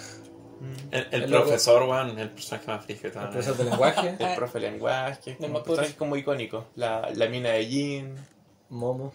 El, 0.91 1.07
el 1.11 1.23
El 1.23 1.31
loco- 1.31 1.43
profesor, 1.45 1.83
weón, 1.83 2.17
el 2.19 2.29
personaje 2.29 2.67
más 2.67 2.85
frígido. 2.85 3.07
El 3.21 3.29
profesor 3.29 3.57
de 3.57 3.63
lenguaje, 3.65 4.15
El 4.19 4.35
profe 4.35 4.59
de 4.59 4.71
lenguaje, 4.71 5.31
No 5.31 5.37
como 5.37 5.53
me 5.53 5.57
un 5.59 5.63
personaje 5.63 5.69
acuerdo. 5.93 5.97
como 5.97 6.15
icónico. 6.17 6.65
La, 6.75 7.09
la 7.13 7.27
mina 7.27 7.49
de 7.51 7.67
Jean, 7.67 8.27
Momo. 8.69 9.13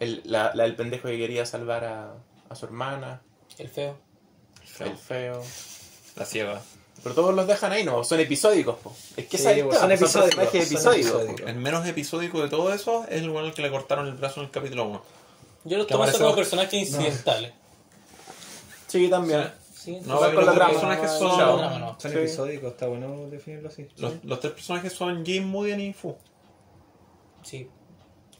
el, 0.00 0.22
la, 0.24 0.52
la 0.54 0.62
del 0.64 0.76
pendejo 0.76 1.08
que 1.08 1.18
quería 1.18 1.44
salvar 1.46 1.84
a, 1.84 2.14
a 2.48 2.54
su 2.54 2.64
hermana, 2.66 3.20
El 3.58 3.68
feo. 3.68 3.98
el 4.80 4.96
feo. 4.96 5.42
La 6.16 6.24
ciega. 6.24 6.60
Pero 7.02 7.14
todos 7.14 7.32
los 7.34 7.46
dejan 7.46 7.70
ahí, 7.70 7.84
no, 7.84 8.02
son 8.02 8.18
episódicos. 8.18 8.76
po. 8.80 8.92
Es 9.16 9.26
que 9.26 9.38
Sí, 9.38 9.44
esa 9.46 9.52
es 9.52 9.58
el 9.58 9.70
son 9.70 9.92
episódicos. 9.92 11.40
El 11.46 11.54
menos 11.56 11.86
episódico 11.86 12.42
de 12.42 12.48
todo 12.48 12.72
eso 12.72 13.04
es 13.08 13.22
el 13.22 13.36
al 13.36 13.54
que 13.54 13.62
le 13.62 13.70
cortaron 13.70 14.06
el 14.08 14.14
brazo 14.14 14.40
en 14.40 14.46
el 14.46 14.50
capítulo 14.52 14.84
1. 14.86 15.02
Yo 15.64 15.78
los 15.78 15.86
tomo 15.86 16.04
como 16.10 16.34
personajes 16.34 16.72
incidentales. 16.74 17.52
Sí, 18.88 19.08
también. 19.08 19.42
Sí, 19.42 19.48
No, 19.86 20.18
pero 20.20 20.42
los 20.42 20.54
trama, 20.54 20.70
personajes 20.72 21.10
son- 21.12 21.38
no. 21.80 22.00
Son 22.00 22.10
Sí. 22.10 22.18
episódicos, 22.18 22.72
está 22.72 22.86
bueno 22.86 23.28
definirlo 23.28 23.68
así. 23.68 23.88
Los, 23.96 24.24
los 24.24 24.40
tres 24.40 24.52
personajes 24.54 24.92
son 24.92 25.24
Jim, 25.24 25.44
Mugen 25.46 25.80
y 25.80 25.92
Fu. 25.92 26.16
Sí. 27.42 27.68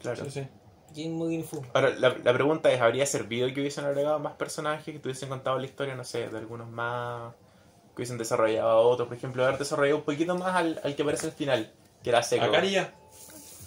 Claro. 0.01 0.23
Sí, 0.25 0.31
sí. 0.31 0.47
Jin 0.93 1.13
Mugen 1.13 1.43
Fu. 1.43 1.61
Ahora, 1.73 1.89
la, 1.91 2.09
la 2.23 2.33
pregunta 2.33 2.71
es, 2.71 2.81
¿habría 2.81 3.05
servido 3.05 3.47
que 3.53 3.61
hubiesen 3.61 3.85
agregado 3.85 4.19
más 4.19 4.33
personajes, 4.33 4.83
que 4.93 4.99
tuviesen 4.99 5.29
contado 5.29 5.57
la 5.59 5.65
historia, 5.65 5.95
no 5.95 6.03
sé, 6.03 6.29
de 6.29 6.37
algunos 6.37 6.67
más, 6.69 7.33
que 7.89 8.01
hubiesen 8.01 8.17
desarrollado 8.17 8.69
a 8.69 8.77
otros? 8.79 9.07
Por 9.07 9.17
ejemplo, 9.17 9.45
haber 9.45 9.59
desarrollado 9.59 9.97
un 9.99 10.03
poquito 10.03 10.35
más 10.37 10.55
al, 10.55 10.81
al 10.83 10.95
que 10.95 11.01
aparece 11.03 11.27
al 11.27 11.31
final, 11.33 11.71
que 12.03 12.09
era 12.09 12.23
Seco. 12.23 12.45
A 12.45 12.51
Karilla. 12.51 12.93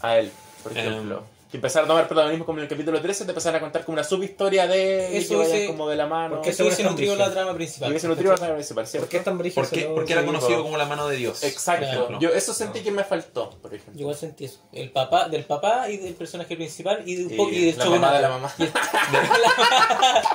A 0.02 0.18
él, 0.18 0.32
por 0.62 0.72
Em. 0.72 0.78
ejemplo. 0.78 1.22
Que 1.52 1.58
empezar 1.58 1.84
a 1.84 1.86
tomar 1.86 2.08
protagonismo 2.08 2.44
como 2.44 2.58
en 2.58 2.64
el 2.64 2.68
capítulo 2.68 3.00
13, 3.00 3.24
te 3.26 3.30
empezaron 3.30 3.56
a 3.58 3.60
contar 3.60 3.84
como 3.84 3.92
una 3.94 4.02
subhistoria 4.04 4.66
de 4.66 5.16
Eso 5.18 5.40
que 5.42 5.66
como 5.68 5.88
de 5.88 5.96
la 5.96 6.06
mano. 6.06 6.36
¿Por 6.36 6.42
qué 6.44 6.50
Eso 6.50 6.56
se 6.56 6.62
hubiese 6.64 6.82
nutrido 6.82 7.14
la 7.14 7.30
trama 7.30 7.52
Y 7.52 7.54
principal. 7.54 7.90
hubiese 7.90 8.08
nutrido 8.08 8.32
la 8.32 8.38
trama 8.38 8.54
principal, 8.54 8.84
¿Por 8.84 8.90
¿cierto? 8.90 9.08
qué 9.08 9.16
es 9.18 9.24
tan 9.24 9.38
brígido? 9.38 9.62
Porque, 9.62 9.84
porque 9.94 10.12
era 10.14 10.24
conocido 10.24 10.62
como 10.62 10.76
la 10.76 10.86
mano 10.86 11.06
de 11.08 11.16
Dios. 11.16 11.44
Exacto. 11.44 11.86
Claro. 11.86 12.18
Yo 12.20 12.30
eso 12.30 12.52
sentí 12.54 12.80
que 12.80 12.90
me 12.90 13.04
faltó, 13.04 13.50
por 13.60 13.70
Yo 13.70 13.76
ejemplo. 13.76 14.00
igual 14.00 14.16
sentí 14.16 14.46
eso. 14.46 14.60
El 14.72 14.90
papá, 14.90 15.28
del 15.28 15.44
papá 15.44 15.88
y 15.90 15.98
del 15.98 16.14
personaje 16.14 16.56
principal 16.56 17.02
y, 17.06 17.16
de 17.16 17.26
un 17.26 17.32
Y 17.34 17.36
poco 17.36 17.50
y 17.52 17.66
del 17.66 17.78
la 17.78 17.84
mamá 17.86 18.12
de 18.14 18.22
la 18.22 18.28
mamá. 18.30 18.54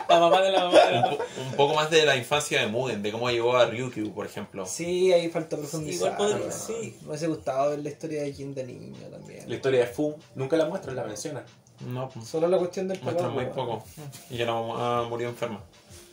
La 0.09 0.19
mamá 0.19 0.41
de 0.41 0.51
la 0.51 0.59
mamá 0.65 0.79
de 0.85 0.91
la 0.91 0.97
Un, 0.99 1.01
mamá. 1.03 1.17
po- 1.17 1.23
un 1.41 1.55
poco 1.55 1.73
más 1.73 1.89
de 1.89 2.05
la 2.05 2.15
infancia 2.15 2.61
de 2.61 2.67
Mugen, 2.67 3.01
de 3.01 3.11
cómo 3.11 3.29
llegó 3.29 3.57
a 3.57 3.65
Ryukyu, 3.65 4.13
por 4.13 4.25
ejemplo. 4.25 4.65
Sí, 4.65 5.11
ahí 5.13 5.29
falta 5.29 5.57
profundizar. 5.57 6.13
Igual 6.13 6.17
podría- 6.17 6.45
¿no? 6.47 6.51
sí. 6.51 6.95
Me 7.01 7.09
hubiese 7.09 7.27
gustado 7.27 7.69
ver 7.71 7.79
la 7.79 7.89
historia 7.89 8.21
de 8.23 8.33
Jin 8.33 8.53
de 8.53 8.63
niño 8.63 8.97
también. 9.11 9.47
La 9.49 9.55
historia 9.55 9.79
de 9.81 9.87
Fu, 9.87 10.15
nunca 10.35 10.55
la 10.57 10.65
muestran, 10.65 10.95
la 10.95 11.03
mencionan. 11.07 11.45
No, 11.81 12.09
pues, 12.09 12.27
Solo 12.27 12.47
la 12.47 12.57
cuestión 12.57 12.87
del 12.87 13.01
muestran 13.01 13.33
muy 13.33 13.45
poco. 13.47 13.83
Y 14.29 14.37
que 14.37 14.45
la 14.45 14.53
mamá 14.53 15.03
murió 15.03 15.29
enferma. 15.29 15.61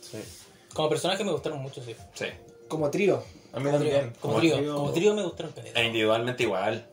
Sí. 0.01 0.19
Como 0.73 0.89
personaje 0.89 1.23
me 1.23 1.31
gustaron 1.31 1.59
mucho, 1.61 1.81
sí. 1.83 1.95
Sí. 2.13 2.25
Como 2.67 2.89
trío. 2.91 3.23
A 3.53 3.59
mí 3.59 3.65
Como 3.65 3.77
trío, 3.79 3.91
también. 3.91 4.13
como 4.19 4.33
Como 4.33 4.39
trío, 4.39 4.57
trío. 4.57 4.75
como 4.75 4.91
trío 4.91 5.13
me 5.15 5.23
gustaron 5.23 5.51
caleta. 5.53 5.79
E 5.79 5.85
individualmente 5.85 6.43
igual. 6.43 6.85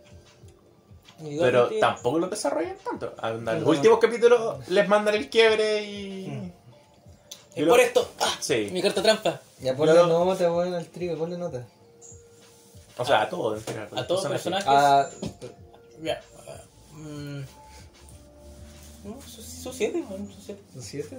Pero 1.19 1.29
Individualmente- 1.29 1.81
tampoco 1.81 2.19
lo 2.19 2.29
desarrollan 2.29 2.77
tanto. 2.85 3.13
Los 3.23 3.63
No. 3.63 3.69
últimos 3.69 3.99
capítulos 3.99 4.69
les 4.69 4.89
mandan 4.89 5.15
el 5.15 5.29
quiebre 5.29 5.83
y. 5.85 6.53
Es 7.55 7.65
lo- 7.65 7.73
por 7.73 7.81
esto. 7.81 8.09
¡Ah! 8.21 8.35
Sí. 8.41 8.69
Mi 8.73 8.81
carta 8.83 9.03
trampa. 9.03 9.41
Ya 9.61 9.77
ponle 9.77 9.95
Yo- 9.95 10.07
nota, 10.07 10.51
weón, 10.53 10.75
al 10.75 10.87
trío, 10.87 11.17
ponle 11.19 11.37
nota. 11.37 11.67
O 12.99 13.05
sea, 13.05 13.23
a 13.23 13.29
todo 13.29 13.55
en 13.57 13.63
general. 13.63 13.89
A 13.97 14.07
todos 14.07 14.23
los 14.25 14.33
personajes. 14.33 14.65
personajes. 14.67 15.19
Ah, 15.43 15.53
Ya. 16.03 16.21
ah, 16.49 16.61
mm, 16.95 17.41
no, 19.05 19.21
su 19.21 19.43
siete, 19.73 20.05
su 20.05 20.41
siete. 20.41 20.63
¿son 20.73 20.83
siete? 20.83 21.19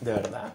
De 0.00 0.12
verdad. 0.12 0.54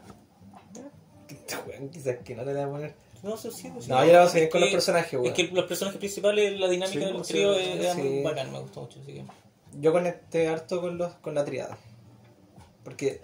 Quizás 1.92 2.18
que 2.24 2.36
no 2.36 2.44
te 2.44 2.54
la 2.54 2.66
voy 2.66 2.70
a 2.70 2.72
poner. 2.72 2.96
No, 3.22 3.36
sí, 3.36 3.50
sí, 3.52 3.72
sí. 3.80 3.90
No, 3.90 4.06
yo 4.06 4.14
la 4.14 4.20
voy 4.20 4.28
a 4.28 4.30
seguir 4.30 4.46
Es 4.46 4.52
con 4.52 4.62
los 4.62 4.70
personajes, 4.70 5.14
weón. 5.14 5.26
Es 5.26 5.34
que 5.34 5.48
los 5.54 5.66
personajes 5.66 6.00
principales, 6.00 6.60
la 6.60 6.70
dinámica 6.70 7.00
Sí, 7.00 7.06
del 7.06 7.16
pues, 7.16 7.28
trío 7.28 7.56
sí, 7.56 7.72
era 7.74 7.96
sí. 7.96 8.02
muy 8.02 8.24
bacán, 8.24 8.52
me 8.52 8.60
gustó 8.60 8.82
mucho. 8.82 9.00
Así 9.02 9.14
que... 9.14 9.26
Yo 9.80 9.92
conecté 9.92 10.48
harto 10.48 10.82
con, 10.82 10.98
los, 10.98 11.14
con 11.16 11.36
la 11.36 11.44
triada. 11.46 11.78
Porque 12.84 13.22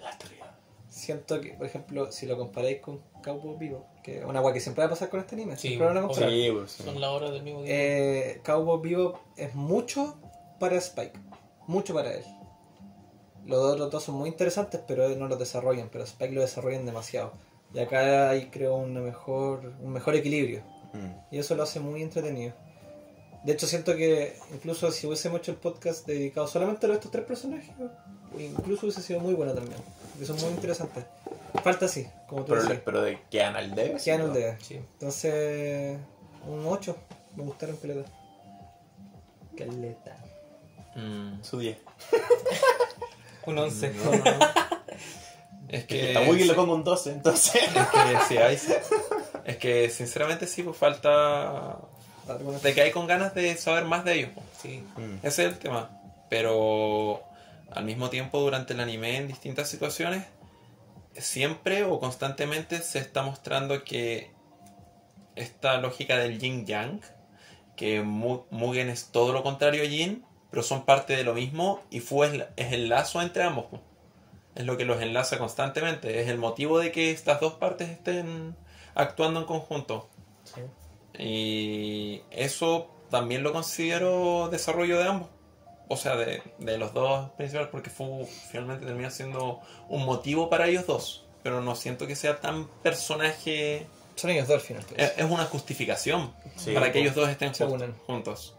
siento 0.89 1.39
que, 1.41 1.53
por 1.53 1.65
ejemplo, 1.65 2.11
si 2.11 2.26
lo 2.26 2.38
comparáis 2.38 2.81
con 2.81 3.02
Cowboy 3.23 3.57
Vivo, 3.57 3.88
que 4.03 4.19
es 4.19 4.26
una 4.26 4.39
agua 4.39 4.53
que 4.53 4.60
siempre 4.60 4.81
va 4.81 4.88
a 4.88 4.89
pasar 4.89 5.10
con 5.10 5.19
este 5.19 5.35
anime, 5.35 5.56
Sí, 5.56 5.69
siempre 5.69 5.88
lo 5.88 5.93
van 5.93 6.03
a 6.03 6.07
comparar. 6.07 6.30
Sí, 6.30 6.49
pues, 6.52 6.72
sí. 6.72 6.84
Son 6.84 6.99
las 6.99 7.10
horas 7.10 7.31
del 7.31 7.43
mismo 7.43 7.64
día. 7.64 7.73
Eh, 7.73 8.41
Cowboy 8.43 8.81
Vivo 8.81 9.19
es 9.38 9.56
mucho 9.56 10.18
para 10.60 10.76
Spike, 10.77 11.19
mucho 11.67 11.93
para 11.93 12.13
él. 12.13 12.23
Los 13.45 13.59
otros 13.59 13.91
dos 13.91 14.03
son 14.03 14.15
muy 14.15 14.29
interesantes, 14.29 14.81
pero 14.87 15.07
no 15.09 15.27
los 15.27 15.37
desarrollan, 15.37 15.89
pero 15.91 16.03
Spike 16.03 16.33
lo 16.33 16.41
desarrollan 16.41 16.85
demasiado. 16.85 17.33
Y 17.73 17.79
acá 17.79 18.29
hay, 18.29 18.47
creo, 18.47 18.75
una 18.75 19.01
mejor, 19.01 19.73
un 19.81 19.91
mejor 19.91 20.15
equilibrio. 20.15 20.61
Mm. 20.93 21.35
Y 21.35 21.37
eso 21.39 21.55
lo 21.55 21.63
hace 21.63 21.79
muy 21.79 22.01
entretenido. 22.01 22.53
De 23.43 23.53
hecho, 23.53 23.67
siento 23.67 23.95
que 23.95 24.35
incluso 24.53 24.91
si 24.91 25.05
hubiésemos 25.05 25.39
hecho 25.41 25.51
el 25.51 25.57
podcast 25.57 26.07
dedicado 26.07 26.47
solamente 26.47 26.87
a 26.87 26.93
estos 26.93 27.11
tres 27.11 27.25
personajes, 27.25 27.69
incluso 28.39 28.87
hubiese 28.87 29.03
sido 29.03 29.19
muy 29.19 29.35
bueno 29.35 29.53
también. 29.53 29.77
Porque 30.11 30.25
son 30.25 30.41
muy 30.41 30.49
interesantes. 30.49 31.03
Falta 31.63 31.87
sí, 31.87 32.07
como 32.27 32.41
tú 32.43 32.53
Pero, 32.53 32.61
decías. 32.63 32.81
pero 32.83 33.01
de 33.01 33.19
quedan 33.29 33.55
al 33.55 33.75
debe. 33.75 33.97
Quedan 34.03 34.21
el 34.21 34.33
de. 34.33 34.57
Sí. 34.61 34.75
Entonces, 34.75 35.99
un 36.47 36.65
8. 36.65 36.95
Me 37.35 37.43
gustaron 37.43 37.77
caleta. 37.77 38.09
Caleta. 39.55 40.24
Mm, 40.95 41.43
Su 41.43 41.59
10. 41.59 41.77
Un 43.45 43.57
11. 43.59 43.93
no, 43.93 44.03
no, 44.11 44.17
no. 44.17 44.45
Es 45.67 45.85
que. 45.85 46.07
Está 46.07 46.22
muy 46.22 46.35
bien 46.38 46.47
le 46.47 46.53
pongo 46.53 46.73
un 46.73 46.84
12, 46.84 47.11
entonces. 47.11 47.55
Es 47.55 47.88
que 48.30 48.57
sí. 48.57 48.73
Es 49.45 49.57
que 49.57 49.89
sinceramente 49.89 50.47
sí, 50.47 50.63
pues 50.63 50.77
falta. 50.77 51.77
De 52.63 52.73
que 52.73 52.81
hay 52.81 52.91
con 52.91 53.05
ganas 53.05 53.35
de 53.35 53.55
saber 53.55 53.85
más 53.85 54.03
de 54.05 54.13
ellos. 54.15 54.31
pues. 54.34 54.45
Sí. 54.61 54.84
Mm. 54.97 55.17
Ese 55.26 55.45
es 55.45 55.51
el 55.53 55.59
tema. 55.59 55.91
Pero 56.30 57.23
al 57.72 57.85
mismo 57.85 58.09
tiempo, 58.09 58.39
durante 58.39 58.73
el 58.73 58.80
anime, 58.80 59.17
en 59.17 59.27
distintas 59.27 59.69
situaciones, 59.69 60.23
siempre 61.17 61.84
o 61.84 61.99
constantemente 61.99 62.81
se 62.81 62.97
está 62.99 63.22
mostrando 63.22 63.84
que 63.84 64.31
esta 65.35 65.77
lógica 65.77 66.17
del 66.17 66.39
yin 66.39 66.65
yang, 66.65 67.01
que 67.76 68.01
Mu- 68.01 68.45
Mugen 68.49 68.89
es 68.89 69.11
todo 69.11 69.34
lo 69.34 69.43
contrario 69.43 69.84
a 69.84 69.85
Yin, 69.85 70.26
pero 70.56 70.64
son 70.64 70.86
parte 70.86 71.18
de 71.18 71.26
lo 71.26 71.34
mismo 71.34 71.82
y 71.91 71.99
Fu 71.99 72.23
es, 72.23 72.45
el 72.56 72.88
lazo 72.88 73.22
entre 73.22 73.44
ambos. 73.44 73.65
Es 74.56 74.64
lo 74.64 74.77
que 74.77 74.86
los 74.86 75.02
enlaza 75.02 75.38
constantemente. 75.38 76.22
Es 76.22 76.30
el 76.30 76.38
motivo 76.38 76.80
de 76.80 76.94
que 76.94 77.11
estas 77.11 77.41
dos 77.41 77.56
partes 77.56 77.90
estén 77.90 78.56
actuando 78.94 79.41
en 79.41 79.45
conjunto. 79.48 80.07
Y 81.19 82.22
eso 82.32 82.90
también 83.11 83.44
lo 83.44 83.52
considero 83.52 84.48
desarrollo 84.48 84.98
de 84.98 85.10
ambos. 85.10 85.27
O 85.90 85.98
sea, 85.98 86.15
de, 86.15 86.41
de 86.57 86.77
los 86.77 86.94
dos 86.94 87.32
principales, 87.32 87.68
porque 87.69 87.90
Fu 87.90 88.26
finalmente 88.49 88.86
termina 88.86 89.11
siendo 89.11 89.60
un 89.90 90.06
motivo 90.06 90.49
para 90.49 90.68
ellos 90.68 90.88
dos. 90.88 91.26
Pero 91.44 91.60
no 91.60 91.76
siento 91.76 92.07
que 92.07 92.15
sea 92.15 92.40
tan 92.40 92.69
personaje. 92.82 93.88
Son 94.15 94.30
ellos 94.30 94.48
dos 94.48 94.56
al 94.56 94.61
final. 94.61 94.86
pues. 94.88 95.02
Es, 95.02 95.18
es 95.18 95.30
una 95.30 95.44
justificación 95.44 96.34
Sí, 96.56 96.72
para 96.72 96.94
que 96.94 96.99
ellos 96.99 97.14
dos 97.14 97.27
estén 97.27 97.53
Se 97.53 97.65
juntos. 98.07 98.56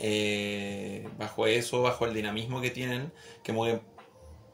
Eh, 0.00 1.08
bajo 1.18 1.46
eso, 1.46 1.82
bajo 1.82 2.06
el 2.06 2.14
dinamismo 2.14 2.60
que 2.60 2.70
tienen, 2.70 3.12
que 3.42 3.52
muy 3.52 3.78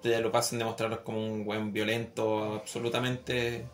te 0.03 0.21
lo 0.21 0.31
pasan 0.33 0.59
de 0.59 0.65
mostrarlos 0.65 1.01
como 1.01 1.19
un 1.25 1.45
buen 1.45 1.73
violento 1.73 2.55
absolutamente 2.62 3.65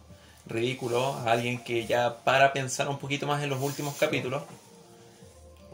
ridículo, 0.46 1.14
a 1.14 1.32
alguien 1.32 1.62
que 1.64 1.86
ya 1.86 2.18
para 2.24 2.52
pensar 2.52 2.88
un 2.88 2.98
poquito 2.98 3.26
más 3.26 3.42
en 3.42 3.50
los 3.50 3.60
últimos 3.60 3.96
capítulos, 3.96 4.42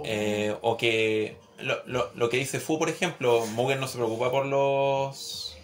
eh, 0.04 0.54
o 0.60 0.76
que 0.76 1.36
lo, 1.58 1.82
lo- 1.86 2.10
lo 2.14 2.28
que 2.28 2.36
dice 2.36 2.60
Fu, 2.60 2.78
por 2.78 2.88
ejemplo, 2.90 3.46
Mugen 3.46 3.80
no 3.80 3.88
se 3.88 3.96
preocupa 3.96 4.30
por 4.30 4.46
los 4.46 5.56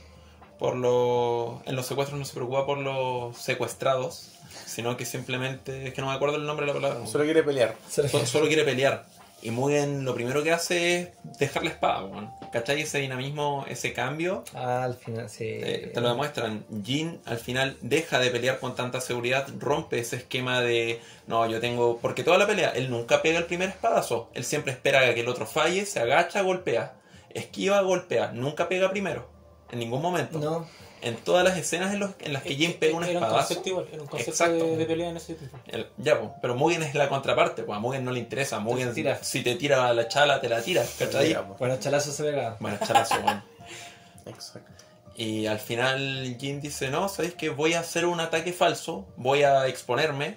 por 0.59 0.77
los 0.77 1.61
en 1.67 1.75
los 1.75 1.87
secuestros 1.87 2.19
no 2.19 2.25
se 2.25 2.35
preocupa 2.35 2.65
por 2.65 2.79
los 2.79 3.37
secuestrados, 3.37 4.31
sino 4.67 4.97
que 4.97 5.05
simplemente 5.05 5.89
es 5.89 5.95
que 5.95 6.01
no 6.01 6.07
me 6.09 6.15
acuerdo 6.15 6.37
el 6.37 6.47
nombre 6.47 6.67
de 6.67 6.73
la 6.73 6.81
palabra. 6.81 7.07
Solo 7.07 7.25
quiere 7.25 7.43
pelear. 7.43 7.75
Se 7.89 8.09
So- 8.09 8.25
solo 8.27 8.47
quiere 8.47 8.65
pelear. 8.65 9.07
Y 9.43 9.51
Mugen 9.51 10.05
lo 10.05 10.15
primero 10.15 10.43
que 10.45 10.53
hace 10.53 11.01
es 11.01 11.09
dejar 11.39 11.65
la 11.65 11.71
espada, 11.71 12.05
weón. 12.05 12.31
¿Cachai? 12.53 12.83
Ese 12.83 12.99
dinamismo, 12.99 13.65
ese 13.69 13.93
cambio, 13.93 14.45
Ah, 14.55 14.85
al 14.85 14.95
final, 14.95 15.29
sí. 15.29 15.45
eh, 15.47 15.91
te 15.93 16.01
lo 16.01 16.09
demuestran. 16.11 16.65
Jin 16.85 17.21
al 17.25 17.39
final 17.39 17.77
deja 17.81 18.19
de 18.21 18.31
pelear 18.31 18.61
con 18.61 18.77
tanta 18.77 19.01
seguridad, 19.01 19.49
rompe 19.59 19.99
ese 19.99 20.17
esquema 20.17 20.61
de, 20.61 21.01
no, 21.27 21.47
yo 21.49 21.59
tengo... 21.61 21.99
Porque 21.99 22.23
toda 22.23 22.39
la 22.39 22.47
pelea, 22.47 22.71
él 22.71 22.89
nunca 22.91 23.21
pega 23.21 23.39
el 23.39 23.47
primer 23.47 23.71
espadazo. 23.71 24.31
Él 24.35 24.45
siempre 24.45 24.73
espera 24.73 25.01
a 25.01 25.13
que 25.15 25.21
el 25.23 25.29
otro 25.29 25.45
falle, 25.47 25.87
se 25.87 25.99
agacha, 26.01 26.43
golpea. 26.43 26.95
Esquiva, 27.31 27.81
golpea. 27.81 28.31
Nunca 28.33 28.69
pega 28.69 28.91
primero. 28.91 29.29
En 29.73 29.79
ningún 29.79 30.03
momento. 30.03 30.39
No, 30.39 30.69
En 31.03 31.17
todas 31.17 31.45
las 31.45 31.59
escenas 31.59 31.93
en, 31.93 31.99
los- 32.01 32.13
en 32.21 32.33
las 32.33 32.43
que 32.45 32.55
Jin 32.55 32.75
pega 32.79 32.97
un 32.97 33.03
Era 33.03 33.19
un 33.19 33.25
espadazo... 33.25 33.49
concepto 33.49 33.69
igual, 33.71 33.89
era 33.93 34.03
un 34.03 34.09
concepto 34.09 34.31
Exacto. 34.31 34.65
de, 34.65 34.77
de 34.77 34.87
pelea 34.87 35.09
en 35.11 35.17
ese 35.17 35.35
tiempo. 35.35 35.59
El- 35.67 35.89
ya, 35.99 36.21
po, 36.21 36.35
pero 36.41 36.55
Mugen 36.55 36.83
es 36.85 36.95
la 36.95 37.09
contraparte, 37.09 37.65
pues 37.65 37.77
a 37.77 37.81
Mugen 37.81 38.05
no 38.05 38.13
le 38.13 38.21
interesa. 38.21 38.61
Mugen, 38.61 38.95
tira. 38.95 39.23
si 39.23 39.43
te 39.43 39.57
tira 39.57 39.93
la 39.93 40.07
chala, 40.09 40.41
te 40.41 40.49
la 40.49 40.63
tira, 40.63 40.85
¿cachai? 40.99 41.35
Pues. 41.35 41.59
bueno, 41.59 41.77
chalazo 41.81 42.13
se 42.13 42.23
pega. 42.23 42.57
Bueno, 42.61 42.79
chalazo, 42.87 43.17
weón. 43.17 43.43
Exacto. 44.27 44.71
Y 45.17 45.47
al 45.47 45.59
final 45.59 46.37
Jin 46.41 46.61
dice, 46.61 46.89
no, 46.89 47.09
¿sabéis 47.09 47.35
que 47.35 47.51
voy 47.51 47.75
a 47.75 47.81
hacer 47.81 48.07
un 48.07 48.21
ataque 48.21 48.53
falso? 48.53 49.07
Voy 49.17 49.43
a 49.43 49.67
exponerme 49.67 50.37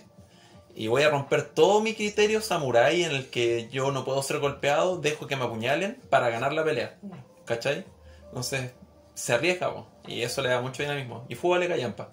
y 0.76 0.88
voy 0.88 1.04
a 1.04 1.10
romper 1.10 1.44
todo 1.44 1.80
mi 1.82 1.94
criterio 1.94 2.42
samurai 2.42 3.04
en 3.04 3.12
el 3.12 3.30
que 3.30 3.70
yo 3.72 3.92
no 3.92 4.04
puedo 4.04 4.22
ser 4.22 4.40
golpeado, 4.40 4.98
dejo 4.98 5.28
que 5.28 5.36
me 5.38 5.46
apuñalen 5.46 6.02
para 6.10 6.30
ganar 6.30 6.52
la 6.54 6.64
pelea. 6.66 6.98
¿Cachai? 7.46 7.86
Entonces 8.30 8.72
se 9.16 9.34
arriesga, 9.34 9.74
po, 9.74 9.88
y 10.08 10.22
eso 10.22 10.42
le 10.44 10.50
da 10.50 10.62
mucho 10.62 10.84
dinamismo. 10.84 11.26
Y 11.30 11.34
Fu 11.36 11.50
vale 11.50 11.68
callampa. 11.68 12.12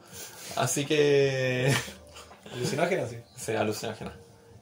Así 0.56 0.86
que... 0.86 1.70
Alucinógeno, 2.54 3.06
sí. 3.06 3.18
Sí, 3.36 3.52
alucinógena. 3.52 4.16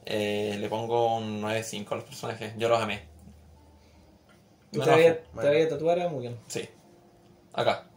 Eh, 0.05 0.57
le 0.59 0.67
pongo 0.69 1.17
un 1.17 1.41
9-5 1.41 1.91
a 1.91 1.95
los 1.95 2.03
personajes. 2.05 2.53
Yo 2.57 2.67
los 2.69 2.81
amé. 2.81 3.03
¿Tú 4.71 4.79
Me 4.79 4.85
te 4.85 4.91
habías 4.91 5.17
enojo. 5.17 5.41
te 5.41 5.47
habías 5.47 5.69
tatuado 5.69 6.09
muy 6.09 6.21
bien. 6.21 6.37
Sí. 6.47 6.67
Acá. 7.53 7.87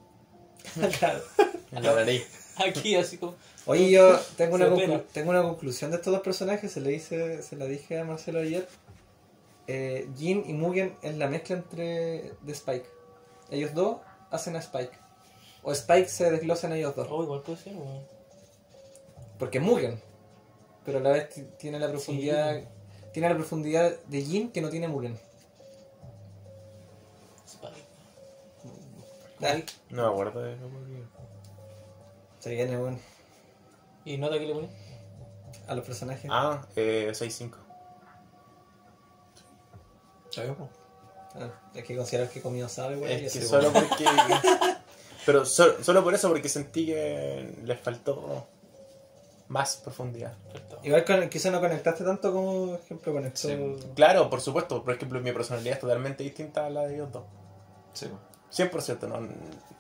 claro. 0.99 1.21
En 1.73 1.83
la 1.83 1.95
nariz. 1.95 2.27
Aquí, 2.57 2.97
así 2.97 3.19
como. 3.19 3.37
Oye, 3.67 3.91
yo 3.91 4.19
tengo 4.37 4.57
una, 4.57 4.69
conclu- 4.71 5.05
tengo 5.13 5.31
una 5.31 5.43
conclusión 5.43 5.91
de 5.91 5.97
estos 5.99 6.13
dos 6.13 6.23
personajes, 6.23 6.73
se 6.73 6.81
le 6.81 6.93
hice, 6.93 7.43
se 7.43 7.57
la 7.57 7.67
dije 7.67 7.99
a 7.99 8.05
Marcelo 8.05 8.41
ayer. 8.41 8.69
Eh, 9.67 10.09
Jin 10.17 10.45
y 10.47 10.53
Mugen 10.53 10.97
es 11.03 11.17
la 11.17 11.29
mezcla 11.29 11.57
entre 11.57 12.33
de 12.43 12.53
Spike. 12.53 12.87
Ellos 13.51 13.73
dos 13.75 13.99
hacen 14.35 14.57
a 14.57 14.59
Spike. 14.61 14.97
O 15.63 15.73
Spike 15.73 16.09
se 16.09 16.31
desglosa 16.31 16.67
en 16.67 16.75
ellos 16.75 16.95
dos. 16.95 17.09
Oh, 17.11 17.23
igual 17.23 17.43
puede 17.43 17.59
ser, 17.59 17.75
weón. 17.77 18.05
Porque 19.39 19.59
es 19.59 19.65
Mugen. 19.65 20.01
Pero 20.85 20.99
a 20.99 21.01
la 21.03 21.11
vez 21.11 21.31
ti- 21.31 21.49
tiene 21.59 21.79
la 21.79 21.89
profundidad. 21.89 22.61
Tiene 23.13 23.29
la 23.29 23.35
profundidad 23.35 23.97
de 24.07 24.23
Jin 24.23 24.51
que 24.53 24.61
no 24.61 24.69
tiene 24.69 24.89
Mugen. 24.89 25.19
Spike. 27.47 27.83
Ah, 29.43 29.57
No 29.91 30.03
me 30.03 30.09
acuerdo 30.09 30.41
de 30.43 30.55
eso. 30.55 30.65
se 32.41 32.51
viene 32.51 32.77
weón, 32.79 32.99
¿Y 34.05 34.19
nota 34.19 34.39
que 34.39 34.47
le 34.47 34.55
pones? 34.55 34.71
a 35.67 35.75
los 35.75 35.85
personajes. 35.87 36.31
Ah, 36.31 36.67
eh, 36.77 37.11
6-5. 37.15 37.57
Ah, 41.35 41.51
hay 41.75 41.83
que 41.83 41.97
considerar 41.97 42.29
que 42.31 42.41
comido 42.41 42.69
sabe, 42.69 42.97
weón. 42.97 43.11
y 43.23 43.25
Es 43.27 43.33
que 43.33 43.43
solo 43.43 43.73
porque. 43.73 44.05
Pero 45.27 45.45
so- 45.47 45.83
solo 45.83 46.05
por 46.05 46.15
eso, 46.15 46.29
porque 46.29 46.49
sentí 46.49 46.87
que 46.87 47.57
les 47.65 47.81
faltó 47.81 48.47
más 49.49 49.77
profundidad. 49.77 50.35
Igual 50.83 51.05
con, 51.05 51.29
quizá 51.29 51.51
no 51.51 51.61
conectaste 51.61 52.05
tanto 52.05 52.33
como, 52.33 52.67
por 52.73 52.81
ejemplo, 52.81 53.13
conectó. 53.13 53.49
Sí. 53.49 53.57
Claro, 53.97 54.29
por 54.31 54.41
supuesto. 54.41 54.83
Por 54.85 54.95
ejemplo, 54.95 55.21
mi 55.21 55.33
personalidad 55.33 55.75
es 55.75 55.81
totalmente 55.81 56.23
distinta 56.23 56.67
a 56.67 56.71
la 56.71 56.87
de 56.87 56.95
ellos 56.97 57.11
dos. 57.13 57.25
Sí, 57.95 58.07
po. 58.07 58.19
100%, 58.53 59.09
no, 59.09 59.27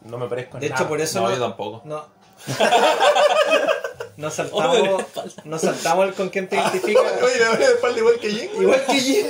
no 0.02 0.18
me 0.18 0.28
parezco 0.28 0.56
en 0.56 0.62
De 0.62 0.68
nada. 0.70 0.80
hecho, 0.80 0.88
por 0.88 1.00
eso 1.00 1.20
No, 1.20 1.28
no, 1.28 1.34
yo 1.36 1.40
tampoco. 1.40 1.82
no. 1.84 2.04
Nos 4.16 4.34
saltamos, 4.34 4.76
de 4.76 4.82
la 4.84 5.04
nos 5.44 5.60
saltamos 5.60 6.06
el 6.06 6.14
con 6.14 6.28
quien 6.30 6.48
te 6.48 6.54
identifica. 6.56 7.00
Oye, 7.22 7.38
la 7.40 7.50
verdad, 7.50 7.72
espalda 7.72 7.98
igual 7.98 8.18
que 8.20 8.30
Jin. 8.30 8.62
Igual 8.62 8.86
que 8.86 9.00
Jin. 9.00 9.26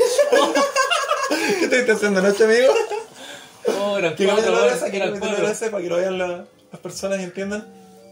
¿Qué 1.61 1.69
te 1.69 1.81
estás 1.81 1.97
haciendo 1.97 2.21
noche, 2.23 2.45
amigo? 2.45 2.73
Oh, 3.81 3.99
eran 3.99 4.15
¿Qué 4.15 4.27
cuatro? 4.27 4.55
¿Qué 4.91 4.97
eran 4.97 5.19
cuatro. 5.19 5.49
ese? 5.49 5.71
Para 5.71 5.83
que 5.83 5.89
lo 5.89 5.97
vean 5.97 6.19
la- 6.19 6.45
las 6.73 6.81
personas 6.83 7.21
y 7.21 7.25
entiendan. 7.25 7.67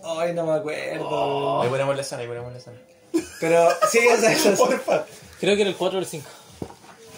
Ay, 0.04 0.32
no 0.34 0.46
me 0.46 0.52
acuerdo. 0.54 1.62
Ahí 1.62 1.68
ponemos 1.68 1.94
la 1.94 2.02
escena, 2.02 2.22
ahí 2.22 2.28
ponemos 2.28 2.52
la 2.52 2.58
escena. 2.58 2.76
Pero 3.40 3.68
sí, 3.90 3.98
exacto. 3.98 4.56
Porfa. 4.66 5.04
Creo 5.40 5.54
que 5.56 5.62
era 5.62 5.70
el 5.70 5.76
4 5.76 5.98
o 5.98 6.00
el 6.00 6.06
5. 6.06 6.28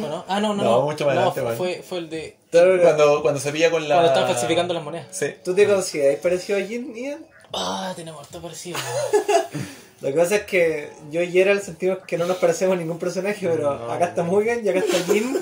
¿O 0.00 0.02
no? 0.02 0.24
Ah, 0.26 0.40
no, 0.40 0.54
no. 0.54 0.64
No, 0.64 0.70
No, 0.70 0.82
mucho 0.82 1.06
más 1.06 1.14
No, 1.14 1.20
adelante, 1.30 1.56
fue, 1.56 1.76
fue, 1.76 1.82
fue 1.82 1.98
el 1.98 2.10
de. 2.10 2.36
Cuando, 2.50 3.22
cuando 3.22 3.40
se 3.40 3.52
pilla 3.52 3.70
con 3.70 3.88
la... 3.88 3.94
Cuando 3.96 4.08
estaban 4.08 4.30
falsificando 4.32 4.74
las 4.74 4.82
monedas. 4.82 5.06
Sí. 5.10 5.26
¿Tú 5.44 5.54
te 5.54 5.66
consideras 5.68 6.20
parecido 6.20 6.58
a 6.58 6.62
Jin, 6.62 6.94
Ian? 6.94 7.26
Ah, 7.52 7.92
tenemos 7.94 8.20
harto 8.24 8.40
parecido. 8.42 8.78
Lo 10.04 10.10
que 10.12 10.18
pasa 10.20 10.36
es 10.36 10.42
que 10.42 10.90
yo 11.10 11.22
y 11.22 11.32
Gerald 11.32 11.62
sentimos 11.62 11.98
que 12.06 12.18
no 12.18 12.26
nos 12.26 12.36
parecemos 12.36 12.76
a 12.76 12.78
ningún 12.78 12.98
personaje, 12.98 13.48
pero 13.48 13.78
No. 13.78 13.90
acá 13.90 14.04
está 14.06 14.22
Mugen 14.22 14.64
y 14.64 14.68
acá 14.68 14.80
está 14.80 14.98
Jin. 15.12 15.38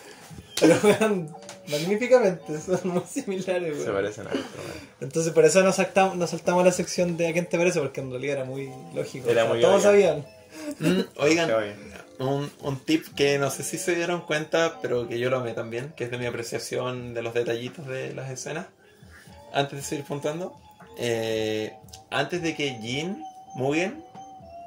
pero 0.60 0.76
weón, 0.82 1.34
magníficamente, 1.68 2.60
son 2.66 2.80
muy 2.84 3.02
similares, 3.08 3.82
Se 3.84 3.90
parecen 3.90 4.26
a 4.26 4.30
weón. 4.30 4.44
Entonces 5.00 5.32
por 5.32 5.44
eso 5.44 5.62
nos 5.62 5.76
saltamos, 5.76 6.16
nos 6.16 6.30
saltamos 6.30 6.64
la 6.64 6.72
sección 6.72 7.16
de 7.16 7.28
a 7.28 7.32
quién 7.32 7.46
te 7.46 7.56
parece, 7.56 7.78
porque 7.80 8.00
en 8.00 8.10
realidad 8.10 8.36
era 8.38 8.44
muy 8.44 8.70
lógico. 8.94 9.28
Era 9.30 9.44
O 9.44 9.46
sea, 9.46 9.52
muy 9.54 9.60
todos 9.62 9.74
obvio. 9.76 9.82
sabían. 9.90 10.26
Mm, 10.80 11.00
oigan, 11.18 11.50
un, 12.18 12.50
un 12.62 12.78
tip 12.84 13.06
que 13.14 13.38
no 13.38 13.50
sé 13.50 13.62
si 13.62 13.78
se 13.78 13.94
dieron 13.94 14.22
cuenta, 14.22 14.78
pero 14.82 15.06
que 15.08 15.18
yo 15.20 15.30
lo 15.30 15.36
amé 15.38 15.52
también, 15.52 15.92
que 15.96 16.04
es 16.04 16.10
de 16.10 16.18
mi 16.18 16.26
apreciación 16.26 17.14
de 17.14 17.22
los 17.22 17.32
detallitos 17.32 17.86
de 17.86 18.12
las 18.14 18.28
escenas. 18.30 18.66
Antes 19.52 19.78
de 19.78 19.84
seguir 19.84 20.04
puntuando, 20.04 20.54
eh, 20.98 21.72
antes 22.10 22.42
de 22.42 22.54
que 22.56 22.70
Jin, 22.82 23.22
Mugen 23.54 24.04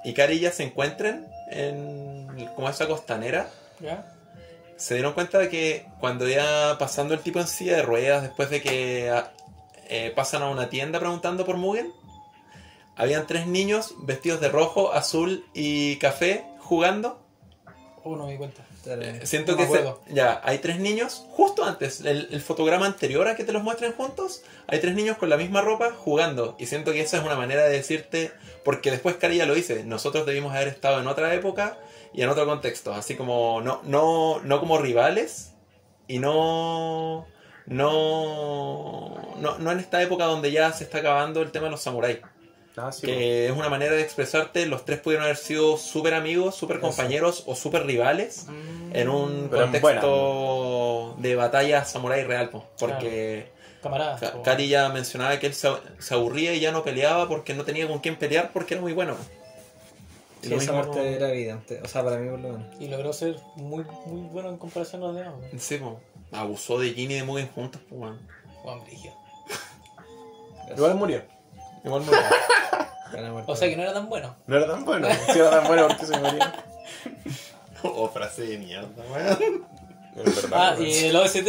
y 0.04 0.14
Karilla 0.14 0.52
se 0.52 0.64
encuentren 0.64 1.28
en 1.52 2.48
como 2.56 2.70
esa 2.70 2.88
costanera, 2.88 3.50
¿Ya? 3.80 4.06
se 4.76 4.96
dieron 4.96 5.14
cuenta 5.14 5.40
de 5.40 5.50
que 5.50 5.86
cuando 6.00 6.28
ya 6.28 6.78
pasando 6.80 7.14
el 7.14 7.22
tipo 7.22 7.40
en 7.40 7.48
silla 7.48 7.76
de 7.78 7.84
ruedas, 7.84 8.24
después 8.24 8.50
de 8.50 8.62
que 8.62 9.10
ah, 9.10 9.32
eh, 9.88 10.12
pasan 10.16 10.42
a 10.42 10.50
una 10.50 10.70
tienda 10.70 11.00
preguntando 11.00 11.46
por 11.46 11.58
Mugen, 11.58 11.92
habían 12.96 13.28
tres 13.28 13.48
niños 13.48 13.94
vestidos 14.00 14.42
de 14.42 14.50
rojo, 14.50 14.94
azul 14.94 15.46
y 15.54 15.98
café 15.98 16.46
jugando. 16.60 17.24
Oh, 18.04 18.16
no 18.16 18.26
me 18.26 18.34
di 18.34 18.38
cuenta. 18.38 18.64
Eh, 18.86 19.22
Siento 19.24 19.54
No 19.54 19.58
que 19.60 19.66
se- 19.68 20.14
ya 20.14 20.42
hay 20.44 20.58
tres 20.58 20.80
niños 20.80 21.26
justo 21.32 21.64
antes, 21.64 22.02
el, 22.02 22.28
el 22.32 22.42
fotograma 22.42 22.86
anterior 22.86 23.28
a 23.28 23.36
que 23.36 23.44
te 23.46 23.54
los 23.54 23.64
muestren 23.64 23.94
juntos, 23.94 24.44
hay 24.68 24.80
tres 24.80 24.94
niños 24.94 25.18
con 25.18 25.30
la 25.30 25.38
misma 25.38 25.62
ropa 25.62 25.92
jugando 25.94 26.56
y 26.60 26.66
siento 26.66 26.92
que 26.92 27.02
esa 27.02 27.18
es 27.18 27.24
una 27.24 27.36
manera 27.38 27.64
de 27.64 27.72
decirte, 27.72 28.32
porque 28.66 28.92
después 28.92 29.16
Carilla 29.16 29.46
lo 29.46 29.54
dice, 29.54 29.84
nosotros 29.86 30.26
debimos 30.26 30.54
haber 30.54 30.68
estado 30.68 31.00
en 31.00 31.08
otra 31.08 31.34
época 31.34 31.78
y 32.14 32.24
en 32.24 32.30
otro 32.30 32.46
contexto, 32.46 32.94
así 32.94 33.16
como 33.16 33.62
no 33.62 33.82
no 33.84 34.42
no 34.44 34.60
como 34.60 34.78
rivales 34.78 35.54
y 36.08 36.20
no 36.20 37.26
no 37.68 39.16
no, 39.40 39.58
no 39.60 39.72
en 39.72 39.80
esta 39.80 40.02
época 40.02 40.26
donde 40.26 40.52
ya 40.52 40.72
se 40.74 40.84
está 40.84 41.00
acabando 41.00 41.42
el 41.42 41.52
tema 41.52 41.66
de 41.66 41.72
los 41.72 41.82
samuráis 41.82 42.18
Ah, 42.76 42.92
sí, 42.92 43.06
que 43.06 43.46
es 43.46 43.52
una 43.52 43.70
manera 43.70 43.94
de 43.96 44.02
expresarte, 44.02 44.66
los 44.66 44.84
tres 44.84 45.00
pudieron 45.00 45.26
haber 45.26 45.38
sido 45.38 45.78
súper 45.78 46.16
amigos, 46.16 46.56
súper 46.56 46.80
compañeros 46.80 47.44
o 47.46 47.56
súper 47.56 47.86
rivales 47.86 48.48
en 48.94 49.10
un 49.10 49.48
Pero 49.52 49.64
contexto 49.64 51.16
de 51.20 51.36
batalla 51.36 51.86
samurái 51.86 52.24
real, 52.24 52.50
po, 52.50 52.66
porque. 52.80 53.52
Kari 54.46 54.70
ya 54.70 54.88
mencionaba 54.90 55.38
que 55.40 55.48
él 55.48 55.54
se, 55.54 55.70
se 56.00 56.14
aburría 56.14 56.54
y 56.54 56.62
ya 56.62 56.72
no 56.72 56.84
peleaba 56.84 57.28
porque 57.28 57.54
no 57.54 57.66
tenía 57.66 57.86
con 57.88 58.00
quién 58.00 58.16
pelear 58.16 58.52
porque 58.54 58.76
era 58.76 58.82
muy 58.82 58.94
bueno. 58.94 59.16
Y 60.42 60.46
Sí, 60.46 60.50
lo 60.52 60.58
esa 60.58 60.72
mismo- 60.72 60.94
parte 60.94 61.14
era 61.16 61.30
evidente. 61.32 61.82
O 61.84 61.88
sea, 61.90 62.02
para 62.04 62.18
mí 62.18 62.30
por 62.30 62.40
lo 62.40 62.50
menos. 62.58 62.82
Y 62.82 62.88
logró 62.88 63.12
ser 63.14 63.36
muy, 63.58 63.84
muy 64.06 64.22
bueno 64.30 64.50
en 64.50 64.58
comparación 64.58 65.04
a 65.04 65.08
los 65.08 65.16
demás. 65.18 65.34
Sí, 65.60 65.78
po. 65.78 66.00
abusó 66.32 66.80
de 66.80 66.92
Jin 66.94 67.12
y 67.12 67.16
de 67.16 67.24
Mugen 67.24 67.50
juntos, 67.50 67.82
pues 67.90 68.00
bueno. 68.00 68.18
Juan 68.62 68.84
Brigio. 68.86 69.12
Igual 70.76 70.96
murió. 70.96 71.22
Igual 71.84 72.02
murió. 72.04 72.22
O 73.48 73.56
sea 73.56 73.70
que 73.70 73.76
no 73.76 73.84
era 73.84 73.94
tan 73.94 74.10
bueno. 74.10 74.36
No 74.48 74.58
era 74.58 74.68
tan 74.68 74.86
bueno. 74.86 75.08
Si 75.32 75.40
era 75.40 75.50
tan 75.52 75.68
bueno, 75.68 75.88
¿por 75.88 75.98
qué 75.98 76.06
se 76.06 76.18
murió? 76.20 76.40
oh, 77.84 78.10
frase 78.10 78.44
de 78.44 78.58
mierda, 78.58 78.90
weón. 79.12 79.66
Es 80.16 80.36
verdad. 80.36 80.52
Ah, 80.54 80.76
weón. 80.78 80.88
y 80.88 80.94
el 81.06 81.16
OST. 81.16 81.48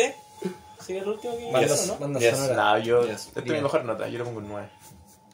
¿Sigue 0.81 0.99
el 0.99 1.09
último 1.09 1.35
que 1.37 1.47
no? 1.47 1.97
banda 1.99 2.21
Yes. 2.21 2.37
sonora. 2.37 2.55
Nah, 2.57 2.79
yo. 2.79 3.07
Yes. 3.07 3.27
Esta 3.29 3.41
es 3.41 3.45
Bien. 3.45 3.57
mi 3.57 3.63
mejor 3.63 3.85
nota. 3.85 4.07
Yo 4.09 4.19
le 4.19 4.25
pongo 4.25 4.39
un 4.41 4.49
9. 4.49 4.69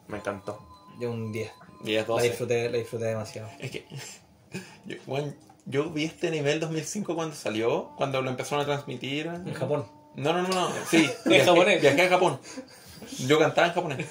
Me 0.08 0.18
encantó. 0.18 0.58
Yo 1.00 1.10
un 1.10 1.32
10. 1.32 1.50
10, 1.82 2.00
La 2.02 2.06
12. 2.06 2.28
disfruté, 2.28 2.70
la 2.70 2.78
disfruté 2.78 3.04
demasiado. 3.06 3.48
Es 3.58 3.70
que 3.70 3.86
yo, 4.84 4.96
weón, 5.06 5.34
yo 5.66 5.90
vi 5.90 6.04
este 6.04 6.30
nivel 6.30 6.60
2005 6.60 7.14
cuando 7.16 7.34
salió, 7.34 7.90
cuando 7.96 8.20
lo 8.22 8.30
empezaron 8.30 8.62
a 8.62 8.66
transmitir. 8.66 9.26
En 9.26 9.54
Japón. 9.54 9.86
No, 10.14 10.32
no, 10.32 10.42
no, 10.42 10.48
no. 10.48 10.68
Sí, 10.88 11.10
En 11.24 11.30
viajé, 11.30 11.46
japonés. 11.46 11.80
viajé 11.80 12.02
a 12.02 12.08
Japón. 12.08 12.40
Yo 13.26 13.38
cantaba 13.38 13.68
en 13.68 13.72
japonés. 13.74 14.06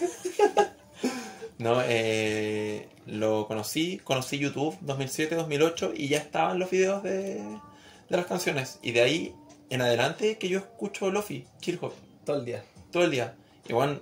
No, 1.60 1.82
eh, 1.86 2.88
lo 3.06 3.48
conocí, 3.48 4.00
conocí 4.04 4.40
YouTube 4.40 4.78
2007-2008 4.82 5.94
y 5.96 6.08
ya 6.08 6.18
estaban 6.18 6.58
los 6.58 6.70
videos 6.70 7.04
de, 7.04 7.36
de 7.36 8.18
las 8.18 8.26
canciones. 8.26 8.80
Y 8.82 8.92
de 8.94 9.02
ahí 9.02 9.36
en 9.70 9.82
adelante 9.82 10.38
que 10.38 10.48
yo 10.50 10.60
escucho 10.60 11.12
Lofi, 11.12 11.46
Chill 11.60 11.78
Hop, 11.82 11.94
Todo 12.26 12.38
el 12.38 12.46
día. 12.46 12.64
todo 12.92 13.04
el 13.04 13.12
día. 13.12 13.36
Igual 13.68 14.02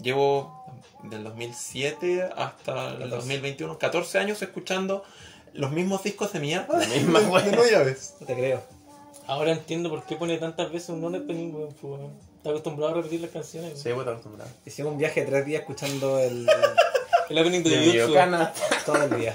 llevo 0.00 0.64
del 1.02 1.24
2007 1.24 2.22
hasta 2.36 2.90
el 2.92 2.98
14. 2.98 3.08
2021, 3.16 3.78
14 3.78 4.18
años 4.18 4.40
escuchando 4.40 5.04
los 5.54 5.70
mismos 5.72 6.02
discos 6.02 6.32
de 6.32 6.40
mierda. 6.40 6.78
La 6.78 6.86
misma. 6.86 7.20
No 8.20 8.26
te 8.26 8.34
creo. 8.34 8.62
Ahora 9.26 9.52
entiendo 9.52 9.90
por 9.90 10.04
qué 10.04 10.16
pone 10.16 10.38
tantas 10.38 10.70
veces 10.72 10.90
un 10.90 11.00
non 11.00 11.14
opening, 11.14 11.52
¿Estás 12.42 12.54
acostumbrado 12.54 12.94
a 12.94 12.96
repetir 12.96 13.20
las 13.20 13.30
canciones? 13.30 13.74
Sí, 13.78 13.90
pues 13.90 13.98
estás 13.98 14.14
acostumbrado. 14.14 14.50
Hicimos 14.66 14.90
un 14.90 14.98
viaje 14.98 15.20
de 15.20 15.26
tres 15.28 15.46
días 15.46 15.60
escuchando 15.60 16.18
el. 16.18 16.44
el 17.30 17.38
opening 17.38 17.62
de 17.62 17.92
YouTube. 17.92 18.18
Todo 18.84 19.04
el 19.04 19.16
día. 19.16 19.32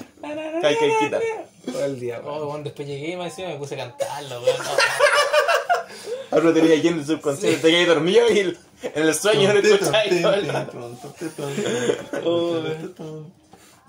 Caiquita. 0.62 1.22
Todo 1.72 1.86
el 1.86 1.98
día, 2.02 2.20
weón. 2.20 2.42
Oh, 2.42 2.46
bueno, 2.48 2.66
después 2.66 2.86
llegué 2.86 3.12
y 3.12 3.16
me 3.16 3.24
decía, 3.24 3.48
me 3.48 3.56
puse 3.56 3.76
a 3.76 3.78
cantarlo, 3.78 4.42
weón. 4.42 4.58
Ahora 6.32 6.44
lo 6.44 6.54
tenía 6.54 6.78
aquí 6.78 6.90
en 6.90 7.00
el 7.00 7.06
subconsciente, 7.06 7.62
te 7.62 7.70
quedé 7.70 7.86
dormido 7.86 8.30
y 8.30 8.40
en 8.40 8.58
el 8.94 9.16
sueño 9.16 9.54
lo 9.54 9.60
escucháis. 9.60 10.22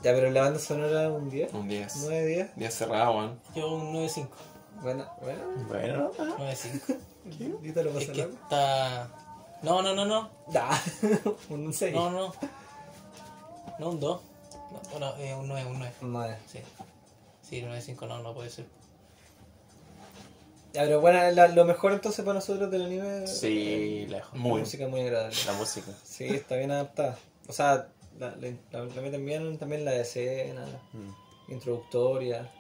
Ya, 0.04 0.14
pero 0.14 0.30
la 0.30 0.42
banda 0.42 0.60
sonora 0.60 1.10
un 1.10 1.28
10. 1.28 1.54
Un 1.54 1.66
10. 1.66 1.92
9 2.04 2.24
10. 2.24 2.54
10 2.54 2.72
cerrado, 2.72 3.16
weón. 3.16 3.40
Yo 3.56 3.72
un 3.72 3.92
9 3.94 4.08
5. 4.08 4.30
Bueno, 4.80 5.10
bueno. 5.20 5.42
Bueno, 5.66 6.12
9 6.16 6.54
5. 6.54 6.94
¿Quién? 7.36 7.60
Dítalo 7.62 7.92
más 7.92 8.02
es 8.02 8.10
que 8.10 8.20
está... 8.22 9.08
No, 9.62 9.82
no, 9.82 9.94
no, 9.94 10.04
no. 10.04 10.30
Da. 10.52 10.70
un 11.50 11.72
6. 11.72 11.94
No, 11.94 12.10
no. 12.10 12.32
No, 13.78 13.90
un 13.90 14.00
2. 14.00 14.20
No, 14.92 14.98
no, 15.00 15.16
eh, 15.16 15.34
un 15.34 15.48
9, 15.48 15.66
un 15.70 15.78
9. 15.78 15.94
Un 16.02 16.12
9. 16.12 16.36
Sí. 16.46 16.58
Sí, 17.42 17.62
9, 17.62 17.80
5 17.80 18.06
no, 18.06 18.22
no 18.22 18.34
puede 18.34 18.50
ser. 18.50 18.66
Ya, 20.74 20.82
pero 20.82 21.00
bueno, 21.00 21.18
la- 21.30 21.48
lo 21.48 21.64
mejor 21.64 21.92
entonces 21.92 22.24
para 22.24 22.34
nosotros 22.34 22.70
del 22.70 22.84
anime 22.84 23.26
Sí, 23.26 24.04
eh, 24.04 24.06
lejos. 24.08 24.32
la 24.34 24.38
música 24.38 24.84
es 24.84 24.90
muy 24.90 25.00
agradable. 25.00 25.36
La 25.46 25.52
música. 25.54 25.90
Sí, 26.04 26.24
está 26.26 26.56
bien 26.56 26.70
adaptada. 26.70 27.18
O 27.48 27.52
sea, 27.52 27.88
la, 28.18 28.36
la- 28.36 28.84
la 28.84 29.00
meten 29.00 29.24
bien 29.24 29.58
también 29.58 29.84
la 29.84 29.94
escena 29.96 30.64
Mm. 30.92 31.52
introductoria. 31.52 32.50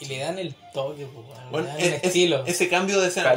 Y 0.00 0.06
le 0.06 0.18
dan 0.18 0.38
el 0.38 0.54
toque, 0.72 1.06
pues. 1.06 1.26
Bueno, 1.50 1.66
le 1.66 1.72
dan 1.72 1.80
es- 1.80 1.86
el 1.86 1.92
es- 1.94 2.04
estilo. 2.04 2.44
ese 2.46 2.68
cambio 2.68 3.00
de 3.00 3.08
escena, 3.08 3.34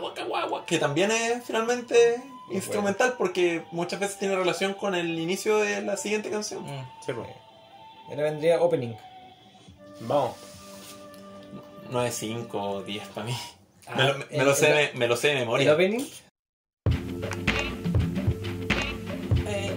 guaca, 0.00 0.24
guaca, 0.24 0.66
que 0.66 0.78
también 0.78 1.10
es 1.10 1.44
finalmente 1.44 2.22
instrumental 2.50 3.14
porque 3.18 3.64
muchas 3.72 3.98
veces 3.98 4.18
tiene 4.18 4.36
relación 4.36 4.74
con 4.74 4.94
el 4.94 5.18
inicio 5.18 5.58
de 5.58 5.82
la 5.82 5.96
siguiente 5.96 6.30
canción. 6.30 6.62
Mm. 6.64 6.88
Sí, 7.04 7.12
pues. 7.12 7.28
Ahora 8.08 8.22
vendría 8.22 8.60
opening. 8.62 8.94
Vamos. 10.00 10.36
9, 11.90 12.10
5, 12.12 12.82
10 12.82 13.06
para 13.08 13.26
mí. 13.26 13.36
Ah, 13.88 13.94
me, 13.96 14.04
lo, 14.04 14.18
me 14.18 14.24
el- 14.30 14.44
lo 14.44 14.54
sé, 14.54 14.68
el- 14.68 14.92
me, 14.94 14.98
me 15.00 15.08
lo 15.08 15.16
sé 15.16 15.28
de 15.28 15.32
¿El 15.34 15.38
memoria. 15.40 15.72
opening? 15.74 16.04
Eh, 19.46 19.74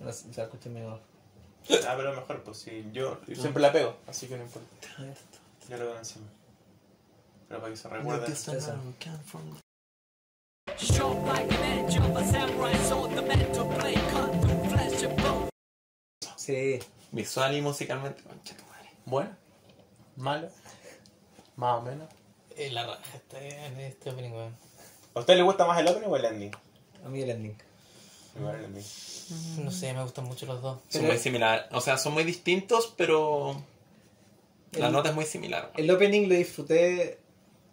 No 0.00 0.12
sé, 0.12 0.32
se 0.32 0.42
escucha 0.42 0.68
medio. 0.70 1.00
Ah, 1.86 1.94
pero 1.96 2.14
mejor, 2.14 2.42
pues 2.42 2.58
sí. 2.58 2.88
Yo 2.92 3.20
siempre 3.34 3.60
la 3.62 3.72
pego, 3.72 3.96
así 4.06 4.26
que 4.26 4.36
no 4.36 4.44
importa. 4.44 4.68
Yo 5.68 5.76
lo 5.76 5.84
veo 5.86 5.98
encima. 5.98 6.26
Pero 7.48 7.60
para 7.60 7.70
que 7.72 7.76
se 7.76 7.88
recuerde. 7.88 8.26
Sí. 16.36 16.78
Visual 17.12 17.56
y 17.56 17.60
musicalmente, 17.62 18.22
concha 18.22 18.56
tu 18.56 18.64
madre. 18.66 18.90
Bueno. 19.06 19.36
Malo. 20.16 20.48
Más 21.56 21.78
o 21.78 21.82
menos. 21.82 22.08
eh, 22.56 22.70
la 22.70 22.86
raja 22.86 23.00
está 23.16 23.40
en 23.40 23.80
este 23.80 24.10
opening, 24.10 24.30
weón. 24.32 24.56
¿A 25.14 25.20
usted 25.20 25.36
le 25.36 25.42
gusta 25.42 25.66
más 25.66 25.78
el 25.80 25.88
opening 25.88 26.08
o 26.08 26.16
el 26.16 26.24
ending? 26.24 26.52
A 27.04 27.08
mí 27.08 27.22
el 27.22 27.30
ending. 27.30 27.56
Igual 28.38 28.64
ending. 28.64 28.84
No 29.64 29.70
sé, 29.70 29.92
me 29.92 30.02
gustan 30.02 30.24
mucho 30.24 30.46
los 30.46 30.62
dos. 30.62 30.78
Son 30.88 31.02
Pero- 31.02 31.12
muy 31.12 31.18
similares. 31.22 31.66
O 31.72 31.80
sea, 31.80 31.98
son 31.98 32.14
muy 32.14 32.24
distintos, 32.24 32.92
pero 32.96 33.62
la 34.72 34.86
El- 34.86 34.92
nota 34.92 35.10
es 35.10 35.14
muy 35.14 35.24
similar. 35.24 35.70
El 35.76 35.90
opening 35.90 36.28
lo 36.28 36.34
disfruté 36.34 37.18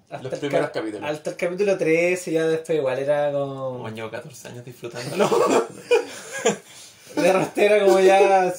hasta, 0.09 0.23
Los 0.23 0.33
el, 0.33 0.39
primeros 0.39 0.67
cap- 0.67 0.73
capítulos. 0.75 1.09
hasta 1.09 1.29
el 1.31 1.35
capítulo 1.37 1.77
13 1.77 2.31
y 2.31 2.33
ya 2.35 2.45
después 2.47 2.77
igual 2.77 2.99
era 2.99 3.31
como... 3.31 3.69
Como 3.77 3.89
llevo 3.89 4.11
14 4.11 4.47
años 4.49 4.65
disfrutándolo. 4.65 5.29
De 7.15 7.31
resto 7.31 7.61
era 7.61 7.85
como 7.85 7.99
ya... 8.01 8.19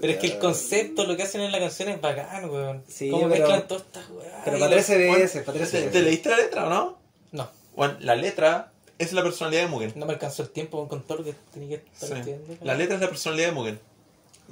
Pero 0.00 0.12
es 0.12 0.18
que 0.18 0.26
el 0.26 0.38
concepto, 0.38 1.04
lo 1.04 1.16
que 1.16 1.22
hacen 1.22 1.40
en 1.40 1.50
la 1.52 1.58
canción 1.58 1.88
es 1.88 2.00
bacán, 2.00 2.50
weón. 2.50 2.84
Sí, 2.86 3.10
Como 3.10 3.28
pero- 3.28 3.40
mezclan 3.46 3.66
todas 3.68 3.84
estas 3.84 4.10
weas. 4.10 4.32
Pero 4.44 4.56
y 4.58 4.60
para 4.60 4.74
los- 4.76 4.84
13 4.86 4.98
veces, 4.98 5.42
para 5.44 5.56
13 5.58 5.70
¿Te, 5.72 5.76
veces. 5.78 5.92
te 5.92 6.02
leíste 6.02 6.28
la 6.28 6.36
letra 6.36 6.66
o 6.66 6.70
no? 6.70 6.98
No. 7.32 7.48
Bueno, 7.74 7.96
la 8.00 8.14
letra 8.14 8.72
es 8.98 9.12
la 9.12 9.22
personalidad 9.22 9.62
de 9.62 9.68
Mugen. 9.68 9.92
No 9.96 10.06
me 10.06 10.12
alcanzó 10.12 10.42
el 10.42 10.50
tiempo 10.50 10.86
con 10.88 11.02
todo 11.02 11.18
lo 11.18 11.24
que 11.24 11.34
tenía 11.52 11.68
que 11.80 11.88
estar 11.92 12.08
Sí. 12.08 12.14
estudiando. 12.14 12.56
La 12.62 12.74
letra 12.74 12.94
es 12.96 13.00
la 13.00 13.08
personalidad 13.08 13.48
de 13.48 13.52
Mugen. 13.52 13.80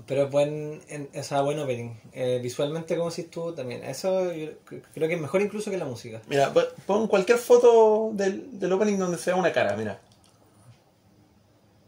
Pero 0.06 0.24
es 0.24 0.30
buen, 0.30 0.80
en, 0.88 1.10
o 1.14 1.22
sea, 1.22 1.42
buen 1.42 1.58
opening. 1.58 1.90
Eh, 2.12 2.40
visualmente, 2.42 2.96
como 2.96 3.10
decís 3.10 3.30
tú, 3.30 3.52
también. 3.54 3.84
Eso 3.84 4.32
yo 4.32 4.48
cre- 4.66 4.82
creo 4.94 5.08
que 5.08 5.14
es 5.14 5.20
mejor 5.20 5.42
incluso 5.42 5.70
que 5.70 5.76
la 5.76 5.84
música. 5.84 6.22
Mira, 6.26 6.52
pon- 6.54 6.64
pon 6.86 7.06
cualquier 7.06 7.38
foto 7.38 8.10
del, 8.14 8.58
del 8.58 8.72
opening 8.72 8.96
donde 8.98 9.18
sea 9.18 9.36
una 9.36 9.52
cara, 9.52 9.76
mira. 9.76 10.00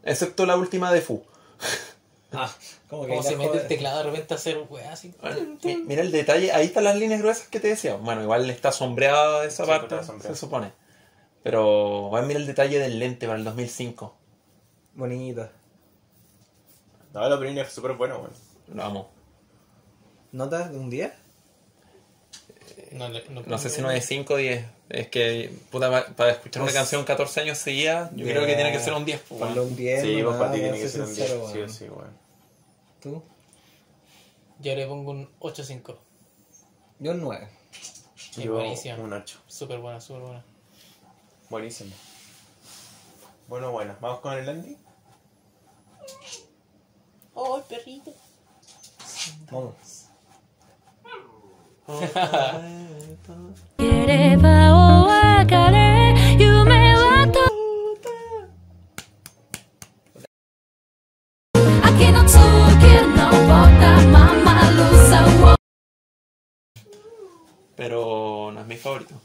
Excepto 0.05 0.47
la 0.47 0.57
última 0.57 0.93
de 0.93 1.01
Fu. 1.01 1.23
Ah, 2.35 2.51
como 2.89 3.03
que 3.03 3.11
Como 3.11 3.23
se 3.23 3.37
mete 3.37 3.59
el 3.59 3.69
teclado 3.69 3.99
de 3.99 4.05
repente 4.05 4.33
a 4.33 4.39
hacer 4.39 4.57
weá 4.71 4.91
así. 4.95 5.13
Mi- 5.63 5.77
Mira 5.85 6.01
el 6.01 6.11
detalle, 6.11 6.51
ahí 6.51 6.65
están 6.65 6.85
las 6.85 6.97
líneas 6.97 7.21
gruesas 7.21 7.47
que 7.47 7.61
te 7.61 7.69
decía. 7.69 7.97
Bueno, 7.97 8.23
igual 8.23 8.49
está 8.49 8.73
sombreada 8.73 9.45
esa 9.45 9.65
Sí, 9.65 9.69
parte, 9.71 9.97
se 10.23 10.35
supone. 10.35 10.73
Pero 11.43 12.09
bueno, 12.09 12.27
mira 12.27 12.39
el 12.41 12.47
detalle 12.47 12.79
del 12.79 12.99
lente 12.99 13.27
para 13.27 13.39
el 13.39 13.45
2005. 13.45 14.15
Bonito. 14.95 15.49
No, 17.13 17.27
el 17.27 17.33
opening 17.33 17.59
es 17.59 17.73
súper 17.73 17.93
bueno, 17.95 18.19
weón. 18.19 18.33
Lo 18.75 18.83
amo. 18.85 19.11
¿Notas 20.33 20.71
de 20.73 20.79
un 20.79 20.89
día? 20.89 21.15
No, 22.93 23.09
le- 23.09 23.25
No 23.47 23.59
sé 23.59 23.69
si 23.71 23.81
no 23.83 23.91
es 23.91 24.05
5 24.07 24.35
o 24.35 24.37
10. 24.37 24.65
Es 24.89 25.09
que, 25.09 25.53
puta, 25.71 25.91
pa- 25.91 26.15
para 26.15 26.33
escuchar 26.33 26.63
una 26.63 26.73
canción 26.73 27.05
14 27.05 27.41
años 27.41 27.59
seguida, 27.59 28.11
yo 28.15 28.25
Yeah. 28.25 28.35
creo 28.35 28.47
que 28.47 28.55
tiene 28.55 28.73
que 28.73 28.79
ser 28.79 28.93
un 28.93 29.05
10. 29.05 29.21
pues, 29.29 29.41
Ponle 29.41 29.61
un 29.61 29.75
10. 29.77 30.03
Sí, 30.03 30.21
pues 30.23 30.37
para 30.37 30.53
ti 30.53 30.59
a 30.59 30.63
tiene 30.63 30.79
que 30.79 30.89
ser 30.89 31.01
un 31.03 31.15
10. 31.15 31.29
sincero, 31.29 31.69
Sí 31.69 31.79
sí, 31.79 31.85
weón. 31.91 32.17
¿Tú? 33.01 33.23
Yo 34.61 34.75
le 34.77 34.87
pongo 34.87 35.11
un 35.11 35.29
8-5. 35.41 35.99
Yo 36.99 37.13
un 37.13 37.21
9. 37.21 37.49
Es 37.73 38.37
Yo 38.37 38.53
buenísima. 38.55 38.97
un 38.97 39.13
8. 39.13 39.39
Súper 39.47 39.79
buena, 39.81 40.01
súper 40.01 40.23
buena. 40.23 40.45
Buenísimo. 41.53 41.93
Bueno, 43.47 43.73
bueno, 43.73 43.95
vamos 44.01 44.21
con 44.21 44.33
el 44.33 44.49
Andy. 44.49 44.75
Oh, 47.35 47.61
perrito. 47.69 48.15
Vamos. 49.51 49.75
Pero 67.77 68.51
no 68.55 68.61
es 68.63 68.67
mi 68.67 68.77
favorito. 68.79 69.21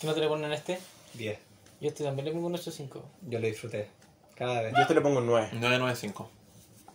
¿Qué 0.00 0.08
no 0.08 0.14
te 0.14 0.20
le 0.20 0.26
ponen 0.26 0.52
este? 0.52 0.80
10. 1.14 1.49
Yo 1.80 1.88
este 1.88 2.04
también 2.04 2.26
le 2.26 2.32
pongo 2.32 2.46
un 2.46 2.54
8-5. 2.54 3.02
Yo 3.28 3.38
lo 3.38 3.46
disfruté. 3.46 3.88
Cada 4.34 4.62
vez. 4.62 4.74
Yo 4.76 4.86
te 4.86 4.94
le 4.94 5.00
pongo 5.00 5.18
un 5.18 5.26
9. 5.26 5.48
995. 5.52 6.30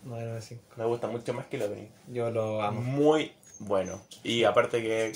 9, 0.03 0.23
9, 0.27 0.41
5. 0.41 0.61
Me 0.77 0.85
gusta 0.85 1.07
mucho 1.07 1.33
más 1.33 1.47
que 1.47 1.57
el 1.57 1.63
opening. 1.63 1.87
Yo 2.07 2.29
lo 2.31 2.61
amo. 2.61 2.81
Muy 2.81 3.31
bueno. 3.59 4.01
Y 4.23 4.43
aparte 4.43 4.81
que 4.81 5.13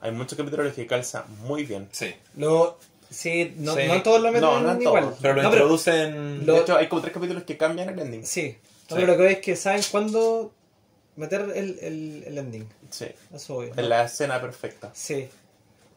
hay 0.00 0.12
muchos 0.12 0.36
capítulos 0.38 0.72
que 0.74 0.86
calza 0.86 1.24
muy 1.46 1.64
bien. 1.64 1.88
Sí. 1.92 2.14
Lo, 2.36 2.78
sí, 3.10 3.54
no, 3.58 3.74
Sí. 3.74 3.82
no 3.88 4.02
todos 4.02 4.20
lo 4.22 4.28
meten 4.28 4.40
No, 4.42 4.60
no 4.60 4.72
en 4.72 4.82
igual. 4.82 5.04
todos. 5.04 5.18
Pero 5.20 5.34
lo 5.34 5.42
No, 5.42 5.48
introducen. 5.50 6.46
Lo- 6.46 6.54
De 6.54 6.60
hecho, 6.60 6.76
hay 6.76 6.88
como 6.88 7.02
tres 7.02 7.12
capítulos 7.12 7.44
que 7.44 7.56
cambian 7.58 7.90
el 7.90 7.98
ending. 7.98 8.24
Sí. 8.24 8.56
No, 8.88 8.96
Sí. 8.96 9.02
pero 9.02 9.06
lo 9.06 9.12
que 9.14 9.22
veo 9.22 9.30
es 9.30 9.38
que 9.40 9.56
saben 9.56 9.82
cuándo 9.90 10.52
meter 11.16 11.42
el, 11.54 11.78
el, 11.80 12.24
el 12.26 12.38
ending. 12.38 12.68
Sí. 12.90 13.06
Eso 13.34 13.54
voy. 13.54 13.70
Es 13.76 13.84
la 13.86 14.04
escena 14.04 14.40
perfecta. 14.40 14.90
Sí. 14.94 15.28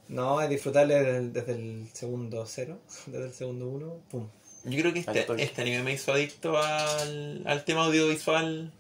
No, 0.10 0.42
es 0.42 0.50
disfrutarle 0.50 0.96
desde 0.96 1.18
el, 1.18 1.34
desde 1.34 1.52
el 1.54 1.90
segundo 1.94 2.46
cero, 2.46 2.80
desde 3.08 3.26
el 3.26 3.34
segundo 3.34 3.68
uno, 3.68 3.96
pum. 4.10 4.28
Yo 4.66 4.80
creo 4.80 4.94
que 4.94 5.00
este, 5.00 5.26
este 5.44 5.62
anime 5.62 5.84
me 5.84 5.94
hizo 5.94 6.14
adicto 6.14 6.58
al, 6.58 7.44
al 7.46 7.66
tema 7.66 7.86
audiovisual. 7.86 8.72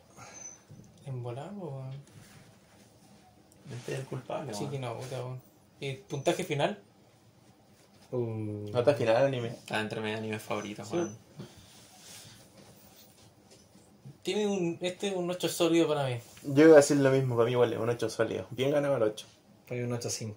En 1.05 1.23
volado. 1.23 1.83
Este 3.77 3.93
es 3.93 3.99
el 3.99 4.05
culpable. 4.05 4.53
Sí 4.53 4.65
que 4.67 4.79
no, 4.79 4.97
puta. 4.97 5.17
¿Y 5.81 5.93
puntaje 5.95 6.45
final? 6.45 6.79
Uh, 8.11 8.69
Nota 8.71 8.93
final 8.93 9.15
del 9.15 9.25
anime. 9.25 9.47
Está 9.49 9.81
entre 9.81 9.99
mis 9.99 10.15
animes 10.15 10.41
favoritos, 10.41 10.87
Sí. 10.87 10.95
weón. 10.95 11.17
Tiene 14.21 14.47
un, 14.47 14.77
este 14.79 15.07
es 15.09 15.15
un 15.15 15.29
8 15.29 15.49
sólido 15.49 15.87
para 15.87 16.07
mí. 16.07 16.17
Yo 16.43 16.63
iba 16.63 16.73
a 16.73 16.77
decir 16.77 16.95
lo 16.97 17.11
mismo, 17.11 17.35
para 17.35 17.45
mí 17.47 17.51
igual 17.51 17.73
es 17.73 17.79
un 17.79 17.89
8 17.89 18.09
sólido. 18.09 18.47
Bien 18.51 18.71
ganado 18.71 18.95
el 18.95 19.03
8. 19.03 19.25
Hay 19.69 19.81
un 19.81 19.91
8-5. 19.91 20.35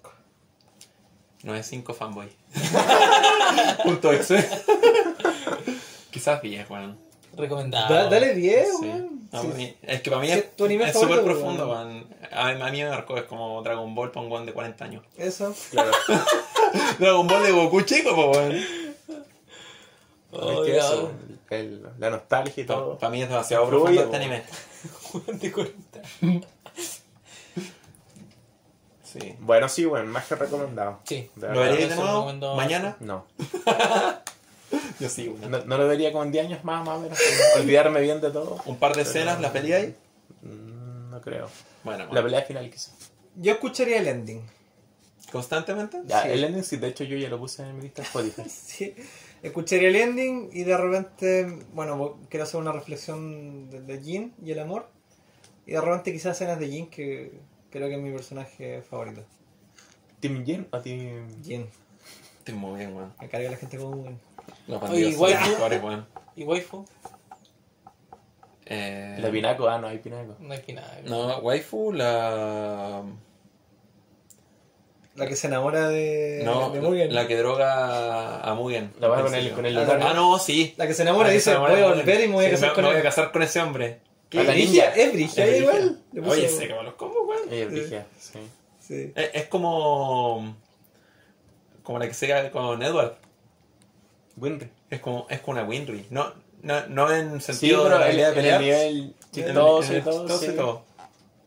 9.5 1.42 1.94
fanboy. 1.94 2.28
Punto 3.84 4.12
exe. 4.12 4.48
Quizás 6.10 6.40
10, 6.42 6.68
weón. 6.70 6.98
Recomendado. 7.36 7.92
Da- 7.94 8.08
dale 8.08 8.34
10, 8.34 8.66
Sí. 8.80 8.86
weón. 8.86 9.16
No, 9.32 9.40
Sí. 9.42 9.46
para 9.48 9.58
mí- 9.58 9.76
es 9.82 10.00
que 10.02 10.10
para 10.10 10.22
mí 10.22 10.28
Sí, 10.28 10.32
es 10.34 10.56
tu 10.56 10.64
anime 10.64 10.84
es 10.84 10.92
favorito, 10.92 11.18
súper 11.18 11.32
profundo, 11.34 11.68
weón. 11.68 12.06
A, 12.32 12.52
mí- 12.54 12.62
a 12.62 12.70
mí 12.70 12.82
me 12.82 12.88
marcó, 12.90 13.16
es 13.16 13.24
como 13.24 13.62
Dragon 13.62 13.94
Ball 13.94 14.10
para 14.10 14.24
un 14.24 14.32
weón 14.32 14.46
de 14.46 14.52
40 14.52 14.84
años. 14.84 15.04
Eso. 15.18 15.54
Claro. 15.70 15.90
Dragon 16.98 17.26
Ball 17.26 17.42
de 17.42 17.52
Goku 17.52 17.80
chico, 17.82 18.14
pues, 18.14 18.38
weón. 18.38 18.64
Oh, 20.32 20.64
es 20.64 20.70
que 20.70 20.76
eso, 20.78 21.12
el- 21.50 21.82
la 21.98 22.10
nostalgia 22.10 22.62
y 22.62 22.66
todo. 22.66 22.98
Para 22.98 23.10
mí 23.10 23.22
es 23.22 23.28
demasiado 23.28 23.66
Fluye, 23.68 23.84
profundo 23.96 24.02
este 24.04 24.16
anime. 24.16 24.42
weón 25.12 25.38
de 25.38 25.52
40. 25.52 26.00
Sí. 29.20 29.34
Bueno, 29.40 29.68
sí, 29.68 29.84
bueno, 29.84 30.10
más 30.10 30.26
que 30.26 30.34
recomendado. 30.34 31.00
Sí. 31.04 31.30
De 31.36 31.48
¿Lo 31.52 31.60
veréis 31.60 31.88
de 31.90 31.96
nuevo? 31.96 32.54
¿Mañana? 32.56 32.96
No. 33.00 33.26
Yo 35.00 35.08
sí, 35.08 35.28
weón. 35.28 35.50
no. 35.50 35.64
no 35.64 35.78
lo 35.78 35.86
vería 35.88 36.12
con 36.12 36.32
10 36.32 36.46
años 36.46 36.64
más, 36.64 36.84
más 36.84 36.96
o 36.98 37.00
menos. 37.00 37.18
Olvidarme 37.56 38.00
bien 38.00 38.20
de 38.20 38.30
todo. 38.30 38.60
Un 38.66 38.76
par 38.78 38.94
de 38.96 39.02
escenas, 39.02 39.40
¿la 39.40 39.52
peleáis? 39.52 39.94
Mm, 40.42 41.10
No 41.10 41.20
creo. 41.20 41.48
Bueno, 41.84 42.04
La 42.04 42.06
bueno. 42.10 42.22
pelea 42.24 42.42
final 42.42 42.70
quizás. 42.70 42.94
Yo 43.36 43.52
escucharía 43.52 43.98
el 43.98 44.08
ending. 44.08 44.42
¿Constantemente? 45.30 46.00
Ya, 46.06 46.22
Sí. 46.22 46.28
el 46.30 46.44
ending 46.44 46.64
sí, 46.64 46.76
de 46.78 46.88
hecho 46.88 47.04
yo 47.04 47.16
ya 47.16 47.28
lo 47.28 47.38
puse 47.38 47.62
en 47.62 47.76
mi 47.76 47.82
lista 47.82 48.02
de 48.02 48.06
Spotify. 48.08 48.42
Sí. 48.48 48.94
Escucharía 49.42 49.88
el 49.88 49.96
ending 49.96 50.50
y 50.52 50.64
de 50.64 50.76
repente, 50.76 51.58
bueno, 51.72 52.18
quiero 52.28 52.44
hacer 52.44 52.58
una 52.60 52.72
reflexión 52.72 53.70
de, 53.70 53.82
de 53.82 54.00
Jin 54.02 54.34
y 54.44 54.50
el 54.52 54.58
amor. 54.58 54.88
Y 55.66 55.72
de 55.72 55.80
repente 55.80 56.12
quizás 56.12 56.36
escenas 56.36 56.58
de 56.58 56.68
Jin 56.68 56.86
que 56.88 57.32
creo 57.76 57.88
que 57.88 57.94
es 57.96 58.00
mi 58.00 58.10
personaje 58.12 58.82
favorito. 58.82 59.22
¿Team 60.20 60.44
Jen 60.44 60.68
o 60.72 60.80
Team...? 60.80 61.42
Jin. 61.44 61.68
Estoy 62.38 62.54
muy 62.54 62.78
bien, 62.78 62.94
weón. 62.96 63.12
Me 63.20 63.28
carga 63.28 63.50
la 63.50 63.56
gente 63.56 63.76
como 63.78 63.90
un... 63.96 64.20
Los 64.68 64.80
bandidos 64.80 65.12
igual 65.12 65.32
son 65.32 65.42
tú- 65.44 65.50
mejores, 65.50 65.82
weón. 65.82 66.06
¿Y 66.36 66.44
waifu? 66.44 66.84
Eh, 68.66 69.16
La 69.20 69.30
Pinaco, 69.30 69.68
ah, 69.68 69.78
no 69.78 69.86
hay 69.88 69.98
Pinaco. 69.98 70.36
No 70.40 70.52
hay 70.52 70.60
final. 70.60 71.02
No, 71.04 71.38
waifu, 71.38 71.92
la... 71.92 73.02
La 75.14 75.26
que 75.26 75.34
se 75.36 75.46
enamora 75.46 75.88
de, 75.88 76.42
No, 76.44 76.68
de 76.70 76.80
Mugen. 76.82 77.14
la 77.14 77.26
que 77.26 77.36
droga 77.38 78.40
a 78.42 78.54
Mugen. 78.54 78.92
La 79.00 79.08
vas 79.08 79.22
con 79.22 79.34
el- 79.34 79.52
con 79.52 79.64
el 79.64 79.78
Ah. 79.78 79.98
Ah, 80.02 80.12
no, 80.14 80.38
sí. 80.38 80.74
La 80.76 80.86
que 80.86 80.92
se 80.92 81.02
enamora 81.02 81.28
La 81.28 81.32
y 81.34 81.36
que 81.36 81.40
se 81.40 81.50
dice, 81.50 81.50
enamora 81.52 81.72
voy 81.72 81.80
a 81.80 81.84
de 81.84 81.88
Mugen. 81.88 82.04
volver 82.06 82.20
y 82.24 82.28
me 82.28 82.34
voy 82.34 82.44
a 82.44 82.48
Sí, 82.48 82.54
casar 82.54 82.72
con 82.74 82.82
me 82.84 82.88
voy 82.90 82.94
a 82.96 82.98
él. 82.98 83.04
casar 83.04 83.32
con 83.32 83.42
ese 83.42 83.60
hombre. 83.60 84.00
A 84.32 84.42
la 84.42 84.54
ninja. 84.54 84.94
Es 84.94 85.12
Brigia 85.12 85.46
Es 85.46 85.60
igual. 85.60 85.76
brígida. 85.76 86.00
Le 86.12 86.20
puse- 86.22 86.30
Oye, 86.58 86.68
que 86.68 86.74
me 86.74 86.82
los 86.82 86.94
weón. 87.00 87.25
Ella 87.50 88.06
es 88.06 88.14
sí. 88.20 88.38
Sí. 88.80 89.12
Es, 89.14 89.30
es 89.34 89.46
como... 89.46 90.56
Como 91.82 91.98
la 91.98 92.08
que 92.08 92.14
se 92.14 92.26
cae 92.28 92.50
con 92.50 92.82
Edward. 92.82 93.16
Winry. 94.36 94.70
Es 94.90 95.00
como, 95.00 95.26
es 95.30 95.40
como 95.40 95.58
una 95.58 95.68
Winry. 95.68 96.06
No, 96.10 96.32
no, 96.62 96.86
no 96.88 97.12
en 97.12 97.40
Sí, 97.40 97.52
sentido 97.52 97.84
pero 97.84 97.98
de 97.98 98.00
la 98.00 98.10
el 98.10 98.16
nivel 98.16 98.38
en 98.46 98.64
el- 98.72 99.14
chistoso 99.32 99.92
en 99.92 99.98
y 99.98 100.02
todo, 100.02 100.38
sí. 100.38 100.48
todo. 100.56 100.82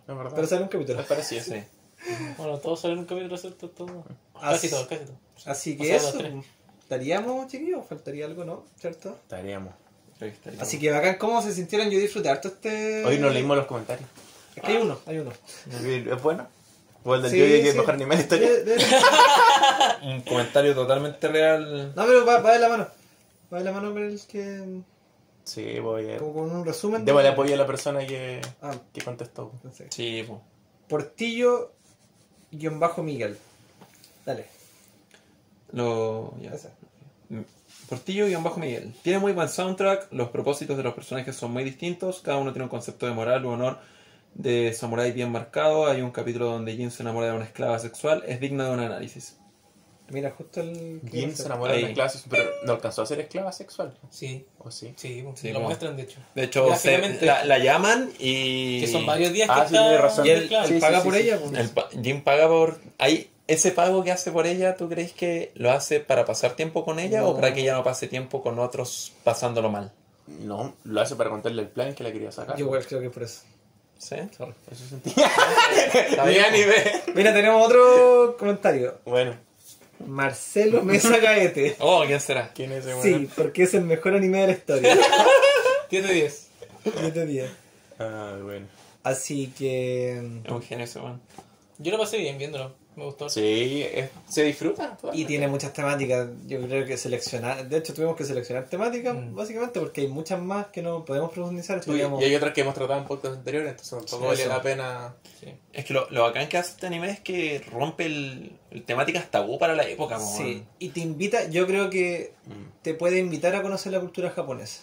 Es 0.07 0.15
verdad. 0.15 0.31
Pero 0.35 0.47
sale 0.47 0.61
un 0.63 0.67
capítulo. 0.69 0.97
Me 0.99 1.03
parecía. 1.03 1.43
Sí. 1.43 1.63
Bueno, 2.37 2.57
todos 2.59 2.79
salen 2.79 2.93
en 2.97 2.99
un 3.01 3.05
capítulo, 3.05 3.37
¿cierto? 3.37 3.69
Todo. 3.69 4.05
Casi 4.39 4.69
sí. 4.69 4.73
todo, 4.73 4.87
casi 4.87 5.03
todo. 5.05 5.17
Así 5.45 5.73
O 5.73 5.77
que 5.81 5.85
sea, 5.85 5.95
eso. 5.97 6.19
¿Estaríamos, 6.81 7.47
chiquillos? 7.47 7.85
¿Faltaría 7.85 8.25
algo, 8.25 8.45
no? 8.45 8.65
¿Cierto? 8.79 9.17
Estaríamos. 9.23 9.73
Así 10.59 10.79
que 10.79 10.91
bacán, 10.91 11.15
¿cómo 11.17 11.41
se 11.41 11.53
sintieron? 11.53 11.89
Yo 11.89 11.99
disfruté 11.99 12.29
harto 12.29 12.47
este... 12.47 13.03
Hoy 13.05 13.19
no 13.19 13.29
leímos 13.29 13.55
los 13.57 13.65
comentarios. 13.67 14.09
Es 14.59 14.65
que 14.65 14.71
hay 14.71 14.77
uno, 14.83 14.99
hay 15.05 15.17
uno. 15.19 15.31
¿Es 16.11 16.21
bueno? 16.21 16.47
O 17.03 17.15
el 17.15 17.21
del 17.21 17.31
Sí, 17.31 17.37
yo 17.39 17.45
que 17.45 17.61
es 17.67 17.71
sí. 17.71 17.77
mejor 17.79 17.93
anime 17.93 18.09
de 18.09 18.15
la 18.17 18.21
historia. 18.21 18.49
De- 18.49 18.63
de- 18.63 18.85
Un 20.03 20.21
comentario 20.21 20.75
totalmente 20.75 21.27
real. 21.29 21.93
No, 21.95 22.05
pero 22.05 22.25
va, 22.25 22.39
va 22.41 22.53
de 22.53 22.59
la 22.59 22.69
mano. 22.69 22.87
Va 23.53 23.59
de 23.59 23.63
la 23.63 23.71
mano 23.71 23.93
con 23.93 24.03
el 24.03 24.19
que... 24.27 24.81
Sí, 25.45 25.79
voy 25.79 26.11
a... 26.11 26.17
Como 26.17 26.33
con 26.33 26.51
un 26.51 26.65
resumen. 26.65 27.01
de- 27.03 27.05
Démosle 27.05 27.29
apoyo 27.29 27.53
a 27.53 27.57
la 27.57 27.65
persona 27.65 28.05
que, 28.05 28.41
Ah, 28.61 28.75
que 28.93 29.01
contestó. 29.01 29.51
no 29.63 29.71
sé. 29.71 29.87
Sí, 29.91 30.23
po. 30.27 30.41
Portillo 30.89 31.71
guion 32.51 32.79
bajo 32.79 33.01
Miguel. 33.01 33.37
Dale. 34.25 34.45
Lo... 35.71 36.33
ya. 36.41 36.51
Portillo 37.87 38.27
y 38.27 38.35
bajo 38.35 38.59
Miguel. 38.59 38.93
Tiene 39.03 39.19
muy 39.19 39.31
buen 39.31 39.49
soundtrack, 39.49 40.11
los 40.11 40.29
propósitos 40.29 40.77
de 40.77 40.83
los 40.83 40.93
personajes 40.93 41.35
son 41.35 41.51
muy 41.51 41.63
distintos, 41.63 42.19
cada 42.21 42.37
uno 42.37 42.51
tiene 42.51 42.63
un 42.65 42.69
concepto 42.69 43.05
de 43.05 43.13
moral 43.13 43.45
u 43.45 43.49
honor 43.49 43.79
de 44.35 44.73
samurái 44.73 45.11
bien 45.11 45.31
marcado, 45.31 45.87
hay 45.87 46.01
un 46.01 46.11
capítulo 46.11 46.45
donde 46.45 46.75
Jin 46.75 46.91
se 46.91 47.03
enamora 47.03 47.27
de 47.27 47.33
una 47.33 47.45
esclava 47.45 47.77
sexual, 47.79 48.23
es 48.27 48.39
digno 48.39 48.63
de 48.65 48.71
un 48.71 48.79
análisis. 48.79 49.35
Mira, 50.11 50.31
justo 50.31 50.61
el. 50.61 51.01
Jin 51.11 51.35
se 51.37 51.45
enamora 51.45 51.73
de 51.73 51.79
Ahí. 51.79 51.85
la 51.89 51.93
clase, 51.93 52.19
pero 52.27 52.49
no 52.65 52.73
alcanzó 52.73 53.03
a 53.03 53.05
ser 53.05 53.19
esclava 53.19 53.51
sexual. 53.51 53.95
Sí, 54.09 54.43
¿O 54.57 54.71
sí? 54.71 54.91
sí, 54.97 55.21
pues, 55.23 55.39
Sí, 55.39 55.49
lo 55.49 55.55
como- 55.55 55.67
muestran 55.67 55.95
de 55.97 56.03
hecho. 56.03 56.19
De 56.33 56.43
hecho, 56.45 56.75
se- 56.77 57.21
la, 57.23 57.45
la 57.45 57.59
llaman 57.59 58.11
y. 58.17 58.81
Que 58.81 58.87
son 58.87 59.05
varios 59.05 59.31
días 59.33 59.47
Ah, 59.51 59.63
que 59.63 59.69
sí, 59.69 59.75
está 59.75 59.97
razón. 60.01 60.25
Y 60.25 60.29
él, 60.31 60.49
él 60.51 60.65
Sí, 60.67 60.79
paga 60.79 60.99
sí, 61.01 61.03
por 61.05 61.13
sí, 61.13 61.21
ella. 61.21 61.37
sí. 61.37 61.43
pues. 61.49 61.59
El 61.61 61.69
pa- 61.69 61.89
Jim 62.01 62.23
paga 62.23 62.47
por. 62.47 62.79
Hay, 62.97 63.29
¿Ese 63.45 63.71
pago 63.71 64.03
que 64.03 64.11
hace 64.11 64.31
por 64.31 64.45
ella, 64.47 64.75
tú 64.77 64.87
crees 64.89 65.11
que 65.11 65.51
lo 65.55 65.71
hace 65.71 65.99
para 65.99 66.23
pasar 66.23 66.55
tiempo 66.55 66.85
con 66.85 66.99
ella 66.99 67.23
o 67.25 67.29
No. 67.31 67.35
para 67.35 67.51
que 67.53 67.61
ella 67.61 67.73
no 67.73 67.83
pase 67.83 68.07
tiempo 68.07 68.41
con 68.43 68.57
otros 68.59 69.13
pasándolo 69.23 69.69
mal? 69.71 69.91
No, 70.27 70.75
lo 70.83 71.01
hace 71.01 71.15
para 71.15 71.31
contarle 71.31 71.63
el 71.63 71.67
plan 71.67 71.93
que 71.95 72.03
la 72.03 72.11
quería 72.11 72.31
sacar. 72.31 72.55
Yo 72.57 72.65
igual 72.65 72.85
creo 72.85 73.01
que 73.01 73.09
por 73.09 73.23
eso. 73.23 73.41
¿Sí? 73.99 74.15
Sorry. 74.35 74.53
Eso 74.71 74.85
sentía. 74.89 75.29
Está 76.09 76.25
Ni 76.25 76.31
bien. 76.31 76.45
A 76.45 76.49
ni 76.51 76.63
B. 76.63 76.73
Mira, 77.13 77.33
tenemos 77.33 77.63
otro 77.67 78.35
comentario. 78.39 78.97
Bueno, 79.05 79.35
Marcelo 80.07 80.81
Mesa 80.83 81.17
Gaete. 81.17 81.75
Oh, 81.79 82.03
¿quién 82.07 82.19
será? 82.21 82.51
¿quién 82.55 82.71
es 82.71 82.85
ese 82.85 83.01
Sí, 83.01 83.29
porque 83.35 83.63
es 83.63 83.73
el 83.73 83.83
mejor 83.83 84.15
anime 84.15 84.39
de 84.41 84.47
la 84.47 84.53
historia. 84.53 84.97
10 85.91 86.07
de 86.07 86.13
10. 86.13 86.47
Yo 87.03 87.13
te 87.13 87.25
digo. 87.25 87.45
Ah, 87.99 88.37
bueno. 88.41 88.67
Así 89.03 89.53
que. 89.57 90.13
Es 90.45 90.51
un 90.51 90.61
genio 90.61 90.85
ese 90.85 90.99
man. 90.99 91.21
Yo 91.77 91.91
lo 91.91 91.97
pasé 91.97 92.17
bien 92.17 92.37
viéndolo. 92.37 92.73
Me 92.99 93.05
gustó. 93.05 93.29
Sí, 93.29 93.81
es- 93.93 94.09
se 94.27 94.43
disfruta. 94.43 94.97
Y 95.13 95.23
tiene 95.25 95.47
muchas 95.47 95.71
temáticas. 95.71 96.27
Yo 96.47 96.61
creo 96.61 96.85
que 96.85 96.97
seleccionar. 96.97 97.67
De 97.69 97.77
hecho, 97.77 97.93
tuvimos 97.93 98.17
que 98.17 98.25
seleccionar 98.25 98.65
temáticas, 98.67 99.15
Mm. 99.15 99.33
básicamente, 99.35 99.79
porque 99.79 100.01
hay 100.01 100.07
muchas 100.07 100.41
más 100.41 100.67
que 100.67 100.81
no 100.81 101.05
podemos 101.05 101.31
profundizar. 101.31 101.81
Sí, 101.81 101.89
podríamos- 101.89 102.21
y 102.21 102.25
hay 102.25 102.35
otras 102.35 102.53
que 102.53 102.61
hemos 102.61 102.75
tratado 102.75 102.99
en 102.99 103.07
podcast 103.07 103.35
anteriores, 103.37 103.71
entonces 103.71 103.89
tampoco 104.11 104.35
Sí, 104.35 104.41
vale 104.43 104.47
la 104.47 104.61
pena. 104.61 105.15
Sí. 105.39 105.47
Es 105.71 105.85
que 105.85 105.93
lo, 105.93 106.09
lo 106.11 106.23
bacán 106.23 106.49
que 106.49 106.57
hace 106.57 106.71
este 106.71 106.87
anime 106.87 107.09
es 107.09 107.19
que 107.21 107.63
rompe 107.71 108.05
el, 108.05 108.51
el 108.71 108.83
temáticas 108.83 109.31
tabú 109.31 109.57
para 109.57 109.75
la 109.75 109.87
época. 109.87 110.17
po, 110.17 110.37
Sí, 110.37 110.63
y 110.79 110.89
te 110.89 110.99
invita, 110.99 111.47
yo 111.49 111.65
creo 111.65 111.89
que 111.89 112.33
Mm, 112.47 112.81
te 112.81 112.93
puede 112.95 113.19
invitar 113.19 113.55
a 113.55 113.61
conocer 113.61 113.91
la 113.93 113.99
cultura 114.01 114.29
japonesa. 114.31 114.81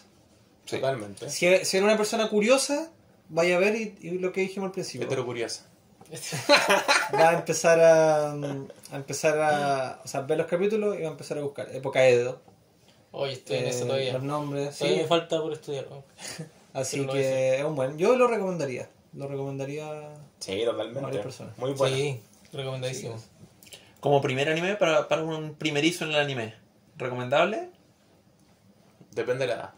Sí. 0.65 0.77
Totalmente. 0.77 1.29
Si, 1.29 1.41
si 1.41 1.47
eres 1.47 1.75
una 1.83 1.97
persona 1.97 2.29
curiosa, 2.31 2.91
vaya 3.29 3.57
a 3.57 3.59
ver 3.59 3.77
y, 3.77 3.95
y 4.01 4.11
lo 4.19 4.33
que 4.33 4.41
dijimos 4.41 4.69
al 4.69 4.73
principio. 4.73 5.07
Hetero 5.07 5.25
curiosa. 5.27 5.67
Va 7.15 7.31
a 7.31 7.33
empezar 7.35 7.81
a, 7.81 8.33
a 8.33 8.97
empezar 8.97 9.39
a, 9.41 10.01
o 10.05 10.09
sea, 10.09 10.21
ver 10.23 10.39
los 10.39 10.47
capítulos 10.47 10.97
y 10.99 11.03
va 11.03 11.09
a 11.09 11.13
empezar 11.13 11.39
a 11.39 11.43
buscar. 11.43 11.69
Época 11.75 12.07
Edo. 12.07 12.41
Oye, 13.13 13.33
estoy 13.33 13.59
en 13.59 13.65
eh, 13.67 13.69
eso 13.71 13.87
todavía. 13.87 14.13
Los 14.13 14.23
nombres, 14.23 14.77
Todavía 14.79 14.97
sí. 14.99 15.03
me 15.03 15.09
falta 15.09 15.41
por 15.41 15.53
estudiar. 15.53 15.87
Así 16.75 17.01
pero 17.01 17.13
que 17.15 17.59
es 17.59 17.65
un 17.65 17.75
buen. 17.75 17.97
Yo 17.99 18.17
lo 18.17 18.29
recomendaría. 18.29 18.89
Lo 19.15 19.27
recomendaría. 19.27 20.13
Sí, 20.39 20.63
totalmente. 20.65 21.01
Varias 21.01 21.23
personas. 21.23 21.57
Muy 21.59 21.73
bueno. 21.73 21.97
Sí, 21.97 22.21
recomendadísimo. 22.53 23.17
Como 24.01 24.21
primer 24.21 24.49
anime 24.51 24.77
para, 24.77 25.09
para 25.09 25.23
un 25.23 25.55
primerizo 25.55 26.05
en 26.05 26.11
el 26.11 26.17
anime. 26.17 26.55
¿Recomendable? 26.97 27.71
Depende 29.13 29.47
de 29.47 29.49
la 29.49 29.55
edad. 29.55 29.75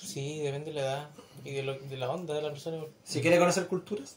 Sí, 0.00 0.38
depende 0.38 0.70
de 0.72 0.74
la 0.74 0.80
edad 0.82 1.08
y 1.44 1.52
de, 1.52 1.62
lo- 1.64 1.78
de 1.78 1.96
la 1.96 2.08
onda 2.10 2.34
de 2.34 2.42
la 2.42 2.50
persona. 2.50 2.84
Si 3.02 3.20
quiere 3.20 3.38
conocer 3.38 3.66
culturas. 3.66 4.16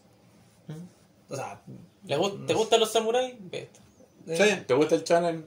O 1.31 1.35
sea, 1.35 1.61
¿Le 2.05 2.17
gu- 2.17 2.45
¿Te 2.45 2.53
gustan 2.53 2.79
los 2.79 2.91
samuráis? 2.91 3.35
Ve 3.39 3.59
esto. 3.63 3.79
eh, 4.27 4.55
Sí. 4.59 4.63
¿Te 4.67 4.73
gusta 4.73 4.95
el 4.95 5.03
shonen? 5.03 5.45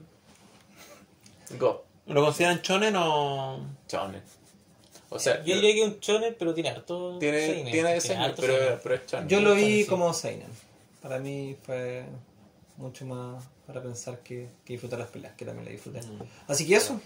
Go. 1.59 1.83
¿Lo 2.07 2.23
consideran 2.23 2.61
chonen 2.61 2.95
o...? 2.95 3.59
Shonen. 3.87 4.21
O 5.09 5.19
sea, 5.19 5.43
Yo 5.43 5.55
diría 5.55 5.73
que 5.73 5.81
es 5.83 5.87
un 5.93 5.99
shonen, 5.99 6.35
pero 6.37 6.53
tiene 6.53 6.69
harto 6.69 7.17
tiene, 7.19 7.45
seinen, 7.45 7.71
tiene 7.71 7.95
ese, 7.97 8.15
harto 8.15 8.41
pero, 8.41 8.57
seinen. 8.57 8.79
pero 8.83 8.95
es 8.95 9.01
shonen. 9.07 9.29
yo 9.29 9.39
lo 9.41 9.53
vi 9.53 9.83
Sí. 9.83 9.89
como 9.89 10.13
Seinen. 10.13 10.49
Para 11.01 11.19
mí 11.19 11.55
fue 11.65 12.05
mucho 12.77 13.05
más 13.05 13.43
para 13.67 13.81
pensar 13.81 14.19
que, 14.19 14.49
que 14.65 14.73
disfrutar 14.73 14.99
las 14.99 15.09
peleas, 15.09 15.33
que 15.35 15.45
también 15.45 15.65
la 15.65 15.71
disfruté. 15.71 16.01
Así 16.47 16.67
que 16.67 16.75
eso. 16.75 16.99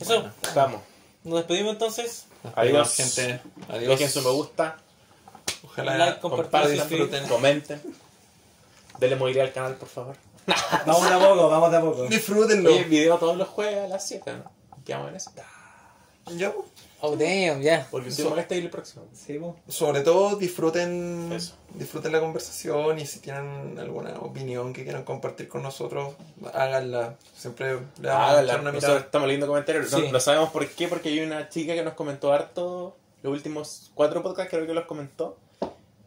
Eso, 0.00 0.30
Vamos. 0.54 0.80
nos 1.24 1.34
despedimos 1.38 1.72
entonces. 1.72 2.26
Adiós. 2.54 2.94
gente. 2.94 3.40
Adiós. 3.68 3.88
Dejen 3.98 4.10
su 4.10 4.22
me 4.22 4.30
gusta, 4.30 4.78
Ojalá 5.64 5.96
Like, 5.98 6.20
compartan, 6.20 6.76
suscribir. 6.76 7.22
comenten. 7.28 7.80
Denle 8.98 9.16
movilidad 9.16 9.46
al 9.46 9.52
canal, 9.52 9.74
por 9.76 9.88
favor. 9.88 10.16
Vamos 10.86 11.08
de 11.08 11.14
a 11.14 11.18
poco, 11.18 11.48
vamos 11.48 11.70
de 11.70 11.76
a 11.76 11.80
poco. 11.80 12.06
Disfrútenlo. 12.06 12.70
Oye, 12.70 12.84
video 12.84 13.18
todos 13.18 13.36
los 13.36 13.48
jueves 13.48 13.84
a 13.84 13.88
las 13.88 14.06
7, 14.08 14.32
¿no? 14.32 14.50
Quedamos 14.84 15.10
en 15.10 15.16
eso. 15.16 15.30
Ya, 16.36 16.52
Oh, 17.00 17.14
damn, 17.16 17.62
ya. 17.62 17.86
Porque 17.92 18.10
si 18.10 18.24
molesta 18.24 18.56
ir 18.56 18.64
el 18.64 18.70
próximo. 18.70 19.04
Sí, 19.14 19.38
po. 19.38 19.54
Sobre 19.68 20.00
todo 20.00 20.34
disfruten 20.34 21.30
Eso. 21.32 21.54
disfruten 21.74 22.10
la 22.10 22.18
conversación 22.18 22.98
y 22.98 23.06
si 23.06 23.20
tienen 23.20 23.78
alguna 23.78 24.18
opinión 24.18 24.72
que 24.72 24.82
quieran 24.82 25.04
compartir 25.04 25.46
con 25.46 25.62
nosotros, 25.62 26.14
háganla. 26.52 27.14
Siempre 27.36 27.74
le 28.00 28.08
vamos 28.08 28.08
a 28.08 28.30
Háganla. 28.30 28.52
echar 28.52 28.60
una 28.62 28.72
Nosotros 28.72 28.82
mirada. 28.94 29.06
estamos 29.06 29.28
leyendo 29.28 29.46
comentarios. 29.46 29.92
No, 29.92 30.10
no 30.10 30.18
sabemos 30.20 30.50
por 30.50 30.68
qué, 30.68 30.88
porque 30.88 31.10
hay 31.10 31.20
una 31.20 31.48
chica 31.48 31.74
que 31.74 31.84
nos 31.84 31.94
comentó 31.94 32.32
harto 32.32 32.96
los 33.22 33.32
últimos 33.32 33.92
cuatro 33.94 34.20
podcasts, 34.22 34.50
creo 34.50 34.66
que 34.66 34.74
los 34.74 34.86
comentó. 34.86 35.36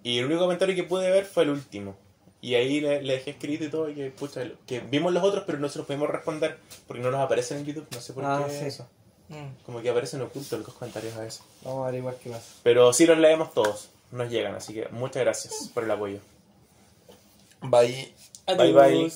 Y 0.04 0.20
el 0.20 0.26
único 0.26 0.42
comentario 0.42 0.76
que 0.76 0.84
pude 0.84 1.10
ver 1.12 1.26
fue 1.26 1.44
el 1.44 1.50
último. 1.52 1.96
Y 2.42 2.56
ahí 2.56 2.80
le, 2.82 3.04
le 3.04 3.14
dejé 3.14 3.32
escrito 3.32 3.64
y 3.66 3.70
todo, 3.70 3.90
y 3.90 3.94
que, 3.94 4.10
pucha, 4.10 4.42
que 4.66 4.80
vimos 4.80 5.14
los 5.14 5.24
otros, 5.24 5.44
pero 5.46 5.60
no 5.60 5.70
se 5.70 5.78
los 5.78 5.86
pudimos 5.86 6.10
responder 6.10 6.58
porque 6.88 7.04
no 7.04 7.12
nos 7.12 7.22
aparecen 7.22 7.60
en 7.60 7.66
YouTube. 7.66 7.88
No 7.92 8.02
sé 8.02 8.14
por 8.14 8.26
Ah, 8.26 8.44
qué 8.48 8.60
sí. 8.60 8.66
eso. 8.66 8.88
Mm. 9.30 9.64
Como 9.66 9.82
que 9.82 9.90
aparecen 9.90 10.22
ocultos 10.22 10.60
los 10.60 10.74
comentarios 10.74 11.16
a 11.16 11.22
veces. 11.22 11.44
Vamos 11.64 11.86
a 11.86 11.88
averiguar 11.90 12.16
qué 12.16 12.32
pasa. 12.32 12.46
Pero 12.64 12.92
sí 12.94 13.06
los 13.06 13.18
leemos 13.20 13.54
todos. 13.54 13.90
Nos 14.12 14.30
llegan, 14.30 14.56
así 14.56 14.74
que 14.74 14.88
muchas 14.90 15.22
gracias 15.24 15.70
por 15.74 15.84
el 15.84 15.92
apoyo. 15.92 16.20
Bye. 17.62 18.12
Bye, 18.58 18.74
bye. 18.74 19.12